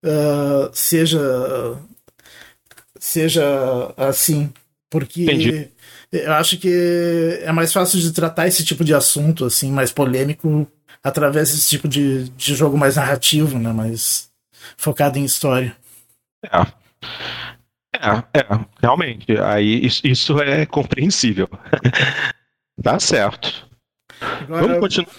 uh, 0.05 0.71
seja 0.73 1.21
seja 2.99 3.93
assim, 3.97 4.53
porque 4.89 5.25
Entendi. 5.25 5.71
eu 6.13 6.33
acho 6.35 6.57
que 6.57 7.41
é 7.43 7.53
mais 7.53 7.73
fácil 7.73 7.99
de 7.99 8.13
tratar 8.13 8.47
esse 8.47 8.65
tipo 8.65 8.85
de 8.85 8.95
assunto 8.95 9.45
assim, 9.45 9.71
mais 9.71 9.93
polêmico, 9.93 10.67
através 11.03 11.51
desse 11.51 11.69
tipo 11.69 11.87
de, 11.87 12.31
de 12.31 12.55
jogo 12.55 12.79
mais 12.79 12.97
narrativo, 12.97 13.59
né, 13.59 13.73
mais 13.73 14.31
focado 14.77 15.19
em 15.19 15.25
história. 15.25 15.77
É. 16.45 16.85
É, 17.95 18.41
é, 18.41 18.67
realmente. 18.81 19.39
Aí 19.39 19.85
isso, 19.85 20.07
isso 20.07 20.41
é 20.41 20.67
compreensível. 20.67 21.49
tá 22.83 22.99
certo. 22.99 23.69
Agora, 24.21 24.67
Vamos 24.67 24.81
continuar. 24.81 25.15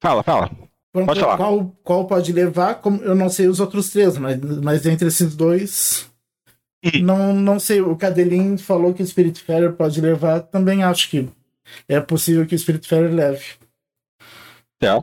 Fala, 0.00 0.22
fala. 0.22 0.67
Pode 1.06 1.20
falar. 1.20 1.36
Qual, 1.36 1.76
qual 1.82 2.06
pode 2.06 2.32
levar? 2.32 2.76
Como, 2.76 3.02
eu 3.02 3.14
não 3.14 3.28
sei 3.28 3.48
os 3.48 3.60
outros 3.60 3.90
três, 3.90 4.16
mas, 4.18 4.38
mas 4.62 4.86
entre 4.86 5.08
esses 5.08 5.34
dois. 5.34 6.06
Hum. 6.84 7.02
Não, 7.02 7.34
não 7.34 7.60
sei. 7.60 7.80
O 7.80 7.96
Cadelin 7.96 8.56
falou 8.56 8.94
que 8.94 9.02
o 9.02 9.06
Spirit 9.06 9.42
Fairer 9.42 9.72
pode 9.72 10.00
levar. 10.00 10.40
Também 10.40 10.82
acho 10.82 11.10
que 11.10 11.28
é 11.88 12.00
possível 12.00 12.46
que 12.46 12.54
o 12.54 12.58
Spirit 12.58 12.86
Fairer 12.86 13.12
leve. 13.12 13.44
É. 14.80 15.02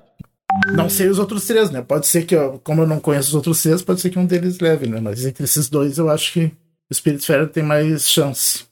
Não 0.74 0.90
sei 0.90 1.10
os 1.10 1.20
outros 1.20 1.46
três, 1.46 1.70
né? 1.70 1.82
Pode 1.82 2.08
ser 2.08 2.26
que, 2.26 2.36
como 2.64 2.84
eu 2.84 2.88
não 2.88 3.00
conheço 3.00 3.30
os 3.30 3.36
outros 3.36 3.62
três, 3.62 3.82
pode 3.82 4.00
ser 4.00 4.10
que 4.10 4.20
um 4.20 4.26
deles 4.26 4.60
leve, 4.60 4.88
né? 4.88 5.02
Mas 5.02 5.26
entre 5.26 5.44
esses 5.44 5.70
dois, 5.70 5.98
eu 5.98 6.10
acho 6.10 6.32
que 6.32 6.52
o 6.90 6.94
Spirit 6.94 7.26
Fairer 7.26 7.50
tem 7.50 7.64
mais 7.64 8.10
chance. 8.10 8.64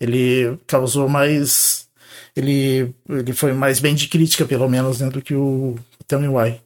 Ele 0.00 0.58
causou 0.66 1.08
mais 1.08 1.84
ele, 2.36 2.92
ele 3.08 3.32
foi 3.32 3.52
mais 3.52 3.78
bem 3.78 3.94
de 3.94 4.08
crítica, 4.08 4.44
pelo 4.44 4.68
menos, 4.68 5.00
né, 5.00 5.08
do 5.08 5.22
que 5.22 5.34
o 5.34 5.76
Tell 6.06 6.20
Me 6.20 6.28
Why. 6.28 6.60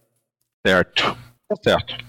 Certo. 0.66 1.16
Tá 1.48 1.56
certo. 1.62 2.08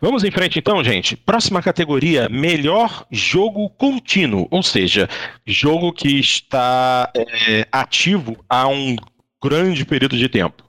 Vamos 0.00 0.24
em 0.24 0.30
frente 0.30 0.58
então, 0.58 0.82
gente. 0.82 1.16
Próxima 1.16 1.62
categoria: 1.62 2.28
melhor 2.28 3.06
jogo 3.10 3.68
contínuo, 3.70 4.48
ou 4.50 4.62
seja, 4.62 5.08
jogo 5.46 5.92
que 5.92 6.18
está 6.18 7.10
é, 7.14 7.66
ativo 7.70 8.36
há 8.48 8.66
um 8.66 8.96
grande 9.42 9.84
período 9.84 10.16
de 10.16 10.28
tempo. 10.28 10.62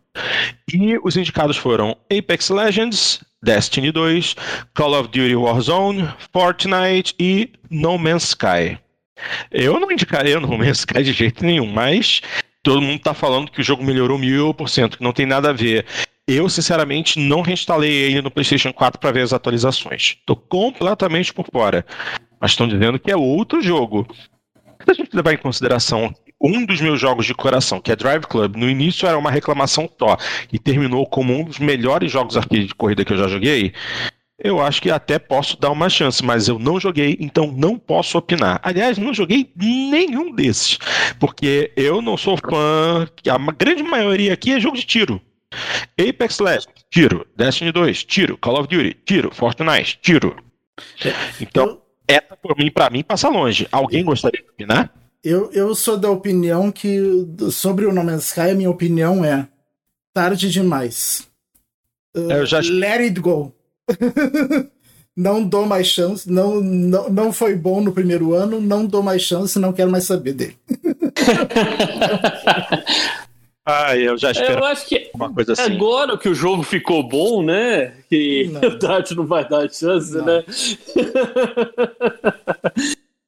E 0.71 0.97
os 1.03 1.17
indicados 1.17 1.57
foram 1.57 1.97
Apex 2.15 2.49
Legends, 2.49 3.23
Destiny 3.41 3.91
2, 3.91 4.35
Call 4.73 4.99
of 4.99 5.09
Duty 5.09 5.35
Warzone, 5.35 6.07
Fortnite 6.31 7.15
e 7.19 7.51
No 7.69 7.97
Man's 7.97 8.25
Sky. 8.25 8.77
Eu 9.51 9.79
não 9.79 9.91
indicaria 9.91 10.39
no 10.39 10.57
Man's 10.57 10.79
Sky 10.79 11.03
de 11.03 11.13
jeito 11.13 11.43
nenhum, 11.43 11.67
mas 11.67 12.21
todo 12.63 12.81
mundo 12.81 12.99
tá 13.01 13.13
falando 13.13 13.51
que 13.51 13.61
o 13.61 13.63
jogo 13.63 13.83
melhorou 13.83 14.17
mil 14.17 14.53
por 14.53 14.69
cento, 14.69 14.97
que 14.97 15.03
não 15.03 15.11
tem 15.11 15.25
nada 15.25 15.49
a 15.49 15.53
ver. 15.53 15.85
Eu, 16.25 16.47
sinceramente, 16.47 17.19
não 17.19 17.41
reinstalei 17.41 17.91
ele 17.91 18.21
no 18.21 18.31
PlayStation 18.31 18.71
4 18.71 18.99
para 18.99 19.11
ver 19.11 19.21
as 19.21 19.33
atualizações. 19.33 20.17
Tô 20.25 20.37
completamente 20.37 21.33
por 21.33 21.45
fora. 21.51 21.85
Mas 22.39 22.51
estão 22.51 22.67
dizendo 22.67 22.97
que 22.97 23.11
é 23.11 23.15
outro 23.15 23.61
jogo. 23.61 24.07
Se 24.15 24.91
a 24.91 24.93
gente 24.93 25.13
levar 25.13 25.33
em 25.33 25.37
consideração 25.37 26.13
um 26.41 26.65
dos 26.65 26.81
meus 26.81 26.99
jogos 26.99 27.25
de 27.25 27.33
coração, 27.33 27.79
que 27.79 27.91
é 27.91 27.95
Drive 27.95 28.23
Club, 28.23 28.55
no 28.55 28.69
início 28.69 29.07
era 29.07 29.17
uma 29.17 29.31
reclamação 29.31 29.89
só 29.97 30.17
e 30.51 30.59
terminou 30.59 31.05
como 31.05 31.33
um 31.33 31.43
dos 31.43 31.59
melhores 31.59 32.11
jogos 32.11 32.35
de 32.49 32.73
corrida 32.75 33.05
que 33.05 33.13
eu 33.13 33.17
já 33.17 33.27
joguei, 33.27 33.73
eu 34.39 34.61
acho 34.61 34.81
que 34.81 34.89
até 34.89 35.19
posso 35.19 35.59
dar 35.59 35.71
uma 35.71 35.89
chance, 35.89 36.23
mas 36.23 36.47
eu 36.47 36.57
não 36.57 36.79
joguei, 36.79 37.17
então 37.19 37.51
não 37.51 37.77
posso 37.77 38.17
opinar. 38.17 38.59
Aliás, 38.63 38.97
não 38.97 39.13
joguei 39.13 39.51
nenhum 39.55 40.33
desses, 40.33 40.77
porque 41.19 41.71
eu 41.75 42.01
não 42.01 42.17
sou 42.17 42.37
fã. 42.37 43.07
A 43.29 43.51
grande 43.51 43.83
maioria 43.83 44.33
aqui 44.33 44.51
é 44.51 44.59
jogo 44.59 44.77
de 44.77 44.85
tiro. 44.85 45.21
Apex 45.99 46.39
Legends, 46.39 46.85
tiro. 46.89 47.27
Destiny 47.35 47.71
2, 47.71 48.03
tiro. 48.03 48.37
Call 48.37 48.59
of 48.59 48.67
Duty, 48.67 48.97
tiro. 49.05 49.33
Fortnite, 49.33 49.99
tiro. 50.01 50.35
Então, 51.39 51.81
essa 52.07 52.35
por 52.35 52.57
mim, 52.57 52.71
para 52.71 52.89
mim, 52.89 53.03
passa 53.03 53.29
longe. 53.29 53.67
Alguém 53.71 54.03
gostaria 54.03 54.41
de 54.41 54.49
opinar? 54.49 54.91
Eu, 55.23 55.51
eu 55.53 55.73
sou 55.73 55.95
da 55.95 56.09
opinião 56.09 56.71
que, 56.71 56.99
sobre 57.51 57.85
o 57.85 57.93
No 57.93 58.03
Man's 58.03 58.27
Sky, 58.27 58.51
a 58.51 58.55
minha 58.55 58.69
opinião 58.69 59.23
é 59.23 59.47
tarde 60.13 60.49
demais. 60.49 61.29
Uh, 62.15 62.31
eu 62.31 62.45
já... 62.45 62.59
Let 62.59 63.01
it 63.01 63.19
go. 63.19 63.55
não 65.15 65.43
dou 65.43 65.65
mais 65.65 65.87
chance, 65.87 66.29
não, 66.29 66.61
não, 66.61 67.09
não 67.09 67.33
foi 67.33 67.55
bom 67.55 67.81
no 67.81 67.93
primeiro 67.93 68.33
ano, 68.33 68.59
não 68.59 68.85
dou 68.85 69.03
mais 69.03 69.21
chance, 69.21 69.59
não 69.59 69.73
quero 69.73 69.91
mais 69.91 70.05
saber 70.05 70.33
dele. 70.33 70.57
ah, 73.65 73.97
eu 73.97 74.17
já 74.17 74.31
espero 74.31 74.59
eu 74.59 74.65
acho 74.65 74.87
que 74.87 75.11
uma 75.13 75.33
coisa 75.33 75.53
assim. 75.53 75.73
Agora 75.73 76.17
que 76.17 76.29
o 76.29 76.35
jogo 76.35 76.63
ficou 76.63 77.07
bom, 77.07 77.43
né? 77.43 77.93
Que 78.09 78.51
o 78.65 78.77
Dart 78.77 79.11
não 79.11 79.25
vai 79.25 79.47
dar 79.47 79.71
chance, 79.71 80.15
não. 80.15 80.25
né? 80.25 80.43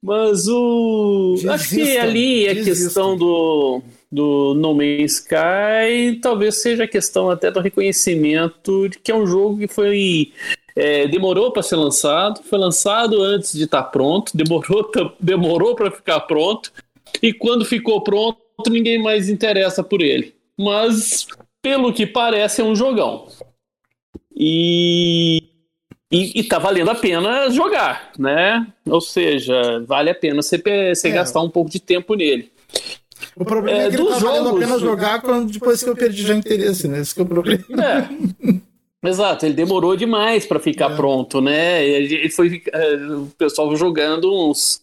Mas 0.01 0.47
o. 0.47 1.35
Desista, 1.35 1.53
acho 1.53 1.69
que 1.69 1.97
ali 1.97 2.47
a 2.47 2.55
questão 2.55 3.17
do 3.17 3.81
do 4.15 4.53
No 4.55 4.73
Man's 4.73 5.19
Sky, 5.19 6.19
talvez 6.21 6.61
seja 6.61 6.85
a 6.85 6.87
questão 6.87 7.29
até 7.29 7.51
do 7.51 7.59
reconhecimento 7.59 8.87
de 8.87 8.97
que 8.97 9.11
é 9.11 9.15
um 9.15 9.27
jogo 9.27 9.57
que 9.57 9.67
foi 9.67 10.31
é, 10.73 11.07
demorou 11.07 11.51
para 11.51 11.61
ser 11.61 11.75
lançado, 11.75 12.41
foi 12.43 12.57
lançado 12.57 13.21
antes 13.21 13.51
de 13.51 13.65
estar 13.65 13.83
tá 13.83 13.89
pronto, 13.89 14.35
demorou 14.35 14.89
demorou 15.19 15.75
para 15.75 15.91
ficar 15.91 16.21
pronto 16.21 16.71
e 17.21 17.33
quando 17.33 17.65
ficou 17.65 18.01
pronto 18.01 18.39
ninguém 18.69 19.01
mais 19.01 19.27
interessa 19.27 19.83
por 19.83 20.01
ele. 20.01 20.33
Mas 20.57 21.27
pelo 21.61 21.91
que 21.91 22.07
parece 22.07 22.61
é 22.61 22.63
um 22.63 22.75
jogão. 22.75 23.27
E 24.33 25.43
e, 26.11 26.39
e 26.39 26.43
tá 26.43 26.59
valendo 26.59 26.91
a 26.91 26.95
pena 26.95 27.49
jogar, 27.49 28.11
né? 28.17 28.65
Ou 28.85 29.01
seja, 29.01 29.83
vale 29.85 30.09
a 30.09 30.15
pena 30.15 30.41
você, 30.41 30.57
você 30.57 31.09
é. 31.09 31.11
gastar 31.11 31.41
um 31.41 31.49
pouco 31.49 31.69
de 31.69 31.79
tempo 31.79 32.15
nele. 32.15 32.51
O 33.35 33.43
problema 33.43 33.83
é, 33.83 33.87
é 33.87 33.89
que 33.89 33.95
ele 33.97 34.07
tá 34.07 34.17
valendo 34.17 34.49
a 34.49 34.59
pena 34.59 34.79
jogar 34.79 35.21
quando, 35.21 35.51
depois 35.51 35.83
que 35.83 35.89
eu 35.89 35.95
perdi 35.95 36.23
já 36.23 36.33
interesse, 36.33 36.87
né? 36.87 36.99
Esse 36.99 37.13
que 37.13 37.19
é 37.19 37.23
o 37.23 37.27
problema. 37.27 37.63
É. 37.69 39.07
Exato, 39.07 39.45
ele 39.45 39.53
demorou 39.53 39.95
demais 39.95 40.45
para 40.45 40.59
ficar 40.59 40.91
é. 40.91 40.95
pronto, 40.95 41.41
né? 41.41 41.85
Ele 41.85 42.29
foi 42.29 42.63
é, 42.71 42.95
o 42.95 43.27
pessoal 43.37 43.75
jogando 43.75 44.33
uns 44.33 44.81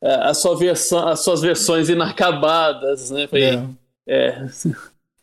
é, 0.00 0.14
as, 0.22 0.38
sua 0.38 0.56
versão, 0.56 1.08
as 1.08 1.20
suas 1.20 1.42
versões 1.42 1.88
inacabadas, 1.88 3.10
né? 3.10 3.26
Foi, 3.26 3.42
é. 3.42 3.64
é. 4.06 4.46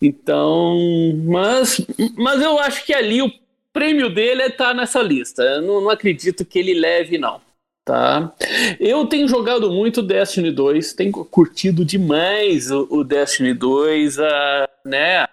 Então, 0.02 0.78
mas, 1.24 1.80
mas 2.18 2.42
eu 2.42 2.60
acho 2.60 2.86
que 2.86 2.94
ali 2.94 3.22
o 3.22 3.32
prêmio 3.72 4.14
dele 4.14 4.44
é 4.44 4.48
estar 4.48 4.68
tá 4.68 4.74
nessa 4.74 5.02
lista. 5.02 5.42
Eu 5.42 5.62
não, 5.62 5.82
não 5.82 5.90
acredito 5.90 6.46
que 6.46 6.60
ele 6.60 6.74
leve, 6.74 7.18
não 7.18 7.45
tá? 7.86 8.34
Eu 8.80 9.06
tenho 9.06 9.28
jogado 9.28 9.72
muito 9.72 10.02
Destiny 10.02 10.52
2, 10.52 10.94
tenho 10.94 11.12
curtido 11.12 11.86
demais 11.86 12.72
o, 12.72 12.88
o 12.90 13.04
Destiny 13.04 13.54
2, 13.54 14.18
uh, 14.18 14.22
né? 14.84 15.28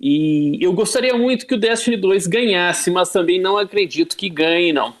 E 0.00 0.58
eu 0.60 0.72
gostaria 0.72 1.16
muito 1.18 1.46
que 1.46 1.54
o 1.54 1.58
Destiny 1.58 1.96
2 1.96 2.26
ganhasse, 2.26 2.90
mas 2.90 3.10
também 3.10 3.40
não 3.40 3.58
acredito 3.58 4.16
que 4.16 4.28
ganhe, 4.28 4.72
não. 4.72 4.94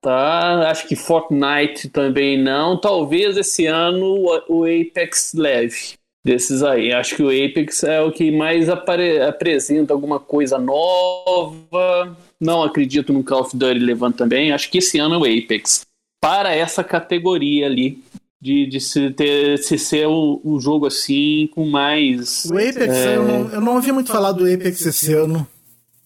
Tá? 0.00 0.70
Acho 0.70 0.86
que 0.86 0.94
Fortnite 0.94 1.88
também 1.88 2.38
não. 2.38 2.78
Talvez 2.78 3.36
esse 3.36 3.66
ano 3.66 4.04
o, 4.48 4.60
o 4.60 4.64
Apex 4.64 5.32
leve 5.34 5.94
desses 6.24 6.62
aí. 6.62 6.92
Acho 6.92 7.16
que 7.16 7.22
o 7.22 7.28
Apex 7.28 7.82
é 7.82 8.00
o 8.02 8.12
que 8.12 8.30
mais 8.30 8.68
apresenta 8.68 9.94
alguma 9.94 10.20
coisa 10.20 10.58
nova. 10.58 12.16
Não 12.38 12.62
acredito 12.62 13.12
no 13.12 13.24
Call 13.24 13.40
of 13.40 13.56
Duty 13.56 13.78
levando 13.78 14.16
também. 14.16 14.52
Acho 14.52 14.70
que 14.70 14.78
esse 14.78 14.98
ano 14.98 15.14
é 15.14 15.18
o 15.18 15.24
Apex 15.24 15.87
para 16.20 16.54
essa 16.54 16.82
categoria 16.84 17.66
ali. 17.66 18.02
De, 18.40 18.66
de 18.66 18.80
se, 18.80 19.10
ter, 19.10 19.58
se 19.58 19.76
ser 19.76 20.06
o, 20.06 20.40
o 20.44 20.60
jogo 20.60 20.86
assim 20.86 21.48
com 21.52 21.66
mais. 21.66 22.44
O 22.44 22.54
Apex, 22.54 22.94
é... 22.94 23.16
eu, 23.16 23.24
não, 23.24 23.50
eu 23.50 23.60
não 23.60 23.74
ouvi 23.74 23.90
muito 23.90 24.12
falar 24.12 24.30
do 24.30 24.44
Apex 24.44 24.86
esse 24.86 25.12
ano. 25.12 25.44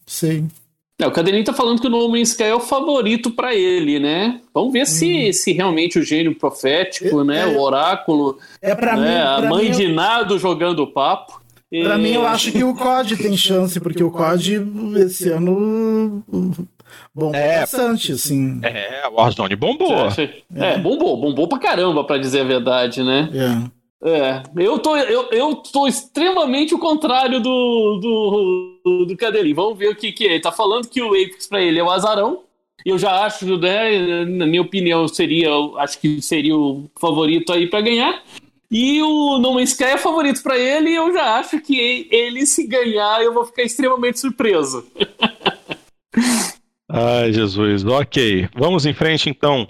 Sei. 0.06 0.42
É, 0.98 1.06
o 1.06 1.10
Cadelinho 1.10 1.44
tá 1.44 1.52
falando 1.52 1.80
que 1.80 1.88
o 1.88 1.90
No 1.90 2.08
Man's 2.08 2.30
Sky 2.30 2.44
é 2.44 2.54
o 2.54 2.60
favorito 2.60 3.32
para 3.32 3.54
ele, 3.54 3.98
né? 3.98 4.40
Vamos 4.54 4.72
ver 4.72 4.82
hum. 4.82 4.86
se, 4.86 5.32
se 5.32 5.52
realmente 5.52 5.98
o 5.98 6.02
gênio 6.02 6.34
profético, 6.34 7.20
é, 7.20 7.24
né? 7.24 7.40
É, 7.40 7.46
o 7.46 7.60
oráculo. 7.60 8.38
É 8.60 8.74
para 8.74 8.96
né? 8.96 9.18
mim. 9.18 9.46
a 9.46 9.50
mãe 9.50 9.64
mim, 9.64 9.70
de 9.72 9.88
nado 9.88 10.38
jogando 10.38 10.86
papo. 10.86 11.42
Pra 11.82 11.98
mim, 11.98 12.12
eu 12.12 12.26
acho 12.26 12.52
que 12.52 12.62
o 12.62 12.74
COD 12.74 13.16
tem 13.16 13.36
chance, 13.36 13.80
porque 13.80 14.04
o 14.04 14.10
COD 14.10 14.62
esse 14.96 15.30
ano 15.30 16.22
bombou 17.14 17.34
é, 17.34 17.60
bastante, 17.60 18.12
assim. 18.12 18.60
É, 18.62 19.08
o 19.08 19.14
Warzone 19.14 19.56
bombou. 19.56 19.92
É, 19.92 20.74
é, 20.74 20.78
bombou, 20.78 21.16
bombou 21.16 21.48
pra 21.48 21.58
caramba, 21.58 22.04
pra 22.04 22.18
dizer 22.18 22.40
a 22.40 22.44
verdade, 22.44 23.02
né? 23.02 23.28
É. 23.32 23.82
É, 24.04 24.42
eu 24.56 24.80
tô, 24.80 24.96
eu, 24.96 25.28
eu 25.30 25.54
tô 25.54 25.86
extremamente 25.86 26.74
o 26.74 26.78
contrário 26.78 27.38
do, 27.40 28.00
do, 28.84 29.04
do 29.06 29.16
Cadelinho. 29.16 29.54
Vamos 29.54 29.78
ver 29.78 29.90
o 29.90 29.94
que, 29.94 30.10
que 30.10 30.26
é. 30.26 30.32
Ele 30.32 30.40
tá 30.40 30.50
falando 30.50 30.88
que 30.88 31.00
o 31.00 31.10
Apex 31.10 31.46
pra 31.46 31.62
ele 31.62 31.78
é 31.78 31.84
o 31.84 31.90
azarão. 31.90 32.40
Eu 32.84 32.98
já 32.98 33.24
acho, 33.24 33.56
né, 33.58 34.24
na 34.24 34.44
minha 34.44 34.60
opinião, 34.60 35.06
seria, 35.06 35.50
acho 35.78 36.00
que 36.00 36.20
seria 36.20 36.56
o 36.56 36.90
favorito 37.00 37.52
aí 37.52 37.68
para 37.68 37.80
ganhar. 37.80 38.22
E 38.68 39.02
o 39.02 39.38
No 39.38 39.52
Man's 39.52 39.70
Sky 39.72 39.84
é 39.84 39.98
favorito 39.98 40.42
para 40.42 40.58
ele 40.58 40.90
e 40.90 40.94
eu 40.94 41.12
já 41.12 41.36
acho 41.38 41.60
que 41.60 42.08
ele, 42.10 42.46
se 42.46 42.66
ganhar, 42.66 43.22
eu 43.22 43.32
vou 43.32 43.44
ficar 43.44 43.62
extremamente 43.62 44.18
surpreso. 44.18 44.84
Ai, 46.92 47.32
Jesus. 47.32 47.84
Ok. 47.86 48.48
Vamos 48.54 48.84
em 48.84 48.92
frente, 48.92 49.30
então. 49.30 49.66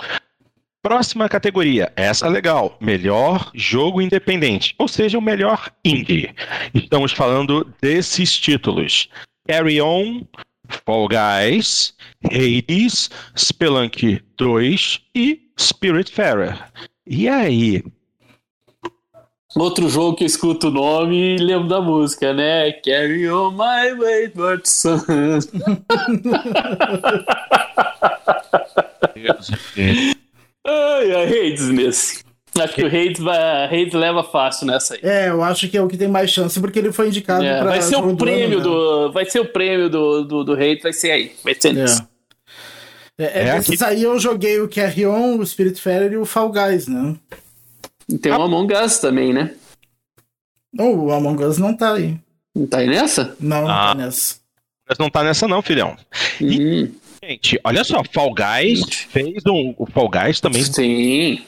Próxima 0.83 1.29
categoria. 1.29 1.93
Essa 1.95 2.29
legal. 2.29 2.77
Melhor 2.81 3.53
jogo 3.55 4.03
independente. 4.03 4.75
Ou 4.77 4.89
seja, 4.89 5.17
o 5.17 5.23
melhor 5.23 5.71
indie. 5.85 6.35
Estamos 6.75 7.13
falando 7.13 7.73
desses 7.81 8.37
títulos. 8.37 9.09
Carry 9.47 9.81
On, 9.81 10.23
Fall 10.85 11.09
Guys, 11.09 11.95
Hades, 12.25 13.09
Spelunk 13.39 14.21
2 14.37 15.01
e 15.15 15.43
Spiritfarer. 15.57 16.59
E 17.07 17.29
aí? 17.29 17.85
Outro 19.55 19.89
jogo 19.89 20.17
que 20.17 20.25
eu 20.25 20.27
escuto 20.27 20.69
o 20.69 20.71
nome 20.71 21.37
e 21.37 21.39
lembro 21.39 21.69
da 21.69 21.81
música, 21.81 22.33
né? 22.33 22.73
Carry 22.73 23.29
on 23.31 23.51
my 23.51 23.95
way, 23.99 24.29
but 24.29 24.67
son. 24.67 24.99
ai, 30.65 31.15
ai, 31.15 31.27
Hades 31.27 31.69
nesse. 31.69 32.25
Acho 32.59 32.75
que 32.75 32.83
o 32.83 32.87
Hades, 32.87 33.19
vai, 33.21 33.65
Hades 33.67 33.95
leva 33.95 34.25
fácil 34.25 34.67
nessa 34.67 34.95
aí. 34.95 35.01
É, 35.03 35.29
eu 35.29 35.43
acho 35.43 35.69
que 35.69 35.77
é 35.77 35.83
o 35.83 35.89
que 35.89 35.97
tem 35.97 36.09
mais 36.09 36.31
chance, 36.31 36.59
porque 36.61 36.79
ele 36.79 36.93
foi 36.93 37.09
indicado 37.09 37.45
é, 37.45 37.63
Vai 37.63 37.83
ser 37.83 37.97
o 37.97 38.17
prêmio 38.17 38.61
do, 38.61 38.73
ano, 38.73 39.09
né? 39.09 39.13
Vai 39.15 39.25
ser 39.27 39.41
o 39.41 39.47
prêmio 39.47 39.91
do, 39.91 40.25
do, 40.25 40.45
do 40.45 40.53
Hades, 40.55 40.83
vai 40.83 40.93
ser 40.93 41.11
aí. 41.11 41.33
Vai 41.45 41.55
ser 41.59 41.73
nisso. 41.75 42.07
É, 43.19 43.25
é, 43.25 43.49
é 43.51 43.59
esses 43.59 43.83
aí 43.83 44.03
eu 44.03 44.19
joguei 44.19 44.61
o 44.61 44.69
Carry 44.69 45.07
On, 45.07 45.39
o 45.39 45.47
Spiritfarer 45.47 46.13
e 46.13 46.17
o 46.17 46.25
Fall 46.25 46.51
Guys, 46.51 46.87
né? 46.87 47.15
Tem 48.21 48.33
o 48.33 48.43
Among 48.43 48.75
Us 48.75 48.99
também, 48.99 49.33
né? 49.33 49.55
Não, 50.73 51.07
o 51.07 51.13
Among 51.13 51.45
Us 51.45 51.59
não 51.59 51.77
tá 51.77 51.95
aí. 51.95 52.19
Não 52.55 52.67
tá 52.67 52.79
aí 52.79 52.87
nessa? 52.87 53.37
Não, 53.41 53.61
não 53.61 53.67
tá 53.67 53.91
ah, 53.91 53.95
tá 53.95 53.95
nessa. 53.95 54.37
Mas 54.89 54.99
não 54.99 55.11
tá 55.11 55.23
nessa 55.23 55.49
não, 55.49 55.63
filhão. 55.63 55.97
E, 56.41 56.85
hum. 56.85 56.95
Gente, 57.25 57.61
olha 57.63 57.85
só, 57.85 58.03
Fall 58.03 58.35
Guys 58.35 58.85
fez 59.09 59.47
um, 59.47 59.75
o 59.79 59.87
Fall 59.87 60.09
Guys 60.09 60.41
também. 60.41 60.65
Sim. 60.65 61.45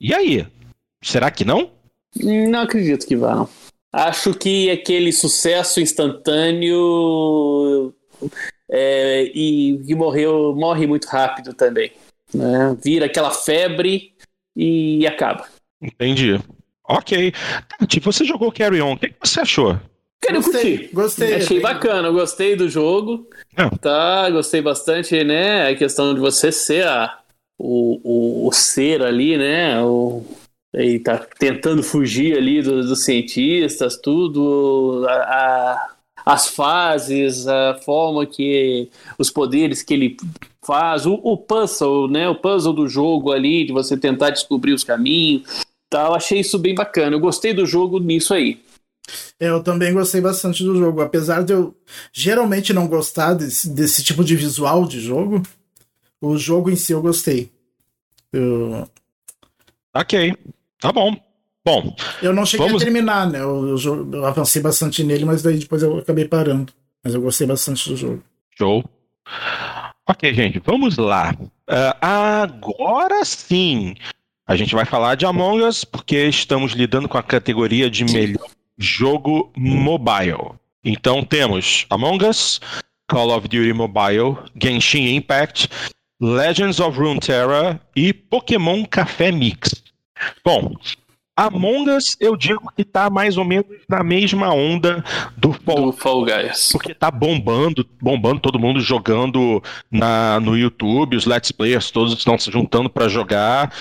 E 0.00 0.14
aí? 0.14 0.46
Será 1.02 1.30
que 1.32 1.44
não? 1.44 1.70
Não 2.14 2.60
acredito 2.60 3.06
que 3.06 3.16
vá, 3.16 3.34
não. 3.34 3.48
Acho 3.92 4.32
que 4.32 4.70
aquele 4.70 5.12
sucesso 5.12 5.80
instantâneo 5.80 6.72
é, 8.70 9.24
e 9.34 9.82
que 9.84 9.94
morreu, 9.96 10.54
morre 10.54 10.86
muito 10.86 11.06
rápido 11.06 11.52
também. 11.54 11.90
Né? 12.32 12.76
Vira 12.80 13.06
aquela 13.06 13.32
febre 13.32 14.14
e 14.54 15.04
acaba. 15.08 15.48
Entendi. 15.80 16.38
Ok. 16.84 17.32
Tati, 17.78 18.00
você 18.00 18.24
jogou 18.24 18.52
Carry 18.52 18.82
On, 18.82 18.94
o 18.94 18.98
que, 18.98 19.14
você 19.22 19.40
achou? 19.40 19.78
Cara, 20.20 20.36
eu 20.36 20.42
gostei, 20.42 20.78
curti. 20.78 20.94
Gostei. 20.94 21.34
Achei 21.34 21.60
bacana, 21.60 22.10
gostei 22.10 22.56
do 22.56 22.68
jogo. 22.68 23.26
É. 23.56 23.68
Tá, 23.78 24.28
gostei 24.28 24.60
bastante, 24.60 25.22
né? 25.24 25.68
A 25.68 25.74
questão 25.74 26.12
de 26.12 26.20
você 26.20 26.52
ser 26.52 26.86
a, 26.86 27.18
o, 27.58 28.00
o, 28.02 28.48
o 28.48 28.52
ser 28.52 29.02
ali, 29.02 29.38
né? 29.38 29.80
O, 29.82 30.22
E 30.74 30.98
tá 30.98 31.18
tentando 31.38 31.82
fugir 31.82 32.36
ali 32.36 32.60
dos, 32.60 32.88
dos 32.88 33.04
cientistas, 33.04 33.96
tudo. 33.96 35.06
A, 35.08 35.12
a, 35.14 35.90
as 36.26 36.48
fases, 36.48 37.46
a 37.46 37.74
forma 37.82 38.26
que. 38.26 38.90
os 39.18 39.30
poderes 39.30 39.82
que 39.82 39.94
ele 39.94 40.16
faz, 40.62 41.06
o, 41.06 41.14
o 41.14 41.36
puzzle, 41.36 42.08
né? 42.08 42.28
O 42.28 42.34
puzzle 42.34 42.74
do 42.74 42.88
jogo 42.88 43.32
ali, 43.32 43.64
de 43.64 43.72
você 43.72 43.96
tentar 43.96 44.30
descobrir 44.30 44.72
os 44.72 44.84
caminhos. 44.84 45.64
Tá, 45.90 46.06
eu 46.06 46.14
achei 46.14 46.38
isso 46.38 46.56
bem 46.56 46.74
bacana. 46.74 47.16
Eu 47.16 47.20
gostei 47.20 47.52
do 47.52 47.66
jogo 47.66 47.98
nisso 47.98 48.32
aí. 48.32 48.62
Eu 49.40 49.60
também 49.60 49.92
gostei 49.92 50.20
bastante 50.20 50.62
do 50.62 50.76
jogo. 50.76 51.00
Apesar 51.00 51.42
de 51.42 51.52
eu 51.52 51.76
geralmente 52.12 52.72
não 52.72 52.86
gostar 52.86 53.34
desse, 53.34 53.68
desse 53.68 54.04
tipo 54.04 54.22
de 54.22 54.36
visual 54.36 54.86
de 54.86 55.00
jogo, 55.00 55.42
o 56.20 56.38
jogo 56.38 56.70
em 56.70 56.76
si 56.76 56.92
eu 56.92 57.02
gostei. 57.02 57.50
Eu... 58.32 58.88
Ok, 59.92 60.32
tá 60.80 60.92
bom. 60.92 61.16
Bom. 61.64 61.94
Eu 62.22 62.32
não 62.32 62.46
cheguei 62.46 62.66
vamos... 62.66 62.82
a 62.82 62.84
terminar, 62.84 63.28
né? 63.28 63.40
Eu, 63.40 63.76
eu, 63.76 64.12
eu, 64.12 64.24
avancei 64.24 64.62
bastante 64.62 65.02
nele, 65.02 65.24
mas 65.24 65.42
daí 65.42 65.58
depois 65.58 65.82
eu 65.82 65.98
acabei 65.98 66.26
parando. 66.26 66.72
Mas 67.02 67.14
eu 67.14 67.20
gostei 67.20 67.46
bastante 67.46 67.88
do 67.88 67.96
jogo. 67.96 68.22
Show. 68.56 68.84
Ok, 70.08 70.32
gente, 70.32 70.60
vamos 70.60 70.96
lá. 70.96 71.34
Uh, 71.40 71.96
agora 72.00 73.24
sim, 73.24 73.94
a 74.50 74.56
gente 74.56 74.74
vai 74.74 74.84
falar 74.84 75.14
de 75.14 75.24
Among 75.24 75.62
Us, 75.62 75.84
porque 75.84 76.26
estamos 76.26 76.72
lidando 76.72 77.08
com 77.08 77.16
a 77.16 77.22
categoria 77.22 77.88
de 77.88 78.04
melhor 78.04 78.48
jogo 78.76 79.48
mobile. 79.56 80.54
Então 80.82 81.22
temos 81.22 81.86
Among 81.88 82.24
Us, 82.24 82.60
Call 83.06 83.30
of 83.30 83.46
Duty 83.46 83.72
Mobile, 83.72 84.38
Genshin 84.60 85.14
Impact, 85.14 85.68
Legends 86.20 86.80
of 86.80 86.98
Runeterra 86.98 87.80
e 87.94 88.12
Pokémon 88.12 88.84
Café 88.84 89.30
Mix. 89.30 89.84
Bom, 90.44 90.74
Among 91.36 91.88
Us, 91.88 92.16
eu 92.18 92.36
digo 92.36 92.72
que 92.76 92.84
tá 92.84 93.08
mais 93.08 93.36
ou 93.36 93.44
menos 93.44 93.66
na 93.88 94.02
mesma 94.02 94.52
onda 94.52 95.04
do 95.36 95.52
Fall, 95.52 95.92
do 95.92 95.92
Fall 95.92 96.24
Guys. 96.24 96.70
Porque 96.72 96.92
tá 96.92 97.08
bombando, 97.08 97.88
bombando 98.02 98.40
todo 98.40 98.58
mundo 98.58 98.80
jogando 98.80 99.62
na, 99.88 100.40
no 100.40 100.58
YouTube, 100.58 101.14
os 101.14 101.24
Let's 101.24 101.52
Players 101.52 101.92
todos 101.92 102.14
estão 102.14 102.36
se 102.36 102.50
juntando 102.50 102.90
para 102.90 103.06
jogar. 103.06 103.72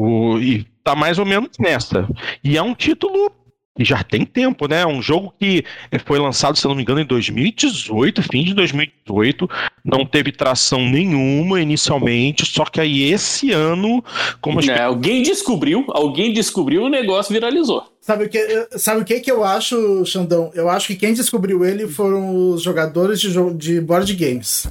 O, 0.00 0.38
e 0.38 0.64
tá 0.84 0.94
mais 0.94 1.18
ou 1.18 1.26
menos 1.26 1.50
nessa. 1.58 2.08
E 2.44 2.56
é 2.56 2.62
um 2.62 2.72
título 2.72 3.32
e 3.76 3.84
já 3.84 4.04
tem 4.04 4.24
tempo, 4.24 4.68
né? 4.68 4.86
Um 4.86 5.02
jogo 5.02 5.34
que 5.36 5.64
foi 6.04 6.20
lançado, 6.20 6.56
se 6.56 6.64
não 6.66 6.74
me 6.76 6.82
engano, 6.82 7.00
em 7.00 7.04
2018, 7.04 8.22
fim 8.22 8.44
de 8.44 8.54
2018, 8.54 9.48
não 9.84 10.06
teve 10.06 10.30
tração 10.30 10.88
nenhuma 10.88 11.60
inicialmente, 11.60 12.46
só 12.46 12.64
que 12.64 12.80
aí 12.80 13.10
esse 13.10 13.50
ano, 13.50 14.04
como 14.40 14.60
é, 14.60 14.82
alguém 14.82 15.22
descobriu, 15.22 15.84
alguém 15.88 16.32
descobriu 16.32 16.84
o 16.84 16.88
negócio 16.88 17.32
viralizou. 17.32 17.84
Sabe 18.00 18.24
o 18.24 18.28
que, 18.28 18.68
sabe 18.78 19.00
o 19.00 19.04
que 19.04 19.18
que 19.18 19.30
eu 19.30 19.42
acho, 19.42 20.04
Xandão? 20.06 20.52
Eu 20.54 20.68
acho 20.68 20.86
que 20.86 20.96
quem 20.96 21.12
descobriu 21.12 21.64
ele 21.64 21.88
foram 21.88 22.50
os 22.50 22.62
jogadores 22.62 23.20
de, 23.20 23.30
de 23.54 23.80
board 23.80 24.14
games. 24.14 24.68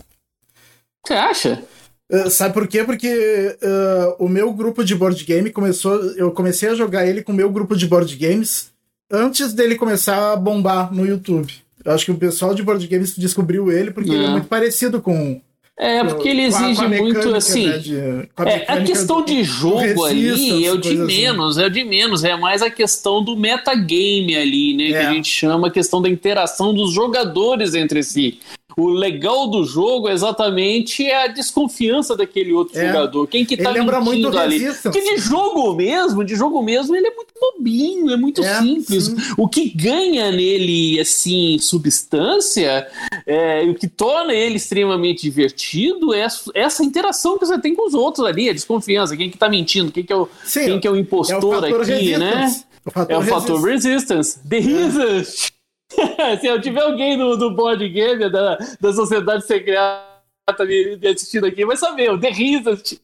Você 1.05 1.13
acha? 1.13 1.63
Uh, 2.09 2.29
sabe 2.29 2.53
por 2.53 2.67
quê? 2.67 2.83
Porque 2.83 3.57
uh, 3.61 4.23
o 4.23 4.29
meu 4.29 4.53
grupo 4.53 4.83
de 4.83 4.95
board 4.95 5.23
game 5.25 5.49
começou. 5.51 5.95
Eu 6.15 6.31
comecei 6.31 6.69
a 6.69 6.75
jogar 6.75 7.05
ele 7.05 7.21
com 7.21 7.33
o 7.33 7.35
meu 7.35 7.49
grupo 7.49 7.75
de 7.75 7.85
board 7.85 8.15
games 8.15 8.71
antes 9.11 9.53
dele 9.53 9.75
começar 9.75 10.33
a 10.33 10.35
bombar 10.35 10.93
no 10.93 11.05
YouTube. 11.05 11.53
Eu 11.83 11.93
acho 11.93 12.05
que 12.05 12.11
o 12.11 12.17
pessoal 12.17 12.53
de 12.53 12.63
board 12.63 12.85
games 12.87 13.15
descobriu 13.17 13.71
ele 13.71 13.91
porque 13.91 14.11
é. 14.11 14.13
ele 14.13 14.25
é 14.25 14.29
muito 14.29 14.47
parecido 14.47 15.01
com. 15.01 15.41
É, 15.79 16.03
porque 16.03 16.29
ele 16.29 16.41
exige 16.41 16.81
a, 16.81 16.85
a 16.85 16.89
muito 16.89 17.35
assim. 17.35 17.67
Né, 17.67 17.77
de, 17.77 17.99
a, 18.35 18.49
é, 18.49 18.65
a 18.67 18.83
questão 18.83 19.23
de 19.23 19.43
jogo 19.43 20.05
ali 20.05 20.65
é 20.65 20.71
o 20.71 20.77
de 20.77 20.89
assim. 20.89 21.05
menos, 21.05 21.57
assim. 21.57 21.63
é 21.63 21.67
o 21.67 21.69
de 21.69 21.83
menos, 21.83 22.23
é 22.23 22.35
mais 22.35 22.63
a 22.63 22.69
questão 22.69 23.23
do 23.23 23.37
metagame 23.37 24.35
ali, 24.35 24.73
né? 24.75 24.85
É. 24.85 24.91
Que 24.91 24.97
a 24.97 25.13
gente 25.13 25.29
chama 25.29 25.67
a 25.67 25.71
questão 25.71 26.01
da 26.01 26.09
interação 26.09 26.73
dos 26.73 26.93
jogadores 26.93 27.75
entre 27.75 28.01
si 28.01 28.39
o 28.77 28.89
legal 28.89 29.47
do 29.47 29.63
jogo 29.65 30.07
é 30.07 30.13
exatamente 30.13 31.09
a 31.11 31.25
desconfiança 31.25 32.15
daquele 32.15 32.53
outro 32.53 32.77
é. 32.77 32.85
jogador. 32.85 33.25
Quem 33.25 33.43
que 33.43 33.57
tá 33.57 33.71
ele 33.71 33.79
lembra 33.79 33.99
muito 33.99 34.37
ali. 34.37 34.71
Porque 34.83 35.01
de 35.01 35.17
jogo 35.17 35.73
mesmo, 35.73 36.23
de 36.23 36.35
jogo 36.35 36.61
mesmo, 36.61 36.95
ele 36.95 37.07
é 37.07 37.15
muito 37.15 37.33
bobinho, 37.41 38.11
é 38.11 38.15
muito 38.15 38.43
é, 38.43 38.59
simples. 38.59 39.05
Sim. 39.05 39.15
O 39.35 39.47
que 39.47 39.67
ganha 39.69 40.31
nele, 40.31 40.99
assim, 40.99 41.57
substância, 41.59 42.87
é, 43.25 43.63
o 43.63 43.73
que 43.73 43.87
torna 43.87 44.31
ele 44.31 44.57
extremamente 44.57 45.23
divertido 45.23 46.13
é 46.13 46.27
essa 46.53 46.83
interação 46.83 47.39
que 47.39 47.47
você 47.47 47.59
tem 47.59 47.73
com 47.73 47.87
os 47.87 47.95
outros 47.95 48.23
ali, 48.27 48.47
a 48.47 48.53
desconfiança, 48.53 49.17
quem 49.17 49.31
que 49.31 49.39
tá 49.39 49.49
mentindo, 49.49 49.91
quem 49.91 50.03
que 50.03 50.13
é 50.13 50.15
o, 50.15 50.29
sim, 50.43 50.65
quem 50.65 50.79
que 50.79 50.87
é 50.87 50.91
o 50.91 50.95
impostor 50.95 51.65
é 51.67 51.71
o 51.71 51.81
aqui, 51.81 52.15
né? 52.15 52.55
O 52.85 53.11
é 53.11 53.17
o 53.17 53.21
fator 53.23 53.59
resistance. 53.63 54.39
The 54.47 54.59
resistance. 54.59 55.56
Se 56.39 56.47
eu 56.47 56.61
tiver 56.61 56.81
alguém 56.81 57.17
do, 57.17 57.37
do 57.37 57.55
board 57.55 57.87
game, 57.89 58.29
da, 58.29 58.57
da 58.79 58.93
sociedade 58.93 59.45
secreta 59.45 60.17
me, 60.65 60.97
me 60.97 61.07
assistindo 61.07 61.45
aqui, 61.45 61.65
vai 61.65 61.77
saber, 61.77 62.11
o 62.11 62.19
The 62.19 62.29
Resist. 62.29 63.01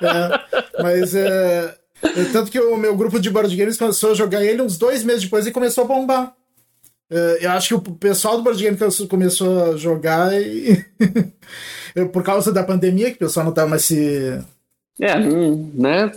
É, 0.00 0.06
é, 0.06 0.82
mas 0.82 1.14
é, 1.14 1.74
é, 2.02 2.24
Tanto 2.32 2.50
que 2.50 2.60
o 2.60 2.76
meu 2.76 2.96
grupo 2.96 3.18
de 3.18 3.30
board 3.30 3.54
games 3.54 3.76
começou 3.76 4.12
a 4.12 4.14
jogar 4.14 4.44
ele 4.44 4.62
uns 4.62 4.78
dois 4.78 5.02
meses 5.02 5.24
depois 5.24 5.46
e 5.46 5.52
começou 5.52 5.84
a 5.84 5.86
bombar. 5.86 6.34
É, 7.10 7.38
eu 7.40 7.50
acho 7.50 7.68
que 7.68 7.74
o 7.74 7.94
pessoal 7.94 8.36
do 8.36 8.42
board 8.42 8.62
game 8.62 8.76
começou 9.08 9.72
a 9.72 9.76
jogar 9.76 10.32
e. 10.40 10.84
por 12.12 12.22
causa 12.22 12.52
da 12.52 12.62
pandemia, 12.62 13.10
que 13.10 13.16
o 13.16 13.26
pessoal 13.26 13.44
não 13.44 13.50
estava 13.50 13.68
mais 13.68 13.84
se. 13.84 14.40
É, 15.00 15.18
né? 15.18 16.12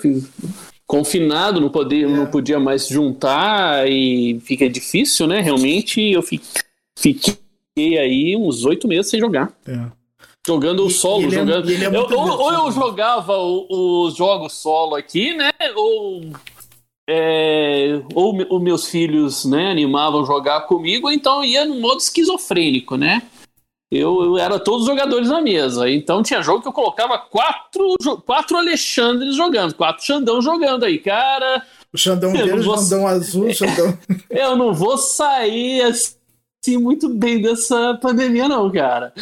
Confinado, 0.92 1.62
não, 1.62 1.70
poder, 1.70 2.04
é. 2.04 2.06
não 2.06 2.26
podia 2.26 2.60
mais 2.60 2.86
juntar 2.86 3.90
e 3.90 4.42
fica 4.42 4.70
difícil, 4.70 5.26
né? 5.26 5.40
Realmente 5.40 6.02
eu 6.02 6.22
fiquei 6.22 7.98
aí 7.98 8.36
uns 8.36 8.66
oito 8.66 8.90
meses 8.90 9.10
sem 9.10 9.18
jogar. 9.18 9.54
É. 9.66 9.86
Jogando 10.46 10.86
e, 10.86 10.92
solo, 10.92 11.24
ele 11.24 11.36
é 11.36 11.40
jogando. 11.40 11.72
É, 11.72 11.86
eu, 11.86 12.20
ou, 12.20 12.42
ou, 12.42 12.52
eu 12.52 12.72
jogava 12.74 13.38
os 13.38 14.18
jogos 14.18 14.52
solo 14.52 14.96
aqui, 14.96 15.34
né? 15.34 15.52
Ou. 15.78 16.24
É, 17.10 18.02
ou 18.14 18.56
os 18.56 18.62
meus 18.62 18.88
filhos 18.88 19.46
né, 19.46 19.72
animavam 19.72 20.26
jogar 20.26 20.62
comigo, 20.62 21.10
então 21.10 21.44
ia 21.44 21.66
no 21.66 21.80
modo 21.80 22.00
esquizofrênico, 22.00 22.96
né? 22.98 23.22
Eu, 23.92 24.24
eu, 24.24 24.38
era 24.38 24.58
todos 24.58 24.84
os 24.84 24.88
jogadores 24.88 25.28
na 25.28 25.42
mesa. 25.42 25.90
Então 25.90 26.24
tinha 26.24 26.42
jogo 26.42 26.62
que 26.62 26.68
eu 26.70 26.74
colocava 26.74 27.18
quatro, 27.18 27.96
quatro 28.26 28.58
Alexandres 28.58 29.36
jogando, 29.36 29.76
quatro 29.76 30.06
Xandão 30.06 30.42
jogando 30.42 30.86
aí, 30.86 30.98
cara. 30.98 31.62
O 31.92 31.98
Xandão 31.98 32.32
verde, 32.32 32.62
vou... 32.66 32.78
Xandão 32.78 33.06
azul, 33.06 33.52
Xandão. 33.54 33.98
eu 34.30 34.56
não 34.56 34.74
vou 34.74 34.98
sair 34.98 35.82
assim 35.82 36.78
muito 36.78 37.10
bem 37.10 37.42
dessa 37.42 38.00
pandemia, 38.02 38.48
não, 38.48 38.72
cara. 38.72 39.14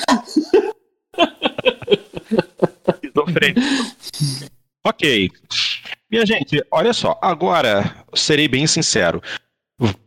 Esquizofrênico. 2.94 3.62
ok. 4.86 5.32
Minha 6.12 6.26
gente, 6.28 6.64
olha 6.70 6.94
só, 6.94 7.18
agora 7.22 8.06
serei 8.14 8.48
bem 8.48 8.68
sincero. 8.68 9.20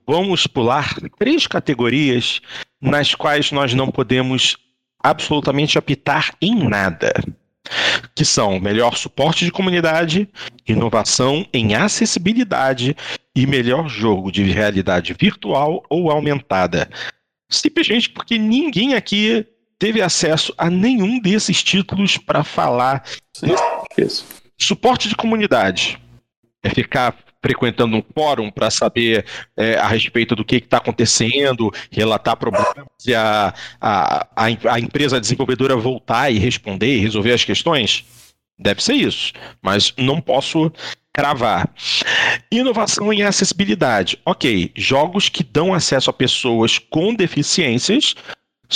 Vamos 0.06 0.46
pular 0.46 0.94
três 1.18 1.46
categorias 1.48 2.40
nas 2.82 3.14
quais 3.14 3.52
nós 3.52 3.72
não 3.72 3.90
podemos 3.90 4.56
absolutamente 5.02 5.78
apitar 5.78 6.34
em 6.42 6.68
nada. 6.68 7.12
Que 8.14 8.24
são 8.24 8.58
melhor 8.58 8.96
suporte 8.96 9.44
de 9.44 9.52
comunidade, 9.52 10.28
inovação 10.66 11.46
em 11.54 11.76
acessibilidade 11.76 12.96
e 13.34 13.46
melhor 13.46 13.88
jogo 13.88 14.32
de 14.32 14.42
realidade 14.42 15.14
virtual 15.18 15.84
ou 15.88 16.10
aumentada. 16.10 16.90
Simplesmente 17.48 18.10
porque 18.10 18.36
ninguém 18.36 18.94
aqui 18.94 19.46
teve 19.78 20.02
acesso 20.02 20.52
a 20.58 20.68
nenhum 20.68 21.20
desses 21.20 21.62
títulos 21.62 22.16
para 22.16 22.42
falar. 22.42 23.04
Isso. 23.96 24.26
Suporte 24.58 25.08
de 25.08 25.14
comunidade 25.14 26.00
é 26.62 26.70
ficar 26.70 27.16
frequentando 27.42 27.96
um 27.96 28.02
fórum 28.14 28.50
para 28.50 28.70
saber 28.70 29.26
é, 29.56 29.76
a 29.76 29.88
respeito 29.88 30.36
do 30.36 30.44
que 30.44 30.56
está 30.56 30.76
acontecendo, 30.78 31.70
relatar 31.90 32.36
problemas 32.36 32.86
e 33.06 33.14
a, 33.14 33.52
a, 33.80 34.26
a, 34.36 34.74
a 34.74 34.80
empresa 34.80 35.20
desenvolvedora 35.20 35.76
voltar 35.76 36.30
e 36.30 36.38
responder 36.38 36.96
e 36.96 37.00
resolver 37.00 37.32
as 37.32 37.44
questões? 37.44 38.04
Deve 38.58 38.82
ser 38.82 38.94
isso, 38.94 39.32
mas 39.60 39.92
não 39.98 40.20
posso 40.20 40.70
cravar. 41.12 41.68
Inovação 42.50 43.12
em 43.12 43.22
acessibilidade. 43.22 44.18
Ok, 44.24 44.70
jogos 44.74 45.28
que 45.28 45.42
dão 45.42 45.74
acesso 45.74 46.08
a 46.08 46.12
pessoas 46.12 46.78
com 46.78 47.14
deficiências 47.14 48.14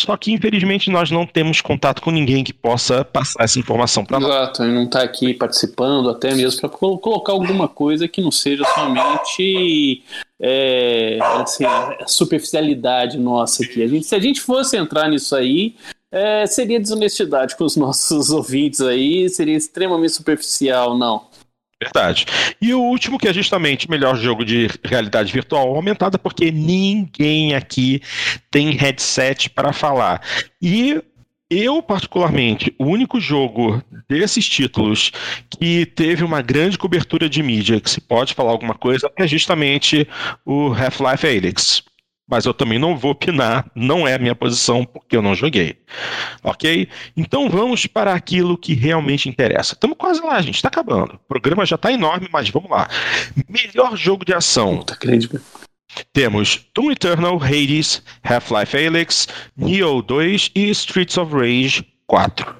só 0.00 0.16
que, 0.16 0.32
infelizmente, 0.32 0.90
nós 0.90 1.10
não 1.10 1.26
temos 1.26 1.60
contato 1.60 2.02
com 2.02 2.10
ninguém 2.10 2.44
que 2.44 2.52
possa 2.52 3.04
passar 3.04 3.42
essa 3.42 3.58
informação 3.58 4.04
para 4.04 4.20
nós. 4.20 4.30
Exato, 4.30 4.64
e 4.64 4.68
não 4.68 4.84
está 4.84 5.02
aqui 5.02 5.34
participando, 5.34 6.10
até 6.10 6.34
mesmo 6.34 6.60
para 6.60 6.68
colocar 6.68 7.32
alguma 7.32 7.68
coisa 7.68 8.06
que 8.08 8.20
não 8.20 8.30
seja 8.30 8.64
somente 8.74 10.02
é, 10.40 11.18
assim, 11.20 11.64
a 11.64 12.06
superficialidade 12.06 13.18
nossa 13.18 13.64
aqui. 13.64 13.82
A 13.82 13.88
gente, 13.88 14.06
se 14.06 14.14
a 14.14 14.20
gente 14.20 14.40
fosse 14.40 14.76
entrar 14.76 15.08
nisso 15.08 15.34
aí, 15.34 15.74
é, 16.10 16.46
seria 16.46 16.80
desonestidade 16.80 17.56
com 17.56 17.64
os 17.64 17.76
nossos 17.76 18.30
ouvintes 18.30 18.80
aí, 18.80 19.28
seria 19.28 19.56
extremamente 19.56 20.12
superficial, 20.12 20.96
não. 20.96 21.24
Verdade. 21.82 22.24
E 22.60 22.72
o 22.72 22.80
último, 22.80 23.18
que 23.18 23.28
é 23.28 23.34
justamente 23.34 23.90
melhor 23.90 24.16
jogo 24.16 24.44
de 24.44 24.68
realidade 24.82 25.32
virtual 25.32 25.74
aumentada, 25.74 26.18
porque 26.18 26.50
ninguém 26.50 27.54
aqui 27.54 28.00
tem 28.50 28.70
headset 28.70 29.50
para 29.50 29.72
falar. 29.74 30.22
E 30.60 31.02
eu, 31.50 31.82
particularmente, 31.82 32.74
o 32.78 32.86
único 32.86 33.20
jogo 33.20 33.82
desses 34.08 34.48
títulos 34.48 35.12
que 35.50 35.84
teve 35.86 36.24
uma 36.24 36.40
grande 36.40 36.78
cobertura 36.78 37.28
de 37.28 37.42
mídia, 37.42 37.80
que 37.80 37.90
se 37.90 38.00
pode 38.00 38.34
falar 38.34 38.50
alguma 38.50 38.74
coisa, 38.74 39.10
é 39.16 39.26
justamente 39.26 40.08
o 40.44 40.72
Half-Life 40.72 41.26
Alyx 41.26 41.84
mas 42.28 42.44
eu 42.44 42.52
também 42.52 42.78
não 42.78 42.96
vou 42.96 43.12
opinar, 43.12 43.70
não 43.74 44.06
é 44.06 44.14
a 44.14 44.18
minha 44.18 44.34
posição, 44.34 44.84
porque 44.84 45.16
eu 45.16 45.22
não 45.22 45.34
joguei. 45.34 45.78
Ok? 46.42 46.88
Então 47.16 47.48
vamos 47.48 47.86
para 47.86 48.12
aquilo 48.12 48.58
que 48.58 48.74
realmente 48.74 49.28
interessa. 49.28 49.74
Estamos 49.74 49.96
quase 49.96 50.20
lá, 50.20 50.40
gente, 50.42 50.56
está 50.56 50.68
acabando. 50.68 51.14
O 51.14 51.28
programa 51.28 51.64
já 51.64 51.76
está 51.76 51.92
enorme, 51.92 52.28
mas 52.32 52.50
vamos 52.50 52.70
lá. 52.70 52.88
Melhor 53.48 53.96
jogo 53.96 54.24
de 54.24 54.34
ação. 54.34 54.78
Puta, 54.78 54.96
crente. 54.96 55.30
Temos 56.12 56.66
Doom 56.74 56.90
Eternal, 56.90 57.40
Hades, 57.42 58.02
Half-Life 58.22 58.76
Alyx, 58.76 59.28
Neo 59.56 60.02
2 60.02 60.50
e 60.54 60.70
Streets 60.70 61.16
of 61.16 61.32
Rage 61.32 61.86
4. 62.06 62.54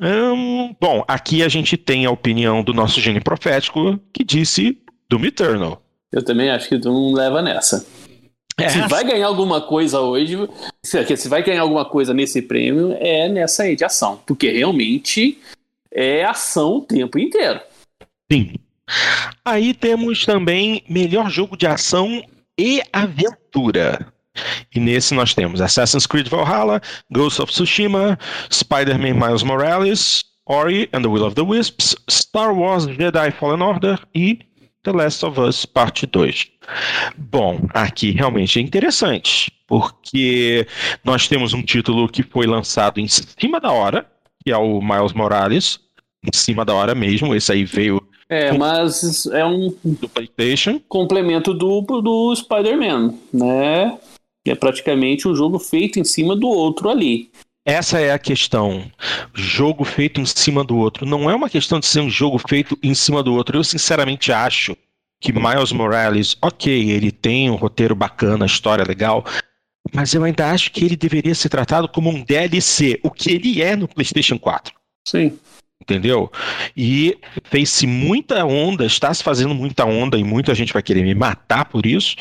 Hum, 0.00 0.74
bom, 0.80 1.04
aqui 1.06 1.42
a 1.42 1.48
gente 1.48 1.76
tem 1.76 2.06
a 2.06 2.10
opinião 2.10 2.62
do 2.62 2.72
nosso 2.72 3.00
gênio 3.00 3.22
profético 3.22 3.98
que 4.12 4.24
disse 4.24 4.78
Doom 5.10 5.24
Eternal. 5.26 5.82
Eu 6.12 6.24
também 6.24 6.50
acho 6.50 6.68
que 6.68 6.78
Doom 6.78 7.12
leva 7.12 7.42
nessa. 7.42 7.84
É. 8.58 8.68
Se 8.68 8.80
vai 8.88 9.04
ganhar 9.04 9.26
alguma 9.26 9.60
coisa 9.60 10.00
hoje, 10.00 10.36
se 10.82 11.28
vai 11.28 11.42
ganhar 11.42 11.62
alguma 11.62 11.84
coisa 11.84 12.12
nesse 12.12 12.42
prêmio, 12.42 12.96
é 12.98 13.28
nessa 13.28 13.62
aí 13.62 13.76
de 13.76 13.84
ação. 13.84 14.20
Porque 14.26 14.50
realmente 14.50 15.38
é 15.92 16.24
ação 16.24 16.78
o 16.78 16.80
tempo 16.80 17.18
inteiro. 17.18 17.60
Sim. 18.30 18.54
Aí 19.44 19.72
temos 19.72 20.26
também 20.26 20.82
melhor 20.88 21.30
jogo 21.30 21.56
de 21.56 21.66
ação 21.66 22.22
e 22.58 22.82
aventura. 22.92 24.12
E 24.74 24.80
nesse 24.80 25.14
nós 25.14 25.34
temos 25.34 25.60
Assassin's 25.60 26.06
Creed 26.06 26.28
Valhalla, 26.28 26.80
Ghost 27.10 27.40
of 27.40 27.52
Tsushima, 27.52 28.18
Spider-Man 28.50 29.14
Miles 29.14 29.42
Morales, 29.42 30.24
Ori 30.46 30.88
and 30.92 31.02
the 31.02 31.08
Will 31.08 31.24
of 31.24 31.34
the 31.34 31.42
Wisps, 31.42 31.94
Star 32.08 32.54
Wars 32.54 32.84
Jedi 32.84 33.30
Fallen 33.32 33.62
Order 33.62 33.98
e 34.14 34.38
The 34.88 34.92
Last 34.92 35.26
of 35.26 35.38
Us 35.38 35.66
Parte 35.66 36.06
2. 36.06 36.48
Bom, 37.18 37.60
aqui 37.74 38.10
realmente 38.10 38.58
é 38.58 38.62
interessante, 38.62 39.52
porque 39.66 40.66
nós 41.04 41.28
temos 41.28 41.52
um 41.52 41.62
título 41.62 42.08
que 42.08 42.22
foi 42.22 42.46
lançado 42.46 42.98
em 42.98 43.06
cima 43.06 43.60
da 43.60 43.70
hora, 43.70 44.06
que 44.42 44.50
é 44.50 44.56
o 44.56 44.80
Miles 44.80 45.12
Morales, 45.12 45.78
em 46.24 46.34
cima 46.34 46.64
da 46.64 46.72
hora 46.74 46.94
mesmo, 46.94 47.34
esse 47.34 47.52
aí 47.52 47.64
veio 47.64 48.02
é, 48.30 48.52
mas 48.52 49.24
é 49.26 49.44
um 49.44 49.74
do 49.82 50.06
PlayStation. 50.08 50.80
complemento 50.86 51.54
duplo 51.54 52.02
do 52.02 52.34
Spider-Man, 52.34 53.14
né? 53.32 53.98
É 54.46 54.54
praticamente 54.54 55.26
um 55.26 55.34
jogo 55.34 55.58
feito 55.58 55.98
em 55.98 56.04
cima 56.04 56.36
do 56.36 56.46
outro 56.46 56.90
ali. 56.90 57.30
Essa 57.68 58.00
é 58.00 58.12
a 58.12 58.18
questão. 58.18 58.90
Jogo 59.34 59.84
feito 59.84 60.22
em 60.22 60.24
cima 60.24 60.64
do 60.64 60.78
outro. 60.78 61.04
Não 61.04 61.28
é 61.28 61.34
uma 61.34 61.50
questão 61.50 61.78
de 61.78 61.84
ser 61.84 62.00
um 62.00 62.08
jogo 62.08 62.38
feito 62.38 62.78
em 62.82 62.94
cima 62.94 63.22
do 63.22 63.34
outro. 63.34 63.58
Eu 63.58 63.62
sinceramente 63.62 64.32
acho 64.32 64.74
que 65.20 65.34
Miles 65.34 65.70
Morales, 65.70 66.34
ok, 66.40 66.90
ele 66.90 67.12
tem 67.12 67.50
um 67.50 67.56
roteiro 67.56 67.94
bacana, 67.94 68.46
história 68.46 68.86
legal, 68.86 69.22
mas 69.92 70.14
eu 70.14 70.24
ainda 70.24 70.50
acho 70.50 70.72
que 70.72 70.82
ele 70.82 70.96
deveria 70.96 71.34
ser 71.34 71.50
tratado 71.50 71.86
como 71.90 72.08
um 72.08 72.24
DLC, 72.24 72.98
o 73.02 73.10
que 73.10 73.32
ele 73.32 73.60
é 73.60 73.76
no 73.76 73.86
PlayStation 73.86 74.38
4. 74.38 74.72
Sim. 75.06 75.38
Entendeu? 75.82 76.32
E 76.74 77.18
fez-se 77.44 77.86
muita 77.86 78.46
onda, 78.46 78.86
está 78.86 79.12
se 79.12 79.22
fazendo 79.22 79.54
muita 79.54 79.84
onda 79.84 80.16
e 80.16 80.24
muita 80.24 80.54
gente 80.54 80.72
vai 80.72 80.82
querer 80.82 81.02
me 81.02 81.14
matar 81.14 81.66
por 81.66 81.84
isso. 81.84 82.16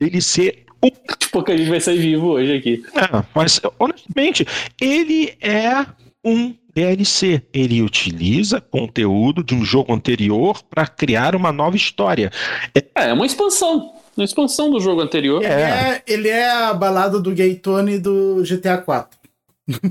Ele 0.00 0.20
ser 0.20 0.65
o... 0.82 0.90
Tipo, 1.18 1.42
que 1.42 1.52
a 1.52 1.56
gente 1.56 1.68
vai 1.68 1.80
sair 1.80 1.98
vivo 1.98 2.28
hoje 2.28 2.56
aqui. 2.56 2.82
É, 2.94 3.24
mas 3.34 3.60
honestamente, 3.78 4.46
ele 4.80 5.34
é 5.40 5.86
um 6.24 6.54
DLC. 6.74 7.42
Ele 7.52 7.82
utiliza 7.82 8.60
conteúdo 8.60 9.42
de 9.42 9.54
um 9.54 9.64
jogo 9.64 9.92
anterior 9.92 10.62
para 10.62 10.86
criar 10.86 11.34
uma 11.34 11.50
nova 11.50 11.76
história. 11.76 12.30
É, 12.74 13.08
é 13.08 13.12
uma 13.12 13.26
expansão. 13.26 13.94
Uma 14.16 14.24
expansão 14.24 14.70
do 14.70 14.80
jogo 14.80 15.00
anterior. 15.00 15.42
É. 15.44 15.46
Ele, 15.46 15.62
é, 15.62 16.02
ele 16.06 16.28
é 16.28 16.50
a 16.50 16.74
balada 16.74 17.20
do 17.20 17.32
Gay 17.32 17.54
Tony 17.56 17.98
do 17.98 18.42
GTA 18.42 18.78
4. 18.78 19.18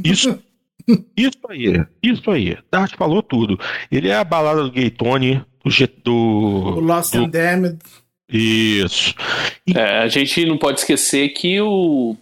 Isso. 0.04 0.40
Isso 1.18 1.40
aí, 1.50 1.84
isso 2.04 2.30
aí. 2.30 2.58
Dart 2.72 2.96
falou 2.96 3.24
tudo. 3.24 3.60
Ele 3.92 4.10
é 4.10 4.16
a 4.16 4.24
balada 4.24 4.64
do 4.64 4.72
Gay 4.72 4.92
Tony, 4.92 5.44
do, 5.64 5.72
do, 6.04 6.14
o 6.14 6.80
Lost 6.80 7.14
do... 7.14 7.24
and 7.24 7.30
Damned. 7.30 7.80
Isso. 8.30 9.14
É, 9.76 10.00
a 10.00 10.08
gente 10.08 10.46
não 10.46 10.58
pode 10.58 10.80
esquecer 10.80 11.30
que 11.30 11.60
o 11.62 12.16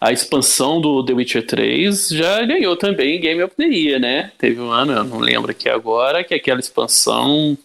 a 0.00 0.10
expansão 0.10 0.80
do 0.80 1.04
The 1.04 1.12
Witcher 1.12 1.46
3 1.46 2.08
já 2.08 2.44
ganhou 2.46 2.76
também 2.76 3.20
Game 3.20 3.42
of 3.42 3.54
the 3.56 3.64
Year, 3.64 4.00
né? 4.00 4.32
Teve 4.38 4.60
um 4.60 4.70
ano, 4.70 4.92
eu 4.92 5.04
não 5.04 5.18
lembro 5.18 5.50
aqui 5.50 5.68
agora, 5.68 6.24
que 6.24 6.34
aquela 6.34 6.60
expansão 6.60 7.58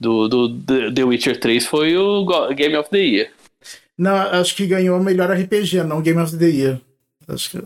do, 0.00 0.28
do 0.28 0.92
The 0.92 1.04
Witcher 1.04 1.38
3 1.38 1.64
foi 1.64 1.96
o 1.96 2.26
Game 2.54 2.76
of 2.76 2.90
the 2.90 2.98
Year. 2.98 3.30
Não, 3.96 4.14
acho 4.14 4.56
que 4.56 4.66
ganhou 4.66 4.98
o 4.98 5.02
melhor 5.02 5.30
RPG, 5.30 5.84
não 5.84 6.02
Game 6.02 6.20
of 6.20 6.36
the 6.36 6.48
Year. 6.48 6.80
Acho 7.28 7.50
que 7.50 7.58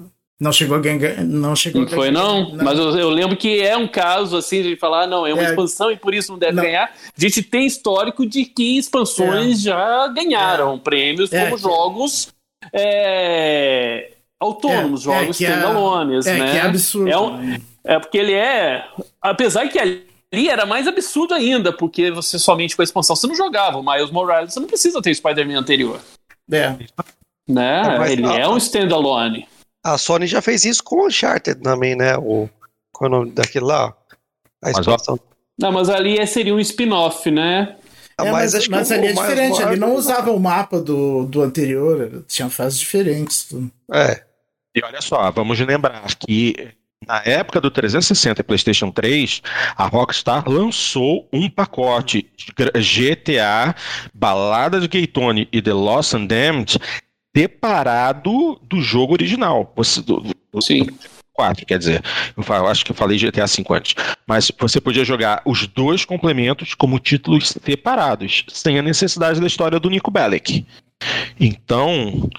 não 0.43 0.53
chegou 0.53 0.77
a 0.77 0.81
ganhar. 0.81 1.23
Não 1.25 1.55
chegou 1.55 1.83
não 1.83 1.89
foi, 1.89 2.11
não? 2.11 2.51
não. 2.51 2.65
Mas 2.65 2.77
eu, 2.77 2.99
eu, 2.99 3.11
lembro 3.11 3.37
que 3.37 3.61
é 3.61 3.77
um 3.77 3.87
caso 3.87 4.37
assim 4.37 4.61
de 4.61 4.75
falar, 4.75 5.07
não, 5.07 5.25
é 5.25 5.33
uma 5.33 5.45
é, 5.45 5.51
expansão 5.51 5.89
e 5.89 5.97
por 5.97 6.13
isso 6.13 6.33
não 6.33 6.39
deve 6.39 6.55
não. 6.55 6.65
ganhar. 6.65 6.87
A 7.17 7.21
gente 7.21 7.45
tem 7.45 7.65
histórico 7.65 8.27
de 8.27 8.45
que 8.45 8.77
expansões 8.77 9.61
é. 9.61 9.71
já 9.71 10.09
ganharam 10.09 10.75
é. 10.75 10.79
prêmios 10.79 11.33
é, 11.33 11.45
como 11.45 11.57
jogos 11.57 12.33
é, 12.73 14.11
autônomos, 14.41 15.03
é, 15.03 15.05
jogos 15.05 15.41
é, 15.41 15.45
standalones, 15.45 16.27
é, 16.27 16.37
né? 16.37 16.51
Que 16.51 16.57
é 16.57 16.61
absurdo. 16.63 17.09
É, 17.09 17.21
um, 17.21 17.59
é 17.85 17.99
porque 18.01 18.19
ele 18.19 18.35
é. 18.35 18.85
Apesar 19.21 19.69
que 19.69 19.79
ali 19.79 20.49
era 20.49 20.67
mais 20.67 20.89
absurdo 20.89 21.35
ainda, 21.35 21.73
porque 21.73 22.11
você 22.11 22.37
somente 22.37 22.75
com 22.75 22.83
a 22.83 22.85
expansão 22.85 23.15
você 23.15 23.29
não 23.29 23.37
jogava. 23.37 23.79
O 23.79 23.85
Miles 23.85 24.11
Morales 24.11 24.53
você 24.53 24.59
não 24.59 24.67
precisa 24.67 25.01
ter 25.01 25.15
Spider-Man 25.15 25.61
anterior. 25.61 26.01
É. 26.51 26.77
Né? 27.49 28.09
É, 28.09 28.13
ele 28.13 28.27
é 28.27 28.49
um 28.49 28.57
standalone. 28.57 29.47
A 29.85 29.99
Sony 29.99 30.27
já 30.27 30.41
fez 30.41 30.65
isso 30.65 30.83
com 30.83 30.97
o 30.97 31.07
Uncharted 31.07 31.61
também, 31.61 31.97
né? 31.97 32.17
O, 32.17 32.49
qual 32.93 33.11
é 33.11 33.15
o 33.15 33.19
nome 33.19 33.33
daquele 33.33 33.65
lá? 33.65 33.95
A 34.63 34.71
expansão. 34.71 35.19
Não, 35.59 35.73
mas 35.73 35.89
ali 35.89 36.25
seria 36.27 36.55
um 36.55 36.61
spin-off, 36.61 37.31
né? 37.31 37.77
É, 38.19 38.31
mas, 38.31 38.53
mas, 38.55 38.69
mas 38.69 38.93
ali 38.93 39.09
é 39.09 39.13
diferente, 39.13 39.61
ele 39.63 39.77
não 39.77 39.95
usava 39.95 40.31
o 40.31 40.39
mapa 40.39 40.81
do, 40.81 41.25
do 41.25 41.43
anterior, 41.43 42.25
tinha 42.29 42.49
fases 42.49 42.79
diferentes. 42.79 43.49
É. 43.93 44.23
E 44.75 44.83
olha 44.85 45.01
só, 45.01 45.31
vamos 45.31 45.59
lembrar 45.61 46.15
que 46.15 46.73
na 47.07 47.21
época 47.25 47.61
do 47.61 47.71
360 47.71 48.41
e 48.41 48.45
PlayStation 48.45 48.91
3, 48.91 49.43
a 49.77 49.87
Rockstar 49.87 50.49
lançou 50.49 51.29
um 51.33 51.51
pacote 51.51 52.31
GTA, 52.57 53.75
Balada 54.15 54.81
de 54.81 54.89
Gaytone 54.89 55.49
e 55.53 55.61
The 55.61 55.73
Lost 55.73 56.15
and 56.15 56.27
Damned 56.27 56.79
separado 57.37 58.59
do 58.63 58.81
jogo 58.81 59.15
original. 59.15 59.73
Do, 60.05 60.21
do, 60.21 60.63
Sim. 60.63 60.87
4, 61.35 61.65
quer 61.67 61.79
dizer. 61.79 62.03
Eu 62.37 62.67
acho 62.67 62.85
que 62.85 62.93
eu 62.93 62.97
falei 62.97 63.19
GTA 63.19 63.47
5 63.47 63.75
antes. 63.75 63.95
Mas 64.27 64.51
você 64.59 64.81
podia 64.81 65.05
jogar 65.05 65.43
os 65.45 65.67
dois 65.67 66.05
complementos 66.05 66.75
como 66.75 66.99
títulos 66.99 67.49
separados, 67.49 68.45
sem 68.49 68.79
a 68.79 68.83
necessidade 68.83 69.41
da 69.41 69.47
história 69.47 69.81
do 69.81 69.91
Nico 69.91 70.11
Bellic. 70.11 70.67
Então, 71.41 72.31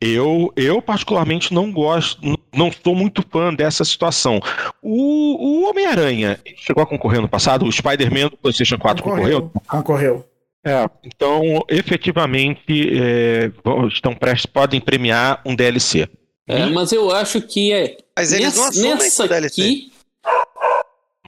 eu, 0.00 0.52
eu 0.56 0.82
particularmente 0.82 1.54
não 1.54 1.70
gosto, 1.70 2.20
não 2.52 2.72
sou 2.72 2.94
muito 2.94 3.24
fã 3.30 3.54
dessa 3.54 3.84
situação. 3.84 4.40
O, 4.82 5.62
o 5.62 5.70
Homem-Aranha 5.70 6.40
chegou 6.56 6.82
a 6.82 6.86
concorrer 6.86 7.20
no 7.20 7.28
passado, 7.28 7.64
o 7.64 7.72
Spider-Man 7.72 8.28
do 8.28 8.36
PlayStation 8.36 8.78
4 8.78 9.02
concorreu? 9.02 9.52
Concorreu. 9.68 10.29
É, 10.64 10.88
então, 11.04 11.64
efetivamente, 11.68 12.90
é, 12.92 13.50
estão 13.88 14.14
prestes, 14.14 14.46
podem 14.46 14.80
premiar 14.80 15.40
um 15.44 15.54
DLC. 15.54 16.08
É, 16.46 16.66
mas 16.66 16.92
eu 16.92 17.10
acho 17.10 17.40
que 17.40 17.72
é. 17.72 17.96
Mas 18.16 18.32
eles 18.32 18.46
nessa, 18.46 18.60
não 18.60 18.68
assumem 18.68 18.94
nessa 18.96 19.28
DLC. 19.28 19.62
Aqui... 19.62 19.92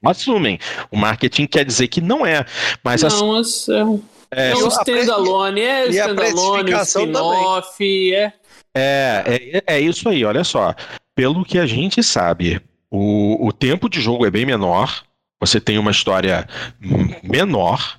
Assumem. 0.05 0.59
O 0.91 0.97
marketing 0.97 1.47
quer 1.47 1.65
dizer 1.65 1.89
que 1.89 2.01
não 2.01 2.27
é. 2.27 2.45
Mas 2.83 3.03
não, 3.03 3.35
mas 3.35 3.69
é, 3.69 4.49
é, 4.49 4.51
é 4.51 4.57
um 4.57 4.69
standalone, 4.69 5.61
é 5.61 5.89
standalone, 5.89 6.73
spin-off, 6.83 8.15
é... 8.15 8.33
É, 8.75 9.63
é. 9.67 9.77
É 9.77 9.81
isso 9.81 10.09
aí, 10.09 10.25
olha 10.25 10.43
só. 10.45 10.75
Pelo 11.15 11.45
que 11.45 11.59
a 11.59 11.67
gente 11.67 12.03
sabe, 12.03 12.61
o, 12.91 13.47
o 13.47 13.53
tempo 13.53 13.89
de 13.89 14.01
jogo 14.01 14.27
é 14.27 14.31
bem 14.31 14.45
menor. 14.45 15.05
Você 15.41 15.61
tem 15.61 15.79
uma 15.79 15.91
história 15.91 16.49
menor. 17.23 17.99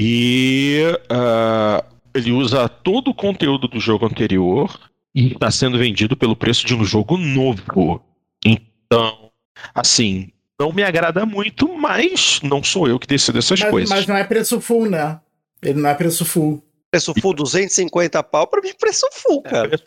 E 0.00 0.80
uh, 1.10 1.84
ele 2.14 2.30
usa 2.30 2.68
todo 2.68 3.08
o 3.08 3.14
conteúdo 3.14 3.66
do 3.66 3.80
jogo 3.80 4.06
anterior 4.06 4.78
e 5.12 5.32
está 5.32 5.50
sendo 5.50 5.76
vendido 5.76 6.16
pelo 6.16 6.36
preço 6.36 6.64
de 6.64 6.72
um 6.72 6.84
jogo 6.84 7.16
novo. 7.16 8.00
Então, 8.44 9.32
assim, 9.74 10.28
não 10.56 10.72
me 10.72 10.84
agrada 10.84 11.26
muito, 11.26 11.76
mas 11.76 12.38
não 12.44 12.62
sou 12.62 12.86
eu 12.86 12.96
que 12.96 13.08
decido 13.08 13.38
essas 13.38 13.58
Mas, 13.58 13.70
coisas. 13.70 13.90
mas 13.90 14.06
não 14.06 14.16
é 14.16 14.22
preço 14.22 14.60
full, 14.60 14.88
né? 14.88 15.18
Ele 15.60 15.80
não 15.80 15.90
é 15.90 15.94
preço 15.94 16.24
full. 16.24 16.62
Preço 16.92 17.12
full 17.20 17.34
250 17.34 18.22
pau, 18.22 18.46
pra 18.46 18.62
mim 18.62 18.72
preço 18.78 19.06
full, 19.12 19.42
cara. 19.42 19.78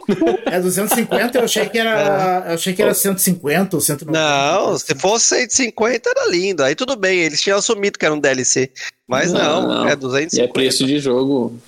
É 0.46 0.60
250, 0.60 1.38
eu 1.38 1.46
achei 1.46 1.68
que 1.68 1.78
era, 1.80 2.44
eu 2.50 2.54
achei 2.54 2.74
que 2.74 2.82
era 2.82 2.94
150 2.94 3.78
ou 3.78 3.82
190. 3.82 4.20
Não, 4.20 4.78
se 4.78 4.94
fosse 4.94 5.40
150 5.40 6.10
era 6.10 6.30
lindo. 6.30 6.64
Aí 6.64 6.76
tudo 6.76 6.96
bem, 6.98 7.20
eles 7.20 7.42
tinham 7.42 7.58
assumido 7.58 7.98
que 7.98 8.06
era 8.06 8.14
um 8.14 8.20
DLC. 8.20 8.70
Mas 9.12 9.32
não, 9.34 9.62
Não, 9.62 9.68
não. 9.68 9.86
é 9.86 9.90
E 9.90 9.92
é 9.92 9.96
250. 9.96 10.54
preço 10.54 10.86
de 10.86 10.98
jogo. 11.00 11.60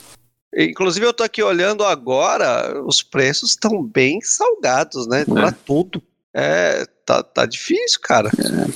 Inclusive, 0.55 1.05
eu 1.05 1.13
tô 1.13 1.23
aqui 1.23 1.43
olhando 1.43 1.83
agora, 1.83 2.81
os 2.85 3.01
preços 3.03 3.51
estão 3.51 3.83
bem 3.83 4.21
salgados, 4.21 5.07
né? 5.07 5.25
Pra 5.25 5.51
tudo. 5.51 6.01
É, 6.33 6.85
tá, 7.05 7.21
tá 7.21 7.45
difícil, 7.45 7.99
cara. 8.01 8.29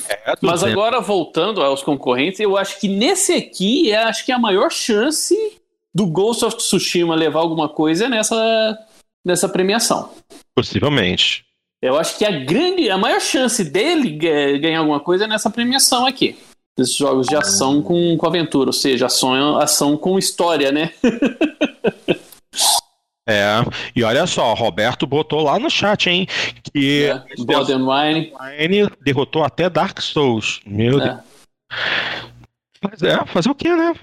É, 0.09 0.33
Mas 0.41 0.61
200. 0.61 0.63
agora, 0.63 0.99
voltando 0.99 1.61
aos 1.61 1.81
concorrentes, 1.83 2.39
eu 2.39 2.57
acho 2.57 2.79
que 2.79 2.87
nesse 2.87 3.33
aqui, 3.33 3.91
é, 3.91 4.03
acho 4.03 4.25
que 4.25 4.31
a 4.31 4.39
maior 4.39 4.71
chance 4.71 5.35
do 5.93 6.05
Ghost 6.07 6.43
of 6.45 6.57
Tsushima 6.57 7.15
levar 7.15 7.39
alguma 7.39 7.69
coisa 7.69 8.05
é 8.05 8.09
nessa, 8.09 8.77
nessa 9.25 9.47
premiação. 9.47 10.11
Possivelmente. 10.55 11.45
Eu 11.81 11.95
acho 11.97 12.17
que 12.17 12.25
a 12.25 12.31
grande, 12.31 12.89
a 12.89 12.97
maior 12.97 13.21
chance 13.21 13.63
dele 13.63 14.11
ga- 14.17 14.57
ganhar 14.59 14.79
alguma 14.79 14.99
coisa 14.99 15.25
é 15.25 15.27
nessa 15.27 15.49
premiação 15.49 16.05
aqui. 16.07 16.35
Desses 16.77 16.95
jogos 16.95 17.27
de 17.27 17.35
ação 17.35 17.81
com, 17.81 18.15
com 18.17 18.27
aventura, 18.27 18.69
ou 18.69 18.73
seja, 18.73 19.07
ação, 19.07 19.57
ação 19.57 19.97
com 19.97 20.19
história, 20.19 20.71
né? 20.71 20.91
É. 23.29 23.57
E 23.93 24.05
olha 24.05 24.25
só, 24.25 24.53
Roberto 24.53 25.05
botou 25.05 25.43
lá 25.43 25.59
no 25.59 25.69
chat, 25.69 26.09
hein? 26.09 26.25
Que 26.71 27.03
É, 27.03 27.23
and 27.69 27.85
Wine. 27.85 28.31
Derrotou 29.01 29.43
até 29.43 29.69
Dark 29.69 29.99
Souls. 29.99 30.61
Meu 30.65 31.01
É. 31.01 31.05
Deus. 31.09 31.19
Mas 32.81 33.03
é, 33.03 33.25
fazer 33.25 33.49
o 33.49 33.55
quê, 33.55 33.75
né? 33.75 33.93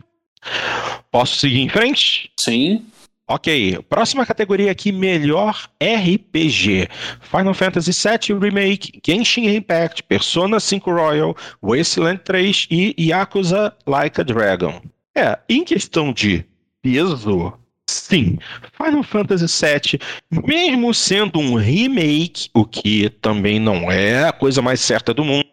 Posso 1.10 1.36
seguir 1.36 1.60
em 1.60 1.70
frente? 1.70 2.30
Sim. 2.38 2.84
Ok, 3.26 3.78
próxima 3.88 4.26
categoria 4.26 4.70
aqui, 4.70 4.92
melhor 4.92 5.66
RPG. 5.82 6.88
Final 7.22 7.54
Fantasy 7.54 7.90
VII 7.92 8.38
Remake, 8.38 9.00
Genshin 9.04 9.46
Impact, 9.56 10.02
Persona 10.02 10.60
5 10.60 10.90
Royal, 10.90 11.34
Wasteland 11.62 12.20
3 12.22 12.66
e 12.70 12.94
Yakuza 12.98 13.74
Like 13.86 14.20
a 14.20 14.24
Dragon. 14.24 14.82
É, 15.16 15.38
em 15.48 15.64
questão 15.64 16.12
de 16.12 16.44
peso, 16.82 17.54
sim, 17.88 18.36
Final 18.76 19.02
Fantasy 19.02 19.46
VII, 19.46 19.98
mesmo 20.46 20.92
sendo 20.92 21.38
um 21.38 21.54
remake, 21.54 22.50
o 22.52 22.64
que 22.66 23.08
também 23.08 23.58
não 23.58 23.90
é 23.90 24.24
a 24.28 24.32
coisa 24.32 24.60
mais 24.60 24.80
certa 24.80 25.14
do 25.14 25.24
mundo, 25.24 25.46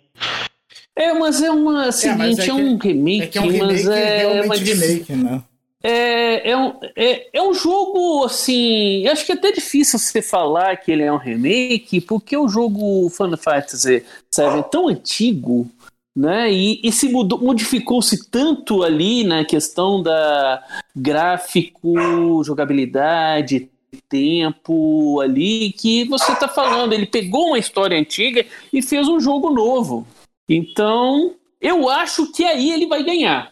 É, 0.93 1.13
mas 1.13 1.41
é 1.41 1.49
uma 1.49 1.89
seguinte, 1.93 2.41
é, 2.41 2.43
é 2.43 2.45
que- 2.47 2.51
um 2.51 2.77
remake, 2.77 3.21
É 3.21 3.27
que 3.27 3.37
é 3.37 3.41
um 3.41 3.47
remake 3.47 3.71
mas 3.85 3.87
é, 3.87 4.45
mas 4.47 4.59
remake, 4.59 5.13
né? 5.13 5.41
É, 5.83 6.51
é, 6.51 6.57
um, 6.57 6.73
é, 6.95 7.29
é 7.33 7.41
um 7.41 7.53
jogo 7.53 8.23
assim. 8.25 9.07
Acho 9.07 9.25
que 9.25 9.31
é 9.31 9.35
até 9.35 9.51
difícil 9.51 9.97
você 9.97 10.21
falar 10.21 10.77
que 10.77 10.91
ele 10.91 11.03
é 11.03 11.11
um 11.11 11.17
remake, 11.17 12.01
porque 12.01 12.37
o 12.37 12.47
jogo 12.47 13.09
Final 13.09 13.37
Fantasy 13.37 14.03
VII 14.35 14.59
é 14.59 14.63
tão 14.63 14.87
antigo, 14.87 15.69
né? 16.15 16.51
E, 16.51 16.79
e 16.83 16.91
se 16.91 17.09
mudou- 17.09 17.39
modificou-se 17.39 18.29
tanto 18.29 18.83
ali 18.83 19.23
na 19.23 19.43
questão 19.43 20.01
da 20.01 20.63
gráfico, 20.95 22.43
jogabilidade, 22.43 23.69
tempo 24.07 25.19
ali, 25.19 25.71
que 25.73 26.05
você 26.05 26.35
tá 26.35 26.47
falando. 26.47 26.93
Ele 26.93 27.05
pegou 27.05 27.47
uma 27.47 27.59
história 27.59 27.97
antiga 27.97 28.45
e 28.71 28.81
fez 28.81 29.07
um 29.07 29.19
jogo 29.19 29.49
novo. 29.49 30.05
Então, 30.47 31.33
eu 31.59 31.89
acho 31.89 32.31
que 32.31 32.43
aí 32.43 32.71
ele 32.71 32.87
vai 32.87 33.03
ganhar. 33.03 33.50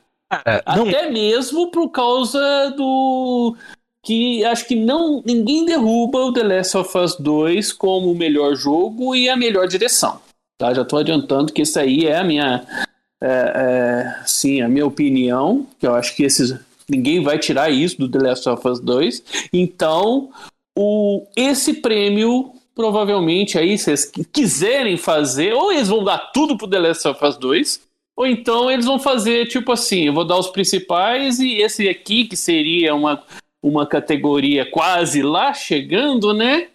Não, 0.75 0.87
Até 0.87 1.09
mesmo 1.09 1.71
por 1.71 1.89
causa 1.89 2.73
do. 2.75 3.55
Que 4.03 4.45
acho 4.45 4.65
que 4.65 4.75
não 4.75 5.21
ninguém 5.25 5.65
derruba 5.65 6.19
o 6.19 6.31
The 6.31 6.43
Last 6.43 6.77
of 6.77 6.97
Us 6.97 7.15
2 7.17 7.73
como 7.73 8.11
o 8.11 8.15
melhor 8.15 8.55
jogo 8.55 9.15
e 9.15 9.27
a 9.27 9.35
melhor 9.35 9.67
direção. 9.67 10.21
Tá? 10.57 10.73
Já 10.73 10.83
estou 10.83 10.99
adiantando 10.99 11.51
que 11.51 11.63
isso 11.63 11.79
aí 11.79 12.05
é 12.05 12.17
a 12.17 12.23
minha. 12.23 12.65
É, 13.21 13.27
é, 13.27 14.23
sim, 14.25 14.61
a 14.61 14.69
minha 14.69 14.85
opinião. 14.85 15.67
Que 15.79 15.87
eu 15.87 15.95
acho 15.95 16.15
que 16.15 16.23
esses. 16.23 16.57
Ninguém 16.87 17.21
vai 17.21 17.37
tirar 17.37 17.69
isso 17.69 17.97
do 17.99 18.09
The 18.09 18.29
Last 18.29 18.49
of 18.49 18.67
Us 18.67 18.79
2. 18.79 19.23
Então, 19.53 20.29
o, 20.75 21.27
esse 21.35 21.75
prêmio, 21.75 22.51
provavelmente, 22.73 23.57
aí, 23.57 23.77
se 23.77 23.83
vocês 23.83 24.11
quiserem 24.31 24.97
fazer, 24.97 25.53
ou 25.53 25.71
eles 25.71 25.87
vão 25.87 26.03
dar 26.03 26.31
tudo 26.33 26.57
pro 26.57 26.67
The 26.67 26.79
Last 26.79 27.07
of 27.07 27.23
Us 27.23 27.37
2, 27.37 27.88
ou 28.19 28.27
então 28.27 28.69
eles 28.69 28.85
vão 28.85 28.99
fazer, 28.99 29.45
tipo 29.47 29.71
assim, 29.71 30.07
eu 30.07 30.13
vou 30.13 30.25
dar 30.25 30.37
os 30.37 30.49
principais 30.49 31.39
e 31.39 31.55
esse 31.61 31.87
aqui, 31.87 32.25
que 32.25 32.35
seria 32.35 32.93
uma, 32.93 33.23
uma 33.63 33.87
categoria 33.87 34.69
quase 34.69 35.21
lá 35.21 35.53
chegando, 35.53 36.33
né? 36.33 36.67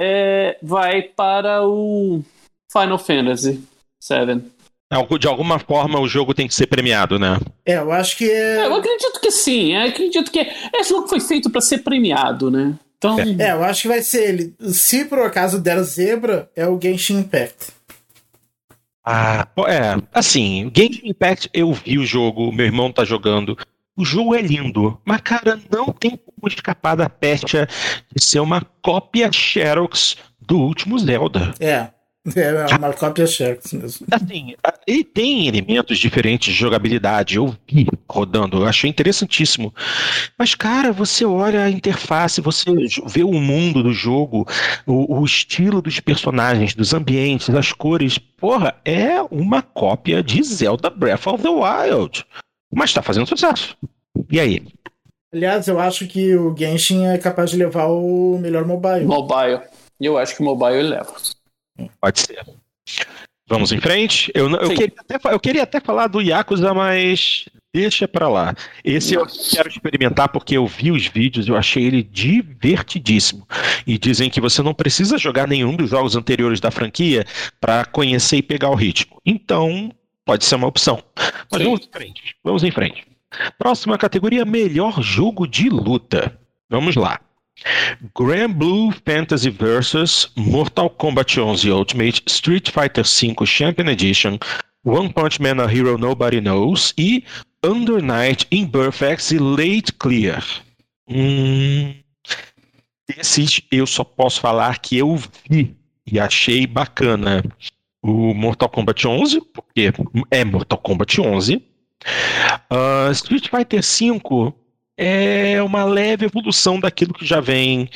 é, 0.00 0.56
vai 0.62 1.02
para 1.02 1.66
o 1.66 2.22
Final 2.72 2.98
Fantasy 2.98 3.62
VII. 4.10 4.42
algo- 4.90 5.18
de 5.18 5.28
alguma 5.28 5.58
forma 5.58 6.00
o 6.00 6.08
jogo 6.08 6.34
tem 6.34 6.48
que 6.48 6.54
ser 6.54 6.66
premiado, 6.66 7.18
né? 7.18 7.38
É, 7.64 7.76
eu 7.76 7.92
acho 7.92 8.16
que 8.16 8.28
É, 8.28 8.58
é. 8.62 8.66
eu 8.66 8.74
acredito 8.74 9.20
que 9.20 9.30
sim, 9.30 9.74
eu 9.76 9.88
acredito 9.88 10.30
que 10.32 10.40
esse 10.74 10.90
jogo 10.90 11.06
foi 11.08 11.20
feito 11.20 11.48
para 11.50 11.60
ser 11.60 11.78
premiado, 11.78 12.50
né? 12.50 12.74
Então, 12.98 13.16
É, 13.38 13.52
eu 13.52 13.62
acho 13.64 13.82
que 13.82 13.88
vai 13.88 14.00
ser 14.02 14.28
ele. 14.28 14.54
Se 14.72 15.04
por 15.04 15.18
acaso 15.20 15.60
der 15.60 15.80
zebra, 15.82 16.50
é 16.56 16.66
o 16.66 16.78
Genshin 16.80 17.18
Impact. 17.20 17.72
Ah, 19.04 19.48
é, 19.66 20.00
assim, 20.12 20.70
Genshin 20.74 21.08
Impact, 21.08 21.50
eu 21.52 21.72
vi 21.72 21.98
o 21.98 22.06
jogo, 22.06 22.52
meu 22.52 22.66
irmão 22.66 22.92
tá 22.92 23.04
jogando. 23.04 23.56
O 23.96 24.04
jogo 24.04 24.34
é 24.34 24.40
lindo, 24.40 24.98
mas, 25.04 25.20
cara, 25.20 25.60
não 25.70 25.86
tem 25.86 26.16
como 26.16 26.48
escapar 26.48 26.96
da 26.96 27.10
pecha 27.10 27.68
de 28.14 28.24
ser 28.24 28.40
uma 28.40 28.62
cópia 28.80 29.30
Xerox 29.30 30.16
do 30.40 30.58
último 30.58 30.98
Zelda. 30.98 31.52
É. 31.60 31.90
É 32.36 32.76
uma 32.76 32.92
cópia 32.92 33.26
Sharks 33.26 33.72
mesmo. 33.72 34.06
Assim, 34.10 34.54
ele 34.86 35.02
tem 35.02 35.48
elementos 35.48 35.98
diferentes 35.98 36.54
de 36.54 36.60
jogabilidade, 36.60 37.36
eu 37.36 37.54
vi 37.68 37.86
rodando, 38.08 38.58
eu 38.58 38.66
achei 38.66 38.88
interessantíssimo. 38.88 39.74
Mas, 40.38 40.54
cara, 40.54 40.92
você 40.92 41.24
olha 41.24 41.64
a 41.64 41.70
interface, 41.70 42.40
você 42.40 42.70
vê 43.06 43.24
o 43.24 43.32
mundo 43.32 43.82
do 43.82 43.92
jogo, 43.92 44.46
o, 44.86 45.18
o 45.18 45.24
estilo 45.24 45.82
dos 45.82 45.98
personagens, 45.98 46.74
dos 46.74 46.94
ambientes, 46.94 47.48
das 47.48 47.72
cores. 47.72 48.18
Porra, 48.18 48.74
é 48.84 49.20
uma 49.22 49.60
cópia 49.60 50.22
de 50.22 50.42
Zelda 50.44 50.90
Breath 50.90 51.26
of 51.26 51.42
the 51.42 51.48
Wild. 51.48 52.24
Mas 52.72 52.92
tá 52.92 53.02
fazendo 53.02 53.26
sucesso. 53.26 53.76
E 54.30 54.38
aí? 54.38 54.62
Aliás, 55.32 55.66
eu 55.66 55.80
acho 55.80 56.06
que 56.06 56.36
o 56.36 56.54
Genshin 56.56 57.06
é 57.06 57.18
capaz 57.18 57.50
de 57.50 57.56
levar 57.56 57.86
o 57.86 58.38
melhor 58.38 58.64
mobile. 58.64 59.04
mobile. 59.04 59.60
Eu 60.00 60.18
acho 60.18 60.36
que 60.36 60.42
o 60.42 60.44
mobile 60.44 60.78
ele 60.78 60.88
leva. 60.90 61.12
Pode 62.00 62.20
ser. 62.20 62.44
Vamos 63.48 63.72
em 63.72 63.80
frente? 63.80 64.30
Eu, 64.34 64.50
eu, 64.50 64.70
queria 64.70 64.94
até, 64.96 65.32
eu 65.32 65.40
queria 65.40 65.62
até 65.64 65.80
falar 65.80 66.06
do 66.06 66.20
Yakuza, 66.20 66.72
mas 66.72 67.44
deixa 67.74 68.08
pra 68.08 68.28
lá. 68.28 68.54
Esse 68.82 69.14
eu 69.14 69.26
quero 69.26 69.68
experimentar 69.68 70.28
porque 70.28 70.56
eu 70.56 70.66
vi 70.66 70.90
os 70.90 71.06
vídeos, 71.06 71.48
eu 71.48 71.56
achei 71.56 71.84
ele 71.84 72.02
divertidíssimo. 72.02 73.46
E 73.86 73.98
dizem 73.98 74.30
que 74.30 74.40
você 74.40 74.62
não 74.62 74.72
precisa 74.72 75.18
jogar 75.18 75.46
nenhum 75.46 75.76
dos 75.76 75.90
jogos 75.90 76.16
anteriores 76.16 76.60
da 76.60 76.70
franquia 76.70 77.26
pra 77.60 77.84
conhecer 77.84 78.38
e 78.38 78.42
pegar 78.42 78.70
o 78.70 78.74
ritmo. 78.74 79.20
Então, 79.26 79.92
pode 80.24 80.44
ser 80.44 80.54
uma 80.54 80.68
opção. 80.68 81.02
Mas 81.50 81.60
Sim. 81.60 81.64
vamos 81.64 81.86
em 81.86 81.90
frente. 81.92 82.36
Vamos 82.42 82.64
em 82.64 82.70
frente. 82.70 83.06
Próxima 83.58 83.98
categoria: 83.98 84.44
melhor 84.44 85.02
jogo 85.02 85.46
de 85.46 85.68
luta. 85.68 86.38
Vamos 86.70 86.96
lá. 86.96 87.20
Grand 88.14 88.54
Blue 88.54 88.92
Fantasy 89.06 89.50
vs 89.50 90.30
Mortal 90.36 90.90
Kombat 90.90 91.36
11 91.36 91.70
Ultimate, 91.70 92.22
Street 92.26 92.68
Fighter 92.70 93.04
V 93.04 93.46
Champion 93.46 93.88
Edition, 93.88 94.38
One 94.84 95.12
Punch 95.12 95.40
Man 95.40 95.60
A 95.60 95.66
Hero 95.66 95.96
Nobody 95.96 96.40
Knows 96.40 96.92
e 96.98 97.24
Under 97.64 98.02
Night 98.02 98.46
in 98.50 98.68
Perfects 98.68 99.30
e 99.30 99.38
Late 99.38 99.92
Clear. 99.98 100.42
Hum, 101.08 101.94
esses 103.18 103.60
eu 103.70 103.86
só 103.86 104.04
posso 104.04 104.40
falar 104.40 104.78
que 104.80 104.98
eu 104.98 105.16
vi 105.48 105.76
e 106.06 106.18
achei 106.18 106.66
bacana. 106.66 107.42
O 108.02 108.34
Mortal 108.34 108.68
Kombat 108.68 109.06
11, 109.06 109.40
porque 109.52 109.92
é 110.30 110.44
Mortal 110.44 110.78
Kombat 110.78 111.20
11. 111.20 111.62
Ah, 112.68 113.08
Street 113.12 113.48
Fighter 113.48 113.80
V 113.80 114.20
é 114.96 115.62
uma 115.62 115.84
leve 115.84 116.26
evolução 116.26 116.78
daquilo 116.78 117.14
que 117.14 117.26
já 117.26 117.40
vem 117.40 117.88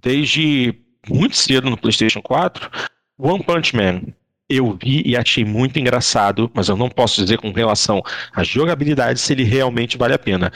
desde 0.00 0.74
muito 1.08 1.36
cedo 1.36 1.68
no 1.68 1.76
PlayStation 1.76 2.22
4. 2.22 2.70
One 3.18 3.42
Punch 3.42 3.74
Man 3.76 4.02
eu 4.48 4.76
vi 4.80 5.02
e 5.04 5.16
achei 5.16 5.44
muito 5.44 5.78
engraçado, 5.78 6.50
mas 6.54 6.68
eu 6.68 6.76
não 6.76 6.88
posso 6.88 7.20
dizer 7.20 7.38
com 7.38 7.50
relação 7.50 8.02
à 8.32 8.42
jogabilidade 8.42 9.18
se 9.20 9.32
ele 9.32 9.44
realmente 9.44 9.96
vale 9.96 10.14
a 10.14 10.18
pena. 10.18 10.52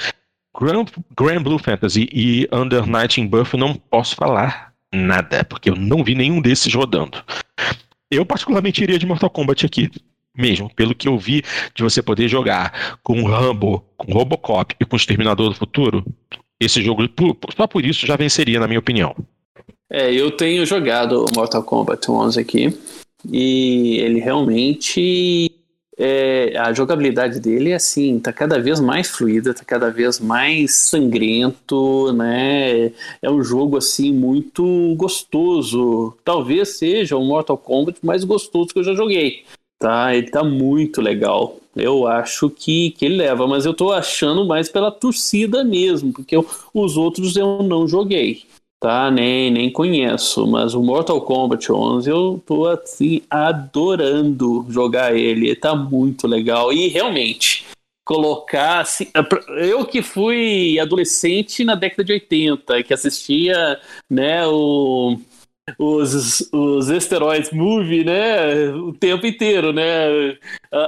Grand, 0.59 0.87
Grand 1.17 1.43
Blue 1.43 1.59
Fantasy 1.59 2.09
e 2.13 2.49
Under 2.53 2.87
Night 2.87 3.21
in 3.21 3.27
Birth 3.27 3.55
eu 3.55 3.59
não 3.59 3.75
posso 3.75 4.17
falar 4.17 4.73
nada, 4.93 5.45
porque 5.45 5.71
eu 5.71 5.77
não 5.77 6.03
vi 6.03 6.15
nenhum 6.15 6.41
desses 6.41 6.73
rodando. 6.73 7.23
Eu 8.11 8.25
particularmente 8.25 8.83
iria 8.83 8.99
de 8.99 9.07
Mortal 9.07 9.31
Kombat 9.31 9.67
aqui, 9.67 9.91
mesmo, 10.39 10.73
pelo 10.75 10.95
que 10.95 11.09
eu 11.09 11.19
vi 11.19 11.43
de 11.75 11.83
você 11.83 12.01
poder 12.01 12.29
jogar 12.29 12.99
com 13.03 13.25
Rambo, 13.25 13.85
com 13.97 14.13
Robocop 14.13 14.75
e 14.81 14.85
com 14.85 14.97
Exterminador 14.97 15.49
do 15.49 15.55
Futuro, 15.55 16.05
esse 16.61 16.83
jogo, 16.83 17.03
só 17.57 17.67
por 17.67 17.85
isso, 17.85 18.07
já 18.07 18.17
venceria, 18.17 18.61
na 18.61 18.67
minha 18.67 18.81
opinião. 18.81 19.15
É, 19.91 20.13
eu 20.13 20.31
tenho 20.31 20.67
jogado 20.67 21.25
Mortal 21.35 21.63
Kombat 21.63 22.11
11 22.11 22.41
aqui 22.41 22.79
e 23.31 23.99
ele 23.99 24.21
realmente 24.21 25.51
é, 26.01 26.57
a 26.57 26.73
jogabilidade 26.73 27.41
dele 27.41 27.71
é 27.71 27.75
assim, 27.75 28.21
tá 28.21 28.33
cada 28.33 28.61
vez 28.61 28.79
mais 28.79 29.09
fluida, 29.09 29.53
tá 29.53 29.65
cada 29.67 29.91
vez 29.91 30.21
mais 30.21 30.77
sangrento, 30.77 32.13
né? 32.13 32.93
É 33.21 33.29
um 33.29 33.43
jogo 33.43 33.77
assim 33.77 34.13
muito 34.13 34.95
gostoso. 34.97 36.17
Talvez 36.25 36.79
seja 36.79 37.17
o 37.17 37.25
Mortal 37.25 37.59
Kombat 37.59 37.99
mais 38.05 38.23
gostoso 38.23 38.69
que 38.69 38.79
eu 38.79 38.85
já 38.85 38.95
joguei. 38.95 39.45
Tá, 39.79 40.15
ele 40.15 40.31
tá 40.31 40.43
muito 40.43 41.01
legal. 41.01 41.57
Eu 41.77 42.07
acho 42.07 42.51
que, 42.51 42.91
que 42.91 43.05
ele 43.05 43.17
leva, 43.17 43.47
mas 43.47 43.65
eu 43.65 43.73
tô 43.73 43.93
achando 43.93 44.45
mais 44.45 44.69
pela 44.69 44.91
torcida 44.91 45.63
mesmo, 45.63 46.13
porque 46.13 46.35
eu, 46.35 46.45
os 46.75 46.97
outros 46.97 47.37
eu 47.37 47.63
não 47.63 47.87
joguei 47.87 48.45
tá? 48.81 49.11
Nem, 49.11 49.51
nem 49.51 49.71
conheço, 49.71 50.47
mas 50.47 50.75
o 50.75 50.83
Mortal 50.83 51.21
Kombat 51.23 51.71
11 51.71 52.09
eu 52.09 52.43
tô 52.47 52.67
assim 52.67 53.23
adorando 53.29 54.65
jogar 54.69 55.17
ele, 55.17 55.55
tá 55.57 55.75
muito 55.75 56.27
legal 56.27 56.73
e 56.73 56.89
realmente 56.89 57.67
colocar 58.05 58.81
assim, 58.81 59.09
eu 59.59 59.85
que 59.85 60.01
fui 60.01 60.79
adolescente 60.81 61.63
na 61.63 61.75
década 61.75 62.03
de 62.03 62.13
80, 62.13 62.83
que 62.83 62.95
assistia, 62.95 63.79
né, 64.09 64.47
o 64.47 65.19
os, 65.77 66.49
os 66.53 66.89
Esteroids 66.89 67.51
Movie, 67.51 68.05
né? 68.05 68.69
O 68.69 68.93
tempo 68.93 69.27
inteiro, 69.27 69.73
né? 69.73 70.37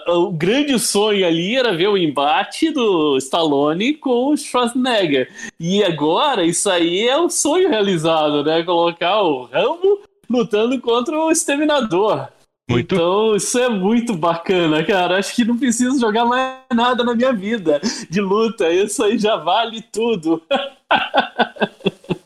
O 0.09 0.31
grande 0.31 0.79
sonho 0.79 1.27
ali 1.27 1.57
era 1.57 1.77
ver 1.77 1.89
o 1.89 1.99
embate 1.99 2.71
do 2.71 3.17
Stallone 3.19 3.95
com 3.95 4.33
o 4.33 4.37
Schwarzenegger. 4.37 5.29
E 5.59 5.83
agora, 5.83 6.45
isso 6.45 6.71
aí 6.71 7.07
é 7.07 7.19
um 7.19 7.29
sonho 7.29 7.69
realizado, 7.69 8.45
né? 8.45 8.63
Colocar 8.63 9.23
o 9.23 9.45
Rambo 9.45 10.01
lutando 10.29 10.81
contra 10.81 11.19
o 11.19 11.31
Exterminador. 11.31 12.29
Muito. 12.71 12.95
Então, 12.95 13.35
isso 13.35 13.59
é 13.59 13.69
muito 13.69 14.15
bacana, 14.15 14.85
cara. 14.85 15.19
Acho 15.19 15.35
que 15.35 15.45
não 15.45 15.59
preciso 15.59 15.99
jogar 15.99 16.25
mais 16.25 16.61
nada 16.73 17.03
na 17.03 17.17
minha 17.17 17.33
vida 17.33 17.81
de 18.09 18.21
luta. 18.21 18.73
Isso 18.73 19.03
aí 19.03 19.19
já 19.19 19.35
vale 19.37 19.83
tudo. 19.83 20.41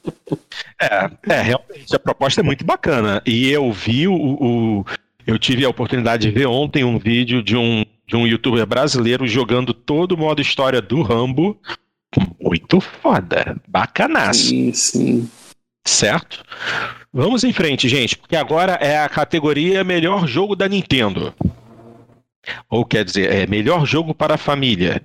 É, 0.80 1.10
é, 1.28 1.40
realmente, 1.40 1.94
a 1.94 1.98
proposta 1.98 2.40
é 2.40 2.44
muito 2.44 2.64
bacana. 2.64 3.22
E 3.26 3.50
eu 3.50 3.72
vi 3.72 4.08
o, 4.08 4.14
o, 4.14 4.84
Eu 5.26 5.38
tive 5.38 5.64
a 5.64 5.68
oportunidade 5.68 6.26
de 6.26 6.34
ver 6.34 6.46
ontem 6.46 6.84
um 6.84 6.98
vídeo 6.98 7.42
de 7.42 7.56
um, 7.56 7.84
de 8.06 8.16
um 8.16 8.26
youtuber 8.26 8.66
brasileiro 8.66 9.26
jogando 9.26 9.72
todo 9.72 10.12
o 10.12 10.18
modo 10.18 10.42
história 10.42 10.80
do 10.80 11.02
Rambo. 11.02 11.58
Muito 12.40 12.80
foda. 12.80 13.56
Bacanaço. 13.66 14.48
Sim, 14.48 14.72
sim. 14.72 15.30
Certo? 15.86 16.42
Vamos 17.12 17.44
em 17.44 17.52
frente, 17.52 17.88
gente, 17.88 18.16
porque 18.16 18.36
agora 18.36 18.72
é 18.80 18.98
a 18.98 19.08
categoria 19.08 19.84
melhor 19.84 20.26
jogo 20.26 20.56
da 20.56 20.68
Nintendo. 20.68 21.34
Ou 22.68 22.84
quer 22.84 23.04
dizer, 23.04 23.30
é 23.30 23.46
melhor 23.46 23.86
jogo 23.86 24.14
para 24.14 24.34
a 24.34 24.38
família. 24.38 25.02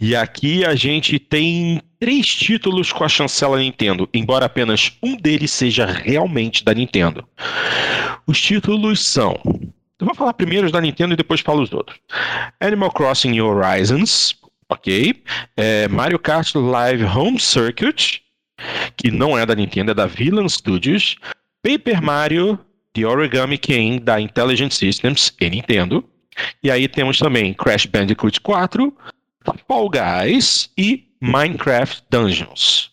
E 0.00 0.14
aqui 0.14 0.64
a 0.64 0.74
gente 0.74 1.18
tem 1.18 1.80
três 2.04 2.26
títulos 2.26 2.92
com 2.92 3.02
a 3.02 3.08
chancela 3.08 3.58
Nintendo, 3.58 4.06
embora 4.12 4.44
apenas 4.44 4.92
um 5.02 5.16
deles 5.16 5.50
seja 5.50 5.86
realmente 5.86 6.62
da 6.62 6.74
Nintendo. 6.74 7.26
Os 8.26 8.38
títulos 8.38 9.08
são. 9.08 9.40
Eu 9.98 10.04
vou 10.04 10.14
falar 10.14 10.34
primeiro 10.34 10.66
os 10.66 10.72
da 10.72 10.82
Nintendo 10.82 11.14
e 11.14 11.16
depois 11.16 11.40
falo 11.40 11.62
os 11.62 11.72
outros. 11.72 11.98
Animal 12.60 12.90
Crossing 12.90 13.40
Horizons, 13.40 14.36
ok. 14.68 15.14
É 15.56 15.88
Mario 15.88 16.18
Kart 16.18 16.54
Live 16.54 17.04
Home 17.04 17.40
Circuit, 17.40 18.20
que 18.98 19.10
não 19.10 19.38
é 19.38 19.46
da 19.46 19.54
Nintendo, 19.54 19.92
é 19.92 19.94
da 19.94 20.04
Villain 20.04 20.46
Studios. 20.46 21.16
Paper 21.62 22.02
Mario 22.02 22.58
The 22.92 23.06
Origami 23.06 23.56
King, 23.56 23.98
da 23.98 24.20
Intelligent 24.20 24.72
Systems 24.72 25.34
e 25.40 25.48
Nintendo. 25.48 26.04
E 26.62 26.70
aí 26.70 26.86
temos 26.86 27.18
também 27.18 27.54
Crash 27.54 27.86
Bandicoot 27.86 28.42
4, 28.42 28.94
Fall 29.66 29.90
Guys 29.90 30.70
e 30.76 31.04
Minecraft 31.20 32.02
Dungeons. 32.10 32.90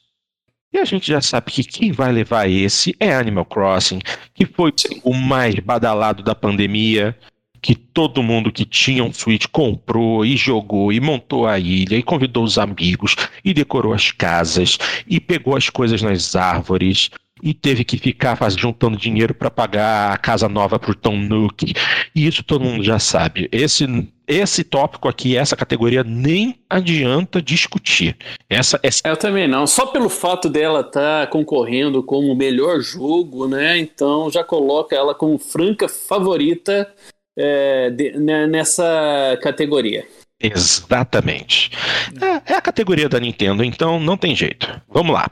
E 0.73 0.77
a 0.77 0.85
gente 0.85 1.07
já 1.07 1.19
sabe 1.19 1.51
que 1.51 1.63
quem 1.63 1.91
vai 1.91 2.11
levar 2.11 2.49
esse 2.49 2.95
é 2.99 3.13
Animal 3.13 3.45
Crossing, 3.45 3.99
que 4.33 4.45
foi 4.45 4.73
o 5.03 5.13
mais 5.13 5.55
badalado 5.55 6.23
da 6.23 6.33
pandemia, 6.33 7.17
que 7.61 7.75
todo 7.75 8.23
mundo 8.23 8.51
que 8.51 8.65
tinha 8.65 9.03
um 9.03 9.13
Switch 9.13 9.45
comprou 9.51 10.25
e 10.25 10.35
jogou 10.35 10.91
e 10.91 10.99
montou 10.99 11.45
a 11.45 11.59
ilha 11.59 11.97
e 11.97 12.03
convidou 12.03 12.43
os 12.43 12.57
amigos 12.57 13.15
e 13.43 13.53
decorou 13.53 13.93
as 13.93 14.11
casas 14.11 14.77
e 15.05 15.19
pegou 15.19 15.55
as 15.55 15.69
coisas 15.69 16.01
nas 16.01 16.35
árvores 16.35 17.11
e 17.43 17.53
teve 17.53 17.83
que 17.83 17.97
ficar 17.97 18.35
faz, 18.35 18.55
juntando 18.55 18.97
dinheiro 18.97 19.33
para 19.33 19.49
pagar 19.49 20.13
a 20.13 20.17
casa 20.17 20.47
nova 20.47 20.79
pro 20.79 20.95
Tom 20.95 21.17
Nook. 21.17 21.73
E 22.15 22.27
isso 22.27 22.43
todo 22.43 22.63
mundo 22.63 22.83
já 22.83 22.99
sabe. 22.99 23.49
Esse 23.51 23.87
esse 24.31 24.63
tópico 24.63 25.09
aqui, 25.09 25.35
essa 25.35 25.55
categoria, 25.55 26.03
nem 26.03 26.59
adianta 26.69 27.41
discutir. 27.41 28.15
Essa, 28.49 28.79
essa... 28.81 29.01
Eu 29.05 29.17
também 29.17 29.47
não. 29.47 29.67
Só 29.67 29.87
pelo 29.87 30.09
fato 30.09 30.49
dela 30.49 30.79
estar 30.79 31.25
tá 31.25 31.27
concorrendo 31.27 32.01
como 32.01 32.31
o 32.31 32.35
melhor 32.35 32.79
jogo, 32.79 33.47
né? 33.47 33.77
Então 33.77 34.31
já 34.31 34.43
coloca 34.43 34.95
ela 34.95 35.13
como 35.13 35.37
franca 35.37 35.89
favorita 35.89 36.89
é, 37.37 37.89
de, 37.89 38.11
né, 38.11 38.47
nessa 38.47 39.37
categoria. 39.41 40.07
Exatamente. 40.39 41.71
É, 42.19 42.53
é 42.53 42.55
a 42.55 42.61
categoria 42.61 43.09
da 43.09 43.19
Nintendo, 43.19 43.63
então 43.63 43.99
não 43.99 44.17
tem 44.17 44.35
jeito. 44.35 44.81
Vamos 44.89 45.13
lá. 45.13 45.29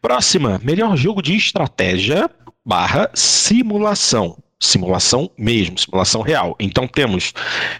Próxima, 0.00 0.60
melhor 0.62 0.96
jogo 0.96 1.22
de 1.22 1.36
estratégia 1.36 2.28
barra 2.64 3.10
simulação. 3.14 4.36
Simulação 4.62 5.28
mesmo, 5.36 5.76
simulação 5.76 6.22
real. 6.22 6.54
Então 6.60 6.86
temos 6.86 7.32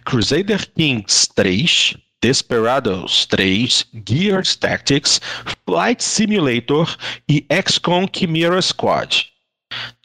Crusader 0.04 0.68
Kings 0.72 1.28
3, 1.32 1.96
Desperados 2.20 3.24
3, 3.26 3.86
Gears 4.08 4.56
Tactics, 4.56 5.20
Flight 5.64 6.02
Simulator 6.02 6.96
e 7.28 7.46
XCOM 7.64 8.06
Chimera 8.12 8.60
Squad. 8.60 9.28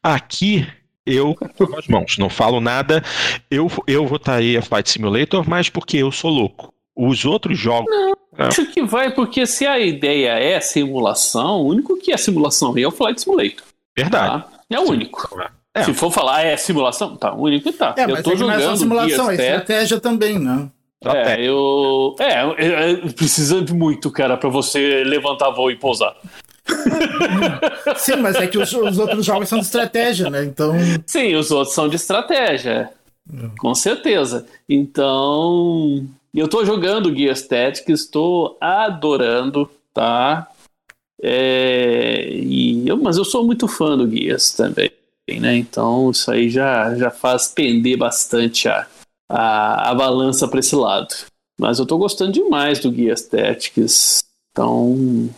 Aqui 0.03 0.67
eu 1.03 1.33
com 1.33 1.77
as 1.77 1.87
mãos, 1.87 2.17
não 2.19 2.29
falo 2.29 2.61
nada. 2.61 3.01
Eu, 3.49 3.71
eu 3.87 4.05
votaria 4.05 4.61
Flight 4.61 4.89
Simulator, 4.89 5.49
mas 5.49 5.69
porque 5.69 5.97
eu 5.97 6.11
sou 6.11 6.29
louco. 6.29 6.73
Os 6.95 7.25
outros 7.25 7.57
jogos. 7.57 7.89
Não, 7.89 8.11
é. 8.37 8.43
acho 8.43 8.65
que 8.67 8.83
vai, 8.83 9.09
porque 9.15 9.47
se 9.47 9.65
a 9.65 9.79
ideia 9.79 10.37
é 10.37 10.59
simulação, 10.59 11.61
o 11.61 11.67
único 11.67 11.97
que 11.97 12.11
é 12.11 12.17
simulação 12.17 12.77
é 12.77 12.85
o 12.85 12.91
Flight 12.91 13.21
Simulator. 13.21 13.63
Verdade. 13.95 14.43
Tá? 14.43 14.49
É 14.69 14.79
o 14.79 14.89
único. 14.89 15.27
É. 15.77 15.83
Se 15.83 15.93
for 15.93 16.11
falar 16.11 16.43
é 16.43 16.57
simulação, 16.57 17.15
tá, 17.15 17.33
o 17.33 17.43
único 17.43 17.71
tá. 17.73 17.93
É, 17.97 18.03
eu 18.03 18.23
tô 18.23 18.31
é 18.31 18.35
jogando. 18.35 18.57
Não 18.57 18.63
é 18.63 18.69
só 18.69 18.75
simulação, 18.75 19.31
é 19.31 19.35
estratégia 19.35 19.99
também, 19.99 20.39
né? 20.39 20.69
É, 21.05 21.41
eu. 21.41 22.15
É, 22.19 22.91
é, 22.91 22.95
precisa 23.11 23.63
muito, 23.73 24.11
cara, 24.11 24.35
para 24.35 24.49
você 24.49 25.03
levantar 25.03 25.51
voo 25.51 25.69
e 25.69 25.75
pousar. 25.75 26.15
Sim, 27.95 28.17
mas 28.17 28.35
é 28.35 28.47
que 28.47 28.57
os, 28.57 28.73
os, 28.73 28.97
outros 28.97 29.25
jogos 29.25 29.47
são 29.47 29.59
de 29.59 29.65
estratégia, 29.65 30.29
né? 30.29 30.43
Então. 30.43 30.73
Sim, 31.05 31.35
os 31.35 31.51
outros 31.51 31.73
são 31.73 31.87
de 31.87 31.95
estratégia. 31.95 32.89
Com 33.59 33.75
certeza. 33.75 34.45
Então. 34.67 36.05
Eu 36.33 36.47
tô 36.47 36.63
jogando 36.63 37.15
Gears 37.15 37.47
Tactics, 37.47 38.01
estou 38.01 38.57
adorando, 38.61 39.69
tá? 39.93 40.47
É, 41.21 42.29
e 42.31 42.87
eu, 42.87 42.97
mas 42.97 43.17
eu 43.17 43.25
sou 43.25 43.43
muito 43.43 43.67
fã 43.67 43.97
do 43.97 44.09
Gears 44.09 44.51
também, 44.51 44.91
né? 45.39 45.55
Então 45.57 46.11
isso 46.11 46.31
aí 46.31 46.49
já, 46.49 46.95
já 46.95 47.11
faz 47.11 47.49
pender 47.49 47.97
bastante 47.97 48.69
a, 48.69 48.87
a, 49.29 49.91
a 49.91 49.95
balança 49.95 50.47
para 50.47 50.59
esse 50.59 50.75
lado. 50.75 51.13
Mas 51.59 51.79
eu 51.79 51.85
tô 51.85 51.97
gostando 51.97 52.31
demais 52.31 52.79
do 52.79 52.93
Gears 52.93 53.23
Tactics. 53.23 54.23
Então, 54.51 55.29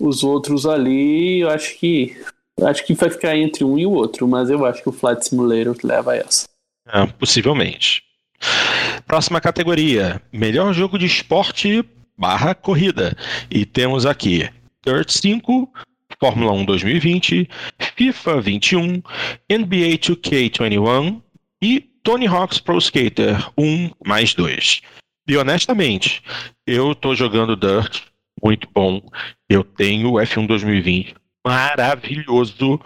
os 0.00 0.24
outros 0.24 0.66
ali, 0.66 1.40
eu 1.40 1.50
acho 1.50 1.78
que 1.78 2.16
acho 2.62 2.86
que 2.86 2.94
vai 2.94 3.10
ficar 3.10 3.36
entre 3.36 3.64
um 3.64 3.76
e 3.76 3.84
o 3.84 3.90
outro, 3.90 4.26
mas 4.28 4.48
eu 4.48 4.64
acho 4.64 4.82
que 4.82 4.88
o 4.88 4.92
Flight 4.92 5.26
Simulator 5.26 5.76
leva 5.82 6.16
essa. 6.16 6.46
É, 6.88 7.06
possivelmente. 7.06 8.02
Próxima 9.06 9.40
categoria: 9.40 10.22
melhor 10.32 10.72
jogo 10.72 10.98
de 10.98 11.06
esporte 11.06 11.84
barra 12.16 12.54
corrida. 12.54 13.16
E 13.50 13.66
temos 13.66 14.06
aqui 14.06 14.48
Dirt 14.84 15.10
5, 15.10 15.68
Fórmula 16.24 16.52
1 16.52 16.64
2020, 16.64 17.50
FIFA 17.96 18.40
21, 18.40 19.02
NBA 19.50 19.98
2K21 19.98 21.20
e 21.60 21.80
Tony 22.02 22.26
Hawk's 22.26 22.58
Pro 22.58 22.78
Skater 22.78 23.50
1 23.58 23.90
mais 24.06 24.32
2. 24.32 24.80
E 25.28 25.36
honestamente, 25.36 26.22
eu 26.66 26.94
tô 26.94 27.14
jogando 27.14 27.54
Dirt, 27.54 28.04
muito 28.42 28.66
bom. 28.72 29.02
Eu 29.50 29.62
tenho 29.62 30.12
o 30.12 30.14
F1 30.14 30.46
2020, 30.46 31.14
maravilhoso. 31.46 32.80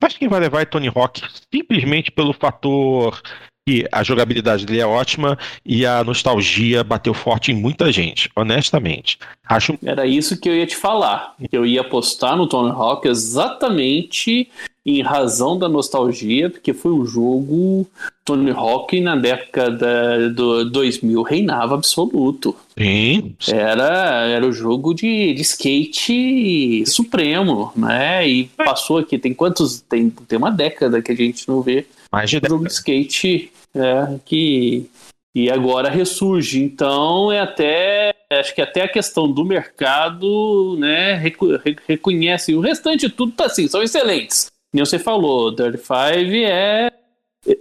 Mas 0.00 0.16
quem 0.16 0.28
vai 0.28 0.38
levar 0.38 0.60
é 0.60 0.64
Tony 0.64 0.86
Hawk 0.86 1.20
simplesmente 1.52 2.12
pelo 2.12 2.32
fator 2.32 3.20
que 3.66 3.86
a 3.90 4.02
jogabilidade 4.02 4.66
dele 4.66 4.80
é 4.80 4.86
ótima 4.86 5.38
e 5.64 5.86
a 5.86 6.04
nostalgia 6.04 6.84
bateu 6.84 7.14
forte 7.14 7.50
em 7.50 7.54
muita 7.54 7.90
gente, 7.90 8.30
honestamente. 8.36 9.18
Acho 9.48 9.78
Era 9.82 10.06
isso 10.06 10.38
que 10.38 10.48
eu 10.48 10.54
ia 10.54 10.66
te 10.66 10.76
falar. 10.76 11.34
Eu 11.50 11.64
ia 11.64 11.80
apostar 11.80 12.36
no 12.36 12.46
Tony 12.46 12.70
Hawk 12.70 13.08
exatamente 13.08 14.48
em 14.86 15.00
razão 15.00 15.58
da 15.58 15.66
nostalgia, 15.66 16.50
porque 16.50 16.74
foi 16.74 16.92
um 16.92 17.06
jogo 17.06 17.86
Tony 18.22 18.50
Hawk 18.50 19.00
na 19.00 19.16
década 19.16 20.28
do 20.28 20.70
2000 20.70 21.22
reinava 21.22 21.74
absoluto. 21.74 22.54
Sim. 22.76 23.34
Era, 23.48 24.26
era 24.26 24.46
o 24.46 24.52
jogo 24.52 24.92
de, 24.92 25.32
de 25.32 25.40
skate 25.40 26.84
supremo, 26.86 27.72
né? 27.74 28.28
E 28.28 28.44
passou 28.44 28.98
aqui, 28.98 29.18
tem 29.18 29.32
quantos? 29.32 29.80
Tem, 29.80 30.10
tem 30.10 30.36
uma 30.36 30.50
década 30.50 31.00
que 31.00 31.12
a 31.12 31.16
gente 31.16 31.48
não 31.48 31.62
vê 31.62 31.86
Mais 32.14 32.30
de 32.30 32.36
um 32.38 32.48
jogo 32.48 32.64
de 32.66 32.72
skate 32.72 33.50
é, 33.74 34.18
que 34.24 34.88
e 35.34 35.50
agora 35.50 35.90
ressurge. 35.90 36.62
Então 36.62 37.32
é 37.32 37.40
até 37.40 38.14
acho 38.30 38.54
que 38.54 38.62
até 38.62 38.82
a 38.82 38.88
questão 38.88 39.30
do 39.30 39.44
mercado, 39.44 40.76
né, 40.78 41.14
recu- 41.14 41.56
re- 41.56 41.76
reconhece. 41.86 42.54
O 42.54 42.60
restante 42.60 43.08
tudo 43.08 43.32
tá 43.32 43.46
assim, 43.46 43.66
são 43.68 43.82
excelentes. 43.82 44.50
Nem 44.72 44.84
você 44.84 44.98
falou, 44.98 45.54
Dirty 45.54 45.78
Five 45.78 46.44
é 46.44 46.90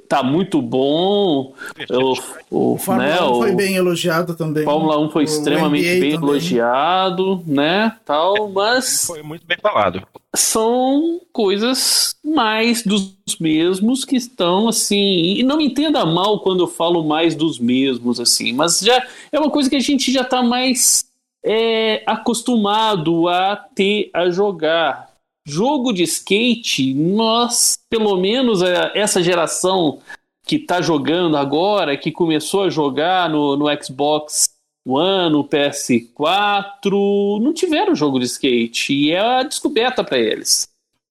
tá 0.07 0.23
muito 0.23 0.61
bom. 0.61 1.53
O, 1.89 2.13
o, 2.49 2.73
O 2.73 2.77
Fórmula 2.77 3.07
né, 3.09 3.21
1 3.21 3.33
foi 3.35 3.51
o- 3.51 3.55
bem 3.55 3.75
elogiado 3.75 4.35
também. 4.35 4.63
Fórmula 4.63 4.99
1 4.99 5.09
foi 5.09 5.23
extremamente 5.23 5.85
NBA 5.87 5.99
bem 5.99 6.11
também. 6.13 6.29
elogiado, 6.29 7.43
né? 7.45 7.95
Tal, 8.05 8.49
mas 8.49 9.05
Foi 9.07 9.21
muito 9.23 9.45
bem 9.45 9.57
falado. 9.61 10.01
são 10.35 11.19
coisas 11.31 12.15
mais 12.23 12.83
dos 12.83 13.13
mesmos 13.39 14.05
que 14.05 14.15
estão 14.15 14.67
assim. 14.67 15.35
E 15.37 15.43
não 15.43 15.57
me 15.57 15.65
entenda 15.65 16.05
mal 16.05 16.39
quando 16.41 16.61
eu 16.63 16.67
falo 16.67 17.03
mais 17.03 17.35
dos 17.35 17.59
mesmos, 17.59 18.19
assim, 18.19 18.53
mas 18.53 18.79
já 18.79 19.03
é 19.31 19.39
uma 19.39 19.49
coisa 19.49 19.69
que 19.69 19.75
a 19.75 19.79
gente 19.81 20.11
já 20.11 20.21
está 20.21 20.41
mais 20.43 21.05
é, 21.45 22.01
acostumado 22.05 23.27
a 23.27 23.55
ter, 23.55 24.09
a 24.13 24.29
jogar. 24.29 25.11
Jogo 25.45 25.91
de 25.91 26.03
skate, 26.03 26.93
nós, 26.93 27.77
pelo 27.89 28.17
menos 28.17 28.61
é, 28.61 28.91
essa 28.95 29.21
geração 29.21 29.99
que 30.45 30.55
está 30.55 30.81
jogando 30.81 31.37
agora, 31.37 31.97
que 31.97 32.11
começou 32.11 32.63
a 32.63 32.69
jogar 32.69 33.29
no, 33.29 33.57
no 33.57 33.65
Xbox 33.83 34.49
One, 34.85 35.31
no 35.31 35.43
PS4, 35.47 37.41
não 37.41 37.53
tiveram 37.53 37.95
jogo 37.95 38.19
de 38.19 38.25
skate 38.25 38.93
e 38.93 39.11
é 39.11 39.19
a 39.19 39.43
descoberta 39.43 40.03
para 40.03 40.17
eles, 40.17 40.67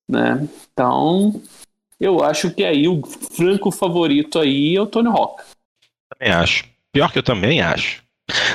né? 0.09 0.47
Então, 0.73 1.41
eu 1.99 2.23
acho 2.23 2.51
que 2.51 2.65
aí 2.65 2.87
o 2.87 3.03
franco 3.07 3.71
favorito 3.71 4.39
aí 4.39 4.77
é 4.77 4.81
o 4.81 4.87
Tony 4.87 5.09
Hawk. 5.09 5.43
Também 6.11 6.33
acho. 6.35 6.65
Pior 6.93 7.11
que 7.11 7.19
eu 7.19 7.23
também 7.23 7.63
acho. 7.63 8.03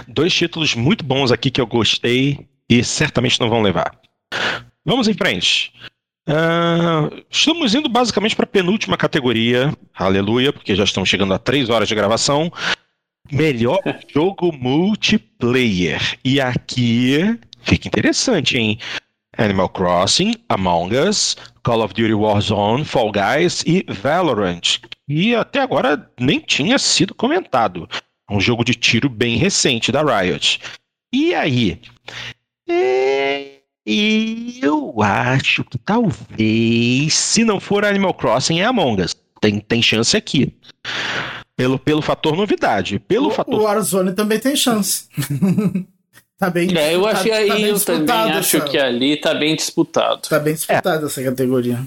Dois 0.07 0.33
títulos 0.33 0.75
muito 0.75 1.03
bons 1.03 1.31
aqui 1.31 1.49
que 1.49 1.59
eu 1.59 1.65
gostei 1.65 2.47
e 2.69 2.83
certamente 2.83 3.39
não 3.39 3.49
vão 3.49 3.61
levar. 3.61 3.99
Vamos 4.87 5.09
em 5.09 5.13
frente. 5.13 5.73
Ah, 6.25 7.09
estamos 7.29 7.75
indo 7.75 7.89
basicamente 7.89 8.37
para 8.37 8.45
a 8.45 8.49
penúltima 8.49 8.95
categoria. 8.95 9.73
Aleluia, 9.93 10.53
porque 10.53 10.73
já 10.73 10.85
estamos 10.85 11.09
chegando 11.09 11.33
a 11.33 11.37
três 11.37 11.69
horas 11.69 11.89
de 11.89 11.95
gravação. 11.95 12.49
Melhor 13.29 13.81
jogo 14.07 14.53
multiplayer. 14.53 16.17
E 16.23 16.39
aqui 16.39 17.37
fica 17.63 17.89
interessante, 17.89 18.57
hein? 18.57 18.79
Animal 19.37 19.67
Crossing, 19.67 20.35
Among 20.47 20.95
Us, 20.95 21.35
Call 21.63 21.83
of 21.83 21.93
Duty 21.93 22.13
Warzone, 22.13 22.85
Fall 22.85 23.11
Guys 23.11 23.65
e 23.67 23.85
Valorant. 23.89 24.79
E 25.05 25.35
até 25.35 25.59
agora 25.59 26.09
nem 26.17 26.39
tinha 26.39 26.79
sido 26.79 27.13
comentado. 27.13 27.89
É 28.29 28.33
um 28.33 28.39
jogo 28.39 28.63
de 28.63 28.73
tiro 28.73 29.09
bem 29.09 29.35
recente 29.35 29.91
da 29.91 30.01
Riot. 30.01 30.61
E 31.13 31.35
aí? 31.35 31.77
É, 32.69 33.36
Eu 34.61 35.01
acho 35.01 35.63
que 35.63 35.77
talvez, 35.77 37.13
se 37.13 37.43
não 37.45 37.59
for 37.59 37.85
Animal 37.85 38.13
Crossing, 38.13 38.59
é 38.59 38.65
Among 38.65 39.01
Us. 39.01 39.15
Tem, 39.39 39.59
tem 39.59 39.81
chance 39.81 40.17
aqui. 40.17 40.53
Pelo, 41.55 41.79
pelo 41.79 42.01
fator 42.01 42.35
novidade. 42.35 42.99
Pelo 42.99 43.27
O, 43.29 43.31
fator 43.31 43.55
o 43.59 43.63
Warzone 43.63 44.13
também 44.13 44.39
tem 44.39 44.55
chance. 44.55 45.05
tá 46.37 46.49
bem 46.49 46.69
É, 46.77 46.93
eu 46.95 47.01
tá- 47.03 47.09
achei 47.11 47.31
tá 47.31 47.37
aí, 47.37 47.49
bem 47.49 47.65
eu 47.67 47.79
também 47.79 48.03
disputado 48.05 48.37
acho 48.37 48.57
essa- 48.57 48.65
que 48.67 48.77
ali 48.77 49.17
tá 49.17 49.33
bem 49.33 49.55
disputado. 49.55 50.21
Tá 50.27 50.39
bem 50.39 50.53
disputada 50.53 51.05
essa 51.05 51.23
categoria. 51.23 51.79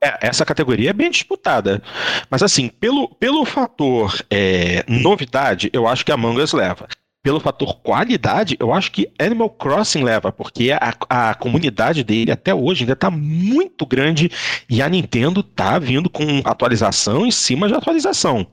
É, 0.00 0.16
essa 0.28 0.44
categoria 0.44 0.90
é 0.90 0.92
bem 0.92 1.10
disputada. 1.10 1.82
Mas 2.30 2.42
assim, 2.42 2.68
pelo, 2.68 3.08
pelo 3.08 3.44
fator 3.44 4.16
é, 4.30 4.84
novidade, 4.88 5.68
eu 5.72 5.86
acho 5.86 6.04
que 6.06 6.12
Among 6.12 6.40
Us 6.40 6.52
leva. 6.52 6.88
Pelo 7.22 7.40
fator 7.40 7.80
qualidade, 7.80 8.56
eu 8.60 8.72
acho 8.72 8.92
que 8.92 9.10
Animal 9.18 9.50
Crossing 9.50 10.04
leva, 10.04 10.30
porque 10.30 10.70
a, 10.70 10.94
a 11.10 11.34
comunidade 11.34 12.04
dele 12.04 12.30
até 12.30 12.54
hoje 12.54 12.82
ainda 12.82 12.92
está 12.92 13.10
muito 13.10 13.84
grande 13.84 14.30
e 14.70 14.80
a 14.80 14.88
Nintendo 14.88 15.42
tá 15.42 15.78
vindo 15.78 16.08
com 16.08 16.40
atualização 16.44 17.26
em 17.26 17.30
cima 17.30 17.66
de 17.66 17.74
atualização. 17.74 18.46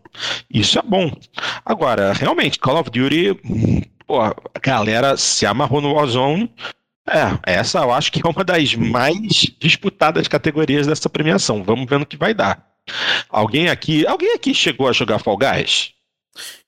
Isso 0.52 0.80
é 0.80 0.82
bom. 0.82 1.12
Agora, 1.64 2.12
realmente, 2.14 2.60
Call 2.60 2.80
of 2.80 2.90
Duty, 2.90 3.40
pô, 4.08 4.20
a 4.20 4.34
galera 4.62 5.16
se 5.16 5.46
amarrou 5.46 5.80
no 5.80 5.94
Warzone. 5.94 6.52
É, 7.08 7.54
essa 7.58 7.80
eu 7.80 7.94
acho 7.94 8.12
que 8.12 8.22
é 8.26 8.30
uma 8.30 8.44
das 8.44 8.74
mais 8.74 9.54
disputadas 9.60 10.28
categorias 10.28 10.88
dessa 10.88 11.08
premiação. 11.08 11.64
Vamos 11.64 11.88
ver 11.88 12.00
no 12.00 12.06
que 12.06 12.18
vai 12.18 12.34
dar. 12.34 12.66
Alguém 13.30 13.70
aqui, 13.70 14.06
alguém 14.08 14.34
aqui 14.34 14.54
chegou 14.54 14.88
a 14.88 14.94
jogar 14.94 15.20
Fall 15.20 15.38
Guys? 15.38 15.95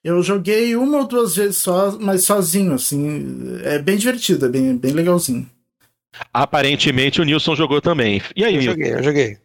Eu 0.04 0.22
joguei 0.24 0.76
uma 0.76 1.00
ou 1.00 1.08
duas 1.08 1.36
vezes 1.36 1.58
só, 1.58 1.98
mas 2.00 2.26
sozinho, 2.26 2.74
assim. 2.74 3.60
É 3.64 3.78
bem 3.80 3.98
divertido, 3.98 4.46
é 4.46 4.50
bem, 4.50 4.76
bem 4.78 4.92
legalzinho. 4.94 5.50
Aparentemente 6.34 7.22
o 7.22 7.24
Nilson 7.24 7.56
jogou 7.56 7.82
também. 7.82 8.22
E 8.36 8.44
aí, 8.44 8.56
Eu 8.56 8.60
Nilson? 8.62 8.72
joguei, 8.78 8.94
eu 8.94 9.04
joguei. 9.04 9.38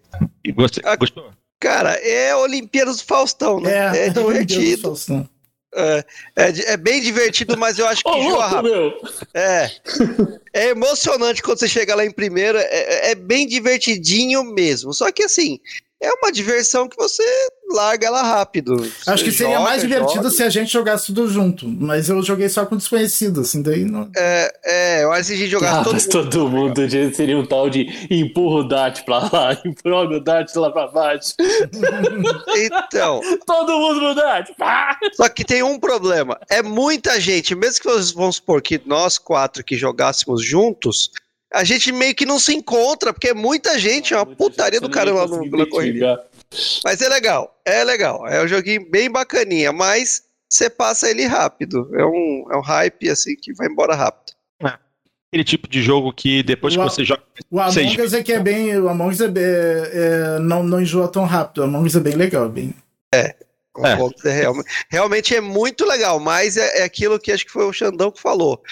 E 0.45 0.53
Você, 0.53 0.81
Ah, 0.85 0.97
gostou? 0.97 1.31
Cara, 1.61 1.93
é 1.95 2.35
Olimpíadas 2.37 2.97
do 2.99 3.05
Faustão, 3.05 3.61
né? 3.61 3.73
É, 3.73 4.11
o 4.19 4.25
Olimpíada 4.27 4.45
do 4.45 4.45
divertido. 4.47 4.83
Faustão. 4.83 5.29
É, 5.75 6.05
é, 6.37 6.73
é 6.73 6.77
bem 6.77 7.01
divertido, 7.01 7.57
mas 7.57 7.79
eu 7.79 7.87
acho 7.87 8.03
que 8.03 8.11
rápido. 8.11 8.63
meu! 8.63 8.93
É. 9.33 9.71
É 10.53 10.69
emocionante 10.69 11.43
quando 11.43 11.59
você 11.59 11.69
chega 11.69 11.95
lá 11.95 12.05
em 12.05 12.11
primeira. 12.11 12.61
É, 12.61 13.13
é 13.13 13.15
bem 13.15 13.47
divertidinho 13.47 14.45
mesmo. 14.45 14.93
Só 14.93 15.11
que 15.11 15.23
assim, 15.23 15.59
é 16.03 16.13
uma 16.13 16.31
diversão 16.31 16.89
que 16.89 16.97
você 16.97 17.23
larga 17.73 18.07
ela 18.07 18.23
rápido. 18.23 18.75
Acho 19.07 19.19
Você 19.19 19.25
que 19.25 19.33
seria 19.33 19.55
joga, 19.57 19.65
mais 19.69 19.83
divertido 19.83 20.15
joga. 20.25 20.31
se 20.31 20.43
a 20.43 20.49
gente 20.51 20.73
jogasse 20.73 21.07
tudo 21.07 21.29
junto. 21.29 21.67
Mas 21.69 22.09
eu 22.09 22.23
joguei 22.23 22.49
só 22.49 22.65
com 22.67 22.77
desconhecido, 22.77 23.41
assim, 23.41 23.63
daí 23.63 23.85
não. 23.85 24.09
É, 24.17 24.55
é, 24.65 25.05
eu 25.05 25.13
acho 25.13 25.23
que 25.23 25.27
se 25.29 25.33
a 25.33 25.37
gente 25.37 25.51
jogasse 25.51 25.81
Ah, 25.81 25.85
todo 25.85 25.93
mas 25.95 26.07
mundo. 26.07 26.13
todo 26.31 26.49
mundo 26.49 26.89
já 26.89 27.13
seria 27.13 27.37
um 27.39 27.47
tal 27.47 27.69
de 27.71 27.87
empurra 28.11 28.61
o 28.61 28.69
Dart 28.69 29.05
pra 29.05 29.19
lá, 29.19 29.59
empurra 29.65 30.03
o 30.17 30.21
Dart 30.21 30.55
lá 30.57 30.71
pra 30.71 30.87
baixo. 30.89 31.35
Então, 32.57 33.21
Todo 33.47 33.73
mundo 33.79 34.01
no 34.01 34.15
Dart! 34.15 34.51
pá! 34.59 34.99
só 35.15 35.29
que 35.29 35.45
tem 35.45 35.63
um 35.63 35.79
problema. 35.79 36.39
É 36.51 36.63
muita 36.63 37.21
gente, 37.21 37.55
mesmo 37.55 37.81
que 37.83 37.89
nós, 37.89 38.11
vamos 38.13 38.37
supor 38.37 38.63
que 38.63 38.81
nós 38.87 39.19
quatro 39.19 39.65
que 39.65 39.77
jogássemos 39.77 40.45
juntos, 40.45 41.11
a 41.53 41.65
gente 41.65 41.93
meio 41.93 42.15
que 42.15 42.25
não 42.25 42.39
se 42.39 42.55
encontra, 42.55 43.13
porque 43.13 43.29
é 43.29 43.35
muita 43.35 43.79
gente, 43.79 44.15
é 44.15 44.17
uma 44.17 44.25
Muita 44.25 44.37
putaria 44.43 44.79
gente, 44.81 44.89
do 44.89 44.93
você 44.93 45.05
não 45.05 45.05
cara 45.05 45.11
ia 45.11 45.15
lá 45.17 45.27
no, 45.27 45.59
na 45.59 45.67
corrida. 45.67 46.25
Mas 46.85 47.01
é 47.01 47.09
legal, 47.09 47.61
é 47.65 47.83
legal. 47.85 48.27
É 48.27 48.43
um 48.45 48.49
joguinho 48.49 48.89
bem 48.91 49.11
bacaninha, 49.11 49.73
mas 49.73 50.23
você 50.49 50.69
passa 50.69 51.11
ele 51.11 51.25
rápido. 51.27 51.89
É 51.95 52.05
um, 52.05 52.47
é 52.53 52.57
um 52.57 52.61
hype 52.61 53.09
assim 53.09 53.35
que 53.37 53.53
vai 53.55 53.67
embora 53.69 53.95
rápido. 53.95 54.33
Aquele 55.33 55.45
tipo 55.45 55.67
de 55.67 55.81
jogo 55.83 56.13
que 56.13 56.43
depois 56.43 56.75
que 56.75 56.79
Uau. 56.79 56.91
você 56.91 57.07
joga. 57.07 57.23
O 57.51 57.59
Among. 57.59 58.03
Us 58.03 58.13
é 58.13 58.23
que 58.23 58.35
é 58.35 58.39
bem. 58.39 58.77
O 58.79 58.87
Among 58.87 59.15
Us 59.15 59.21
é, 59.23 59.25
é- 59.25 59.31
é- 60.37 60.39
não, 60.41 60.63
não 60.63 60.79
enjoa 60.79 61.09
tão 61.09 61.25
rápido. 61.25 61.63
O 61.63 61.65
Among 61.65 61.87
Us 61.87 61.97
é 61.97 62.01
bem 62.01 62.13
legal. 62.15 62.51
Bem... 62.51 62.75
O 63.75 63.87
É. 63.87 63.93
Among 63.95 64.15
Us 64.15 64.25
é 64.27 64.31
real- 64.31 64.55
realmente 64.91 65.35
é 65.35 65.41
muito 65.41 65.87
legal, 65.87 66.21
mas 66.21 66.59
é, 66.59 66.81
é 66.81 66.83
aquilo 66.85 67.19
que 67.19 67.33
acho 67.33 67.47
que 67.47 67.51
foi 67.51 67.65
o 67.65 67.73
Xandão 67.73 68.11
que 68.13 68.21
falou. 68.21 68.63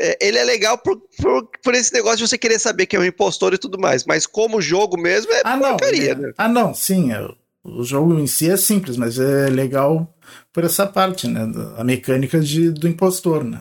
É, 0.00 0.18
ele 0.20 0.38
é 0.38 0.44
legal 0.44 0.76
por, 0.78 1.00
por, 1.20 1.48
por 1.62 1.74
esse 1.74 1.92
negócio 1.92 2.18
de 2.18 2.28
você 2.28 2.36
querer 2.38 2.58
saber 2.58 2.86
que 2.86 2.96
é 2.96 3.00
um 3.00 3.04
impostor 3.04 3.54
e 3.54 3.58
tudo 3.58 3.78
mais, 3.78 4.04
mas 4.04 4.26
como 4.26 4.60
jogo 4.60 4.98
mesmo 5.00 5.32
é 5.32 5.40
Ah, 5.44 5.56
não. 5.56 5.76
porcaria, 5.76 6.12
é- 6.12 6.14
né? 6.14 6.32
Ah, 6.36 6.48
não, 6.48 6.74
sim. 6.74 7.12
é- 7.12 7.28
o 7.64 7.82
jogo 7.82 8.16
em 8.18 8.26
si 8.26 8.48
é 8.50 8.56
simples, 8.56 8.96
mas 8.96 9.18
é 9.18 9.48
legal 9.48 10.14
por 10.52 10.62
essa 10.64 10.86
parte, 10.86 11.26
né? 11.26 11.40
A 11.76 11.82
mecânica 11.82 12.38
de, 12.40 12.70
do 12.70 12.86
impostor, 12.86 13.42
né? 13.42 13.60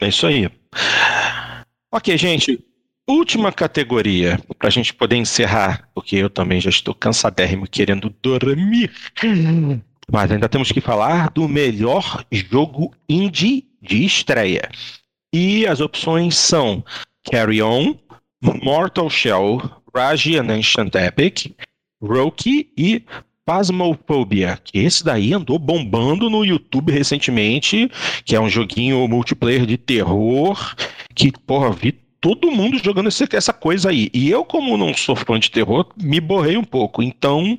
É 0.00 0.08
isso 0.08 0.26
aí. 0.26 0.48
Ok, 1.92 2.16
gente. 2.16 2.64
Última 3.08 3.52
categoria, 3.52 4.40
pra 4.58 4.68
gente 4.68 4.92
poder 4.92 5.14
encerrar, 5.16 5.88
porque 5.94 6.16
eu 6.16 6.28
também 6.28 6.60
já 6.60 6.70
estou 6.70 6.92
cansadérrimo 6.94 7.66
querendo 7.68 8.10
dormir. 8.22 8.90
Mas 10.10 10.30
ainda 10.32 10.48
temos 10.48 10.72
que 10.72 10.80
falar 10.80 11.30
do 11.30 11.48
melhor 11.48 12.24
jogo 12.32 12.92
indie 13.08 13.64
de 13.80 14.04
estreia. 14.04 14.68
E 15.38 15.66
as 15.66 15.82
opções 15.82 16.34
são 16.34 16.82
Carry 17.30 17.60
On, 17.60 17.94
Mortal 18.62 19.10
Shell, 19.10 19.60
Raji 19.94 20.38
and 20.38 20.50
Ancient 20.50 20.94
Epic, 20.94 21.52
Roki 22.02 22.72
e 22.74 23.02
Phasmophobia, 23.44 24.58
que 24.64 24.78
esse 24.78 25.04
daí 25.04 25.34
andou 25.34 25.58
bombando 25.58 26.30
no 26.30 26.42
YouTube 26.42 26.90
recentemente, 26.90 27.86
que 28.24 28.34
é 28.34 28.40
um 28.40 28.48
joguinho 28.48 29.06
multiplayer 29.06 29.66
de 29.66 29.76
terror, 29.76 30.74
que, 31.14 31.30
porra, 31.30 31.70
vi 31.70 31.92
todo 32.18 32.50
mundo 32.50 32.80
jogando 32.82 33.10
essa 33.10 33.52
coisa 33.52 33.90
aí. 33.90 34.08
E 34.14 34.30
eu, 34.30 34.42
como 34.42 34.78
não 34.78 34.94
sou 34.94 35.14
fã 35.14 35.38
de 35.38 35.50
terror, 35.50 35.86
me 36.02 36.18
borrei 36.18 36.56
um 36.56 36.64
pouco. 36.64 37.02
Então, 37.02 37.58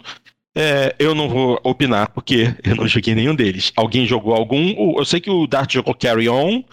é, 0.59 0.95
eu 0.97 1.13
não 1.13 1.29
vou 1.29 1.59
opinar, 1.63 2.09
porque 2.09 2.55
eu 2.63 2.75
não 2.75 2.87
joguei 2.87 3.13
nenhum 3.13 3.35
deles. 3.35 3.71
Alguém 3.75 4.07
jogou 4.07 4.33
algum? 4.33 4.97
Eu 4.97 5.05
sei 5.05 5.21
que 5.21 5.29
o 5.29 5.45
Dart 5.45 5.71
jogou 5.71 5.93
Carry 5.93 6.27
On, 6.27 6.63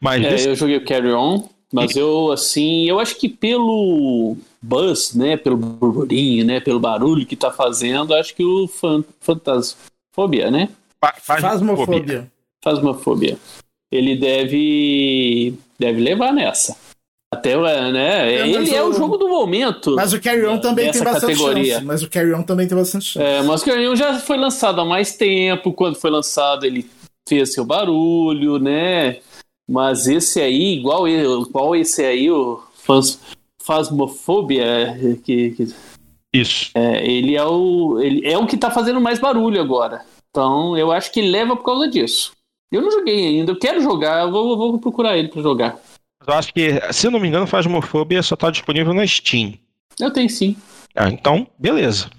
mas. 0.00 0.24
É, 0.24 0.30
desse... 0.30 0.48
eu 0.48 0.54
joguei 0.54 0.76
o 0.76 0.84
Carry 0.84 1.12
On, 1.12 1.42
mas 1.72 1.96
eu, 1.96 2.30
assim, 2.30 2.88
eu 2.88 3.00
acho 3.00 3.18
que 3.18 3.28
pelo 3.28 4.36
buzz, 4.62 5.12
né, 5.14 5.36
pelo 5.36 5.56
burburinho, 5.56 6.44
né, 6.44 6.60
pelo 6.60 6.78
barulho 6.78 7.26
que 7.26 7.34
tá 7.34 7.50
fazendo, 7.50 8.14
acho 8.14 8.32
que 8.32 8.44
o 8.44 8.68
fan, 8.68 9.02
Fantasfobia, 9.20 10.48
né? 10.48 10.68
Fasmofobia. 11.20 12.30
Fasmofobia. 12.62 13.36
Ele 13.90 14.14
deve 14.14 15.54
deve 15.78 16.00
levar 16.00 16.32
nessa. 16.32 16.76
Até, 17.42 17.90
né? 17.90 18.32
É, 18.32 18.48
ele 18.48 18.74
é 18.74 18.82
o... 18.82 18.90
o 18.90 18.92
jogo 18.92 19.16
do 19.16 19.28
momento. 19.28 19.96
Mas 19.96 20.12
o 20.12 20.20
Carry 20.20 20.46
On 20.46 20.58
também 20.58 20.90
tem 20.92 21.02
bastante 21.02 21.32
categoria. 21.32 21.74
chance. 21.74 21.84
Mas 21.84 22.02
o 22.02 22.08
Carry 22.08 22.34
On 22.34 22.42
também 22.42 22.68
tem 22.68 22.78
bastante 22.78 23.04
chance. 23.04 23.26
É, 23.26 23.42
mas 23.42 23.62
o 23.62 23.64
Carry 23.64 23.88
On 23.88 23.96
já 23.96 24.18
foi 24.18 24.36
lançado 24.36 24.80
há 24.80 24.84
mais 24.84 25.16
tempo. 25.16 25.72
Quando 25.72 25.96
foi 25.96 26.10
lançado, 26.10 26.64
ele 26.64 26.88
fez 27.28 27.52
seu 27.52 27.64
barulho, 27.64 28.58
né? 28.58 29.18
Mas 29.68 30.06
esse 30.06 30.40
aí, 30.40 30.74
igual, 30.74 31.08
igual 31.08 31.74
esse 31.74 32.04
aí, 32.04 32.30
o 32.30 32.62
Faz, 32.74 33.18
Fasmofobia, 33.62 34.98
que, 35.24 35.50
que, 35.50 35.66
Isso. 36.32 36.70
É, 36.74 37.04
ele 37.08 37.36
é 37.36 37.44
o 37.44 38.00
ele 38.00 38.26
é 38.26 38.36
o 38.36 38.46
que 38.46 38.56
tá 38.56 38.70
fazendo 38.70 39.00
mais 39.00 39.18
barulho 39.18 39.60
agora. 39.60 40.04
Então, 40.30 40.76
eu 40.76 40.90
acho 40.90 41.12
que 41.12 41.20
leva 41.20 41.56
por 41.56 41.64
causa 41.64 41.88
disso. 41.88 42.32
Eu 42.70 42.82
não 42.82 42.90
joguei 42.90 43.26
ainda, 43.26 43.52
eu 43.52 43.58
quero 43.58 43.82
jogar, 43.82 44.22
eu 44.22 44.30
vou, 44.30 44.56
vou 44.56 44.78
procurar 44.78 45.16
ele 45.16 45.28
para 45.28 45.42
jogar. 45.42 45.78
Eu 46.26 46.34
acho 46.34 46.52
que, 46.52 46.80
se 46.92 47.08
não 47.10 47.18
me 47.20 47.28
engano, 47.28 47.46
Fasmofobia 47.46 48.22
só 48.22 48.36
tá 48.36 48.50
disponível 48.50 48.94
na 48.94 49.06
Steam. 49.06 49.54
Eu 49.98 50.12
tenho 50.12 50.28
sim. 50.30 50.56
Ah, 50.94 51.08
então, 51.08 51.46
beleza. 51.58 52.10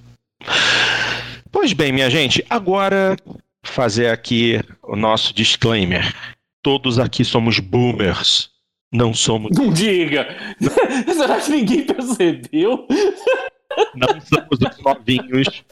Pois 1.52 1.74
bem, 1.74 1.92
minha 1.92 2.10
gente, 2.10 2.46
agora 2.50 3.16
fazer 3.64 4.08
aqui 4.08 4.60
o 4.82 4.96
nosso 4.96 5.34
disclaimer. 5.34 6.14
Todos 6.62 7.00
aqui 7.00 7.24
somos 7.24 7.60
boomers. 7.60 8.50
Não 8.92 9.14
somos. 9.14 9.52
Não 9.58 9.72
diga! 9.72 10.28
Será 11.14 11.40
que 11.40 11.50
ninguém 11.50 11.84
percebeu? 11.84 12.88
Não 13.96 14.08
somos 14.22 14.60
os 14.60 14.84
novinhos. 14.84 15.64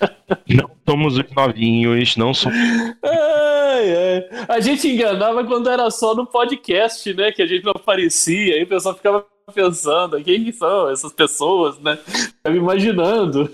Não 0.47 0.71
somos 0.87 1.17
os 1.17 1.31
novinhos. 1.31 2.17
Não 2.17 2.33
somos. 2.33 2.57
Ai, 3.03 3.95
ai. 3.95 4.45
A 4.47 4.59
gente 4.59 4.87
enganava 4.87 5.43
quando 5.43 5.69
era 5.69 5.89
só 5.89 6.15
no 6.15 6.25
podcast, 6.25 7.13
né? 7.13 7.31
Que 7.31 7.41
a 7.41 7.47
gente 7.47 7.63
não 7.63 7.73
aparecia. 7.75 8.55
Aí 8.55 8.63
o 8.63 8.67
pessoal 8.67 8.95
ficava 8.95 9.25
pensando: 9.53 10.21
quem 10.23 10.51
são 10.51 10.89
essas 10.89 11.13
pessoas, 11.13 11.79
né? 11.79 11.97
Ficava 12.05 12.55
imaginando. 12.55 13.51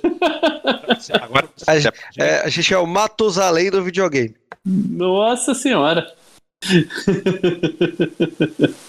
Agora, 1.22 1.50
a, 1.68 1.76
é, 2.24 2.42
a 2.42 2.50
gente 2.50 2.74
é 2.74 2.78
o 2.78 2.88
Matusalém 2.88 3.70
do 3.72 3.84
videogame. 3.84 4.36
Nossa 4.66 5.54
Senhora. 5.54 6.14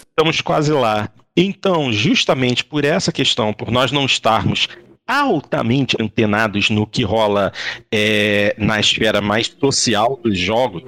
Estamos 0.09 0.41
quase 0.41 0.73
lá. 0.73 1.11
Então, 1.37 1.93
justamente 1.93 2.65
por 2.65 2.85
essa 2.85 3.13
questão, 3.13 3.53
por 3.53 3.71
nós 3.71 3.93
não 3.93 4.05
estarmos 4.07 4.69
altamente 5.09 5.97
antenados 5.99 6.69
no 6.69 6.87
que 6.87 7.03
rola 7.03 7.51
é, 7.91 8.55
na 8.59 8.79
esfera 8.79 9.23
mais 9.23 9.47
social 9.47 10.21
dos 10.23 10.39
jogos, 10.39 10.83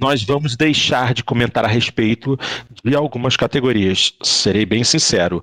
nós 0.00 0.22
vamos 0.22 0.56
deixar 0.56 1.12
de 1.12 1.22
comentar 1.22 1.64
a 1.64 1.68
respeito 1.68 2.38
de 2.82 2.96
algumas 2.96 3.36
categorias. 3.36 4.14
Serei 4.22 4.64
bem 4.64 4.82
sincero. 4.82 5.42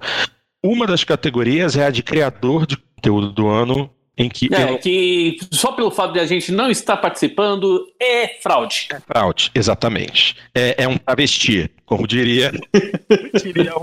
Uma 0.63 0.87
das 0.87 1.03
categorias 1.03 1.77
é 1.77 1.85
a 1.85 1.91
de 1.91 2.01
criador 2.01 2.65
de 2.65 2.75
conteúdo 2.75 3.31
do 3.31 3.47
ano, 3.47 3.89
em 4.17 4.29
que. 4.29 4.53
É, 4.53 4.69
eu... 4.69 4.77
que 4.77 5.37
só 5.51 5.71
pelo 5.71 5.91
fato 5.91 6.13
de 6.13 6.19
a 6.19 6.25
gente 6.25 6.51
não 6.51 6.69
estar 6.69 6.97
participando 6.97 7.85
é 7.99 8.39
fraude. 8.41 8.87
É 8.91 8.99
fraude, 8.99 9.51
exatamente. 9.53 10.35
É, 10.53 10.83
é 10.83 10.87
um 10.87 10.97
travesti, 10.97 11.69
como 11.85 12.07
diria. 12.07 12.51
diria 13.43 13.73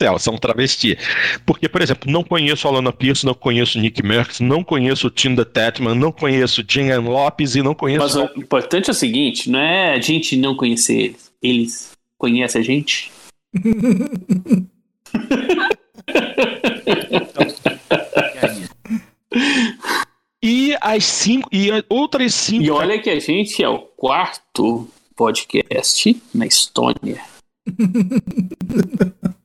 Celso, 0.00 0.30
é 0.30 0.32
um 0.32 0.38
travesti. 0.38 0.96
Porque, 1.44 1.68
por 1.68 1.82
exemplo, 1.82 2.10
não 2.10 2.22
conheço 2.22 2.68
a 2.68 2.70
Alana 2.70 2.92
Pierce, 2.92 3.26
não 3.26 3.34
conheço 3.34 3.80
Nick 3.80 4.04
Merckx, 4.04 4.40
não 4.40 4.62
conheço 4.62 5.08
o 5.08 5.10
Tim 5.10 5.34
Tatman, 5.34 5.94
não 5.94 6.12
conheço 6.12 6.64
Jean 6.66 7.00
Lopes 7.00 7.56
e 7.56 7.62
não 7.62 7.74
conheço. 7.74 8.00
Mas 8.00 8.14
o 8.14 8.38
importante 8.38 8.88
é 8.88 8.92
o 8.92 8.94
seguinte: 8.94 9.50
não 9.50 9.58
é 9.58 9.94
a 9.94 10.00
gente 10.00 10.36
não 10.36 10.54
conhecer 10.54 10.96
eles. 10.96 11.32
Eles 11.42 11.90
conhecem 12.16 12.60
a 12.60 12.64
gente. 12.64 13.10
E 20.42 20.76
as 20.80 21.04
cinco. 21.04 21.48
E 21.52 21.68
outras 21.88 22.34
cinco. 22.34 22.64
E 22.64 22.70
olha 22.70 23.00
que 23.00 23.10
a 23.10 23.18
gente 23.18 23.62
é 23.62 23.68
o 23.68 23.78
quarto 23.78 24.88
podcast 25.16 26.20
na 26.34 26.46
Estônia. 26.46 27.22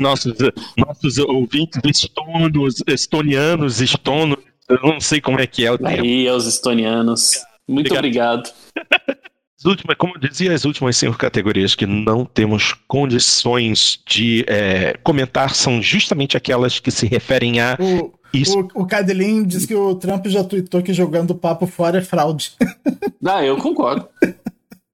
nossos, 0.00 0.34
nossos 0.76 1.18
ouvintes 1.18 1.80
estonos, 1.84 2.82
estonianos, 2.86 3.80
estonos, 3.80 4.38
eu 4.68 4.80
não 4.82 5.00
sei 5.00 5.20
como 5.20 5.40
é 5.40 5.46
que 5.46 5.64
é 5.64 5.70
o 5.70 5.78
termo. 5.78 6.04
Aí, 6.04 6.28
aos 6.28 6.46
estonianos. 6.46 7.44
Muito 7.68 7.94
obrigado. 7.94 8.48
obrigado. 8.48 9.18
As 9.58 9.64
últimas, 9.64 9.96
como 9.96 10.14
eu 10.16 10.20
dizia, 10.20 10.52
as 10.52 10.64
últimas 10.64 10.96
cinco 10.96 11.16
categorias 11.16 11.74
que 11.74 11.86
não 11.86 12.24
temos 12.24 12.74
condições 12.86 14.00
de 14.06 14.44
é, 14.46 14.96
comentar 15.02 15.54
são 15.54 15.80
justamente 15.80 16.36
aquelas 16.36 16.78
que 16.78 16.90
se 16.90 17.06
referem 17.06 17.60
a. 17.60 17.76
O, 17.80 18.12
isso. 18.40 18.68
o, 18.74 18.82
o 18.82 18.86
Cadelin 18.86 19.44
diz 19.44 19.66
que 19.66 19.74
o 19.74 19.94
Trump 19.94 20.26
já 20.26 20.42
tweetou 20.44 20.82
que 20.82 20.92
jogando 20.92 21.34
papo 21.34 21.66
fora 21.66 21.98
é 21.98 22.02
fraude. 22.02 22.52
Ah, 23.28 23.44
eu 23.44 23.56
concordo. 23.56 24.08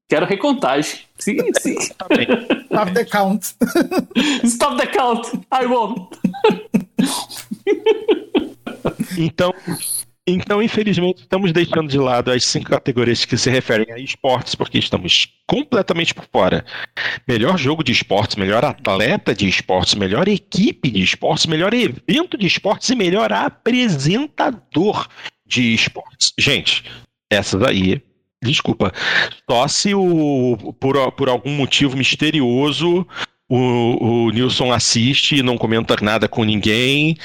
Quero 0.08 0.24
recontagem. 0.24 1.00
Sim, 1.18 1.36
sim. 1.60 1.76
Stop 1.78 2.94
the 2.94 3.04
count. 3.04 3.54
Stop 4.44 4.76
the 4.78 4.86
count. 4.86 5.28
I 5.52 5.66
won. 5.66 6.08
Então, 9.18 9.52
então, 10.26 10.62
infelizmente, 10.62 11.22
estamos 11.22 11.52
deixando 11.52 11.88
de 11.88 11.98
lado 11.98 12.30
as 12.30 12.44
cinco 12.44 12.70
categorias 12.70 13.24
que 13.24 13.36
se 13.36 13.50
referem 13.50 13.92
a 13.92 13.98
esportes, 13.98 14.54
porque 14.54 14.78
estamos 14.78 15.28
completamente 15.48 16.14
por 16.14 16.24
fora. 16.30 16.64
Melhor 17.26 17.58
jogo 17.58 17.82
de 17.82 17.90
esportes, 17.90 18.36
melhor 18.36 18.64
atleta 18.64 19.34
de 19.34 19.48
esportes, 19.48 19.94
melhor 19.94 20.28
equipe 20.28 20.90
de 20.90 21.02
esportes, 21.02 21.46
melhor 21.46 21.74
evento 21.74 22.38
de 22.38 22.46
esportes 22.46 22.88
e 22.90 22.94
melhor 22.94 23.32
apresentador 23.32 25.08
de 25.44 25.74
esportes. 25.74 26.32
Gente, 26.38 26.84
essas 27.28 27.60
aí, 27.64 28.00
desculpa, 28.40 28.92
só 29.50 29.66
se 29.66 29.92
o, 29.92 30.72
por, 30.78 31.10
por 31.12 31.28
algum 31.28 31.50
motivo 31.50 31.96
misterioso 31.96 33.04
o, 33.48 34.26
o 34.26 34.30
Nilson 34.30 34.72
assiste 34.72 35.36
e 35.36 35.42
não 35.42 35.58
comenta 35.58 35.94
nada 36.00 36.26
com 36.26 36.42
ninguém, 36.42 37.18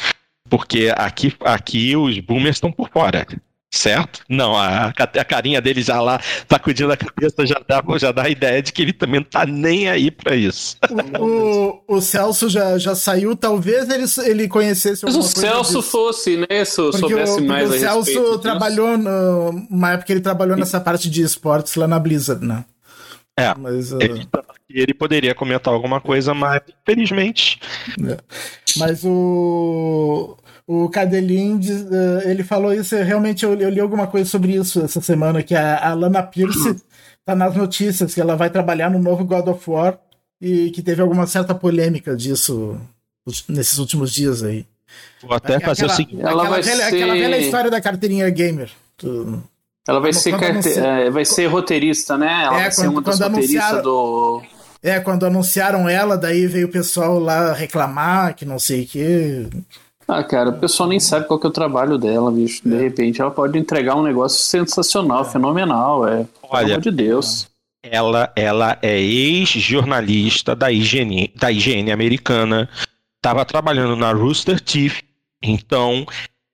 porque 0.50 0.92
aqui, 0.96 1.34
aqui 1.42 1.96
os 1.96 2.20
boomers 2.20 2.58
estão 2.58 2.72
por 2.72 2.90
fora. 2.90 3.26
Certo? 3.70 4.22
Não, 4.30 4.56
a, 4.56 4.88
a 4.88 5.26
carinha 5.26 5.62
dele 5.62 5.82
já 5.82 6.00
lá, 6.00 6.22
sacudindo 6.50 6.92
a 6.92 6.96
cabeça, 6.96 7.46
já 7.46 7.62
dá, 7.68 7.84
já 7.98 8.14
dá 8.14 8.24
a 8.24 8.30
ideia 8.30 8.62
de 8.62 8.72
que 8.72 8.82
ele 8.82 8.94
também 8.94 9.20
não 9.20 9.28
tá 9.28 9.46
nem 9.46 9.90
aí 9.90 10.10
para 10.10 10.38
isso. 10.38 10.78
O, 11.20 11.84
o, 11.86 11.98
o, 11.98 12.02
Celso 12.02 12.50
já, 12.50 12.78
já 12.78 12.96
saiu, 12.96 13.36
talvez 13.36 13.90
ele, 13.90 14.06
ele 14.26 14.48
conhecesse 14.48 15.04
Mas 15.04 15.18
o 15.18 15.22
Celso 15.22 15.80
disso. 15.80 15.82
fosse, 15.82 16.38
né? 16.38 16.64
Se 16.64 16.76
porque 16.78 16.98
soubesse 16.98 17.42
o, 17.42 17.46
mais 17.46 17.70
o 17.70 17.78
Celso 17.78 18.40
trabalhou, 18.40 18.98
no, 18.98 19.50
uma 19.70 19.92
época 19.92 20.14
ele 20.14 20.22
trabalhou 20.22 20.56
nessa 20.56 20.80
parte 20.80 21.10
de 21.10 21.22
esportes 21.22 21.76
lá 21.76 21.88
na 21.88 22.00
Blizzard, 22.00 22.46
né? 22.46 22.64
É, 23.38 23.54
mas, 23.56 23.92
uh... 23.92 24.00
ele, 24.02 24.26
ele, 24.70 24.94
poderia 24.94 25.34
comentar 25.34 25.74
alguma 25.74 26.02
coisa, 26.02 26.34
mas 26.34 26.62
infelizmente. 26.82 27.60
É. 28.06 28.18
Mas 28.78 29.04
o. 29.04 30.38
O 30.70 30.90
Cadelin, 30.90 31.60
uh, 31.60 32.28
ele 32.28 32.44
falou 32.44 32.74
isso, 32.74 32.94
realmente 32.98 33.46
eu, 33.46 33.54
eu, 33.58 33.70
li 33.70 33.80
alguma 33.80 34.06
coisa 34.06 34.30
sobre 34.30 34.54
isso 34.54 34.82
essa 34.82 35.00
semana, 35.00 35.42
que 35.42 35.56
a, 35.56 35.92
a 35.92 35.94
Lana 35.94 36.22
Pierce 36.22 36.76
tá 37.24 37.34
nas 37.34 37.56
notícias, 37.56 38.14
que 38.14 38.20
ela 38.20 38.36
vai 38.36 38.50
trabalhar 38.50 38.90
no 38.90 39.00
novo 39.00 39.24
God 39.24 39.48
of 39.48 39.70
War 39.70 39.98
e 40.42 40.70
que 40.72 40.82
teve 40.82 41.02
alguma 41.02 41.26
certa 41.26 41.56
polêmica 41.56 42.18
disso 42.18 42.78
nesses 43.48 43.78
últimos 43.78 44.12
dias 44.12 44.44
aí. 44.44 44.66
Vou 45.22 45.34
até 45.34 45.56
aquela, 45.56 45.76
fazer 45.76 45.86
o 45.86 45.90
seguinte. 45.90 46.22
Ela 46.22 46.32
aquela, 46.32 46.50
vai 46.50 46.62
velha, 46.62 46.90
ser... 46.90 46.96
aquela 46.96 47.14
velha 47.14 47.38
história 47.38 47.72
da 47.72 47.82
carteirinha 47.82 48.30
gamer. 48.30 48.70
Tu... 48.98 49.42
Ela 49.88 50.00
vai, 50.00 50.12
ser, 50.12 50.38
carte... 50.38 50.78
é, 50.78 51.10
vai 51.10 51.24
ser 51.24 51.48
roteirista, 51.48 52.18
né? 52.18 52.44
Ela 52.44 52.60
é, 52.60 52.64
vai 52.64 52.64
quando, 52.64 52.74
ser 52.74 52.88
uma 52.88 53.02
das 53.02 53.20
roteiristas 53.20 53.84
do. 53.84 54.44
É, 54.82 55.00
quando 55.00 55.26
anunciaram 55.26 55.90
ela, 55.90 56.18
daí 56.18 56.48
veio 56.48 56.68
o 56.68 56.72
pessoal 56.72 57.20
lá 57.20 57.54
reclamar 57.54 58.36
que 58.36 58.46
não 58.46 58.60
sei 58.60 58.84
o 58.84 58.88
quê. 58.88 59.48
Ah, 60.08 60.24
cara, 60.24 60.52
o 60.52 60.60
pessoal 60.60 60.88
nem 60.88 61.00
sabe 61.00 61.28
qual 61.28 61.40
que 61.40 61.46
é 61.46 61.50
o 61.50 61.54
trabalho 61.54 61.98
dela, 61.98 62.32
bicho. 62.32 62.62
De 62.64 62.78
repente 62.78 63.22
ela 63.22 63.32
pode 63.32 63.58
entregar 63.58 63.96
um 63.96 64.04
negócio 64.04 64.40
sensacional, 64.40 65.26
fenomenal, 65.26 66.08
é. 66.08 66.26
Olha, 66.44 66.60
pelo 66.60 66.72
amor 66.72 66.82
de 66.82 66.92
Deus. 66.92 67.48
Ela, 67.84 68.32
ela 68.36 68.78
é 68.82 68.98
ex-jornalista 69.00 70.56
da 70.56 70.72
IGN, 70.72 71.32
da 71.36 71.52
IGN 71.52 71.92
americana, 71.92 72.70
estava 73.18 73.44
trabalhando 73.46 73.96
na 73.96 74.12
Rooster 74.14 74.60
Teeth, 74.62 75.04
então 75.44 76.06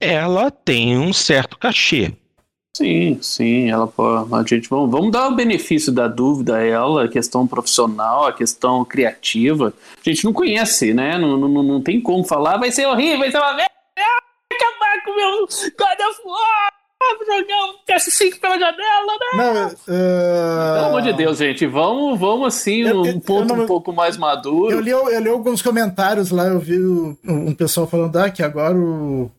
ela 0.02 0.50
tem 0.50 0.98
um 0.98 1.14
certo 1.14 1.58
cachê. 1.58 2.12
Sim, 2.76 3.20
sim, 3.22 3.70
ela 3.70 3.92
a 4.32 4.44
gente 4.48 4.68
vamos, 4.68 4.90
vamos 4.90 5.12
dar 5.12 5.28
o 5.28 5.36
benefício 5.36 5.92
da 5.92 6.08
dúvida 6.08 6.58
a 6.58 6.64
ela, 6.64 7.06
a 7.06 7.08
questão 7.08 7.46
profissional, 7.46 8.26
a 8.26 8.34
questão 8.34 8.84
criativa. 8.84 9.72
A 9.96 10.10
gente 10.10 10.26
não 10.26 10.34
conhece, 10.34 10.92
né? 10.92 11.16
Não, 11.20 11.38
não, 11.38 11.62
não 11.62 11.82
tem 11.82 12.02
como 12.02 12.24
falar, 12.24 12.58
vai 12.58 12.72
ser 12.72 12.88
horrível, 12.88 13.20
vai 13.20 13.30
ser 13.30 13.38
uma 13.38 13.54
merda, 13.54 13.72
acabar 14.52 15.04
com 15.06 15.12
o 15.12 15.16
meu 15.16 15.40
God 15.42 16.10
of 16.10 16.22
War 16.26 16.74
jogar 17.26 17.66
um 17.66 17.74
PS5 17.88 18.40
pela 18.40 18.58
janela, 18.58 19.14
né? 19.20 19.38
Não, 19.38 19.68
uh... 19.68 20.74
Pelo 20.76 20.86
amor 20.88 21.02
de 21.02 21.14
Deus, 21.14 21.38
gente, 21.38 21.66
vamos, 21.66 22.20
vamos 22.20 22.48
assim, 22.48 22.82
eu, 22.82 23.02
um 23.02 23.06
eu, 23.06 23.22
ponto 23.22 23.54
eu 23.54 23.58
não... 23.58 23.64
um 23.66 23.68
pouco 23.68 23.92
mais 23.92 24.18
maduro. 24.18 24.72
Eu 24.72 24.80
li, 24.80 24.90
eu 24.90 25.20
li 25.20 25.30
alguns 25.30 25.62
comentários 25.62 26.32
lá, 26.32 26.46
eu 26.46 26.60
vi 26.60 26.80
um 26.80 27.54
pessoal 27.54 27.88
falando 27.88 28.16
ah, 28.18 28.30
que 28.30 28.42
agora 28.42 28.76
o 28.76 29.30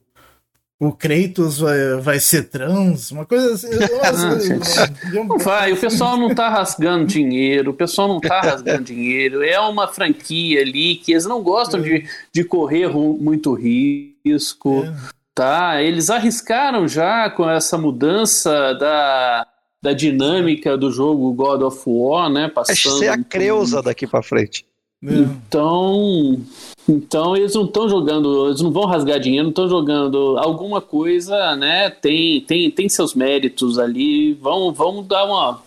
o 0.88 0.92
Kratos 0.92 1.58
vai, 1.58 1.96
vai 2.00 2.20
ser 2.20 2.44
trans, 2.44 3.10
uma 3.10 3.24
coisa 3.24 3.54
assim. 3.54 3.68
não, 5.12 5.24
não 5.24 5.38
vai, 5.38 5.72
o 5.72 5.76
pessoal 5.76 6.16
não 6.16 6.34
tá 6.34 6.48
rasgando 6.48 7.06
dinheiro, 7.06 7.70
o 7.70 7.74
pessoal 7.74 8.08
não 8.08 8.20
tá 8.20 8.40
rasgando 8.40 8.84
dinheiro. 8.84 9.42
É 9.42 9.58
uma 9.60 9.88
franquia 9.88 10.60
ali 10.60 10.96
que 10.96 11.12
eles 11.12 11.24
não 11.24 11.42
gostam 11.42 11.80
é. 11.80 11.82
de, 11.82 12.08
de 12.32 12.44
correr 12.44 12.88
muito 12.88 13.54
risco. 13.54 14.84
É. 14.84 14.94
Tá, 15.34 15.82
eles 15.82 16.10
arriscaram 16.10 16.86
já 16.86 17.28
com 17.28 17.48
essa 17.50 17.76
mudança 17.76 18.72
da, 18.74 19.46
da 19.82 19.92
dinâmica 19.92 20.76
do 20.76 20.92
jogo 20.92 21.32
God 21.32 21.62
of 21.62 21.82
War, 21.86 22.30
né? 22.30 22.48
Passando 22.48 22.98
Vai 22.98 22.98
ser 22.98 23.08
a 23.08 23.18
Creusa 23.18 23.82
daqui 23.82 24.06
para 24.06 24.22
frente. 24.22 24.64
Então, 25.02 26.40
então 26.88 27.36
eles 27.36 27.54
não 27.54 27.64
estão 27.64 27.88
jogando, 27.88 28.46
eles 28.46 28.60
não 28.60 28.70
vão 28.70 28.84
rasgar 28.84 29.18
dinheiro, 29.18 29.44
não 29.44 29.50
estão 29.50 29.68
jogando 29.68 30.36
alguma 30.38 30.80
coisa, 30.80 31.56
né? 31.56 31.90
Tem, 31.90 32.40
tem, 32.42 32.70
tem 32.70 32.88
seus 32.88 33.14
méritos 33.14 33.78
ali, 33.78 34.34
vão, 34.34 34.72
vão 34.72 35.02
dar 35.02 35.24
uma. 35.24 35.62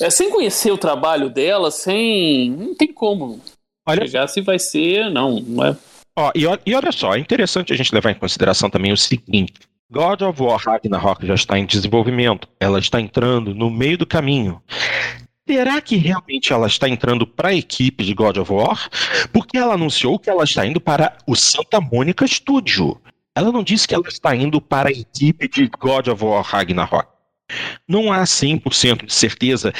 É, 0.00 0.10
sem 0.10 0.30
conhecer 0.30 0.70
o 0.70 0.78
trabalho 0.78 1.30
dela, 1.30 1.70
sem. 1.70 2.50
Não 2.50 2.74
tem 2.74 2.92
como 2.92 3.40
olha, 3.86 4.06
chegar 4.06 4.26
se 4.28 4.40
vai 4.40 4.58
ser, 4.58 5.10
não. 5.10 5.40
não 5.40 5.64
é... 5.64 5.76
Ó, 6.18 6.32
e, 6.34 6.42
e 6.66 6.74
olha 6.74 6.90
só, 6.90 7.14
é 7.14 7.18
interessante 7.18 7.72
a 7.72 7.76
gente 7.76 7.94
levar 7.94 8.10
em 8.10 8.14
consideração 8.14 8.68
também 8.68 8.92
o 8.92 8.96
seguinte: 8.96 9.52
God 9.90 10.22
of 10.22 10.42
War 10.42 10.58
Ragnarok 10.58 11.24
já 11.26 11.34
está 11.34 11.58
em 11.58 11.66
desenvolvimento, 11.66 12.48
ela 12.58 12.78
está 12.78 13.00
entrando 13.00 13.54
no 13.54 13.70
meio 13.70 13.96
do 13.96 14.06
caminho. 14.06 14.60
Será 15.48 15.80
que 15.80 15.96
realmente 15.96 16.52
ela 16.52 16.66
está 16.66 16.88
entrando 16.88 17.24
para 17.24 17.50
a 17.50 17.54
equipe 17.54 18.02
de 18.02 18.12
God 18.14 18.38
of 18.38 18.52
War? 18.52 18.90
Porque 19.32 19.56
ela 19.56 19.74
anunciou 19.74 20.18
que 20.18 20.28
ela 20.28 20.42
está 20.42 20.66
indo 20.66 20.80
para 20.80 21.16
o 21.24 21.36
Santa 21.36 21.80
Mônica 21.80 22.26
Studio. 22.26 23.00
Ela 23.32 23.52
não 23.52 23.62
disse 23.62 23.86
que 23.86 23.94
ela 23.94 24.08
está 24.08 24.34
indo 24.34 24.60
para 24.60 24.88
a 24.88 24.92
equipe 24.92 25.46
de 25.46 25.68
God 25.68 26.08
of 26.08 26.24
War 26.24 26.42
Ragnarok. 26.42 27.06
Não 27.88 28.12
há 28.12 28.24
100% 28.24 29.06
de 29.06 29.12
certeza 29.12 29.72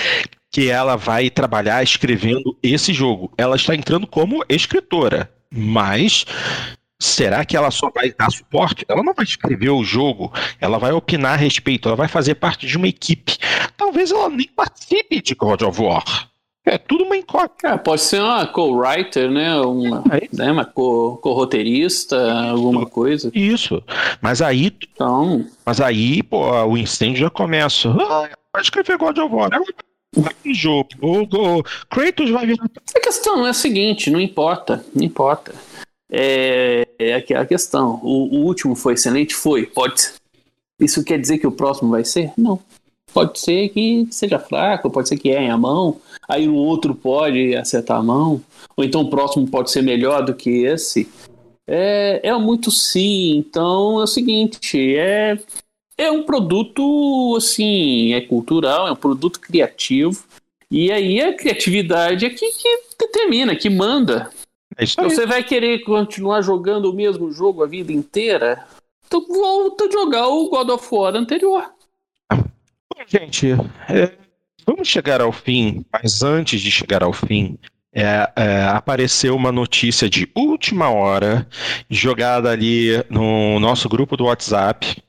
que 0.52 0.68
ela 0.68 0.94
vai 0.94 1.28
trabalhar 1.30 1.82
escrevendo 1.82 2.56
esse 2.62 2.92
jogo. 2.92 3.32
Ela 3.36 3.56
está 3.56 3.74
entrando 3.74 4.06
como 4.06 4.44
escritora, 4.48 5.28
mas 5.50 6.24
Será 6.98 7.44
que 7.44 7.56
ela 7.56 7.70
só 7.70 7.90
vai 7.90 8.12
dar 8.12 8.30
suporte? 8.30 8.84
Ela 8.88 9.02
não 9.02 9.12
vai 9.12 9.24
escrever 9.24 9.70
o 9.70 9.84
jogo, 9.84 10.32
ela 10.60 10.78
vai 10.78 10.92
opinar 10.92 11.34
a 11.34 11.36
respeito, 11.36 11.88
ela 11.88 11.96
vai 11.96 12.08
fazer 12.08 12.36
parte 12.36 12.66
de 12.66 12.76
uma 12.76 12.88
equipe. 12.88 13.36
Talvez 13.76 14.10
ela 14.10 14.30
nem 14.30 14.48
participe 14.48 15.20
de 15.20 15.34
God 15.34 15.62
of 15.62 15.80
War. 15.80 16.30
É 16.64 16.76
tudo 16.76 17.04
uma 17.04 17.16
incógnita. 17.16 17.68
É, 17.68 17.76
pode 17.76 18.00
ser 18.00 18.20
uma 18.20 18.44
co-writer, 18.44 19.30
né? 19.30 19.54
Uma, 19.60 20.02
é 20.10 20.28
né? 20.32 20.50
uma 20.50 20.64
co-roteirista, 20.64 22.16
alguma 22.50 22.84
coisa. 22.86 23.30
Isso. 23.32 23.80
Mas 24.20 24.42
aí. 24.42 24.72
Então... 24.92 25.46
Mas 25.64 25.80
aí, 25.80 26.24
pô, 26.24 26.50
o 26.64 26.76
incêndio 26.76 27.20
já 27.20 27.30
começa. 27.30 27.90
Ah, 27.90 28.28
vai 28.52 28.62
escrever 28.62 28.98
God 28.98 29.16
of 29.16 29.32
War. 29.32 29.50
Que 30.42 30.54
jogo. 30.54 30.88
O, 31.00 31.58
o 31.58 31.62
Kratos 31.88 32.30
vai 32.30 32.46
vir. 32.46 32.58
A 32.96 33.00
questão 33.00 33.46
é 33.46 33.50
a 33.50 33.54
seguinte: 33.54 34.10
não 34.10 34.20
importa. 34.20 34.84
Não 34.92 35.04
importa. 35.04 35.54
É, 36.10 36.86
é 36.98 37.14
aquela 37.14 37.44
questão. 37.44 38.00
O, 38.02 38.36
o, 38.36 38.44
último 38.44 38.74
foi 38.74 38.94
excelente? 38.94 39.34
Foi. 39.34 39.66
Pode 39.66 40.00
ser. 40.00 40.14
Isso 40.78 41.02
quer 41.02 41.18
dizer 41.18 41.38
que 41.38 41.46
o 41.46 41.52
próximo 41.52 41.90
vai 41.90 42.04
ser? 42.04 42.32
Não. 42.36 42.60
Pode 43.12 43.40
ser 43.40 43.70
que 43.70 44.06
seja 44.10 44.38
fraco, 44.38 44.90
pode 44.90 45.08
ser 45.08 45.16
que 45.16 45.30
erre 45.30 45.48
a 45.48 45.56
mão, 45.56 45.98
aí 46.28 46.46
o 46.46 46.54
outro 46.54 46.94
pode 46.94 47.56
acertar 47.56 47.96
a 47.96 48.02
mão, 48.02 48.42
ou 48.76 48.84
então 48.84 49.00
o 49.00 49.08
próximo 49.08 49.48
pode 49.48 49.70
ser 49.70 49.80
melhor 49.80 50.22
do 50.22 50.34
que 50.34 50.64
esse. 50.66 51.08
É, 51.66 52.20
é 52.22 52.34
muito 52.36 52.70
sim. 52.70 53.38
Então 53.38 54.00
é 54.00 54.04
o 54.04 54.06
seguinte: 54.06 54.96
é, 54.96 55.38
é 55.96 56.10
um 56.10 56.24
produto 56.24 57.34
assim, 57.36 58.12
é 58.12 58.20
cultural, 58.20 58.86
é 58.86 58.92
um 58.92 58.96
produto 58.96 59.40
criativo. 59.40 60.22
E 60.70 60.92
aí 60.92 61.20
a 61.20 61.34
criatividade 61.34 62.26
é 62.26 62.30
que, 62.30 62.50
que 62.50 62.78
determina, 62.98 63.56
que 63.56 63.70
manda. 63.70 64.30
É 64.76 64.84
então 64.84 65.08
você 65.08 65.26
vai 65.26 65.42
querer 65.42 65.80
continuar 65.80 66.42
jogando 66.42 66.90
o 66.90 66.94
mesmo 66.94 67.32
jogo 67.32 67.64
a 67.64 67.66
vida 67.66 67.92
inteira? 67.92 68.64
Então 69.06 69.24
volta 69.26 69.86
a 69.86 69.90
jogar 69.90 70.28
o 70.28 70.50
God 70.50 70.68
of 70.68 70.86
War 70.92 71.14
anterior. 71.14 71.70
Bom, 72.30 73.02
gente, 73.06 73.52
é, 73.88 74.12
vamos 74.66 74.86
chegar 74.86 75.20
ao 75.20 75.32
fim, 75.32 75.84
mas 75.92 76.22
antes 76.22 76.60
de 76.60 76.70
chegar 76.70 77.02
ao 77.02 77.12
fim, 77.12 77.58
é, 77.94 78.30
é, 78.36 78.62
apareceu 78.64 79.34
uma 79.34 79.50
notícia 79.50 80.10
de 80.10 80.30
última 80.36 80.90
hora 80.90 81.48
jogada 81.88 82.50
ali 82.50 82.90
no 83.08 83.58
nosso 83.58 83.88
grupo 83.88 84.16
do 84.16 84.24
WhatsApp 84.24 85.02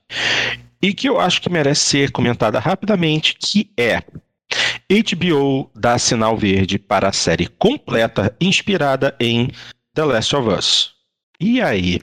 e 0.81 0.93
que 0.93 1.09
eu 1.09 1.19
acho 1.19 1.41
que 1.41 1.49
merece 1.49 1.81
ser 1.81 2.11
comentada 2.11 2.59
rapidamente, 2.59 3.35
que 3.35 3.69
é 3.75 4.01
HBO 4.89 5.69
dá 5.75 5.97
sinal 5.97 6.37
verde 6.37 6.79
para 6.79 7.09
a 7.09 7.13
série 7.13 7.47
completa 7.47 8.35
inspirada 8.39 9.15
em 9.19 9.49
The 9.93 10.05
Last 10.05 10.35
of 10.35 10.49
Us. 10.49 10.93
E 11.39 11.61
aí? 11.61 12.01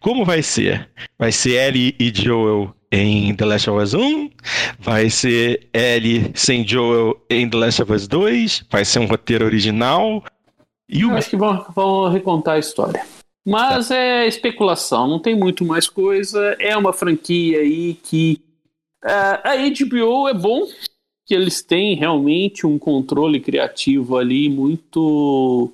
Como 0.00 0.24
vai 0.24 0.42
ser? 0.42 0.88
Vai 1.18 1.32
ser 1.32 1.54
Ellie 1.54 1.94
e 1.98 2.12
Joel 2.14 2.74
em 2.90 3.34
The 3.34 3.44
Last 3.44 3.70
of 3.70 3.82
Us 3.82 3.94
1? 3.94 4.30
Vai 4.78 5.10
ser 5.10 5.68
Ellie 5.72 6.30
sem 6.34 6.66
Joel 6.66 7.20
em 7.30 7.48
The 7.48 7.56
Last 7.56 7.82
of 7.82 7.92
Us 7.92 8.08
2? 8.08 8.64
Vai 8.70 8.84
ser 8.84 9.00
um 9.00 9.06
roteiro 9.06 9.44
original? 9.44 10.22
E 10.88 11.04
o... 11.04 11.14
Acho 11.14 11.30
que 11.30 11.36
vão, 11.36 11.64
vão 11.74 12.08
recontar 12.08 12.54
a 12.54 12.58
história. 12.58 13.04
Mas 13.44 13.88
tá. 13.88 13.96
é 13.96 14.26
especulação, 14.26 15.06
não 15.06 15.20
tem 15.20 15.36
muito 15.36 15.64
mais 15.64 15.88
coisa. 15.88 16.56
É 16.58 16.76
uma 16.76 16.92
franquia 16.92 17.60
aí 17.60 17.94
que. 17.94 18.40
Uh, 19.04 19.38
a 19.44 19.54
HBO 19.56 20.28
é 20.28 20.34
bom, 20.34 20.66
que 21.26 21.34
eles 21.34 21.60
têm 21.60 21.96
realmente 21.96 22.64
um 22.66 22.78
controle 22.78 23.40
criativo 23.40 24.16
ali 24.16 24.48
muito, 24.48 25.72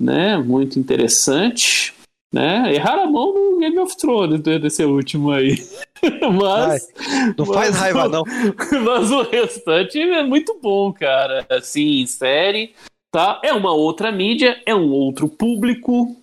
né, 0.00 0.38
muito 0.38 0.78
interessante. 0.78 1.92
Né? 2.32 2.74
Erraram 2.74 3.02
a 3.02 3.10
mão 3.10 3.34
no 3.34 3.58
Game 3.58 3.78
of 3.78 3.94
Thrones 3.98 4.42
né, 4.42 4.58
desse 4.58 4.82
último 4.84 5.32
aí. 5.32 5.54
mas. 6.40 6.88
Ai, 6.96 7.34
não 7.36 7.44
faz 7.44 7.76
raiva, 7.76 8.08
não. 8.08 8.22
Mas 8.84 9.10
o 9.10 9.22
restante 9.22 10.00
é 10.00 10.22
muito 10.22 10.58
bom, 10.62 10.90
cara. 10.92 11.44
Assim, 11.50 12.06
série, 12.06 12.72
tá? 13.10 13.38
É 13.44 13.52
uma 13.52 13.74
outra 13.74 14.10
mídia, 14.10 14.58
é 14.64 14.74
um 14.74 14.90
outro 14.92 15.28
público, 15.28 16.16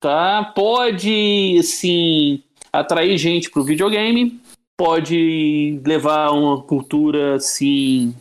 tá? 0.00 0.52
Pode, 0.52 1.56
assim, 1.60 2.42
atrair 2.72 3.16
gente 3.16 3.48
pro 3.48 3.62
videogame, 3.62 4.40
pode 4.82 5.80
levar 5.86 6.32
uma 6.32 6.60
cultura 6.60 7.36
assim 7.36 8.12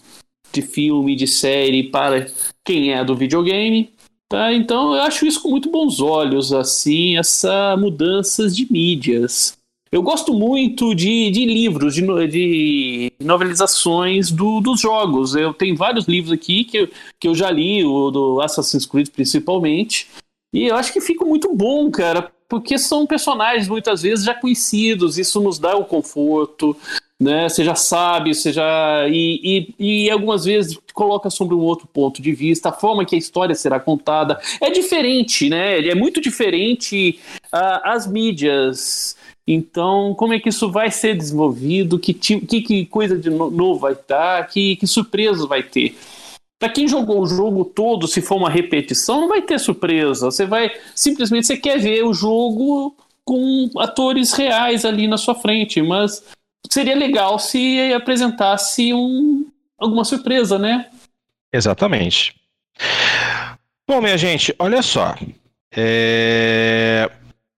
de 0.53 0.61
filme, 0.61 1.15
de 1.15 1.25
série 1.25 1.90
para 1.90 2.27
quem 2.64 2.93
é 2.93 3.03
do 3.03 3.15
videogame. 3.15 3.91
Tá? 4.30 4.53
Então 4.53 4.93
eu 4.93 5.01
acho 5.01 5.25
isso 5.25 5.41
com 5.41 5.49
muito 5.49 5.72
bons 5.72 5.99
olhos, 5.99 6.53
assim, 6.53 7.17
essa 7.17 7.75
mudanças 7.75 8.56
de 8.56 8.72
mídias. 8.72 9.57
Eu 9.91 10.03
gosto 10.03 10.35
muito 10.35 10.93
de, 10.93 11.31
de 11.31 11.45
livros, 11.45 11.95
de, 11.95 12.27
de 12.27 13.11
novelizações 13.19 14.30
do, 14.30 14.61
dos 14.61 14.80
jogos. 14.80 15.33
Eu 15.33 15.56
tenho 15.56 15.75
vários 15.75 16.06
livros 16.06 16.31
aqui 16.31 16.64
que 16.64 16.77
eu, 16.77 16.90
que 17.19 17.27
eu 17.27 17.33
já 17.33 17.49
li, 17.49 17.83
o 17.83 18.11
do 18.11 18.40
Assassin's 18.40 18.85
Creed 18.85 19.09
principalmente. 19.09 20.07
E 20.53 20.67
eu 20.67 20.75
acho 20.75 20.93
que 20.93 21.01
fica 21.01 21.25
muito 21.25 21.51
bom, 21.56 21.90
cara, 21.90 22.31
porque 22.51 22.77
são 22.77 23.07
personagens 23.07 23.69
muitas 23.69 24.01
vezes 24.01 24.25
já 24.25 24.33
conhecidos, 24.33 25.17
isso 25.17 25.39
nos 25.39 25.57
dá 25.57 25.77
o 25.77 25.85
conforto, 25.85 26.75
né? 27.17 27.47
Você 27.47 27.63
já 27.63 27.75
sabe, 27.75 28.35
você 28.35 28.51
já. 28.51 29.07
E, 29.07 29.73
e, 29.80 30.03
e, 30.07 30.11
algumas 30.11 30.43
vezes 30.43 30.77
coloca 30.93 31.30
sobre 31.30 31.55
um 31.55 31.59
outro 31.59 31.88
ponto 31.88 32.21
de 32.21 32.33
vista, 32.33 32.67
a 32.67 32.73
forma 32.73 33.05
que 33.05 33.15
a 33.15 33.17
história 33.17 33.55
será 33.55 33.80
contada. 33.80 34.38
É 34.59 34.69
diferente, 34.69 35.49
né? 35.49 35.80
É 35.80 35.95
muito 35.95 36.19
diferente 36.19 37.21
uh, 37.53 37.80
as 37.85 38.05
mídias. 38.05 39.15
Então, 39.47 40.13
como 40.15 40.33
é 40.33 40.39
que 40.39 40.49
isso 40.49 40.69
vai 40.69 40.91
ser 40.91 41.15
desenvolvido? 41.15 41.97
Que, 41.97 42.13
que, 42.13 42.61
que 42.61 42.85
coisa 42.88 43.17
de 43.17 43.30
novo 43.30 43.80
vai 43.80 43.93
estar? 43.93 44.45
Que, 44.47 44.75
que 44.75 44.85
surpresas 44.85 45.47
vai 45.47 45.63
ter? 45.63 45.95
Para 46.61 46.69
quem 46.69 46.88
jogou 46.88 47.23
o 47.23 47.25
jogo 47.25 47.65
todo, 47.65 48.07
se 48.07 48.22
for 48.22 48.35
uma 48.35 48.48
repetição, 48.48 49.22
não 49.22 49.27
vai 49.27 49.41
ter 49.41 49.59
surpresa. 49.59 50.30
Você 50.30 50.45
vai 50.45 50.72
simplesmente 50.93 51.48
você 51.48 51.57
quer 51.57 51.80
ver 51.80 52.03
o 52.03 52.14
jogo 52.14 52.95
com 53.25 53.67
atores 53.80 54.31
reais 54.33 54.85
ali 54.85 55.07
na 55.07 55.17
sua 55.17 55.33
frente, 55.33 55.81
mas 55.81 56.23
seria 56.69 56.95
legal 56.95 57.40
se 57.40 57.91
apresentasse 57.95 58.93
um, 58.93 59.48
alguma 59.75 60.06
surpresa, 60.06 60.59
né? 60.59 60.88
Exatamente. 61.51 62.35
Bom, 63.88 63.99
minha 63.99 64.15
gente, 64.15 64.53
olha 64.59 64.83
só. 64.83 65.15
É... 65.75 67.09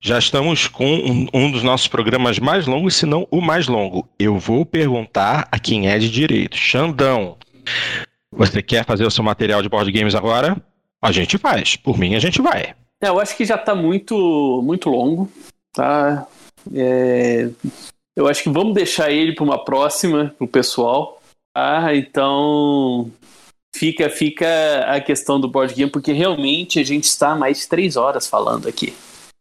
Já 0.02 0.18
estamos 0.18 0.66
com 0.66 0.86
um, 0.86 1.28
um, 1.34 1.52
dos 1.52 1.62
nossos 1.62 1.90
programas 1.90 2.40
mais 2.40 2.68
longos, 2.68 2.96
se 2.96 3.06
não 3.06 3.28
o 3.30 3.42
mais 3.42 3.68
longo. 3.68 4.08
Eu 4.18 4.40
vou 4.40 4.66
perguntar 4.66 5.46
a 5.52 5.60
quem 5.60 5.90
é 5.90 6.00
de 6.00 6.10
direito. 6.10 6.56
Xandão, 6.56 7.36
você 8.36 8.62
quer 8.62 8.86
fazer 8.86 9.06
o 9.06 9.12
seu 9.12 9.24
material 9.24 9.62
de 9.62 9.70
board 9.70 9.92
games 9.92 10.16
agora? 10.16 10.58
A 11.02 11.12
gente 11.12 11.38
faz. 11.38 11.76
Por 11.76 11.98
mim, 11.98 12.16
a 12.16 12.20
gente 12.20 12.42
vai. 12.42 12.76
É, 13.02 13.10
eu 13.10 13.20
acho 13.20 13.36
que 13.36 13.46
já 13.46 13.56
está 13.56 13.76
muito, 13.76 14.62
muito 14.64 14.90
longo. 14.90 15.30
Tá? 15.74 16.26
É... 16.74 17.50
Eu 18.16 18.28
acho 18.28 18.44
que 18.44 18.50
vamos 18.50 18.74
deixar 18.74 19.12
ele 19.12 19.34
para 19.34 19.44
uma 19.44 19.64
próxima, 19.64 20.34
para 20.38 20.46
o 20.46 20.48
pessoal. 20.48 21.22
Ah, 21.56 21.96
então 21.96 23.12
fica 23.76 24.10
fica 24.10 24.46
a 24.88 25.02
questão 25.02 25.40
do 25.40 25.48
board 25.48 25.74
game, 25.74 25.92
porque 25.92 26.12
realmente 26.12 26.80
a 26.80 26.84
gente 26.84 27.06
está 27.06 27.36
mais 27.36 27.60
de 27.60 27.68
três 27.68 27.96
horas 27.96 28.28
falando 28.28 28.68
aqui. 28.68 28.94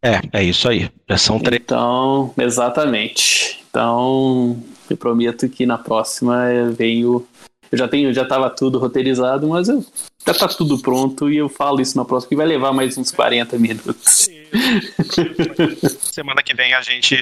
É, 0.03 0.21
é 0.33 0.43
isso 0.43 0.69
aí. 0.69 0.91
Já 1.09 1.17
são 1.17 1.39
três. 1.39 1.63
Então, 1.63 2.33
exatamente. 2.39 3.63
Então, 3.71 4.61
eu 4.91 4.97
prometo 4.97 5.49
que 5.49 5.65
na 5.65 5.79
próxima 5.79 6.51
eu 6.51 6.73
venho 6.73 7.27
eu 7.73 7.79
já 7.79 7.89
tenho, 7.89 8.13
já 8.13 8.23
estava 8.23 8.51
tudo 8.51 8.79
roteirizado, 8.79 9.49
mas 9.49 9.67
eu, 9.67 9.83
já 10.27 10.33
está 10.33 10.47
tudo 10.47 10.79
pronto 10.79 11.31
e 11.31 11.39
eu 11.39 11.49
falo 11.49 11.81
isso 11.81 11.97
na 11.97 12.05
próxima, 12.05 12.29
que 12.29 12.37
vai 12.37 12.47
levar 12.47 12.71
mais 12.71 12.99
uns 12.99 13.11
40 13.11 13.59
minutos. 13.59 14.29
Semana 16.13 16.43
que 16.43 16.55
vem 16.55 16.75
a 16.75 16.83
gente, 16.83 17.17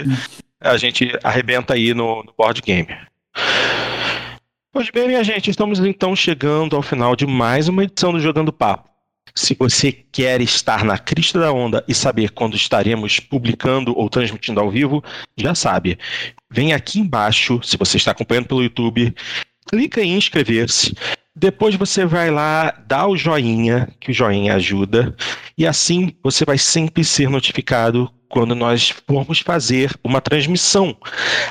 a 0.60 0.76
gente 0.76 1.16
arrebenta 1.22 1.74
aí 1.74 1.94
no, 1.94 2.24
no 2.24 2.34
board 2.36 2.60
game. 2.62 2.88
Pois 4.72 4.90
bem, 4.90 5.06
minha 5.06 5.22
gente, 5.22 5.50
estamos 5.50 5.78
então 5.78 6.16
chegando 6.16 6.74
ao 6.74 6.82
final 6.82 7.14
de 7.14 7.26
mais 7.26 7.68
uma 7.68 7.84
edição 7.84 8.12
do 8.12 8.18
Jogando 8.18 8.52
Papo. 8.52 8.90
Se 9.32 9.54
você 9.54 9.92
quer 9.92 10.40
estar 10.40 10.84
na 10.84 10.98
crista 10.98 11.38
da 11.38 11.52
onda 11.52 11.84
e 11.86 11.94
saber 11.94 12.30
quando 12.30 12.56
estaremos 12.56 13.20
publicando 13.20 13.96
ou 13.96 14.10
transmitindo 14.10 14.58
ao 14.58 14.68
vivo, 14.68 15.02
já 15.36 15.54
sabe. 15.54 15.96
Vem 16.50 16.72
aqui 16.72 16.98
embaixo, 16.98 17.60
se 17.62 17.76
você 17.76 17.96
está 17.96 18.10
acompanhando 18.10 18.48
pelo 18.48 18.62
YouTube, 18.62 19.14
clica 19.68 20.02
em 20.02 20.16
inscrever-se. 20.16 20.94
Depois 21.34 21.74
você 21.74 22.04
vai 22.04 22.30
lá, 22.30 22.82
dá 22.86 23.06
o 23.06 23.16
joinha, 23.16 23.88
que 24.00 24.10
o 24.10 24.14
joinha 24.14 24.54
ajuda, 24.54 25.14
e 25.56 25.66
assim 25.66 26.12
você 26.22 26.44
vai 26.44 26.58
sempre 26.58 27.04
ser 27.04 27.30
notificado 27.30 28.12
quando 28.28 28.54
nós 28.54 28.90
formos 29.06 29.40
fazer 29.40 29.92
uma 30.02 30.20
transmissão. 30.20 30.96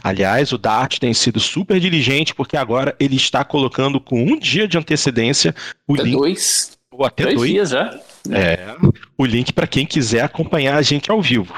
Aliás, 0.03 0.51
o 0.51 0.57
Dart 0.57 0.97
tem 0.97 1.13
sido 1.13 1.39
super 1.39 1.79
diligente, 1.79 2.33
porque 2.33 2.55
agora 2.55 2.95
ele 2.99 3.15
está 3.15 3.43
colocando 3.43 3.99
com 3.99 4.21
um 4.21 4.38
dia 4.38 4.67
de 4.67 4.77
antecedência 4.77 5.53
o 5.88 5.93
até 5.93 6.03
link. 6.03 6.17
Dois. 6.17 6.77
Ou 6.91 7.05
até 7.05 7.23
dois, 7.23 7.35
dois 7.35 7.51
dias 7.51 7.69
já. 7.69 7.99
É, 8.31 8.75
o 9.17 9.25
link 9.25 9.53
para 9.53 9.67
quem 9.67 9.85
quiser 9.85 10.21
acompanhar 10.21 10.75
a 10.75 10.81
gente 10.81 11.11
ao 11.11 11.21
vivo. 11.21 11.53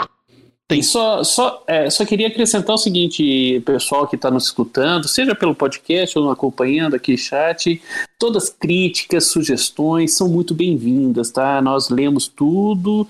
Só, 0.83 1.23
só, 1.23 1.63
é, 1.67 1.89
só 1.89 2.05
queria 2.05 2.27
acrescentar 2.27 2.75
o 2.75 2.77
seguinte, 2.77 3.61
pessoal 3.65 4.07
que 4.07 4.15
está 4.15 4.29
nos 4.29 4.45
escutando, 4.45 5.07
seja 5.07 5.33
pelo 5.33 5.55
podcast 5.55 6.17
ou 6.17 6.29
acompanhando 6.29 6.95
aqui 6.95 7.17
chat, 7.17 7.81
todas 8.19 8.49
críticas, 8.49 9.25
sugestões 9.25 10.15
são 10.15 10.29
muito 10.29 10.53
bem-vindas, 10.53 11.31
tá? 11.31 11.61
Nós 11.61 11.89
lemos 11.89 12.27
tudo 12.27 13.07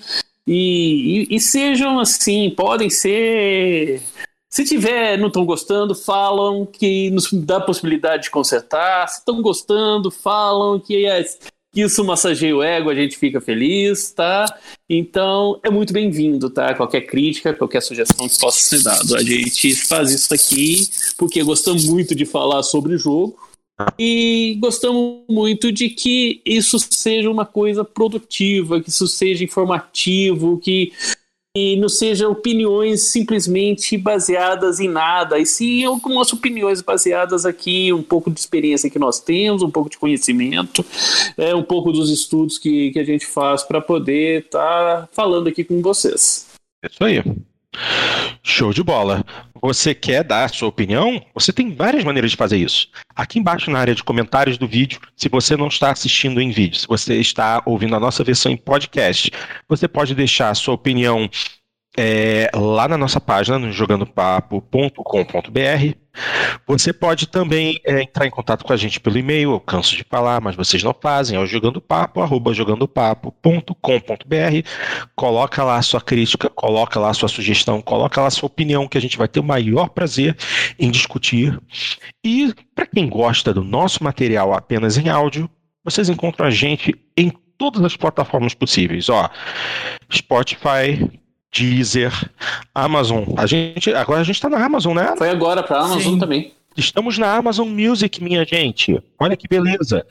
e, 0.48 1.28
e, 1.30 1.36
e 1.36 1.40
sejam 1.40 2.00
assim, 2.00 2.50
podem 2.50 2.90
ser 2.90 4.02
se 4.52 4.66
tiver, 4.66 5.18
não 5.18 5.28
estão 5.28 5.46
gostando, 5.46 5.96
falam 5.96 6.66
que 6.66 7.10
nos 7.12 7.32
dá 7.32 7.56
a 7.58 7.62
possibilidade 7.62 8.24
de 8.24 8.30
consertar. 8.30 9.08
Se 9.08 9.20
estão 9.20 9.42
gostando, 9.42 10.12
falam 10.12 10.78
que 10.78 11.06
isso 11.74 12.04
massageia 12.04 12.56
o 12.56 12.62
ego, 12.62 12.90
a 12.90 12.96
gente 12.96 13.18
fica 13.18 13.40
feliz, 13.40 14.12
tá? 14.12 14.46
Então 14.90 15.60
é 15.64 15.70
muito 15.70 15.94
bem-vindo, 15.94 16.50
tá? 16.50 16.74
Qualquer 16.74 17.02
crítica, 17.02 17.54
qualquer 17.54 17.82
sugestão 17.82 18.28
que 18.28 18.40
possa 18.40 18.60
ser 18.60 18.84
dado. 18.84 19.16
A 19.16 19.24
gente 19.24 19.76
faz 19.76 20.12
isso 20.12 20.34
aqui 20.34 20.90
porque 21.18 21.42
gostamos 21.44 21.86
muito 21.86 22.14
de 22.14 22.26
falar 22.26 22.62
sobre 22.64 22.96
o 22.96 22.98
jogo 22.98 23.38
e 23.98 24.58
gostamos 24.60 25.24
muito 25.30 25.72
de 25.72 25.90
que 25.90 26.42
isso 26.46 26.78
seja 26.78 27.30
uma 27.30 27.46
coisa 27.46 27.84
produtiva, 27.84 28.82
que 28.82 28.90
isso 28.90 29.08
seja 29.08 29.44
informativo, 29.44 30.60
que 30.60 30.92
e 31.56 31.76
não 31.76 31.90
sejam 31.90 32.32
opiniões 32.32 33.04
simplesmente 33.04 33.98
baseadas 33.98 34.80
em 34.80 34.88
nada, 34.88 35.38
e 35.38 35.46
sim 35.46 35.84
algumas 35.84 36.32
opiniões 36.32 36.82
baseadas 36.82 37.46
aqui, 37.46 37.92
um 37.92 38.02
pouco 38.02 38.32
de 38.32 38.40
experiência 38.40 38.90
que 38.90 39.00
nós 39.00 39.20
temos, 39.20 39.62
um 39.62 39.70
pouco 39.70 39.90
de 39.90 39.98
conhecimento, 39.98 40.86
é, 41.38 41.54
um 41.54 41.64
pouco 41.64 41.92
dos 41.92 42.10
estudos 42.10 42.58
que, 42.58 42.92
que 42.92 43.00
a 43.00 43.04
gente 43.04 43.26
faz 43.26 43.64
para 43.64 43.82
poder 43.82 44.46
estar 44.46 45.02
tá 45.02 45.10
falando 45.12 45.48
aqui 45.48 45.64
com 45.64 45.82
vocês. 45.82 46.48
É 46.84 46.88
isso 46.88 47.04
aí. 47.04 47.22
Show 48.44 48.74
de 48.74 48.84
bola. 48.84 49.24
Você 49.62 49.94
quer 49.94 50.24
dar 50.24 50.46
a 50.46 50.50
sua 50.50 50.68
opinião? 50.68 51.24
Você 51.34 51.54
tem 51.54 51.74
várias 51.74 52.04
maneiras 52.04 52.32
de 52.32 52.38
fazer 52.38 52.58
isso. 52.58 52.90
Aqui 53.16 53.40
embaixo 53.40 53.70
na 53.70 53.80
área 53.80 53.94
de 53.94 54.04
comentários 54.04 54.58
do 54.58 54.68
vídeo, 54.68 55.00
se 55.16 55.30
você 55.30 55.56
não 55.56 55.68
está 55.68 55.92
assistindo 55.92 56.42
em 56.42 56.52
vídeo, 56.52 56.80
se 56.80 56.88
você 56.88 57.16
está 57.20 57.62
ouvindo 57.66 57.96
a 57.96 58.00
nossa 58.00 58.24
versão 58.24 58.52
em 58.52 58.58
podcast, 58.58 59.32
você 59.70 59.88
pode 59.88 60.16
deixar 60.16 60.50
a 60.50 60.56
sua 60.56 60.74
opinião 60.74 61.30
é, 61.98 62.50
lá 62.54 62.88
na 62.88 62.98
nossa 62.98 63.20
página, 63.20 63.60
no 63.60 63.72
jogandopapo.com.br. 63.72 66.02
Você 66.68 66.92
pode 66.92 67.28
também 67.28 67.80
é, 67.86 68.02
entrar 68.02 68.26
em 68.26 68.30
contato 68.30 68.66
com 68.66 68.74
a 68.74 68.78
gente 68.78 69.00
pelo 69.00 69.18
e-mail, 69.18 69.52
eu 69.52 69.60
canso 69.60 69.96
de 69.96 70.04
falar, 70.04 70.42
mas 70.42 70.56
vocês 70.56 70.84
não 70.84 70.96
fazem, 71.00 71.38
é 71.38 71.40
o 71.40 71.46
jogandopapo, 71.46 72.22
arroba 72.22 72.54
jogandopapo.com.br. 72.54 74.68
Coloca 75.16 75.64
lá 75.64 75.78
a 75.78 75.82
sua 75.82 76.02
crítica, 76.02 76.50
coloca 76.50 77.00
lá 77.00 77.10
a 77.10 77.14
sua 77.14 77.30
sugestão, 77.30 77.82
coloca 77.82 78.22
lá 78.22 78.28
a 78.28 78.32
sua 78.32 78.48
opinião, 78.48 78.88
que 78.88 78.98
a 78.98 79.02
gente 79.02 79.18
vai 79.18 79.28
ter 79.28 79.40
o 79.40 79.44
maior 79.44 79.90
prazer 79.90 80.36
em 80.80 80.92
discutir. 80.92 81.58
E 82.24 82.54
para 82.76 82.86
quem 82.86 83.10
gosta 83.10 83.54
do 83.54 83.64
nosso 83.64 84.04
material 84.04 84.54
apenas 84.54 84.98
em 84.98 85.10
áudio, 85.10 85.50
vocês 85.84 86.10
encontram 86.10 86.46
a 86.46 86.52
gente 86.52 86.94
em 87.18 87.32
todas 87.58 87.84
as 87.84 87.96
plataformas 87.96 88.54
possíveis, 88.54 89.08
ó. 89.08 89.30
Spotify, 90.12 91.21
Deezer, 91.54 92.12
Amazon. 92.74 93.24
A 93.38 93.46
gente, 93.46 93.94
agora 93.94 94.22
a 94.22 94.24
gente 94.24 94.36
está 94.36 94.50
na 94.50 94.64
Amazon, 94.64 94.96
né? 94.96 95.14
Foi 95.18 95.30
agora 95.30 95.62
para 95.62 95.80
Amazon 95.80 96.14
Sim. 96.14 96.20
também. 96.20 96.54
Estamos 96.78 97.18
na 97.18 97.36
Amazon 97.36 97.68
Music, 97.68 98.24
minha 98.24 98.46
gente. 98.46 98.98
Olha 99.20 99.36
que 99.36 99.46
beleza. 99.46 100.06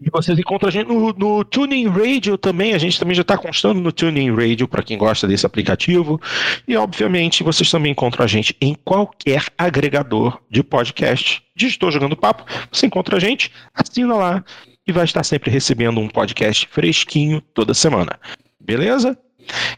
E 0.00 0.08
vocês 0.10 0.38
encontram 0.38 0.68
a 0.68 0.72
gente 0.72 0.88
no, 0.88 1.12
no 1.12 1.44
Tuning 1.44 1.86
Radio 1.86 2.38
também. 2.38 2.72
A 2.72 2.78
gente 2.78 2.98
também 2.98 3.14
já 3.14 3.20
está 3.20 3.36
constando 3.36 3.78
no 3.78 3.92
Tuning 3.92 4.34
Radio 4.34 4.66
para 4.66 4.82
quem 4.82 4.96
gosta 4.96 5.28
desse 5.28 5.44
aplicativo. 5.44 6.18
E, 6.66 6.74
obviamente, 6.76 7.42
vocês 7.42 7.70
também 7.70 7.92
encontram 7.92 8.24
a 8.24 8.26
gente 8.26 8.56
em 8.58 8.74
qualquer 8.74 9.44
agregador 9.58 10.40
de 10.50 10.62
podcast. 10.62 11.42
Digitou 11.54 11.90
Jogando 11.90 12.16
Papo, 12.16 12.44
você 12.72 12.86
encontra 12.86 13.16
a 13.16 13.20
gente, 13.20 13.52
assina 13.74 14.14
lá 14.14 14.44
e 14.86 14.92
vai 14.92 15.04
estar 15.04 15.22
sempre 15.22 15.50
recebendo 15.50 16.00
um 16.00 16.08
podcast 16.08 16.66
fresquinho 16.70 17.42
toda 17.52 17.74
semana. 17.74 18.18
Beleza? 18.58 19.18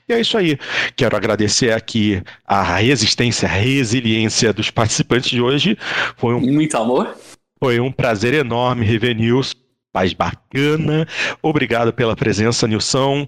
E 0.08 0.12
é 0.12 0.20
isso 0.20 0.36
aí. 0.36 0.58
Quero 0.96 1.16
agradecer 1.16 1.72
aqui 1.72 2.22
a 2.46 2.62
resistência, 2.62 3.48
a 3.48 3.52
resiliência 3.52 4.52
dos 4.52 4.70
participantes 4.70 5.30
de 5.30 5.40
hoje. 5.40 5.76
Foi 6.16 6.34
um 6.34 6.40
muito 6.40 6.76
amor. 6.76 7.16
Foi 7.58 7.78
um 7.78 7.92
prazer 7.92 8.34
enorme 8.34 8.84
rever 8.84 9.14
Nilson. 9.14 9.54
Paz 9.92 10.12
bacana. 10.12 11.06
Obrigado 11.42 11.92
pela 11.92 12.14
presença, 12.14 12.66
Nilson. 12.66 13.26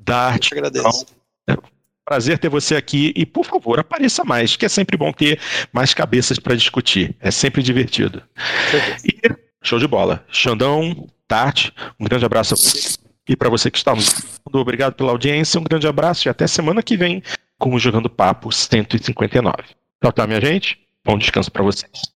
Dart. 0.00 0.52
Eu 0.52 0.58
agradeço. 0.58 1.06
É 1.48 1.56
prazer 2.04 2.38
ter 2.38 2.48
você 2.48 2.76
aqui 2.76 3.12
e, 3.16 3.24
por 3.24 3.46
favor, 3.46 3.80
apareça 3.80 4.24
mais, 4.24 4.56
que 4.56 4.66
é 4.66 4.68
sempre 4.68 4.96
bom 4.96 5.12
ter 5.12 5.40
mais 5.72 5.94
cabeças 5.94 6.38
para 6.38 6.54
discutir. 6.54 7.16
É 7.20 7.30
sempre 7.30 7.62
divertido. 7.62 8.22
E 9.04 9.20
show 9.62 9.78
de 9.78 9.86
bola. 9.86 10.24
Xandão, 10.28 11.08
Tati, 11.26 11.72
um 11.98 12.04
grande 12.04 12.24
abraço 12.24 12.54
a 12.54 12.56
você. 12.56 12.98
E 13.28 13.36
para 13.36 13.48
você 13.48 13.70
que 13.70 13.78
está 13.78 13.94
nos 13.94 14.08
obrigado 14.52 14.94
pela 14.94 15.10
audiência, 15.10 15.60
um 15.60 15.64
grande 15.64 15.86
abraço 15.86 16.26
e 16.26 16.30
até 16.30 16.46
semana 16.46 16.82
que 16.82 16.96
vem 16.96 17.22
com 17.58 17.74
o 17.74 17.78
Jogando 17.78 18.10
Papo 18.10 18.50
159. 18.50 19.54
Tchau, 20.02 20.12
tchau, 20.12 20.26
minha 20.26 20.40
gente. 20.40 20.80
Bom 21.04 21.16
descanso 21.16 21.50
para 21.50 21.62
vocês. 21.62 22.11